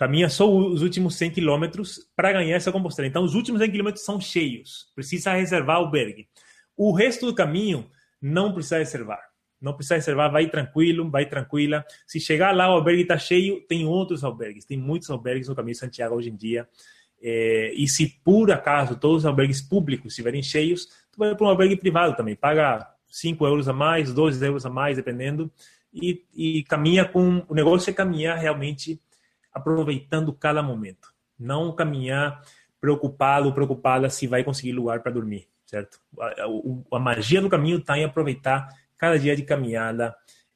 caminha 0.00 0.30
só 0.30 0.50
os 0.50 0.80
últimos 0.80 1.14
100 1.16 1.32
quilômetros 1.32 2.10
para 2.16 2.32
ganhar 2.32 2.56
essa 2.56 2.72
Compostela. 2.72 3.06
Então, 3.06 3.22
os 3.22 3.34
últimos 3.34 3.60
100 3.60 3.70
quilômetros 3.70 4.02
são 4.02 4.18
cheios, 4.18 4.90
precisa 4.94 5.34
reservar 5.34 5.76
albergue. 5.76 6.26
O 6.74 6.90
resto 6.90 7.26
do 7.26 7.34
caminho 7.34 7.86
não 8.18 8.50
precisa 8.50 8.78
reservar. 8.78 9.20
Não 9.60 9.74
precisa 9.74 9.96
reservar, 9.96 10.32
vai 10.32 10.48
tranquilo, 10.48 11.10
vai 11.10 11.26
tranquila. 11.26 11.84
Se 12.06 12.18
chegar 12.18 12.56
lá, 12.56 12.70
o 12.70 12.76
albergue 12.76 13.02
está 13.02 13.18
cheio, 13.18 13.60
tem 13.68 13.84
outros 13.84 14.24
albergues, 14.24 14.64
tem 14.64 14.78
muitos 14.78 15.10
albergues 15.10 15.48
no 15.48 15.54
caminho 15.54 15.74
de 15.74 15.80
Santiago 15.80 16.14
hoje 16.14 16.30
em 16.30 16.34
dia. 16.34 16.66
É, 17.22 17.70
e 17.74 17.86
se 17.86 18.08
por 18.24 18.50
acaso 18.50 18.98
todos 18.98 19.18
os 19.18 19.26
albergues 19.26 19.60
públicos 19.60 20.12
estiverem 20.12 20.42
cheios, 20.42 20.86
tu 21.12 21.18
vai 21.18 21.34
para 21.34 21.46
um 21.46 21.50
albergue 21.50 21.76
privado 21.76 22.16
também, 22.16 22.34
paga 22.34 22.88
5 23.06 23.44
euros 23.44 23.68
a 23.68 23.74
mais, 23.74 24.14
12 24.14 24.42
euros 24.42 24.64
a 24.64 24.70
mais, 24.70 24.96
dependendo, 24.96 25.52
e, 25.92 26.24
e 26.34 26.64
caminha 26.64 27.04
com. 27.04 27.44
O 27.46 27.54
negócio 27.54 27.90
é 27.90 27.92
caminhar 27.92 28.38
realmente 28.38 28.98
aproveitando 29.52 30.32
cada 30.32 30.62
momento. 30.62 31.12
Não 31.38 31.74
caminhar 31.74 32.42
preocupado, 32.80 33.52
preocupada 33.52 34.08
se 34.08 34.26
vai 34.26 34.42
conseguir 34.42 34.72
lugar 34.72 35.02
para 35.02 35.12
dormir, 35.12 35.48
certo? 35.66 36.00
A, 36.18 36.26
a, 36.26 36.96
a, 36.96 36.98
magia 36.98 37.40
do 37.40 37.48
caminho 37.48 37.78
está 37.78 37.98
em 37.98 38.04
aproveitar 38.04 38.68
cada 38.96 39.18
dia 39.18 39.36
de 39.36 39.42
caminhada 39.42 40.14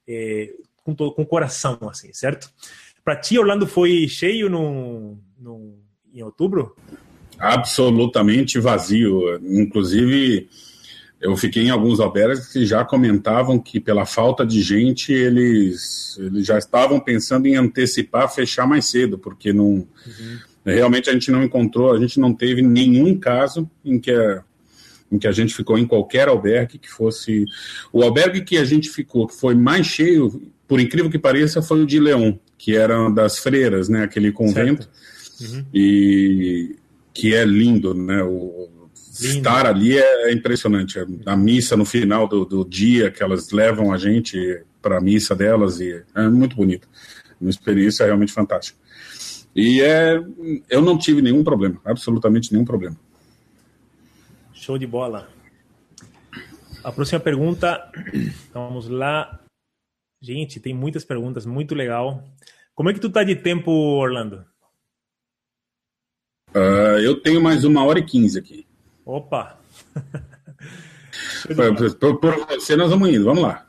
é, 0.08 0.50
com, 0.82 0.94
todo, 0.94 1.12
com 1.12 1.24
coração, 1.24 1.78
assim, 1.90 2.12
certo? 2.12 2.50
Para 3.04 3.16
ti, 3.16 3.38
Orlando 3.38 3.66
foi 3.66 4.08
cheio 4.08 4.48
no, 4.48 5.18
no, 5.38 5.78
em 6.12 6.22
outubro? 6.22 6.74
Absolutamente 7.38 8.58
vazio. 8.58 9.36
Inclusive, 9.42 10.48
eu 11.24 11.34
fiquei 11.38 11.64
em 11.64 11.70
alguns 11.70 12.00
albergues 12.00 12.48
que 12.48 12.66
já 12.66 12.84
comentavam 12.84 13.58
que 13.58 13.80
pela 13.80 14.04
falta 14.04 14.44
de 14.44 14.60
gente 14.60 15.10
eles, 15.10 16.18
eles 16.20 16.46
já 16.46 16.58
estavam 16.58 17.00
pensando 17.00 17.46
em 17.46 17.56
antecipar, 17.56 18.32
fechar 18.32 18.66
mais 18.66 18.84
cedo, 18.84 19.18
porque 19.18 19.50
não 19.50 19.64
uhum. 19.64 20.38
realmente 20.66 21.08
a 21.08 21.14
gente 21.14 21.30
não 21.30 21.42
encontrou, 21.42 21.94
a 21.94 21.98
gente 21.98 22.20
não 22.20 22.34
teve 22.34 22.60
nenhum 22.60 23.18
caso 23.18 23.68
em 23.82 23.98
que 23.98 24.10
a, 24.10 24.44
em 25.10 25.18
que 25.18 25.26
a 25.26 25.32
gente 25.32 25.54
ficou 25.54 25.78
em 25.78 25.86
qualquer 25.86 26.28
albergue 26.28 26.76
que 26.76 26.90
fosse 26.90 27.46
o 27.90 28.02
albergue 28.02 28.42
que 28.42 28.58
a 28.58 28.64
gente 28.64 28.90
ficou 28.90 29.26
que 29.26 29.34
foi 29.34 29.54
mais 29.54 29.86
cheio, 29.86 30.52
por 30.68 30.78
incrível 30.78 31.10
que 31.10 31.18
pareça, 31.18 31.62
foi 31.62 31.80
o 31.82 31.86
de 31.86 31.98
Leão, 31.98 32.38
que 32.58 32.76
era 32.76 33.08
das 33.08 33.38
freiras, 33.38 33.88
né, 33.88 34.04
aquele 34.04 34.30
convento 34.30 34.86
uhum. 35.40 35.64
e 35.72 36.76
que 37.14 37.34
é 37.34 37.46
lindo, 37.46 37.94
né, 37.94 38.22
o 38.22 38.68
Lindo. 39.20 39.36
Estar 39.36 39.66
ali 39.66 39.96
é 39.96 40.32
impressionante. 40.32 40.98
A 41.24 41.36
missa 41.36 41.76
no 41.76 41.84
final 41.84 42.26
do, 42.26 42.44
do 42.44 42.64
dia 42.64 43.10
que 43.10 43.22
elas 43.22 43.50
levam 43.50 43.92
a 43.92 43.98
gente 43.98 44.64
para 44.82 44.98
a 44.98 45.00
missa 45.00 45.34
delas 45.34 45.80
e 45.80 46.02
é 46.14 46.28
muito 46.28 46.56
bonito. 46.56 46.88
Uma 47.40 47.50
experiência 47.50 48.04
realmente 48.04 48.32
fantástica. 48.32 48.78
E 49.54 49.80
é, 49.80 50.20
eu 50.68 50.82
não 50.82 50.98
tive 50.98 51.22
nenhum 51.22 51.44
problema, 51.44 51.80
absolutamente 51.84 52.52
nenhum 52.52 52.64
problema. 52.64 52.96
Show 54.52 54.76
de 54.76 54.86
bola. 54.86 55.28
A 56.82 56.90
próxima 56.90 57.20
pergunta, 57.20 57.90
vamos 58.52 58.88
lá. 58.88 59.40
Gente, 60.20 60.58
tem 60.58 60.74
muitas 60.74 61.04
perguntas, 61.04 61.46
muito 61.46 61.74
legal. 61.74 62.24
Como 62.74 62.90
é 62.90 62.94
que 62.94 63.00
tu 63.00 63.10
tá 63.10 63.22
de 63.22 63.36
tempo, 63.36 63.70
Orlando? 63.70 64.44
Uh, 66.50 66.98
eu 67.02 67.20
tenho 67.20 67.40
mais 67.40 67.64
uma 67.64 67.84
hora 67.84 68.00
e 68.00 68.04
quinze 68.04 68.38
aqui. 68.38 68.66
Opa! 69.04 69.58
por, 72.00 72.20
por, 72.20 72.46
você 72.46 72.76
nós 72.76 72.90
vamos 72.90 73.08
indo, 73.08 73.24
vamos 73.24 73.42
lá. 73.42 73.66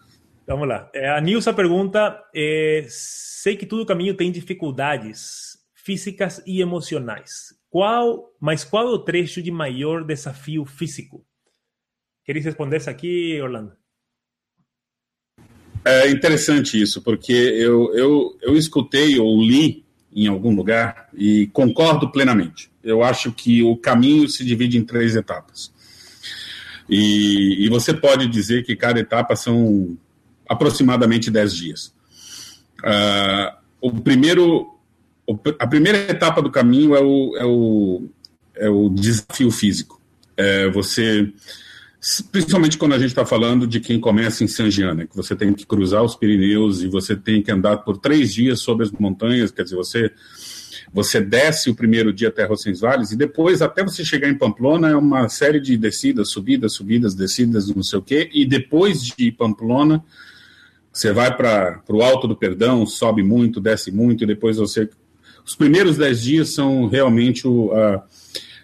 Vamos 0.48 0.68
lá. 0.68 0.90
É, 0.94 1.10
a 1.10 1.20
Nilsa 1.20 1.53
pergunta: 1.53 2.24
é, 2.34 2.86
sei 2.88 3.57
que 3.57 3.66
todo 3.66 3.86
caminho 3.86 4.16
tem 4.16 4.32
dificuldades 4.32 5.57
físicas 5.74 6.41
e 6.48 6.62
emocionais. 6.62 7.53
qual, 7.70 8.34
mas 8.40 8.64
qual 8.64 8.88
é 8.88 8.91
o 8.91 8.99
trecho 8.99 9.41
de 9.41 9.52
maior 9.52 10.03
desafio 10.03 10.66
físico? 10.66 11.26
Queres 12.24 12.45
responder 12.45 12.78
isso 12.78 12.90
aqui, 12.90 13.40
Orlando? 13.40 13.74
É 15.86 16.10
interessante 16.10 16.82
isso, 16.82 17.03
porque 17.03 17.32
eu, 17.32 17.94
eu, 17.94 18.36
eu 18.41 18.57
escutei 18.57 19.20
ou 19.20 19.40
li 19.40 19.85
em 20.16 20.28
algum 20.28 20.56
lugar 20.56 21.10
e 21.14 21.48
concordo 21.48 22.10
plenamente. 22.10 22.72
Eu 22.82 23.04
acho 23.04 23.32
que 23.34 23.62
o 23.62 23.76
caminho 23.76 24.30
se 24.30 24.46
divide 24.46 24.78
em 24.78 24.84
três 24.84 25.16
etapas. 25.16 25.74
E, 26.90 27.66
e 27.66 27.70
você 27.70 27.94
pode 27.94 28.28
dizer 28.28 28.64
que 28.64 28.76
cada 28.76 29.00
etapa 29.00 29.36
são 29.36 29.98
aproximadamente 30.48 31.30
dez 31.30 31.54
dias. 31.54 31.94
Uh, 32.80 33.58
o 33.82 33.92
primeiro, 33.92 34.80
a 35.60 35.68
primeira 35.68 35.98
etapa 36.10 36.42
do 36.42 36.52
caminho 36.52 36.96
é 36.96 37.02
o, 37.02 37.38
é 37.38 37.46
o, 37.46 38.10
é 38.56 38.70
o 38.70 38.90
desafio 38.90 39.52
físico. 39.52 40.00
É 40.38 40.70
você 40.70 41.32
principalmente 42.32 42.77
quando 42.77 42.94
a 42.94 42.99
gente 42.99 43.10
está 43.10 43.26
falando 43.26 43.65
de 43.65 43.80
quem 43.80 43.99
começa 43.99 44.44
em 44.44 44.48
Saint-Jean, 44.48 45.07
que 45.07 45.15
você 45.15 45.36
tem 45.36 45.53
que 45.53 45.65
cruzar 45.65 46.03
os 46.03 46.15
Pirineus 46.15 46.84
e 46.84 46.88
você 46.88 47.15
tem 47.15 47.41
que 47.41 47.52
andar 47.52 47.77
por 47.77 47.98
três 47.98 48.34
dias 48.34 48.60
sobre 48.60 48.86
as 48.86 48.91
montanhas, 48.91 49.52
quer 49.52 49.64
dizer, 49.64 49.76
você 49.76 50.11
você 50.94 51.19
desce 51.19 51.69
o 51.69 51.76
primeiro 51.76 52.14
dia 52.14 52.30
até 52.30 52.45
Roncesvalles 52.45 53.11
e 53.11 53.18
depois, 53.18 53.61
até 53.61 53.84
você 53.84 54.06
chegar 54.06 54.30
em 54.30 54.38
Pamplona, 54.38 54.91
é 54.91 54.95
uma 54.95 55.27
série 55.27 55.60
de 55.60 55.76
descidas, 55.76 56.30
subidas, 56.30 56.73
subidas, 56.73 57.14
descidas, 57.14 57.68
não 57.68 57.84
sei 57.84 57.99
o 57.99 58.02
quê, 58.02 58.30
e 58.34 58.45
depois 58.45 59.03
de 59.03 59.30
Pamplona, 59.30 60.02
você 60.94 61.11
vai 61.11 61.36
para 61.36 61.82
o 61.90 62.02
Alto 62.02 62.30
do 62.30 62.36
Perdão, 62.36 62.86
sobe 62.86 63.23
muito, 63.23 63.60
desce 63.60 63.91
muito, 63.91 64.23
e 64.23 64.27
depois 64.27 64.56
você... 64.56 64.90
Os 65.45 65.53
primeiros 65.53 65.98
dez 65.98 66.22
dias 66.22 66.53
são 66.53 66.88
realmente 66.88 67.45
o, 67.45 67.73
a, 67.73 68.03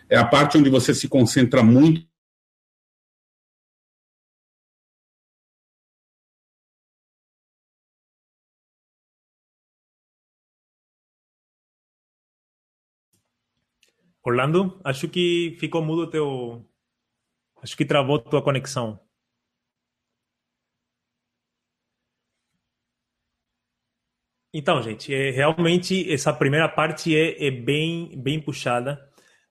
é 0.09 0.17
a 0.17 0.23
parte 0.23 0.57
onde 0.57 0.69
você 0.69 0.93
se 0.93 1.09
concentra 1.09 1.61
muito 1.61 2.10
Orlando, 14.23 14.79
acho 14.83 15.07
que 15.07 15.55
ficou 15.59 15.81
mudo 15.83 16.09
teu. 16.09 16.65
Acho 17.61 17.75
que 17.77 17.85
travou 17.85 18.19
tua 18.19 18.41
conexão. 18.41 18.99
Então, 24.53 24.81
gente, 24.81 25.13
é, 25.13 25.31
realmente 25.31 26.11
essa 26.11 26.33
primeira 26.33 26.67
parte 26.67 27.15
é, 27.15 27.47
é, 27.47 27.51
bem, 27.51 28.11
bem 28.21 28.39
puxada, 28.39 28.99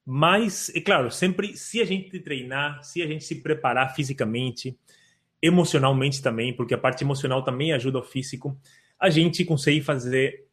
mas, 0.05 0.71
é 0.75 0.81
claro, 0.81 1.11
sempre 1.11 1.57
se 1.57 1.81
a 1.81 1.85
gente 1.87 2.21
treinar, 2.21 2.83
se 2.85 3.03
a 3.03 3.07
gente 3.07 3.25
se 3.25 3.37
preparar 3.43 3.95
fisicamente, 3.95 4.79
emocionalmente 5.41 6.23
também, 6.23 6.55
porque 6.55 6.75
a 6.75 6.79
parte 6.79 7.03
emocional 7.03 7.43
também 7.43 7.73
ajuda 7.73 7.99
o 7.99 8.03
físico, 8.03 8.59
a 8.99 9.09
gente 9.09 9.45
consegue 9.45 9.81
fazer 9.81 10.47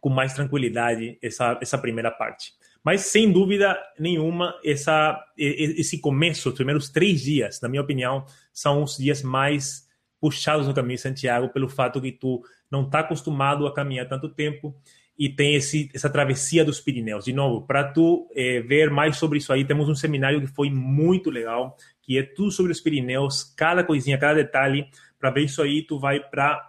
com 0.00 0.08
mais 0.08 0.34
tranquilidade 0.34 1.18
essa, 1.20 1.58
essa 1.60 1.76
primeira 1.76 2.12
parte. 2.12 2.52
Mas, 2.84 3.02
sem 3.02 3.30
dúvida 3.30 3.78
nenhuma, 3.98 4.58
essa, 4.64 5.22
esse 5.36 5.98
começo, 5.98 6.48
os 6.48 6.54
primeiros 6.54 6.88
três 6.88 7.20
dias, 7.20 7.60
na 7.60 7.68
minha 7.68 7.82
opinião, 7.82 8.24
são 8.52 8.82
os 8.82 8.96
dias 8.96 9.22
mais 9.22 9.86
puxados 10.20 10.66
no 10.66 10.74
caminho 10.74 10.96
de 10.96 11.02
Santiago, 11.02 11.48
pelo 11.48 11.68
fato 11.68 12.00
que 12.00 12.12
tu 12.12 12.42
não 12.70 12.84
está 12.84 13.00
acostumado 13.00 13.66
a 13.66 13.74
caminhar 13.74 14.08
tanto 14.08 14.28
tempo 14.28 14.74
e 15.18 15.28
tem 15.28 15.54
esse, 15.54 15.90
essa 15.94 16.08
travessia 16.08 16.64
dos 16.64 16.80
Pirineus. 16.80 17.26
De 17.26 17.32
novo, 17.32 17.66
para 17.66 17.84
tu 17.92 18.26
é, 18.34 18.60
ver 18.60 18.90
mais 18.90 19.18
sobre 19.18 19.38
isso 19.38 19.52
aí, 19.52 19.66
temos 19.66 19.88
um 19.88 19.94
seminário 19.94 20.40
que 20.40 20.46
foi 20.46 20.70
muito 20.70 21.30
legal, 21.30 21.76
que 22.00 22.16
é 22.16 22.22
tudo 22.22 22.50
sobre 22.50 22.72
os 22.72 22.80
Pirineus, 22.80 23.44
cada 23.56 23.84
coisinha, 23.84 24.16
cada 24.16 24.34
detalhe. 24.34 24.88
Para 25.18 25.30
ver 25.30 25.42
isso 25.42 25.60
aí, 25.60 25.82
tu 25.82 25.98
vai 25.98 26.20
para. 26.20 26.66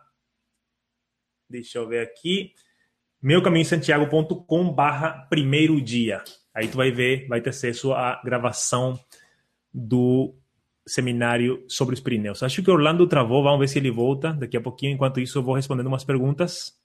Deixa 1.50 1.78
eu 1.78 1.88
ver 1.88 2.02
aqui 2.02 2.54
meucaminhosantiago.com 3.22 4.74
barra 4.74 5.28
primeiro 5.30 5.80
dia. 5.80 6.24
Aí 6.54 6.68
tu 6.68 6.78
vai 6.78 6.92
ver, 6.92 7.28
vai 7.28 7.40
ter 7.40 7.52
acesso 7.52 7.94
à 7.94 8.22
gravação 8.24 9.00
do 9.74 10.36
seminário 10.86 11.64
sobre 11.68 11.94
os 11.94 12.02
Pirineus. 12.02 12.44
Acho 12.44 12.62
que 12.64 12.72
Orlando 12.72 13.08
travou, 13.08 13.44
vamos 13.44 13.60
ver 13.60 13.68
se 13.68 13.80
ele 13.80 13.92
volta 13.92 14.34
daqui 14.34 14.58
a 14.58 14.62
pouquinho. 14.62 14.94
Enquanto 14.94 15.20
isso, 15.20 15.38
eu 15.38 15.44
vou 15.44 15.56
respondendo 15.56 15.88
umas 15.88 16.04
perguntas. 16.04 16.78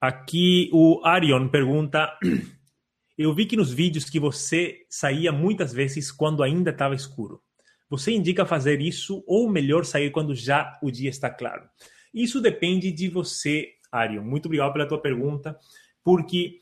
Aqui 0.00 0.68
o 0.72 1.00
Arion 1.04 1.48
pergunta: 1.48 2.12
Eu 3.16 3.32
vi 3.34 3.46
que 3.46 3.56
nos 3.56 3.72
vídeos 3.72 4.10
que 4.10 4.18
você 4.18 4.84
saía 4.88 5.30
muitas 5.30 5.72
vezes 5.72 6.10
quando 6.10 6.42
ainda 6.42 6.70
estava 6.70 6.94
escuro. 6.94 7.40
Você 7.88 8.10
indica 8.10 8.46
fazer 8.46 8.80
isso 8.80 9.22
ou 9.26 9.50
melhor 9.50 9.84
sair 9.84 10.10
quando 10.10 10.34
já 10.34 10.78
o 10.82 10.90
dia 10.90 11.10
está 11.10 11.30
claro? 11.30 11.68
Isso 12.12 12.40
depende 12.40 12.90
de 12.90 13.08
você 13.08 13.68
Arion. 13.92 14.24
Muito 14.24 14.46
obrigado 14.46 14.72
pela 14.72 14.88
tua 14.88 15.00
pergunta, 15.00 15.56
porque 16.02 16.58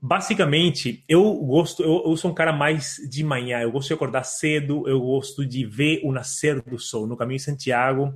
basicamente 0.00 1.04
eu 1.08 1.34
gosto, 1.34 1.82
eu, 1.82 2.02
eu, 2.06 2.16
sou 2.16 2.30
um 2.30 2.34
cara 2.34 2.52
mais 2.52 2.96
de 3.10 3.24
manhã, 3.24 3.60
eu 3.60 3.72
gosto 3.72 3.88
de 3.88 3.94
acordar 3.94 4.22
cedo, 4.22 4.86
eu 4.86 5.00
gosto 5.00 5.44
de 5.44 5.64
ver 5.64 6.00
o 6.04 6.12
nascer 6.12 6.60
do 6.62 6.78
sol. 6.78 7.06
No 7.06 7.16
caminho 7.16 7.38
de 7.38 7.44
Santiago 7.44 8.14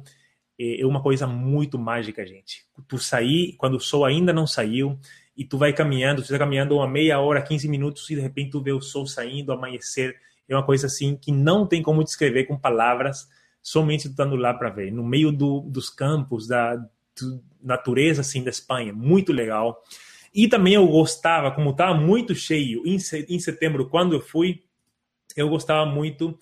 é, 0.59 0.81
é 0.81 0.87
uma 0.87 1.03
coisa 1.03 1.27
muito 1.27 1.79
mágica, 1.79 2.24
gente. 2.24 2.65
Tu 2.87 2.99
sair 2.99 3.55
quando 3.57 3.74
o 3.74 3.81
sol 3.81 4.05
ainda 4.05 4.33
não 4.33 4.47
saiu 4.47 4.99
e 5.37 5.45
tu 5.45 5.59
vai 5.59 5.73
caminhando, 5.73 6.23
tu 6.23 6.24
está 6.24 6.39
caminhando 6.39 6.77
uma 6.77 6.87
meia 6.87 7.19
hora, 7.19 7.43
15 7.43 7.69
minutos 7.69 8.09
e 8.11 8.15
de 8.15 8.20
repente 8.20 8.51
tu 8.51 8.62
vê 8.62 8.73
o 8.73 8.81
sol 8.81 9.07
saindo, 9.07 9.53
amanhecer. 9.53 10.15
É 10.49 10.55
uma 10.55 10.65
coisa 10.65 10.87
assim 10.87 11.16
que 11.16 11.33
não 11.33 11.66
tem 11.66 11.83
como 11.83 12.05
descrever 12.05 12.45
com 12.45 12.59
palavras, 12.59 13.27
somente 13.62 14.05
tu 14.05 14.11
estando 14.11 14.37
lá 14.37 14.53
para 14.53 14.70
ver. 14.70 14.93
No 14.93 15.03
meio 15.03 15.33
do, 15.33 15.61
dos 15.61 15.89
campos, 15.89 16.47
da, 16.47 16.77
natureza 17.62 18.20
assim 18.20 18.43
da 18.43 18.51
Espanha, 18.51 18.93
muito 18.93 19.32
legal. 19.32 19.82
E 20.34 20.48
também 20.48 20.74
eu 20.74 20.86
gostava, 20.86 21.51
como 21.51 21.70
estava 21.70 21.94
muito 21.94 22.34
cheio 22.34 22.82
em, 22.86 22.97
em 23.28 23.39
setembro, 23.39 23.89
quando 23.89 24.14
eu 24.14 24.20
fui, 24.20 24.62
eu 25.36 25.48
gostava 25.48 25.84
muito 25.84 26.39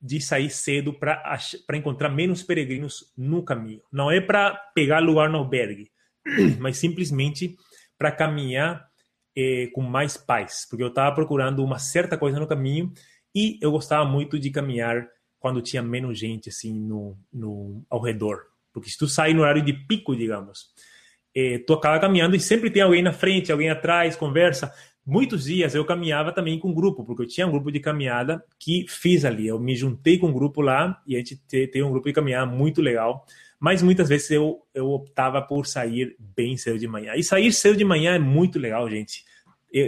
de 0.00 0.20
sair 0.20 0.50
cedo 0.50 0.92
para 0.92 1.46
encontrar 1.74 2.08
menos 2.08 2.42
peregrinos 2.42 3.12
no 3.16 3.44
caminho. 3.44 3.80
Não 3.90 4.10
é 4.10 4.20
para 4.20 4.52
pegar 4.74 4.98
lugar 4.98 5.30
no 5.30 5.38
albergue, 5.38 5.90
mas 6.58 6.76
simplesmente 6.76 7.56
para 7.96 8.10
caminhar 8.10 8.88
eh, 9.36 9.68
com 9.72 9.80
mais 9.80 10.16
paz, 10.16 10.66
porque 10.68 10.82
eu 10.82 10.88
estava 10.88 11.14
procurando 11.14 11.64
uma 11.64 11.78
certa 11.78 12.18
coisa 12.18 12.40
no 12.40 12.48
caminho 12.48 12.92
e 13.34 13.58
eu 13.62 13.70
gostava 13.70 14.04
muito 14.04 14.38
de 14.38 14.50
caminhar 14.50 15.08
quando 15.38 15.62
tinha 15.62 15.82
menos 15.82 16.18
gente 16.18 16.48
assim 16.48 16.78
no, 16.78 17.16
no 17.32 17.84
ao 17.88 18.00
redor. 18.00 18.51
Porque 18.72 18.90
se 18.90 18.98
tu 18.98 19.06
sai 19.06 19.34
no 19.34 19.42
horário 19.42 19.62
de 19.62 19.72
pico, 19.72 20.16
digamos, 20.16 20.70
eh, 21.34 21.58
tu 21.66 21.72
acaba 21.74 21.98
caminhando 21.98 22.36
e 22.36 22.40
sempre 22.40 22.70
tem 22.70 22.82
alguém 22.82 23.02
na 23.02 23.12
frente, 23.12 23.52
alguém 23.52 23.70
atrás, 23.70 24.16
conversa. 24.16 24.72
Muitos 25.04 25.44
dias 25.44 25.74
eu 25.74 25.84
caminhava 25.84 26.30
também 26.32 26.58
com 26.58 26.72
grupo, 26.72 27.04
porque 27.04 27.22
eu 27.22 27.26
tinha 27.26 27.46
um 27.46 27.50
grupo 27.50 27.72
de 27.72 27.80
caminhada 27.80 28.44
que 28.58 28.86
fiz 28.88 29.24
ali. 29.24 29.48
Eu 29.48 29.58
me 29.58 29.74
juntei 29.74 30.16
com 30.16 30.28
um 30.28 30.32
grupo 30.32 30.60
lá 30.60 31.02
e 31.06 31.16
a 31.16 31.18
gente 31.18 31.36
tem 31.68 31.82
um 31.82 31.90
grupo 31.90 32.06
de 32.06 32.14
caminhada 32.14 32.46
muito 32.46 32.80
legal. 32.80 33.26
Mas 33.58 33.82
muitas 33.82 34.08
vezes 34.08 34.30
eu, 34.30 34.60
eu 34.74 34.90
optava 34.90 35.42
por 35.42 35.66
sair 35.66 36.16
bem 36.18 36.56
cedo 36.56 36.78
de 36.78 36.86
manhã. 36.86 37.14
E 37.16 37.22
sair 37.22 37.52
cedo 37.52 37.76
de 37.76 37.84
manhã 37.84 38.14
é 38.14 38.18
muito 38.18 38.58
legal, 38.58 38.88
gente. 38.88 39.24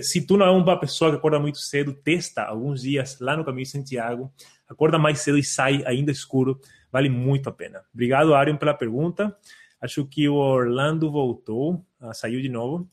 Se 0.02 0.24
tu 0.27 0.36
não 0.36 0.47
é 0.47 0.51
uma 0.51 0.81
pessoa 0.81 1.11
que 1.11 1.16
acorda 1.19 1.39
muito 1.39 1.59
cedo, 1.59 1.93
testa 1.93 2.43
alguns 2.43 2.82
dias 2.82 3.19
lá 3.20 3.36
no 3.36 3.44
caminho 3.44 3.65
de 3.65 3.70
Santiago, 3.70 4.32
acorda 4.69 4.98
mais 4.98 5.20
cedo 5.20 5.36
e 5.36 5.44
sai 5.44 5.82
ainda 5.86 6.11
escuro 6.11 6.59
Vale 6.95 7.09
muito 7.09 7.49
a 7.49 7.53
pena. 7.53 7.85
Obrigado, 7.93 8.37
Arion, 8.37 8.57
pela 8.57 8.73
pergunta. 8.73 9.37
Acho 9.81 10.07
que 10.07 10.29
o 10.29 10.37
Orlando 10.37 11.11
voltou, 11.11 11.85
ah, 11.99 12.15
saiu 12.15 12.41
de 12.41 12.49
novo. 12.49 12.89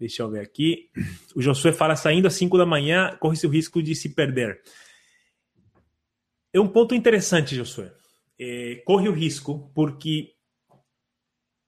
Deixa 0.00 0.22
eu 0.22 0.30
ver 0.30 0.40
aqui. 0.40 0.88
O 1.36 1.42
Josué 1.42 1.74
fala: 1.74 1.94
saindo 1.94 2.26
às 2.26 2.32
5 2.32 2.56
da 2.56 2.64
manhã, 2.64 3.14
corre-se 3.20 3.46
o 3.46 3.50
risco 3.50 3.82
de 3.82 3.94
se 3.94 4.14
perder. 4.14 4.62
É 6.54 6.58
um 6.58 6.66
ponto 6.66 6.94
interessante, 6.94 7.54
Josué. 7.54 7.92
É, 8.40 8.82
corre 8.86 9.10
o 9.10 9.12
risco, 9.12 9.70
porque 9.74 10.32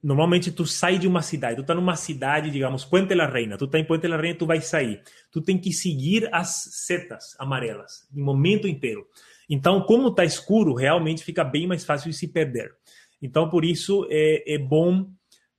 normalmente 0.03 0.51
tu 0.51 0.65
sai 0.65 0.99
de 0.99 1.07
uma 1.07 1.20
cidade, 1.20 1.57
tu 1.57 1.66
tá 1.66 1.74
numa 1.74 1.95
cidade, 1.95 2.51
digamos, 2.51 2.86
Puente 2.86 3.15
la 3.15 3.27
Reina, 3.27 3.59
tu 3.59 3.69
tá 3.69 3.78
em 3.78 3.85
Puente 3.85 4.09
la 4.09 4.16
Reina, 4.16 4.39
tu 4.39 4.47
vai 4.47 4.62
sair. 4.62 5.03
Tu 5.31 5.43
tem 5.43 5.59
que 5.59 5.74
seguir 5.74 6.27
as 6.32 6.70
setas 6.86 7.36
amarelas, 7.39 8.09
no 8.11 8.24
momento 8.24 8.66
inteiro. 8.66 9.07
Então, 9.49 9.81
como 9.83 10.09
está 10.09 10.25
escuro, 10.25 10.75
realmente 10.75 11.23
fica 11.23 11.45
bem 11.45 11.66
mais 11.66 11.85
fácil 11.85 12.11
de 12.11 12.16
se 12.16 12.29
perder. 12.29 12.75
Então, 13.21 13.49
por 13.49 13.65
isso 13.65 14.07
é, 14.11 14.55
é 14.55 14.59
bom 14.59 15.11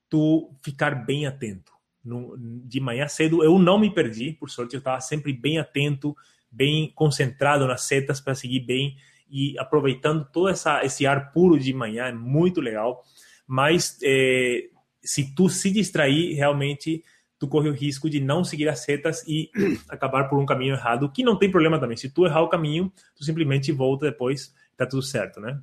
tu 0.09 0.51
ficar 0.63 1.05
bem 1.05 1.25
atento. 1.25 1.71
No, 2.03 2.35
de 2.37 2.79
manhã 2.79 3.07
cedo, 3.07 3.43
eu 3.43 3.57
não 3.57 3.79
me 3.79 3.91
perdi, 3.91 4.33
por 4.33 4.49
sorte, 4.49 4.75
eu 4.75 4.79
estava 4.79 5.01
sempre 5.01 5.33
bem 5.33 5.57
atento, 5.57 6.15
bem 6.51 6.91
concentrado 6.93 7.65
nas 7.65 7.81
setas 7.81 8.21
para 8.21 8.35
seguir 8.35 8.59
bem 8.59 8.95
e 9.29 9.57
aproveitando 9.57 10.23
todo 10.31 10.49
essa, 10.49 10.85
esse 10.85 11.05
ar 11.07 11.31
puro 11.31 11.59
de 11.59 11.73
manhã, 11.73 12.05
é 12.05 12.13
muito 12.13 12.61
legal. 12.61 13.03
Mas 13.47 13.97
é, 14.03 14.69
se 15.03 15.33
tu 15.33 15.49
se 15.49 15.71
distrair, 15.71 16.33
realmente 16.35 17.03
tu 17.37 17.47
corre 17.47 17.69
o 17.69 17.73
risco 17.73 18.09
de 18.09 18.19
não 18.19 18.43
seguir 18.43 18.69
as 18.69 18.79
setas 18.79 19.23
e 19.27 19.49
acabar 19.89 20.29
por 20.29 20.39
um 20.39 20.45
caminho 20.45 20.75
errado, 20.75 21.11
que 21.11 21.23
não 21.23 21.37
tem 21.37 21.51
problema 21.51 21.79
também. 21.79 21.97
Se 21.97 22.09
tu 22.09 22.25
errar 22.25 22.41
o 22.41 22.49
caminho, 22.49 22.91
tu 23.15 23.23
simplesmente 23.23 23.71
volta 23.71 24.05
depois, 24.05 24.53
tá 24.77 24.85
tudo 24.85 25.01
certo, 25.01 25.39
né? 25.39 25.59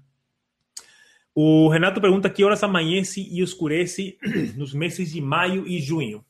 O 1.35 1.69
Renato 1.69 2.01
pergunta 2.01 2.28
que 2.28 2.44
horas 2.44 2.62
amanhece 2.62 3.23
e 3.23 3.40
escurece 3.40 4.19
nos 4.55 4.74
meses 4.74 5.12
de 5.12 5.20
maio 5.20 5.66
e 5.66 5.81
junho. 5.81 6.24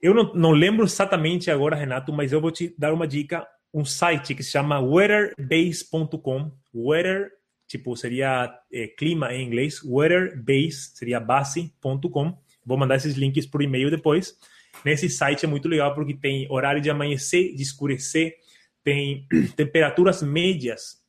Eu 0.00 0.14
não, 0.14 0.34
não 0.34 0.50
lembro 0.50 0.84
exatamente 0.84 1.50
agora, 1.50 1.76
Renato, 1.76 2.12
mas 2.12 2.32
eu 2.32 2.40
vou 2.40 2.50
te 2.50 2.74
dar 2.78 2.92
uma 2.92 3.06
dica. 3.06 3.46
Um 3.74 3.84
site 3.84 4.34
que 4.34 4.42
se 4.42 4.50
chama 4.50 4.80
weatherbase.com. 4.80 6.52
Weather, 6.74 7.30
tipo, 7.66 7.96
seria 7.96 8.52
é, 8.72 8.86
clima 8.86 9.32
em 9.32 9.46
inglês. 9.46 9.82
Weatherbase 9.82 10.92
seria 10.94 11.18
base.com. 11.18 12.36
Vou 12.64 12.78
mandar 12.78 12.96
esses 12.96 13.14
links 13.14 13.46
por 13.46 13.62
e-mail 13.62 13.90
depois. 13.90 14.36
Nesse 14.84 15.08
site 15.08 15.44
é 15.44 15.48
muito 15.48 15.68
legal 15.68 15.94
porque 15.94 16.14
tem 16.14 16.46
horário 16.50 16.80
de 16.80 16.90
amanhecer, 16.90 17.54
de 17.54 17.62
escurecer, 17.62 18.36
tem 18.82 19.26
temperaturas 19.56 20.22
médias 20.22 21.02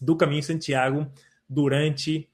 do 0.00 0.16
caminho 0.16 0.42
Santiago 0.42 1.10
durante 1.48 2.28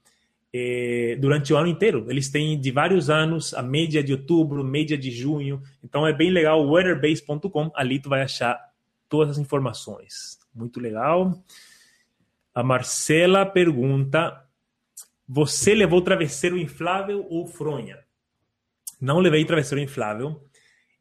eh, 0.53 1.17
durante 1.19 1.53
o 1.53 1.57
ano 1.57 1.67
inteiro. 1.67 2.05
Eles 2.09 2.29
têm 2.29 2.59
de 2.59 2.71
vários 2.71 3.09
anos, 3.09 3.53
a 3.53 3.61
média 3.61 4.03
de 4.03 4.13
outubro, 4.13 4.63
média 4.63 4.97
de 4.97 5.11
junho. 5.11 5.61
Então 5.83 6.07
é 6.07 6.13
bem 6.13 6.31
legal, 6.31 6.67
weatherbase.com, 6.67 7.71
ali 7.75 7.99
tu 7.99 8.09
vai 8.09 8.21
achar 8.21 8.59
todas 9.07 9.31
as 9.31 9.37
informações. 9.37 10.39
Muito 10.53 10.79
legal. 10.79 11.43
A 12.53 12.63
Marcela 12.63 13.45
pergunta: 13.45 14.43
Você 15.27 15.75
levou 15.75 16.01
travesseiro 16.01 16.57
inflável 16.57 17.25
ou 17.29 17.45
fronha? 17.45 17.99
Não 18.99 19.19
levei 19.19 19.45
travesseiro 19.45 19.83
inflável 19.83 20.43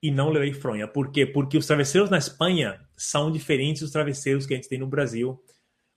e 0.03 0.11
não 0.11 0.31
levei 0.31 0.53
fronha. 0.53 0.87
Por 0.87 1.11
quê? 1.11 1.27
Porque 1.27 1.59
os 1.59 1.67
travesseiros 1.67 2.11
na 2.11 2.19
Espanha 2.19 2.81
são 2.97 3.31
diferentes 3.31 3.83
dos 3.83 3.91
travesseiros 3.91 4.47
que 4.47 4.55
a 4.55 4.57
gente 4.57 4.69
tem 4.69 4.79
no 4.79 4.87
Brasil 4.87 5.41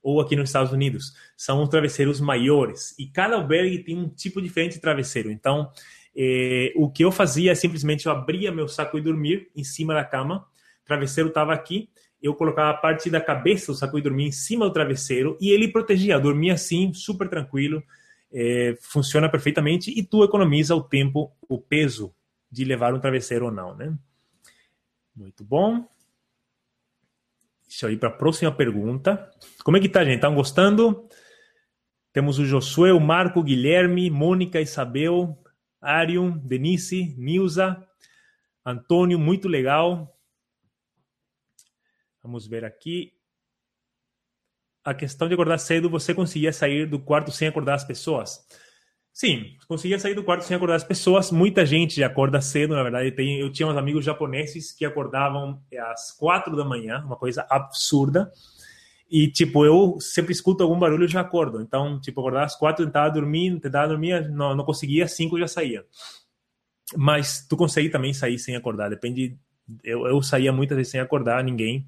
ou 0.02 0.20
aqui 0.20 0.34
nos 0.34 0.48
Estados 0.48 0.72
Unidos. 0.72 1.12
São 1.36 1.62
os 1.62 1.68
travesseiros 1.68 2.20
maiores 2.20 2.98
e 2.98 3.06
cada 3.06 3.36
albergue 3.36 3.84
tem 3.84 3.96
um 3.96 4.08
tipo 4.08 4.42
diferente 4.42 4.74
de 4.74 4.80
travesseiro. 4.80 5.30
Então, 5.30 5.70
eh, 6.16 6.72
o 6.74 6.90
que 6.90 7.04
eu 7.04 7.12
fazia 7.12 7.52
é 7.52 7.54
simplesmente 7.54 8.06
eu 8.06 8.12
abria 8.12 8.50
meu 8.50 8.66
saco 8.66 8.98
e 8.98 9.00
dormir 9.00 9.48
em 9.54 9.62
cima 9.62 9.94
da 9.94 10.04
cama. 10.04 10.44
O 10.82 10.84
travesseiro 10.84 11.28
estava 11.28 11.52
aqui, 11.52 11.88
eu 12.20 12.34
colocava 12.34 12.70
a 12.70 12.74
parte 12.74 13.08
da 13.08 13.20
cabeça 13.20 13.72
do 13.72 13.78
saco 13.78 13.98
e 13.98 14.02
dormir 14.02 14.26
em 14.26 14.32
cima 14.32 14.66
do 14.66 14.72
travesseiro 14.72 15.38
e 15.40 15.50
ele 15.50 15.68
protegia. 15.68 16.14
Eu 16.14 16.20
dormia 16.20 16.54
assim, 16.54 16.92
super 16.92 17.28
tranquilo. 17.28 17.82
Eh, 18.34 18.78
funciona 18.80 19.28
perfeitamente 19.28 19.90
e 19.90 20.02
tu 20.02 20.24
economiza 20.24 20.74
o 20.74 20.82
tempo, 20.82 21.36
o 21.46 21.58
peso 21.58 22.14
de 22.50 22.64
levar 22.64 22.94
um 22.94 23.00
travesseiro 23.00 23.46
ou 23.46 23.50
não, 23.52 23.74
né? 23.76 23.94
Muito 25.14 25.44
bom. 25.44 25.86
Deixa 27.68 27.86
eu 27.86 27.90
ir 27.90 27.98
para 27.98 28.08
a 28.08 28.12
próxima 28.12 28.50
pergunta. 28.50 29.30
Como 29.62 29.76
é 29.76 29.80
que 29.80 29.88
tá, 29.88 30.02
gente? 30.02 30.16
Estão 30.16 30.34
gostando? 30.34 31.06
Temos 32.10 32.38
o 32.38 32.44
Josué, 32.46 32.92
o 32.92 33.00
Marco, 33.00 33.42
Guilherme, 33.42 34.10
Mônica, 34.10 34.60
Isabel, 34.60 35.38
Arion, 35.80 36.30
Denise, 36.38 37.14
Nilza, 37.18 37.86
Antônio, 38.64 39.18
muito 39.18 39.48
legal. 39.48 40.18
Vamos 42.22 42.46
ver 42.46 42.64
aqui. 42.64 43.12
A 44.84 44.92
questão 44.92 45.28
de 45.28 45.34
acordar 45.34 45.58
cedo, 45.58 45.88
você 45.88 46.12
conseguia 46.12 46.52
sair 46.52 46.86
do 46.86 46.98
quarto 46.98 47.30
sem 47.30 47.48
acordar 47.48 47.74
as 47.74 47.84
pessoas? 47.84 48.44
Sim, 49.12 49.56
conseguia 49.68 49.98
sair 49.98 50.14
do 50.14 50.24
quarto 50.24 50.42
sem 50.42 50.56
acordar 50.56 50.76
as 50.76 50.84
pessoas. 50.84 51.30
Muita 51.30 51.66
gente 51.66 52.02
acorda 52.02 52.40
cedo, 52.40 52.74
na 52.74 52.82
verdade. 52.82 53.12
Tem, 53.12 53.38
eu 53.38 53.52
tinha 53.52 53.68
uns 53.68 53.76
amigos 53.76 54.04
japoneses 54.04 54.72
que 54.72 54.84
acordavam 54.84 55.62
às 55.90 56.10
quatro 56.12 56.56
da 56.56 56.64
manhã, 56.64 57.02
uma 57.04 57.16
coisa 57.16 57.46
absurda. 57.48 58.32
E, 59.10 59.30
tipo, 59.30 59.66
eu 59.66 59.98
sempre 60.00 60.32
escuto 60.32 60.62
algum 60.62 60.78
barulho 60.78 61.04
e 61.04 61.08
já 61.08 61.20
acordo. 61.20 61.60
Então, 61.60 62.00
tipo, 62.00 62.20
acordar 62.20 62.44
às 62.44 62.56
quatro, 62.56 62.86
tentava 62.86 63.10
dormir, 63.10 63.60
tentava 63.60 63.88
dormir, 63.88 64.30
não, 64.30 64.56
não 64.56 64.64
conseguia, 64.64 65.04
às 65.04 65.12
cinco 65.12 65.38
já 65.38 65.46
saía. 65.46 65.84
Mas 66.96 67.46
tu 67.46 67.54
consegue 67.54 67.90
também 67.90 68.14
sair 68.14 68.38
sem 68.38 68.56
acordar, 68.56 68.88
depende. 68.88 69.38
Eu, 69.84 70.06
eu 70.06 70.22
saía 70.22 70.52
muitas 70.52 70.76
vezes 70.76 70.90
sem 70.90 71.00
acordar 71.00 71.44
ninguém 71.44 71.86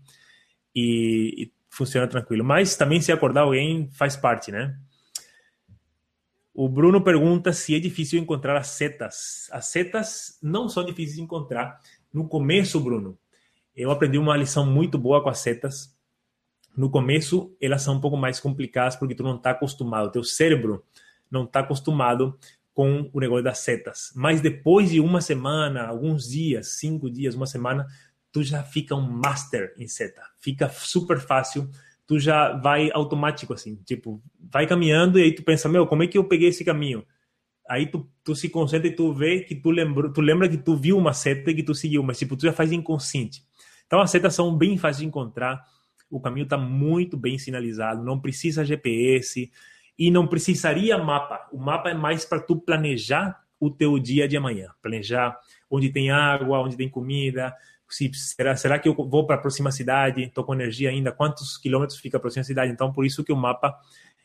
e, 0.75 1.45
e 1.45 1.53
funciona 1.75 2.07
tranquilo. 2.07 2.45
Mas 2.45 2.77
também 2.77 3.01
se 3.01 3.13
acordar 3.13 3.43
alguém 3.43 3.89
faz 3.93 4.17
parte, 4.17 4.53
né? 4.53 4.77
O 6.55 6.69
Bruno 6.69 7.03
pergunta 7.03 7.53
se 7.53 7.75
é 7.75 7.81
difícil 7.81 8.21
encontrar 8.21 8.57
as 8.57 8.69
setas. 8.69 9.49
As 9.51 9.67
setas 9.67 10.39
não 10.41 10.69
são 10.69 10.85
difíceis 10.85 11.17
de 11.17 11.23
encontrar. 11.23 11.81
No 12.13 12.29
começo, 12.29 12.79
Bruno, 12.79 13.19
eu 13.75 13.91
aprendi 13.91 14.19
uma 14.19 14.37
lição 14.37 14.65
muito 14.65 14.97
boa 14.97 15.21
com 15.21 15.29
as 15.29 15.41
setas. 15.41 15.93
No 16.77 16.89
começo, 16.89 17.57
elas 17.61 17.83
são 17.83 17.97
um 17.97 18.01
pouco 18.01 18.17
mais 18.17 18.39
complicadas 18.39 18.95
porque 18.95 19.17
tu 19.17 19.25
não 19.25 19.37
está 19.37 19.51
acostumado, 19.51 20.13
teu 20.13 20.23
cérebro 20.23 20.85
não 21.29 21.45
está 21.45 21.61
acostumado 21.61 22.39
com 22.73 23.09
o 23.13 23.21
negócio 23.21 23.45
das 23.45 23.59
setas. 23.59 24.13
Mas 24.15 24.41
depois 24.41 24.91
de 24.91 25.01
uma 25.01 25.21
semana, 25.21 25.87
alguns 25.87 26.29
dias, 26.29 26.69
cinco 26.79 27.11
dias, 27.11 27.35
uma 27.35 27.47
semana, 27.47 27.87
tu 28.35 28.43
já 28.43 28.65
fica 28.65 28.97
um 28.97 29.09
master 29.09 29.73
em 29.79 29.87
seta. 29.87 30.21
Fica 30.41 30.69
super 30.69 31.21
fácil 31.21 31.71
tu 32.07 32.19
já 32.19 32.53
vai 32.53 32.91
automático, 32.93 33.55
assim, 33.55 33.77
tipo, 33.77 34.21
vai 34.53 34.67
caminhando 34.67 35.19
e 35.19 35.23
aí 35.23 35.33
tu 35.33 35.43
pensa, 35.43 35.69
meu, 35.69 35.87
como 35.87 36.03
é 36.03 36.07
que 36.07 36.19
eu 36.19 36.25
peguei 36.25 36.49
esse 36.49 36.65
caminho? 36.65 37.05
Aí 37.69 37.87
tu, 37.87 38.07
tu 38.23 38.35
se 38.35 38.49
concentra 38.51 38.89
e 38.89 38.91
tu 38.95 39.15
vê 39.15 39.41
que 39.41 39.55
tu 39.55 39.71
lembra, 39.71 40.13
tu 40.13 40.21
lembra 40.21 40.49
que 40.49 40.59
tu 40.59 40.77
viu 40.77 40.99
uma 40.99 41.15
seta 41.15 41.51
e 41.51 41.55
que 41.55 41.63
tu 41.63 41.75
seguiu, 41.75 42.03
mas 42.03 42.19
tipo, 42.19 42.37
tu 42.37 42.43
já 42.43 42.53
faz 42.53 42.73
inconsciente. 42.73 43.43
Então 43.87 44.01
as 44.01 44.11
setas 44.11 44.35
são 44.35 44.55
bem 44.55 44.77
fáceis 44.77 44.99
de 44.99 45.07
encontrar, 45.07 45.65
o 46.11 46.21
caminho 46.21 46.45
está 46.45 46.59
muito 46.59 47.17
bem 47.17 47.39
sinalizado, 47.39 48.05
não 48.05 48.21
precisa 48.21 48.65
GPS 48.65 49.51
e 49.99 50.11
não 50.11 50.27
precisaria 50.27 50.99
mapa. 50.99 51.49
O 51.53 51.59
mapa 51.59 51.89
é 51.89 51.95
mais 51.95 52.25
para 52.25 52.41
tu 52.41 52.57
planejar 52.57 53.43
o 53.59 53.71
teu 53.71 53.99
dia 53.99 54.29
de 54.29 54.37
amanhã, 54.37 54.71
planejar 54.83 55.39
onde 55.71 55.89
tem 55.89 56.11
água, 56.11 56.61
onde 56.61 56.77
tem 56.77 56.89
comida, 56.89 57.55
se, 57.89 58.11
será, 58.15 58.57
será 58.57 58.79
que 58.79 58.89
eu 58.89 58.95
vou 58.95 59.27
para 59.27 59.37
a 59.37 59.39
próxima 59.39 59.71
cidade? 59.71 60.23
Estou 60.23 60.45
com 60.45 60.55
energia 60.55 60.91
ainda? 60.91 61.13
Quantos 61.13 61.57
quilômetros 61.57 61.99
fica 61.99 62.17
a 62.17 62.21
próxima 62.21 62.45
cidade? 62.45 62.73
Então, 62.73 62.93
por 62.93 63.05
isso 63.05 63.25
que 63.25 63.33
o 63.33 63.37
mapa 63.37 63.77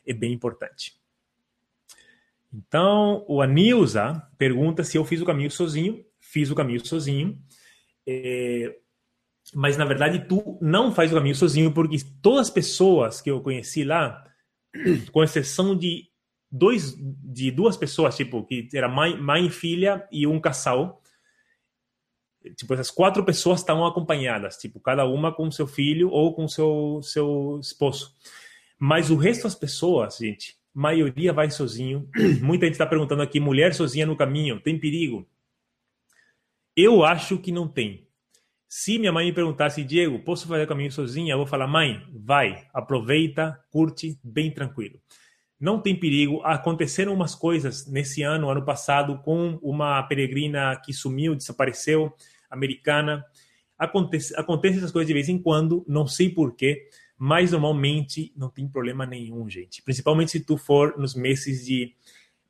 é 0.06 0.12
bem 0.12 0.32
importante. 0.32 0.98
Então, 2.52 3.24
o 3.28 3.40
Anilza 3.40 4.22
pergunta 4.36 4.82
se 4.82 4.96
eu 4.96 5.04
fiz 5.04 5.20
o 5.20 5.24
caminho 5.24 5.50
sozinho. 5.50 6.04
Fiz 6.18 6.50
o 6.50 6.54
caminho 6.54 6.84
sozinho. 6.84 7.38
É, 8.06 8.76
mas, 9.54 9.76
na 9.76 9.84
verdade, 9.84 10.26
tu 10.28 10.58
não 10.60 10.92
faz 10.92 11.12
o 11.12 11.14
caminho 11.14 11.34
sozinho, 11.34 11.72
porque 11.72 11.98
todas 12.20 12.48
as 12.48 12.50
pessoas 12.50 13.20
que 13.20 13.30
eu 13.30 13.40
conheci 13.40 13.84
lá, 13.84 14.24
com 15.12 15.22
exceção 15.22 15.76
de 15.76 16.08
dois 16.50 16.96
de 16.98 17.50
duas 17.50 17.76
pessoas, 17.76 18.16
tipo, 18.16 18.44
que 18.44 18.68
era 18.74 18.88
mãe, 18.88 19.16
mãe 19.20 19.46
e 19.46 19.50
filha 19.50 20.06
e 20.10 20.26
um 20.26 20.40
casal, 20.40 20.99
tipo 22.56 22.72
essas 22.74 22.90
quatro 22.90 23.24
pessoas 23.24 23.60
estavam 23.60 23.86
acompanhadas, 23.86 24.56
tipo 24.56 24.80
cada 24.80 25.04
uma 25.06 25.32
com 25.32 25.50
seu 25.50 25.66
filho 25.66 26.10
ou 26.10 26.34
com 26.34 26.48
seu 26.48 27.00
seu 27.02 27.58
esposo. 27.60 28.14
Mas 28.78 29.10
o 29.10 29.16
resto 29.16 29.44
das 29.44 29.54
pessoas, 29.54 30.16
gente, 30.18 30.56
maioria 30.72 31.32
vai 31.32 31.50
sozinho. 31.50 32.08
Muita 32.40 32.66
gente 32.66 32.74
está 32.74 32.86
perguntando 32.86 33.22
aqui, 33.22 33.38
mulher 33.38 33.74
sozinha 33.74 34.06
no 34.06 34.16
caminho, 34.16 34.60
tem 34.60 34.78
perigo? 34.78 35.28
Eu 36.76 37.04
acho 37.04 37.38
que 37.38 37.52
não 37.52 37.68
tem. 37.68 38.06
Se 38.68 38.98
minha 38.98 39.12
mãe 39.12 39.26
me 39.26 39.32
perguntasse, 39.32 39.82
Diego, 39.82 40.20
posso 40.20 40.46
fazer 40.46 40.62
o 40.62 40.68
caminho 40.68 40.92
sozinha? 40.92 41.34
Eu 41.34 41.38
vou 41.38 41.46
falar, 41.46 41.66
mãe, 41.66 42.06
vai, 42.14 42.68
aproveita, 42.72 43.60
curte, 43.68 44.16
bem 44.22 44.50
tranquilo. 44.50 45.00
Não 45.60 45.78
tem 45.78 45.94
perigo. 45.94 46.40
Aconteceram 46.42 47.12
umas 47.12 47.34
coisas 47.34 47.86
nesse 47.86 48.22
ano, 48.22 48.48
ano 48.48 48.64
passado, 48.64 49.18
com 49.18 49.58
uma 49.62 50.02
peregrina 50.04 50.74
que 50.82 50.92
sumiu, 50.92 51.34
desapareceu 51.34 52.10
americana. 52.50 53.22
Acontece, 53.78 54.34
acontece 54.36 54.78
essas 54.78 54.90
coisas 54.90 55.06
de 55.06 55.12
vez 55.12 55.28
em 55.28 55.38
quando, 55.38 55.84
não 55.86 56.06
sei 56.06 56.30
porquê, 56.30 56.88
mas 57.18 57.52
normalmente 57.52 58.32
não 58.34 58.48
tem 58.48 58.66
problema 58.66 59.04
nenhum, 59.04 59.48
gente. 59.50 59.82
Principalmente 59.82 60.30
se 60.30 60.40
tu 60.40 60.56
for 60.56 60.98
nos 60.98 61.14
meses 61.14 61.66
de 61.66 61.94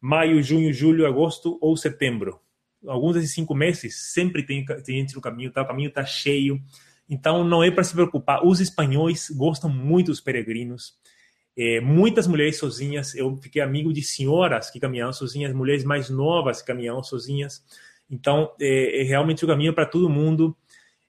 maio, 0.01 0.41
junho, 0.43 0.73
julho, 0.73 1.07
agosto 1.07 1.59
ou 1.61 1.77
setembro. 1.77 2.41
Alguns 2.87 3.15
desses 3.15 3.35
cinco 3.35 3.55
meses 3.55 4.13
sempre 4.13 4.45
tem, 4.45 4.65
tem 4.65 5.01
gente 5.01 5.15
no 5.15 5.21
caminho, 5.21 5.51
tá? 5.51 5.63
o 5.63 5.67
caminho 5.67 5.89
está 5.89 6.05
cheio. 6.05 6.63
Então 7.09 7.43
não 7.43 7.63
é 7.63 7.71
para 7.71 7.83
se 7.83 7.93
preocupar. 7.93 8.47
Os 8.47 8.61
espanhóis 8.61 9.31
gostam 9.31 9.69
muito 9.69 10.07
dos 10.07 10.21
peregrinos. 10.21 10.95
É, 11.63 11.79
muitas 11.79 12.27
mulheres 12.27 12.57
sozinhas. 12.57 13.15
Eu 13.15 13.37
fiquei 13.37 13.61
amigo 13.61 13.93
de 13.93 14.03
senhoras 14.03 14.71
que 14.71 14.81
caminhavam 14.81 15.13
sozinhas, 15.13 15.53
mulheres 15.53 15.85
mais 15.85 16.09
novas 16.09 16.63
que 16.63 16.67
caminhavam 16.67 17.03
sozinhas. 17.03 17.63
Então, 18.11 18.51
é, 18.59 19.03
é 19.03 19.05
realmente 19.05 19.45
o 19.45 19.49
caminho 19.49 19.75
para 19.75 19.85
todo 19.85 20.09
mundo. 20.09 20.57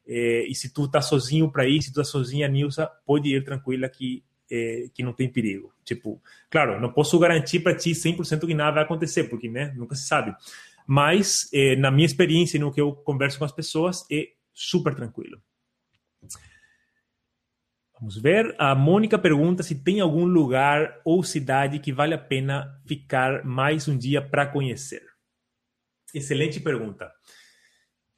É, 0.05 0.45
e 0.45 0.53
se 0.53 0.73
tu 0.73 0.89
tá 0.89 1.01
sozinho 1.01 1.49
para 1.49 1.65
ir, 1.65 1.81
se 1.81 1.93
tu 1.93 1.95
tá 1.95 2.03
sozinha, 2.03 2.49
Nilsa, 2.49 2.85
pode 3.05 3.33
ir 3.33 3.45
tranquila 3.45 3.87
que 3.87 4.25
é, 4.51 4.89
que 4.93 5.01
não 5.01 5.13
tem 5.13 5.29
perigo. 5.29 5.73
Tipo, 5.85 6.21
claro, 6.49 6.81
não 6.81 6.91
posso 6.91 7.17
garantir 7.17 7.61
para 7.61 7.73
ti 7.73 7.91
100% 7.91 8.45
que 8.45 8.53
nada 8.53 8.71
vai 8.73 8.83
acontecer, 8.83 9.29
porque, 9.29 9.47
né, 9.47 9.73
nunca 9.77 9.95
se 9.95 10.05
sabe. 10.05 10.35
Mas, 10.85 11.49
eh, 11.53 11.77
na 11.77 11.89
minha 11.89 12.05
experiência 12.05 12.57
e 12.57 12.59
no 12.59 12.73
que 12.73 12.81
eu 12.81 12.91
converso 12.91 13.39
com 13.39 13.45
as 13.45 13.53
pessoas, 13.53 14.05
é 14.11 14.27
super 14.53 14.93
tranquilo. 14.93 15.41
Vamos 18.01 18.17
ver. 18.17 18.55
A 18.57 18.73
Mônica 18.73 19.19
pergunta 19.19 19.61
se 19.61 19.75
tem 19.75 19.99
algum 19.99 20.25
lugar 20.25 20.99
ou 21.05 21.23
cidade 21.23 21.77
que 21.77 21.93
vale 21.93 22.15
a 22.15 22.17
pena 22.17 22.81
ficar 22.83 23.45
mais 23.45 23.87
um 23.87 23.95
dia 23.95 24.19
para 24.19 24.47
conhecer. 24.47 25.03
Excelente 26.11 26.59
pergunta. 26.59 27.11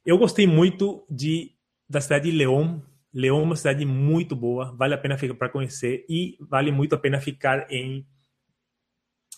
Eu 0.06 0.18
gostei 0.18 0.48
muito 0.48 1.06
de, 1.10 1.52
da 1.88 2.00
cidade 2.00 2.32
de 2.32 2.38
León. 2.38 2.80
León 3.14 3.42
é 3.42 3.44
uma 3.44 3.56
cidade 3.58 3.86
muito 3.86 4.38
boa, 4.38 4.74
vale 4.74 4.94
a 4.94 4.98
pena 4.98 5.18
ficar 5.18 5.36
para 5.36 5.50
conhecer 5.50 6.06
e 6.10 6.38
vale 6.40 6.72
muito 6.72 6.96
a 6.96 6.98
pena 6.98 7.20
ficar 7.20 7.70
em 7.70 8.08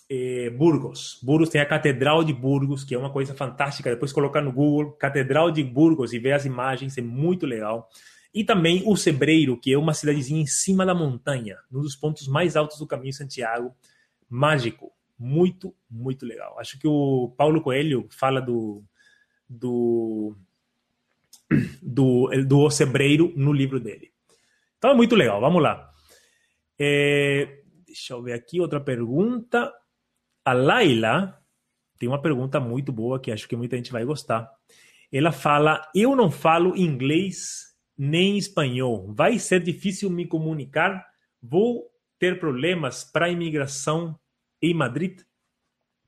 eh, 0.08 0.50
Burgos. 0.50 1.18
Burgos 1.24 1.48
tem 1.48 1.60
a 1.60 1.66
Catedral 1.66 2.22
de 2.22 2.32
Burgos, 2.32 2.84
que 2.84 2.94
é 2.94 2.98
uma 2.98 3.12
coisa 3.12 3.34
fantástica. 3.34 3.90
Depois 3.90 4.12
colocar 4.12 4.40
no 4.40 4.52
Google 4.52 4.92
Catedral 4.92 5.50
de 5.50 5.64
Burgos 5.64 6.12
e 6.12 6.20
ver 6.20 6.32
as 6.34 6.44
imagens, 6.44 6.96
é 6.96 7.02
muito 7.02 7.44
legal. 7.46 7.90
E 8.32 8.44
também 8.44 8.82
o 8.86 8.96
Sebreiro, 8.96 9.58
que 9.58 9.72
é 9.72 9.78
uma 9.78 9.94
cidadezinha 9.94 10.42
em 10.42 10.46
cima 10.46 10.84
da 10.84 10.94
montanha, 10.94 11.56
um 11.72 11.80
dos 11.80 11.96
pontos 11.96 12.28
mais 12.28 12.56
altos 12.56 12.78
do 12.78 12.86
caminho 12.86 13.12
Santiago. 13.12 13.74
Mágico, 14.28 14.92
muito, 15.18 15.74
muito 15.90 16.26
legal. 16.26 16.58
Acho 16.58 16.78
que 16.78 16.86
o 16.86 17.32
Paulo 17.36 17.60
Coelho 17.62 18.06
fala 18.10 18.40
do 18.40 18.84
do 19.48 20.36
do, 21.82 22.28
do 22.46 22.70
Sebreiro 22.70 23.32
no 23.36 23.52
livro 23.52 23.78
dele. 23.78 24.12
Então 24.78 24.90
é 24.90 24.94
muito 24.94 25.14
legal, 25.14 25.40
vamos 25.40 25.62
lá. 25.62 25.90
É, 26.78 27.62
deixa 27.86 28.14
eu 28.14 28.22
ver 28.22 28.34
aqui 28.34 28.60
outra 28.60 28.80
pergunta. 28.80 29.72
A 30.44 30.52
Laila 30.52 31.40
tem 31.98 32.08
uma 32.08 32.20
pergunta 32.20 32.60
muito 32.60 32.92
boa 32.92 33.18
que 33.18 33.32
acho 33.32 33.48
que 33.48 33.56
muita 33.56 33.76
gente 33.76 33.92
vai 33.92 34.04
gostar. 34.04 34.50
Ela 35.10 35.32
fala: 35.32 35.88
Eu 35.94 36.14
não 36.14 36.30
falo 36.30 36.76
inglês 36.76 37.75
nem 37.96 38.36
espanhol. 38.36 39.12
Vai 39.12 39.38
ser 39.38 39.60
difícil 39.60 40.10
me 40.10 40.26
comunicar? 40.26 41.06
Vou 41.42 41.90
ter 42.18 42.38
problemas 42.38 43.04
para 43.04 43.26
a 43.26 43.30
imigração 43.30 44.18
em 44.60 44.74
Madrid? 44.74 45.20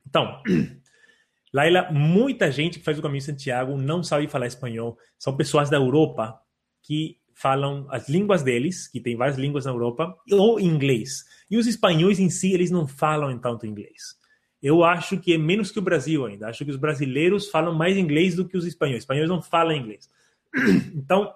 Então, 0.07 0.43
Laila, 1.53 1.91
muita 1.91 2.51
gente 2.51 2.79
que 2.79 2.85
faz 2.85 2.99
o 2.99 3.03
caminho 3.03 3.21
de 3.21 3.27
Santiago 3.27 3.77
não 3.77 4.03
sabe 4.03 4.29
falar 4.29 4.47
espanhol. 4.47 4.99
São 5.19 5.37
pessoas 5.37 5.71
da 5.71 5.77
Europa 5.77 6.39
que 6.83 7.19
falam 7.35 7.87
as 7.91 8.09
línguas 8.09 8.43
deles, 8.43 8.89
que 8.89 9.01
tem 9.01 9.17
várias 9.17 9.39
línguas 9.39 9.65
na 9.65 9.71
Europa, 9.71 10.17
ou 10.33 10.59
inglês. 10.59 11.25
E 11.49 11.57
os 11.57 11.67
espanhóis 11.67 12.19
em 12.19 12.29
si, 12.29 12.53
eles 12.53 12.71
não 12.71 12.87
falam 12.87 13.39
tanto 13.39 13.65
inglês. 13.65 14.19
Eu 14.61 14.83
acho 14.83 15.19
que 15.19 15.35
é 15.35 15.39
menos 15.39 15.71
que 15.71 15.79
o 15.79 15.83
Brasil 15.83 16.27
ainda. 16.27 16.49
Acho 16.49 16.65
que 16.65 16.71
os 16.71 16.77
brasileiros 16.77 17.49
falam 17.49 17.73
mais 17.73 17.97
inglês 17.97 18.35
do 18.35 18.47
que 18.47 18.57
os 18.57 18.67
espanhóis. 18.67 18.99
Os 18.99 19.03
espanhóis 19.05 19.29
não 19.29 19.41
falam 19.41 19.73
inglês. 19.73 20.09
Então, 20.95 21.33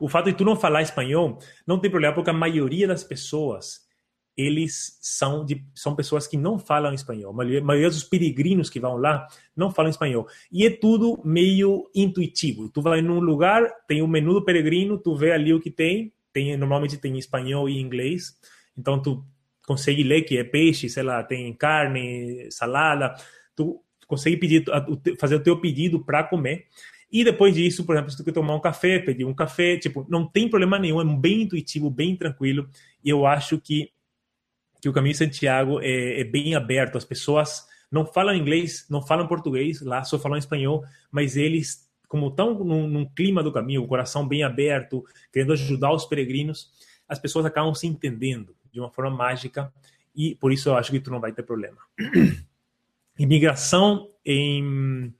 o 0.00 0.08
fato 0.08 0.26
de 0.26 0.36
tu 0.36 0.44
não 0.44 0.56
falar 0.56 0.82
espanhol 0.82 1.38
não 1.66 1.78
tem 1.78 1.90
problema, 1.90 2.14
porque 2.14 2.30
a 2.30 2.34
maioria 2.34 2.88
das 2.88 3.04
pessoas 3.04 3.88
eles 4.36 4.98
são 5.02 5.44
de, 5.44 5.62
são 5.74 5.94
pessoas 5.94 6.26
que 6.26 6.36
não 6.36 6.58
falam 6.58 6.94
espanhol. 6.94 7.30
A 7.30 7.36
maioria, 7.36 7.60
a 7.60 7.64
maioria, 7.64 7.90
dos 7.90 8.04
peregrinos 8.04 8.70
que 8.70 8.80
vão 8.80 8.96
lá 8.96 9.26
não 9.54 9.70
falam 9.70 9.90
espanhol. 9.90 10.26
E 10.50 10.64
é 10.64 10.70
tudo 10.70 11.20
meio 11.24 11.90
intuitivo. 11.94 12.68
Tu 12.70 12.80
vai 12.80 13.02
num 13.02 13.20
lugar, 13.20 13.62
tem 13.86 14.02
um 14.02 14.06
menu 14.06 14.32
do 14.32 14.44
peregrino, 14.44 14.96
tu 14.96 15.14
vê 15.14 15.32
ali 15.32 15.52
o 15.52 15.60
que 15.60 15.70
tem, 15.70 16.12
tem 16.32 16.56
normalmente 16.56 16.96
tem 16.96 17.18
espanhol 17.18 17.68
e 17.68 17.78
inglês. 17.78 18.34
Então 18.76 19.00
tu 19.00 19.24
consegue 19.66 20.02
ler 20.02 20.22
que 20.22 20.38
é 20.38 20.44
peixe, 20.44 20.88
sei 20.88 21.02
lá, 21.02 21.22
tem 21.22 21.52
carne, 21.52 22.48
salada. 22.50 23.14
Tu 23.54 23.78
consegue 24.06 24.38
pedir, 24.38 24.64
fazer 25.18 25.36
o 25.36 25.42
teu 25.42 25.60
pedido 25.60 26.02
para 26.02 26.24
comer. 26.24 26.66
E 27.12 27.24
depois 27.24 27.54
disso, 27.54 27.84
por 27.84 27.94
exemplo, 27.94 28.10
se 28.10 28.16
tu 28.16 28.24
quer 28.24 28.32
tomar 28.32 28.54
um 28.54 28.60
café, 28.60 28.98
pedir 29.00 29.24
um 29.24 29.34
café, 29.34 29.76
tipo, 29.76 30.06
não 30.08 30.26
tem 30.26 30.48
problema 30.48 30.78
nenhum, 30.78 31.00
é 31.00 31.04
bem 31.04 31.42
intuitivo, 31.42 31.90
bem 31.90 32.14
tranquilo. 32.14 32.68
E 33.02 33.08
eu 33.08 33.26
acho 33.26 33.58
que, 33.58 33.90
que 34.80 34.88
o 34.88 34.92
Caminho 34.92 35.12
de 35.12 35.18
Santiago 35.18 35.80
é, 35.80 36.20
é 36.20 36.24
bem 36.24 36.54
aberto. 36.54 36.96
As 36.96 37.04
pessoas 37.04 37.66
não 37.90 38.06
falam 38.06 38.34
inglês, 38.34 38.86
não 38.88 39.02
falam 39.02 39.26
português, 39.26 39.80
lá 39.80 40.04
só 40.04 40.18
falam 40.18 40.38
espanhol, 40.38 40.84
mas 41.10 41.36
eles, 41.36 41.90
como 42.06 42.28
estão 42.28 42.54
num, 42.54 42.86
num 42.86 43.04
clima 43.04 43.42
do 43.42 43.52
caminho, 43.52 43.82
o 43.82 43.88
coração 43.88 44.26
bem 44.26 44.44
aberto, 44.44 45.04
querendo 45.32 45.52
ajudar 45.54 45.92
os 45.92 46.04
peregrinos, 46.04 46.70
as 47.08 47.18
pessoas 47.18 47.44
acabam 47.44 47.74
se 47.74 47.88
entendendo 47.88 48.54
de 48.72 48.78
uma 48.78 48.90
forma 48.90 49.10
mágica 49.10 49.72
e 50.14 50.36
por 50.36 50.52
isso 50.52 50.68
eu 50.68 50.76
acho 50.76 50.92
que 50.92 51.00
tu 51.00 51.10
não 51.10 51.20
vai 51.20 51.32
ter 51.32 51.42
problema. 51.42 51.78
Imigração 53.18 54.08
em 54.24 55.12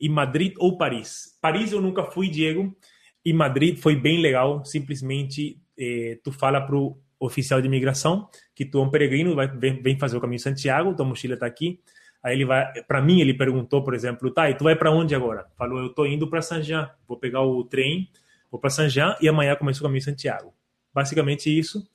em 0.00 0.08
Madrid 0.08 0.54
ou 0.58 0.76
Paris. 0.76 1.36
Paris 1.40 1.72
eu 1.72 1.80
nunca 1.80 2.04
fui, 2.04 2.28
Diego, 2.28 2.76
e 3.24 3.32
Madrid 3.32 3.78
foi 3.78 3.96
bem 3.96 4.20
legal. 4.20 4.64
Simplesmente 4.64 5.60
eh, 5.78 6.18
tu 6.22 6.32
fala 6.32 6.60
pro 6.60 6.98
oficial 7.20 7.60
de 7.60 7.66
imigração 7.66 8.28
que 8.54 8.64
tu 8.64 8.78
é 8.78 8.82
um 8.82 8.90
peregrino, 8.90 9.34
vai 9.34 9.48
vem, 9.48 9.82
vem 9.82 9.98
fazer 9.98 10.16
o 10.16 10.20
caminho 10.20 10.40
Santiago, 10.40 10.94
tua 10.94 11.04
mochila 11.04 11.34
está 11.34 11.46
aqui. 11.46 11.80
Aí 12.22 12.34
ele 12.34 12.44
vai, 12.44 12.72
para 12.82 13.00
mim 13.00 13.20
ele 13.20 13.34
perguntou, 13.34 13.82
por 13.82 13.94
exemplo, 13.94 14.30
tá, 14.30 14.50
e 14.50 14.54
tu 14.54 14.64
vai 14.64 14.74
para 14.74 14.90
onde 14.90 15.14
agora? 15.14 15.46
Falou, 15.56 15.78
eu 15.78 15.88
tô 15.90 16.04
indo 16.04 16.28
para 16.28 16.42
Saint-Jean, 16.42 16.90
vou 17.06 17.16
pegar 17.16 17.42
o 17.42 17.64
trem, 17.64 18.10
vou 18.50 18.60
para 18.60 18.70
Saint-Jean 18.70 19.16
e 19.20 19.28
amanhã 19.28 19.54
começa 19.54 19.80
o 19.80 19.82
caminho 19.82 20.02
Santiago. 20.02 20.52
Basicamente 20.92 21.56
isso. 21.56 21.88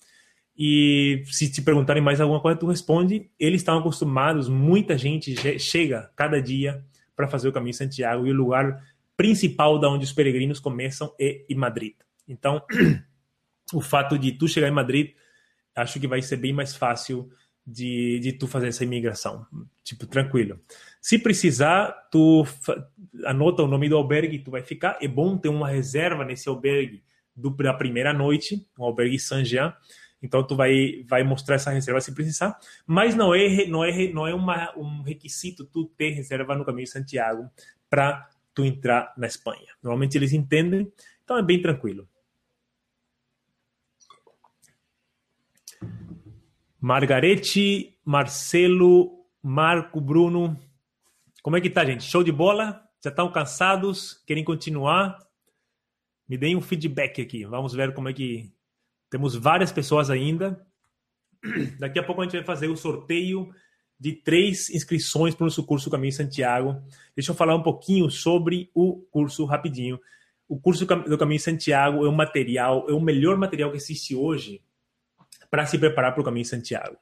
E 0.58 1.24
se 1.26 1.52
te 1.52 1.62
perguntarem 1.62 2.02
mais 2.02 2.22
alguma 2.22 2.40
coisa, 2.40 2.60
tu 2.60 2.68
responde. 2.68 3.30
Eles 3.40 3.62
estão 3.62 3.78
acostumados, 3.78 4.48
muita 4.48 4.98
gente 4.98 5.60
chega 5.60 6.12
cada 6.16 6.42
dia 6.42 6.84
para 7.16 7.28
fazer 7.28 7.48
o 7.48 7.54
caminho 7.54 7.74
Santiago 7.74 8.26
e 8.26 8.32
o 8.32 8.36
lugar 8.36 8.82
principal 9.16 9.80
da 9.80 9.90
onde 9.90 10.06
os 10.06 10.14
peregrinos 10.14 10.60
começam 10.60 11.14
é 11.20 11.46
em 11.50 11.56
Madrid. 11.56 11.94
Então, 12.28 12.62
o 13.74 13.82
fato 13.82 14.18
de 14.18 14.32
tu 14.32 14.48
chegar 14.48 14.68
em 14.68 14.72
Madrid, 14.72 15.14
acho 15.76 16.00
que 16.00 16.08
vai 16.08 16.22
ser 16.22 16.38
bem 16.38 16.54
mais 16.54 16.76
fácil 16.76 17.30
de, 17.66 18.20
de 18.20 18.34
tu 18.34 18.48
fazer 18.48 18.68
essa 18.68 18.84
imigração. 18.84 19.46
Tipo, 19.84 20.06
tranquilo. 20.08 20.60
Se 21.02 21.18
precisar, 21.18 21.92
tu 22.12 22.46
anota 23.26 23.64
o 23.64 23.68
nome 23.68 23.90
do 23.90 23.98
albergue 23.98 24.40
tu 24.40 24.52
vai 24.52 24.62
ficar. 24.62 24.98
É 25.02 25.08
bom 25.08 25.38
ter 25.38 25.50
uma 25.50 25.70
reserva 25.70 26.26
nesse 26.26 26.50
albergue 26.50 27.04
do, 27.36 27.50
da 27.52 27.74
primeira 27.74 28.14
noite, 28.14 28.68
um 28.78 28.84
albergue 28.84 29.20
Saint-Jean, 29.20 29.74
então 30.24 30.42
tu 30.42 30.56
vai 30.56 31.04
vai 31.06 31.22
mostrar 31.22 31.56
essa 31.56 31.70
reserva 31.70 32.00
se 32.00 32.16
precisar, 32.16 32.58
mas 32.88 33.14
não 33.14 33.36
é 33.36 33.66
não 33.68 33.84
é 33.84 34.08
não 34.08 34.26
é 34.26 34.34
uma, 34.34 34.74
um 34.78 35.02
requisito 35.02 35.66
tu 35.66 35.86
ter 35.98 36.12
reserva 36.12 36.56
no 36.56 36.64
caminho 36.64 36.86
de 36.86 36.92
Santiago 36.92 37.50
para 37.90 38.30
tu 38.54 38.64
entrar 38.64 39.14
na 39.18 39.28
Espanha. 39.28 39.68
Normalmente 39.84 40.18
eles 40.18 40.32
entendem, 40.32 40.90
então 41.24 41.38
é 41.38 41.44
bem 41.44 41.62
tranquilo. 41.62 42.08
Margarete, 46.80 47.98
Marcelo, 48.04 49.26
Marco, 49.42 50.00
Bruno. 50.00 50.58
Como 51.42 51.58
é 51.58 51.62
que 51.62 51.70
tá, 51.70 51.84
gente? 51.84 52.04
Show 52.04 52.24
de 52.24 52.32
bola? 52.32 52.82
Já 53.04 53.10
estão 53.10 53.30
cansados? 53.32 54.22
Querem 54.26 54.44
continuar? 54.44 55.18
Me 56.28 56.38
deem 56.38 56.56
um 56.56 56.62
feedback 56.62 57.22
aqui. 57.22 57.46
Vamos 57.46 57.74
ver 57.74 57.94
como 57.94 58.08
é 58.08 58.14
que 58.14 58.53
temos 59.14 59.36
várias 59.36 59.72
pessoas 59.72 60.10
ainda. 60.10 60.60
Daqui 61.78 62.00
a 62.00 62.04
pouco 62.04 62.20
a 62.20 62.24
gente 62.24 62.36
vai 62.36 62.44
fazer 62.44 62.68
o 62.68 62.76
sorteio 62.76 63.54
de 64.00 64.12
três 64.12 64.72
inscrições 64.72 65.36
para 65.36 65.44
o 65.44 65.46
nosso 65.46 65.64
curso 65.64 65.88
Caminho 65.88 66.12
Santiago. 66.12 66.82
Deixa 67.16 67.30
eu 67.30 67.36
falar 67.36 67.56
um 67.56 67.62
pouquinho 67.62 68.10
sobre 68.10 68.72
o 68.74 69.06
curso 69.12 69.46
rapidinho. 69.46 70.00
O 70.50 70.60
curso 70.60 70.84
do 70.88 71.16
Caminho 71.16 71.40
Santiago 71.40 72.04
é 72.04 72.10
um 72.10 72.16
material, 72.16 72.90
é 72.90 72.94
o 72.94 73.00
melhor 73.00 73.38
material 73.38 73.70
que 73.70 73.78
existe 73.78 74.16
hoje 74.16 74.64
para 75.52 75.68
se 75.68 75.78
preparar 75.78 76.14
para 76.14 76.22
o 76.22 76.26
Caminho 76.26 76.46
Santiago. 76.46 76.98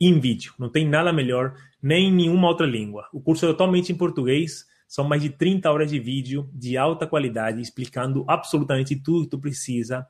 Em 0.00 0.20
vídeo, 0.20 0.54
não 0.60 0.68
tem 0.68 0.88
nada 0.88 1.12
melhor, 1.12 1.56
nem 1.82 2.06
em 2.06 2.12
nenhuma 2.12 2.46
outra 2.46 2.68
língua. 2.68 3.08
O 3.12 3.20
curso 3.20 3.46
é 3.46 3.48
totalmente 3.48 3.90
em 3.90 3.96
português, 3.96 4.64
são 4.86 5.04
mais 5.04 5.20
de 5.20 5.30
30 5.30 5.68
horas 5.72 5.90
de 5.90 5.98
vídeo 5.98 6.48
de 6.54 6.76
alta 6.76 7.04
qualidade, 7.04 7.60
explicando 7.60 8.24
absolutamente 8.28 8.94
tudo 8.94 9.24
que 9.24 9.30
tu 9.30 9.40
precisa 9.40 10.06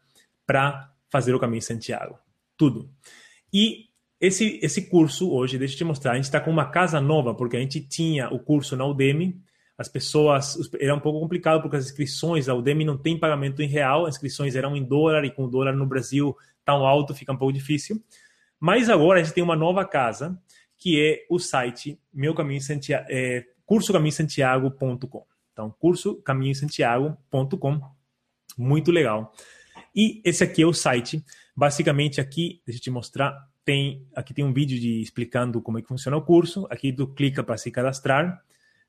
para 0.46 0.91
fazer 1.12 1.34
o 1.34 1.38
caminho 1.38 1.60
Santiago. 1.60 2.18
Tudo. 2.56 2.90
E 3.52 3.88
esse, 4.18 4.58
esse 4.62 4.88
curso 4.88 5.30
hoje, 5.30 5.58
deixa 5.58 5.74
eu 5.74 5.78
te 5.78 5.84
mostrar, 5.84 6.12
a 6.12 6.14
gente 6.14 6.24
está 6.24 6.40
com 6.40 6.50
uma 6.50 6.70
casa 6.70 7.02
nova, 7.02 7.34
porque 7.34 7.56
a 7.56 7.60
gente 7.60 7.80
tinha 7.80 8.30
o 8.30 8.38
curso 8.38 8.74
na 8.74 8.86
Udemy, 8.86 9.38
as 9.76 9.88
pessoas, 9.88 10.56
era 10.80 10.94
um 10.94 11.00
pouco 11.00 11.20
complicado, 11.20 11.60
porque 11.60 11.76
as 11.76 11.84
inscrições 11.84 12.46
da 12.46 12.54
Udemy 12.54 12.82
não 12.84 12.96
tem 12.96 13.18
pagamento 13.18 13.60
em 13.60 13.68
real, 13.68 14.06
as 14.06 14.14
inscrições 14.14 14.56
eram 14.56 14.74
em 14.74 14.82
dólar, 14.82 15.24
e 15.24 15.30
com 15.30 15.44
o 15.44 15.48
dólar 15.48 15.74
no 15.74 15.84
Brasil 15.84 16.34
tão 16.64 16.86
alto, 16.86 17.14
fica 17.14 17.32
um 17.32 17.36
pouco 17.36 17.52
difícil. 17.52 18.02
Mas 18.58 18.88
agora 18.88 19.20
a 19.20 19.22
gente 19.22 19.34
tem 19.34 19.44
uma 19.44 19.56
nova 19.56 19.84
casa, 19.84 20.40
que 20.78 20.98
é 21.00 21.26
o 21.28 21.38
site 21.38 21.98
meu 22.14 22.34
caminho 22.34 22.62
Santiago, 22.62 23.06
é, 23.10 23.44
cursocaminhosantiago.com. 23.66 25.26
Então, 25.52 25.74
cursocaminhosantiago.com, 25.78 27.82
muito 28.56 28.92
legal. 28.92 29.34
E 29.94 30.20
esse 30.24 30.42
aqui 30.42 30.62
é 30.62 30.66
o 30.66 30.72
site. 30.72 31.24
Basicamente 31.54 32.20
aqui, 32.20 32.60
deixa 32.64 32.78
eu 32.78 32.82
te 32.82 32.90
mostrar, 32.90 33.48
tem 33.64 34.06
aqui 34.14 34.34
tem 34.34 34.44
um 34.44 34.52
vídeo 34.52 34.78
de 34.78 35.00
explicando 35.00 35.60
como 35.60 35.78
é 35.78 35.82
que 35.82 35.88
funciona 35.88 36.16
o 36.16 36.22
curso. 36.22 36.66
Aqui 36.70 36.92
tu 36.92 37.06
clica 37.06 37.42
para 37.42 37.56
se 37.56 37.70
cadastrar. 37.70 38.42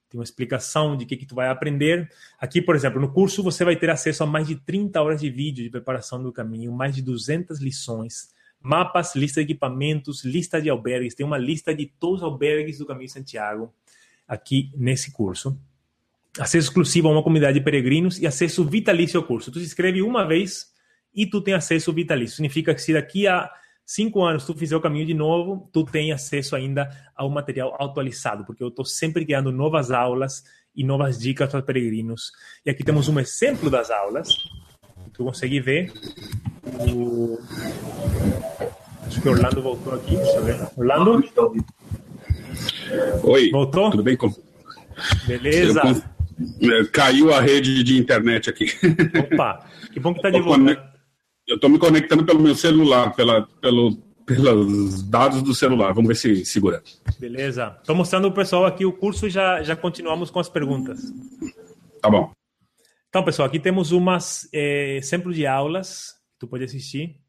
tem 0.10 0.20
uma 0.20 0.24
explicação 0.24 0.96
de 0.96 1.06
que, 1.06 1.18
que 1.18 1.26
tu 1.26 1.36
vai 1.36 1.50
aprender. 1.50 2.10
Aqui, 2.40 2.62
por 2.62 2.76
exemplo, 2.76 3.00
no 3.00 3.12
curso 3.12 3.44
você 3.44 3.64
vai 3.64 3.76
ter 3.76 3.90
acesso 3.90 4.24
a 4.24 4.26
mais 4.26 4.48
de 4.48 4.56
30 4.56 5.02
horas 5.02 5.22
de 5.22 5.30
vídeo 5.30 5.64
de 5.64 5.70
preparação 5.70 6.22
do 6.22 6.32
caminho, 6.32 6.72
mais 6.72 6.96
de 6.96 7.02
200 7.02 7.60
lições, 7.60 8.34
mapas, 8.62 9.16
lista 9.16 9.44
de 9.44 9.52
equipamentos, 9.52 10.24
lista 10.24 10.62
de 10.62 10.70
albergues, 10.70 11.14
tem 11.14 11.26
uma 11.26 11.38
lista 11.38 11.76
de 11.76 11.86
todos 11.86 12.22
os 12.22 12.24
albergues 12.24 12.78
do 12.78 12.86
Caminho 12.86 13.10
Santiago 13.10 13.74
aqui 14.28 14.72
nesse 14.76 15.12
curso. 15.12 15.60
Acesso 16.40 16.70
exclusivo 16.70 17.10
a 17.10 17.12
uma 17.12 17.22
comunidade 17.22 17.60
de 17.60 17.64
peregrinos 17.64 18.18
e 18.20 18.26
acesso 18.26 18.64
vitalício 18.66 19.20
ao 19.20 19.26
curso. 19.26 19.52
Tu 19.52 19.60
se 19.60 19.66
inscreve 19.66 20.02
uma 20.02 20.26
vez 20.26 20.73
e 21.14 21.26
tu 21.26 21.42
tem 21.42 21.54
acesso 21.54 21.94
vitalício. 21.94 22.38
Significa 22.38 22.74
que 22.74 22.82
se 22.82 22.94
daqui 22.94 23.28
a 23.28 23.50
cinco 23.86 24.24
anos 24.24 24.46
tu 24.46 24.54
fizer 24.54 24.76
o 24.76 24.82
caminho 24.82 25.06
de 25.06 25.14
novo, 25.14 25.70
tu 25.72 25.84
tem 25.84 26.12
acesso 26.12 26.56
ainda 26.56 26.90
ao 27.16 27.30
material 27.30 27.76
atualizado, 27.80 28.46
porque 28.46 28.64
eu 28.64 28.70
estou 28.70 28.86
sempre 28.86 29.26
criando 29.26 29.52
novas 29.52 29.92
aulas 29.92 30.44
e 30.76 30.84
novas 30.84 31.20
dicas 31.20 31.50
para 31.50 31.62
peregrinos. 31.62 32.32
E 32.66 32.70
aqui 32.70 32.84
temos 32.84 33.08
um 33.08 33.20
exemplo 33.20 33.70
das 33.70 33.92
aulas. 33.92 34.30
Tu 35.14 35.24
consegue 35.24 35.60
ver. 35.60 35.92
O... 36.92 37.38
Acho 39.06 39.22
que 39.22 39.30
Orlando 39.30 39.62
voltou 39.62 39.94
aqui. 39.94 40.16
Deixa 40.16 40.38
eu 40.38 40.44
ver. 40.44 40.68
Orlando? 40.76 41.24
Oi. 43.24 43.52
Voltou? 43.52 43.92
Tudo 43.92 44.04
bem? 44.04 44.18
Com... 44.18 44.34
Beleza. 45.28 45.82
Eu... 46.60 46.90
Caiu 46.92 47.32
a 47.32 47.40
rede 47.40 47.84
de 47.84 47.98
internet 47.98 48.50
aqui. 48.50 48.66
Opa, 49.32 49.66
que 49.92 50.00
bom 50.00 50.14
que 50.14 50.22
tá 50.22 50.30
de 50.32 50.40
volta. 50.42 50.93
Eu 51.48 51.56
estou 51.56 51.70
me 51.70 51.78
conectando 51.78 52.26
pelo 52.26 52.40
meu 52.40 52.56
celular, 52.56 53.14
pela, 53.14 53.46
pelo, 53.60 53.98
pelos 54.26 55.04
dados 55.04 55.42
do 55.42 55.54
celular. 55.54 55.94
Vamos 55.94 56.08
ver 56.08 56.16
se 56.16 56.46
segura. 56.46 56.82
Beleza. 57.20 57.78
Estou 57.82 57.96
mostrando 57.96 58.28
o 58.28 58.32
pessoal 58.32 58.66
aqui 58.66 58.86
o 58.86 58.94
curso 58.94 59.28
e 59.28 59.30
já, 59.30 59.62
já 59.62 59.76
continuamos 59.76 60.32
com 60.32 60.40
as 60.40 60.48
perguntas. 60.48 61.02
Tá 62.02 62.10
bom. 62.10 62.32
Então, 63.10 63.24
pessoal, 63.24 63.48
aqui 63.48 63.60
temos 63.60 63.92
umas 63.92 64.48
é, 64.54 64.96
exemplos 64.96 65.36
de 65.36 65.46
aulas 65.46 66.14
que 66.34 66.40
tu 66.40 66.48
pode 66.48 66.64
assistir. 66.64 67.20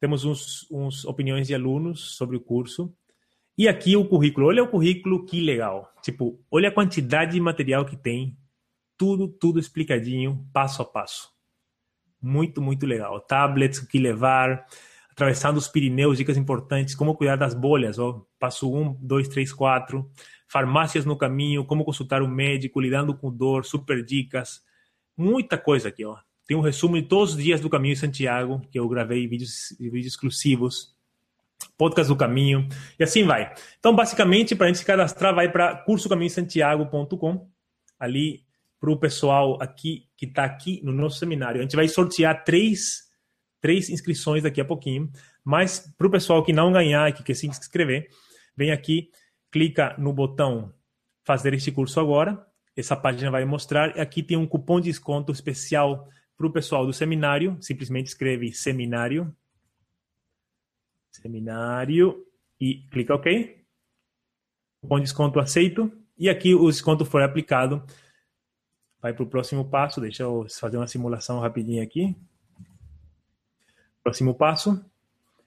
Temos 0.00 0.24
uns, 0.24 0.66
uns 0.70 1.04
opiniões 1.04 1.46
de 1.46 1.54
alunos 1.54 2.16
sobre 2.16 2.36
o 2.36 2.40
curso. 2.40 2.92
E 3.56 3.68
aqui 3.68 3.96
o 3.96 4.06
currículo. 4.06 4.48
Olha 4.48 4.62
o 4.62 4.68
currículo, 4.68 5.24
que 5.24 5.40
legal. 5.40 5.90
Tipo, 6.02 6.38
olha 6.50 6.68
a 6.68 6.72
quantidade 6.72 7.32
de 7.32 7.40
material 7.40 7.86
que 7.86 7.96
tem. 7.96 8.36
Tudo, 8.98 9.28
tudo 9.28 9.60
explicadinho, 9.60 10.46
passo 10.52 10.82
a 10.82 10.84
passo. 10.84 11.35
Muito, 12.20 12.60
muito 12.60 12.86
legal. 12.86 13.20
Tablets, 13.20 13.78
o 13.78 13.86
que 13.86 13.98
levar, 13.98 14.66
atravessando 15.10 15.56
os 15.56 15.68
Pirineus, 15.68 16.18
dicas 16.18 16.36
importantes, 16.36 16.94
como 16.94 17.14
cuidar 17.14 17.36
das 17.36 17.54
bolhas, 17.54 17.98
ó, 17.98 18.24
passo 18.38 18.72
1, 18.72 18.98
2, 19.00 19.28
3, 19.28 19.52
4, 19.52 20.10
farmácias 20.46 21.04
no 21.04 21.16
caminho, 21.16 21.64
como 21.64 21.84
consultar 21.84 22.22
o 22.22 22.28
médico, 22.28 22.80
lidando 22.80 23.16
com 23.16 23.34
dor, 23.34 23.64
super 23.64 24.04
dicas, 24.04 24.62
muita 25.16 25.58
coisa 25.58 25.88
aqui, 25.88 26.04
ó. 26.04 26.18
Tem 26.46 26.56
um 26.56 26.60
resumo 26.60 27.00
de 27.00 27.08
todos 27.08 27.34
os 27.34 27.42
dias 27.42 27.60
do 27.60 27.68
caminho 27.68 27.94
em 27.94 27.96
Santiago, 27.96 28.60
que 28.70 28.78
eu 28.78 28.88
gravei 28.88 29.26
vídeos, 29.26 29.74
vídeos 29.80 30.06
exclusivos, 30.06 30.94
podcast 31.76 32.12
do 32.12 32.16
caminho, 32.16 32.68
e 32.98 33.02
assim 33.02 33.24
vai. 33.24 33.52
Então, 33.78 33.94
basicamente, 33.94 34.54
para 34.54 34.66
a 34.66 34.68
gente 34.68 34.78
se 34.78 34.84
cadastrar, 34.84 35.34
vai 35.34 35.50
para 35.50 35.74
cursocaminhosantiago.com, 35.74 37.48
ali 37.98 38.45
para 38.80 38.90
o 38.90 38.98
pessoal 38.98 39.60
aqui 39.60 40.08
que 40.16 40.26
está 40.26 40.44
aqui 40.44 40.80
no 40.82 40.92
nosso 40.92 41.18
seminário. 41.18 41.60
A 41.60 41.62
gente 41.62 41.76
vai 41.76 41.88
sortear 41.88 42.44
três, 42.44 43.04
três 43.60 43.88
inscrições 43.88 44.42
daqui 44.42 44.60
a 44.60 44.64
pouquinho, 44.64 45.10
mas 45.44 45.92
para 45.96 46.06
o 46.06 46.10
pessoal 46.10 46.44
que 46.44 46.52
não 46.52 46.72
ganhar 46.72 47.08
e 47.08 47.12
que 47.12 47.22
quer 47.22 47.34
se 47.34 47.46
inscrever, 47.46 48.08
vem 48.56 48.72
aqui, 48.72 49.10
clica 49.50 49.94
no 49.98 50.12
botão 50.12 50.74
fazer 51.24 51.54
este 51.54 51.72
curso 51.72 51.98
agora. 51.98 52.46
Essa 52.76 52.94
página 52.94 53.30
vai 53.30 53.44
mostrar. 53.44 53.98
Aqui 53.98 54.22
tem 54.22 54.36
um 54.36 54.46
cupom 54.46 54.80
de 54.80 54.90
desconto 54.90 55.32
especial 55.32 56.08
para 56.36 56.46
o 56.46 56.52
pessoal 56.52 56.84
do 56.84 56.92
seminário. 56.92 57.56
Simplesmente 57.60 58.08
escreve 58.08 58.52
seminário. 58.52 59.34
Seminário 61.10 62.22
e 62.60 62.86
clica 62.90 63.14
OK. 63.14 63.64
Cupom 64.82 64.96
de 64.96 65.04
desconto 65.04 65.40
aceito. 65.40 65.90
E 66.18 66.28
aqui 66.28 66.54
o 66.54 66.70
desconto 66.70 67.04
foi 67.04 67.24
aplicado 67.24 67.82
vai 69.06 69.14
para 69.14 69.22
o 69.22 69.26
próximo 69.26 69.64
passo. 69.64 70.00
Deixa 70.00 70.24
eu 70.24 70.46
fazer 70.50 70.76
uma 70.76 70.88
simulação 70.88 71.38
rapidinho 71.38 71.82
aqui. 71.82 72.16
Próximo 74.02 74.34
passo. 74.34 74.84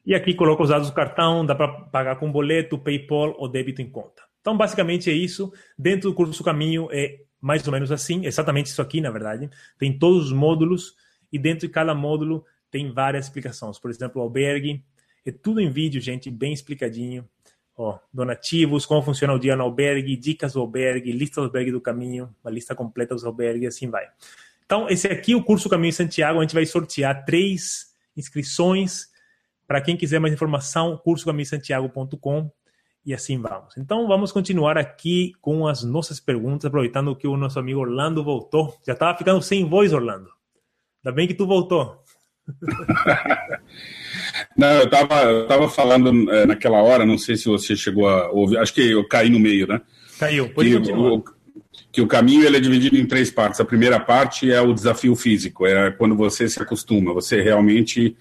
E 0.06 0.15
aqui 0.15 0.34
coloca 0.34 0.64
os 0.64 0.69
dados 0.69 0.90
do 0.90 0.94
cartão, 0.94 1.45
dá 1.45 1.53
para 1.53 1.68
pagar 1.68 2.15
com 2.15 2.31
boleto, 2.31 2.80
PayPal 2.80 3.36
ou 3.38 3.49
débito 3.49 3.81
em 3.81 3.90
conta. 3.90 4.23
Então, 4.40 4.56
basicamente 4.56 5.10
é 5.10 5.14
isso. 5.14 5.52
Dentro 5.77 6.10
do 6.10 6.15
curso 6.15 6.41
Caminho 6.41 6.88
é 6.91 7.19
mais 7.41 7.65
ou 7.68 7.73
menos 7.73 7.91
assim, 7.91 8.26
exatamente 8.26 8.68
isso 8.68 8.81
aqui, 8.81 9.02
na 9.02 9.11
verdade. 9.11 9.49
Tem 9.77 9.98
todos 9.98 10.27
os 10.27 10.31
módulos 10.31 10.95
e 11.31 11.38
dentro 11.38 11.68
de 11.68 11.73
cada 11.73 11.94
módulo 11.94 12.45
tem 12.72 12.91
várias 12.91 13.26
explicações. 13.26 13.77
Por 13.77 13.91
exemplo, 13.91 14.22
o 14.22 14.23
albergue, 14.23 14.84
é 15.26 15.31
tudo 15.31 15.60
em 15.60 15.69
vídeo, 15.69 15.99
gente, 15.99 16.31
bem 16.31 16.53
explicadinho 16.53 17.27
ó, 17.80 17.97
donativos, 18.14 18.85
como 18.85 19.01
funciona 19.01 19.34
o 19.34 19.39
dia 19.39 19.56
no 19.56 19.64
albergue, 19.64 20.18
dicas 20.18 20.53
do 20.53 20.60
albergue, 20.60 21.14
lista 21.14 21.39
do 21.39 21.45
albergue 21.45 21.72
do 21.72 21.80
caminho, 21.80 22.35
uma 22.43 22.51
lista 22.51 22.76
completa 22.76 23.15
dos 23.15 23.23
albergues, 23.23 23.69
assim 23.69 23.89
vai. 23.89 24.06
Então, 24.65 24.89
esse 24.89 25.07
aqui, 25.07 25.34
o 25.34 25.43
curso 25.43 25.69
Caminho 25.69 25.93
Santiago, 25.93 26.39
a 26.39 26.41
gente 26.41 26.53
vai 26.53 26.65
sortear 26.65 27.23
três 27.23 27.93
inscrições. 28.15 29.07
Para 29.65 29.81
quem 29.81 29.95
quiser 29.95 30.19
mais 30.19 30.34
informação, 30.34 30.97
cursocaminhosantiago.com 30.97 32.51
e 33.06 33.14
assim 33.14 33.41
vamos. 33.41 33.77
Então, 33.77 34.07
vamos 34.07 34.31
continuar 34.31 34.77
aqui 34.77 35.31
com 35.41 35.65
as 35.65 35.84
nossas 35.84 36.19
perguntas, 36.19 36.65
aproveitando 36.65 37.15
que 37.15 37.27
o 37.27 37.38
nosso 37.38 37.57
amigo 37.60 37.80
Orlando 37.80 38.23
voltou. 38.23 38.77
Já 38.85 38.93
estava 38.93 39.18
ficando 39.18 39.41
sem 39.41 39.68
voz, 39.68 39.93
Orlando. 39.93 40.30
Ainda 41.03 41.15
bem 41.15 41.27
que 41.27 41.34
tu 41.34 41.47
voltou. 41.47 42.03
Não, 44.57 44.67
eu 44.67 44.85
estava 44.85 45.23
eu 45.23 45.47
tava 45.47 45.69
falando 45.69 46.31
é, 46.31 46.45
naquela 46.45 46.81
hora, 46.81 47.05
não 47.05 47.17
sei 47.17 47.35
se 47.37 47.45
você 47.45 47.75
chegou 47.75 48.07
a 48.07 48.29
ouvir, 48.29 48.57
acho 48.57 48.73
que 48.73 48.91
eu 48.91 49.07
caí 49.07 49.29
no 49.29 49.39
meio, 49.39 49.67
né? 49.67 49.81
Caiu, 50.19 50.49
pode 50.49 50.69
que 50.69 50.77
continuar. 50.77 51.11
o, 51.13 51.23
que 51.91 52.01
o 52.01 52.07
caminho 52.07 52.45
ele 52.45 52.57
é 52.57 52.59
dividido 52.59 52.97
em 52.97 53.05
três 53.05 53.31
partes. 53.31 53.59
A 53.59 53.65
primeira 53.65 53.99
parte 53.99 54.51
é 54.51 54.61
o 54.61 54.73
desafio 54.73 55.15
físico, 55.15 55.65
é 55.65 55.91
quando 55.91 56.15
você 56.15 56.47
se 56.47 56.61
acostuma, 56.61 57.13
você 57.13 57.41
realmente 57.41 58.15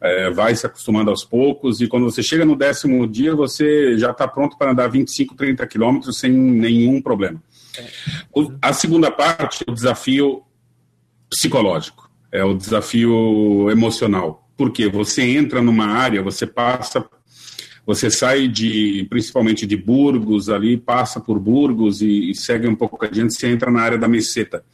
é, 0.00 0.30
vai 0.30 0.54
se 0.54 0.66
acostumando 0.66 1.10
aos 1.10 1.24
poucos 1.24 1.80
e 1.80 1.86
quando 1.86 2.04
você 2.04 2.22
chega 2.22 2.44
no 2.44 2.56
décimo 2.56 3.06
dia, 3.06 3.34
você 3.34 3.96
já 3.96 4.10
está 4.10 4.26
pronto 4.26 4.58
para 4.58 4.72
andar 4.72 4.88
25, 4.88 5.34
30 5.36 5.66
quilômetros 5.66 6.18
sem 6.18 6.32
nenhum 6.32 7.00
problema. 7.00 7.40
O, 8.34 8.52
a 8.60 8.72
segunda 8.72 9.10
parte 9.10 9.64
é 9.66 9.70
o 9.70 9.74
desafio 9.74 10.42
psicológico, 11.30 12.10
é 12.30 12.44
o 12.44 12.54
desafio 12.54 13.70
emocional 13.70 14.41
porque 14.56 14.88
você 14.88 15.22
entra 15.22 15.62
numa 15.62 15.86
área, 15.86 16.22
você 16.22 16.46
passa, 16.46 17.04
você 17.86 18.10
sai 18.10 18.48
de, 18.48 19.06
principalmente 19.10 19.66
de 19.66 19.76
Burgos 19.76 20.48
ali, 20.48 20.76
passa 20.76 21.20
por 21.20 21.38
Burgos 21.38 22.00
e, 22.00 22.30
e 22.30 22.34
segue 22.34 22.68
um 22.68 22.74
pouco 22.74 23.04
adiante, 23.04 23.34
você 23.34 23.48
entra 23.48 23.70
na 23.70 23.80
área 23.80 23.98
da 23.98 24.08
Meseta. 24.08 24.64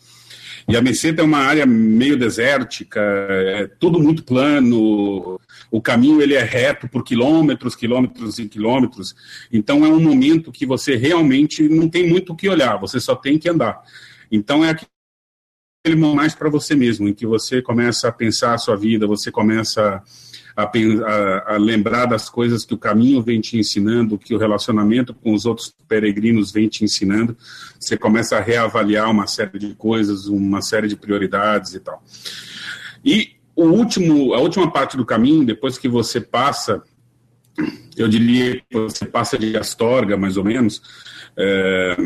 E 0.68 0.76
a 0.76 0.82
Meseta 0.82 1.22
é 1.22 1.24
uma 1.24 1.38
área 1.38 1.64
meio 1.64 2.14
desértica, 2.18 3.00
é 3.00 3.66
tudo 3.80 3.98
muito 3.98 4.22
plano, 4.22 5.40
o 5.70 5.80
caminho 5.80 6.20
ele 6.20 6.34
é 6.34 6.42
reto 6.42 6.86
por 6.86 7.02
quilômetros, 7.02 7.74
quilômetros 7.74 8.38
e 8.38 8.46
quilômetros. 8.46 9.16
Então 9.50 9.86
é 9.86 9.88
um 9.88 9.98
momento 9.98 10.52
que 10.52 10.66
você 10.66 10.94
realmente 10.94 11.66
não 11.66 11.88
tem 11.88 12.06
muito 12.06 12.34
o 12.34 12.36
que 12.36 12.50
olhar, 12.50 12.76
você 12.76 13.00
só 13.00 13.16
tem 13.16 13.38
que 13.38 13.48
andar. 13.48 13.80
Então 14.30 14.62
é 14.62 14.76
aquele 15.84 15.96
mais 15.96 16.34
para 16.34 16.50
você 16.50 16.74
mesmo, 16.74 17.08
em 17.08 17.14
que 17.14 17.26
você 17.26 17.62
começa 17.62 18.08
a 18.08 18.12
pensar 18.12 18.54
a 18.54 18.58
sua 18.58 18.76
vida, 18.76 19.06
você 19.06 19.30
começa 19.30 20.02
a, 20.56 20.62
a, 20.64 21.54
a, 21.54 21.56
lembrar 21.56 22.06
das 22.06 22.28
coisas 22.28 22.64
que 22.64 22.74
o 22.74 22.78
caminho 22.78 23.22
vem 23.22 23.40
te 23.40 23.56
ensinando, 23.56 24.18
que 24.18 24.34
o 24.34 24.38
relacionamento 24.38 25.14
com 25.14 25.32
os 25.32 25.46
outros 25.46 25.72
peregrinos 25.86 26.50
vem 26.50 26.68
te 26.68 26.84
ensinando. 26.84 27.36
Você 27.78 27.96
começa 27.96 28.36
a 28.36 28.40
reavaliar 28.40 29.10
uma 29.10 29.26
série 29.26 29.58
de 29.58 29.74
coisas, 29.74 30.26
uma 30.26 30.60
série 30.60 30.88
de 30.88 30.96
prioridades 30.96 31.74
e 31.74 31.80
tal. 31.80 32.02
E 33.04 33.36
o 33.54 33.66
último, 33.66 34.34
a 34.34 34.40
última 34.40 34.70
parte 34.70 34.96
do 34.96 35.06
caminho, 35.06 35.46
depois 35.46 35.78
que 35.78 35.88
você 35.88 36.20
passa, 36.20 36.82
eu 37.96 38.08
diria 38.08 38.60
que 38.68 38.76
você 38.76 39.06
passa 39.06 39.38
de 39.38 39.56
Astorga, 39.56 40.16
mais 40.16 40.36
ou 40.36 40.44
menos, 40.44 40.82
é, 41.38 41.96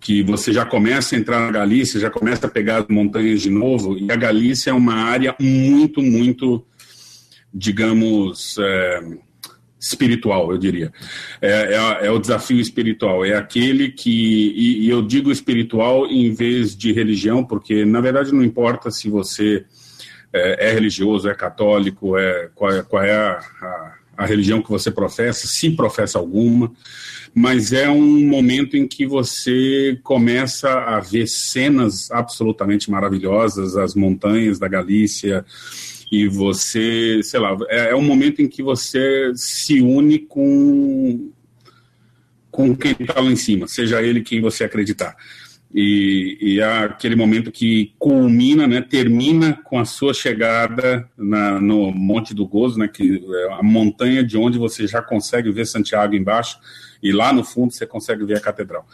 que 0.00 0.24
você 0.24 0.52
já 0.52 0.66
começa 0.66 1.14
a 1.14 1.18
entrar 1.18 1.38
na 1.40 1.52
Galícia, 1.52 2.00
já 2.00 2.10
começa 2.10 2.48
a 2.48 2.50
pegar 2.50 2.78
as 2.78 2.88
montanhas 2.88 3.40
de 3.40 3.48
novo, 3.48 3.96
e 3.96 4.10
a 4.10 4.16
Galícia 4.16 4.70
é 4.70 4.74
uma 4.74 4.94
área 4.94 5.36
muito, 5.38 6.02
muito, 6.02 6.66
digamos, 7.54 8.56
é, 8.58 9.00
espiritual, 9.80 10.50
eu 10.50 10.58
diria. 10.58 10.92
É, 11.40 11.74
é, 11.74 12.06
é, 12.06 12.10
o 12.10 12.18
desafio 12.18 12.58
espiritual, 12.58 13.24
é 13.24 13.36
aquele 13.36 13.90
que, 13.90 14.10
e, 14.10 14.86
e, 14.86 14.90
eu 14.90 15.00
digo 15.00 15.30
espiritual 15.30 16.06
em 16.08 16.32
vez 16.34 16.76
de 16.76 16.92
religião, 16.92 17.44
porque 17.44 17.84
na 17.84 18.00
verdade 18.00 18.32
não 18.32 18.42
importa 18.42 18.90
se 18.90 19.08
você 19.08 19.64
é, 20.32 20.70
é 20.70 20.72
religioso, 20.72 21.28
é 21.28 21.34
católico, 21.34 22.16
é, 22.18 22.50
qual, 22.52 22.72
é, 22.72 22.82
qual 22.82 23.02
é 23.02 23.14
a, 23.14 23.38
a 23.38 24.02
a 24.16 24.26
religião 24.26 24.62
que 24.62 24.70
você 24.70 24.90
professa, 24.90 25.46
se 25.46 25.70
professa 25.70 26.18
alguma, 26.18 26.70
mas 27.34 27.72
é 27.72 27.88
um 27.88 28.26
momento 28.26 28.76
em 28.76 28.86
que 28.86 29.06
você 29.06 29.98
começa 30.02 30.70
a 30.70 31.00
ver 31.00 31.26
cenas 31.26 32.10
absolutamente 32.10 32.90
maravilhosas, 32.90 33.76
as 33.76 33.94
montanhas 33.94 34.58
da 34.58 34.68
Galícia, 34.68 35.44
e 36.10 36.28
você, 36.28 37.20
sei 37.22 37.40
lá, 37.40 37.56
é, 37.70 37.90
é 37.90 37.96
um 37.96 38.02
momento 38.02 38.42
em 38.42 38.48
que 38.48 38.62
você 38.62 39.32
se 39.34 39.80
une 39.80 40.18
com, 40.18 41.30
com 42.50 42.76
quem 42.76 42.94
está 43.00 43.18
lá 43.18 43.30
em 43.30 43.36
cima, 43.36 43.66
seja 43.66 44.02
ele 44.02 44.20
quem 44.20 44.42
você 44.42 44.64
acreditar. 44.64 45.16
E, 45.74 46.36
e 46.38 46.60
é 46.60 46.84
aquele 46.84 47.16
momento 47.16 47.50
que 47.50 47.94
culmina, 47.98 48.66
né, 48.66 48.82
termina 48.82 49.54
com 49.64 49.78
a 49.78 49.86
sua 49.86 50.12
chegada 50.12 51.08
na, 51.16 51.58
no 51.58 51.90
Monte 51.90 52.34
do 52.34 52.46
Gozo, 52.46 52.78
né, 52.78 52.88
que 52.88 53.24
é 53.26 53.52
a 53.54 53.62
montanha 53.62 54.22
de 54.22 54.36
onde 54.36 54.58
você 54.58 54.86
já 54.86 55.00
consegue 55.00 55.50
ver 55.50 55.66
Santiago 55.66 56.14
embaixo, 56.14 56.58
e 57.02 57.12
lá 57.12 57.32
no 57.32 57.44
fundo 57.44 57.72
você 57.72 57.86
consegue 57.86 58.24
ver 58.24 58.36
a 58.36 58.40
catedral. 58.40 58.86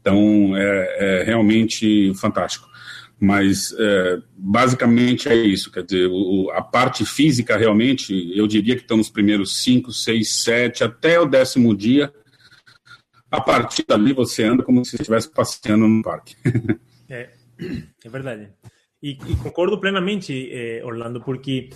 Então 0.00 0.56
é, 0.56 1.20
é 1.20 1.22
realmente 1.24 2.12
fantástico. 2.14 2.68
Mas 3.20 3.74
é, 3.76 4.22
basicamente 4.36 5.28
é 5.28 5.34
isso, 5.34 5.72
quer 5.72 5.82
dizer, 5.82 6.06
o, 6.06 6.50
a 6.52 6.62
parte 6.62 7.04
física 7.04 7.56
realmente, 7.56 8.14
eu 8.36 8.46
diria 8.46 8.76
que 8.76 8.82
estão 8.82 8.96
nos 8.96 9.10
primeiros 9.10 9.56
cinco, 9.56 9.92
seis, 9.92 10.30
sete, 10.30 10.84
até 10.84 11.18
o 11.18 11.26
décimo 11.26 11.76
dia, 11.76 12.12
a 13.28 13.40
partir 13.40 13.84
dali 13.86 14.12
você 14.12 14.44
anda 14.44 14.62
como 14.62 14.84
se 14.84 14.94
estivesse 14.94 15.28
passeando 15.28 15.88
no 15.88 16.00
parque. 16.00 16.36
é, 17.10 17.30
é 18.04 18.08
verdade. 18.08 18.50
E, 19.02 19.10
e 19.10 19.36
concordo 19.42 19.80
plenamente, 19.80 20.48
eh, 20.52 20.80
Orlando, 20.84 21.20
porque 21.20 21.70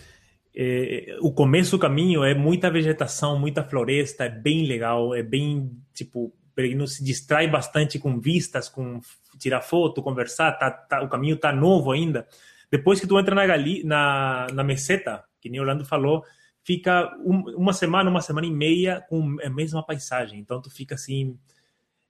eh, 0.54 1.16
o 1.20 1.32
começo 1.32 1.72
do 1.72 1.80
caminho 1.80 2.24
é 2.24 2.34
muita 2.34 2.70
vegetação, 2.70 3.38
muita 3.38 3.64
floresta, 3.64 4.24
é 4.24 4.28
bem 4.28 4.66
legal, 4.66 5.14
é 5.14 5.22
bem, 5.22 5.70
tipo, 5.94 6.32
peregrino 6.54 6.86
se 6.86 7.02
distrai 7.02 7.48
bastante 7.48 7.98
com 7.98 8.20
vistas, 8.20 8.68
com 8.68 9.00
tirar 9.38 9.62
foto, 9.62 10.02
conversar, 10.02 10.52
tá, 10.52 10.70
tá, 10.70 11.02
o 11.02 11.08
caminho 11.08 11.36
tá 11.36 11.52
novo 11.52 11.90
ainda. 11.90 12.26
Depois 12.70 13.00
que 13.00 13.06
tu 13.06 13.18
entra 13.18 13.34
na, 13.34 13.46
gali, 13.46 13.82
na, 13.84 14.46
na 14.52 14.62
meseta, 14.62 15.24
que 15.40 15.48
nem 15.48 15.60
Orlando 15.60 15.84
falou, 15.84 16.24
fica 16.64 17.14
um, 17.24 17.42
uma 17.56 17.72
semana, 17.72 18.10
uma 18.10 18.20
semana 18.20 18.46
e 18.46 18.50
meia 18.50 19.00
com 19.08 19.36
a 19.42 19.50
mesma 19.50 19.84
paisagem. 19.84 20.38
Então 20.38 20.60
tu 20.60 20.70
fica 20.70 20.94
assim, 20.94 21.36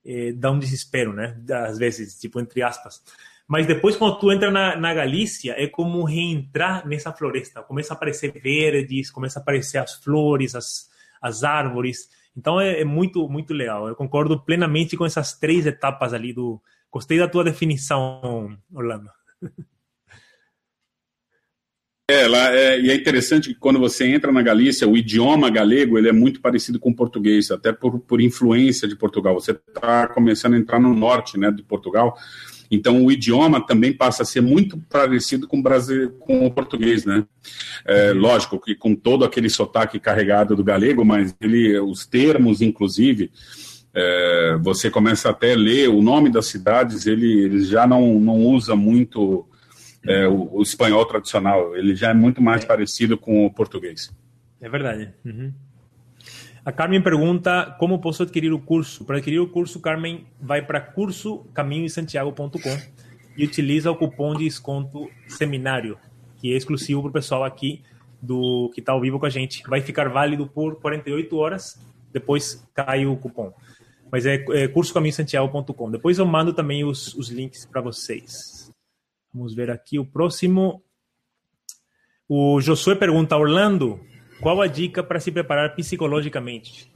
eh, 0.05 0.31
dá 0.33 0.51
um 0.51 0.59
desespero, 0.59 1.13
né? 1.13 1.37
Às 1.65 1.77
vezes, 1.77 2.19
tipo, 2.19 2.39
entre 2.39 2.61
aspas. 2.61 3.03
Mas 3.47 3.67
depois, 3.67 3.95
quando 3.95 4.19
tu 4.19 4.31
entra 4.31 4.49
na, 4.49 4.75
na 4.75 4.93
Galícia, 4.93 5.53
é 5.57 5.67
como 5.67 6.03
reentrar 6.03 6.87
nessa 6.87 7.11
floresta. 7.11 7.61
Começa 7.61 7.93
a 7.93 7.97
aparecer 7.97 8.31
verdes, 8.31 9.11
começa 9.11 9.39
a 9.39 9.41
aparecer 9.41 9.77
as 9.77 9.95
flores, 9.95 10.55
as, 10.55 10.89
as 11.21 11.43
árvores. 11.43 12.09
Então 12.35 12.59
é, 12.59 12.81
é 12.81 12.85
muito, 12.85 13.27
muito 13.27 13.53
legal. 13.53 13.87
Eu 13.87 13.95
concordo 13.95 14.39
plenamente 14.39 14.97
com 14.97 15.05
essas 15.05 15.37
três 15.37 15.65
etapas 15.65 16.13
ali 16.13 16.33
do. 16.33 16.61
Gostei 16.91 17.17
da 17.17 17.27
tua 17.27 17.43
definição, 17.43 18.57
Orlando. 18.71 19.09
É, 22.09 22.27
lá 22.27 22.53
é, 22.53 22.81
e 22.81 22.91
é 22.91 22.95
interessante 22.95 23.53
que 23.53 23.59
quando 23.59 23.79
você 23.79 24.05
entra 24.05 24.29
na 24.29 24.41
Galícia, 24.41 24.85
o 24.85 24.97
idioma 24.97 25.49
galego 25.49 25.97
ele 25.97 26.09
é 26.09 26.11
muito 26.11 26.41
parecido 26.41 26.77
com 26.77 26.89
o 26.89 26.95
português, 26.95 27.49
até 27.49 27.71
por, 27.71 27.97
por 27.97 28.19
influência 28.19 28.89
de 28.89 28.95
Portugal. 28.95 29.33
Você 29.35 29.51
está 29.51 30.09
começando 30.09 30.55
a 30.55 30.57
entrar 30.57 30.81
no 30.81 30.93
norte 30.93 31.39
né, 31.39 31.49
de 31.49 31.63
Portugal, 31.63 32.17
então 32.73 33.05
o 33.05 33.11
idioma 33.11 33.65
também 33.65 33.93
passa 33.93 34.23
a 34.23 34.25
ser 34.25 34.41
muito 34.41 34.77
parecido 34.89 35.47
com 35.47 35.59
o, 35.59 35.63
Brasil, 35.63 36.11
com 36.19 36.45
o 36.45 36.51
português, 36.51 37.05
né? 37.05 37.25
É, 37.85 38.11
lógico 38.11 38.59
que 38.59 38.75
com 38.75 38.95
todo 38.95 39.23
aquele 39.23 39.49
sotaque 39.49 39.99
carregado 39.99 40.55
do 40.55 40.63
galego, 40.63 41.05
mas 41.05 41.35
ele, 41.39 41.77
os 41.79 42.05
termos, 42.05 42.61
inclusive, 42.61 43.31
é, 43.93 44.57
você 44.61 44.89
começa 44.89 45.29
até 45.29 45.53
a 45.53 45.57
ler 45.57 45.89
o 45.89 46.01
nome 46.01 46.31
das 46.31 46.47
cidades, 46.47 47.05
ele, 47.05 47.43
ele 47.43 47.63
já 47.63 47.85
não, 47.85 48.19
não 48.19 48.37
usa 48.39 48.75
muito 48.75 49.47
é, 50.07 50.27
o, 50.27 50.49
o, 50.55 50.61
espanhol 50.61 51.05
tradicional. 51.05 51.75
Ele 51.75 51.95
já 51.95 52.09
é 52.09 52.13
muito 52.13 52.41
mais 52.41 52.63
é. 52.63 52.67
parecido 52.67 53.17
com 53.17 53.45
o 53.45 53.53
português. 53.53 54.11
É 54.59 54.67
verdade. 54.67 55.13
Uhum. 55.23 55.53
A 56.65 56.71
Carmen 56.71 57.01
pergunta 57.01 57.75
como 57.77 57.99
posso 57.99 58.23
adquirir 58.23 58.53
o 58.53 58.59
curso. 58.59 59.03
Para 59.03 59.17
adquirir 59.17 59.39
o 59.39 59.49
curso, 59.49 59.81
Carmen 59.81 60.25
vai 60.39 60.65
para 60.65 60.79
cursocaminhoesantiago.com 60.79 62.77
e 63.35 63.43
utiliza 63.43 63.91
o 63.91 63.95
cupom 63.97 64.33
de 64.33 64.45
desconto 64.45 65.09
seminário, 65.27 65.97
que 66.37 66.53
é 66.53 66.55
exclusivo 66.55 67.01
para 67.01 67.09
o 67.09 67.13
pessoal 67.13 67.43
aqui 67.43 67.83
do 68.21 68.71
que 68.73 68.79
está 68.79 68.93
ao 68.93 69.01
vivo 69.01 69.19
com 69.19 69.25
a 69.25 69.29
gente. 69.29 69.61
Vai 69.67 69.81
ficar 69.81 70.07
válido 70.07 70.47
por 70.47 70.79
48 70.79 71.35
horas, 71.35 71.77
depois 72.13 72.65
cai 72.73 73.05
o 73.05 73.17
cupom. 73.17 73.51
Mas 74.09 74.25
é, 74.25 74.35
é 74.53 74.67
cursocaminhoesantiago.com. 74.69 75.91
Depois 75.91 76.17
eu 76.17 76.25
mando 76.25 76.53
também 76.53 76.85
os, 76.85 77.13
os 77.15 77.29
links 77.29 77.65
para 77.65 77.81
vocês. 77.81 78.71
Vamos 79.33 79.53
ver 79.53 79.69
aqui 79.69 79.99
o 79.99 80.05
próximo. 80.05 80.81
O 82.29 82.61
Josué 82.61 82.95
pergunta, 82.95 83.35
Orlando, 83.35 83.99
qual 84.43 84.61
a 84.61 84.67
dica 84.67 85.01
para 85.01 85.19
se 85.21 85.31
preparar 85.31 85.73
psicologicamente? 85.73 86.91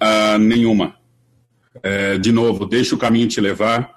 Uh, 0.00 0.38
nenhuma. 0.38 0.96
É, 1.82 2.18
de 2.18 2.30
novo, 2.30 2.66
deixa 2.66 2.94
o 2.94 2.98
caminho 2.98 3.26
te 3.26 3.40
levar. 3.40 3.90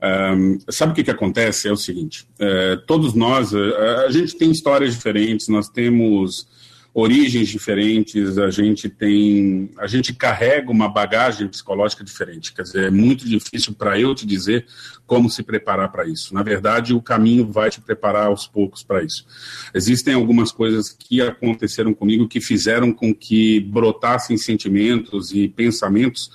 Um, 0.00 0.58
sabe 0.70 0.92
o 0.92 0.94
que, 0.94 1.02
que 1.02 1.10
acontece? 1.10 1.68
É 1.68 1.72
o 1.72 1.76
seguinte: 1.76 2.26
é, 2.38 2.76
todos 2.86 3.14
nós, 3.14 3.52
a 3.52 4.10
gente 4.10 4.36
tem 4.36 4.50
histórias 4.50 4.94
diferentes, 4.94 5.48
nós 5.48 5.68
temos 5.68 6.48
origens 6.92 7.48
diferentes, 7.48 8.36
a 8.36 8.50
gente 8.50 8.88
tem, 8.88 9.70
a 9.78 9.86
gente 9.86 10.12
carrega 10.12 10.70
uma 10.70 10.88
bagagem 10.88 11.46
psicológica 11.46 12.02
diferente. 12.02 12.52
Quer 12.52 12.62
dizer, 12.62 12.84
é 12.86 12.90
muito 12.90 13.28
difícil 13.28 13.74
para 13.74 13.98
eu 13.98 14.14
te 14.14 14.26
dizer 14.26 14.66
como 15.06 15.30
se 15.30 15.42
preparar 15.42 15.90
para 15.92 16.06
isso. 16.06 16.34
Na 16.34 16.42
verdade, 16.42 16.92
o 16.92 17.00
caminho 17.00 17.46
vai 17.50 17.70
te 17.70 17.80
preparar 17.80 18.26
aos 18.26 18.46
poucos 18.46 18.82
para 18.82 19.02
isso. 19.04 19.24
Existem 19.72 20.14
algumas 20.14 20.50
coisas 20.50 20.90
que 20.90 21.20
aconteceram 21.20 21.94
comigo 21.94 22.28
que 22.28 22.40
fizeram 22.40 22.92
com 22.92 23.14
que 23.14 23.60
brotassem 23.60 24.36
sentimentos 24.36 25.32
e 25.32 25.48
pensamentos 25.48 26.30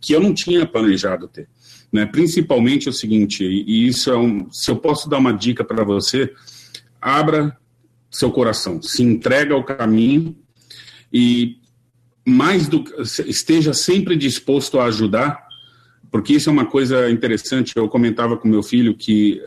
que 0.00 0.12
eu 0.12 0.20
não 0.20 0.34
tinha 0.34 0.66
planejado 0.66 1.28
ter. 1.28 1.48
Né? 1.92 2.06
Principalmente 2.06 2.88
o 2.88 2.92
seguinte, 2.92 3.44
e 3.44 3.86
isso 3.86 4.10
é 4.10 4.16
um, 4.16 4.50
se 4.50 4.70
eu 4.70 4.76
posso 4.76 5.08
dar 5.08 5.18
uma 5.18 5.32
dica 5.32 5.62
para 5.62 5.84
você, 5.84 6.32
abra 7.00 7.56
seu 8.12 8.30
coração, 8.30 8.82
se 8.82 9.02
entrega 9.02 9.54
ao 9.54 9.64
caminho 9.64 10.36
e 11.10 11.56
mais 12.24 12.68
do 12.68 12.84
esteja 13.26 13.72
sempre 13.72 14.14
disposto 14.14 14.78
a 14.78 14.84
ajudar, 14.84 15.44
porque 16.10 16.34
isso 16.34 16.50
é 16.50 16.52
uma 16.52 16.66
coisa 16.66 17.10
interessante. 17.10 17.72
Eu 17.74 17.88
comentava 17.88 18.36
com 18.36 18.46
meu 18.46 18.62
filho 18.62 18.94
que 18.94 19.42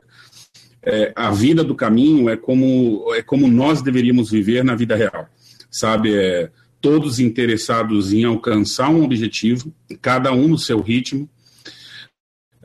é, 0.81 1.13
a 1.15 1.31
vida 1.31 1.63
do 1.63 1.75
caminho 1.75 2.27
é 2.27 2.35
como 2.35 3.13
é 3.13 3.21
como 3.21 3.47
nós 3.47 3.81
deveríamos 3.81 4.31
viver 4.31 4.63
na 4.63 4.75
vida 4.75 4.95
real, 4.95 5.29
sabe? 5.69 6.15
É, 6.15 6.49
todos 6.81 7.19
interessados 7.19 8.11
em 8.11 8.25
alcançar 8.25 8.89
um 8.89 9.03
objetivo, 9.03 9.73
cada 10.01 10.31
um 10.31 10.47
no 10.47 10.57
seu 10.57 10.81
ritmo, 10.81 11.29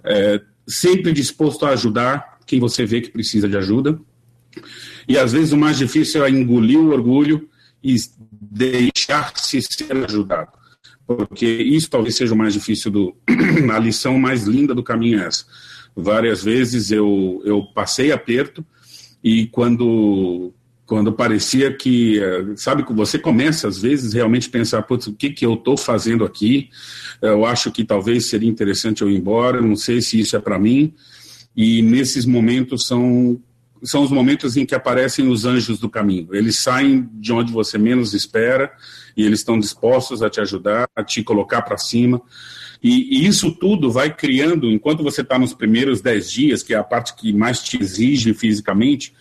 é, 0.04 0.40
sempre 0.66 1.12
disposto 1.12 1.64
a 1.64 1.70
ajudar 1.70 2.38
quem 2.46 2.58
você 2.58 2.84
vê 2.84 3.00
que 3.00 3.10
precisa 3.10 3.48
de 3.48 3.56
ajuda 3.56 4.00
e 5.08 5.18
às 5.18 5.32
vezes 5.32 5.52
o 5.52 5.56
mais 5.56 5.78
difícil 5.78 6.24
é 6.24 6.30
engolir 6.30 6.78
o 6.78 6.90
orgulho 6.90 7.48
e 7.82 7.96
deixar-se 8.30 9.60
ser 9.62 10.04
ajudado. 10.04 10.52
Porque 11.06 11.46
isso 11.46 11.90
talvez 11.90 12.14
seja 12.14 12.34
o 12.34 12.38
mais 12.38 12.54
difícil 12.54 12.90
do. 12.90 13.16
a 13.72 13.78
lição 13.78 14.18
mais 14.18 14.44
linda 14.44 14.74
do 14.74 14.82
caminho 14.82 15.20
é 15.20 15.26
essa. 15.26 15.44
Várias 15.96 16.44
vezes 16.44 16.90
eu, 16.90 17.42
eu 17.44 17.64
passei 17.74 18.12
aperto 18.12 18.64
e 19.22 19.46
quando 19.48 20.52
quando 20.86 21.12
parecia 21.12 21.72
que, 21.72 22.18
sabe, 22.56 22.84
que 22.84 22.92
você 22.92 23.16
começa 23.16 23.68
às 23.68 23.80
vezes 23.80 24.12
realmente 24.12 24.48
a 24.48 24.50
pensar, 24.50 24.82
putz, 24.82 25.06
o 25.06 25.14
que 25.14 25.30
que 25.30 25.46
eu 25.46 25.54
estou 25.54 25.76
fazendo 25.76 26.24
aqui? 26.24 26.68
Eu 27.22 27.44
acho 27.46 27.70
que 27.70 27.84
talvez 27.84 28.26
seria 28.26 28.48
interessante 28.48 29.00
eu 29.00 29.08
ir 29.08 29.16
embora, 29.16 29.60
não 29.60 29.76
sei 29.76 30.02
se 30.02 30.18
isso 30.18 30.34
é 30.34 30.40
para 30.40 30.58
mim. 30.58 30.92
E 31.56 31.80
nesses 31.80 32.24
momentos 32.24 32.88
são 32.88 33.40
são 33.82 34.02
os 34.02 34.10
momentos 34.10 34.56
em 34.56 34.66
que 34.66 34.74
aparecem 34.74 35.28
os 35.28 35.44
anjos 35.44 35.78
do 35.78 35.88
caminho. 35.88 36.28
Eles 36.32 36.58
saem 36.58 37.08
de 37.14 37.32
onde 37.32 37.52
você 37.52 37.78
menos 37.78 38.14
espera 38.14 38.72
e 39.16 39.24
eles 39.24 39.40
estão 39.40 39.58
dispostos 39.58 40.22
a 40.22 40.30
te 40.30 40.40
ajudar, 40.40 40.88
a 40.94 41.02
te 41.02 41.22
colocar 41.22 41.62
para 41.62 41.78
cima. 41.78 42.20
E, 42.82 43.18
e, 43.18 43.26
isso 43.26 43.52
tudo 43.52 43.90
vai 43.90 44.14
criando, 44.14 44.70
enquanto 44.70 45.02
você 45.02 45.20
está 45.20 45.38
nos 45.38 45.52
primeiros 45.52 46.00
dez 46.00 46.30
dias, 46.30 46.62
que 46.62 46.72
é 46.72 46.78
a 46.78 46.84
parte 46.84 47.14
que 47.14 47.32
mais 47.32 47.62
te 47.62 47.80
exige 47.80 48.32
fisicamente, 48.32 49.12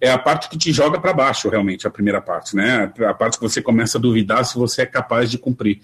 é 0.00 0.10
a 0.10 0.18
parte 0.18 0.48
que 0.48 0.58
te 0.58 0.72
joga 0.72 1.00
para 1.00 1.12
baixo, 1.12 1.48
realmente, 1.48 1.86
a 1.86 1.90
primeira 1.90 2.20
parte, 2.20 2.56
né? 2.56 2.92
A 3.08 3.14
parte 3.14 3.38
que 3.38 3.42
você 3.42 3.62
começa 3.62 3.98
a 3.98 4.00
duvidar 4.00 4.44
se 4.44 4.56
você 4.56 4.82
é 4.82 4.86
capaz 4.86 5.30
de 5.30 5.38
cumprir. 5.38 5.80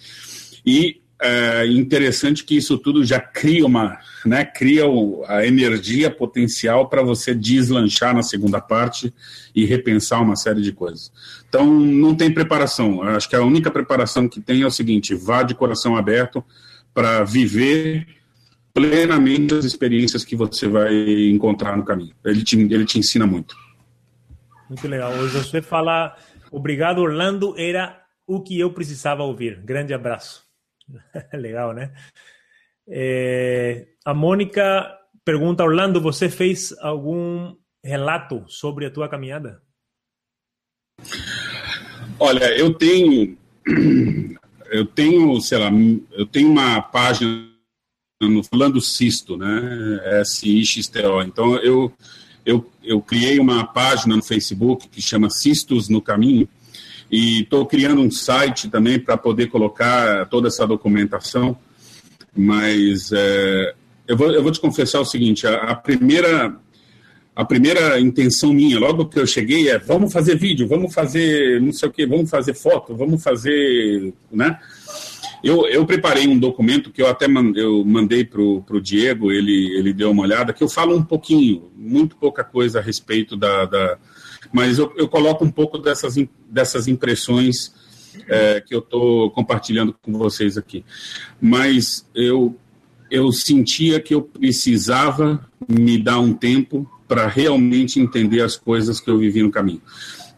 E 0.67 1.03
é 1.25 1.67
interessante 1.67 2.45
que 2.45 2.57
isso 2.57 2.77
tudo 2.77 3.03
já 3.03 3.19
cria 3.19 3.65
uma, 3.65 3.99
né, 4.27 4.45
cria 4.45 4.85
a 5.27 5.47
energia 5.47 6.11
potencial 6.11 6.89
para 6.89 7.03
você 7.03 7.35
deslanchar 7.35 8.15
na 8.15 8.23
segunda 8.23 8.61
parte 8.61 9.13
e 9.55 9.65
repensar 9.65 10.21
uma 10.21 10.37
série 10.37 10.61
de 10.61 10.71
coisas. 10.71 11.11
Então, 11.49 11.67
não 11.67 12.15
tem 12.15 12.31
preparação. 12.33 13.03
Acho 13.03 13.29
que 13.29 13.37
a 13.37 13.43
única 13.43 13.71
preparação 13.71 14.29
que 14.29 14.41
tem 14.41 14.63
é 14.63 14.67
o 14.67 14.71
seguinte: 14.71 15.15
vá 15.15 15.43
de 15.43 15.55
coração 15.55 15.97
aberto 15.97 16.45
para 16.93 17.25
viver 17.25 18.07
plenamente 18.75 19.55
as 19.55 19.65
experiências 19.65 20.25
que 20.25 20.37
você 20.37 20.69
vai 20.69 20.93
encontrar 21.31 21.77
no 21.77 21.85
caminho. 21.85 22.15
Ele 22.25 22.45
te, 22.45 22.59
ele 22.59 22.85
te 22.85 22.99
ensina 22.99 23.27
muito. 23.27 23.57
Muito 24.69 24.87
legal. 24.87 25.13
O 25.13 25.29
Josué 25.29 25.63
fala: 25.63 26.17
obrigado, 26.51 26.99
Orlando, 26.99 27.55
era 27.57 28.03
o 28.27 28.43
que 28.43 28.59
eu 28.59 28.71
precisava 28.73 29.23
ouvir. 29.23 29.61
Grande 29.65 29.95
abraço. 29.95 30.44
legal, 31.33 31.73
né? 31.73 31.93
É, 32.89 33.89
a 34.05 34.13
Mônica 34.13 34.99
pergunta: 35.25 35.65
Orlando, 35.65 36.01
você 36.01 36.29
fez 36.29 36.77
algum 36.81 37.57
relato 37.83 38.45
sobre 38.49 38.87
a 38.87 38.91
tua 38.91 39.09
caminhada? 39.09 39.63
Olha, 42.19 42.57
eu 42.57 42.73
tenho. 42.75 43.37
Eu 44.71 44.87
tenho, 44.87 45.41
sei 45.41 45.59
lá, 45.59 45.71
eu 46.11 46.27
tenho 46.27 46.51
uma 46.51 46.83
página 46.83 47.49
no 48.21 48.43
Falando 48.43 48.81
Cisto, 48.81 49.37
né? 49.37 50.01
S-I-X-T-O. 50.21 51.23
Então, 51.23 51.57
eu, 51.59 51.93
eu, 52.45 52.69
eu 52.83 53.01
criei 53.01 53.39
uma 53.39 53.65
página 53.65 54.17
no 54.17 54.23
Facebook 54.23 54.89
que 54.89 55.01
chama 55.01 55.31
Cistos 55.31 55.89
no 55.89 56.03
Caminho 56.03 56.49
e 57.15 57.43
estou 57.43 57.65
criando 57.65 58.01
um 58.01 58.11
site 58.11 58.69
também 58.69 58.99
para 58.99 59.17
poder 59.17 59.47
colocar 59.47 60.27
toda 60.27 60.49
essa 60.49 60.67
documentação. 60.67 61.57
Mas 62.37 63.13
é, 63.13 63.73
eu, 64.09 64.17
vou, 64.17 64.33
eu 64.33 64.43
vou 64.43 64.51
te 64.51 64.59
confessar 64.59 64.99
o 64.99 65.05
seguinte: 65.05 65.47
a, 65.47 65.55
a 65.59 65.75
primeira 65.77 66.57
a 67.37 67.45
primeira 67.45 68.01
intenção 68.01 68.53
minha, 68.53 68.79
logo 68.81 69.07
que 69.07 69.19
eu 69.19 69.27
cheguei, 69.27 69.69
é 69.69 69.79
vamos 69.79 70.13
fazer 70.13 70.37
vídeo, 70.37 70.67
vamos 70.67 70.93
fazer 70.93 71.61
não 71.61 71.73
sei 71.73 71.89
o 71.89 71.93
que, 71.93 72.05
vamos 72.05 72.29
fazer 72.29 72.55
foto, 72.55 72.97
vamos 72.97 73.23
fazer, 73.23 74.13
né? 74.31 74.59
Eu, 75.43 75.67
eu 75.67 75.87
preparei 75.87 76.27
um 76.27 76.39
documento 76.39 76.91
que 76.91 77.03
eu 77.03 77.07
até 77.07 77.29
man, 77.29 77.53
eu 77.55 77.85
mandei 77.85 78.25
para 78.25 78.41
o 78.41 78.81
Diego, 78.81 79.31
ele, 79.31 79.77
ele 79.79 79.93
deu 79.93 80.11
uma 80.11 80.23
olhada, 80.23 80.53
que 80.53 80.65
eu 80.65 80.69
falo 80.69 80.97
um 80.97 81.03
pouquinho, 81.03 81.71
muito 81.77 82.17
pouca 82.17 82.43
coisa 82.43 82.81
a 82.81 82.83
respeito 82.83 83.37
da. 83.37 83.67
da 83.67 83.99
mas 84.53 84.79
eu, 84.79 84.93
eu 84.97 85.09
coloco 85.09 85.45
um 85.45 85.51
pouco 85.51 85.79
dessas, 85.79 86.17
dessas 86.51 86.89
impressões 86.89 87.73
é, 88.29 88.61
que 88.61 88.75
eu 88.75 88.79
estou 88.79 89.31
compartilhando 89.31 89.95
com 90.03 90.13
vocês 90.13 90.57
aqui. 90.57 90.85
Mas 91.41 92.09
eu, 92.15 92.57
eu 93.11 93.33
sentia 93.33 94.01
que 94.01 94.15
eu 94.15 94.23
precisava 94.23 95.45
me 95.69 95.99
dar 95.99 96.21
um 96.21 96.33
tempo 96.33 96.89
para 97.07 97.27
realmente 97.27 98.01
entender 98.01 98.41
as 98.41 98.57
coisas 98.57 99.01
que 99.01 99.11
eu 99.11 99.19
vivi 99.19 99.43
no 99.43 99.51
caminho. 99.51 99.83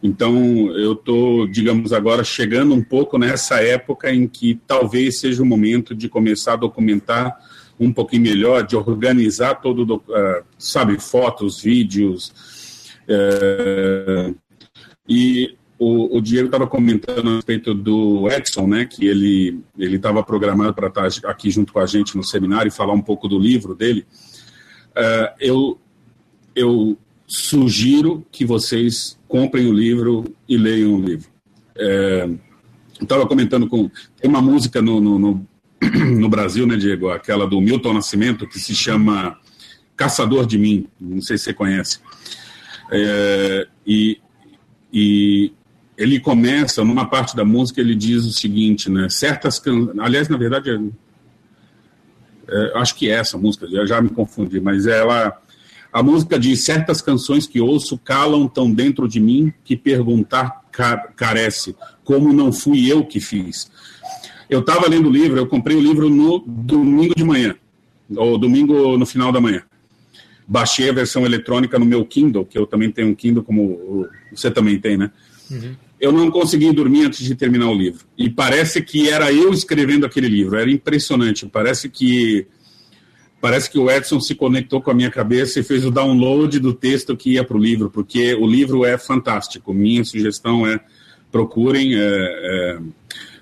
Então, 0.01 0.69
eu 0.77 0.93
estou, 0.93 1.47
digamos, 1.47 1.91
agora 1.91 2.23
chegando 2.23 2.73
um 2.73 2.83
pouco 2.83 3.17
nessa 3.17 3.55
época 3.61 4.13
em 4.13 4.27
que 4.27 4.59
talvez 4.67 5.19
seja 5.19 5.41
o 5.41 5.45
momento 5.45 5.95
de 5.95 6.07
começar 6.07 6.53
a 6.53 6.57
documentar 6.57 7.35
um 7.79 7.91
pouquinho 7.91 8.23
melhor, 8.23 8.65
de 8.65 8.75
organizar 8.75 9.55
todo, 9.55 9.95
uh, 9.95 10.43
sabe, 10.57 10.99
fotos, 10.99 11.61
vídeos. 11.61 12.31
Uh, 13.07 14.35
e 15.07 15.55
o, 15.79 16.17
o 16.17 16.21
Diego 16.21 16.47
estava 16.47 16.67
comentando 16.67 17.29
a 17.29 17.35
respeito 17.35 17.73
do 17.73 18.27
Edson, 18.29 18.67
né, 18.67 18.85
que 18.85 19.07
ele 19.07 19.63
estava 19.77 20.23
programado 20.23 20.73
para 20.73 20.87
estar 20.87 21.29
aqui 21.29 21.49
junto 21.49 21.71
com 21.71 21.79
a 21.79 21.85
gente 21.85 22.17
no 22.17 22.23
seminário 22.23 22.69
e 22.69 22.71
falar 22.71 22.93
um 22.93 23.01
pouco 23.01 23.27
do 23.27 23.39
livro 23.39 23.73
dele. 23.75 24.05
Uh, 24.91 25.35
eu 25.39 25.79
eu 26.55 26.97
sugiro 27.27 28.25
que 28.31 28.45
vocês 28.45 29.17
comprem 29.27 29.67
o 29.67 29.73
livro 29.73 30.25
e 30.49 30.57
leiam 30.57 30.95
o 30.95 31.01
livro. 31.01 31.29
É, 31.77 32.27
estava 32.99 33.27
comentando 33.27 33.67
com. 33.67 33.89
Tem 34.19 34.29
uma 34.29 34.41
música 34.41 34.81
no, 34.81 34.99
no, 34.99 35.19
no, 35.19 35.47
no, 36.17 36.29
Brasil, 36.29 36.65
né, 36.65 36.75
Diego? 36.75 37.09
Aquela 37.09 37.45
do 37.45 37.61
Milton 37.61 37.93
Nascimento, 37.93 38.47
que 38.47 38.59
se 38.59 38.73
chama 38.73 39.37
Caçador 39.95 40.47
de 40.47 40.57
Mim. 40.57 40.87
Não 40.99 41.21
sei 41.21 41.37
se 41.37 41.45
você 41.45 41.53
conhece. 41.53 41.99
É, 42.91 43.67
e, 43.85 44.19
e 44.93 45.51
ele 45.97 46.19
começa, 46.19 46.83
numa 46.83 47.05
parte 47.05 47.35
da 47.35 47.43
música, 47.43 47.81
ele 47.81 47.95
diz 47.95 48.25
o 48.25 48.31
seguinte, 48.31 48.89
né? 48.89 49.09
Certas. 49.09 49.59
Can... 49.59 49.93
Aliás, 49.99 50.29
na 50.29 50.37
verdade, 50.37 50.69
é, 50.69 50.79
é, 52.47 52.77
acho 52.77 52.95
que 52.95 53.09
é 53.09 53.15
essa 53.15 53.37
música, 53.37 53.67
já, 53.67 53.85
já 53.85 54.01
me 54.01 54.09
confundi, 54.09 54.59
mas 54.59 54.85
ela 54.85 55.37
a 55.91 56.03
música 56.03 56.37
diz: 56.37 56.63
certas 56.63 57.01
canções 57.01 57.47
que 57.47 57.59
ouço 57.59 57.97
calam 57.97 58.47
tão 58.47 58.71
dentro 58.71 59.07
de 59.07 59.19
mim 59.19 59.51
que 59.63 59.75
perguntar 59.75 60.61
carece, 61.15 61.75
como 62.03 62.31
não 62.31 62.51
fui 62.51 62.91
eu 62.91 63.03
que 63.03 63.19
fiz. 63.19 63.71
Eu 64.47 64.59
estava 64.59 64.87
lendo 64.87 65.09
o 65.09 65.11
livro, 65.11 65.37
eu 65.37 65.47
comprei 65.47 65.75
o 65.75 65.81
livro 65.81 66.09
no 66.09 66.39
domingo 66.45 67.15
de 67.15 67.23
manhã, 67.23 67.55
ou 68.15 68.37
domingo 68.37 68.95
no 68.95 69.05
final 69.05 69.31
da 69.31 69.41
manhã. 69.41 69.63
Baixei 70.47 70.89
a 70.89 70.93
versão 70.93 71.25
eletrônica 71.25 71.77
no 71.77 71.85
meu 71.85 72.05
Kindle, 72.05 72.45
que 72.45 72.57
eu 72.57 72.65
também 72.65 72.89
tenho 72.89 73.09
um 73.09 73.15
Kindle, 73.15 73.43
como 73.43 74.07
você 74.31 74.49
também 74.49 74.79
tem, 74.79 74.97
né? 74.97 75.11
Uhum. 75.51 75.75
Eu 75.99 76.11
não 76.11 76.29
consegui 76.29 76.71
dormir 76.71 77.05
antes 77.05 77.25
de 77.25 77.35
terminar 77.35 77.69
o 77.69 77.73
livro. 77.73 78.05
E 78.17 78.29
parece 78.29 78.81
que 78.81 79.09
era 79.09 79.31
eu 79.33 79.51
escrevendo 79.51 80.05
aquele 80.05 80.27
livro. 80.27 80.55
Era 80.55 80.69
impressionante. 80.69 81.47
Parece 81.47 81.89
que 81.89 82.45
parece 83.41 83.69
que 83.69 83.77
o 83.77 83.89
Edson 83.89 84.19
se 84.19 84.35
conectou 84.35 84.81
com 84.81 84.91
a 84.91 84.93
minha 84.93 85.11
cabeça 85.11 85.59
e 85.59 85.63
fez 85.63 85.85
o 85.85 85.91
download 85.91 86.59
do 86.59 86.73
texto 86.73 87.15
que 87.15 87.33
ia 87.33 87.43
para 87.43 87.57
o 87.57 87.59
livro, 87.59 87.89
porque 87.89 88.33
o 88.33 88.47
livro 88.47 88.83
é 88.83 88.97
fantástico. 88.97 89.73
Minha 89.73 90.03
sugestão 90.03 90.65
é 90.65 90.79
procurem 91.31 91.95
é, 91.95 91.99
é, 91.99 92.79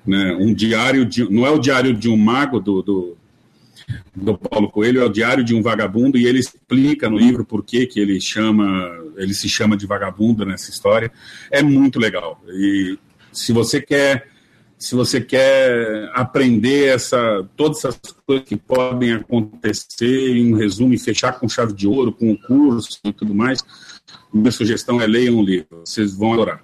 né, 0.06 0.38
um 0.40 0.54
diário, 0.54 1.06
de, 1.06 1.30
não 1.30 1.46
é 1.46 1.50
o 1.50 1.60
diário 1.60 1.94
de 1.94 2.10
um 2.10 2.18
mago 2.18 2.60
do, 2.60 2.82
do, 2.82 3.18
do, 4.16 4.38
Paulo 4.38 4.70
Coelho, 4.70 5.02
é 5.02 5.06
o 5.06 5.10
diário 5.10 5.44
de 5.44 5.54
um 5.54 5.62
vagabundo 5.62 6.18
e 6.18 6.26
ele 6.26 6.40
explica 6.40 7.10
no 7.10 7.18
livro 7.18 7.46
por 7.46 7.64
que, 7.64 7.86
que 7.86 8.00
ele 8.00 8.20
chama, 8.20 8.90
ele 9.18 9.34
se 9.34 9.48
chama 9.50 9.78
de 9.78 9.86
vagabundo 9.86 10.46
nessa 10.46 10.70
história. 10.70 11.12
É 11.52 11.62
muito 11.62 12.00
legal. 12.00 12.42
E 12.48 12.98
se 13.32 13.52
você 13.52 13.82
quer 13.82 14.28
se 14.78 14.94
você 14.94 15.22
quer 15.22 16.12
aprender 16.14 16.90
essa, 16.90 17.48
todas 17.56 17.78
essas 17.80 18.12
coisas 18.26 18.46
que 18.46 18.58
podem 18.58 19.14
acontecer 19.14 20.36
em 20.36 20.54
um 20.54 20.58
resumo 20.58 20.94
e 20.94 20.98
fechar 20.98 21.40
com 21.40 21.48
chave 21.48 21.74
de 21.74 21.88
ouro, 21.88 22.12
com 22.12 22.32
o 22.32 22.38
curso 22.38 23.00
e 23.06 23.14
tudo 23.14 23.34
mais, 23.34 23.64
minha 24.34 24.52
sugestão 24.52 25.02
é 25.02 25.08
leiam 25.08 25.38
um 25.38 25.44
livro, 25.44 25.82
vocês 25.86 26.14
vão 26.14 26.34
adorar. 26.34 26.62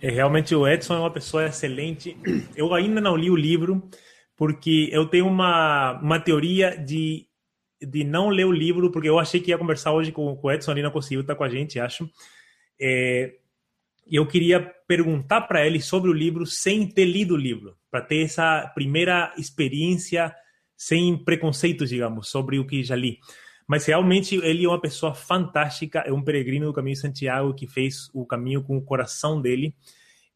É, 0.00 0.10
realmente 0.10 0.54
o 0.54 0.66
Edson 0.66 0.94
é 0.94 0.98
uma 0.98 1.10
pessoa 1.10 1.46
excelente. 1.46 2.16
Eu 2.56 2.72
ainda 2.72 3.00
não 3.00 3.16
li 3.16 3.30
o 3.30 3.36
livro 3.36 3.82
porque 4.42 4.88
eu 4.90 5.06
tenho 5.06 5.28
uma, 5.28 6.00
uma 6.02 6.18
teoria 6.18 6.76
de, 6.76 7.28
de 7.80 8.02
não 8.02 8.28
ler 8.28 8.44
o 8.44 8.50
livro, 8.50 8.90
porque 8.90 9.08
eu 9.08 9.20
achei 9.20 9.40
que 9.40 9.52
ia 9.52 9.56
conversar 9.56 9.92
hoje 9.92 10.10
com, 10.10 10.34
com 10.34 10.48
o 10.48 10.50
Edson, 10.50 10.72
ele 10.72 10.82
não 10.82 10.90
conseguiu 10.90 11.20
estar 11.20 11.36
com 11.36 11.44
a 11.44 11.48
gente, 11.48 11.78
acho. 11.78 12.10
É, 12.80 13.36
eu 14.04 14.26
queria 14.26 14.60
perguntar 14.88 15.42
para 15.42 15.64
ele 15.64 15.80
sobre 15.80 16.10
o 16.10 16.12
livro 16.12 16.44
sem 16.44 16.88
ter 16.88 17.04
lido 17.04 17.34
o 17.34 17.36
livro, 17.36 17.76
para 17.88 18.00
ter 18.00 18.24
essa 18.24 18.66
primeira 18.74 19.32
experiência 19.38 20.34
sem 20.76 21.16
preconceitos, 21.16 21.88
digamos, 21.88 22.28
sobre 22.28 22.58
o 22.58 22.66
que 22.66 22.82
já 22.82 22.96
li. 22.96 23.20
Mas 23.64 23.86
realmente 23.86 24.34
ele 24.42 24.64
é 24.64 24.68
uma 24.68 24.80
pessoa 24.80 25.14
fantástica, 25.14 26.00
é 26.00 26.12
um 26.12 26.20
peregrino 26.20 26.66
do 26.66 26.72
Caminho 26.72 26.96
de 26.96 27.00
Santiago 27.00 27.54
que 27.54 27.68
fez 27.68 28.10
o 28.12 28.26
caminho 28.26 28.60
com 28.64 28.76
o 28.76 28.82
coração 28.82 29.40
dele. 29.40 29.72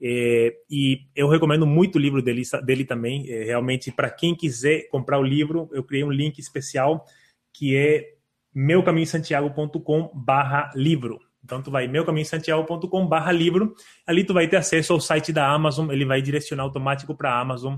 É, 0.01 0.55
e 0.71 1.01
eu 1.15 1.29
recomendo 1.29 1.67
muito 1.67 1.97
o 1.97 1.99
livro 1.99 2.23
dele, 2.23 2.43
dele 2.65 2.85
também. 2.85 3.29
É, 3.31 3.45
realmente, 3.45 3.91
para 3.91 4.09
quem 4.11 4.35
quiser 4.35 4.89
comprar 4.89 5.19
o 5.19 5.23
livro, 5.23 5.69
eu 5.73 5.83
criei 5.83 6.05
um 6.05 6.11
link 6.11 6.39
especial 6.39 7.07
que 7.53 7.77
é 7.77 8.15
meucaminhosantiago.com/livro. 8.55 11.19
Então, 11.43 11.63
tu 11.63 11.71
vai 11.71 11.87
meucaminhosantiago.com 11.87 13.07
barra 13.07 13.31
livro, 13.31 13.75
ali 14.05 14.25
tu 14.25 14.35
vai 14.35 14.49
ter 14.49 14.57
acesso 14.57 14.93
ao 14.93 15.01
site 15.01 15.33
da 15.33 15.49
Amazon, 15.49 15.93
ele 15.93 16.05
vai 16.05 16.21
direcionar 16.21 16.65
automático 16.65 17.15
para 17.15 17.31
a 17.31 17.41
Amazon, 17.41 17.77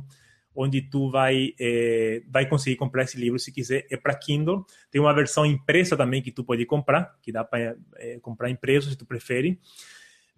onde 0.54 0.80
tu 0.80 1.10
vai, 1.10 1.52
é, 1.60 2.22
vai 2.28 2.48
conseguir 2.48 2.76
comprar 2.76 3.02
esse 3.02 3.18
livro 3.18 3.38
se 3.38 3.52
quiser. 3.52 3.86
É 3.90 3.96
para 3.96 4.14
Kindle. 4.14 4.64
Tem 4.90 4.98
uma 5.00 5.14
versão 5.14 5.46
impressa 5.46 5.96
também 5.96 6.20
que 6.22 6.32
tu 6.32 6.42
pode 6.42 6.64
comprar, 6.64 7.14
que 7.22 7.30
dá 7.30 7.44
para 7.44 7.76
é, 7.96 8.18
comprar 8.20 8.50
impresso 8.50 8.90
se 8.90 8.96
tu 8.96 9.06
prefere. 9.06 9.60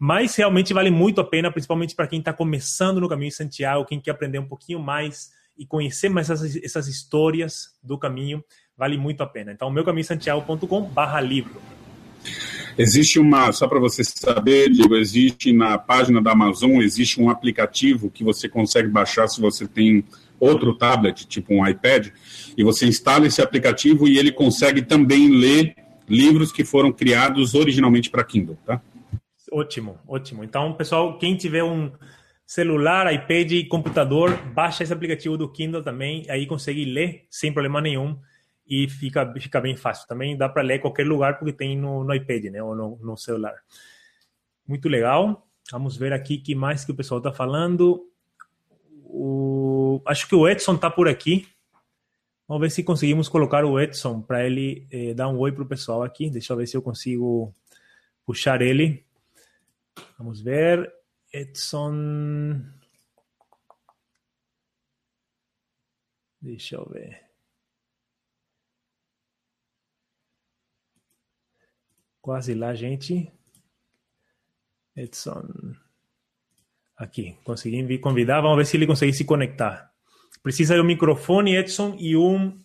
Mas 0.02 0.34
realmente 0.34 0.72
vale 0.72 0.90
muito 0.90 1.20
a 1.20 1.24
pena, 1.24 1.52
principalmente 1.52 1.94
para 1.94 2.06
quem 2.06 2.20
está 2.20 2.32
começando 2.32 3.02
no 3.02 3.08
caminho 3.08 3.28
de 3.28 3.36
Santiago, 3.36 3.84
quem 3.84 4.00
quer 4.00 4.12
aprender 4.12 4.38
um 4.38 4.48
pouquinho 4.48 4.78
mais 4.78 5.30
e 5.58 5.66
conhecer 5.66 6.08
mais 6.08 6.30
essas, 6.30 6.56
essas 6.56 6.88
histórias 6.88 7.76
do 7.82 7.98
caminho, 7.98 8.42
vale 8.74 8.96
muito 8.96 9.22
a 9.22 9.26
pena. 9.26 9.52
Então, 9.52 9.70
meucaminhosantiago.com 9.70 10.84
barra 10.84 11.20
livro. 11.20 11.60
Existe 12.78 13.18
uma, 13.18 13.52
só 13.52 13.68
para 13.68 13.78
você 13.78 14.02
saber, 14.02 14.70
Diego, 14.70 14.96
existe 14.96 15.52
na 15.52 15.76
página 15.76 16.22
da 16.22 16.32
Amazon, 16.32 16.80
existe 16.80 17.20
um 17.20 17.28
aplicativo 17.28 18.10
que 18.10 18.24
você 18.24 18.48
consegue 18.48 18.88
baixar 18.88 19.28
se 19.28 19.38
você 19.38 19.68
tem 19.68 20.02
outro 20.38 20.74
tablet, 20.78 21.26
tipo 21.26 21.52
um 21.52 21.66
iPad, 21.68 22.08
e 22.56 22.64
você 22.64 22.86
instala 22.86 23.26
esse 23.26 23.42
aplicativo 23.42 24.08
e 24.08 24.16
ele 24.16 24.32
consegue 24.32 24.80
também 24.80 25.28
ler 25.28 25.74
livros 26.08 26.50
que 26.50 26.64
foram 26.64 26.90
criados 26.90 27.54
originalmente 27.54 28.08
para 28.08 28.24
Kindle, 28.24 28.56
tá? 28.64 28.80
Ótimo, 29.50 29.98
ótimo. 30.06 30.44
Então, 30.44 30.72
pessoal, 30.74 31.18
quem 31.18 31.36
tiver 31.36 31.64
um 31.64 31.90
celular, 32.46 33.12
iPad 33.12 33.68
computador, 33.68 34.36
baixa 34.54 34.82
esse 34.82 34.92
aplicativo 34.92 35.36
do 35.36 35.50
Kindle 35.50 35.82
também, 35.82 36.24
aí 36.28 36.46
consegue 36.46 36.84
ler 36.84 37.26
sem 37.30 37.52
problema 37.52 37.80
nenhum 37.80 38.18
e 38.66 38.88
fica, 38.88 39.32
fica 39.40 39.60
bem 39.60 39.76
fácil. 39.76 40.06
Também 40.06 40.36
dá 40.36 40.48
para 40.48 40.62
ler 40.62 40.76
em 40.76 40.80
qualquer 40.80 41.06
lugar 41.06 41.38
porque 41.38 41.52
tem 41.52 41.76
no, 41.76 42.04
no 42.04 42.14
iPad, 42.14 42.44
né, 42.44 42.62
ou 42.62 42.74
no, 42.74 42.96
no 43.02 43.16
celular. 43.16 43.54
Muito 44.66 44.88
legal. 44.88 45.46
Vamos 45.72 45.96
ver 45.96 46.12
aqui 46.12 46.38
que 46.38 46.54
mais 46.54 46.84
que 46.84 46.92
o 46.92 46.94
pessoal 46.94 47.18
está 47.18 47.32
falando. 47.32 48.06
O... 49.04 50.00
Acho 50.06 50.28
que 50.28 50.34
o 50.34 50.48
Edson 50.48 50.74
está 50.74 50.88
por 50.88 51.08
aqui. 51.08 51.48
Vamos 52.46 52.62
ver 52.62 52.70
se 52.70 52.82
conseguimos 52.84 53.28
colocar 53.28 53.64
o 53.64 53.78
Edson 53.80 54.20
para 54.22 54.44
ele 54.44 54.86
eh, 54.90 55.14
dar 55.14 55.28
um 55.28 55.38
oi 55.38 55.52
para 55.52 55.62
o 55.64 55.68
pessoal 55.68 56.02
aqui. 56.02 56.30
Deixa 56.30 56.52
eu 56.52 56.56
ver 56.56 56.66
se 56.66 56.76
eu 56.76 56.82
consigo 56.82 57.52
puxar 58.24 58.62
ele. 58.62 59.04
Vamos 60.20 60.42
ver. 60.42 60.92
Edson. 61.32 62.62
Deixa 66.38 66.76
eu 66.76 66.86
ver. 66.92 67.22
Quase 72.20 72.52
lá, 72.52 72.74
gente. 72.74 73.32
Edson. 74.94 75.74
Aqui, 76.98 77.38
consegui 77.42 77.98
convidar. 77.98 78.42
Vamos 78.42 78.58
ver 78.58 78.66
se 78.66 78.76
ele 78.76 78.86
consegue 78.86 79.14
se 79.14 79.24
conectar. 79.24 79.90
Precisa 80.42 80.74
de 80.74 80.82
um 80.82 80.84
microfone, 80.84 81.56
Edson, 81.56 81.96
e 81.98 82.14
um, 82.14 82.62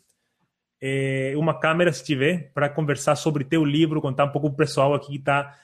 é, 0.82 1.34
uma 1.38 1.58
câmera, 1.58 1.94
se 1.94 2.04
tiver, 2.04 2.52
para 2.52 2.68
conversar 2.68 3.16
sobre 3.16 3.46
teu 3.46 3.64
livro, 3.64 4.02
contar 4.02 4.26
um 4.26 4.32
pouco 4.34 4.48
o 4.48 4.56
pessoal 4.58 4.94
aqui 4.94 5.14
que 5.14 5.20
está 5.20 5.58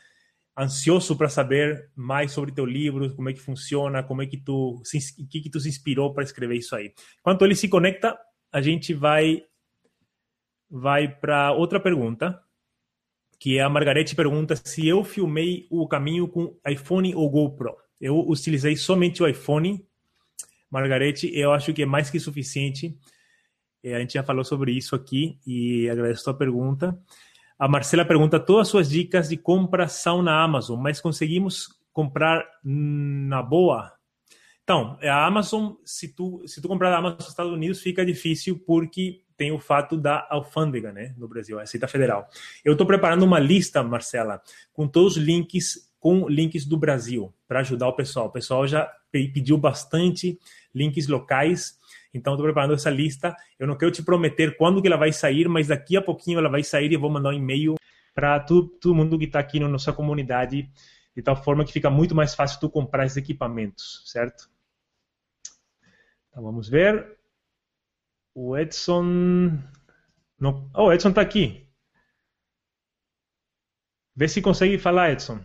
ansioso 0.57 1.15
para 1.15 1.30
saber 1.30 1.90
mais 1.95 2.32
sobre 2.32 2.52
teu 2.52 2.65
livro, 2.65 3.15
como 3.15 3.30
é 3.30 3.34
que 3.34 3.40
funciona, 3.40 4.03
como 4.03 4.22
é 4.22 4.28
que 4.28 4.38
tu, 4.38 4.82
que 5.30 5.41
que 5.41 5.49
tu 5.49 5.60
se 5.60 5.69
inspirou 5.69 6.14
para 6.14 6.23
escrever 6.23 6.56
isso 6.56 6.76
aí. 6.76 6.94
Enquanto 7.19 7.45
ele 7.45 7.56
se 7.56 7.68
conecta, 7.68 8.18
a 8.52 8.61
gente 8.61 8.94
vai 8.94 9.44
vai 10.69 11.07
para 11.07 11.52
outra 11.52 11.80
pergunta, 11.80 12.41
que 13.38 13.57
é 13.57 13.61
a 13.61 13.69
Margarete 13.69 14.15
pergunta 14.15 14.56
se 14.56 14.88
eu 14.88 15.03
filmei 15.03 15.68
o 15.69 15.88
caminho 15.88 16.28
com 16.28 16.57
iPhone 16.65 17.14
ou 17.15 17.30
GoPro. 17.30 17.76
Eu 17.99 18.19
utilizei 18.19 18.78
somente 18.78 19.22
o 19.22 19.28
iPhone, 19.28 19.86
Margarete, 20.69 21.30
eu 21.34 21.52
acho 21.52 21.73
que 21.73 21.84
é 21.84 21.86
mais 21.86 22.10
que 22.10 22.19
suficiente. 22.19 22.98
É, 23.84 23.95
a 23.95 23.99
gente 23.99 24.14
já 24.14 24.23
falou 24.23 24.45
sobre 24.45 24.72
isso 24.72 24.95
aqui 24.95 25.40
e 25.45 25.90
agradeço 25.90 26.22
a 26.22 26.26
tua 26.26 26.38
pergunta. 26.38 26.98
A 27.62 27.68
Marcela 27.68 28.04
pergunta: 28.04 28.40
todas 28.40 28.64
as 28.64 28.68
suas 28.70 28.90
dicas 28.90 29.30
de 29.30 29.38
compra 29.38 29.88
são 29.88 30.24
na 30.24 30.44
Amazon, 30.44 30.82
mas 30.82 31.00
conseguimos 31.00 31.70
comprar 31.94 32.44
na 32.64 33.44
boa? 33.44 33.94
Então, 34.64 34.98
a 35.00 35.28
Amazon, 35.28 35.74
se 35.86 36.08
tu, 36.08 36.42
se 36.48 36.60
tu 36.60 36.68
comprar 36.68 36.90
da 36.90 36.98
Amazon 36.98 37.20
nos 37.20 37.30
Estados 37.30 37.54
Unidos, 37.54 37.80
fica 37.80 38.04
difícil 38.04 38.58
porque 38.66 39.22
tem 39.38 39.52
o 39.52 39.60
fato 39.60 39.96
da 39.96 40.28
alfândega, 40.32 40.92
né, 40.92 41.14
no 41.20 41.28
Brasil, 41.28 41.60
a 41.60 41.62
Receita 41.62 41.88
Federal. 41.88 42.28
Eu 42.66 42.72
estou 42.72 42.88
preparando 42.88 43.22
uma 43.22 43.38
lista, 43.38 43.84
Marcela, 43.84 44.42
com 44.74 44.88
todos 44.88 45.18
os 45.18 45.24
links, 45.24 45.92
com 46.00 46.28
links 46.28 46.66
do 46.66 46.78
Brasil, 46.78 47.32
para 47.48 47.60
ajudar 47.60 47.90
o 47.90 47.94
pessoal. 47.94 48.26
O 48.26 48.32
pessoal 48.32 48.66
já 48.66 48.92
pediu 49.12 49.56
bastante 49.56 50.40
links 50.74 51.08
locais 51.08 51.80
então, 52.14 52.34
estou 52.34 52.46
preparando 52.46 52.74
essa 52.74 52.90
lista. 52.90 53.36
Eu 53.58 53.68
não 53.68 53.78
quero 53.78 53.92
te 53.92 54.04
prometer 54.04 54.58
quando 54.58 54.82
que 54.82 54.88
ela 54.88 54.98
vai 54.98 55.14
sair, 55.14 55.48
mas 55.48 55.68
daqui 55.68 55.96
a 55.96 56.02
pouquinho 56.02 56.40
ela 56.40 56.50
vai 56.50 56.64
sair 56.64 56.92
e 56.92 56.96
eu 56.96 57.00
vou 57.00 57.10
mandar 57.10 57.30
um 57.30 57.34
e-mail 57.34 57.76
para 58.14 58.40
todo, 58.40 58.94
mundo 58.94 59.18
que 59.18 59.26
está 59.26 59.40
aqui 59.40 59.60
na 59.60 59.68
nossa 59.68 59.94
comunidade, 59.94 60.70
de 61.16 61.22
tal 61.22 61.42
forma 61.42 61.64
que 61.64 61.72
fica 61.72 61.90
muito 61.90 62.14
mais 62.14 62.36
fácil 62.36 62.60
tu 62.60 62.70
comprar 62.70 63.06
esses 63.06 63.18
equipamentos, 63.18 64.04
certo? 64.06 64.50
Então, 66.30 66.44
vamos 66.44 66.68
ver. 66.68 67.18
O 68.36 68.58
Edson... 68.58 69.58
Oh, 70.74 70.86
o 70.86 70.94
Edson 70.94 71.10
está 71.10 71.22
aqui. 71.22 71.68
Vê 74.16 74.28
se 74.28 74.42
consegue 74.42 74.78
falar, 74.78 75.12
Edson. 75.12 75.40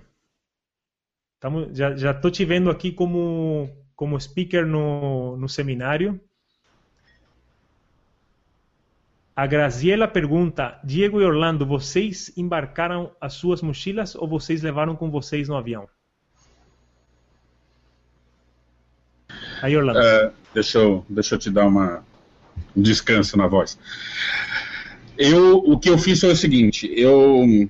Tamo, 1.38 1.72
já 1.72 2.10
estou 2.10 2.30
te 2.30 2.44
vendo 2.44 2.70
aqui 2.70 2.90
como, 2.90 3.68
como 3.94 4.20
speaker 4.20 4.66
no, 4.66 5.36
no 5.36 5.48
seminário. 5.48 6.20
A 9.36 9.46
Graziela 9.46 10.08
pergunta: 10.08 10.80
Diego 10.82 11.20
e 11.20 11.24
Orlando, 11.24 11.66
vocês 11.66 12.32
embarcaram 12.38 13.12
as 13.20 13.34
suas 13.34 13.60
mochilas 13.60 14.14
ou 14.14 14.26
vocês 14.26 14.62
levaram 14.62 14.96
com 14.96 15.10
vocês 15.10 15.46
no 15.46 15.56
avião? 15.56 15.86
Aí, 19.60 19.76
Orlando. 19.76 19.98
Uh, 19.98 20.32
deixa, 20.54 20.78
eu, 20.78 21.04
deixa 21.06 21.34
eu 21.34 21.38
te 21.38 21.50
dar 21.50 21.66
uma, 21.66 22.02
um 22.74 22.80
descanso 22.80 23.36
na 23.36 23.46
voz. 23.46 23.78
Eu, 25.18 25.58
o 25.58 25.78
que 25.78 25.90
eu 25.90 25.98
fiz 25.98 26.18
foi 26.18 26.32
o 26.32 26.36
seguinte: 26.36 26.90
eu. 26.96 27.68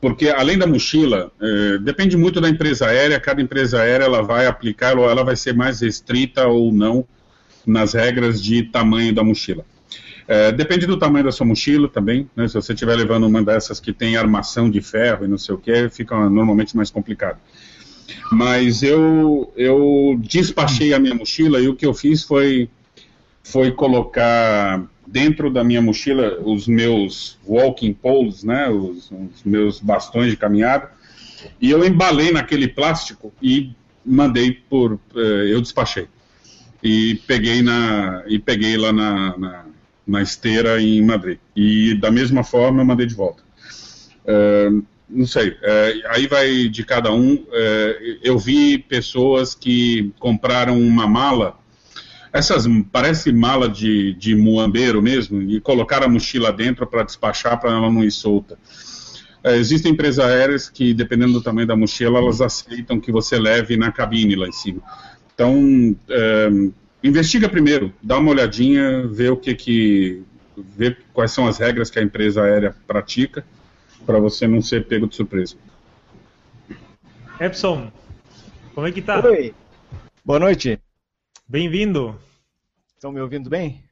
Porque 0.00 0.28
além 0.28 0.58
da 0.58 0.66
mochila, 0.66 1.32
eh, 1.40 1.78
depende 1.78 2.14
muito 2.14 2.38
da 2.38 2.46
empresa 2.46 2.88
aérea, 2.88 3.18
cada 3.18 3.40
empresa 3.40 3.80
aérea 3.80 4.04
ela 4.04 4.20
vai 4.20 4.46
aplicar 4.46 4.98
ou 4.98 5.08
ela 5.08 5.24
vai 5.24 5.34
ser 5.34 5.54
mais 5.54 5.80
restrita 5.80 6.46
ou 6.46 6.70
não 6.70 7.08
nas 7.66 7.94
regras 7.94 8.42
de 8.42 8.64
tamanho 8.64 9.14
da 9.14 9.24
mochila. 9.24 9.64
É, 10.26 10.50
depende 10.52 10.86
do 10.86 10.98
tamanho 10.98 11.24
da 11.24 11.32
sua 11.32 11.46
mochila 11.46 11.88
também, 11.88 12.28
né? 12.34 12.48
Se 12.48 12.54
você 12.54 12.72
estiver 12.72 12.96
levando 12.96 13.26
uma 13.26 13.42
dessas 13.42 13.78
que 13.78 13.92
tem 13.92 14.16
armação 14.16 14.70
de 14.70 14.80
ferro 14.80 15.24
e 15.24 15.28
não 15.28 15.36
sei 15.36 15.54
o 15.54 15.58
que, 15.58 15.88
fica 15.90 16.16
normalmente 16.30 16.76
mais 16.76 16.90
complicado. 16.90 17.38
Mas 18.32 18.82
eu, 18.82 19.52
eu 19.56 20.18
despachei 20.20 20.94
a 20.94 20.98
minha 20.98 21.14
mochila 21.14 21.60
e 21.60 21.68
o 21.68 21.74
que 21.74 21.84
eu 21.84 21.92
fiz 21.92 22.22
foi, 22.22 22.68
foi 23.42 23.70
colocar 23.70 24.82
dentro 25.06 25.50
da 25.50 25.62
minha 25.62 25.82
mochila 25.82 26.38
os 26.42 26.66
meus 26.66 27.38
walking 27.46 27.92
poles, 27.92 28.42
né? 28.42 28.68
Os, 28.70 29.10
os 29.10 29.44
meus 29.44 29.78
bastões 29.78 30.30
de 30.30 30.36
caminhada. 30.36 30.90
E 31.60 31.70
eu 31.70 31.84
embalei 31.84 32.32
naquele 32.32 32.66
plástico 32.66 33.32
e 33.42 33.72
mandei 34.04 34.52
por. 34.52 34.94
Uh, 35.14 35.18
eu 35.18 35.60
despachei. 35.60 36.08
E 36.82 37.16
peguei, 37.26 37.62
na, 37.62 38.22
e 38.26 38.38
peguei 38.38 38.76
lá 38.76 38.92
na, 38.92 39.38
na 39.38 39.64
na 40.06 40.22
esteira 40.22 40.80
em 40.80 41.02
Madrid. 41.02 41.38
E 41.56 41.94
da 41.94 42.10
mesma 42.10 42.44
forma 42.44 42.82
eu 42.82 42.86
mandei 42.86 43.06
de 43.06 43.14
volta. 43.14 43.42
Uh, 44.24 44.84
não 45.08 45.26
sei, 45.26 45.50
uh, 45.50 46.08
aí 46.10 46.26
vai 46.26 46.68
de 46.68 46.84
cada 46.84 47.12
um. 47.12 47.34
Uh, 47.34 48.18
eu 48.22 48.38
vi 48.38 48.78
pessoas 48.78 49.54
que 49.54 50.12
compraram 50.18 50.78
uma 50.80 51.06
mala, 51.06 51.58
essas 52.32 52.66
parece 52.90 53.32
mala 53.32 53.68
de, 53.68 54.14
de 54.14 54.34
muambeiro 54.34 55.00
mesmo, 55.00 55.40
e 55.42 55.60
colocaram 55.60 56.06
a 56.06 56.08
mochila 56.08 56.52
dentro 56.52 56.86
para 56.86 57.04
despachar 57.04 57.60
para 57.60 57.70
ela 57.70 57.90
não 57.90 58.02
ir 58.02 58.10
solta. 58.10 58.58
existem 59.44 59.92
empresas 59.92 60.24
aéreas 60.24 60.68
que, 60.68 60.92
dependendo 60.92 61.34
do 61.34 61.42
tamanho 61.42 61.66
da 61.66 61.76
mochila, 61.76 62.18
elas 62.18 62.40
aceitam 62.40 62.98
que 62.98 63.12
você 63.12 63.38
leve 63.38 63.76
na 63.76 63.92
cabine 63.92 64.34
lá 64.34 64.48
em 64.48 64.52
cima. 64.52 64.82
Então, 65.32 65.96
investiga 67.04 67.48
primeiro, 67.50 67.92
dá 68.02 68.18
uma 68.18 68.30
olhadinha, 68.30 69.06
vê 69.06 69.28
o 69.28 69.36
que 69.36 69.54
que 69.54 70.24
vê 70.56 70.96
quais 71.12 71.32
são 71.32 71.46
as 71.46 71.58
regras 71.58 71.90
que 71.90 71.98
a 71.98 72.02
empresa 72.02 72.42
aérea 72.42 72.74
pratica 72.86 73.44
para 74.06 74.18
você 74.18 74.48
não 74.48 74.62
ser 74.62 74.86
pego 74.86 75.06
de 75.06 75.14
surpresa. 75.14 75.56
Epson, 77.38 77.92
como 78.74 78.86
é 78.86 78.92
que 78.92 79.02
tá? 79.02 79.22
Oi. 79.26 79.54
Boa 80.24 80.38
noite. 80.38 80.80
Bem-vindo. 81.46 82.18
Estão 82.94 83.12
me 83.12 83.20
ouvindo 83.20 83.50
bem? 83.50 83.84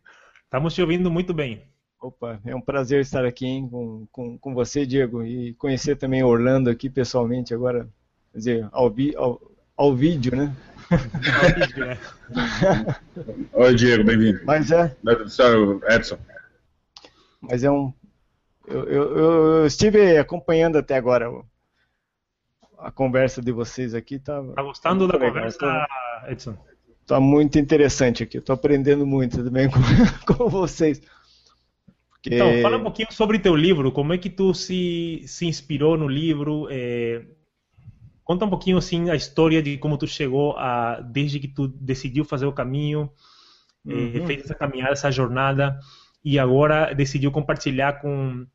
Estamos 0.44 0.72
te 0.72 0.80
ouvindo 0.80 1.10
muito 1.10 1.34
bem. 1.34 1.62
Opa, 2.00 2.40
é 2.44 2.54
um 2.54 2.60
prazer 2.60 3.00
estar 3.00 3.24
aqui 3.24 3.46
hein, 3.46 3.68
com, 3.68 4.06
com, 4.10 4.38
com 4.38 4.54
você, 4.54 4.86
Diego, 4.86 5.22
e 5.22 5.54
conhecer 5.54 5.96
também 5.96 6.22
Orlando 6.22 6.68
aqui 6.68 6.90
pessoalmente 6.90 7.54
agora, 7.54 7.88
quer 8.32 8.38
dizer, 8.38 8.68
ao, 8.72 8.90
vi, 8.90 9.14
ao, 9.14 9.40
ao 9.76 9.94
vídeo, 9.94 10.34
né? 10.34 10.54
Oi, 13.52 13.74
Diego, 13.74 14.04
bem-vindo. 14.04 14.40
Mas 14.44 14.70
é. 14.70 14.96
Edson. 15.90 16.18
Mas 17.40 17.64
é 17.64 17.70
um. 17.70 17.92
Eu, 18.66 18.84
eu, 18.84 19.16
eu, 19.16 19.66
estive 19.66 20.18
acompanhando 20.18 20.76
até 20.78 20.96
agora 20.96 21.30
a 22.78 22.90
conversa 22.90 23.42
de 23.42 23.52
vocês 23.52 23.94
aqui. 23.94 24.18
Tá, 24.18 24.42
tá 24.42 24.62
gostando 24.62 25.06
da 25.06 25.14
legal. 25.14 25.32
conversa, 25.32 25.58
tá, 25.58 26.26
Edson? 26.28 26.56
Tá 27.06 27.20
muito 27.20 27.58
interessante 27.58 28.22
aqui. 28.22 28.38
Estou 28.38 28.54
aprendendo 28.54 29.06
muito 29.06 29.42
também 29.42 29.68
com, 29.68 29.78
com 30.34 30.48
vocês. 30.48 31.00
Porque... 32.10 32.34
Então, 32.34 32.62
fala 32.62 32.76
um 32.76 32.82
pouquinho 32.82 33.12
sobre 33.12 33.38
teu 33.38 33.56
livro. 33.56 33.90
Como 33.90 34.12
é 34.12 34.18
que 34.18 34.30
tu 34.30 34.54
se, 34.54 35.24
se 35.26 35.46
inspirou 35.46 35.96
no 35.96 36.06
livro? 36.06 36.68
É 36.70 37.22
Conta 38.24 38.44
um 38.44 38.50
pouquinho 38.50 38.78
assim 38.78 39.10
a 39.10 39.14
história 39.14 39.62
de 39.62 39.76
como 39.78 39.98
tu 39.98 40.06
chegou 40.06 40.56
a 40.56 41.00
desde 41.00 41.40
que 41.40 41.48
tu 41.48 41.68
decidiu 41.68 42.24
fazer 42.24 42.46
o 42.46 42.52
caminho 42.52 43.10
uhum. 43.84 44.26
fez 44.26 44.44
essa 44.44 44.54
caminhada, 44.54 44.92
essa 44.92 45.10
jornada 45.10 45.78
e 46.24 46.38
agora 46.38 46.94
decidiu 46.94 47.32
compartilhar 47.32 48.00
com, 48.00 48.46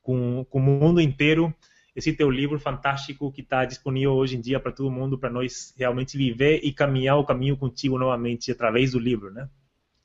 com, 0.00 0.46
com 0.48 0.58
o 0.58 0.62
mundo 0.62 1.00
inteiro 1.00 1.54
esse 1.94 2.12
teu 2.14 2.30
livro 2.30 2.58
fantástico 2.58 3.30
que 3.30 3.42
está 3.42 3.66
disponível 3.66 4.14
hoje 4.14 4.36
em 4.36 4.40
dia 4.40 4.58
para 4.58 4.72
todo 4.72 4.90
mundo, 4.90 5.18
para 5.18 5.28
nós 5.28 5.74
realmente 5.76 6.16
viver 6.16 6.60
e 6.62 6.72
caminhar 6.72 7.18
o 7.18 7.24
caminho 7.24 7.54
contigo 7.54 7.98
novamente 7.98 8.50
através 8.50 8.92
do 8.92 8.98
livro, 8.98 9.30
né? 9.30 9.46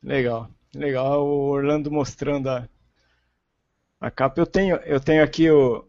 Legal, 0.03 0.51
legal. 0.75 1.25
O 1.25 1.47
Orlando 1.47 1.89
mostrando 1.89 2.49
a, 2.49 2.67
a 4.01 4.11
capa. 4.11 4.41
Eu 4.41 4.45
tenho, 4.45 4.75
eu 4.77 4.99
tenho 4.99 5.23
aqui 5.23 5.49
o, 5.49 5.87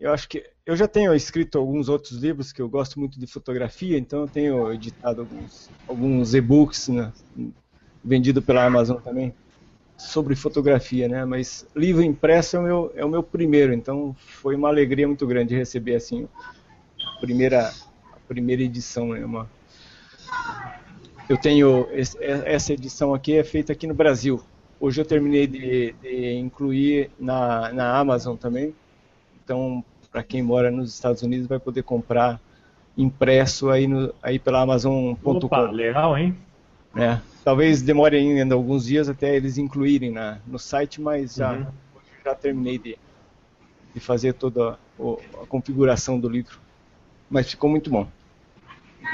eu 0.00 0.12
acho 0.12 0.28
que 0.28 0.51
eu 0.64 0.76
já 0.76 0.86
tenho 0.86 1.14
escrito 1.14 1.58
alguns 1.58 1.88
outros 1.88 2.18
livros 2.18 2.52
que 2.52 2.62
eu 2.62 2.68
gosto 2.68 2.98
muito 2.98 3.18
de 3.18 3.26
fotografia, 3.26 3.98
então 3.98 4.22
eu 4.22 4.28
tenho 4.28 4.72
editado 4.72 5.22
alguns, 5.22 5.70
alguns 5.88 6.34
e-books 6.34 6.88
né, 6.88 7.12
vendido 8.04 8.40
pela 8.40 8.64
Amazon 8.64 8.98
também 8.98 9.34
sobre 9.96 10.34
fotografia, 10.34 11.08
né? 11.08 11.24
Mas 11.24 11.66
livro 11.76 12.02
impresso 12.02 12.56
é 12.56 12.60
o 12.60 12.62
meu, 12.62 12.92
é 12.96 13.04
o 13.04 13.08
meu 13.08 13.22
primeiro, 13.22 13.72
então 13.72 14.14
foi 14.18 14.54
uma 14.54 14.68
alegria 14.68 15.06
muito 15.06 15.26
grande 15.26 15.56
receber 15.56 15.96
assim 15.96 16.28
a 17.16 17.20
primeira, 17.20 17.68
a 17.68 18.20
primeira 18.28 18.62
edição, 18.62 19.08
né? 19.08 19.24
Uma, 19.24 19.50
eu 21.28 21.36
tenho 21.36 21.88
essa 22.44 22.72
edição 22.72 23.14
aqui 23.14 23.36
é 23.36 23.44
feita 23.44 23.72
aqui 23.72 23.86
no 23.86 23.94
Brasil. 23.94 24.42
Hoje 24.80 25.00
eu 25.00 25.04
terminei 25.04 25.46
de, 25.46 25.92
de 26.02 26.32
incluir 26.34 27.10
na, 27.18 27.72
na 27.72 27.98
Amazon 27.98 28.36
também. 28.36 28.74
Então, 29.42 29.84
para 30.12 30.22
quem 30.22 30.42
mora 30.42 30.70
nos 30.70 30.92
Estados 30.92 31.22
Unidos, 31.22 31.46
vai 31.46 31.58
poder 31.58 31.82
comprar 31.82 32.38
impresso 32.96 33.70
aí, 33.70 33.86
no, 33.86 34.14
aí 34.22 34.38
pela 34.38 34.60
Amazon.com. 34.60 35.70
Legal, 35.70 36.16
hein? 36.18 36.36
É, 36.94 37.18
talvez 37.42 37.80
demore 37.80 38.16
ainda 38.16 38.54
alguns 38.54 38.84
dias 38.84 39.08
até 39.08 39.34
eles 39.34 39.56
incluírem 39.56 40.10
na, 40.10 40.38
no 40.46 40.58
site, 40.58 41.00
mas 41.00 41.36
já, 41.36 41.54
uhum. 41.54 41.66
já 42.22 42.34
terminei 42.34 42.78
de, 42.78 42.98
de 43.94 44.00
fazer 44.00 44.34
toda 44.34 44.72
a, 44.72 45.42
a 45.42 45.46
configuração 45.46 46.20
do 46.20 46.28
livro. 46.28 46.60
Mas 47.30 47.50
ficou 47.50 47.70
muito 47.70 47.88
bom. 47.88 48.06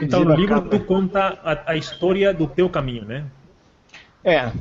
Então, 0.03 0.25
no 0.25 0.35
livro 0.35 0.61
tu 0.63 0.81
conta 0.81 1.39
a, 1.43 1.73
a, 1.73 1.77
história 1.77 2.35
do 2.35 2.49
teu 2.49 2.69
caminho, 2.69 3.05
né? 3.05 3.25
É, 4.25 4.53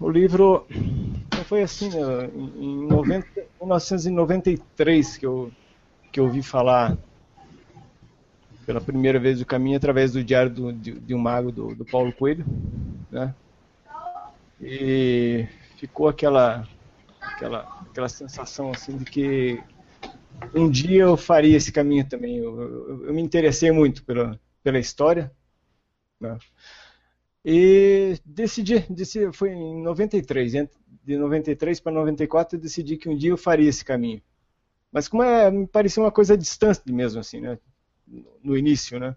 o 0.00 0.10
livro 0.10 0.66
foi 1.46 1.62
assim, 1.62 1.88
né, 1.88 2.28
em 2.34 2.86
90, 2.86 3.26
1993 3.60 5.16
que 5.16 5.24
eu, 5.24 5.50
que 6.14 6.20
eu 6.20 6.26
ouvi 6.26 6.44
falar 6.44 6.96
pela 8.64 8.80
primeira 8.80 9.18
vez 9.18 9.40
do 9.40 9.44
caminho 9.44 9.76
através 9.76 10.12
do 10.12 10.22
diário 10.22 10.48
do, 10.48 10.72
de, 10.72 10.92
de, 10.92 11.12
um 11.12 11.18
mago 11.18 11.50
do, 11.50 11.74
do 11.74 11.84
Paulo 11.84 12.12
Coelho, 12.12 12.46
né? 13.10 13.34
E 14.60 15.44
ficou 15.76 16.06
aquela, 16.06 16.68
aquela, 17.20 17.62
aquela 17.90 18.08
sensação 18.08 18.70
assim 18.70 18.96
de 18.96 19.04
que 19.04 19.60
um 20.54 20.70
dia 20.70 21.02
eu 21.02 21.16
faria 21.16 21.56
esse 21.56 21.72
caminho 21.72 22.08
também. 22.08 22.36
Eu, 22.36 22.60
eu, 22.60 23.06
eu 23.06 23.12
me 23.12 23.20
interessei 23.20 23.72
muito 23.72 24.04
pela, 24.04 24.40
pela 24.62 24.78
história. 24.78 25.32
Né? 26.20 26.38
E 27.44 28.16
decidi, 28.24 28.86
decidi, 28.88 29.32
foi 29.32 29.50
em 29.50 29.82
93, 29.82 30.52
de 31.04 31.18
93 31.18 31.80
para 31.80 31.90
94 31.90 32.56
eu 32.56 32.62
decidi 32.62 32.96
que 32.96 33.08
um 33.08 33.16
dia 33.16 33.30
eu 33.30 33.36
faria 33.36 33.68
esse 33.68 33.84
caminho. 33.84 34.22
Mas 34.94 35.08
como 35.08 35.24
é, 35.24 35.50
me 35.50 35.66
parecia 35.66 36.00
uma 36.00 36.12
coisa 36.12 36.38
distante 36.38 36.80
mesmo 36.92 37.18
assim, 37.18 37.40
né? 37.40 37.58
No 38.44 38.56
início, 38.56 39.00
né? 39.00 39.16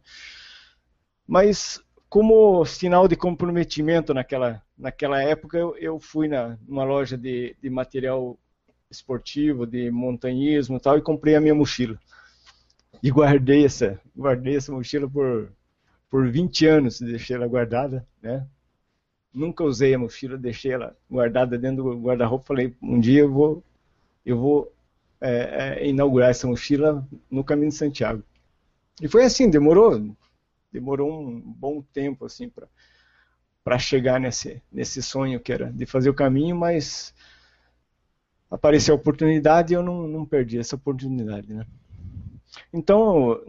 Mas 1.28 1.80
como 2.10 2.66
sinal 2.66 3.08
de 3.08 3.16
comprometimento 3.16 4.12
naquela, 4.12 4.64
naquela 4.76 5.22
época, 5.22 5.56
eu, 5.56 5.78
eu 5.78 6.00
fui 6.00 6.28
na, 6.28 6.58
numa 6.68 6.84
loja 6.84 7.16
de, 7.16 7.56
de 7.62 7.70
material 7.70 8.36
esportivo, 8.90 9.68
de 9.68 9.92
montanhismo 9.92 10.78
e 10.78 10.80
tal, 10.80 10.98
e 10.98 11.02
comprei 11.02 11.36
a 11.36 11.42
minha 11.42 11.54
mochila 11.54 12.00
e 13.04 13.12
guardei 13.12 13.64
essa, 13.64 14.02
guardei 14.16 14.56
essa 14.56 14.72
mochila 14.72 15.08
por, 15.08 15.52
por 16.10 16.28
20 16.28 16.66
anos, 16.66 17.00
deixei 17.00 17.36
ela 17.36 17.48
guardada, 17.48 18.04
né? 18.20 18.48
Nunca 19.32 19.64
usei 19.64 19.94
a 19.94 20.00
mochila, 20.00 20.40
deixei 20.40 20.72
ela 20.72 20.98
guardada 21.08 21.56
dentro 21.56 21.84
do 21.84 22.00
guarda-roupa. 22.00 22.48
Falei, 22.48 22.76
um 22.82 23.00
dia 23.00 23.20
eu 23.20 23.32
vou, 23.32 23.64
eu 24.26 24.40
vou 24.40 24.74
é, 25.22 25.80
é, 25.80 25.88
inaugurar 25.88 26.30
essa 26.30 26.48
mochila 26.48 27.08
no 27.30 27.44
Caminho 27.44 27.70
de 27.70 27.76
Santiago. 27.76 28.24
E 29.02 29.08
foi 29.08 29.24
assim, 29.24 29.50
demorou, 29.50 30.16
demorou 30.72 31.12
um 31.12 31.40
bom 31.40 31.82
tempo 31.82 32.26
assim 32.26 32.50
para 32.50 32.68
para 33.64 33.78
chegar 33.78 34.18
nesse 34.18 34.62
nesse 34.72 35.04
sonho 35.04 35.42
que 35.42 35.52
era 35.52 35.72
de 35.72 35.86
fazer 35.86 36.10
o 36.10 36.14
caminho, 36.14 36.56
mas 36.56 37.14
apareceu 38.50 38.96
a 38.96 38.98
oportunidade 38.98 39.74
e 39.74 39.76
eu 39.76 39.84
não, 39.84 40.08
não 40.08 40.26
perdi 40.26 40.58
essa 40.58 40.76
oportunidade, 40.76 41.54
né? 41.54 41.66
Então, 42.74 43.42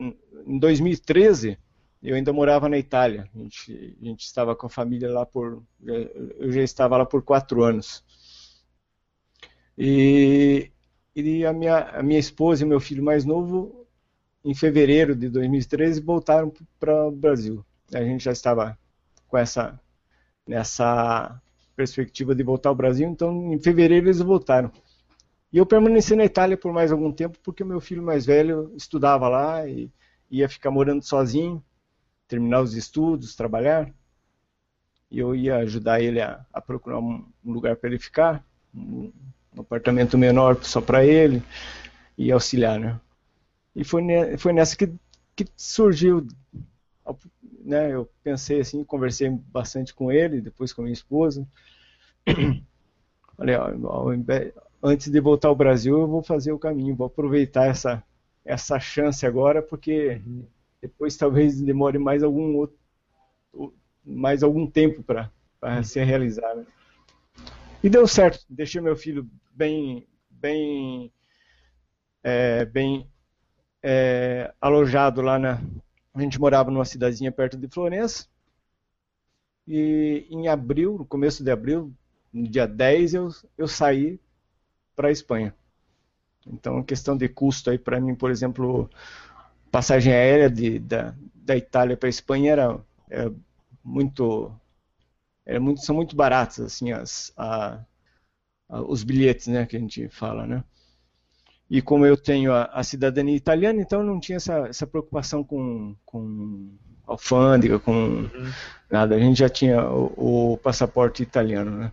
em 0.46 0.58
2013, 0.58 1.58
eu 2.02 2.16
ainda 2.16 2.32
morava 2.32 2.68
na 2.68 2.78
Itália. 2.78 3.28
A 3.34 3.38
gente, 3.38 3.96
a 4.00 4.04
gente, 4.04 4.24
estava 4.24 4.54
com 4.54 4.66
a 4.66 4.70
família 4.70 5.10
lá 5.10 5.26
por. 5.26 5.62
Eu 5.84 6.52
já 6.52 6.62
estava 6.62 6.96
lá 6.96 7.06
por 7.06 7.22
quatro 7.22 7.62
anos. 7.62 8.04
E, 9.76 10.70
e 11.26 11.46
a, 11.46 11.52
minha, 11.52 11.78
a 11.78 12.02
minha 12.02 12.18
esposa 12.18 12.64
e 12.64 12.66
meu 12.66 12.80
filho 12.80 13.02
mais 13.02 13.24
novo, 13.24 13.86
em 14.44 14.54
fevereiro 14.54 15.14
de 15.16 15.28
2013, 15.28 16.00
voltaram 16.00 16.52
para 16.78 17.06
o 17.06 17.10
Brasil. 17.10 17.64
A 17.92 18.02
gente 18.02 18.24
já 18.24 18.32
estava 18.32 18.78
com 19.26 19.36
essa 19.36 19.78
nessa 20.46 21.40
perspectiva 21.76 22.34
de 22.34 22.42
voltar 22.42 22.70
ao 22.70 22.74
Brasil, 22.74 23.08
então 23.08 23.52
em 23.52 23.58
fevereiro 23.58 24.06
eles 24.06 24.18
voltaram. 24.18 24.72
E 25.52 25.58
eu 25.58 25.66
permaneci 25.66 26.16
na 26.16 26.24
Itália 26.24 26.56
por 26.56 26.72
mais 26.72 26.90
algum 26.90 27.12
tempo, 27.12 27.38
porque 27.42 27.62
meu 27.62 27.80
filho 27.80 28.02
mais 28.02 28.26
velho 28.26 28.72
estudava 28.74 29.28
lá 29.28 29.66
e 29.68 29.90
ia 30.30 30.48
ficar 30.48 30.70
morando 30.70 31.02
sozinho, 31.02 31.62
terminar 32.26 32.62
os 32.62 32.74
estudos, 32.74 33.36
trabalhar. 33.36 33.92
E 35.10 35.18
eu 35.18 35.34
ia 35.34 35.56
ajudar 35.58 36.00
ele 36.00 36.20
a, 36.20 36.44
a 36.52 36.60
procurar 36.60 36.98
um, 36.98 37.24
um 37.44 37.52
lugar 37.52 37.76
para 37.76 37.88
ele 37.88 37.98
ficar, 37.98 38.44
um, 38.74 39.12
um, 39.58 39.62
apartamento 39.62 40.16
menor 40.16 40.62
só 40.62 40.80
para 40.80 41.04
ele, 41.04 41.42
e 42.16 42.32
auxiliar, 42.32 42.78
né? 42.78 43.00
E 43.74 43.84
foi, 43.84 44.02
ne, 44.02 44.36
foi 44.36 44.52
nessa 44.52 44.76
que, 44.76 44.92
que 45.36 45.46
surgiu, 45.56 46.26
né? 47.64 47.92
Eu 47.94 48.08
pensei 48.24 48.60
assim, 48.60 48.82
conversei 48.82 49.30
bastante 49.30 49.94
com 49.94 50.10
ele, 50.10 50.40
depois 50.40 50.72
com 50.72 50.82
a 50.82 50.84
minha 50.84 50.92
esposa. 50.92 51.46
Falei, 53.36 53.54
ó, 53.54 53.70
ao 53.86 54.12
invés, 54.12 54.52
antes 54.82 55.10
de 55.10 55.20
voltar 55.20 55.48
ao 55.48 55.54
Brasil, 55.54 55.96
eu 55.96 56.08
vou 56.08 56.22
fazer 56.22 56.50
o 56.50 56.58
caminho, 56.58 56.96
vou 56.96 57.06
aproveitar 57.06 57.66
essa, 57.66 58.02
essa 58.44 58.80
chance 58.80 59.24
agora, 59.24 59.62
porque 59.62 60.20
uhum. 60.26 60.44
depois 60.82 61.16
talvez 61.16 61.60
demore 61.60 61.98
mais 61.98 62.22
algum 62.22 62.56
outro, 62.56 62.76
mais 64.04 64.42
algum 64.42 64.66
tempo 64.66 65.02
para 65.02 65.30
uhum. 65.62 65.82
se 65.84 66.02
realizar. 66.02 66.54
Né? 66.56 66.66
E 67.82 67.88
deu 67.88 68.08
certo, 68.08 68.44
deixei 68.50 68.80
meu 68.80 68.96
filho 68.96 69.28
bem, 69.58 70.06
bem, 70.30 71.12
é, 72.22 72.64
bem 72.64 73.10
é, 73.82 74.54
alojado 74.60 75.20
lá 75.20 75.36
na. 75.38 75.60
A 76.14 76.20
gente 76.20 76.40
morava 76.40 76.70
numa 76.70 76.84
cidadezinha 76.84 77.32
perto 77.32 77.56
de 77.56 77.68
Florença. 77.68 78.26
E 79.66 80.26
em 80.30 80.48
abril, 80.48 80.96
no 80.98 81.04
começo 81.04 81.44
de 81.44 81.50
abril, 81.50 81.92
no 82.32 82.48
dia 82.48 82.66
10, 82.66 83.14
eu, 83.14 83.28
eu 83.56 83.68
saí 83.68 84.18
para 84.96 85.08
a 85.08 85.12
Espanha. 85.12 85.54
Então, 86.46 86.82
questão 86.82 87.16
de 87.16 87.28
custo 87.28 87.70
aí 87.70 87.78
para 87.78 88.00
mim, 88.00 88.14
por 88.14 88.30
exemplo, 88.30 88.88
passagem 89.70 90.12
aérea 90.12 90.48
de, 90.48 90.78
da, 90.78 91.14
da 91.34 91.56
Itália 91.56 91.96
para 91.96 92.08
a 92.08 92.10
Espanha 92.10 92.52
era, 92.52 92.80
era 93.10 93.34
muito, 93.84 94.50
era 95.44 95.60
muito, 95.60 95.80
são 95.82 95.94
muito 95.94 96.16
baratos 96.16 96.60
assim 96.60 96.90
as, 96.90 97.32
a, 97.36 97.84
os 98.68 99.02
bilhetes, 99.02 99.46
né, 99.46 99.66
que 99.66 99.76
a 99.76 99.80
gente 99.80 100.08
fala, 100.08 100.46
né? 100.46 100.64
E 101.70 101.82
como 101.82 102.06
eu 102.06 102.16
tenho 102.16 102.52
a, 102.52 102.64
a 102.64 102.82
cidadania 102.82 103.36
italiana, 103.36 103.80
então 103.80 104.02
não 104.02 104.18
tinha 104.18 104.36
essa, 104.36 104.68
essa 104.68 104.86
preocupação 104.86 105.44
com, 105.44 105.94
com 106.04 106.70
alfândega, 107.06 107.78
com 107.78 107.92
uhum. 107.92 108.52
nada. 108.90 109.14
A 109.14 109.18
gente 109.18 109.38
já 109.38 109.48
tinha 109.48 109.86
o, 109.90 110.52
o 110.52 110.58
passaporte 110.58 111.22
italiano, 111.22 111.70
né? 111.72 111.92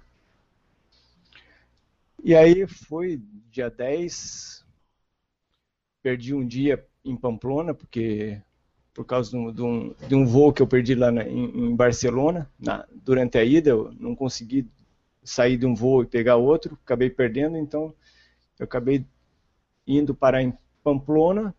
E 2.24 2.34
aí 2.34 2.66
foi 2.66 3.22
dia 3.52 3.70
10, 3.70 4.66
perdi 6.02 6.34
um 6.34 6.46
dia 6.46 6.84
em 7.04 7.16
Pamplona, 7.16 7.74
porque 7.74 8.42
por 8.94 9.06
causa 9.06 9.30
de 9.30 9.38
um, 9.38 9.52
de 9.52 9.62
um, 9.62 9.94
de 10.08 10.16
um 10.16 10.26
voo 10.26 10.54
que 10.54 10.62
eu 10.62 10.68
perdi 10.68 10.96
lá 10.96 11.12
na, 11.12 11.24
em, 11.24 11.46
em, 11.52 11.76
Barcelona, 11.76 12.50
na, 12.58 12.86
durante 12.92 13.38
a 13.38 13.44
ida, 13.44 13.70
eu 13.72 13.94
não 14.00 14.16
consegui 14.16 14.68
sair 15.26 15.58
de 15.58 15.66
um 15.66 15.76
voo 15.76 16.04
e 16.04 16.08
pegar 16.08 16.38
outro, 16.38 16.78
acabei 16.84 17.10
perdendo, 17.10 17.58
então 17.58 17.94
eu 18.58 18.64
acabei 18.64 19.06
indo 19.86 20.16
parar 20.16 20.42
em 20.42 20.58
Pamplona, 20.84 21.54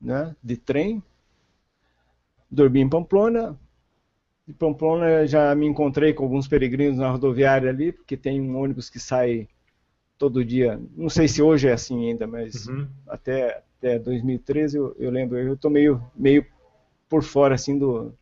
né, 0.00 0.36
de 0.42 0.56
trem, 0.56 1.02
dormi 2.50 2.80
em 2.80 2.88
Pamplona, 2.88 3.58
de 4.46 4.52
Pamplona 4.52 5.26
já 5.26 5.54
me 5.54 5.66
encontrei 5.66 6.12
com 6.12 6.24
alguns 6.24 6.48
peregrinos 6.48 6.98
na 6.98 7.10
rodoviária 7.10 7.70
ali, 7.70 7.92
porque 7.92 8.16
tem 8.16 8.40
um 8.40 8.56
ônibus 8.56 8.90
que 8.90 8.98
sai 8.98 9.48
todo 10.18 10.44
dia. 10.44 10.80
Não 10.96 11.08
sei 11.08 11.26
se 11.26 11.42
hoje 11.42 11.68
é 11.68 11.72
assim 11.72 12.08
ainda, 12.08 12.26
mas 12.26 12.66
uhum. 12.66 12.86
até, 13.08 13.62
até 13.78 13.98
2013 13.98 14.76
eu, 14.76 14.96
eu 14.98 15.10
lembro. 15.10 15.38
Eu 15.38 15.54
estou 15.54 15.70
meio, 15.70 16.02
meio 16.14 16.46
por 17.08 17.22
fora 17.22 17.54
assim 17.54 17.78
do. 17.78 18.14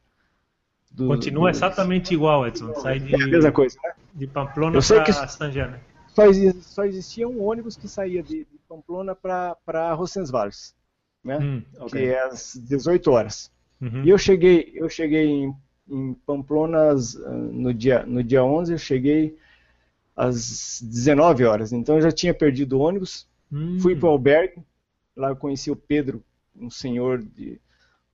Do 0.91 1.07
Continua 1.07 1.51
do... 1.51 1.57
exatamente 1.57 2.13
igual, 2.15 2.47
Edson. 2.47 2.75
Sai 2.75 2.99
de, 2.99 3.15
é 3.15 3.17
a 3.23 3.27
mesma 3.27 3.53
coisa, 3.53 3.79
né? 3.83 3.93
De 4.15 4.27
Pamplona 4.27 4.79
para 4.81 5.29
Sanjana. 5.29 5.81
Só, 6.09 6.23
só 6.61 6.85
existia 6.85 7.29
um 7.29 7.43
ônibus 7.43 7.77
que 7.77 7.87
saía 7.87 8.23
de, 8.23 8.39
de 8.45 8.59
Pamplona 8.69 9.15
para 9.15 9.95
Rossensvals, 9.95 10.75
né? 11.23 11.39
Hum, 11.39 11.63
okay. 11.79 12.01
Que 12.01 12.09
é 12.09 12.23
às 12.25 12.55
18 12.57 13.11
horas. 13.11 13.51
Uhum. 13.81 14.05
E 14.05 14.11
eu 14.11 14.19
cheguei, 14.19 14.73
eu 14.75 14.89
cheguei 14.89 15.27
em 15.27 15.55
em 15.91 16.15
Pamplona 16.15 16.95
no 17.53 17.75
dia, 17.75 18.07
no 18.07 18.23
dia 18.23 18.45
11, 18.45 18.73
eu 18.73 18.79
cheguei 18.79 19.37
às 20.15 20.81
19 20.81 21.45
horas. 21.45 21.73
Então 21.73 21.97
eu 21.97 22.03
já 22.03 22.13
tinha 22.13 22.33
perdido 22.33 22.79
o 22.79 22.81
ônibus, 22.81 23.27
hum. 23.53 23.79
fui 23.81 23.97
para 23.97 24.09
o 24.09 24.13
albergue, 24.13 24.63
lá 25.17 25.31
eu 25.31 25.37
conheci 25.37 25.71
o 25.71 25.77
Pedro, 25.77 26.23
um 26.55 26.71
senhor 26.71 27.19
de, 27.19 27.61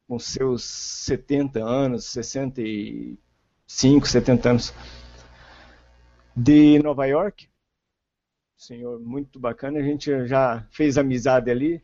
com 0.06 0.18
seus 0.18 0.64
70 0.64 1.62
anos, 1.62 2.04
65, 2.06 4.06
70 4.06 4.50
anos, 4.50 4.74
de 6.34 6.78
Nova 6.80 7.06
York. 7.06 7.48
Senhor 8.56 8.98
muito 9.00 9.38
bacana, 9.38 9.78
a 9.78 9.82
gente 9.82 10.26
já 10.26 10.66
fez 10.70 10.96
amizade 10.96 11.50
ali. 11.50 11.82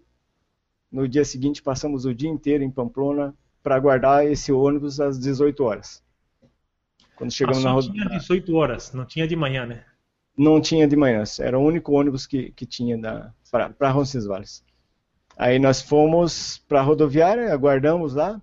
No 0.90 1.08
dia 1.08 1.24
seguinte 1.24 1.62
passamos 1.62 2.04
o 2.04 2.14
dia 2.14 2.28
inteiro 2.28 2.62
em 2.62 2.70
Pamplona 2.70 3.34
para 3.62 3.76
aguardar 3.76 4.26
esse 4.26 4.52
ônibus 4.52 5.00
às 5.00 5.18
18 5.18 5.64
horas. 5.64 6.02
Quando 7.16 7.30
chegamos 7.30 7.64
ah, 7.64 7.74
na 7.74 7.80
tinha 7.80 8.18
18 8.18 8.54
horas, 8.54 8.92
não 8.92 9.04
tinha 9.04 9.28
de 9.28 9.36
manhã, 9.36 9.66
né? 9.66 9.84
Não 10.36 10.60
tinha 10.60 10.88
de 10.88 10.96
manhã, 10.96 11.22
era 11.40 11.58
o 11.58 11.62
único 11.62 11.92
ônibus 11.92 12.26
que, 12.26 12.52
que 12.52 12.64
tinha 12.64 12.98
para 13.50 13.90
Roncesvalles. 13.90 14.64
Aí 15.36 15.58
nós 15.58 15.80
fomos 15.80 16.58
para 16.68 16.80
a 16.80 16.82
rodoviária, 16.82 17.52
aguardamos 17.52 18.14
lá. 18.14 18.40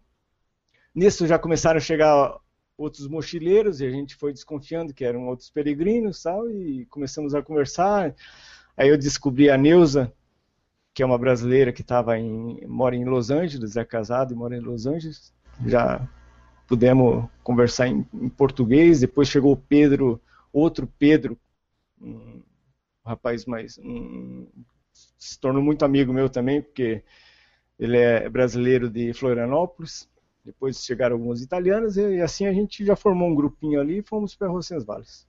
Nisso 0.93 1.27
já 1.27 1.37
começaram 1.37 1.77
a 1.77 1.81
chegar 1.81 2.39
outros 2.77 3.07
mochileiros 3.07 3.81
e 3.81 3.85
a 3.85 3.91
gente 3.91 4.15
foi 4.15 4.31
desconfiando 4.31 4.93
que 4.93 5.03
eram 5.03 5.27
outros 5.27 5.49
peregrinos 5.49 6.23
tal, 6.23 6.49
e 6.49 6.85
começamos 6.85 7.35
a 7.35 7.41
conversar. 7.41 8.15
Aí 8.75 8.89
eu 8.89 8.97
descobri 8.97 9.49
a 9.49 9.57
Neuza, 9.57 10.11
que 10.93 11.03
é 11.03 11.05
uma 11.05 11.17
brasileira 11.17 11.71
que 11.73 11.81
estava 11.81 12.17
em 12.17 12.65
mora 12.65 12.95
em 12.95 13.05
Los 13.05 13.29
Angeles, 13.29 13.75
é 13.75 13.83
casada 13.83 14.33
e 14.33 14.35
mora 14.35 14.55
em 14.55 14.61
Los 14.61 14.85
Angeles. 14.85 15.33
Já 15.65 16.07
pudemos 16.67 17.25
conversar 17.43 17.87
em, 17.87 18.07
em 18.13 18.29
português. 18.29 19.01
Depois 19.01 19.27
chegou 19.27 19.51
o 19.51 19.57
Pedro, 19.57 20.21
outro 20.53 20.87
Pedro, 20.97 21.37
um 22.01 22.41
rapaz 23.05 23.45
mais 23.45 23.77
um, 23.79 24.47
se 25.19 25.37
tornou 25.37 25.61
muito 25.61 25.83
amigo 25.83 26.13
meu 26.13 26.29
também, 26.29 26.61
porque 26.61 27.03
ele 27.77 27.97
é 27.97 28.29
brasileiro 28.29 28.89
de 28.89 29.13
Florianópolis. 29.13 30.09
Depois 30.43 30.83
chegaram 30.83 31.17
alguns 31.17 31.41
italianos 31.41 31.97
e, 31.97 32.21
assim 32.21 32.47
a 32.47 32.53
gente 32.53 32.85
já 32.85 32.95
formou 32.95 33.29
um 33.29 33.35
grupinho 33.35 33.79
ali 33.79 33.99
e 33.99 34.01
fomos 34.01 34.33
para 34.33 34.47
Roncesvalles. 34.47 35.27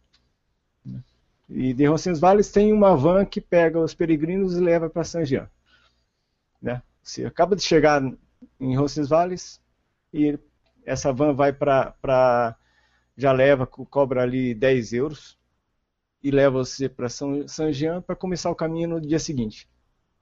E 1.48 1.74
de 1.74 1.84
Roncesvalles 1.84 2.50
tem 2.50 2.72
uma 2.72 2.96
van 2.96 3.24
que 3.24 3.40
pega 3.40 3.80
os 3.80 3.92
peregrinos 3.92 4.56
e 4.56 4.60
leva 4.60 4.88
para 4.88 5.02
San 5.02 5.24
Jean. 5.24 5.50
Né? 6.62 6.80
Você 7.02 7.26
acaba 7.26 7.56
de 7.56 7.62
chegar 7.62 8.00
em 8.60 8.76
Roncesvalles 8.76 9.60
e 10.14 10.38
essa 10.84 11.12
van 11.12 11.34
vai 11.34 11.52
para. 11.52 12.56
já 13.16 13.32
leva, 13.32 13.66
cobra 13.66 14.22
ali 14.22 14.54
10 14.54 14.92
euros 14.92 15.36
e 16.22 16.30
leva 16.30 16.58
você 16.58 16.88
para 16.88 17.08
São 17.08 17.72
Jean 17.72 18.00
para 18.00 18.14
começar 18.14 18.50
o 18.50 18.54
caminho 18.54 18.88
no 18.88 19.00
dia 19.00 19.18
seguinte. 19.18 19.68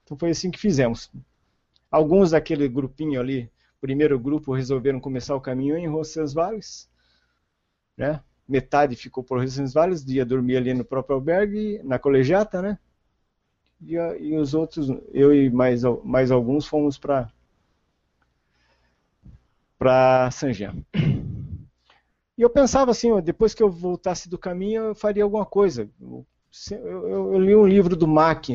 Então 0.09 0.17
foi 0.17 0.31
assim 0.31 0.49
que 0.49 0.57
fizemos. 0.57 1.11
Alguns 1.91 2.31
daquele 2.31 2.67
grupinho 2.67 3.21
ali, 3.21 3.47
primeiro 3.79 4.19
grupo, 4.19 4.55
resolveram 4.55 4.99
começar 4.99 5.35
o 5.35 5.41
caminho 5.41 5.77
em 5.77 5.87
Roncesvalles, 5.87 6.89
né? 7.95 8.19
metade 8.47 8.95
ficou 8.95 9.23
por 9.23 9.39
Roncesvalles, 9.39 10.03
ia 10.07 10.25
dormir 10.25 10.57
ali 10.57 10.73
no 10.73 10.83
próprio 10.83 11.13
albergue, 11.13 11.79
na 11.83 11.99
colegiata, 11.99 12.59
né? 12.59 12.79
E, 13.79 13.93
e 13.93 14.35
os 14.35 14.55
outros, 14.55 14.89
eu 15.13 15.31
e 15.31 15.47
mais, 15.51 15.83
mais 16.03 16.31
alguns, 16.31 16.65
fomos 16.65 16.97
para 16.97 17.31
para 19.77 20.29
San 20.31 20.51
Jean. 20.51 20.83
E 22.37 22.41
eu 22.41 22.49
pensava 22.49 22.89
assim, 22.89 23.21
depois 23.21 23.53
que 23.53 23.61
eu 23.61 23.69
voltasse 23.69 24.27
do 24.27 24.37
caminho, 24.37 24.81
eu 24.81 24.95
faria 24.95 25.23
alguma 25.23 25.45
coisa. 25.45 25.87
Eu, 26.01 26.25
eu, 26.71 27.33
eu 27.33 27.39
li 27.39 27.55
um 27.55 27.67
livro 27.67 27.95
do 27.95 28.07
Mac 28.07 28.47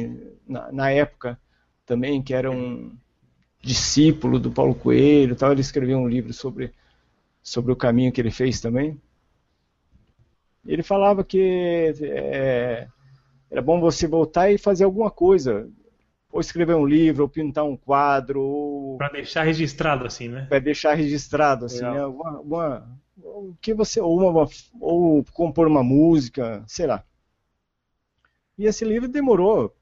na, 0.46 0.72
na, 0.72 0.90
época 0.90 1.40
também, 1.86 2.22
que 2.22 2.34
era 2.34 2.50
um 2.50 2.96
discípulo 3.60 4.38
do 4.38 4.50
Paulo 4.50 4.74
Coelho, 4.74 5.36
tal. 5.36 5.52
Ele 5.52 5.60
escreveu 5.60 5.98
um 5.98 6.08
livro 6.08 6.32
sobre 6.32 6.72
sobre 7.42 7.72
o 7.72 7.76
caminho 7.76 8.10
que 8.10 8.20
ele 8.20 8.30
fez 8.30 8.60
também. 8.60 8.98
Ele 10.66 10.82
falava 10.82 11.22
que 11.22 11.92
é, 12.00 12.88
era 13.50 13.60
bom 13.60 13.78
você 13.80 14.06
voltar 14.06 14.50
e 14.50 14.56
fazer 14.56 14.84
alguma 14.84 15.10
coisa. 15.10 15.68
Ou 16.32 16.40
escrever 16.40 16.74
um 16.74 16.86
livro, 16.86 17.22
ou 17.22 17.28
pintar 17.28 17.64
um 17.64 17.76
quadro, 17.76 18.40
ou... 18.40 18.96
Para 18.96 19.10
deixar 19.12 19.44
registrado, 19.44 20.04
assim, 20.04 20.26
né? 20.26 20.46
Para 20.46 20.58
deixar 20.58 20.94
registrado, 20.94 21.66
assim, 21.66 21.82
né? 21.82 22.04
Uma, 22.06 22.40
uma, 22.40 22.98
que 23.60 23.72
você, 23.72 24.00
ou, 24.00 24.18
uma, 24.18 24.48
ou 24.80 25.24
compor 25.32 25.68
uma 25.68 25.84
música, 25.84 26.64
sei 26.66 26.86
lá. 26.88 27.04
E 28.58 28.66
esse 28.66 28.84
livro 28.84 29.08
demorou. 29.08 29.72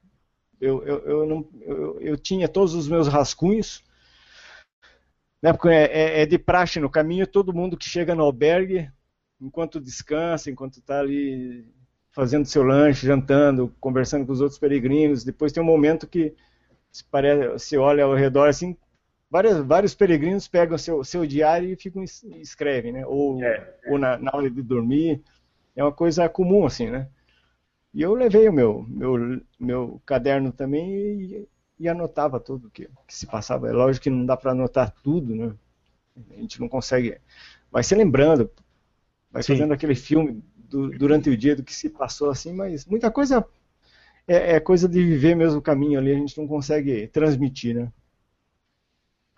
Eu, 0.63 0.81
eu, 0.85 0.99
eu, 0.99 1.25
não, 1.25 1.49
eu, 1.61 1.99
eu 1.99 2.17
tinha 2.17 2.47
todos 2.47 2.73
os 2.73 2.87
meus 2.87 3.07
rascunhos, 3.07 3.83
né, 5.41 5.51
porque 5.51 5.67
é, 5.67 5.83
é, 5.83 6.21
é, 6.21 6.25
de 6.25 6.37
praxe 6.37 6.79
no 6.79 6.89
caminho, 6.89 7.27
todo 7.27 7.53
mundo 7.53 7.75
que 7.75 7.89
chega 7.89 8.15
no 8.15 8.23
albergue, 8.23 8.89
enquanto 9.41 9.81
descansa, 9.81 10.49
enquanto 10.49 10.77
está 10.77 11.01
ali 11.01 11.67
fazendo 12.11 12.45
seu 12.45 12.63
lanche, 12.63 13.05
jantando, 13.05 13.75
conversando 13.79 14.25
com 14.25 14.31
os 14.31 14.39
outros 14.39 14.57
peregrinos. 14.57 15.25
Depois 15.25 15.51
tem 15.51 15.61
um 15.61 15.65
momento 15.65 16.07
que 16.07 16.33
se, 16.89 17.03
parece, 17.03 17.67
se 17.67 17.77
olha 17.77 18.05
ao 18.05 18.13
redor 18.13 18.47
assim, 18.47 18.77
vários, 19.29 19.57
vários 19.65 19.93
peregrinos 19.93 20.47
pegam 20.47 20.77
seu, 20.77 21.03
seu 21.03 21.25
diário 21.25 21.69
e 21.69 21.75
ficam 21.75 22.03
escrevem, 22.03 22.93
né? 22.93 23.05
Ou, 23.05 23.43
é. 23.43 23.75
ou 23.87 23.97
na, 23.97 24.17
na 24.17 24.31
hora 24.33 24.49
de 24.49 24.61
dormir. 24.61 25.21
É 25.75 25.83
uma 25.83 25.91
coisa 25.91 26.29
comum 26.29 26.65
assim, 26.65 26.89
né? 26.89 27.09
E 27.93 28.01
eu 28.01 28.13
levei 28.13 28.49
o 28.49 28.53
meu, 28.53 28.85
meu, 28.89 29.41
meu 29.59 30.01
caderno 30.05 30.51
também 30.51 31.21
e, 31.21 31.49
e 31.79 31.87
anotava 31.87 32.39
tudo 32.39 32.69
que, 32.71 32.89
que 33.07 33.15
se 33.15 33.27
passava. 33.27 33.69
É 33.69 33.71
lógico 33.71 34.03
que 34.03 34.09
não 34.09 34.25
dá 34.25 34.35
para 34.35 34.51
anotar 34.51 34.91
tudo, 35.03 35.35
né? 35.35 35.53
A 36.31 36.39
gente 36.41 36.59
não 36.59 36.67
consegue. 36.67 37.19
Vai 37.71 37.83
se 37.83 37.93
lembrando, 37.93 38.49
vai 39.31 39.43
Sim. 39.43 39.53
fazendo 39.53 39.73
aquele 39.73 39.95
filme 39.95 40.43
do, 40.55 40.89
durante 40.97 41.29
o 41.29 41.37
dia 41.37 41.55
do 41.55 41.63
que 41.63 41.73
se 41.73 41.89
passou 41.89 42.29
assim, 42.29 42.53
mas 42.53 42.85
muita 42.85 43.11
coisa 43.11 43.45
é, 44.27 44.55
é, 44.55 44.59
coisa 44.59 44.87
de 44.87 45.03
viver 45.03 45.35
mesmo 45.35 45.59
o 45.59 45.61
caminho 45.61 45.99
ali, 45.99 46.11
a 46.11 46.17
gente 46.17 46.37
não 46.37 46.47
consegue 46.47 47.07
transmitir, 47.07 47.75
né? 47.75 47.91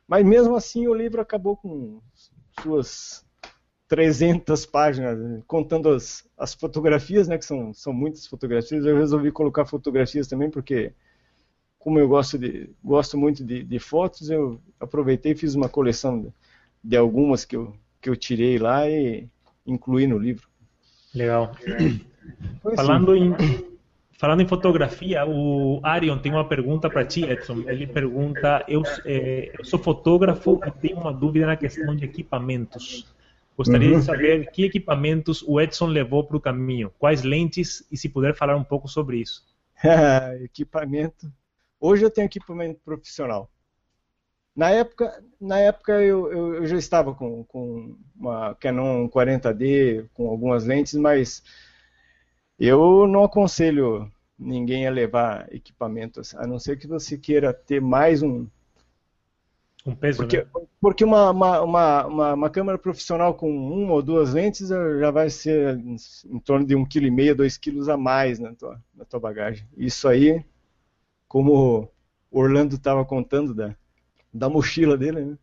Mas 0.07 0.23
mesmo 0.23 0.55
assim 0.55 0.87
o 0.87 0.93
livro 0.93 1.19
acabou 1.19 1.57
com 1.57 1.99
suas 2.61 3.25
300 3.87 4.65
páginas, 4.65 5.43
contando 5.45 5.89
as, 5.89 6.27
as 6.37 6.53
fotografias, 6.53 7.27
né, 7.27 7.37
que 7.37 7.45
são, 7.45 7.73
são 7.73 7.93
muitas 7.93 8.25
fotografias, 8.25 8.85
eu 8.85 8.97
resolvi 8.97 9.31
colocar 9.31 9.65
fotografias 9.65 10.27
também, 10.27 10.49
porque 10.49 10.91
como 11.77 11.99
eu 11.99 12.07
gosto, 12.07 12.37
de, 12.37 12.69
gosto 12.83 13.15
muito 13.15 13.45
de, 13.45 13.63
de 13.63 13.79
fotos, 13.79 14.31
eu 14.31 14.59
aproveitei 14.79 15.33
e 15.33 15.35
fiz 15.35 15.53
uma 15.53 15.69
coleção 15.69 16.19
de, 16.19 16.33
de 16.83 16.97
algumas 16.97 17.45
que 17.45 17.55
eu, 17.55 17.75
que 18.01 18.09
eu 18.09 18.15
tirei 18.15 18.57
lá 18.57 18.89
e 18.89 19.27
incluí 19.67 20.07
no 20.07 20.17
livro. 20.17 20.47
Legal. 21.13 21.55
Falando 22.75 23.15
em, 23.15 23.33
falando 24.17 24.41
em 24.41 24.47
fotografia, 24.47 25.25
o 25.27 25.79
Arion 25.83 26.17
tem 26.17 26.31
uma 26.31 26.47
pergunta 26.47 26.89
para 26.89 27.05
ti, 27.05 27.23
Edson. 27.23 27.63
Ele 27.67 27.85
pergunta: 27.85 28.65
eu, 28.67 28.81
é, 29.05 29.51
eu, 29.57 29.63
sou 29.63 29.77
fotógrafo 29.77 30.59
e 30.65 30.71
tenho 30.71 30.97
uma 30.97 31.13
dúvida 31.13 31.45
na 31.45 31.55
questão 31.55 31.95
de 31.95 32.03
equipamentos. 32.03 33.05
Gostaria 33.57 33.93
uhum. 33.93 33.99
de 33.99 34.05
saber 34.05 34.51
que 34.51 34.65
equipamentos 34.65 35.41
o 35.43 35.61
Edson 35.61 35.87
levou 35.87 36.25
para 36.25 36.35
o 36.35 36.41
caminho, 36.41 36.91
quais 36.99 37.23
lentes 37.23 37.87
e 37.89 37.97
se 37.97 38.09
puder 38.09 38.35
falar 38.35 38.57
um 38.57 38.63
pouco 38.63 38.87
sobre 38.87 39.17
isso. 39.17 39.45
equipamento. 40.43 41.31
Hoje 41.79 42.03
eu 42.03 42.11
tenho 42.11 42.25
equipamento 42.25 42.79
profissional. 42.83 43.49
Na 44.55 44.69
época, 44.69 45.23
na 45.39 45.59
época 45.59 46.01
eu, 46.01 46.31
eu, 46.31 46.55
eu, 46.55 46.65
já 46.65 46.77
estava 46.77 47.13
com, 47.13 47.43
com 47.43 47.97
uma 48.15 48.55
Canon 48.55 49.07
40D, 49.09 50.07
com 50.13 50.29
algumas 50.29 50.65
lentes, 50.65 50.93
mas 50.93 51.43
eu 52.57 53.05
não 53.05 53.25
aconselho 53.25 54.09
ninguém 54.37 54.87
a 54.87 54.91
levar 54.91 55.53
equipamentos, 55.53 56.33
a 56.35 56.47
não 56.47 56.57
ser 56.57 56.77
que 56.77 56.87
você 56.87 57.17
queira 57.17 57.53
ter 57.53 57.81
mais 57.81 58.21
um, 58.21 58.47
Um 59.85 59.95
peso, 59.95 60.17
porque, 60.17 60.37
né? 60.37 60.47
porque 60.81 61.03
uma, 61.03 61.29
uma, 61.29 61.61
uma, 61.61 62.33
uma, 62.33 62.49
câmera 62.49 62.75
profissional 62.75 63.35
com 63.35 63.55
uma 63.55 63.93
ou 63.93 64.01
duas 64.01 64.33
lentes 64.33 64.69
já 64.69 65.11
vai 65.11 65.29
ser 65.29 65.77
em 65.77 66.39
torno 66.39 66.65
de 66.65 66.75
um 66.75 66.83
quilo 66.83 67.05
e 67.05 67.11
meio, 67.11 67.35
dois 67.35 67.55
quilos 67.55 67.87
a 67.87 67.95
mais 67.95 68.39
na 68.39 68.53
tua, 68.55 68.81
na 68.95 69.05
tua 69.05 69.19
bagagem. 69.19 69.67
Isso 69.77 70.07
aí, 70.07 70.43
como 71.27 71.87
o 72.31 72.39
Orlando 72.39 72.75
estava 72.75 73.05
contando 73.05 73.53
da, 73.53 73.75
da 74.33 74.49
mochila 74.49 74.97
dele, 74.97 75.23
né? 75.23 75.37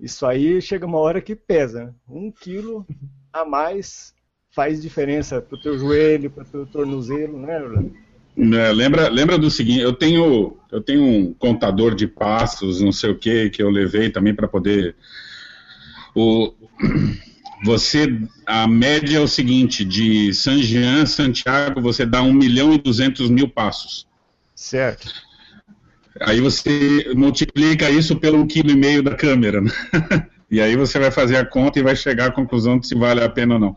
Isso 0.00 0.26
aí 0.26 0.60
chega 0.60 0.86
uma 0.86 0.98
hora 0.98 1.20
que 1.20 1.36
pesa. 1.36 1.84
Né? 1.84 1.94
Um 2.08 2.32
quilo 2.32 2.86
a 3.32 3.44
mais 3.44 4.14
faz 4.50 4.80
diferença 4.80 5.40
para 5.40 5.56
o 5.56 5.60
teu 5.60 5.78
joelho, 5.78 6.30
para 6.30 6.42
o 6.42 6.46
teu 6.46 6.66
tornozelo, 6.66 7.38
né, 7.38 7.62
Orlando? 7.62 7.94
É, 8.36 8.72
lembra, 8.72 9.08
lembra 9.08 9.36
do 9.36 9.50
seguinte, 9.50 9.80
eu 9.80 9.92
tenho, 9.92 10.56
eu 10.70 10.80
tenho 10.80 11.02
um 11.02 11.34
contador 11.34 11.94
de 11.94 12.06
passos, 12.06 12.80
não 12.80 12.92
sei 12.92 13.10
o 13.10 13.18
que, 13.18 13.50
que 13.50 13.62
eu 13.62 13.68
levei 13.68 14.10
também 14.10 14.34
para 14.34 14.48
poder. 14.48 14.96
O, 16.14 16.54
você, 17.64 18.06
a 18.46 18.66
média 18.66 19.18
é 19.18 19.20
o 19.20 19.28
seguinte, 19.28 19.84
de 19.84 20.32
San 20.32 20.62
Jean, 20.62 21.04
Santiago, 21.04 21.80
você 21.80 22.06
dá 22.06 22.22
1 22.22 22.32
milhão 22.32 22.72
e 22.72 22.78
200 22.78 23.28
mil 23.28 23.48
passos. 23.48 24.06
Certo. 24.54 25.12
Aí 26.20 26.40
você 26.40 27.12
multiplica 27.14 27.90
isso 27.90 28.16
pelo 28.16 28.38
um 28.38 28.46
quilo 28.46 28.70
e 28.70 28.76
meio 28.76 29.02
da 29.02 29.14
câmera, 29.14 29.60
né? 29.60 29.70
e 30.50 30.60
aí 30.60 30.76
você 30.76 30.98
vai 30.98 31.10
fazer 31.10 31.36
a 31.36 31.44
conta 31.44 31.78
e 31.78 31.82
vai 31.82 31.96
chegar 31.96 32.28
à 32.28 32.32
conclusão 32.32 32.78
de 32.78 32.86
se 32.86 32.94
vale 32.94 33.22
a 33.22 33.28
pena 33.28 33.54
ou 33.54 33.60
não. 33.60 33.76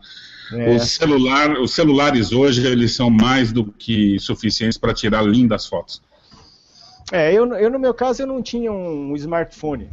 É. 0.52 0.76
O 0.76 0.80
celular, 0.80 1.52
os 1.58 1.74
celulares 1.74 2.32
hoje 2.32 2.66
eles 2.66 2.94
são 2.94 3.10
mais 3.10 3.52
do 3.52 3.64
que 3.72 4.18
suficientes 4.20 4.78
para 4.78 4.94
tirar 4.94 5.22
lindas 5.22 5.66
fotos. 5.66 6.02
É, 7.12 7.32
eu, 7.32 7.46
eu 7.54 7.70
no 7.70 7.78
meu 7.78 7.94
caso 7.94 8.22
eu 8.22 8.26
não 8.26 8.42
tinha 8.42 8.72
um 8.72 9.14
smartphone. 9.16 9.90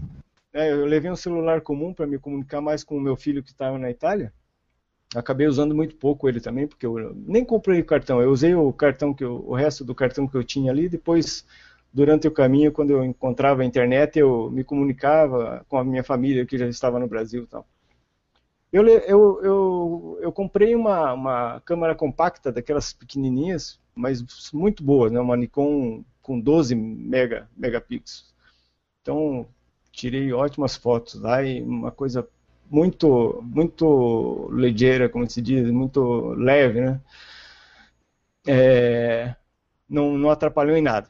É, 0.54 0.72
eu 0.72 0.86
levei 0.86 1.10
um 1.10 1.16
celular 1.16 1.62
comum 1.62 1.94
para 1.94 2.06
me 2.06 2.20
comunicar 2.20 2.62
mais 2.62 2.84
com 2.84 2.96
o 2.96 3.02
meu 3.02 3.16
filho 3.16 3.42
que 3.42 3.50
estava 3.50 3.78
na 3.80 3.90
Itália. 3.90 4.32
Acabei 5.16 5.48
usando 5.48 5.76
muito 5.76 5.96
pouco 5.96 6.28
ele 6.28 6.40
também, 6.40 6.68
porque 6.68 6.86
eu 6.86 7.16
nem 7.16 7.44
comprei 7.44 7.80
o 7.82 7.86
cartão. 7.86 8.22
Eu 8.22 8.32
usei 8.32 8.54
o 8.56 8.72
cartão 8.74 9.14
que 9.14 9.24
eu, 9.24 9.44
o 9.48 9.54
resto 9.54 9.84
do 9.84 9.94
cartão 9.94 10.28
que 10.28 10.36
eu 10.36 10.44
tinha 10.44 10.72
ali. 10.72 10.90
Depois, 10.90 11.46
durante 11.92 12.28
o 12.28 12.32
caminho, 12.32 12.72
quando 12.72 12.92
eu 12.92 13.04
encontrava 13.04 13.62
a 13.62 13.66
internet, 13.66 14.18
eu 14.18 14.50
me 14.52 14.64
comunicava 14.64 15.66
com 15.68 15.78
a 15.78 15.84
minha 15.84 16.04
família 16.04 16.46
que 16.46 16.58
já 16.58 16.68
estava 16.68 17.00
no 17.00 17.08
Brasil, 17.08 17.48
tal. 17.48 17.66
Eu, 18.74 18.88
eu, 18.88 19.44
eu, 19.44 20.20
eu 20.20 20.32
comprei 20.32 20.76
uma, 20.76 21.14
uma 21.14 21.62
câmera 21.62 21.94
compacta, 21.94 22.52
daquelas 22.52 22.92
pequenininhas, 22.92 23.80
mas 23.94 24.52
muito 24.52 24.84
boa, 24.84 25.12
né? 25.12 25.20
uma 25.20 25.38
Nikon 25.38 26.04
com 26.24 26.40
12 26.40 26.74
mega, 26.74 27.48
megapixels. 27.56 28.34
Então, 29.02 29.48
tirei 29.92 30.34
ótimas 30.34 30.76
fotos 30.76 31.16
lá 31.22 31.44
e 31.44 31.62
uma 31.62 31.92
coisa 31.92 32.28
muito 32.70 33.42
muito 33.44 34.50
ligeira, 34.52 35.10
como 35.10 35.30
se 35.30 35.42
diz, 35.42 35.70
muito 35.70 36.30
leve, 36.34 36.82
né? 36.82 37.02
É, 38.48 39.36
não, 39.90 40.18
não 40.18 40.30
atrapalhou 40.32 40.76
em 40.76 40.82
nada. 40.82 41.10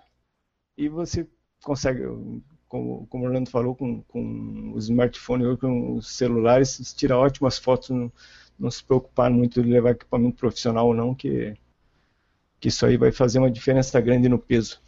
E 0.78 0.90
você 0.90 1.28
consegue 1.64 2.04
como, 2.74 3.06
como 3.06 3.24
o 3.24 3.28
Orlando 3.28 3.52
falou, 3.52 3.76
com, 3.76 4.02
com 4.02 4.72
os 4.74 4.86
smartphones 4.86 5.46
ou 5.46 5.56
com 5.56 5.94
os 5.94 6.08
celulares, 6.08 6.92
tira 6.98 7.16
ótimas 7.16 7.60
fotos, 7.60 7.92
não, 7.92 8.12
não, 8.58 8.72
se 8.72 8.84
preocupar 8.84 9.30
muito 9.30 9.62
de 9.62 9.70
levar 9.70 9.92
equipamento 9.92 10.38
profissional 10.38 10.88
ou 10.88 10.94
não, 10.96 11.14
que, 11.14 11.54
que 12.60 12.70
isso 12.70 12.84
aí 12.84 12.98
vai 12.98 13.12
fazer 13.12 13.38
uma 13.38 13.52
diferença 13.52 14.02
grande 14.02 14.28
no 14.28 14.40
peso. 14.40 14.82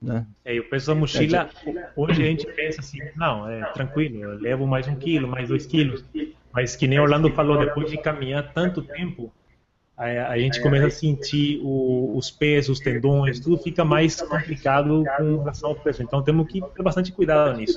Né? 0.00 0.24
É, 0.44 0.54
e 0.54 0.60
o 0.60 0.70
peso 0.70 0.86
da 0.86 0.94
mochila, 0.94 1.50
hoje 1.96 2.22
a 2.22 2.26
gente 2.26 2.46
pensa 2.52 2.80
assim, 2.80 3.00
não, 3.16 3.48
é 3.48 3.64
tranquilo, 3.72 4.22
eu 4.22 4.38
levo 4.38 4.64
mais 4.64 4.86
um 4.86 4.94
quilo, 4.94 5.26
mais 5.26 5.48
dois 5.48 5.66
quilos, 5.66 6.04
mas 6.52 6.76
que 6.76 6.86
nem 6.86 7.00
Orlando 7.00 7.32
falou, 7.32 7.58
depois 7.58 7.90
de 7.90 7.98
caminhar 7.98 8.52
tanto 8.52 8.80
tempo, 8.80 9.32
a, 9.98 10.28
a 10.28 10.38
gente 10.38 10.62
começa 10.62 10.86
a 10.86 10.90
sentir 10.90 11.60
o, 11.60 12.16
os 12.16 12.30
pés, 12.30 12.68
os 12.68 12.78
tendões, 12.78 13.40
tudo 13.40 13.58
fica 13.58 13.84
mais 13.84 14.20
complicado 14.22 15.02
com 15.16 15.38
relação 15.38 15.70
ao 15.70 15.74
peso. 15.74 16.04
Então 16.04 16.22
temos 16.22 16.46
que 16.46 16.60
ter 16.60 16.82
bastante 16.84 17.10
cuidado 17.10 17.58
nisso. 17.58 17.76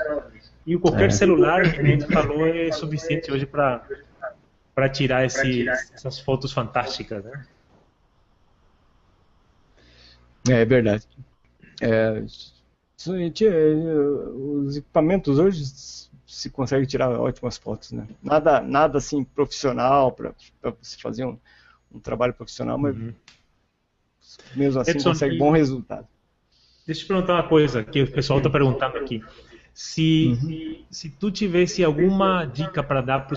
E 0.65 0.77
qualquer 0.77 1.07
é. 1.07 1.09
celular, 1.09 1.63
que 1.73 1.79
a 1.79 1.83
gente 1.83 2.05
falou, 2.05 2.45
é 2.45 2.71
suficiente 2.71 3.31
hoje 3.31 3.47
para 3.47 3.83
para 4.73 4.87
tirar 4.87 5.25
esse, 5.25 5.67
essas 5.67 6.19
fotos 6.19 6.53
fantásticas, 6.53 7.23
né? 7.25 7.45
É, 10.47 10.61
é 10.61 10.65
verdade. 10.65 11.05
É, 11.81 12.23
os 13.05 14.77
equipamentos 14.77 15.39
hoje 15.39 15.65
se 16.25 16.49
consegue 16.49 16.85
tirar 16.87 17.09
ótimas 17.09 17.57
fotos, 17.57 17.91
né? 17.91 18.07
Nada, 18.23 18.61
nada 18.61 18.99
assim 18.99 19.23
profissional 19.23 20.13
para 20.13 20.33
se 20.81 21.01
fazer 21.01 21.25
um, 21.25 21.37
um 21.93 21.99
trabalho 21.99 22.33
profissional, 22.33 22.77
mas 22.77 22.95
uhum. 22.95 23.13
mesmo 24.55 24.79
assim 24.79 24.91
Edson, 24.91 25.09
consegue 25.09 25.37
bom 25.37 25.51
resultado. 25.51 26.07
Deixa 26.85 27.01
eu 27.01 27.05
te 27.05 27.07
perguntar 27.07 27.33
uma 27.33 27.47
coisa 27.47 27.83
que 27.83 28.03
o 28.03 28.11
pessoal 28.11 28.39
está 28.39 28.49
perguntando 28.49 28.97
aqui. 28.97 29.23
Se, 29.73 30.37
uhum. 30.41 30.83
se 30.89 31.09
tu 31.09 31.31
tivesse 31.31 31.83
alguma 31.83 32.45
dica 32.45 32.83
para 32.83 33.01
dar 33.01 33.27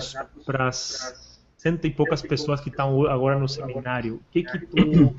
para 0.45 0.67
as 0.67 1.23
cento 1.57 1.87
e 1.87 1.89
poucas 1.89 2.21
pessoas 2.21 2.61
que 2.61 2.69
estão 2.69 3.07
agora 3.07 3.39
no 3.39 3.47
seminário, 3.47 4.21
que 4.31 4.43
que 4.43 4.59
tu 4.59 5.15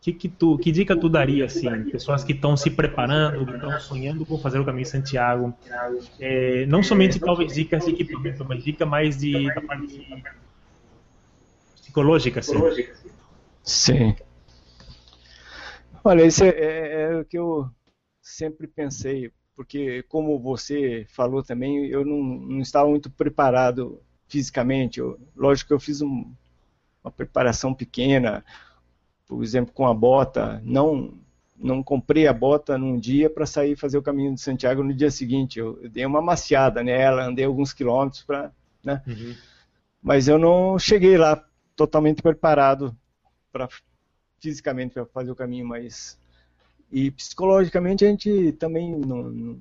que, 0.00 0.12
que, 0.12 0.28
tu, 0.28 0.56
que 0.58 0.70
dica 0.72 0.96
tu 0.96 1.08
daria, 1.08 1.44
assim, 1.44 1.84
pessoas 1.90 2.24
que 2.24 2.32
estão 2.32 2.56
se 2.56 2.70
preparando, 2.70 3.44
que 3.44 3.52
estão 3.52 3.78
sonhando 3.80 4.24
com 4.24 4.38
fazer 4.38 4.58
o 4.58 4.64
caminho 4.64 4.84
de 4.84 4.90
Santiago, 4.90 5.52
é, 6.18 6.64
não 6.66 6.82
somente 6.82 7.18
talvez 7.18 7.52
dicas 7.52 7.84
de 7.84 7.90
equipamento, 7.90 8.44
mas 8.48 8.62
dica 8.62 8.86
mais 8.86 9.18
de, 9.18 9.52
da 9.54 9.60
parte 9.60 10.22
psicológica, 11.88 12.42
sim. 12.42 12.54
Sim. 13.62 14.16
Olha, 16.04 16.24
isso 16.24 16.44
é, 16.44 16.48
é, 16.48 17.02
é, 17.02 17.16
o 17.16 17.24
que 17.24 17.38
eu 17.38 17.68
sempre 18.22 18.66
pensei, 18.66 19.32
porque 19.54 20.02
como 20.04 20.38
você 20.38 21.06
falou 21.08 21.42
também, 21.42 21.86
eu 21.86 22.04
não, 22.04 22.22
não 22.22 22.60
estava 22.60 22.88
muito 22.88 23.10
preparado 23.10 24.00
fisicamente. 24.26 25.00
Eu, 25.00 25.18
lógico 25.34 25.68
que 25.68 25.74
eu 25.74 25.80
fiz 25.80 26.00
um, 26.00 26.30
uma 27.02 27.10
preparação 27.10 27.74
pequena, 27.74 28.44
por 29.26 29.42
exemplo, 29.42 29.72
com 29.72 29.86
a 29.86 29.94
bota, 29.94 30.60
não 30.64 31.14
não 31.60 31.82
comprei 31.82 32.28
a 32.28 32.32
bota 32.32 32.78
num 32.78 32.96
dia 32.96 33.28
para 33.28 33.44
sair 33.44 33.74
fazer 33.74 33.98
o 33.98 34.02
caminho 34.02 34.32
de 34.32 34.40
Santiago 34.40 34.80
no 34.80 34.94
dia 34.94 35.10
seguinte. 35.10 35.58
Eu, 35.58 35.76
eu 35.82 35.90
dei 35.90 36.06
uma 36.06 36.22
maciada 36.22 36.84
nela, 36.84 37.24
andei 37.24 37.44
alguns 37.44 37.72
quilômetros 37.72 38.22
para, 38.22 38.52
né? 38.84 39.02
Uhum. 39.04 39.34
Mas 40.00 40.28
eu 40.28 40.38
não 40.38 40.78
cheguei 40.78 41.18
lá 41.18 41.47
totalmente 41.78 42.20
preparado 42.20 42.94
para 43.52 43.68
fisicamente 44.40 44.94
para 44.94 45.06
fazer 45.06 45.30
o 45.30 45.36
caminho, 45.36 45.64
mas 45.64 46.18
e 46.90 47.10
psicologicamente 47.12 48.04
a 48.04 48.08
gente 48.08 48.52
também 48.52 48.96
não, 48.96 49.22
não, 49.30 49.60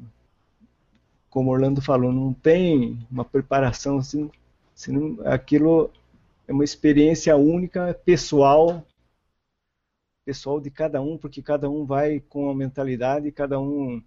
como 1.30 1.52
Orlando 1.52 1.80
falou, 1.80 2.11
não 2.11 2.34
tem 2.34 3.06
uma 3.11 3.23
preparação 3.23 3.99
assim, 3.99 4.31
assim, 4.76 5.18
aquilo 5.26 5.91
é 6.48 6.53
uma 6.53 6.64
experiência 6.64 7.35
única, 7.38 7.94
pessoal, 8.03 8.84
pessoal 10.26 10.60
de 10.60 10.72
cada 10.72 10.99
um, 11.02 11.18
porque 11.18 11.41
cada 11.41 11.69
um 11.69 11.85
vai 11.85 12.19
com 12.19 12.49
a 12.49 12.56
mentalidade, 12.56 13.31
cada 13.31 13.60
um 13.60 14.02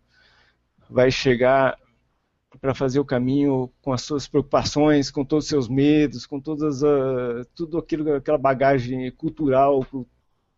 vai 0.89 1.12
chegar 1.12 1.78
para 2.59 2.74
fazer 2.74 2.98
o 2.98 3.05
caminho 3.05 3.70
com 3.81 3.93
as 3.93 4.02
suas 4.02 4.27
preocupações, 4.27 5.10
com 5.10 5.24
todos 5.24 5.44
os 5.44 5.48
seus 5.48 5.68
medos, 5.68 6.27
com 6.27 6.40
todas 6.40 6.82
a, 6.82 7.44
tudo 7.55 7.78
aquilo, 7.78 8.14
aquela 8.14 8.39
bagagem 8.39 9.10
cultural, 9.12 9.86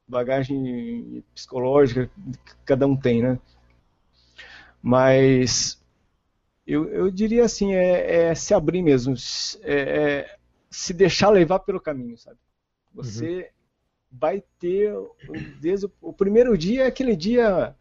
bagagem 0.08 1.22
psicológica 1.34 2.10
que 2.44 2.54
cada 2.64 2.86
um 2.86 2.96
tem, 2.96 3.22
né? 3.22 3.38
Mas 4.80 5.80
eu, 6.66 6.88
eu 6.88 7.10
diria 7.10 7.44
assim, 7.44 7.74
é, 7.74 8.28
é, 8.28 8.34
se 8.34 8.54
abrir 8.54 8.82
mesmo, 8.82 9.14
é, 9.62 9.74
é, 9.74 10.36
se 10.70 10.92
deixar 10.94 11.30
levar 11.30 11.60
pelo 11.60 11.80
caminho, 11.80 12.16
sabe? 12.16 12.38
Você 12.94 13.36
uhum. 13.36 14.18
vai 14.18 14.42
ter, 14.58 14.94
desde 15.60 15.86
o, 15.86 15.92
o 16.00 16.12
primeiro 16.12 16.56
dia, 16.56 16.86
aquele 16.86 17.14
dia 17.14 17.76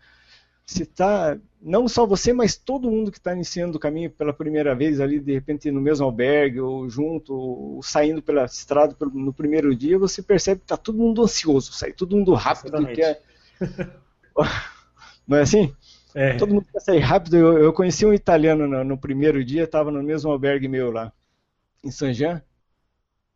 se 0.71 0.83
está 0.83 1.37
não 1.61 1.87
só 1.87 2.05
você, 2.05 2.33
mas 2.33 2.55
todo 2.55 2.89
mundo 2.89 3.11
que 3.11 3.19
está 3.19 3.33
iniciando 3.33 3.77
o 3.77 3.79
caminho 3.79 4.09
pela 4.09 4.33
primeira 4.33 4.73
vez 4.73 4.99
ali, 4.99 5.19
de 5.19 5.31
repente 5.31 5.69
no 5.69 5.79
mesmo 5.79 6.05
albergue, 6.05 6.59
ou 6.59 6.89
junto, 6.89 7.33
ou 7.33 7.83
saindo 7.83 8.21
pela 8.21 8.45
estrada 8.45 8.95
no 9.13 9.31
primeiro 9.31 9.75
dia, 9.75 9.99
você 9.99 10.23
percebe 10.23 10.61
que 10.61 10.65
está 10.65 10.77
todo 10.77 10.97
mundo 10.97 11.21
ansioso, 11.21 11.73
sai 11.73 11.91
todo 11.91 12.15
mundo 12.15 12.33
rápido. 12.33 12.83
Quer... 12.87 13.21
não 15.27 15.37
é 15.37 15.41
assim? 15.41 15.73
É. 16.15 16.35
Todo 16.37 16.53
mundo 16.53 16.65
quer 16.71 16.79
sair 16.79 16.99
rápido. 16.99 17.37
Eu, 17.37 17.57
eu 17.59 17.73
conheci 17.73 18.05
um 18.05 18.13
italiano 18.13 18.67
no, 18.67 18.83
no 18.83 18.97
primeiro 18.97 19.43
dia, 19.45 19.63
estava 19.63 19.91
no 19.91 20.01
mesmo 20.01 20.31
albergue 20.31 20.67
meu 20.67 20.91
lá, 20.91 21.13
em 21.83 21.91
San 21.91 22.11
Jean. 22.11 22.41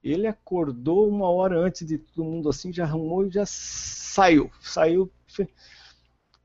Ele 0.03 0.25
acordou 0.25 1.07
uma 1.07 1.29
hora 1.29 1.59
antes 1.59 1.85
de 1.85 1.97
todo 1.97 2.23
mundo 2.23 2.49
assim, 2.49 2.73
já 2.73 2.85
arrumou 2.85 3.25
e 3.25 3.29
já 3.29 3.43
saiu. 3.45 4.49
Saiu 4.61 5.11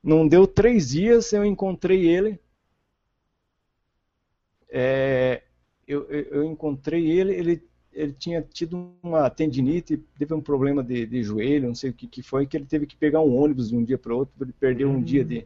não 0.03 0.27
deu 0.27 0.47
três 0.47 0.89
dias, 0.89 1.31
eu 1.33 1.45
encontrei 1.45 2.07
ele 2.07 2.39
é, 4.71 5.43
eu, 5.85 6.09
eu, 6.09 6.45
encontrei 6.45 7.11
ele, 7.11 7.33
ele, 7.33 7.69
ele 7.91 8.13
tinha 8.13 8.41
tido 8.41 8.95
uma 9.03 9.29
tendinite, 9.29 9.97
teve 10.17 10.33
um 10.33 10.41
problema 10.41 10.81
de, 10.81 11.05
de 11.05 11.21
joelho, 11.21 11.67
não 11.67 11.75
sei 11.75 11.89
o 11.89 11.93
que, 11.93 12.07
que 12.07 12.23
foi, 12.23 12.47
que 12.47 12.55
ele 12.55 12.65
teve 12.65 12.87
que 12.87 12.95
pegar 12.95 13.19
um 13.19 13.35
ônibus 13.35 13.69
de 13.69 13.75
um 13.75 13.83
dia 13.83 13.97
para 13.97 14.13
o 14.13 14.19
outro, 14.19 14.33
ele 14.41 14.53
perdeu 14.53 14.89
um 14.89 15.01
dia 15.01 15.25
de. 15.25 15.45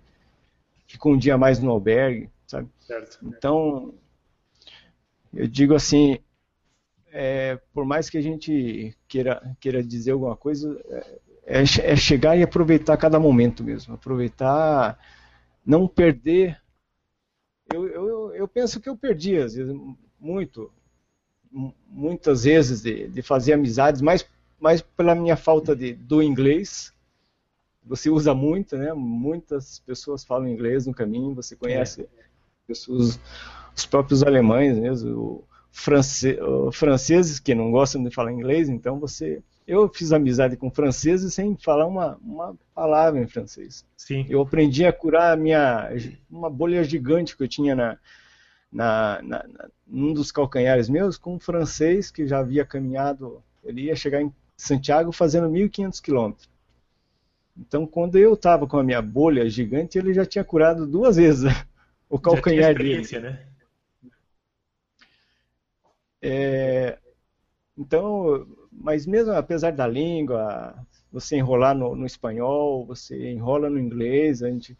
ficou 0.86 1.14
um 1.14 1.18
dia 1.18 1.38
mais 1.40 1.60
no 1.60 1.72
albergue, 1.72 2.30
sabe? 2.46 2.70
Certo. 2.80 3.18
Então, 3.24 3.96
eu 5.34 5.48
digo 5.48 5.74
assim, 5.74 6.20
é, 7.12 7.60
por 7.74 7.84
mais 7.84 8.08
que 8.08 8.20
a 8.20 8.22
gente 8.22 8.96
queira, 9.08 9.58
queira 9.60 9.84
dizer 9.84 10.12
alguma 10.12 10.38
coisa, 10.38 10.80
é, 10.88 11.20
é, 11.46 11.96
chegar 11.96 12.36
e 12.36 12.44
aproveitar 12.44 12.98
cada 12.98 13.20
momento 13.20 13.64
mesmo. 13.64 13.94
Aproveitar, 13.94 14.98
não 15.66 15.88
perder. 15.88 16.60
Eu, 17.72 17.88
eu, 17.88 18.36
eu 18.36 18.48
penso 18.48 18.80
que 18.82 18.90
eu 18.90 18.98
perdi, 18.98 19.38
às 19.38 19.54
vezes, 19.54 19.76
muito, 20.20 20.72
muitas 21.88 22.44
vezes, 22.44 22.82
de, 22.82 23.08
de 23.08 23.22
fazer 23.22 23.54
amizades, 23.54 24.02
mais, 24.02 24.28
mais 24.60 24.82
pela 24.82 25.14
minha 25.14 25.38
falta 25.38 25.76
de, 25.76 25.94
do 25.94 26.22
inglês. 26.22 26.92
Você 27.84 28.10
usa 28.10 28.34
muito, 28.34 28.76
né? 28.76 28.92
Muitas 28.94 29.80
pessoas 29.80 30.24
falam 30.24 30.50
inglês 30.50 30.88
no 30.88 30.94
caminho, 30.94 31.36
você 31.36 31.56
conhece 31.56 32.02
é. 32.02 32.08
pessoas, 32.66 33.20
os 33.76 33.86
próprios 33.86 34.24
alemães 34.24 34.80
mesmo, 34.80 35.44
france, 35.72 36.36
franceses 36.74 37.40
que 37.40 37.54
não 37.54 37.70
gostam 37.70 38.04
de 38.04 38.10
falar 38.10 38.32
inglês, 38.32 38.70
então 38.70 39.00
você 39.00 39.44
eu 39.68 39.90
fiz 39.90 40.12
amizade 40.12 40.56
com 40.56 40.70
franceses 40.70 41.34
sem 41.34 41.56
falar 41.58 41.88
uma, 41.88 42.18
uma 42.22 42.56
palavra 42.74 43.20
em 43.20 43.28
francês. 43.28 43.86
Sim. 43.98 44.26
Eu 44.30 44.42
aprendi 44.42 44.86
a 44.86 44.94
curar 44.94 45.34
a 45.34 45.38
minha 45.38 45.90
uma 46.30 46.50
bolha 46.50 46.84
gigante 46.84 47.36
que 47.36 47.44
eu 47.44 47.48
tinha 47.48 47.76
na, 47.76 47.98
na, 48.72 49.22
na, 49.24 49.48
na 49.48 49.70
num 49.88 50.14
dos 50.14 50.32
calcanhares 50.32 50.90
meus 50.90 51.18
com 51.18 51.36
um 51.36 51.40
francês 51.40 52.12
que 52.12 52.28
já 52.28 52.40
havia 52.40 52.66
caminhado, 52.66 53.42
ele 53.64 53.84
ia 53.84 53.96
chegar 53.96 54.22
em 54.22 54.34
Santiago 54.58 55.12
fazendo 55.12 55.48
1.500 55.48 56.02
quilômetros. 56.02 56.50
Então, 57.58 57.88
quando 57.88 58.18
eu 58.18 58.34
estava 58.34 58.68
com 58.68 58.78
a 58.78 58.84
minha 58.84 59.02
bolha 59.02 59.50
gigante, 59.50 59.98
ele 59.98 60.14
já 60.14 60.26
tinha 60.26 60.44
curado 60.44 60.86
duas 60.86 61.16
vezes 61.16 61.52
o 62.10 62.20
calcanhar 62.20 62.76
dele. 62.76 63.08
Né? 63.20 63.48
É, 66.22 66.98
então, 67.78 68.46
mas 68.78 69.06
mesmo 69.06 69.32
apesar 69.34 69.72
da 69.72 69.88
língua, 69.88 70.76
você 71.12 71.38
enrolar 71.38 71.76
no, 71.76 71.96
no 71.96 72.06
espanhol, 72.06 72.86
você 72.86 73.32
enrola 73.32 73.70
no 73.70 73.80
inglês, 73.80 74.44
a 74.44 74.50
gente 74.50 74.78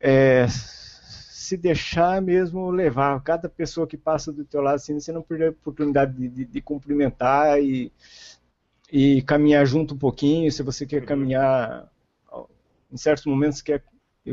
é, 0.00 0.46
se 0.48 1.56
deixar 1.56 2.20
mesmo 2.20 2.70
levar. 2.70 3.22
Cada 3.22 3.48
pessoa 3.48 3.86
que 3.86 3.96
passa 3.96 4.32
do 4.32 4.44
teu 4.44 4.60
lado, 4.60 4.76
assim, 4.76 4.98
você 4.98 5.12
não 5.12 5.22
perder 5.22 5.48
a 5.48 5.50
oportunidade 5.50 6.12
de, 6.14 6.28
de, 6.28 6.44
de 6.44 6.60
cumprimentar 6.60 7.62
e, 7.62 7.92
e 8.90 9.22
caminhar 9.22 9.64
junto 9.66 9.94
um 9.94 9.98
pouquinho. 9.98 10.50
Se 10.50 10.62
você 10.62 10.84
quer 10.84 11.04
caminhar, 11.04 11.88
em 12.90 12.96
certos 12.96 13.26
momentos 13.26 13.62
quer 13.62 13.84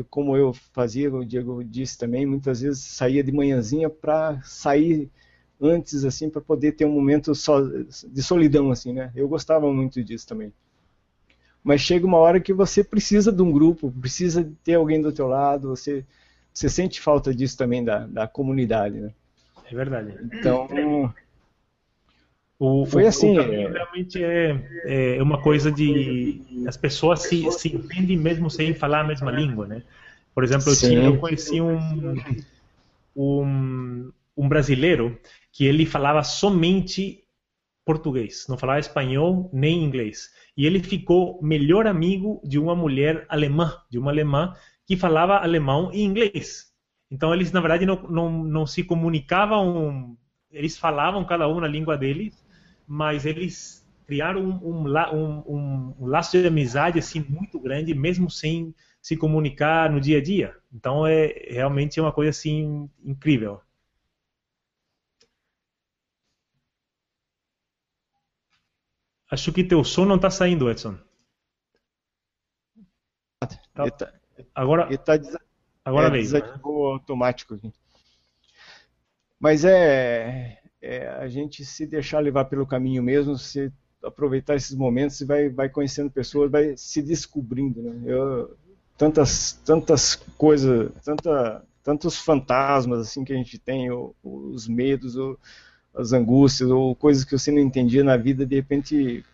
como 0.08 0.36
eu 0.36 0.52
fazia, 0.52 1.12
o 1.12 1.24
Diego 1.24 1.64
disse 1.64 1.98
também, 1.98 2.24
muitas 2.24 2.60
vezes 2.60 2.80
saía 2.80 3.24
de 3.24 3.32
manhãzinha 3.32 3.90
para 3.90 4.40
sair 4.42 5.10
antes, 5.60 6.04
assim, 6.04 6.30
para 6.30 6.40
poder 6.40 6.72
ter 6.72 6.84
um 6.84 6.92
momento 6.92 7.32
de 7.32 8.22
solidão, 8.22 8.70
assim, 8.70 8.92
né? 8.92 9.12
Eu 9.14 9.28
gostava 9.28 9.70
muito 9.72 10.02
disso 10.02 10.26
também. 10.26 10.52
Mas 11.62 11.82
chega 11.82 12.06
uma 12.06 12.16
hora 12.16 12.40
que 12.40 12.52
você 12.52 12.82
precisa 12.82 13.30
de 13.30 13.42
um 13.42 13.52
grupo, 13.52 13.92
precisa 14.00 14.50
ter 14.64 14.74
alguém 14.74 15.00
do 15.00 15.12
teu 15.12 15.26
lado, 15.26 15.68
você, 15.68 16.04
você 16.52 16.68
sente 16.68 17.00
falta 17.00 17.34
disso 17.34 17.58
também 17.58 17.84
da, 17.84 18.06
da 18.06 18.26
comunidade, 18.26 18.98
né? 18.98 19.12
É 19.70 19.74
verdade. 19.74 20.14
Então, 20.32 21.12
o, 22.58 22.84
foi 22.86 23.06
assim. 23.06 23.38
O 23.38 23.72
realmente 23.72 24.22
é, 24.22 25.16
é 25.16 25.22
uma 25.22 25.40
coisa 25.40 25.70
de 25.70 26.42
as 26.66 26.76
pessoas 26.76 27.22
se, 27.22 27.50
se 27.52 27.74
entendem 27.74 28.16
mesmo 28.16 28.50
sem 28.50 28.74
falar 28.74 29.00
a 29.00 29.04
mesma 29.04 29.30
língua, 29.30 29.66
né? 29.66 29.82
Por 30.34 30.44
exemplo, 30.44 30.70
eu, 30.70 30.76
tinha, 30.76 31.02
eu 31.02 31.18
conheci 31.18 31.60
um, 31.60 31.78
um, 33.14 34.12
um 34.36 34.48
brasileiro 34.48 35.18
que 35.52 35.64
ele 35.64 35.84
falava 35.86 36.22
somente 36.22 37.24
português, 37.84 38.46
não 38.48 38.56
falava 38.56 38.78
espanhol 38.78 39.50
nem 39.52 39.82
inglês. 39.82 40.30
E 40.56 40.66
ele 40.66 40.82
ficou 40.82 41.40
melhor 41.42 41.86
amigo 41.86 42.40
de 42.44 42.58
uma 42.58 42.74
mulher 42.74 43.26
alemã, 43.28 43.76
de 43.90 43.98
uma 43.98 44.10
alemã 44.10 44.54
que 44.86 44.96
falava 44.96 45.38
alemão 45.38 45.90
e 45.92 46.02
inglês. 46.02 46.70
Então 47.10 47.34
eles, 47.34 47.50
na 47.50 47.60
verdade, 47.60 47.84
não, 47.84 48.02
não, 48.08 48.44
não 48.44 48.66
se 48.66 48.84
comunicavam, 48.84 50.16
eles 50.50 50.78
falavam 50.78 51.24
cada 51.24 51.48
um 51.48 51.60
na 51.60 51.66
língua 51.66 51.96
deles, 51.96 52.46
mas 52.86 53.26
eles 53.26 53.86
criaram 54.06 54.42
um, 54.42 54.86
um, 54.86 55.44
um, 55.48 55.94
um 56.00 56.06
laço 56.06 56.40
de 56.40 56.46
amizade 56.46 56.98
assim 56.98 57.24
muito 57.28 57.58
grande, 57.58 57.94
mesmo 57.94 58.30
sem 58.30 58.74
se 59.00 59.16
comunicar 59.16 59.90
no 59.90 60.00
dia 60.00 60.18
a 60.18 60.22
dia. 60.22 60.54
Então 60.72 61.06
é 61.06 61.26
realmente 61.48 61.98
é 61.98 62.02
uma 62.02 62.12
coisa 62.12 62.30
assim 62.30 62.88
incrível. 63.04 63.60
Acho 69.30 69.52
que 69.52 69.62
teu 69.62 69.84
som 69.84 70.04
não 70.04 70.16
está 70.16 70.28
saindo, 70.28 70.68
Edson. 70.70 70.98
Tá. 73.72 73.90
tá, 73.90 74.12
agora 74.54 74.86
ele 74.88 74.98
tá 74.98 75.18
agora 75.84 76.08
é, 76.08 76.10
veio. 76.10 76.24
Desativou 76.24 76.92
automático 76.92 77.54
aqui. 77.54 77.72
Mas 79.38 79.64
é, 79.64 80.58
é, 80.82 81.08
a 81.08 81.28
gente 81.28 81.64
se 81.64 81.86
deixar 81.86 82.20
levar 82.20 82.46
pelo 82.46 82.66
caminho 82.66 83.02
mesmo, 83.02 83.38
se 83.38 83.72
aproveitar 84.02 84.56
esses 84.56 84.76
momentos, 84.76 85.16
você 85.16 85.24
vai, 85.24 85.48
vai 85.48 85.68
conhecendo 85.68 86.10
pessoas, 86.10 86.50
vai 86.50 86.76
se 86.76 87.00
descobrindo. 87.00 87.80
Né? 87.80 88.02
Eu, 88.12 88.56
tantas, 88.98 89.52
tantas 89.64 90.16
coisas, 90.36 90.92
tanta, 91.02 91.64
tantos 91.82 92.18
fantasmas 92.18 93.00
assim 93.00 93.24
que 93.24 93.32
a 93.32 93.36
gente 93.36 93.58
tem, 93.58 93.88
os 94.22 94.68
medos, 94.68 95.16
as 95.94 96.12
angústias 96.12 96.70
ou 96.70 96.94
coisas 96.94 97.24
que 97.24 97.36
você 97.36 97.50
não 97.50 97.58
entendia 97.58 98.04
na 98.04 98.16
vida, 98.16 98.46
de 98.46 98.54
repente, 98.54 99.24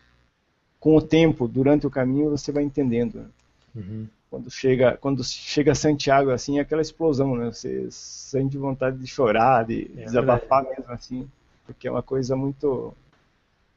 com 0.80 0.96
o 0.96 1.02
tempo, 1.02 1.46
durante 1.46 1.86
o 1.86 1.90
caminho, 1.90 2.30
você 2.30 2.50
vai 2.50 2.62
entendendo. 2.62 3.26
Uhum. 3.74 4.06
Quando 4.30 4.50
chega, 4.50 4.96
quando 4.96 5.22
chega 5.22 5.72
a 5.72 5.74
Santiago, 5.74 6.30
assim, 6.30 6.58
é 6.58 6.62
aquela 6.62 6.82
explosão, 6.82 7.36
né? 7.36 7.46
Você 7.46 7.86
sente 7.90 8.58
vontade 8.58 8.98
de 8.98 9.06
chorar, 9.06 9.64
de 9.64 9.90
é, 9.96 10.04
desabafar 10.04 10.64
é. 10.64 10.70
mesmo, 10.70 10.84
assim, 10.88 11.30
porque 11.64 11.86
é 11.86 11.90
uma 11.90 12.02
coisa 12.02 12.34
muito, 12.34 12.94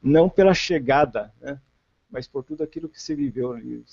não 0.02 0.28
pela 0.28 0.54
chegada, 0.54 1.32
né? 1.40 1.58
Mas 2.10 2.26
por 2.26 2.42
tudo 2.42 2.64
aquilo 2.64 2.88
que 2.88 3.00
se 3.00 3.14
viveu 3.14 3.52
ali, 3.52 3.84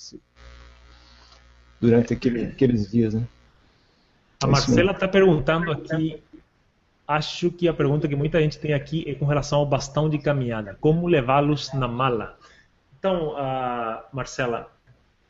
durante 1.79 2.13
aquele, 2.13 2.45
aqueles 2.45 2.89
dias, 2.89 3.13
né? 3.13 3.27
A 4.41 4.47
Marcela 4.47 4.91
está 4.91 5.07
perguntando 5.07 5.71
aqui 5.71 6.21
Acho 7.07 7.49
que 7.49 7.69
a 7.69 7.73
pergunta 7.73 8.05
que 8.05 8.17
muita 8.17 8.41
gente 8.41 8.59
tem 8.59 8.73
aqui 8.73 9.05
é 9.07 9.15
com 9.15 9.23
relação 9.23 9.59
ao 9.59 9.65
bastão 9.65 10.09
de 10.09 10.17
caminhada. 10.17 10.77
Como 10.81 11.07
levá-los 11.07 11.73
na 11.73 11.87
mala? 11.87 12.37
Então, 12.99 13.29
uh, 13.29 14.03
Marcela, 14.11 14.69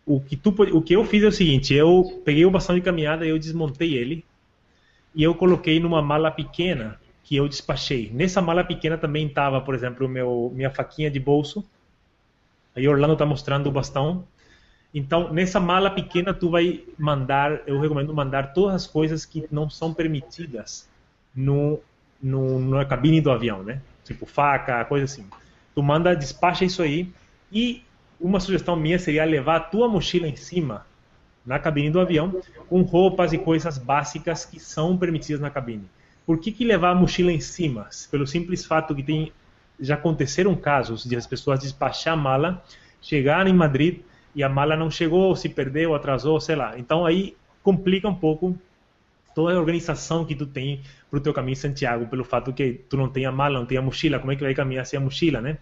o 0.04 0.20
que, 0.20 0.36
tu, 0.36 0.50
o 0.74 0.82
que 0.82 0.94
eu 0.94 1.06
fiz 1.06 1.24
é 1.24 1.28
o 1.28 1.32
seguinte: 1.32 1.76
eu 1.76 2.20
peguei 2.26 2.46
o 2.46 2.50
bastão 2.50 2.76
de 2.76 2.82
caminhada, 2.82 3.28
eu 3.28 3.38
desmontei 3.38 3.94
ele 3.94 4.26
e 5.14 5.22
eu 5.22 5.36
coloquei 5.36 5.80
numa 5.80 6.02
mala 6.02 6.32
pequena 6.32 7.00
que 7.24 7.36
eu 7.36 7.48
despachei. 7.48 8.10
Nessa 8.12 8.42
mala 8.42 8.64
pequena 8.64 8.98
também 8.98 9.28
estava, 9.28 9.62
por 9.62 9.76
exemplo, 9.76 10.10
meu, 10.10 10.52
minha 10.56 10.72
faquinha 10.72 11.12
de 11.12 11.20
bolso. 11.20 11.64
Aí 12.76 12.88
Orlando 12.88 13.14
está 13.14 13.26
mostrando 13.26 13.68
o 13.68 13.72
bastão. 13.72 14.26
Então, 14.92 15.32
nessa 15.32 15.60
mala 15.60 15.92
pequena, 15.92 16.34
tu 16.34 16.50
vai 16.50 16.84
mandar, 16.98 17.62
eu 17.68 17.80
recomendo 17.80 18.12
mandar 18.16 18.54
todas 18.54 18.74
as 18.74 18.88
coisas 18.88 19.26
que 19.26 19.46
não 19.52 19.70
são 19.70 19.94
permitidas 19.94 20.90
no, 21.38 21.80
no, 22.22 22.60
na 22.60 22.84
cabine 22.84 23.22
do 23.22 23.30
avião, 23.30 23.62
né? 23.62 23.80
Tipo 24.04 24.26
faca, 24.26 24.84
coisa 24.86 25.06
assim. 25.06 25.28
Tu 25.76 25.84
manda, 25.84 26.16
despacha 26.16 26.66
isso 26.66 26.82
aí 26.82 27.14
e 27.52 27.84
uma 28.20 28.40
sugestão 28.40 28.76
minha 28.76 28.98
seria 28.98 29.24
levar 29.24 29.56
a 29.58 29.60
tua 29.60 29.88
mochila 29.88 30.28
em 30.28 30.36
cima 30.36 30.86
na 31.46 31.60
cabine 31.60 31.92
do 31.92 32.00
avião 32.00 32.42
com 32.68 32.82
roupas 32.82 33.32
e 33.32 33.38
coisas 33.38 33.78
básicas 33.78 34.44
que 34.44 34.60
são 34.60 34.98
permitidas 34.98 35.40
na 35.40 35.52
cabine. 35.52 35.88
Por 36.26 36.40
que, 36.40 36.52
que 36.52 36.66
levar 36.66 36.90
a 36.90 36.96
mochila 36.96 37.32
em 37.32 37.40
cima? 37.40 37.88
Pelo 38.10 38.26
simples 38.26 38.66
fato 38.66 38.96
que 38.96 39.04
tem 39.04 39.32
já 39.80 39.94
aconteceram 39.94 40.56
casos 40.56 41.04
de 41.04 41.16
as 41.16 41.28
pessoas 41.28 41.60
despachar 41.60 42.16
a 42.16 42.18
mala, 42.18 42.64
chegar 43.00 43.46
em 43.46 43.54
Madrid 43.54 44.00
e 44.34 44.44
a 44.44 44.50
mala 44.50 44.76
não 44.76 44.90
chegou, 44.90 45.36
se 45.36 45.48
perdeu, 45.48 45.94
atrasou, 45.94 46.40
sei 46.42 46.56
lá. 46.56 46.78
Então 46.80 47.06
aí 47.06 47.38
complica 47.62 48.10
um 48.10 48.16
pouco 48.16 48.58
toda 49.38 49.54
a 49.54 49.60
organização 49.60 50.26
que 50.26 50.34
tu 50.34 50.48
tem 50.48 50.82
para 51.12 51.20
o 51.20 51.22
teu 51.22 51.32
caminho 51.32 51.52
em 51.52 51.56
Santiago, 51.56 52.08
pelo 52.08 52.24
fato 52.24 52.52
que 52.52 52.74
tu 52.90 52.98
não 52.98 53.08
tem 53.08 53.28
a 53.28 53.32
mala, 53.32 53.60
não 53.60 53.68
tem 53.68 53.78
a 53.78 53.82
mochila, 53.84 54.18
como 54.18 54.32
é 54.32 54.36
que 54.36 54.42
vai 54.42 54.56
caminhar 54.56 54.84
sem 54.84 54.98
a 54.98 55.00
mochila, 55.00 55.40
né? 55.40 55.60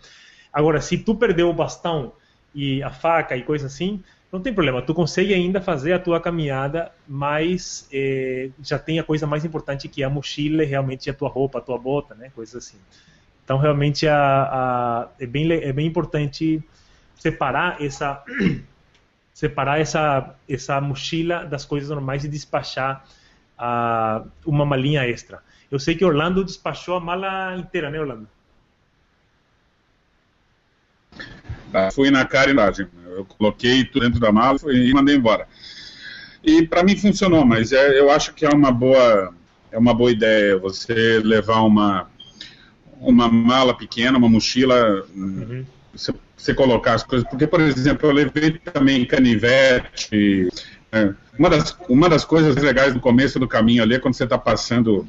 Agora, 0.53 0.79
se 0.79 0.97
tu 0.97 1.13
perdeu 1.13 1.49
o 1.49 1.53
bastão 1.53 2.13
e 2.53 2.81
a 2.81 2.89
faca 2.89 3.35
e 3.35 3.43
coisa 3.43 3.67
assim, 3.67 4.01
não 4.31 4.39
tem 4.39 4.53
problema, 4.53 4.81
tu 4.81 4.93
consegue 4.93 5.33
ainda 5.33 5.59
fazer 5.59 5.91
a 5.91 5.99
tua 5.99 6.21
caminhada, 6.21 6.89
mas 7.05 7.85
é, 7.91 8.49
já 8.63 8.79
tem 8.79 8.97
a 8.97 9.03
coisa 9.03 9.27
mais 9.27 9.43
importante 9.43 9.89
que 9.89 10.01
é 10.01 10.05
a 10.05 10.09
mochila, 10.09 10.63
realmente 10.63 11.09
a 11.09 11.13
tua 11.13 11.27
roupa, 11.27 11.59
a 11.59 11.61
tua 11.61 11.77
bota, 11.77 12.15
né, 12.15 12.31
coisas 12.33 12.55
assim. 12.55 12.77
Então 13.43 13.57
realmente 13.57 14.07
a, 14.07 14.15
a, 14.17 15.09
é, 15.19 15.25
bem, 15.25 15.51
é 15.51 15.73
bem 15.73 15.85
importante 15.85 16.63
separar 17.17 17.83
essa 17.83 18.23
separar 19.33 19.81
essa 19.81 20.33
essa 20.47 20.79
mochila 20.79 21.43
das 21.45 21.65
coisas 21.65 21.89
normais 21.89 22.23
e 22.23 22.29
despachar 22.29 23.03
a, 23.57 24.23
uma 24.45 24.65
malinha 24.65 25.07
extra. 25.07 25.41
Eu 25.71 25.79
sei 25.79 25.95
que 25.95 26.05
Orlando 26.05 26.43
despachou 26.43 26.95
a 26.95 26.99
mala 26.99 27.55
inteira, 27.57 27.89
né, 27.89 27.99
Orlando? 27.99 28.27
Tá, 31.71 31.91
fui 31.91 32.09
na 32.09 32.25
cara 32.25 32.51
e 32.51 32.53
na 32.53 32.71
Eu 33.07 33.25
coloquei 33.25 33.83
tudo 33.83 34.05
dentro 34.05 34.19
da 34.19 34.31
mala 34.31 34.57
e 34.71 34.93
mandei 34.93 35.15
embora. 35.15 35.47
E 36.43 36.65
para 36.65 36.83
mim 36.83 36.95
funcionou, 36.95 37.43
mas 37.43 37.71
é, 37.71 37.99
eu 37.99 38.11
acho 38.11 38.33
que 38.33 38.45
é 38.45 38.49
uma 38.49 38.71
boa 38.71 39.33
é 39.71 39.77
uma 39.77 39.93
boa 39.93 40.11
ideia 40.11 40.57
você 40.57 41.19
levar 41.23 41.61
uma 41.61 42.07
uma 42.99 43.27
mala 43.27 43.75
pequena, 43.75 44.17
uma 44.17 44.29
mochila, 44.29 45.05
uhum. 45.13 45.65
você, 45.93 46.13
você, 46.37 46.53
colocar 46.53 46.93
as 46.93 47.03
coisas, 47.03 47.27
porque 47.29 47.45
por 47.45 47.59
exemplo 47.59 48.09
eu 48.09 48.13
levei 48.13 48.51
também 48.51 49.05
canivete. 49.05 50.49
É, 50.91 51.13
uma 51.37 51.49
das 51.49 51.77
uma 51.87 52.09
das 52.09 52.25
coisas 52.25 52.55
legais 52.55 52.93
no 52.93 52.99
começo 52.99 53.39
do 53.39 53.47
caminho 53.47 53.83
ali 53.83 53.95
é 53.95 53.99
quando 53.99 54.13
você 54.15 54.23
está 54.23 54.37
passando, 54.37 55.07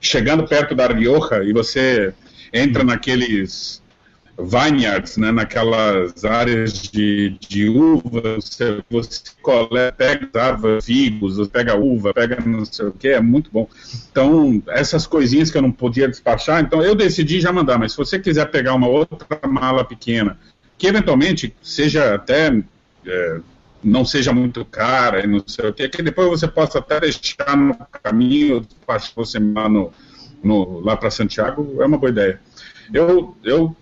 chegando 0.00 0.46
perto 0.46 0.74
da 0.74 0.86
Rioja 0.86 1.42
e 1.44 1.52
você 1.52 2.12
entra 2.52 2.84
naqueles 2.84 3.82
vineyards, 4.38 5.16
né, 5.16 5.32
naquelas 5.32 6.24
áreas 6.24 6.72
de, 6.72 7.36
de 7.40 7.68
uva, 7.68 8.36
você, 8.36 8.80
você 8.88 9.20
coleta, 9.42 9.92
pega 9.96 10.80
figos, 10.80 11.48
pega 11.48 11.76
uva, 11.76 12.14
pega 12.14 12.40
não 12.46 12.64
sei 12.64 12.86
o 12.86 12.92
que, 12.92 13.08
é 13.08 13.20
muito 13.20 13.50
bom. 13.50 13.68
Então, 14.10 14.62
essas 14.68 15.06
coisinhas 15.06 15.50
que 15.50 15.58
eu 15.58 15.62
não 15.62 15.72
podia 15.72 16.08
despachar, 16.08 16.62
então 16.62 16.82
eu 16.82 16.94
decidi 16.94 17.40
já 17.40 17.52
mandar, 17.52 17.78
mas 17.78 17.92
se 17.92 17.98
você 17.98 18.18
quiser 18.18 18.48
pegar 18.48 18.74
uma 18.74 18.86
outra 18.86 19.40
mala 19.48 19.84
pequena, 19.84 20.38
que 20.76 20.86
eventualmente 20.86 21.52
seja 21.60 22.14
até, 22.14 22.62
é, 23.04 23.40
não 23.82 24.04
seja 24.04 24.32
muito 24.32 24.64
cara, 24.64 25.26
não 25.26 25.42
sei 25.46 25.68
o 25.68 25.72
que, 25.72 25.88
que 25.88 26.02
depois 26.02 26.28
você 26.28 26.48
possa 26.48 26.78
até 26.78 27.00
deixar 27.00 27.56
no 27.56 27.76
caminho, 28.02 28.60
despachar 28.60 29.12
você 29.14 29.38
lá, 29.38 29.68
no, 29.68 29.92
no, 30.42 30.80
lá 30.80 30.96
para 30.96 31.10
Santiago, 31.10 31.80
é 31.80 31.86
uma 31.86 31.98
boa 31.98 32.10
ideia. 32.10 32.40
Eu, 32.92 33.36
eu 33.44 33.76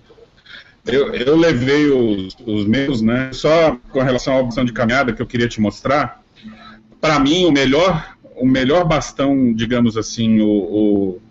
eu, 0.86 1.12
eu 1.14 1.36
levei 1.36 1.90
os, 1.90 2.36
os, 2.46 2.64
meus, 2.64 3.02
né? 3.02 3.30
Só 3.32 3.76
com 3.90 4.00
relação 4.00 4.36
à 4.36 4.40
opção 4.40 4.64
de 4.64 4.72
caminhada 4.72 5.12
que 5.12 5.20
eu 5.20 5.26
queria 5.26 5.48
te 5.48 5.60
mostrar. 5.60 6.22
Para 7.00 7.18
mim, 7.18 7.44
o 7.44 7.50
melhor, 7.50 8.16
o 8.36 8.46
melhor 8.46 8.84
bastão, 8.84 9.52
digamos 9.52 9.96
assim, 9.96 10.40
o, 10.40 10.48
o, 10.48 11.22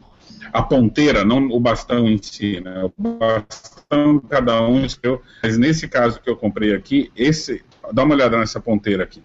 a 0.51 0.61
ponteira, 0.61 1.23
não 1.23 1.47
o 1.47 1.59
bastão 1.59 2.07
em 2.07 2.21
si, 2.21 2.59
né? 2.59 2.83
O 2.83 3.11
bastão 3.13 4.19
cada 4.29 4.61
um 4.61 4.85
escolheu. 4.85 5.21
Mas 5.41 5.57
nesse 5.57 5.87
caso 5.87 6.19
que 6.21 6.29
eu 6.29 6.35
comprei 6.35 6.75
aqui, 6.75 7.09
esse, 7.15 7.63
dá 7.91 8.03
uma 8.03 8.15
olhada 8.15 8.37
nessa 8.37 8.59
ponteira 8.59 9.03
aqui. 9.03 9.21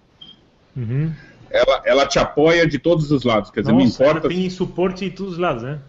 Uhum. 0.76 1.12
Ela, 1.50 1.82
ela 1.84 2.06
te 2.06 2.18
apoia 2.18 2.66
de 2.66 2.78
todos 2.78 3.10
os 3.10 3.24
lados, 3.24 3.50
quer 3.50 3.60
dizer, 3.60 3.72
Nossa, 3.72 3.84
não 3.84 4.08
importa. 4.08 4.26
Ela 4.26 4.36
tem 4.36 4.50
suporte 4.50 5.08
de 5.08 5.16
todos 5.16 5.32
os 5.34 5.38
lados, 5.38 5.62
né? 5.62 5.80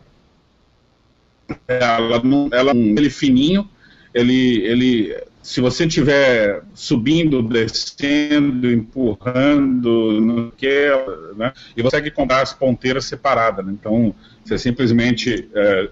Ela, 1.68 2.22
ela, 2.52 2.72
ele 2.72 3.10
fininho 3.10 3.70
ele, 4.14 4.66
ele, 4.66 5.24
se 5.42 5.62
você 5.62 5.86
estiver 5.86 6.62
subindo, 6.74 7.42
descendo, 7.42 8.70
empurrando, 8.70 10.20
não 10.22 10.52
que, 10.52 10.90
né, 11.36 11.54
e 11.76 11.82
você 11.82 11.98
consegue 11.98 12.12
comprar 12.12 12.42
as 12.42 12.54
ponteiras 12.54 13.06
separadas, 13.06 13.66
né, 13.66 13.72
então 13.80 14.14
você 14.44 14.58
simplesmente 14.58 15.50
é, 15.54 15.90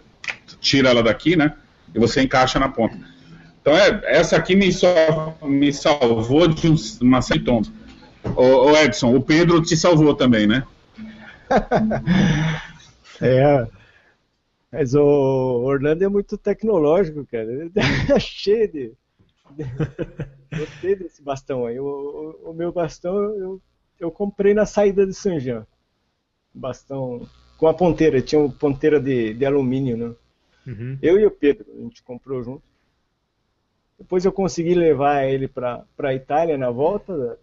tira 0.60 0.90
ela 0.90 1.02
daqui, 1.02 1.36
né, 1.36 1.54
e 1.94 2.00
você 2.00 2.22
encaixa 2.22 2.60
na 2.60 2.70
ponta. 2.70 2.98
Então 3.62 3.76
é, 3.76 4.02
essa 4.06 4.38
aqui 4.38 4.56
me, 4.56 4.72
só, 4.72 5.38
me 5.44 5.72
salvou 5.74 6.48
de 6.48 6.74
uma 7.02 7.22
série 7.22 7.42
de 7.42 7.52
Ô, 7.52 7.62
ô 8.36 8.78
Edson, 8.78 9.16
o 9.16 9.22
Pedro 9.22 9.62
te 9.62 9.76
salvou 9.78 10.14
também, 10.14 10.46
né? 10.46 10.66
é, 13.22 13.68
mas 14.72 14.94
o 14.94 15.02
Orlando 15.02 16.04
é 16.04 16.10
muito 16.10 16.38
tecnológico, 16.38 17.26
cara. 17.26 17.52
Ele 17.52 17.72
é 17.76 18.20
cheio 18.20 18.72
de. 18.72 18.94
Gostei 20.56 20.96
desse 20.96 21.22
bastão 21.24 21.66
aí. 21.66 21.80
O, 21.80 21.86
o, 21.86 22.52
o, 22.52 22.54
meu 22.54 22.72
bastão 22.72 23.16
eu, 23.18 23.62
eu 24.00 24.12
comprei 24.12 24.54
na 24.54 24.66
saída 24.66 25.08
de 25.08 25.14
São 25.14 25.40
Jean. 25.40 25.66
Bastão 26.54 27.28
com 27.58 27.68
a 27.68 27.74
ponteira, 27.74 28.22
tinha 28.22 28.40
uma 28.40 28.52
ponteira 28.52 29.00
de, 29.00 29.34
de 29.34 29.46
alumínio, 29.46 29.98
né? 29.98 30.16
Uhum. 30.66 30.98
Eu 31.02 31.20
e 31.20 31.26
o 31.26 31.32
Pedro, 31.32 31.66
a 31.78 31.82
gente 31.82 32.04
comprou 32.04 32.44
junto. 32.44 32.64
Depois 34.00 34.26
eu 34.26 34.32
consegui 34.32 34.74
levar 34.74 35.26
ele 35.26 35.48
para 35.48 35.86
a 36.00 36.16
Itália 36.16 36.58
na 36.58 36.72
volta, 36.72 37.38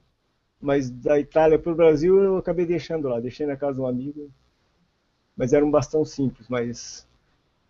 mas 0.61 0.91
da 0.91 1.21
Itália 1.21 1.59
para 1.59 1.71
o 1.71 1.77
Brasil 1.77 2.23
eu 2.23 2.39
acabei 2.39 2.67
deixando 2.67 3.09
lá, 3.09 3.21
deixei 3.21 3.47
na 3.47 3.57
casa 3.57 3.75
de 3.75 3.81
um 3.81 3.87
amigo. 3.87 4.31
Mas 5.37 5.53
era 5.53 5.65
um 5.65 5.71
bastão 5.71 6.03
simples, 6.05 6.49
mas 6.49 7.07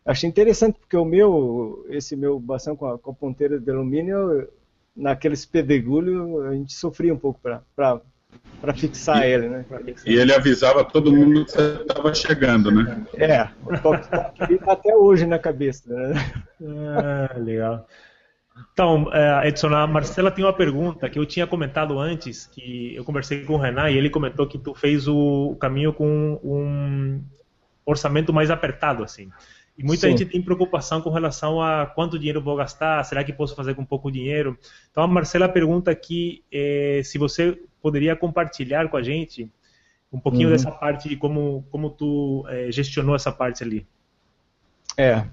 Achei 0.07 0.29
interessante 0.29 0.79
porque 0.79 0.97
o 0.97 1.05
meu, 1.05 1.85
esse 1.89 2.15
meu 2.15 2.39
bastão 2.39 2.77
com 2.77 2.87
a, 2.87 2.97
com 2.97 3.11
a 3.11 3.15
ponteira 3.15 3.59
de 3.59 3.69
alumínio, 3.69 4.49
naqueles 4.97 5.45
pedregulhos, 5.45 6.47
a 6.47 6.53
gente 6.53 6.73
sofria 6.75 7.13
um 7.13 7.19
pouco 7.19 7.41
para 7.43 8.01
para 8.61 8.75
fixar 8.75 9.27
e, 9.27 9.33
ele, 9.33 9.49
né? 9.49 9.65
Fixar. 9.85 10.13
E 10.13 10.17
ele 10.17 10.33
avisava 10.33 10.85
todo 10.85 11.13
mundo 11.13 11.45
que 11.45 11.51
você 11.51 11.81
estava 11.81 12.15
chegando, 12.15 12.71
né? 12.71 13.05
É, 13.15 13.49
o 13.65 13.81
toque 13.81 14.09
tá 14.09 14.33
até 14.67 14.95
hoje 14.95 15.27
na 15.27 15.39
cabeça, 15.39 15.93
né? 15.93 16.15
Ah, 16.63 17.39
legal. 17.39 17.89
Então, 18.73 19.11
é, 19.13 19.49
Edson, 19.49 19.69
a 19.75 19.87
Marcela 19.87 20.31
tem 20.31 20.45
uma 20.45 20.53
pergunta 20.53 21.09
que 21.11 21.19
eu 21.19 21.27
tinha 21.27 21.47
comentado 21.47 21.99
antes, 21.99 22.47
que 22.47 22.95
eu 22.95 23.05
conversei 23.05 23.45
com 23.45 23.55
o 23.55 23.59
Renan 23.59 23.91
e 23.91 23.97
ele 23.99 24.09
comentou 24.09 24.47
que 24.47 24.59
tu 24.59 24.75
fez 24.75 25.07
o 25.07 25.57
caminho 25.61 25.93
com 25.93 26.41
um 26.43 27.23
orçamento 27.85 28.33
mais 28.33 28.51
apertado, 28.51 29.05
assim. 29.05 29.31
E 29.79 29.85
muita 29.85 30.07
Sim. 30.07 30.17
gente 30.17 30.31
tem 30.31 30.41
preocupação 30.41 31.03
com 31.03 31.11
relação 31.11 31.61
a 31.61 31.85
quanto 31.85 32.19
dinheiro 32.19 32.41
vou 32.41 32.57
gastar, 32.57 33.05
será 33.05 33.23
que 33.23 33.33
posso 33.33 33.55
fazer 33.55 33.75
com 33.75 33.85
pouco 33.85 34.11
dinheiro? 34.11 34.59
Então 34.91 35.03
a 35.03 35.07
Marcela 35.07 35.49
pergunta 35.49 35.91
aqui 35.91 36.43
é, 36.51 37.03
se 37.05 37.19
você 37.19 37.61
poderia 37.83 38.17
compartilhar 38.17 38.89
com 38.89 38.97
a 38.97 39.03
gente 39.03 39.51
um 40.11 40.19
pouquinho 40.19 40.49
uhum. 40.49 40.53
dessa 40.53 40.71
parte 40.71 41.09
de 41.11 41.17
como, 41.17 41.67
como 41.71 41.91
tu 41.91 42.47
é, 42.49 42.73
gestionou 42.73 43.15
essa 43.15 43.31
parte 43.31 43.63
ali. 43.63 43.87
É. 44.97 45.27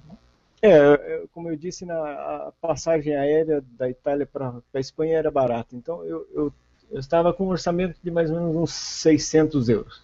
é, 0.69 1.27
como 1.33 1.49
eu 1.49 1.55
disse, 1.55 1.85
na, 1.85 1.95
a 1.95 2.53
passagem 2.61 3.15
aérea 3.15 3.63
da 3.77 3.89
Itália 3.89 4.25
para 4.25 4.61
a 4.73 4.79
Espanha 4.79 5.17
era 5.17 5.29
barata, 5.29 5.75
então 5.75 6.03
eu, 6.05 6.27
eu, 6.33 6.53
eu 6.89 6.99
estava 6.99 7.33
com 7.33 7.45
um 7.45 7.49
orçamento 7.49 7.99
de 8.01 8.09
mais 8.09 8.31
ou 8.31 8.37
menos 8.37 8.55
uns 8.55 8.71
600 8.71 9.69
euros. 9.69 10.01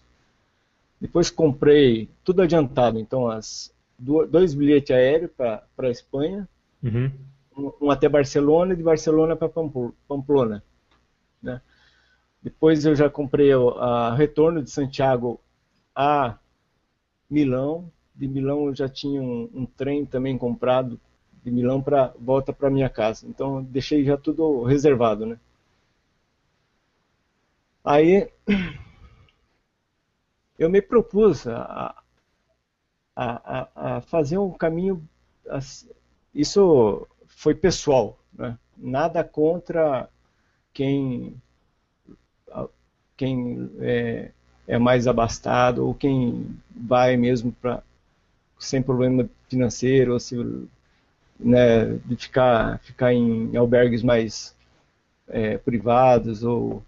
Depois 0.99 1.30
comprei 1.30 2.10
tudo 2.23 2.41
adiantado, 2.41 2.99
então 2.99 3.30
as, 3.30 3.73
dois 3.99 4.53
bilhetes 4.53 4.91
aéreos 4.91 5.31
para 5.36 5.64
a 5.77 5.90
Espanha, 5.90 6.48
uhum. 6.81 7.11
um, 7.57 7.72
um, 7.81 7.91
até 7.91 8.07
Barcelona 8.07 8.73
e 8.73 8.77
de 8.77 8.84
Barcelona 8.84 9.36
para 9.36 9.49
Pamplona. 10.07 10.64
Né? 11.41 11.61
Depois 12.41 12.86
eu 12.86 12.95
já 12.95 13.10
comprei 13.10 13.52
a 13.52 14.15
retorno 14.15 14.64
de 14.64 14.72
Santiago 14.72 15.40
a 15.94 16.38
Milão. 17.30 17.91
De 18.19 18.27
Milão 18.27 18.65
eu 18.65 18.75
já 18.75 18.89
tinha 18.89 19.21
um, 19.21 19.49
um 19.53 19.65
trem 19.65 20.05
também 20.05 20.37
comprado 20.37 20.99
de 21.41 21.49
Milão 21.49 21.81
para 21.81 22.13
volta 22.19 22.51
para 22.51 22.69
minha 22.69 22.89
casa. 22.89 23.25
Então 23.25 23.63
deixei 23.63 24.03
já 24.03 24.17
tudo 24.17 24.63
reservado, 24.63 25.25
né? 25.25 25.39
Aí 27.81 28.29
eu 30.59 30.69
me 30.69 30.81
propus 30.81 31.47
a, 31.47 31.95
a, 33.15 33.67
a, 33.73 34.01
fazer 34.01 34.37
um 34.37 34.51
caminho. 34.51 35.01
Isso 36.35 37.07
foi 37.25 37.55
pessoal, 37.55 38.19
né? 38.33 38.59
nada 38.77 39.23
contra 39.23 40.09
quem, 40.73 41.41
quem 43.15 43.71
é, 43.79 44.31
é 44.67 44.77
mais 44.77 45.07
abastado 45.07 45.87
ou 45.87 45.93
quem 45.93 46.59
vai 46.69 47.15
mesmo 47.15 47.53
para 47.53 47.81
sem 48.60 48.81
problema 48.81 49.30
financeiro 49.48 50.14
ou 50.14 50.19
se 50.19 50.36
né, 51.40 51.86
de 52.06 52.15
ficar 52.18 52.80
ficar 52.80 53.14
em 53.14 53.56
albergues 53.56 54.03
mais 54.03 54.56
é, 55.27 55.57
privados 55.57 56.44
ou 56.44 56.84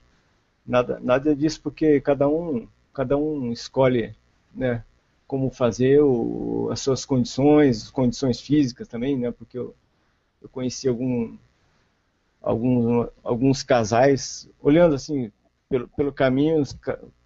nada 0.67 0.99
nada 0.99 1.35
disso 1.35 1.61
porque 1.61 2.01
cada 2.01 2.27
um 2.27 2.67
cada 2.93 3.17
um 3.17 3.51
escolhe 3.51 4.13
né, 4.53 4.83
como 5.31 5.49
fazer, 5.49 6.01
o, 6.01 6.67
as 6.71 6.81
suas 6.81 7.05
condições, 7.05 7.89
condições 7.89 8.41
físicas 8.41 8.85
também, 8.85 9.17
né? 9.17 9.31
Porque 9.31 9.57
eu, 9.57 9.73
eu 10.41 10.49
conheci 10.49 10.89
algum, 10.89 11.37
alguns, 12.41 13.07
alguns 13.23 13.63
casais, 13.63 14.49
olhando 14.61 14.93
assim 14.93 15.31
pelo, 15.69 15.87
pelo 15.87 16.11
caminho, 16.11 16.61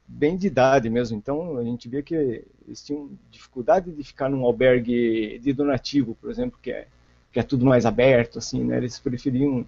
bem 0.07 0.38
de 0.38 0.48
idade 0.48 0.90
mesmo. 0.90 1.18
Então 1.18 1.57
a 1.57 1.64
gente 1.64 1.90
via 1.90 2.02
que 2.03 2.15
eles 2.68 2.84
tinham 2.84 3.10
dificuldade 3.32 3.91
de 3.91 4.03
ficar 4.03 4.30
num 4.30 4.45
albergue 4.45 5.40
de 5.40 5.53
donativo, 5.53 6.15
por 6.15 6.30
exemplo, 6.30 6.60
que 6.61 6.72
é, 6.72 6.88
que 7.32 7.40
é 7.40 7.44
tudo 7.44 7.65
mais 7.65 7.86
aberto, 7.86 8.40
assim, 8.40 8.64
né? 8.64 8.77
Eles 8.77 8.99
preferiam 8.99 9.65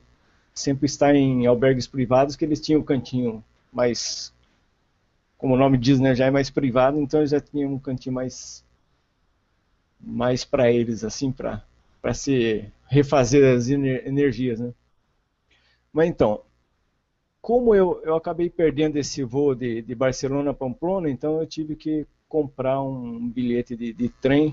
sempre 0.54 0.86
estar 0.88 1.14
em 1.16 1.46
albergues 1.46 1.88
privados, 1.88 2.36
que 2.36 2.44
eles 2.44 2.60
tinham 2.60 2.82
um 2.82 2.84
cantinho 2.84 3.44
mais, 3.72 4.34
como 5.38 5.54
o 5.54 5.58
nome 5.58 5.78
diz, 5.78 6.00
né, 6.00 6.16
já 6.16 6.26
é 6.26 6.32
mais 6.32 6.50
privado, 6.50 7.00
então 7.00 7.20
eles 7.20 7.30
já 7.30 7.40
tinham 7.40 7.74
um 7.74 7.80
cantinho 7.80 8.16
mais, 8.16 8.66
mais 10.00 10.44
para 10.44 10.72
eles, 10.72 11.04
assim, 11.04 11.32
para 11.32 11.64
se 12.14 12.66
refazer 12.88 13.56
as 13.56 13.70
energias, 13.70 14.60
né? 14.60 14.74
Mas 15.94 16.10
então, 16.10 16.42
como 17.48 17.74
eu, 17.74 18.02
eu 18.04 18.18
acabei 18.18 18.50
perdendo 18.50 18.98
esse 18.98 19.24
voo 19.24 19.56
de, 19.56 19.82
de 19.82 19.96
Barcelona 19.96 20.52
a 20.52 20.54
Pamplona, 20.54 21.10
então 21.10 21.40
eu 21.40 21.48
tive 21.48 21.78
que 21.78 22.06
comprar 22.28 22.82
um 22.82 23.30
bilhete 23.30 23.74
de, 23.74 23.94
de 23.94 24.10
trem 24.10 24.50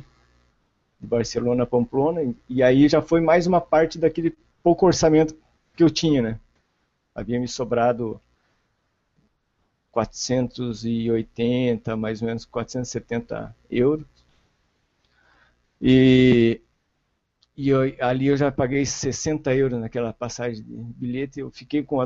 de 1.00 1.06
Barcelona 1.08 1.64
a 1.64 1.66
Pamplona, 1.66 2.22
e, 2.22 2.36
e 2.48 2.62
aí 2.62 2.88
já 2.88 3.02
foi 3.02 3.20
mais 3.20 3.48
uma 3.48 3.60
parte 3.60 3.98
daquele 3.98 4.32
pouco 4.62 4.86
orçamento 4.86 5.36
que 5.74 5.82
eu 5.82 5.90
tinha, 5.90 6.22
né? 6.22 6.38
Havia 7.12 7.40
me 7.40 7.48
sobrado 7.48 8.20
480, 9.90 11.96
mais 11.96 12.22
ou 12.22 12.28
menos 12.28 12.44
470 12.44 13.56
euros. 13.68 14.06
E, 15.82 16.60
e 17.56 17.70
eu, 17.70 17.80
ali 17.98 18.28
eu 18.28 18.36
já 18.36 18.52
paguei 18.52 18.86
60 18.86 19.52
euros 19.52 19.80
naquela 19.80 20.12
passagem 20.12 20.62
de 20.62 20.76
bilhete. 20.94 21.40
Eu 21.40 21.50
fiquei 21.50 21.82
com 21.82 21.96
o 21.96 22.02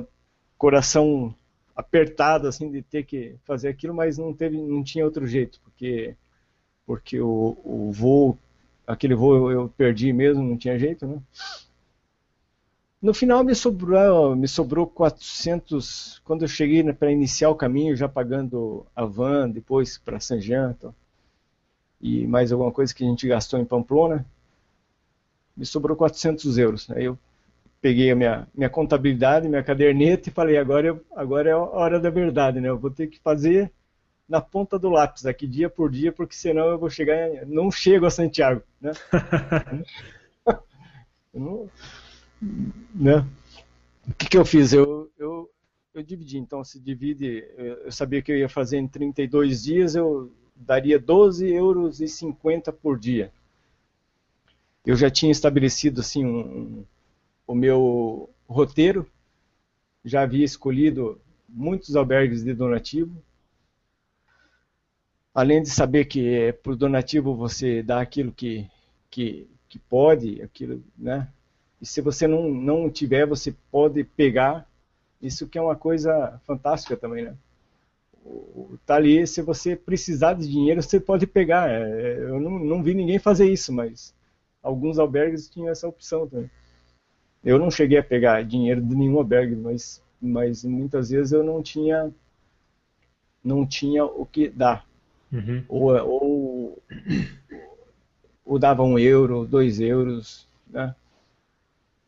coração 0.59 1.35
apertado 1.75 2.49
assim 2.49 2.71
de 2.71 2.83
ter 2.83 3.05
que 3.05 3.37
fazer 3.45 3.69
aquilo, 3.69 3.95
mas 3.95 4.19
não 4.19 4.35
teve, 4.35 4.61
não 4.61 4.83
tinha 4.83 5.05
outro 5.05 5.27
jeito, 5.27 5.61
porque 5.63 6.17
porque 6.85 7.21
o, 7.21 7.57
o 7.65 7.93
voo, 7.93 8.37
aquele 8.87 9.15
voo 9.15 9.37
eu, 9.37 9.51
eu 9.51 9.69
perdi 9.77 10.13
mesmo, 10.13 10.43
não 10.43 10.57
tinha 10.57 10.79
jeito, 10.79 11.07
né? 11.07 11.21
No 13.01 13.15
final 13.15 13.45
me 13.45 13.55
sobrou, 13.55 14.35
me 14.35 14.49
sobrou 14.49 14.87
400, 14.87 16.21
quando 16.25 16.43
eu 16.43 16.49
cheguei 16.49 16.83
para 16.93 17.13
iniciar 17.13 17.51
o 17.51 17.55
caminho, 17.55 17.95
já 17.95 18.09
pagando 18.09 18.85
a 18.97 19.05
van, 19.05 19.49
depois 19.49 19.99
para 19.99 20.19
Saint-Jean, 20.19 20.75
então, 20.77 20.95
e 22.01 22.27
mais 22.27 22.51
alguma 22.51 22.73
coisa 22.73 22.93
que 22.95 23.05
a 23.05 23.07
gente 23.07 23.29
gastou 23.29 23.61
em 23.61 23.65
Pamplona, 23.65 24.27
me 25.57 25.67
sobrou 25.67 25.97
400 25.97 26.59
euros. 26.59 26.91
Aí 26.91 27.05
eu 27.05 27.19
peguei 27.81 28.11
a 28.11 28.17
minha, 28.17 28.49
minha 28.55 28.71
contabilidade, 28.71 29.49
minha 29.49 29.63
caderneta 29.63 30.29
e 30.29 30.33
falei, 30.33 30.57
agora, 30.57 30.89
eu, 30.89 31.05
agora 31.15 31.49
é 31.49 31.53
a 31.53 31.59
hora 31.59 32.01
da 32.01 32.11
verdade, 32.11 32.61
né? 32.61 32.69
Eu 32.69 32.79
vou 32.79 32.91
ter 32.91 33.07
que 33.07 33.21
fazer 33.21 33.73
na 34.29 34.41
ponta 34.41 34.79
do 34.79 34.91
lápis 34.91 35.25
aqui 35.25 35.47
dia 35.47 35.71
por 35.71 35.91
dia, 35.91 36.13
porque 36.13 36.35
senão 36.35 36.69
eu 36.69 36.79
vou 36.79 36.91
chegar, 36.91 37.47
não 37.47 37.71
chego 37.71 38.05
a 38.05 38.11
Santiago, 38.11 38.63
né? 38.81 38.93
não, 41.33 41.71
né? 42.95 43.25
O 44.07 44.15
que, 44.15 44.29
que 44.29 44.37
eu 44.37 44.45
fiz? 44.45 44.73
Eu, 44.73 45.11
eu, 45.19 45.51
eu 45.95 46.03
dividi, 46.03 46.39
então 46.39 46.63
se 46.63 46.79
divide, 46.79 47.45
eu 47.57 47.91
sabia 47.93 48.21
que 48.21 48.33
eu 48.33 48.37
ia 48.37 48.49
fazer 48.49 48.79
em 48.79 48.89
32 48.89 49.63
dias, 49.63 49.95
eu 49.95 50.33
daria 50.55 50.99
12 50.99 51.49
euros 51.49 52.01
e 52.01 52.09
50 52.09 52.73
por 52.73 52.99
dia. 52.99 53.33
Eu 54.85 54.97
já 54.97 55.11
tinha 55.11 55.31
estabelecido 55.31 56.01
assim 56.01 56.25
um, 56.25 56.85
o 57.49 57.55
meu 57.55 58.29
roteiro, 58.47 59.11
já 60.05 60.23
havia 60.23 60.45
escolhido 60.45 61.19
muitos 61.49 61.97
albergues 61.97 62.45
de 62.45 62.53
donativo. 62.53 63.21
Além 65.35 65.63
de 65.63 65.71
saber 65.71 66.05
que 66.05 66.29
é, 66.29 66.53
por 66.53 66.77
donativo 66.77 67.35
você 67.35 67.83
dá 67.83 68.01
aquilo 68.01 68.33
que, 68.33 68.69
que, 69.11 69.49
que 69.69 69.79
pode, 69.79 70.43
aquilo, 70.43 70.85
né? 70.97 71.29
E 71.81 71.87
se 71.87 72.03
você 72.03 72.27
não, 72.27 72.51
não 72.51 72.91
tiver, 72.91 73.27
você 73.27 73.55
pode 73.71 74.05
pegar. 74.05 74.69
Isso 75.23 75.49
que 75.49 75.57
é 75.57 75.63
uma 75.63 75.77
coisa 75.77 76.41
fantástica 76.45 76.97
também, 76.97 77.25
né? 77.25 77.37
Tá 78.85 78.97
ali, 78.97 79.27
se 79.27 79.41
você 79.41 79.75
precisar 79.75 80.35
de 80.35 80.47
dinheiro, 80.47 80.83
você 80.83 81.01
pode 81.01 81.27
pegar. 81.27 81.71
É, 81.71 82.19
eu 82.25 82.41
não, 82.41 82.59
não 82.59 82.83
vi 82.83 82.93
ninguém 82.93 83.19
fazer 83.19 83.51
isso, 83.51 83.73
mas 83.73 84.15
alguns 84.63 84.99
albergues 84.99 85.49
tinham 85.49 85.71
essa 85.71 85.89
opção 85.89 86.27
também. 86.27 86.51
Eu 87.45 87.59
não 87.59 87.71
cheguei 87.71 87.99
a 87.99 88.03
pegar 88.03 88.43
dinheiro 88.45 88.81
de 88.83 88.95
nenhum 88.95 89.19
albergue, 89.19 89.57
mas, 89.57 90.03
mas 90.21 90.65
muitas 90.65 91.11
vezes 91.11 91.33
eu 91.33 91.43
não 91.43 91.63
tinha 91.63 92.13
não 93.43 93.67
tinha 93.67 94.05
o 94.05 94.27
que 94.27 94.49
dar. 94.49 94.85
Uhum. 95.33 95.65
Ou, 95.69 95.93
ou, 95.95 96.83
ou 98.45 98.59
dava 98.59 98.83
um 98.83 98.99
euro, 98.99 99.47
dois 99.47 99.81
euros, 99.81 100.47
né? 100.69 100.95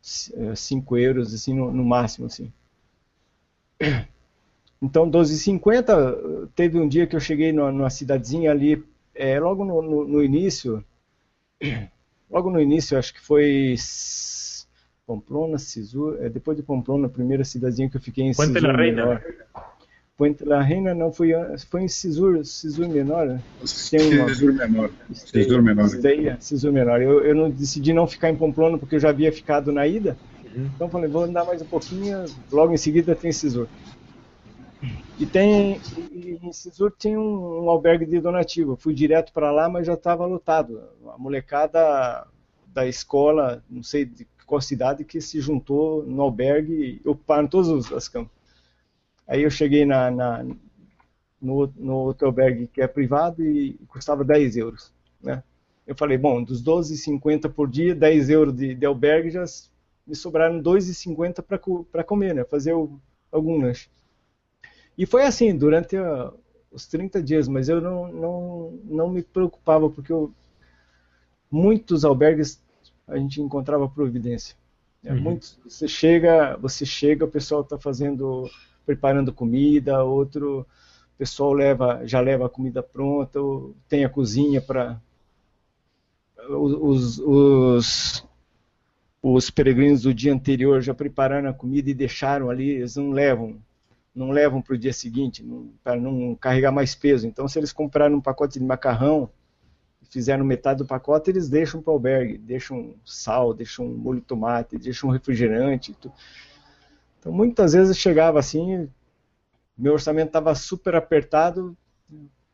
5 0.01 0.97
euros, 0.97 1.33
assim, 1.33 1.53
no, 1.53 1.71
no, 1.71 1.85
máximo, 1.85 2.25
assim. 2.25 2.51
Então, 4.81 5.09
12,50, 5.09 6.49
teve 6.55 6.79
um 6.79 6.87
dia 6.87 7.05
que 7.05 7.15
eu 7.15 7.19
cheguei 7.19 7.51
numa, 7.51 7.71
numa 7.71 7.89
cidadezinha 7.91 8.49
ali, 8.49 8.83
é, 9.13 9.39
logo 9.39 9.63
no, 9.63 9.79
no, 9.79 10.07
no, 10.07 10.23
início, 10.23 10.83
logo 12.27 12.49
no 12.49 12.59
início, 12.59 12.97
acho 12.97 13.13
que 13.13 13.21
foi 13.21 13.75
Pamplona, 15.11 15.57
Cisur, 15.57 16.17
é, 16.21 16.29
depois 16.29 16.55
de 16.55 16.63
Pamplona, 16.63 17.07
a 17.07 17.09
primeira 17.09 17.43
cidadezinha 17.43 17.89
que 17.89 17.97
eu 17.97 18.01
fiquei 18.01 18.25
em 18.25 18.33
Puente 18.33 18.53
Cisur 18.53 18.77
Menor. 18.77 19.21
Puente 20.17 20.45
la 20.45 20.61
Reina 20.61 20.93
não 20.93 21.11
foi, 21.11 21.31
foi 21.69 21.81
em 21.81 21.87
Cisur, 21.87 22.45
Cisur 22.45 22.87
Menor, 22.87 23.25
né? 23.25 23.41
Tem 23.89 24.19
uma... 24.19 24.29
Cisur 24.29 24.53
Menor. 24.53 24.91
Cisur 25.13 25.61
Menor. 25.61 25.85
Esteia, 25.85 26.37
Cisur 26.39 26.71
Menor. 26.71 27.01
Eu, 27.01 27.23
eu 27.25 27.35
não 27.35 27.49
decidi 27.49 27.91
não 27.91 28.07
ficar 28.07 28.29
em 28.29 28.35
Pamplona 28.35 28.77
porque 28.77 28.95
eu 28.95 28.99
já 28.99 29.09
havia 29.09 29.31
ficado 29.31 29.71
na 29.71 29.85
ida. 29.85 30.15
Uhum. 30.55 30.69
Então 30.75 30.89
falei, 30.89 31.09
vou 31.09 31.23
andar 31.23 31.43
mais 31.43 31.61
um 31.61 31.65
pouquinho, 31.65 32.25
logo 32.51 32.73
em 32.73 32.77
seguida 32.77 33.15
tem 33.15 33.31
Cisur. 33.31 33.67
E 35.19 35.25
tem 35.25 35.79
em 36.11 36.53
Cisur 36.53 36.91
tem 36.91 37.17
um, 37.17 37.63
um, 37.63 37.69
albergue 37.69 38.05
de 38.05 38.19
donativo. 38.19 38.73
Eu 38.73 38.77
fui 38.77 38.93
direto 38.93 39.33
para 39.33 39.51
lá, 39.51 39.67
mas 39.67 39.85
já 39.85 39.93
estava 39.93 40.25
lotado. 40.25 40.81
A 41.13 41.17
molecada 41.17 42.25
da 42.73 42.87
escola, 42.87 43.63
não 43.69 43.83
sei 43.83 44.05
de 44.05 44.25
qual 44.51 44.59
cidade, 44.59 45.05
que 45.05 45.21
se 45.21 45.39
juntou 45.39 46.03
no 46.03 46.21
albergue 46.21 46.99
e 47.01 47.07
ocuparam 47.07 47.47
todas 47.47 47.89
as 47.93 48.09
camas. 48.09 48.29
Aí 49.25 49.43
eu 49.43 49.49
cheguei 49.49 49.85
na, 49.85 50.11
na 50.11 50.45
no, 51.41 51.71
no 51.77 51.93
outro 51.95 52.27
albergue 52.27 52.67
que 52.67 52.81
é 52.81 52.87
privado 52.87 53.41
e 53.41 53.79
custava 53.87 54.25
10 54.25 54.57
euros. 54.57 54.93
Né? 55.23 55.41
Eu 55.87 55.95
falei, 55.95 56.17
bom, 56.17 56.43
dos 56.43 56.61
12,50 56.61 57.49
por 57.49 57.69
dia, 57.69 57.95
10 57.95 58.29
euros 58.29 58.53
de, 58.53 58.75
de 58.75 58.85
albergue, 58.85 59.29
já 59.29 59.45
me 60.05 60.15
sobraram 60.15 60.61
2,50 60.61 61.85
para 61.89 62.03
comer, 62.03 62.35
né? 62.35 62.43
fazer 62.43 62.73
o, 62.73 62.99
algum 63.31 63.57
lanche. 63.57 63.89
E 64.97 65.05
foi 65.05 65.23
assim, 65.23 65.55
durante 65.55 65.95
a, 65.95 66.29
os 66.69 66.85
30 66.87 67.23
dias, 67.23 67.47
mas 67.47 67.69
eu 67.69 67.79
não, 67.79 68.11
não, 68.11 68.79
não 68.83 69.09
me 69.09 69.23
preocupava, 69.23 69.89
porque 69.89 70.11
eu, 70.11 70.29
muitos 71.49 72.03
albergues 72.03 72.61
a 73.07 73.17
gente 73.17 73.41
encontrava 73.41 73.87
providência. 73.89 74.55
É, 75.03 75.13
uhum. 75.13 75.21
Muitos, 75.21 75.59
você 75.63 75.87
chega, 75.87 76.55
você 76.57 76.85
chega, 76.85 77.25
o 77.25 77.31
pessoal 77.31 77.61
está 77.61 77.77
fazendo 77.77 78.49
preparando 78.85 79.33
comida, 79.33 80.03
outro 80.03 80.65
pessoal 81.17 81.53
leva, 81.53 82.01
já 82.05 82.19
leva 82.19 82.47
a 82.47 82.49
comida 82.49 82.81
pronta, 82.81 83.39
tem 83.87 84.03
a 84.03 84.09
cozinha 84.09 84.59
para 84.59 84.99
os, 86.49 87.19
os, 87.19 88.27
os 89.21 89.49
peregrinos 89.51 90.01
do 90.01 90.13
dia 90.13 90.33
anterior 90.33 90.81
já 90.81 90.93
prepararam 90.93 91.49
a 91.49 91.53
comida 91.53 91.89
e 91.89 91.93
deixaram 91.93 92.49
ali, 92.49 92.69
eles 92.69 92.95
não 92.95 93.11
levam, 93.11 93.57
não 94.15 94.31
levam 94.31 94.61
para 94.61 94.73
o 94.73 94.77
dia 94.77 94.93
seguinte, 94.93 95.45
para 95.83 95.95
não 95.95 96.35
carregar 96.35 96.71
mais 96.71 96.95
peso. 96.95 97.27
Então, 97.27 97.47
se 97.47 97.59
eles 97.59 97.71
compraram 97.71 98.15
um 98.15 98.21
pacote 98.21 98.57
de 98.57 98.65
macarrão, 98.65 99.29
fizeram 100.11 100.43
metade 100.43 100.79
do 100.79 100.85
pacote, 100.85 101.31
eles 101.31 101.47
deixam 101.47 101.81
para 101.81 101.91
o 101.91 101.93
albergue, 101.93 102.37
deixam 102.37 102.93
sal, 103.05 103.53
deixam 103.53 103.87
molho 103.87 104.19
de 104.19 104.25
tomate, 104.25 104.77
deixam 104.77 105.09
refrigerante. 105.09 105.93
Tudo. 105.93 106.13
Então, 107.17 107.31
muitas 107.31 107.71
vezes 107.71 107.97
chegava 107.97 108.37
assim, 108.37 108.89
meu 109.77 109.93
orçamento 109.93 110.27
estava 110.27 110.53
super 110.53 110.95
apertado, 110.95 111.75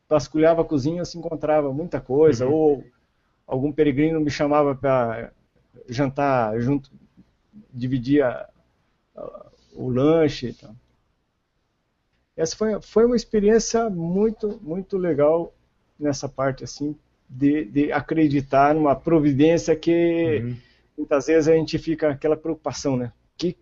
vasculhava 0.08 0.62
a 0.62 0.64
cozinha, 0.64 1.04
se 1.04 1.18
encontrava 1.18 1.72
muita 1.72 2.00
coisa, 2.00 2.46
uhum. 2.46 2.52
ou 2.52 2.84
algum 3.44 3.72
peregrino 3.72 4.20
me 4.20 4.30
chamava 4.30 4.74
para 4.74 5.32
jantar 5.88 6.58
junto, 6.60 6.92
dividia 7.74 8.46
o 9.74 9.88
lanche. 9.88 10.50
Então. 10.50 10.76
Essa 12.36 12.56
foi, 12.56 12.80
foi 12.80 13.04
uma 13.04 13.16
experiência 13.16 13.90
muito, 13.90 14.60
muito 14.62 14.96
legal 14.96 15.52
nessa 15.98 16.28
parte, 16.28 16.62
assim, 16.62 16.94
de, 17.28 17.64
de 17.66 17.92
acreditar 17.92 18.74
numa 18.74 18.96
providência 18.96 19.76
que 19.76 20.40
uhum. 20.42 20.56
muitas 20.96 21.26
vezes 21.26 21.48
a 21.48 21.54
gente 21.54 21.78
fica 21.78 22.10
aquela 22.10 22.36
preocupação, 22.36 22.96
né? 22.96 23.12
Que, 23.36 23.56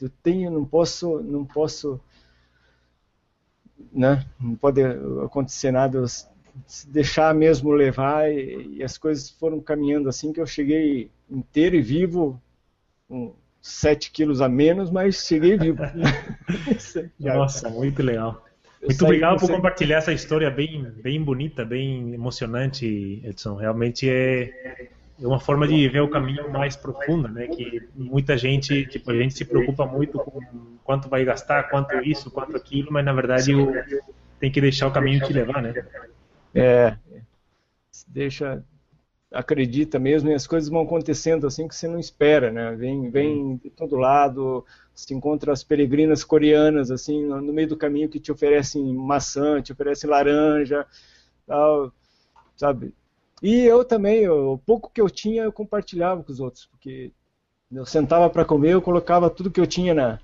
eu 0.00 0.10
tenho, 0.22 0.50
não 0.50 0.64
posso, 0.64 1.20
não 1.20 1.44
posso, 1.44 2.00
né? 3.92 4.24
Não 4.40 4.54
pode 4.54 4.80
acontecer 5.24 5.72
nada, 5.72 6.06
se 6.06 6.88
deixar 6.88 7.34
mesmo 7.34 7.70
levar 7.72 8.30
e, 8.30 8.76
e, 8.76 8.84
as 8.84 8.96
coisas 8.96 9.28
foram 9.28 9.60
caminhando 9.60 10.08
assim 10.08 10.32
que 10.32 10.40
eu 10.40 10.46
cheguei 10.46 11.10
inteiro 11.28 11.74
e 11.76 11.82
vivo, 11.82 12.40
com 13.08 13.34
7 13.60 14.10
quilos 14.12 14.40
a 14.40 14.48
menos, 14.48 14.90
mas 14.90 15.26
cheguei 15.26 15.58
vivo. 15.58 15.82
Nossa, 17.18 17.68
muito 17.68 18.02
legal. 18.02 18.44
Muito 18.82 19.04
obrigado 19.04 19.40
por 19.40 19.50
compartilhar 19.50 19.98
essa 19.98 20.12
história 20.12 20.50
bem, 20.50 20.84
bem 21.02 21.22
bonita, 21.22 21.64
bem 21.64 22.14
emocionante, 22.14 23.20
Edson. 23.24 23.56
Realmente 23.56 24.08
é, 24.08 24.88
é 25.20 25.26
uma 25.26 25.40
forma 25.40 25.66
de 25.66 25.88
ver 25.88 26.00
o 26.00 26.08
caminho 26.08 26.48
mais 26.50 26.76
profundo, 26.76 27.28
né? 27.28 27.48
Que 27.48 27.82
muita 27.94 28.38
gente, 28.38 28.86
tipo, 28.86 29.10
a 29.10 29.14
gente 29.14 29.34
se 29.34 29.44
preocupa 29.44 29.84
muito 29.84 30.18
com 30.18 30.40
quanto 30.84 31.08
vai 31.08 31.24
gastar, 31.24 31.64
quanto 31.64 31.96
isso, 32.02 32.30
quanto 32.30 32.56
aquilo, 32.56 32.92
mas 32.92 33.04
na 33.04 33.12
verdade 33.12 33.52
o, 33.54 33.72
tem 34.38 34.50
que 34.50 34.60
deixar 34.60 34.86
o 34.86 34.92
caminho 34.92 35.24
te 35.26 35.32
levar, 35.32 35.60
né? 35.60 35.74
É, 36.54 36.96
deixa, 38.06 38.62
acredita 39.30 39.98
mesmo 39.98 40.30
e 40.30 40.34
as 40.34 40.46
coisas 40.46 40.68
vão 40.70 40.82
acontecendo 40.82 41.46
assim 41.46 41.68
que 41.68 41.74
você 41.74 41.86
não 41.86 41.98
espera, 41.98 42.50
né? 42.50 42.74
Vem, 42.74 43.10
vem 43.10 43.56
de 43.56 43.70
todo 43.70 43.96
lado, 43.96 44.64
se 44.94 45.12
encontra 45.14 45.52
as 45.52 45.62
peregrinas 45.62 46.24
coreanas 46.24 46.90
assim 46.90 47.24
no 47.24 47.52
meio 47.52 47.68
do 47.68 47.76
caminho 47.76 48.08
que 48.08 48.18
te 48.18 48.32
oferecem 48.32 48.82
maçã, 48.94 49.60
te 49.60 49.72
oferecem 49.72 50.08
laranja, 50.08 50.86
tal, 51.46 51.92
sabe? 52.56 52.94
E 53.42 53.64
eu 53.64 53.84
também, 53.84 54.28
o 54.28 54.58
pouco 54.58 54.90
que 54.90 55.00
eu 55.00 55.08
tinha, 55.08 55.44
eu 55.44 55.52
compartilhava 55.52 56.22
com 56.22 56.32
os 56.32 56.40
outros, 56.40 56.66
porque 56.66 57.12
eu 57.70 57.84
sentava 57.84 58.28
para 58.30 58.44
comer, 58.44 58.72
eu 58.72 58.82
colocava 58.82 59.30
tudo 59.30 59.50
que 59.50 59.60
eu 59.60 59.66
tinha 59.66 59.94
na 59.94 60.18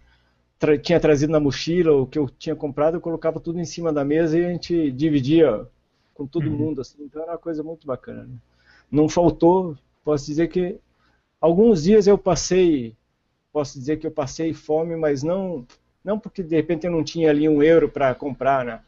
tra, 0.58 0.78
tinha 0.78 0.98
trazido 0.98 1.30
na 1.30 1.38
mochila, 1.38 1.92
o 1.92 2.06
que 2.06 2.18
eu 2.18 2.28
tinha 2.28 2.56
comprado, 2.56 2.96
eu 2.96 3.00
colocava 3.00 3.38
tudo 3.38 3.60
em 3.60 3.64
cima 3.64 3.92
da 3.92 4.04
mesa 4.04 4.38
e 4.38 4.44
a 4.44 4.48
gente 4.48 4.90
dividia 4.90 5.66
com 6.14 6.26
todo 6.26 6.48
uhum. 6.48 6.56
mundo, 6.56 6.80
assim. 6.80 7.02
Então 7.04 7.22
era 7.22 7.32
uma 7.32 7.38
coisa 7.38 7.62
muito 7.62 7.86
bacana. 7.86 8.24
Né? 8.24 8.36
Não 8.94 9.08
faltou, 9.08 9.76
posso 10.04 10.24
dizer 10.26 10.46
que 10.46 10.78
alguns 11.40 11.82
dias 11.82 12.06
eu 12.06 12.16
passei, 12.16 12.94
posso 13.52 13.76
dizer 13.76 13.96
que 13.98 14.06
eu 14.06 14.10
passei 14.12 14.54
fome, 14.54 14.94
mas 14.94 15.24
não 15.24 15.66
não 16.04 16.16
porque 16.16 16.44
de 16.44 16.54
repente 16.54 16.86
eu 16.86 16.92
não 16.92 17.02
tinha 17.02 17.28
ali 17.28 17.48
um 17.48 17.60
euro 17.60 17.88
para 17.88 18.14
comprar, 18.14 18.64
né? 18.64 18.80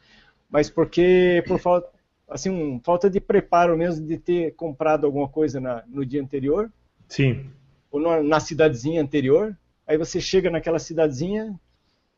Mas 0.49 0.71
porque 0.71 1.43
por 1.49 1.59
falta 1.59 1.89
assim, 2.29 2.51
um, 2.51 2.81
falta 2.81 3.11
de 3.11 3.21
preparo 3.21 3.77
mesmo 3.77 4.07
de 4.07 4.17
ter 4.17 4.55
comprado 4.55 5.07
alguma 5.07 5.29
coisa 5.29 5.61
na, 5.61 5.83
no 5.89 6.07
dia 6.07 6.23
anterior. 6.23 6.71
Sim. 7.09 7.51
Ou 7.91 8.01
na, 8.01 8.23
na, 8.23 8.39
cidadezinha 8.39 9.03
anterior. 9.03 9.59
Aí 9.87 9.99
você 9.99 10.21
chega 10.21 10.51
naquela 10.51 10.79
cidadezinha 10.79 11.59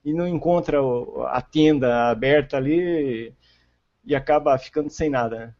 e 0.04 0.12
não 0.12 0.28
encontra 0.28 0.82
o, 0.82 1.22
a 1.22 1.40
tenda 1.40 2.10
aberta 2.10 2.58
ali 2.58 3.32
e 4.04 4.14
acaba 4.14 4.58
ficando 4.58 4.90
sem 4.90 5.08
nada. 5.08 5.38
Né? 5.38 5.54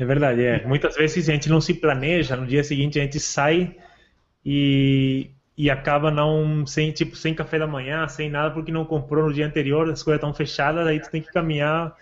É 0.00 0.04
verdade, 0.06 0.42
é. 0.42 0.66
Muitas 0.66 0.96
vezes 0.96 1.28
a 1.28 1.32
gente 1.32 1.50
não 1.50 1.60
se 1.60 1.74
planeja, 1.74 2.34
no 2.34 2.46
dia 2.46 2.64
seguinte 2.64 2.98
a 2.98 3.02
gente 3.02 3.20
sai 3.20 3.76
e, 4.42 5.30
e 5.54 5.68
acaba 5.68 6.10
não 6.10 6.64
sem 6.66 6.90
tipo 6.90 7.14
sem 7.14 7.34
café 7.34 7.58
da 7.58 7.66
manhã, 7.66 8.08
sem 8.08 8.30
nada 8.30 8.50
porque 8.50 8.72
não 8.72 8.86
comprou 8.86 9.26
no 9.28 9.34
dia 9.34 9.46
anterior, 9.46 9.90
as 9.90 10.02
coisas 10.02 10.16
estão 10.16 10.32
fechadas, 10.32 10.86
aí 10.86 10.98
tu 10.98 11.10
tem 11.10 11.20
que 11.20 11.30
caminhar 11.30 11.94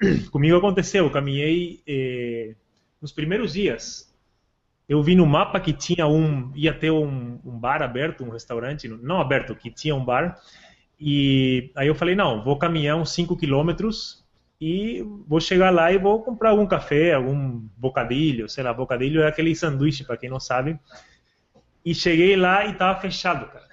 comigo 0.30 0.56
aconteceu, 0.56 1.06
eu 1.06 1.10
caminhei 1.10 1.82
eh, 1.88 2.54
nos 3.02 3.10
primeiros 3.10 3.52
dias. 3.52 4.08
Eu 4.88 5.02
vi 5.02 5.16
no 5.16 5.26
mapa 5.26 5.58
que 5.58 5.72
tinha 5.72 6.06
um, 6.06 6.52
ia 6.54 6.72
ter 6.72 6.92
um, 6.92 7.40
um, 7.44 7.58
bar 7.58 7.82
aberto, 7.82 8.22
um 8.22 8.30
restaurante, 8.30 8.86
não 8.86 9.20
aberto, 9.20 9.56
que 9.56 9.72
tinha 9.72 9.94
um 9.94 10.04
bar. 10.04 10.40
E 11.00 11.72
aí 11.74 11.88
eu 11.88 11.96
falei, 11.96 12.14
não, 12.14 12.44
vou 12.44 12.56
caminhar 12.56 12.96
uns 12.96 13.12
5 13.12 13.36
quilômetros 13.36 14.19
e 14.60 15.02
vou 15.26 15.40
chegar 15.40 15.70
lá 15.70 15.90
e 15.90 15.96
vou 15.96 16.22
comprar 16.22 16.50
algum 16.50 16.66
café, 16.66 17.14
algum 17.14 17.60
bocadilho, 17.76 18.48
sei 18.48 18.62
lá, 18.62 18.74
bocadilho 18.74 19.22
é 19.22 19.28
aquele 19.28 19.54
sanduíche, 19.56 20.04
para 20.04 20.18
quem 20.18 20.28
não 20.28 20.38
sabe. 20.38 20.78
E 21.84 21.94
cheguei 21.94 22.36
lá 22.36 22.66
e 22.66 22.74
tava 22.74 23.00
fechado, 23.00 23.46
cara. 23.46 23.66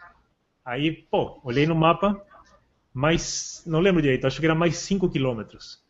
Aí, 0.63 0.91
pô, 0.91 1.41
olhei 1.43 1.65
no 1.65 1.75
mapa, 1.75 2.21
mas 2.93 3.63
não 3.65 3.81
lembro 3.81 4.01
direito, 4.01 4.25
acho 4.25 4.39
que 4.39 4.45
era 4.45 4.55
mais 4.55 4.77
5 4.77 5.09
quilômetros. 5.09 5.83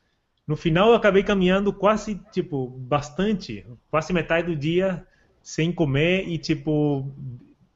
No 0.47 0.55
final 0.55 0.89
eu 0.89 0.95
acabei 0.95 1.23
caminhando 1.23 1.71
quase, 1.71 2.15
tipo, 2.31 2.67
bastante, 2.67 3.65
quase 3.91 4.13
metade 4.13 4.47
do 4.47 4.55
dia 4.55 5.05
sem 5.43 5.71
comer 5.71 6.27
e, 6.27 6.37
tipo, 6.37 7.11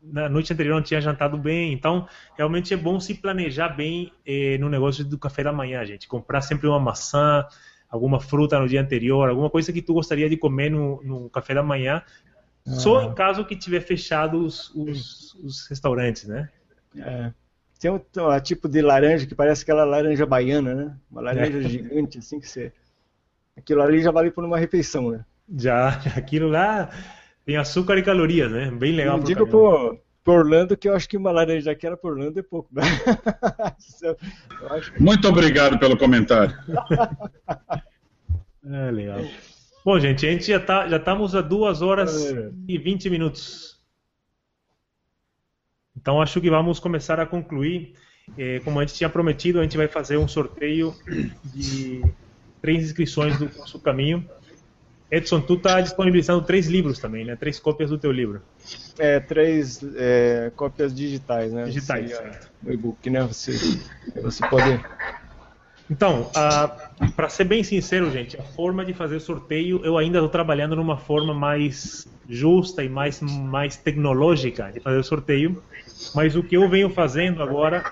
na 0.01 0.27
noite 0.27 0.51
anterior 0.51 0.75
não 0.75 0.81
tinha 0.81 1.01
jantado 1.01 1.37
bem. 1.37 1.73
Então, 1.73 2.07
realmente 2.37 2.73
é 2.73 2.77
bom 2.77 2.99
se 2.99 3.13
planejar 3.15 3.69
bem 3.69 4.11
eh, 4.25 4.57
no 4.57 4.69
negócio 4.69 5.05
do 5.05 5.17
café 5.17 5.43
da 5.43 5.53
manhã, 5.53 5.85
gente. 5.85 6.07
Comprar 6.07 6.41
sempre 6.41 6.67
uma 6.67 6.79
maçã, 6.79 7.45
alguma 7.89 8.19
fruta 8.19 8.59
no 8.59 8.67
dia 8.67 8.81
anterior, 8.81 9.29
alguma 9.29 9.49
coisa 9.49 9.71
que 9.71 9.81
tu 9.81 9.93
gostaria 9.93 10.29
de 10.29 10.37
comer 10.37 10.71
no, 10.71 11.01
no 11.03 11.29
café 11.29 11.53
da 11.53 11.61
manhã, 11.61 12.01
só 12.65 13.03
em 13.03 13.13
caso 13.13 13.43
que 13.43 13.55
tiver 13.55 13.81
fechados 13.81 14.71
os, 14.75 15.33
os 15.35 15.67
restaurantes, 15.67 16.27
né? 16.27 16.49
É. 16.95 17.31
Tem 17.79 17.89
um, 17.89 17.95
um, 17.95 18.39
tipo 18.39 18.69
de 18.69 18.81
laranja 18.81 19.25
que 19.25 19.33
parece 19.33 19.63
aquela 19.63 19.83
laranja 19.83 20.25
baiana, 20.25 20.75
né? 20.75 20.95
Uma 21.11 21.21
laranja 21.21 21.57
é. 21.57 21.61
gigante, 21.63 22.19
assim 22.19 22.39
que 22.39 22.47
você. 22.47 22.71
Aquilo 23.57 23.81
ali 23.81 24.01
já 24.01 24.11
vale 24.11 24.29
por 24.29 24.45
uma 24.45 24.57
refeição, 24.57 25.09
né? 25.09 25.25
Já, 25.57 25.89
aquilo 26.15 26.47
lá 26.47 26.91
tem 27.45 27.57
açúcar 27.57 27.97
e 27.97 28.03
calorias, 28.03 28.51
né? 28.51 28.71
Bem 28.71 28.93
legal. 28.93 29.17
Eu 29.17 29.23
digo 29.23 29.47
pro, 29.47 29.99
pro 30.23 30.33
Orlando 30.33 30.77
que 30.77 30.87
eu 30.87 30.95
acho 30.95 31.09
que 31.09 31.17
uma 31.17 31.31
laranja 31.31 31.71
aquela 31.71 31.97
por 31.97 32.13
Orlando 32.13 32.39
é 32.39 32.43
pouco. 32.43 32.69
Né? 32.73 32.83
Muito 34.99 35.27
obrigado 35.27 35.79
pelo 35.79 35.97
comentário. 35.97 36.55
é 38.65 38.91
legal. 38.91 39.21
Bom, 39.83 39.99
gente, 39.99 40.27
a 40.27 40.31
gente 40.31 40.45
já 40.45 40.59
tá, 40.59 40.87
já 40.87 40.97
estamos 40.97 41.33
a 41.33 41.41
duas 41.41 41.81
horas 41.81 42.31
é. 42.31 42.51
e 42.67 42.77
20 42.77 43.09
minutos. 43.09 43.81
Então 45.97 46.21
acho 46.21 46.39
que 46.39 46.49
vamos 46.49 46.79
começar 46.79 47.19
a 47.19 47.25
concluir. 47.25 47.95
Eh, 48.37 48.61
como 48.63 48.79
a 48.79 48.85
gente 48.85 48.95
tinha 48.95 49.09
prometido, 49.09 49.59
a 49.59 49.63
gente 49.63 49.77
vai 49.77 49.87
fazer 49.87 50.17
um 50.17 50.27
sorteio 50.27 50.95
de 51.43 52.01
três 52.61 52.83
inscrições 52.83 53.37
do 53.37 53.49
curso 53.49 53.79
Caminho. 53.79 54.27
Edson, 55.11 55.41
tu 55.41 55.55
está 55.55 55.81
disponibilizando 55.81 56.41
três 56.41 56.67
livros 56.67 56.97
também, 56.97 57.25
né? 57.25 57.35
Três 57.35 57.59
cópias 57.59 57.89
do 57.89 57.97
teu 57.97 58.11
livro. 58.11 58.41
É, 58.97 59.19
três 59.19 59.83
é, 59.95 60.51
cópias 60.55 60.95
digitais, 60.95 61.51
né? 61.51 61.65
Digitais. 61.65 62.17
O 62.65 62.71
e-book, 62.71 63.09
né? 63.09 63.21
Você, 63.23 63.51
você 64.21 64.47
pode 64.47 64.79
então, 65.91 66.31
para 67.17 67.27
ser 67.27 67.43
bem 67.43 67.65
sincero, 67.65 68.09
gente, 68.09 68.39
a 68.39 68.43
forma 68.43 68.85
de 68.85 68.93
fazer 68.93 69.19
sorteio, 69.19 69.81
eu 69.83 69.97
ainda 69.97 70.19
estou 70.19 70.29
trabalhando 70.29 70.73
numa 70.73 70.95
forma 70.95 71.33
mais 71.33 72.07
justa 72.29 72.81
e 72.81 72.87
mais, 72.87 73.19
mais 73.19 73.75
tecnológica 73.75 74.71
de 74.71 74.79
fazer 74.79 74.99
o 74.99 75.03
sorteio, 75.03 75.61
mas 76.15 76.33
o 76.37 76.41
que 76.41 76.55
eu 76.55 76.69
venho 76.69 76.89
fazendo 76.89 77.43
agora, 77.43 77.83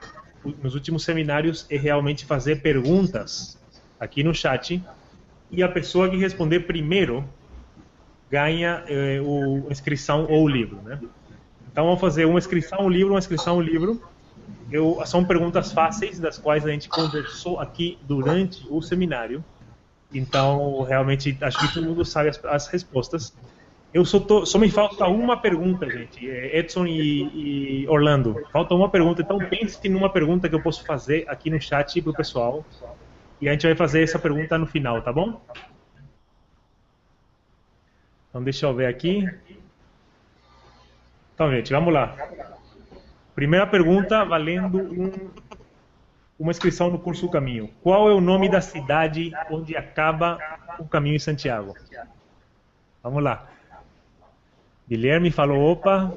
nos 0.64 0.76
últimos 0.76 1.04
seminários, 1.04 1.66
é 1.70 1.76
realmente 1.76 2.26
fazer 2.26 2.62
perguntas 2.62 3.60
aqui 4.00 4.24
no 4.24 4.34
chat 4.34 4.82
e 5.52 5.64
a 5.64 5.70
pessoa 5.70 6.10
que 6.10 6.18
responder 6.18 6.62
primeiro 6.62 7.28
ganha 8.30 8.84
eh, 8.88 9.20
o, 9.22 9.68
inscrição 9.72 10.28
ou 10.30 10.44
o 10.44 10.48
livro, 10.48 10.80
né? 10.84 11.00
Então 11.72 11.86
vamos 11.86 12.00
fazer 12.00 12.26
uma 12.26 12.38
inscrição, 12.38 12.86
um 12.86 12.90
livro, 12.90 13.14
uma 13.14 13.20
inscrição, 13.20 13.58
um 13.58 13.62
livro 13.62 14.02
eu, 14.72 15.02
são 15.06 15.24
perguntas 15.26 15.72
fáceis, 15.72 16.20
das 16.20 16.38
quais 16.38 16.66
a 16.66 16.70
gente 16.70 16.88
conversou 16.90 17.60
aqui 17.60 17.98
durante 18.04 18.66
o 18.70 18.82
seminário. 18.82 19.44
Então, 20.14 20.84
realmente, 20.84 21.38
acho 21.42 21.60
que 21.60 21.74
todo 21.74 21.86
mundo 21.86 22.06
sabe 22.06 22.30
as, 22.30 22.46
as 22.46 22.68
respostas. 22.68 23.34
Eu 23.92 24.06
só, 24.06 24.20
tô, 24.20 24.46
só 24.46 24.60
me 24.60 24.70
falta 24.70 25.08
uma 25.08 25.38
pergunta, 25.38 25.90
gente. 25.90 26.30
É, 26.30 26.60
Edson 26.60 26.86
e, 26.86 27.82
e, 27.84 27.88
Orlando. 27.88 28.36
Falta 28.52 28.76
uma 28.76 28.90
pergunta. 28.90 29.24
Então, 29.24 29.40
pense 29.40 29.90
numa 29.90 30.10
pergunta 30.10 30.48
que 30.48 30.54
eu 30.54 30.62
posso 30.62 30.86
fazer 30.86 31.26
aqui 31.28 31.50
no 31.50 31.60
chat 31.60 32.00
para 32.02 32.12
o 32.12 32.14
pessoal. 32.14 32.64
E 33.42 33.48
a 33.48 33.54
gente 33.54 33.66
vai 33.66 33.76
fazer 33.76 34.04
essa 34.04 34.20
pergunta 34.20 34.58
no 34.58 34.68
final, 34.68 35.02
tá 35.02 35.14
bom? 35.14 35.42
Então, 38.30 38.44
deixa 38.44 38.66
eu 38.66 38.76
ver 38.76 38.88
aqui. 38.88 39.28
Então, 41.34 41.50
gente, 41.52 41.72
vamos 41.72 41.94
lá. 41.94 42.16
Primeira 43.34 43.66
pergunta, 43.66 44.26
valendo 44.26 44.80
um, 44.80 45.32
uma 46.38 46.52
inscrição 46.52 46.92
no 46.92 47.00
curso 47.00 47.26
O 47.26 47.32
Caminho. 47.32 47.70
Qual 47.82 48.10
é 48.10 48.14
o 48.14 48.22
nome 48.22 48.50
da 48.50 48.62
cidade 48.62 49.32
onde 49.50 49.76
acaba 49.76 50.38
o 50.78 50.86
caminho 50.86 51.16
em 51.16 51.20
Santiago? 51.20 51.76
Vamos 53.02 53.24
lá. 53.24 53.50
Guilherme 54.88 55.32
falou, 55.32 55.72
opa. 55.72 56.14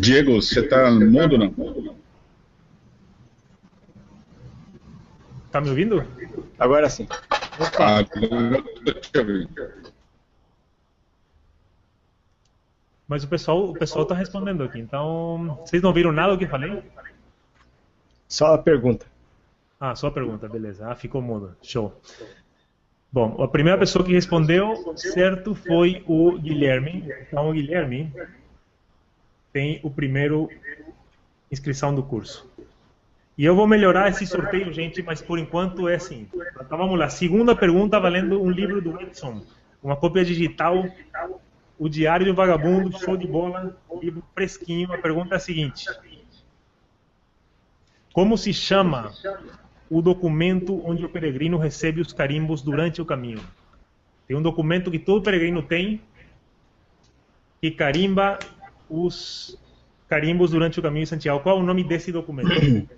Diego, 0.00 0.40
você 0.40 0.60
está 0.60 0.90
mudo 0.90 1.38
não? 1.38 1.96
Tá 5.50 5.60
me 5.60 5.70
ouvindo? 5.70 6.04
Agora 6.58 6.90
sim. 6.90 7.06
Opa. 7.58 7.98
Agora 7.98 8.64
eu 8.86 9.00
te 9.00 9.18
ouvindo. 9.18 9.92
Mas 13.06 13.24
o 13.24 13.28
pessoal, 13.28 13.70
o 13.70 13.72
pessoal 13.72 14.02
está 14.02 14.14
respondendo 14.14 14.62
aqui. 14.62 14.78
Então, 14.78 15.58
vocês 15.64 15.82
não 15.82 15.94
viram 15.94 16.12
nada 16.12 16.32
do 16.34 16.38
que 16.38 16.46
falei? 16.46 16.82
Só 18.28 18.52
a 18.52 18.58
pergunta. 18.58 19.06
Ah, 19.80 19.94
só 19.94 20.08
a 20.08 20.12
pergunta, 20.12 20.46
beleza. 20.46 20.86
Ah, 20.90 20.94
ficou 20.94 21.22
mudo. 21.22 21.56
Show. 21.62 21.98
Bom, 23.10 23.42
a 23.42 23.48
primeira 23.48 23.78
pessoa 23.78 24.04
que 24.04 24.12
respondeu 24.12 24.94
certo 24.96 25.54
foi 25.54 26.02
o 26.06 26.38
Guilherme. 26.38 27.04
Então, 27.26 27.48
o 27.48 27.52
Guilherme 27.52 28.12
tem 29.52 29.80
o 29.82 29.90
primeiro 29.90 30.48
inscrição 31.50 31.94
do 31.94 32.02
curso. 32.02 32.48
E 33.36 33.44
eu 33.44 33.54
vou 33.54 33.66
melhorar 33.66 34.08
esse 34.08 34.26
sorteio, 34.26 34.72
gente, 34.72 35.02
mas 35.02 35.22
por 35.22 35.38
enquanto 35.38 35.88
é 35.88 35.94
assim. 35.94 36.28
Então 36.60 36.76
vamos 36.76 36.98
lá. 36.98 37.08
Segunda 37.08 37.54
pergunta, 37.54 38.00
valendo 38.00 38.42
um 38.42 38.50
livro 38.50 38.82
do 38.82 39.00
Edson. 39.00 39.42
Uma 39.82 39.96
cópia 39.96 40.24
digital 40.24 40.84
o 41.78 41.88
Diário 41.88 42.30
um 42.30 42.34
Vagabundo, 42.34 42.98
show 42.98 43.16
de 43.16 43.26
bola, 43.26 43.76
livro 44.02 44.22
fresquinho. 44.34 44.92
A 44.92 44.98
pergunta 44.98 45.34
é 45.34 45.36
a 45.36 45.40
seguinte: 45.40 45.86
Como 48.12 48.36
se 48.36 48.52
chama 48.52 49.12
o 49.90 50.02
documento 50.02 50.80
onde 50.86 51.04
o 51.04 51.08
peregrino 51.08 51.56
recebe 51.58 52.00
os 52.00 52.12
carimbos 52.12 52.62
durante 52.62 53.00
o 53.00 53.04
caminho? 53.04 53.40
Tem 54.26 54.36
um 54.36 54.42
documento 54.42 54.90
que 54.90 54.98
todo 54.98 55.22
peregrino 55.22 55.62
tem 55.62 56.00
que 57.60 57.70
carimba 57.70 58.38
os 58.88 59.58
carimbos 60.08 60.50
durante 60.50 60.78
o 60.78 60.82
caminho 60.82 61.04
de 61.04 61.10
Santiago. 61.10 61.40
Qual 61.40 61.58
é 61.58 61.60
o 61.60 61.62
nome 61.62 61.82
desse 61.82 62.12
documento? 62.12 62.50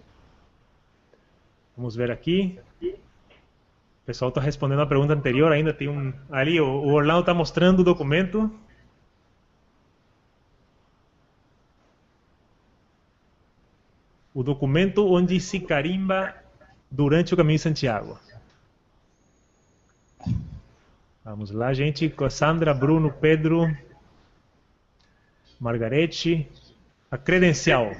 Vamos 1.76 1.96
ver 1.96 2.10
aqui. 2.10 2.58
O 2.82 4.06
pessoal 4.06 4.28
está 4.28 4.40
respondendo 4.40 4.82
a 4.82 4.86
pergunta 4.86 5.14
anterior, 5.14 5.52
ainda 5.52 5.72
tem 5.72 5.88
um. 5.88 6.12
Ali, 6.30 6.60
o 6.60 6.86
Orlando 6.88 7.20
está 7.20 7.32
mostrando 7.32 7.80
o 7.80 7.84
documento. 7.84 8.50
o 14.34 14.42
documento 14.42 15.06
onde 15.06 15.40
se 15.40 15.60
carimba 15.60 16.34
durante 16.90 17.32
o 17.32 17.36
caminho 17.36 17.56
de 17.56 17.62
Santiago. 17.62 18.18
Vamos 21.24 21.50
lá, 21.50 21.72
gente. 21.72 22.08
Cassandra, 22.08 22.74
Bruno, 22.74 23.12
Pedro, 23.12 23.74
Margarete. 25.60 26.50
A 27.10 27.18
credencial. 27.18 27.90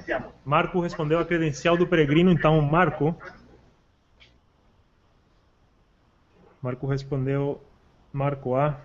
Marco 0.45 0.79
respondeu 0.79 1.19
a 1.19 1.25
credencial 1.25 1.75
do 1.77 1.85
peregrino, 1.85 2.31
então 2.31 2.61
Marco. 2.61 3.15
Marco 6.61 6.87
respondeu 6.87 7.61
Marco 8.13 8.55
A. 8.55 8.79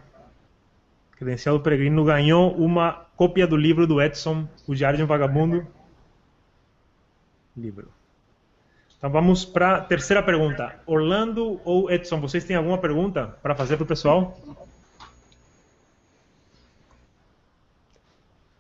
Credencial 1.13 1.57
do 1.59 1.63
peregrino 1.63 2.05
ganhou 2.05 2.55
uma 2.57 3.07
cópia 3.17 3.47
do 3.47 3.57
livro 3.57 3.87
do 3.87 4.03
Edson, 4.03 4.49
O 4.67 4.75
Diário 4.75 4.99
de 4.99 5.05
um 5.05 5.07
Vagabundo 5.07 5.67
livro. 7.57 7.96
Então 8.99 9.11
vamos 9.11 9.45
para 9.45 9.77
a 9.77 9.81
terceira 9.81 10.23
pergunta. 10.23 10.75
Orlando 10.87 11.61
ou 11.65 11.91
Edson, 11.91 12.21
vocês 12.21 12.45
têm 12.45 12.57
alguma 12.57 12.79
pergunta 12.79 13.37
para 13.43 13.55
fazer 13.55 13.77
para 13.77 13.85
o 13.85 13.87
pessoal? 13.87 14.37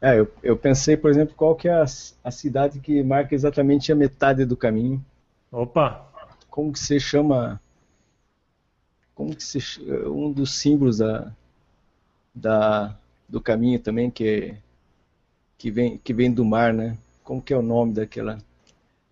É, 0.00 0.20
eu, 0.20 0.30
eu, 0.42 0.56
pensei, 0.56 0.96
por 0.96 1.10
exemplo, 1.10 1.34
qual 1.34 1.56
que 1.56 1.68
é 1.68 1.72
a, 1.72 1.84
a, 2.22 2.30
cidade 2.30 2.80
que 2.80 3.02
marca 3.02 3.34
exatamente 3.34 3.90
a 3.90 3.96
metade 3.96 4.44
do 4.44 4.56
caminho. 4.56 5.04
Opa! 5.50 6.06
Como 6.50 6.72
que 6.72 6.78
se 6.78 7.00
chama? 7.00 7.60
Como 9.14 9.34
que 9.34 9.42
se 9.42 9.58
um 10.06 10.30
dos 10.30 10.58
símbolos 10.58 10.98
da, 10.98 11.32
da 12.34 12.96
do 13.28 13.40
caminho 13.40 13.80
também 13.80 14.10
que 14.10 14.54
que 15.58 15.70
vem 15.70 15.98
que 15.98 16.12
vem 16.12 16.30
do 16.30 16.44
mar, 16.44 16.74
né? 16.74 16.96
Como 17.24 17.42
que 17.42 17.52
é 17.52 17.56
o 17.56 17.62
nome 17.62 17.94
daquela? 17.94 18.38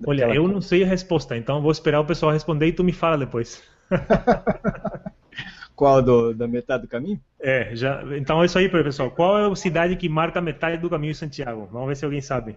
Olha, 0.07 0.35
eu 0.35 0.47
não 0.47 0.61
sei 0.61 0.85
a 0.85 0.87
resposta, 0.87 1.37
então 1.37 1.63
vou 1.63 1.71
esperar 1.71 2.01
o 2.01 2.05
pessoal 2.05 2.33
responder 2.33 2.67
e 2.67 2.73
tu 2.73 2.85
me 2.85 2.93
fala 2.93 3.19
depois. 3.19 3.63
Qual 5.75 6.01
do, 6.01 6.33
da 6.33 6.47
metade 6.47 6.83
do 6.83 6.89
caminho? 6.89 7.21
É, 7.41 7.75
já. 7.75 8.03
Então 8.17 8.43
é 8.43 8.47
isso 8.47 8.59
aí, 8.59 8.69
pessoal. 8.69 9.11
Qual 9.11 9.39
é 9.39 9.51
a 9.51 9.57
cidade 9.57 9.97
que 9.97 10.09
marca 10.09 10.41
metade 10.41 10.79
do 10.79 10.89
caminho 10.89 11.13
de 11.13 11.19
Santiago? 11.19 11.69
Vamos 11.73 11.89
ver 11.89 11.97
se 11.97 12.05
alguém 12.05 12.21
sabe. 12.21 12.57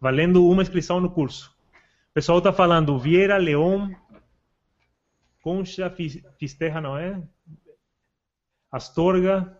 Valendo 0.00 0.46
uma 0.46 0.62
inscrição 0.62 1.00
no 1.00 1.10
curso. 1.10 1.54
O 2.10 2.14
pessoal 2.14 2.38
está 2.38 2.52
falando 2.52 2.98
Vieira, 2.98 3.36
León, 3.36 3.92
Concha, 5.42 5.94
Fisterra, 6.38 6.80
não 6.80 6.96
é? 6.96 7.20
Astorga, 8.72 9.58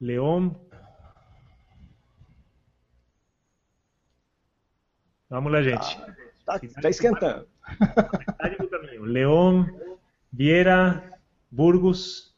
León, 0.00 0.54
Vamos 5.30 5.52
lá, 5.52 5.62
gente. 5.62 5.96
Tá, 6.44 6.58
tá, 6.58 6.80
tá 6.80 6.88
esquentando. 6.88 7.46
Metade 7.78 8.56
do 8.56 8.68
caminho. 8.68 9.04
León, 9.04 9.66
Vieira, 10.32 11.20
Burgos. 11.50 12.34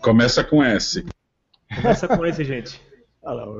Começa 0.00 0.44
com 0.44 0.62
S. 0.62 1.04
Começa 1.74 2.06
com 2.06 2.24
S, 2.24 2.44
gente. 2.44 2.80
Olha 3.22 3.44
lá, 3.44 3.50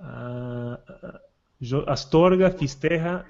uh, 0.00 1.90
Astorga, 1.90 2.50
Fisterra. 2.50 3.26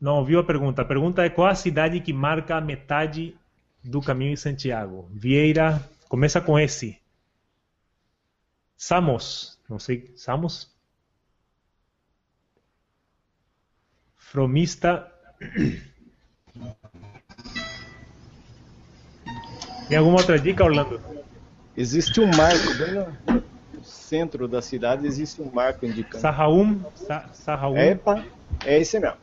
Não 0.00 0.16
ouviu 0.16 0.38
a 0.38 0.44
pergunta. 0.44 0.82
A 0.82 0.84
pergunta 0.84 1.22
é 1.24 1.28
qual 1.28 1.48
a 1.48 1.54
cidade 1.54 2.00
que 2.00 2.12
marca 2.12 2.56
a 2.56 2.60
metade 2.60 3.36
do 3.84 4.00
caminho 4.00 4.34
de 4.34 4.40
Santiago? 4.40 5.10
Vieira, 5.12 5.82
Começa 6.08 6.40
com 6.40 6.58
esse. 6.58 6.98
Samos. 8.76 9.58
Não 9.68 9.78
sei. 9.78 10.12
Samos? 10.16 10.74
Fromista. 14.16 15.12
Tem 19.88 19.96
alguma 19.96 20.18
outra 20.18 20.38
dica, 20.38 20.64
Orlando? 20.64 21.00
Existe 21.76 22.20
um 22.20 22.26
marco 22.26 22.74
bem 22.76 22.94
no 22.94 23.84
centro 23.84 24.48
da 24.48 24.60
cidade, 24.60 25.06
existe 25.06 25.40
um 25.40 25.50
marco 25.50 25.86
indicando. 25.86 26.20
Sahaum? 26.20 26.84
Sa 26.94 27.28
Sahaum? 27.32 27.76
Epa, 27.76 28.24
é 28.64 28.78
esse 28.78 28.98
mesmo. 28.98 29.16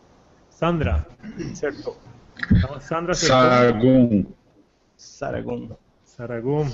Sandra. 0.49 1.05
Acertou. 1.51 1.97
Então, 2.51 2.79
Sandra 2.79 3.11
acertou. 3.11 3.37
Saragum. 3.37 4.25
Saragum. 4.95 5.75
Saragum. 6.15 6.71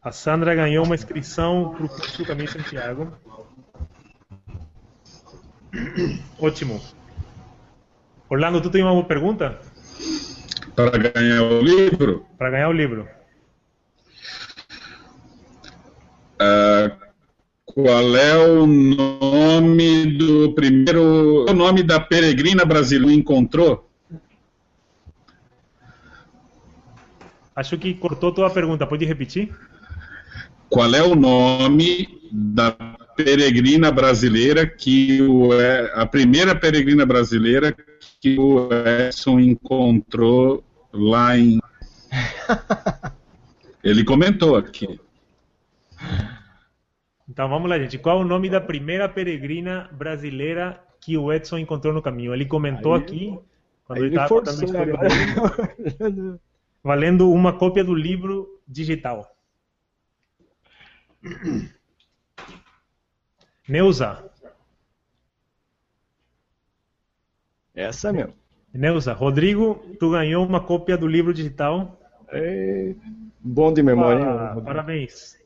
A 0.00 0.12
Sandra 0.12 0.54
ganhou 0.54 0.84
uma 0.84 0.94
inscrição 0.94 1.74
para 1.74 1.86
o 1.86 1.88
curso 1.88 2.18
do 2.18 2.24
Caminho 2.24 2.48
Santiago. 2.48 3.12
Ótimo. 6.38 6.80
Orlando, 8.30 8.60
tu 8.60 8.70
tem 8.70 8.84
uma 8.84 9.02
pergunta? 9.04 9.58
Para 10.76 10.96
ganhar 10.98 11.42
o 11.42 11.60
livro? 11.60 12.24
Para 12.38 12.50
ganhar 12.50 12.68
o 12.68 12.72
livro. 12.72 13.08
Uh, 16.40 16.94
qual 17.64 18.16
é 18.16 18.36
o 18.36 18.66
nome 18.68 20.16
do 20.16 20.54
primeiro. 20.54 21.44
O 21.50 21.52
nome 21.52 21.82
da 21.82 21.98
peregrina 21.98 22.64
brasileira 22.64 23.12
encontrou? 23.12 23.85
Acho 27.56 27.78
que 27.78 27.94
cortou 27.94 28.30
tua 28.32 28.50
pergunta. 28.50 28.86
Pode 28.86 29.06
repetir? 29.06 29.50
Qual 30.68 30.94
é 30.94 31.02
o 31.02 31.14
nome 31.14 32.20
da 32.30 32.72
peregrina 33.16 33.90
brasileira 33.90 34.66
que 34.66 35.22
o 35.22 35.48
a 35.94 36.04
primeira 36.04 36.54
peregrina 36.54 37.06
brasileira 37.06 37.74
que 38.20 38.38
o 38.38 38.68
Edson 38.70 39.40
encontrou 39.40 40.62
lá 40.92 41.38
em 41.38 41.58
Ele 43.82 44.04
comentou 44.04 44.56
aqui. 44.56 45.00
Então 47.28 47.48
vamos 47.48 47.70
lá, 47.70 47.78
gente. 47.78 47.98
Qual 47.98 48.18
é 48.18 48.20
o 48.20 48.26
nome 48.26 48.50
da 48.50 48.60
primeira 48.60 49.08
peregrina 49.08 49.88
brasileira 49.92 50.80
que 51.00 51.16
o 51.16 51.32
Edson 51.32 51.58
encontrou 51.58 51.94
no 51.94 52.02
caminho? 52.02 52.34
Ele 52.34 52.44
comentou 52.44 52.94
aí, 52.94 53.00
aqui 53.00 53.38
quando 53.84 54.04
ele 54.04 54.08
estava 54.08 54.28
contando 54.28 54.60
a 54.60 54.64
história. 54.64 56.40
Valendo 56.86 57.32
uma 57.32 57.52
cópia 57.52 57.82
do 57.82 57.92
livro 57.92 58.60
digital. 58.68 59.36
Neuza. 63.68 64.30
Essa 67.74 68.12
mesmo. 68.12 68.34
Neuza, 68.72 69.12
Rodrigo, 69.12 69.96
tu 69.98 70.12
ganhou 70.12 70.46
uma 70.46 70.60
cópia 70.60 70.96
do 70.96 71.08
livro 71.08 71.34
digital. 71.34 71.98
É... 72.28 72.94
Bom 73.40 73.72
de 73.72 73.82
memória. 73.82 74.24
Ah, 74.24 74.60
parabéns. 74.60 75.36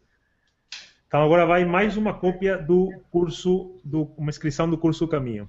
Então 1.09 1.23
agora 1.23 1.47
vai 1.47 1.65
mais 1.65 1.97
uma 1.97 2.13
cópia 2.13 2.59
do 2.59 2.91
curso, 3.11 3.81
do, 3.83 4.03
uma 4.19 4.29
inscrição 4.29 4.69
do 4.69 4.77
curso 4.77 5.09
Caminho. 5.09 5.49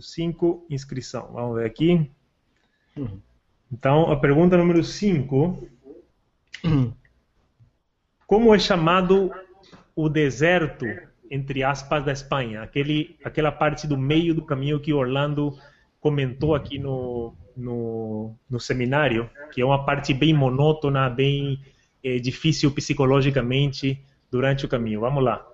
5, 0.00 0.64
inscrição. 0.70 1.32
Vamos 1.32 1.56
ver 1.56 1.66
aqui. 1.66 2.08
Uhum. 2.96 3.20
Então, 3.72 4.10
a 4.10 4.16
pergunta 4.16 4.56
número 4.56 4.82
5. 4.82 5.68
Uhum. 6.64 6.92
Como 8.26 8.54
é 8.54 8.58
chamado 8.58 9.30
o 9.94 10.08
deserto, 10.08 10.86
entre 11.30 11.62
aspas, 11.62 12.04
da 12.04 12.12
Espanha? 12.12 12.62
Aquele, 12.62 13.16
aquela 13.24 13.52
parte 13.52 13.86
do 13.86 13.96
meio 13.96 14.34
do 14.34 14.42
caminho 14.42 14.80
que 14.80 14.92
Orlando 14.92 15.56
comentou 16.00 16.54
aqui 16.54 16.78
no, 16.78 17.34
no, 17.56 18.34
no 18.48 18.60
seminário, 18.60 19.28
que 19.52 19.60
é 19.60 19.64
uma 19.64 19.84
parte 19.84 20.14
bem 20.14 20.32
monótona, 20.32 21.10
bem 21.10 21.60
é, 22.02 22.18
difícil 22.18 22.70
psicologicamente 22.70 24.02
durante 24.30 24.64
o 24.64 24.68
caminho. 24.68 25.00
Vamos 25.00 25.22
lá. 25.22 25.44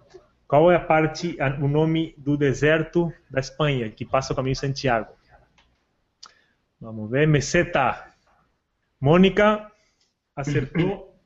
Qual 0.46 0.70
é 0.70 0.76
a 0.76 0.80
parte, 0.80 1.36
o 1.60 1.66
nome 1.66 2.14
do 2.18 2.36
deserto 2.36 3.12
da 3.30 3.40
Espanha 3.40 3.90
que 3.90 4.04
passa 4.04 4.32
o 4.32 4.36
caminho 4.36 4.54
Santiago? 4.54 5.08
Vamos 6.84 7.10
ver. 7.10 7.26
Meseta. 7.26 8.12
Mônica 9.00 9.72
acertou. 10.36 11.18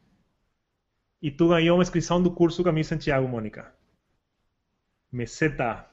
e 1.20 1.32
tu 1.32 1.48
ganhou 1.48 1.76
uma 1.76 1.82
inscrição 1.82 2.22
do 2.22 2.30
curso 2.30 2.62
Caminho 2.62 2.84
Santiago, 2.84 3.26
Mônica. 3.26 3.74
Meseta, 5.10 5.84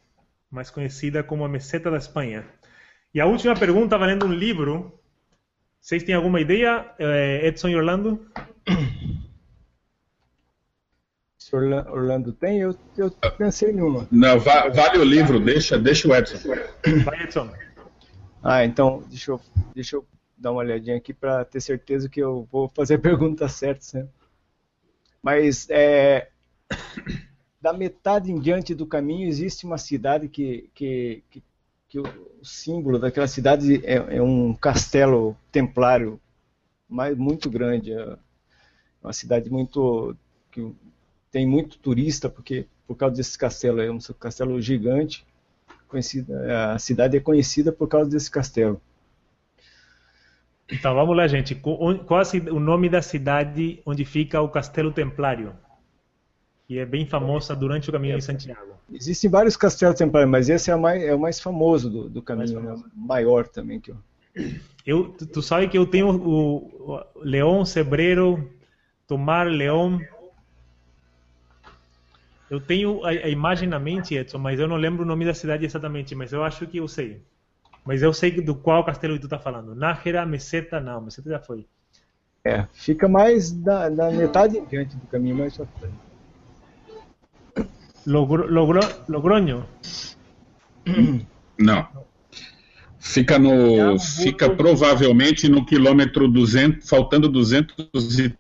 mais 0.52 0.70
conhecida 0.70 1.24
como 1.24 1.44
a 1.44 1.50
Meseta 1.50 1.90
da 1.90 1.98
Espanha. 1.98 2.46
E 3.12 3.20
a 3.20 3.26
última 3.26 3.56
pergunta, 3.56 3.98
valendo 3.98 4.28
um 4.28 4.34
livro. 4.34 5.00
Vocês 5.82 6.04
têm 6.04 6.14
alguma 6.14 6.40
ideia, 6.40 6.94
eh, 7.00 7.48
Edson 7.48 7.70
e 7.70 7.76
Orlando? 7.76 8.24
Se 11.40 11.56
Orlando 11.56 12.34
tem, 12.34 12.60
eu, 12.60 12.76
eu 12.98 13.12
pensei 13.38 13.72
em 13.72 13.82
uma. 13.82 14.08
Não, 14.12 14.40
va 14.40 14.70
vale 14.70 14.98
o 14.98 15.04
livro, 15.04 15.40
deixa, 15.40 15.78
deixa 15.78 16.08
o 16.08 16.16
Edson. 16.16 16.38
Vai, 17.04 17.24
Edson. 17.24 17.52
Ah, 18.48 18.64
então, 18.64 19.04
deixa 19.10 19.32
eu, 19.32 19.42
deixa 19.74 19.96
eu 19.96 20.06
dar 20.38 20.52
uma 20.52 20.60
olhadinha 20.60 20.96
aqui 20.96 21.12
para 21.12 21.44
ter 21.44 21.60
certeza 21.60 22.08
que 22.08 22.20
eu 22.20 22.48
vou 22.52 22.70
fazer 22.70 22.94
a 22.94 23.00
pergunta 23.02 23.50
certa. 23.50 23.98
Né? 23.98 24.08
Mas, 25.20 25.68
é, 25.68 26.30
da 27.60 27.74
metade 27.74 28.32
em 28.32 28.40
diante 28.40 28.76
do 28.76 28.86
caminho, 28.86 29.28
existe 29.28 29.66
uma 29.66 29.80
cidade 29.80 30.30
que, 30.30 30.70
que, 30.76 31.24
que, 31.32 31.44
que 31.88 32.00
o 32.00 32.06
símbolo 32.44 33.00
daquela 33.00 33.28
cidade 33.28 33.84
é, 33.84 34.18
é, 34.18 34.22
um 34.22 34.54
castelo 34.54 35.36
templário 35.52 36.22
mas 36.88 37.18
muito 37.18 37.50
grande. 37.50 37.94
É 37.94 38.16
uma 39.02 39.12
cidade 39.12 39.50
muito 39.50 40.16
que 40.52 40.72
tem 41.32 41.48
muito 41.48 41.80
turista 41.80 42.30
porque 42.30 42.68
por 42.86 42.96
causa 42.96 43.16
desse 43.16 43.36
castelo 43.40 43.82
é 43.82 43.90
um 43.90 43.98
castelo 44.20 44.62
gigante 44.62 45.26
conhecida 45.88 46.74
a 46.74 46.80
cidade 46.80 47.18
é 47.18 47.20
conhecida 47.20 47.72
por 47.72 47.88
causa 47.88 48.10
desse 48.10 48.30
castelo. 48.30 48.82
Então 50.72 50.96
vamos 50.96 51.16
lá 51.16 51.28
gente. 51.28 51.54
Qual 51.56 51.92
é 51.92 52.52
o 52.52 52.60
nome 52.60 52.90
da 52.90 53.02
cidade 53.02 53.82
onde 53.86 54.04
fica 54.04 54.42
o 54.42 54.50
Castelo 54.50 54.92
Templário? 54.92 55.54
Que 56.68 56.80
é 56.80 56.86
bem 56.86 57.06
famosa 57.06 57.56
durante 57.56 57.90
o 57.90 57.94
caminho 57.94 58.18
de 58.18 58.24
Santiago. 58.24 58.74
Existem 58.92 59.30
vários 59.30 59.56
castelos 59.56 59.98
templários 59.98 60.30
mas 60.30 60.50
esse 60.50 60.72
é 60.72 60.76
o 60.76 60.82
mais, 60.82 61.04
é 61.04 61.14
o 61.14 61.20
mais 61.20 61.40
famoso 61.40 61.90
do, 61.90 62.10
do 62.10 62.22
caminho 62.22 62.60
né? 62.60 62.84
maior 62.96 63.48
também 63.48 63.80
que 63.80 63.92
eu... 63.92 63.98
eu 64.86 65.10
tu 65.10 65.42
sabe 65.42 65.68
que 65.68 65.78
eu 65.78 65.86
tenho 65.86 66.10
o, 66.10 66.94
o 66.94 67.04
Leão 67.22 67.66
Sebreiro 67.66 68.52
Tomar 69.08 69.48
Leão 69.48 70.00
eu 72.50 72.60
tenho 72.60 73.04
a, 73.04 73.10
a, 73.10 73.30
imagem 73.30 73.68
na 73.68 73.80
mente, 73.80 74.16
Edson, 74.16 74.38
mas 74.38 74.60
eu 74.60 74.68
não 74.68 74.76
lembro 74.76 75.04
o 75.04 75.08
nome 75.08 75.26
da 75.26 75.34
cidade 75.34 75.66
exatamente, 75.66 76.14
mas 76.14 76.32
eu 76.32 76.44
acho 76.44 76.68
que 76.68 76.78
eu 76.78 76.88
sei. 76.88 77.22
Mas 77.84 78.02
eu 78.02 78.14
sei 78.14 78.32
do 78.42 78.56
qual 78.56 78.84
castelo 78.84 79.18
tu 79.20 79.26
está 79.26 79.38
falando. 79.38 79.76
Nájera, 79.76 80.26
Meseta, 80.26 80.80
não, 80.80 81.02
Meseta 81.02 81.30
já 81.30 81.40
foi. 81.40 81.66
É, 82.44 82.68
fica 82.74 83.08
mais 83.08 83.52
da, 83.52 83.90
da 83.90 84.12
metade 84.12 84.62
diante 84.70 84.96
do 84.96 85.08
caminho, 85.08 85.36
mais 85.36 85.58
pra 85.58 85.66
frente. 85.66 85.96
Logro, 88.06 88.52
logro, 88.52 88.80
Logronho? 89.10 89.66
Não. 91.58 91.88
Fica 93.00 93.40
no, 93.40 94.00
fica 94.00 94.50
provavelmente 94.50 95.50
no 95.50 95.66
quilômetro 95.66 96.28
200, 96.28 96.88
faltando 96.88 97.30
230 97.30 98.38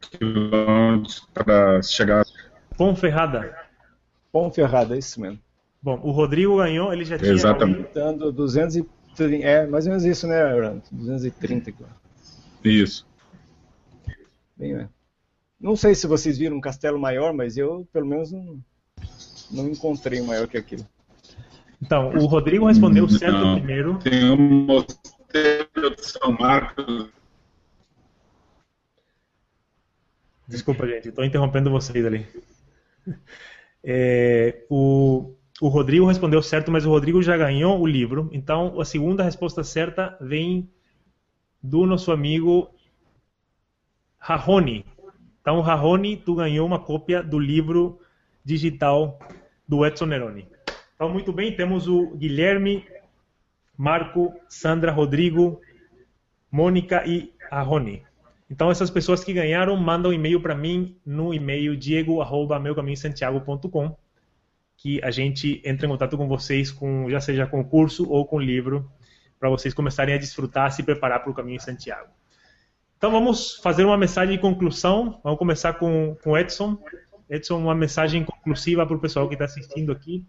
quilômetros 0.00 1.28
para 1.32 1.80
chegar 1.82 2.24
Ponferrada. 2.76 3.56
Ponferrada, 4.32 4.94
é 4.94 4.98
isso 4.98 5.20
mesmo. 5.20 5.38
Bom, 5.82 6.00
o 6.02 6.10
Rodrigo 6.10 6.56
ganhou, 6.56 6.92
ele 6.92 7.04
já 7.04 7.18
tinha... 7.18 7.32
Exatamente. 7.32 7.92
Dando 7.92 8.32
230, 8.32 9.46
é 9.46 9.66
mais 9.66 9.86
ou 9.86 9.90
menos 9.90 10.04
isso, 10.04 10.26
né, 10.26 10.44
Orlando? 10.54 10.82
230 10.90 11.70
aqui. 11.70 11.84
Isso. 12.64 13.06
Bem, 14.56 14.74
é. 14.74 14.88
Não 15.60 15.76
sei 15.76 15.94
se 15.94 16.06
vocês 16.06 16.38
viram 16.38 16.56
um 16.56 16.60
castelo 16.60 16.98
maior, 16.98 17.32
mas 17.32 17.56
eu, 17.56 17.86
pelo 17.92 18.06
menos, 18.06 18.32
não, 18.32 18.58
não 19.50 19.68
encontrei 19.68 20.20
um 20.20 20.26
maior 20.26 20.48
que 20.48 20.56
aquilo. 20.56 20.86
Então, 21.82 22.10
o 22.14 22.26
Rodrigo 22.26 22.66
respondeu 22.66 23.08
certo 23.08 23.38
não, 23.38 23.56
primeiro. 23.56 23.98
Tem 23.98 24.30
um 24.30 24.64
mosteiro 24.64 25.94
de 25.94 26.06
São 26.06 26.32
Marcos 26.32 27.10
Desculpa, 30.46 30.86
gente, 30.86 31.08
estou 31.08 31.24
interrompendo 31.24 31.70
vocês 31.70 32.04
ali. 32.04 32.26
É, 33.86 34.64
o, 34.70 35.34
o 35.60 35.68
Rodrigo 35.68 36.06
respondeu 36.06 36.42
certo, 36.42 36.70
mas 36.70 36.86
o 36.86 36.88
Rodrigo 36.88 37.22
já 37.22 37.36
ganhou 37.36 37.78
o 37.78 37.86
livro. 37.86 38.30
Então, 38.32 38.80
a 38.80 38.84
segunda 38.86 39.22
resposta 39.22 39.62
certa 39.62 40.16
vem 40.22 40.70
do 41.62 41.84
nosso 41.84 42.10
amigo 42.10 42.74
Rahoni. 44.18 44.86
Então, 45.40 45.60
Rahoni, 45.60 46.16
tu 46.16 46.34
ganhou 46.34 46.66
uma 46.66 46.78
cópia 46.78 47.22
do 47.22 47.38
livro 47.38 48.00
digital 48.42 49.18
do 49.68 49.84
Edson 49.84 50.06
Neroni. 50.06 50.48
Então, 50.94 51.10
muito 51.10 51.32
bem, 51.32 51.54
temos 51.54 51.86
o 51.86 52.16
Guilherme, 52.16 52.86
Marco, 53.76 54.34
Sandra, 54.48 54.90
Rodrigo, 54.90 55.60
Mônica 56.50 57.04
e 57.06 57.34
Rahoni. 57.50 58.02
Então, 58.50 58.70
essas 58.70 58.90
pessoas 58.90 59.24
que 59.24 59.32
ganharam 59.32 59.74
mandam 59.76 60.10
um 60.10 60.14
e-mail 60.14 60.40
para 60.40 60.54
mim 60.54 60.96
no 61.04 61.32
e-mail 61.32 61.76
diego.meucaminhosantiago.com 61.76 63.96
que 64.76 65.02
a 65.02 65.10
gente 65.10 65.62
entra 65.64 65.86
em 65.86 65.88
contato 65.88 66.16
com 66.16 66.28
vocês, 66.28 66.70
com 66.70 67.08
já 67.08 67.20
seja 67.20 67.46
com 67.46 67.60
o 67.60 67.64
curso 67.64 68.08
ou 68.10 68.26
com 68.26 68.36
o 68.36 68.40
livro, 68.40 68.90
para 69.38 69.48
vocês 69.48 69.72
começarem 69.72 70.14
a 70.14 70.18
desfrutar, 70.18 70.70
se 70.72 70.82
preparar 70.82 71.22
para 71.22 71.30
o 71.30 71.34
caminho 71.34 71.58
de 71.58 71.64
Santiago. 71.64 72.10
Então, 72.98 73.10
vamos 73.10 73.56
fazer 73.56 73.84
uma 73.84 73.96
mensagem 73.96 74.36
de 74.36 74.40
conclusão. 74.40 75.20
Vamos 75.22 75.38
começar 75.38 75.74
com, 75.74 76.16
com 76.22 76.36
Edson. 76.36 76.78
Edson, 77.28 77.58
uma 77.58 77.74
mensagem 77.74 78.24
conclusiva 78.24 78.86
para 78.86 78.96
o 78.96 79.00
pessoal 79.00 79.28
que 79.28 79.34
está 79.34 79.44
assistindo 79.44 79.92
aqui. 79.92 80.24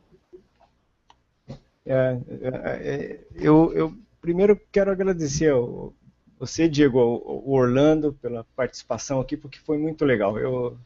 É, 1.86 2.18
é, 2.42 2.50
é, 2.50 3.20
eu, 3.36 3.72
eu 3.74 3.94
primeiro 4.20 4.60
quero 4.72 4.92
agradecer 4.92 5.52
ao, 5.52 5.94
você, 6.40 6.68
Diego, 6.68 7.00
o 7.00 7.54
Orlando, 7.54 8.14
pela 8.14 8.44
participação 8.56 9.20
aqui, 9.20 9.38
porque 9.38 9.60
foi 9.60 9.78
muito 9.78 10.04
legal. 10.04 10.38
Eu, 10.38 10.78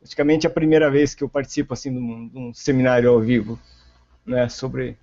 praticamente 0.00 0.46
é 0.46 0.50
a 0.50 0.52
primeira 0.52 0.90
vez 0.90 1.14
que 1.14 1.22
eu 1.22 1.28
participo 1.28 1.72
assim 1.72 1.92
de 1.92 1.98
um, 1.98 2.28
de 2.28 2.38
um, 2.38 2.54
seminário 2.54 3.08
ao 3.08 3.20
vivo, 3.20 3.58
né, 4.26 4.48
sobre 4.48 4.96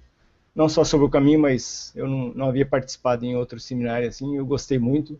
não 0.54 0.68
só 0.68 0.84
sobre 0.84 1.06
o 1.06 1.10
caminho, 1.10 1.40
mas 1.40 1.94
eu 1.96 2.08
não, 2.08 2.34
não 2.34 2.50
havia 2.50 2.66
participado 2.66 3.24
em 3.26 3.36
outro 3.36 3.60
seminário 3.60 4.08
assim. 4.08 4.36
Eu 4.36 4.46
gostei 4.46 4.78
muito 4.78 5.20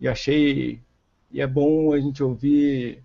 e 0.00 0.08
achei 0.08 0.80
e 1.30 1.40
é 1.40 1.46
bom 1.46 1.92
a 1.92 2.00
gente 2.00 2.22
ouvir 2.22 3.02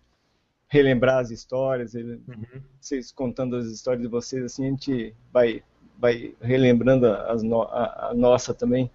relembrar 0.68 1.18
as 1.18 1.32
histórias, 1.32 1.96
uhum. 1.96 2.62
vocês 2.80 3.12
contando 3.12 3.56
as 3.56 3.66
histórias 3.66 4.04
de 4.04 4.08
vocês 4.08 4.44
assim, 4.44 4.68
a 4.68 4.70
gente 4.70 5.14
vai 5.34 5.64
vai 5.98 6.34
relembrando 6.40 7.08
a, 7.08 8.10
a 8.10 8.14
nossa 8.14 8.54
também 8.54 8.90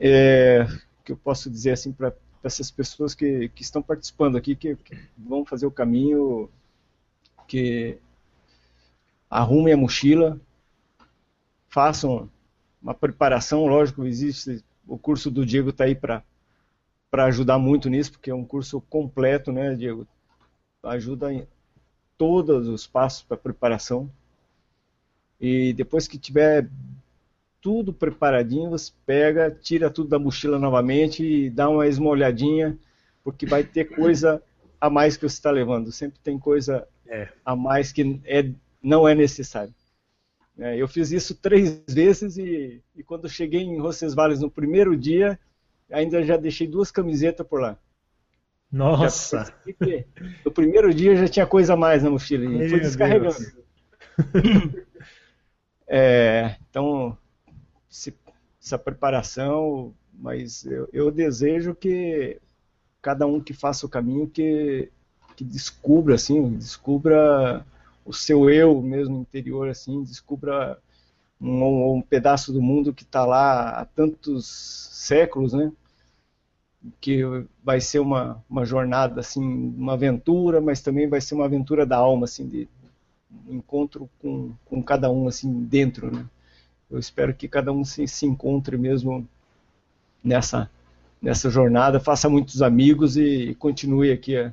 é, 0.00 0.66
que 1.04 1.12
eu 1.12 1.16
posso 1.16 1.50
dizer 1.50 1.72
assim 1.72 1.92
para 1.92 2.12
essas 2.42 2.70
pessoas 2.70 3.14
que, 3.14 3.48
que 3.50 3.62
estão 3.62 3.82
participando 3.82 4.36
aqui, 4.36 4.54
que, 4.54 4.76
que, 4.76 4.98
vão 5.16 5.44
fazer 5.44 5.66
o 5.66 5.70
caminho, 5.70 6.48
que 7.46 7.98
arrumem 9.28 9.74
a 9.74 9.76
mochila, 9.76 10.40
façam 11.68 12.30
uma 12.80 12.94
preparação, 12.94 13.66
lógico, 13.66 14.04
existe 14.04 14.64
o 14.86 14.96
curso 14.96 15.30
do 15.30 15.44
Diego 15.44 15.70
está 15.70 15.84
aí 15.84 15.94
para 15.94 16.22
para 17.10 17.24
ajudar 17.24 17.58
muito 17.58 17.88
nisso, 17.88 18.12
porque 18.12 18.30
é 18.30 18.34
um 18.34 18.44
curso 18.44 18.82
completo, 18.82 19.50
né, 19.50 19.74
Diego? 19.74 20.06
Ajuda 20.82 21.32
em 21.32 21.46
todos 22.18 22.68
os 22.68 22.86
passos 22.86 23.22
para 23.22 23.36
preparação. 23.36 24.10
E 25.40 25.72
depois 25.72 26.06
que 26.06 26.18
tiver 26.18 26.68
tudo 27.60 27.92
preparadinho, 27.92 28.70
você 28.70 28.92
pega, 29.04 29.50
tira 29.50 29.90
tudo 29.90 30.08
da 30.08 30.18
mochila 30.18 30.58
novamente 30.58 31.24
e 31.24 31.50
dá 31.50 31.68
uma 31.68 31.86
esmolhadinha, 31.86 32.78
porque 33.24 33.46
vai 33.46 33.64
ter 33.64 33.84
coisa 33.94 34.42
a 34.80 34.88
mais 34.88 35.16
que 35.16 35.28
você 35.28 35.34
está 35.34 35.50
levando. 35.50 35.90
Sempre 35.90 36.18
tem 36.22 36.38
coisa 36.38 36.86
é. 37.06 37.28
a 37.44 37.56
mais 37.56 37.92
que 37.92 38.20
é, 38.24 38.50
não 38.82 39.08
é 39.08 39.14
necessário. 39.14 39.74
É, 40.58 40.76
eu 40.76 40.88
fiz 40.88 41.12
isso 41.12 41.36
três 41.36 41.82
vezes 41.88 42.36
e, 42.36 42.82
e 42.96 43.02
quando 43.02 43.28
cheguei 43.28 43.60
em 43.60 43.78
Roncesvalles 43.78 44.40
no 44.40 44.50
primeiro 44.50 44.96
dia, 44.96 45.38
ainda 45.90 46.22
já 46.22 46.36
deixei 46.36 46.66
duas 46.66 46.90
camisetas 46.90 47.46
por 47.46 47.60
lá. 47.60 47.78
Nossa! 48.70 49.52
no 50.44 50.50
primeiro 50.50 50.92
dia 50.92 51.16
já 51.16 51.28
tinha 51.28 51.46
coisa 51.46 51.72
a 51.72 51.76
mais 51.76 52.02
na 52.02 52.10
mochila 52.10 52.44
e 52.44 52.68
fui 52.68 52.80
descarregando. 52.80 53.36
é, 55.86 56.56
então, 56.68 57.16
se, 57.88 58.14
essa 58.62 58.78
preparação, 58.78 59.94
mas 60.12 60.64
eu, 60.66 60.88
eu, 60.92 61.10
desejo 61.10 61.74
que 61.74 62.40
cada 63.00 63.26
um 63.26 63.40
que 63.40 63.52
faça 63.52 63.86
o 63.86 63.88
caminho 63.88 64.28
que, 64.28 64.90
que 65.36 65.44
descubra, 65.44 66.16
assim, 66.16 66.54
descubra 66.54 67.64
o 68.04 68.12
seu 68.12 68.50
eu 68.50 68.80
mesmo 68.82 69.20
interior, 69.20 69.68
assim, 69.68 70.02
descubra 70.02 70.78
um, 71.40 71.96
um 71.96 72.02
pedaço 72.02 72.52
do 72.52 72.60
mundo 72.60 72.92
que 72.92 73.04
está 73.04 73.24
lá 73.24 73.70
há 73.80 73.84
tantos 73.84 74.46
séculos, 74.92 75.52
né? 75.52 75.72
Que 77.00 77.22
vai 77.62 77.80
ser 77.80 77.98
uma, 77.98 78.42
uma 78.48 78.64
jornada, 78.64 79.20
assim, 79.20 79.42
uma 79.42 79.94
aventura, 79.94 80.60
mas 80.60 80.80
também 80.80 81.08
vai 81.08 81.20
ser 81.20 81.34
uma 81.34 81.44
aventura 81.44 81.86
da 81.86 81.96
alma, 81.96 82.24
assim, 82.24 82.46
de 82.48 82.68
encontro 83.48 84.08
com, 84.20 84.54
com 84.64 84.82
cada 84.82 85.10
um, 85.10 85.28
assim, 85.28 85.64
dentro, 85.64 86.10
né? 86.14 86.26
Eu 86.90 86.98
espero 86.98 87.34
que 87.34 87.46
cada 87.48 87.72
um 87.72 87.84
se, 87.84 88.06
se 88.08 88.26
encontre 88.26 88.76
mesmo 88.78 89.28
nessa, 90.22 90.70
nessa 91.20 91.50
jornada, 91.50 92.00
faça 92.00 92.28
muitos 92.28 92.62
amigos 92.62 93.16
e, 93.16 93.50
e 93.50 93.54
continue 93.54 94.10
aqui 94.10 94.36
a, 94.36 94.52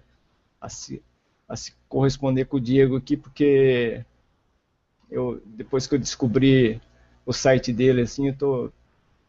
a, 0.59 0.69
se, 0.69 1.01
a 1.47 1.55
se 1.55 1.73
corresponder 1.87 2.45
com 2.45 2.57
o 2.57 2.61
Diego 2.61 2.97
aqui, 2.97 3.15
porque 3.15 4.03
eu, 5.09 5.41
depois 5.45 5.87
que 5.87 5.95
eu 5.95 5.99
descobri 5.99 6.81
o 7.25 7.31
site 7.31 7.71
dele, 7.71 8.01
assim, 8.01 8.27
eu 8.27 8.35
tô, 8.35 8.71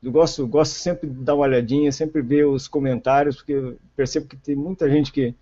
eu 0.02 0.10
gosto, 0.10 0.47
gosto 0.47 0.73
sempre 0.73 1.09
de 1.09 1.23
dar 1.23 1.35
uma 1.35 1.44
olhadinha, 1.44 1.93
sempre 1.93 2.20
ver 2.23 2.47
os 2.47 2.67
comentários, 2.67 3.36
porque 3.36 3.52
eu 3.52 3.78
percebo 3.94 4.26
que 4.26 4.36
tem 4.36 4.57
muita 4.57 4.91
gente 4.91 5.12
que 5.12 5.35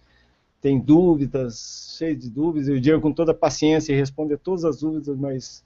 tem 0.61 0.79
dúvidas, 0.79 1.95
cheio 1.99 2.17
de 2.17 2.31
dúvidas, 2.31 2.69
e 2.69 2.73
o 2.73 2.81
Diego 2.81 3.01
com 3.01 3.13
toda 3.13 3.33
a 3.33 3.35
paciência 3.35 3.95
responde 3.95 4.35
a 4.35 4.39
todas 4.39 4.65
as 4.65 4.81
dúvidas, 4.81 5.17
mas 5.17 5.63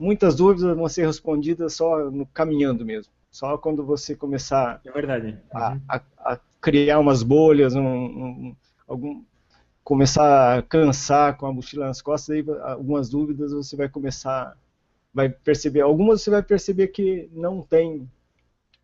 muitas 0.00 0.34
dúvidas 0.34 0.74
vão 0.74 0.88
ser 0.88 1.06
respondidas 1.06 1.74
só 1.74 2.10
no 2.10 2.24
caminhando 2.26 2.84
mesmo. 2.84 3.12
Só 3.30 3.56
quando 3.58 3.84
você 3.84 4.16
começar 4.16 4.80
é 4.84 4.90
verdade. 4.90 5.38
A, 5.52 5.76
a, 5.88 6.02
a, 6.18 6.40
criar 6.60 6.98
umas 6.98 7.22
bolhas, 7.22 7.76
um, 7.76 7.86
um, 7.86 8.56
algum, 8.88 9.22
começar 9.84 10.58
a 10.58 10.62
cansar 10.62 11.36
com 11.36 11.46
a 11.46 11.52
mochila 11.52 11.86
nas 11.86 12.02
costas, 12.02 12.34
aí 12.34 12.44
algumas 12.62 13.08
dúvidas 13.08 13.52
você 13.52 13.76
vai 13.76 13.88
começar, 13.88 14.56
vai 15.14 15.28
perceber. 15.28 15.82
Algumas 15.82 16.22
você 16.22 16.30
vai 16.30 16.42
perceber 16.42 16.88
que 16.88 17.28
não 17.32 17.62
tem, 17.62 18.10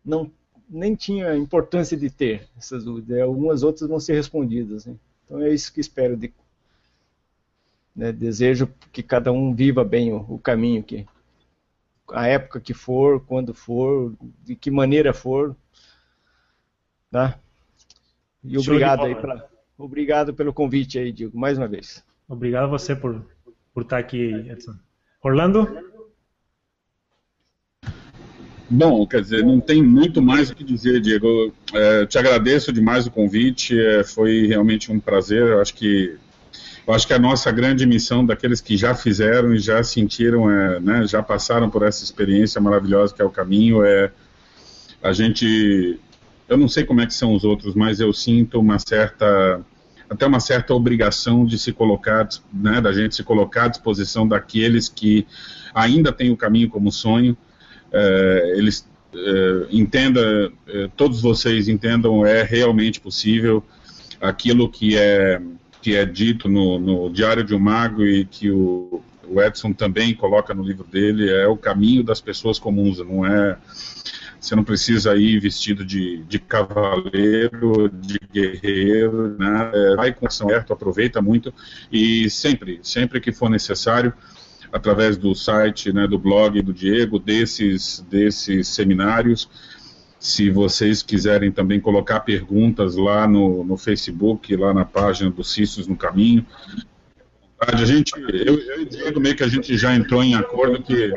não 0.05 0.31
nem 0.69 0.95
tinha 0.95 1.35
importância 1.35 1.97
de 1.97 2.09
ter 2.09 2.47
essas 2.57 2.85
dúvidas. 2.85 3.19
Algumas 3.21 3.63
outras 3.63 3.89
vão 3.89 3.99
ser 3.99 4.13
respondidas. 4.13 4.85
Né? 4.85 4.95
Então 5.25 5.41
é 5.41 5.49
isso 5.53 5.73
que 5.73 5.81
espero 5.81 6.15
de 6.15 6.31
né, 7.97 8.11
desejo 8.11 8.69
que 8.93 9.03
cada 9.03 9.31
um 9.31 9.53
viva 9.53 9.83
bem 9.83 10.13
o, 10.13 10.17
o, 10.29 10.39
caminho 10.39 10.83
que 10.83 11.05
a 12.11 12.27
época 12.27 12.61
que 12.61 12.73
for, 12.73 13.19
quando 13.25 13.53
for, 13.53 14.13
de 14.45 14.55
que 14.55 14.71
maneira 14.71 15.13
for, 15.13 15.55
tá? 17.11 17.37
E 18.43 18.53
Show 18.53 18.75
obrigado 18.75 19.03
aí 19.03 19.15
pra, 19.15 19.49
obrigado 19.77 20.33
pelo 20.33 20.53
convite 20.53 20.97
aí, 20.97 21.11
Diego, 21.11 21.37
mais 21.37 21.57
uma 21.57 21.67
vez. 21.67 22.05
Obrigado 22.29 22.65
a 22.65 22.67
você 22.67 22.95
por 22.95 23.25
por 23.77 23.83
estar 23.83 23.99
aqui, 23.99 24.31
Edson. 24.49 24.73
Orlando? 25.23 25.67
Bom, 28.67 29.05
quer 29.05 29.21
dizer, 29.21 29.45
não 29.45 29.59
tem 29.59 29.83
muito 29.83 30.19
mais 30.19 30.49
o 30.49 30.55
que 30.55 30.63
dizer, 30.63 30.99
Diego. 30.99 31.53
É, 31.75 32.07
te 32.07 32.17
agradeço 32.17 32.73
demais 32.73 33.05
o 33.05 33.11
convite, 33.11 33.79
é, 33.79 34.03
foi 34.03 34.47
realmente 34.47 34.91
um 34.91 34.99
prazer. 34.99 35.43
Eu 35.43 35.61
acho 35.61 35.75
que 35.75 36.17
eu 36.87 36.93
acho 36.93 37.05
que 37.05 37.13
a 37.13 37.19
nossa 37.19 37.51
grande 37.51 37.85
missão 37.85 38.25
daqueles 38.25 38.61
que 38.61 38.77
já 38.77 38.95
fizeram 38.95 39.53
e 39.53 39.59
já 39.59 39.83
sentiram, 39.83 40.49
é, 40.49 40.79
né, 40.79 41.05
já 41.05 41.21
passaram 41.21 41.69
por 41.69 41.83
essa 41.83 42.01
experiência 42.01 42.61
maravilhosa 42.61 43.13
que 43.13 43.21
é 43.21 43.25
o 43.25 43.29
caminho, 43.29 43.83
é 43.83 44.09
a 45.03 45.11
gente, 45.11 45.99
eu 46.47 46.57
não 46.57 46.69
sei 46.69 46.85
como 46.85 47.01
é 47.01 47.05
que 47.05 47.13
são 47.13 47.33
os 47.33 47.43
outros, 47.43 47.75
mas 47.75 47.99
eu 47.99 48.13
sinto 48.13 48.57
uma 48.57 48.79
certa, 48.79 49.59
até 50.09 50.25
uma 50.25 50.39
certa 50.39 50.73
obrigação 50.73 51.45
de 51.45 51.59
se 51.59 51.73
colocar, 51.73 52.29
né, 52.53 52.79
da 52.79 52.93
gente 52.93 53.15
se 53.15 53.23
colocar 53.23 53.65
à 53.65 53.67
disposição 53.67 54.25
daqueles 54.25 54.87
que 54.87 55.27
ainda 55.75 56.13
têm 56.13 56.31
o 56.31 56.37
caminho 56.37 56.69
como 56.69 56.89
sonho, 56.89 57.35
é, 57.91 58.53
eles 58.55 58.87
é, 59.13 59.67
entenda, 59.71 60.51
é, 60.65 60.89
todos 60.95 61.21
vocês 61.21 61.67
entendam, 61.67 62.25
é 62.25 62.43
realmente 62.43 63.01
possível 63.01 63.61
aquilo 64.21 64.69
que 64.69 64.97
é 64.97 65.41
que 65.87 65.95
é 65.95 66.05
dito 66.05 66.49
no, 66.49 66.77
no 66.77 67.09
Diário 67.09 67.45
de 67.45 67.55
um 67.55 67.59
Mago 67.59 68.03
e 68.03 68.25
que 68.25 68.51
o, 68.51 69.01
o, 69.25 69.41
Edson 69.41 69.71
também 69.71 70.13
coloca 70.13 70.53
no 70.53 70.61
livro 70.61 70.83
dele, 70.83 71.31
é 71.31 71.47
o 71.47 71.55
caminho 71.55 72.03
das 72.03 72.19
pessoas 72.19 72.59
comuns, 72.59 72.99
não 72.99 73.25
é... 73.25 73.57
Você 74.37 74.53
não 74.53 74.65
precisa 74.65 75.15
ir 75.15 75.39
vestido 75.39 75.85
de, 75.85 76.25
de 76.25 76.39
cavaleiro, 76.39 77.89
de 77.89 78.19
guerreiro, 78.33 79.37
né? 79.39 79.71
É, 79.73 79.95
vai 79.95 80.13
com 80.13 80.29
certo, 80.29 80.73
aproveita 80.73 81.21
muito 81.21 81.53
e 81.89 82.29
sempre, 82.29 82.81
sempre 82.83 83.21
que 83.21 83.31
for 83.31 83.49
necessário, 83.49 84.13
através 84.69 85.15
do 85.15 85.33
site, 85.33 85.93
né, 85.93 86.05
do 86.05 86.19
blog 86.19 86.61
do 86.61 86.73
Diego, 86.73 87.17
desses, 87.17 88.05
desses 88.09 88.67
seminários, 88.67 89.49
se 90.19 90.49
vocês 90.49 91.03
quiserem 91.03 91.51
também 91.51 91.79
colocar 91.79 92.21
perguntas 92.21 92.95
lá 92.95 93.27
no, 93.27 93.63
no 93.63 93.77
Facebook, 93.77 94.55
lá 94.55 94.73
na 94.73 94.85
página 94.85 95.29
do 95.29 95.43
Cícios 95.43 95.87
no 95.87 95.95
Caminho. 95.95 96.45
A 97.59 97.75
gente, 97.85 98.11
eu, 98.15 98.59
eu 98.59 99.19
meio 99.19 99.35
que 99.35 99.43
a 99.43 99.47
gente 99.47 99.77
já 99.77 99.95
entrou 99.95 100.23
em 100.23 100.35
acordo 100.35 100.81
que 100.81 101.13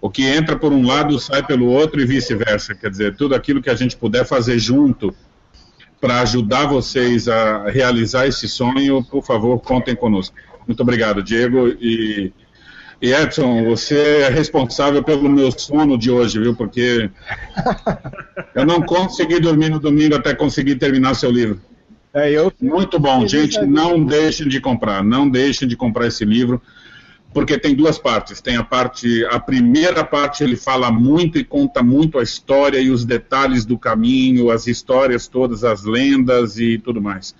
o 0.00 0.08
que 0.08 0.22
entra 0.22 0.56
por 0.56 0.72
um 0.72 0.86
lado 0.86 1.18
sai 1.18 1.44
pelo 1.44 1.66
outro 1.66 2.00
e 2.00 2.06
vice-versa. 2.06 2.74
Quer 2.74 2.90
dizer, 2.90 3.16
tudo 3.16 3.34
aquilo 3.34 3.60
que 3.60 3.70
a 3.70 3.74
gente 3.74 3.96
puder 3.96 4.24
fazer 4.24 4.58
junto 4.58 5.14
para 6.00 6.20
ajudar 6.20 6.66
vocês 6.66 7.28
a 7.28 7.68
realizar 7.68 8.26
esse 8.26 8.48
sonho, 8.48 9.02
por 9.02 9.24
favor, 9.24 9.58
contem 9.60 9.96
conosco. 9.96 10.36
Muito 10.66 10.80
obrigado, 10.82 11.22
Diego, 11.22 11.68
e 11.80 12.32
e 13.00 13.12
Edson, 13.12 13.64
você 13.64 13.96
é 14.22 14.28
responsável 14.28 15.02
pelo 15.04 15.28
meu 15.28 15.52
sono 15.52 15.96
de 15.96 16.10
hoje, 16.10 16.40
viu? 16.40 16.54
Porque 16.54 17.08
eu 18.54 18.66
não 18.66 18.82
consegui 18.82 19.38
dormir 19.38 19.68
no 19.68 19.78
domingo 19.78 20.16
até 20.16 20.34
conseguir 20.34 20.76
terminar 20.76 21.14
seu 21.14 21.30
livro. 21.30 21.60
É, 22.12 22.30
eu... 22.30 22.52
Muito 22.60 22.98
bom, 22.98 23.26
gente. 23.26 23.60
Não 23.64 24.04
deixem 24.04 24.48
de 24.48 24.60
comprar, 24.60 25.04
não 25.04 25.28
deixem 25.28 25.68
de 25.68 25.76
comprar 25.76 26.08
esse 26.08 26.24
livro, 26.24 26.60
porque 27.32 27.56
tem 27.56 27.74
duas 27.74 27.98
partes. 27.98 28.40
Tem 28.40 28.56
a 28.56 28.64
parte, 28.64 29.24
a 29.26 29.38
primeira 29.38 30.02
parte 30.02 30.42
ele 30.42 30.56
fala 30.56 30.90
muito 30.90 31.38
e 31.38 31.44
conta 31.44 31.82
muito 31.84 32.18
a 32.18 32.22
história 32.22 32.80
e 32.80 32.90
os 32.90 33.04
detalhes 33.04 33.64
do 33.64 33.78
caminho, 33.78 34.50
as 34.50 34.66
histórias 34.66 35.28
todas, 35.28 35.62
as 35.62 35.84
lendas 35.84 36.58
e 36.58 36.78
tudo 36.78 37.00
mais. 37.00 37.32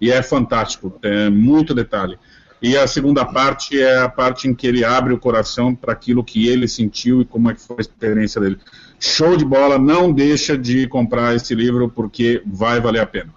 E 0.00 0.10
é 0.10 0.22
fantástico, 0.22 0.98
é 1.02 1.28
muito 1.28 1.74
detalhe. 1.74 2.18
E 2.62 2.78
a 2.78 2.86
segunda 2.86 3.24
parte 3.24 3.80
é 3.80 3.98
a 3.98 4.08
parte 4.08 4.46
em 4.46 4.54
que 4.54 4.68
ele 4.68 4.84
abre 4.84 5.12
o 5.12 5.18
coração 5.18 5.74
para 5.74 5.92
aquilo 5.92 6.22
que 6.22 6.48
ele 6.48 6.68
sentiu 6.68 7.20
e 7.20 7.24
como 7.24 7.50
é 7.50 7.54
que 7.54 7.60
foi 7.60 7.78
a 7.78 7.80
experiência 7.80 8.40
dele. 8.40 8.56
Show 9.00 9.36
de 9.36 9.44
bola, 9.44 9.80
não 9.80 10.12
deixa 10.12 10.56
de 10.56 10.86
comprar 10.86 11.34
esse 11.34 11.56
livro 11.56 11.88
porque 11.88 12.40
vai 12.46 12.80
valer 12.80 13.00
a 13.00 13.06
pena. 13.06 13.34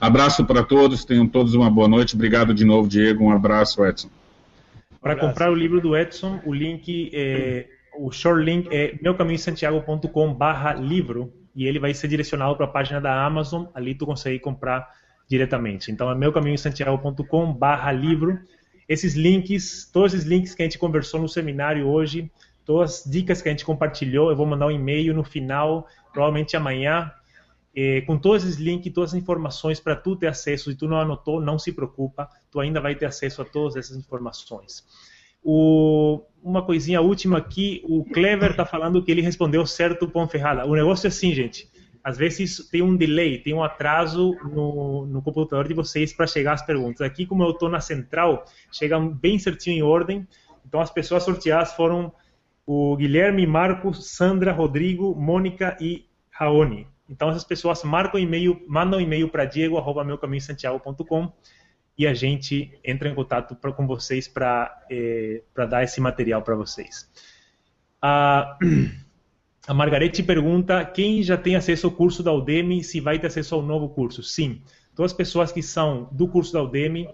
Abraço 0.00 0.46
para 0.46 0.62
todos, 0.62 1.04
tenham 1.04 1.28
todos 1.28 1.52
uma 1.52 1.70
boa 1.70 1.86
noite. 1.86 2.14
Obrigado 2.14 2.54
de 2.54 2.64
novo, 2.64 2.88
Diego. 2.88 3.24
Um 3.24 3.30
abraço, 3.30 3.84
Edson. 3.84 4.08
Para 5.02 5.16
comprar 5.16 5.50
o 5.50 5.54
livro 5.54 5.78
do 5.80 5.96
Edson, 5.96 6.40
o 6.46 6.54
link 6.54 7.10
é, 7.12 7.66
o 7.98 8.10
short 8.10 8.42
link 8.42 8.66
é 8.70 8.98
meucaminhosantiago.com/livro 9.02 11.30
e 11.54 11.66
ele 11.66 11.78
vai 11.78 11.92
ser 11.92 12.08
direcionado 12.08 12.56
para 12.56 12.64
a 12.64 12.68
página 12.68 12.98
da 13.00 13.22
Amazon. 13.24 13.66
Ali 13.74 13.94
tu 13.94 14.06
consegue 14.06 14.38
comprar 14.38 14.88
diretamente. 15.30 15.92
Então 15.92 16.10
é 16.10 16.14
meucaminhosantiago.com 16.16 17.52
barra 17.54 17.92
livro. 17.92 18.40
Esses 18.88 19.14
links, 19.14 19.88
todos 19.92 20.12
esses 20.12 20.26
links 20.26 20.52
que 20.52 20.62
a 20.62 20.64
gente 20.64 20.76
conversou 20.76 21.20
no 21.20 21.28
seminário 21.28 21.86
hoje, 21.86 22.28
todas 22.64 23.04
as 23.04 23.10
dicas 23.10 23.40
que 23.40 23.48
a 23.48 23.52
gente 23.52 23.64
compartilhou, 23.64 24.30
eu 24.30 24.36
vou 24.36 24.44
mandar 24.44 24.66
um 24.66 24.70
e-mail 24.72 25.14
no 25.14 25.22
final, 25.22 25.86
provavelmente 26.12 26.56
amanhã, 26.56 27.12
eh, 27.72 28.00
com 28.00 28.18
todos 28.18 28.42
esses 28.42 28.56
links, 28.56 28.92
todas 28.92 29.14
as 29.14 29.20
informações 29.20 29.78
para 29.78 29.94
tu 29.94 30.16
ter 30.16 30.26
acesso. 30.26 30.72
Se 30.72 30.76
tu 30.76 30.88
não 30.88 30.98
anotou, 30.98 31.40
não 31.40 31.60
se 31.60 31.72
preocupa, 31.72 32.28
tu 32.50 32.58
ainda 32.58 32.80
vai 32.80 32.96
ter 32.96 33.06
acesso 33.06 33.40
a 33.40 33.44
todas 33.44 33.76
essas 33.76 33.96
informações. 33.96 34.84
O, 35.44 36.22
uma 36.42 36.66
coisinha 36.66 37.00
última 37.00 37.38
aqui, 37.38 37.82
o 37.88 38.04
Clever 38.04 38.50
está 38.50 38.66
falando 38.66 39.02
que 39.02 39.12
ele 39.12 39.22
respondeu 39.22 39.64
certo 39.64 40.10
o 40.12 40.26
Ferrada. 40.26 40.66
O 40.66 40.74
negócio 40.74 41.06
é 41.06 41.08
assim, 41.08 41.32
gente. 41.32 41.69
Às 42.02 42.16
vezes 42.16 42.68
tem 42.70 42.82
um 42.82 42.96
delay, 42.96 43.38
tem 43.38 43.52
um 43.52 43.62
atraso 43.62 44.34
no, 44.44 45.06
no 45.06 45.22
computador 45.22 45.68
de 45.68 45.74
vocês 45.74 46.12
para 46.12 46.26
chegar 46.26 46.54
as 46.54 46.64
perguntas. 46.64 47.02
Aqui, 47.02 47.26
como 47.26 47.42
eu 47.42 47.50
estou 47.50 47.68
na 47.68 47.80
central, 47.80 48.44
chegam 48.72 49.08
bem 49.08 49.38
certinho 49.38 49.76
em 49.76 49.82
ordem. 49.82 50.26
Então, 50.66 50.80
as 50.80 50.90
pessoas 50.90 51.22
sorteadas 51.24 51.72
foram 51.72 52.12
o 52.64 52.96
Guilherme, 52.96 53.46
Marcos, 53.46 54.10
Sandra, 54.10 54.52
Rodrigo, 54.52 55.14
Mônica 55.14 55.76
e 55.80 56.06
Raoni. 56.30 56.86
Então, 57.08 57.28
essas 57.28 57.44
pessoas 57.44 57.82
marcam 57.82 58.20
e-mail, 58.20 58.62
mandam 58.68 59.00
e-mail 59.00 59.28
para 59.28 59.44
diego.meucaminhosantiago.com 59.44 61.32
e 61.98 62.06
a 62.06 62.14
gente 62.14 62.78
entra 62.84 63.08
em 63.08 63.14
contato 63.14 63.54
pra, 63.56 63.72
com 63.72 63.86
vocês 63.86 64.26
para 64.26 64.84
eh, 64.90 65.42
dar 65.68 65.82
esse 65.82 66.00
material 66.00 66.40
para 66.40 66.54
vocês. 66.54 67.10
A, 68.00 68.56
a 69.66 69.74
Margarete 69.74 70.22
pergunta 70.22 70.84
quem 70.84 71.22
já 71.22 71.36
tem 71.36 71.56
acesso 71.56 71.86
ao 71.86 71.92
curso 71.92 72.22
da 72.22 72.32
Udemy, 72.32 72.82
se 72.82 73.00
vai 73.00 73.18
ter 73.18 73.26
acesso 73.26 73.54
ao 73.54 73.62
novo 73.62 73.88
curso. 73.88 74.22
Sim, 74.22 74.62
todas 74.94 75.12
as 75.12 75.16
pessoas 75.16 75.52
que 75.52 75.62
são 75.62 76.08
do 76.12 76.26
curso 76.28 76.52
da 76.52 76.62
Udemy, 76.62 77.08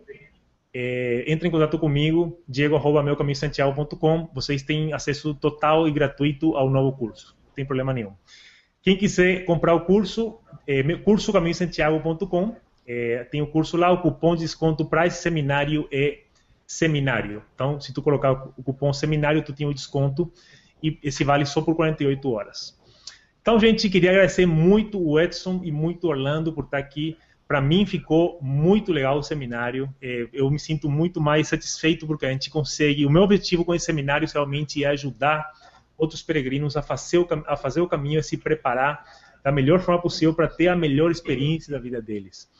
eh, 0.72 1.24
entrem 1.26 1.48
em 1.48 1.52
contato 1.52 1.78
comigo, 1.78 2.40
diego.meucaminhosantiago.com, 2.48 4.30
vocês 4.34 4.62
têm 4.62 4.92
acesso 4.92 5.34
total 5.34 5.88
e 5.88 5.90
gratuito 5.90 6.56
ao 6.56 6.70
novo 6.70 6.96
curso, 6.96 7.36
não 7.46 7.52
tem 7.54 7.64
problema 7.64 7.92
nenhum. 7.92 8.12
Quem 8.82 8.96
quiser 8.96 9.44
comprar 9.44 9.74
o 9.74 9.80
curso, 9.80 10.38
é, 10.64 10.82
cursocaminhosantiago.com, 10.98 12.54
é, 12.86 13.24
tem 13.24 13.42
o 13.42 13.48
curso 13.48 13.76
lá, 13.76 13.90
o 13.90 14.00
cupom 14.00 14.36
de 14.36 14.42
desconto 14.42 14.88
esse 15.04 15.22
seminário 15.22 15.88
é 15.90 16.20
seminário. 16.64 17.42
Então, 17.54 17.80
se 17.80 17.92
tu 17.92 18.00
colocar 18.00 18.32
o 18.56 18.62
cupom 18.62 18.92
seminário, 18.92 19.42
tu 19.42 19.52
tem 19.52 19.66
o 19.66 19.74
desconto 19.74 20.32
e 20.82 20.98
esse 21.02 21.24
vale 21.24 21.44
só 21.46 21.60
por 21.60 21.74
48 21.74 22.30
horas. 22.30 22.78
Então, 23.40 23.58
gente, 23.60 23.88
queria 23.88 24.10
agradecer 24.10 24.44
muito 24.44 25.00
o 25.00 25.20
Edson 25.20 25.60
e 25.62 25.70
muito 25.70 26.04
o 26.06 26.10
Orlando 26.10 26.52
por 26.52 26.64
estar 26.64 26.78
aqui. 26.78 27.16
Para 27.46 27.60
mim 27.60 27.86
ficou 27.86 28.40
muito 28.42 28.92
legal 28.92 29.18
o 29.18 29.22
seminário. 29.22 29.88
É, 30.02 30.28
eu 30.32 30.50
me 30.50 30.58
sinto 30.58 30.90
muito 30.90 31.20
mais 31.20 31.48
satisfeito 31.48 32.06
porque 32.06 32.26
a 32.26 32.30
gente 32.30 32.50
consegue. 32.50 33.06
O 33.06 33.10
meu 33.10 33.22
objetivo 33.22 33.64
com 33.64 33.72
esse 33.72 33.86
seminário 33.86 34.26
realmente 34.32 34.82
é 34.82 34.88
ajudar 34.88 35.48
outros 35.96 36.22
peregrinos 36.22 36.76
a 36.76 36.82
fazer 36.82 37.18
o, 37.18 37.28
a 37.46 37.56
fazer 37.56 37.80
o 37.80 37.86
caminho, 37.86 38.18
a 38.18 38.22
se 38.22 38.36
preparar 38.36 39.04
da 39.44 39.52
melhor 39.52 39.78
forma 39.78 40.02
possível 40.02 40.34
para 40.34 40.48
ter 40.48 40.66
a 40.66 40.74
melhor 40.74 41.10
experiência 41.10 41.72
da 41.72 41.78
vida 41.78 42.02
deles. 42.02 42.50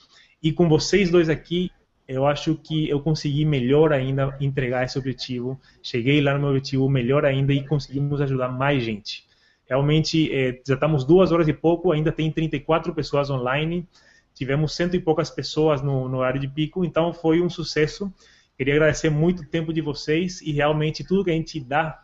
E 0.41 0.53
com 0.53 0.69
vocês 0.69 1.11
dois 1.11 1.29
aqui, 1.29 1.73
eu 2.09 2.27
acho 2.27 2.55
que 2.55 2.89
eu 2.89 3.01
consegui 3.01 3.45
melhor 3.45 3.93
ainda 3.93 4.37
entregar 4.41 4.85
esse 4.85 4.99
objetivo. 4.99 5.61
Cheguei 5.83 6.21
lá 6.21 6.35
no 6.35 6.41
meu 6.41 6.49
objetivo 6.51 6.89
melhor 6.89 7.25
ainda 7.25 7.53
e 7.53 7.67
conseguimos 7.67 8.21
ajudar 8.21 8.49
mais 8.49 8.83
gente. 8.83 9.25
Realmente, 9.69 10.33
é, 10.33 10.61
já 10.67 10.75
estamos 10.75 11.05
duas 11.05 11.33
horas 11.33 11.49
e 11.49 11.53
pouco, 11.53 11.91
ainda 11.91 12.13
tem 12.13 12.31
34 12.31 12.95
pessoas 12.95 13.29
online. 13.29 13.87
Tivemos 14.33 14.75
cento 14.75 14.95
e 14.95 15.01
poucas 15.01 15.31
pessoas 15.31 15.83
no, 15.83 16.09
no 16.09 16.19
horário 16.19 16.41
de 16.41 16.47
pico, 16.47 16.85
então 16.85 17.13
foi 17.13 17.41
um 17.41 17.51
sucesso. 17.51 18.13
Queria 18.57 18.75
agradecer 18.75 19.11
muito 19.11 19.43
o 19.43 19.47
tempo 19.47 19.73
de 19.73 19.81
vocês 19.81 20.41
e 20.41 20.53
realmente 20.53 21.03
tudo 21.03 21.25
que 21.25 21.31
a 21.31 21.35
gente 21.35 21.59
dá 21.59 22.03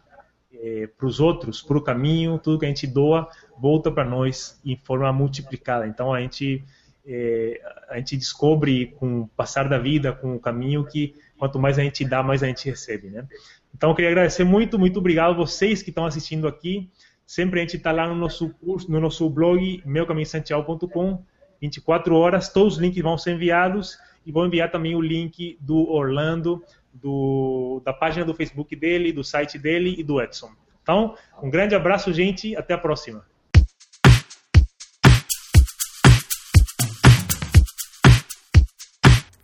é, 0.52 0.88
para 0.88 1.06
os 1.06 1.20
outros, 1.20 1.62
para 1.62 1.78
o 1.78 1.80
caminho, 1.82 2.38
tudo 2.38 2.58
que 2.58 2.64
a 2.64 2.68
gente 2.68 2.86
doa 2.86 3.28
volta 3.56 3.90
para 3.90 4.04
nós 4.04 4.60
em 4.64 4.76
forma 4.76 5.12
multiplicada. 5.12 5.86
Então 5.86 6.12
a 6.12 6.20
gente 6.20 6.64
é, 7.06 7.60
a 7.88 7.96
gente 7.98 8.16
descobre 8.16 8.94
com 8.98 9.22
o 9.22 9.28
passar 9.28 9.68
da 9.68 9.78
vida, 9.78 10.12
com 10.12 10.36
o 10.36 10.40
caminho, 10.40 10.84
que 10.86 11.14
quanto 11.38 11.58
mais 11.58 11.78
a 11.78 11.82
gente 11.82 12.04
dá, 12.04 12.22
mais 12.22 12.42
a 12.42 12.46
gente 12.46 12.68
recebe, 12.68 13.10
né? 13.10 13.26
Então 13.74 13.90
eu 13.90 13.94
queria 13.94 14.10
agradecer 14.10 14.44
muito, 14.44 14.78
muito 14.78 14.98
obrigado 14.98 15.30
a 15.30 15.36
vocês 15.36 15.82
que 15.82 15.90
estão 15.90 16.06
assistindo 16.06 16.46
aqui. 16.46 16.90
Sempre 17.26 17.60
a 17.60 17.62
gente 17.62 17.76
está 17.76 17.90
lá 17.90 18.06
no 18.06 18.14
nosso 18.14 18.50
curso, 18.50 18.90
no 18.90 19.00
nosso 19.00 19.28
blog 19.28 19.82
meucaminhosantiago.com, 19.84 21.24
24 21.60 22.14
horas, 22.14 22.48
todos 22.48 22.74
os 22.74 22.80
links 22.80 23.02
vão 23.02 23.16
ser 23.16 23.32
enviados 23.32 23.98
e 24.26 24.30
vou 24.30 24.46
enviar 24.46 24.70
também 24.70 24.94
o 24.94 25.00
link 25.00 25.56
do 25.60 25.88
Orlando 25.88 26.62
do, 26.92 27.80
da 27.84 27.92
página 27.92 28.24
do 28.24 28.34
Facebook 28.34 28.76
dele, 28.76 29.12
do 29.12 29.24
site 29.24 29.58
dele 29.58 29.94
e 29.96 30.02
do 30.02 30.20
Edson. 30.20 30.50
Então, 30.82 31.16
um 31.42 31.48
grande 31.48 31.74
abraço, 31.74 32.12
gente, 32.12 32.54
até 32.56 32.74
a 32.74 32.78
próxima. 32.78 33.24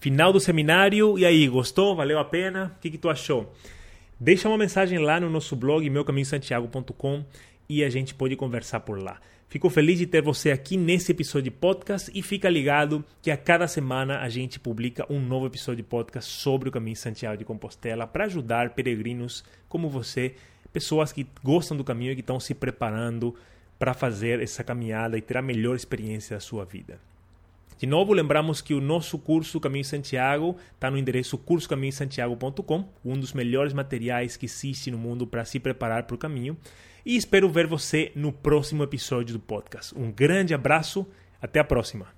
Final 0.00 0.32
do 0.32 0.38
seminário, 0.38 1.18
e 1.18 1.26
aí, 1.26 1.48
gostou? 1.48 1.96
Valeu 1.96 2.20
a 2.20 2.24
pena? 2.24 2.72
O 2.76 2.80
que, 2.80 2.90
que 2.90 2.98
tu 2.98 3.10
achou? 3.10 3.52
Deixa 4.18 4.48
uma 4.48 4.56
mensagem 4.56 5.00
lá 5.00 5.18
no 5.18 5.28
nosso 5.28 5.56
blog, 5.56 5.88
meucaminhosantiago.com 5.90 7.24
e 7.68 7.82
a 7.82 7.90
gente 7.90 8.14
pode 8.14 8.36
conversar 8.36 8.80
por 8.80 9.02
lá. 9.02 9.20
Fico 9.48 9.68
feliz 9.68 9.98
de 9.98 10.06
ter 10.06 10.22
você 10.22 10.52
aqui 10.52 10.76
nesse 10.76 11.10
episódio 11.10 11.44
de 11.44 11.50
podcast 11.50 12.12
e 12.14 12.22
fica 12.22 12.48
ligado 12.48 13.04
que 13.20 13.28
a 13.28 13.36
cada 13.36 13.66
semana 13.66 14.20
a 14.20 14.28
gente 14.28 14.60
publica 14.60 15.04
um 15.10 15.18
novo 15.18 15.46
episódio 15.46 15.82
de 15.82 15.88
podcast 15.88 16.30
sobre 16.30 16.68
o 16.68 16.72
caminho 16.72 16.96
Santiago 16.96 17.36
de 17.36 17.44
Compostela 17.44 18.06
para 18.06 18.26
ajudar 18.26 18.74
peregrinos 18.74 19.42
como 19.68 19.88
você, 19.88 20.36
pessoas 20.72 21.10
que 21.10 21.26
gostam 21.42 21.76
do 21.76 21.82
caminho 21.82 22.12
e 22.12 22.14
que 22.14 22.20
estão 22.20 22.38
se 22.38 22.54
preparando 22.54 23.34
para 23.78 23.94
fazer 23.94 24.40
essa 24.40 24.62
caminhada 24.62 25.18
e 25.18 25.22
ter 25.22 25.36
a 25.36 25.42
melhor 25.42 25.74
experiência 25.74 26.36
da 26.36 26.40
sua 26.40 26.64
vida. 26.64 27.00
De 27.78 27.86
novo, 27.86 28.12
lembramos 28.12 28.60
que 28.60 28.74
o 28.74 28.80
nosso 28.80 29.18
curso 29.18 29.60
Caminho 29.60 29.84
Santiago 29.84 30.56
está 30.74 30.90
no 30.90 30.98
endereço 30.98 31.38
cursocaminhosantiago.com, 31.38 32.88
um 33.04 33.18
dos 33.18 33.32
melhores 33.32 33.72
materiais 33.72 34.36
que 34.36 34.46
existe 34.46 34.90
no 34.90 34.98
mundo 34.98 35.28
para 35.28 35.44
se 35.44 35.60
preparar 35.60 36.02
para 36.02 36.16
o 36.16 36.18
caminho 36.18 36.56
e 37.06 37.16
espero 37.16 37.48
ver 37.48 37.68
você 37.68 38.10
no 38.16 38.32
próximo 38.32 38.82
episódio 38.82 39.32
do 39.34 39.40
podcast. 39.40 39.96
Um 39.96 40.10
grande 40.10 40.52
abraço, 40.52 41.06
até 41.40 41.60
a 41.60 41.64
próxima. 41.64 42.17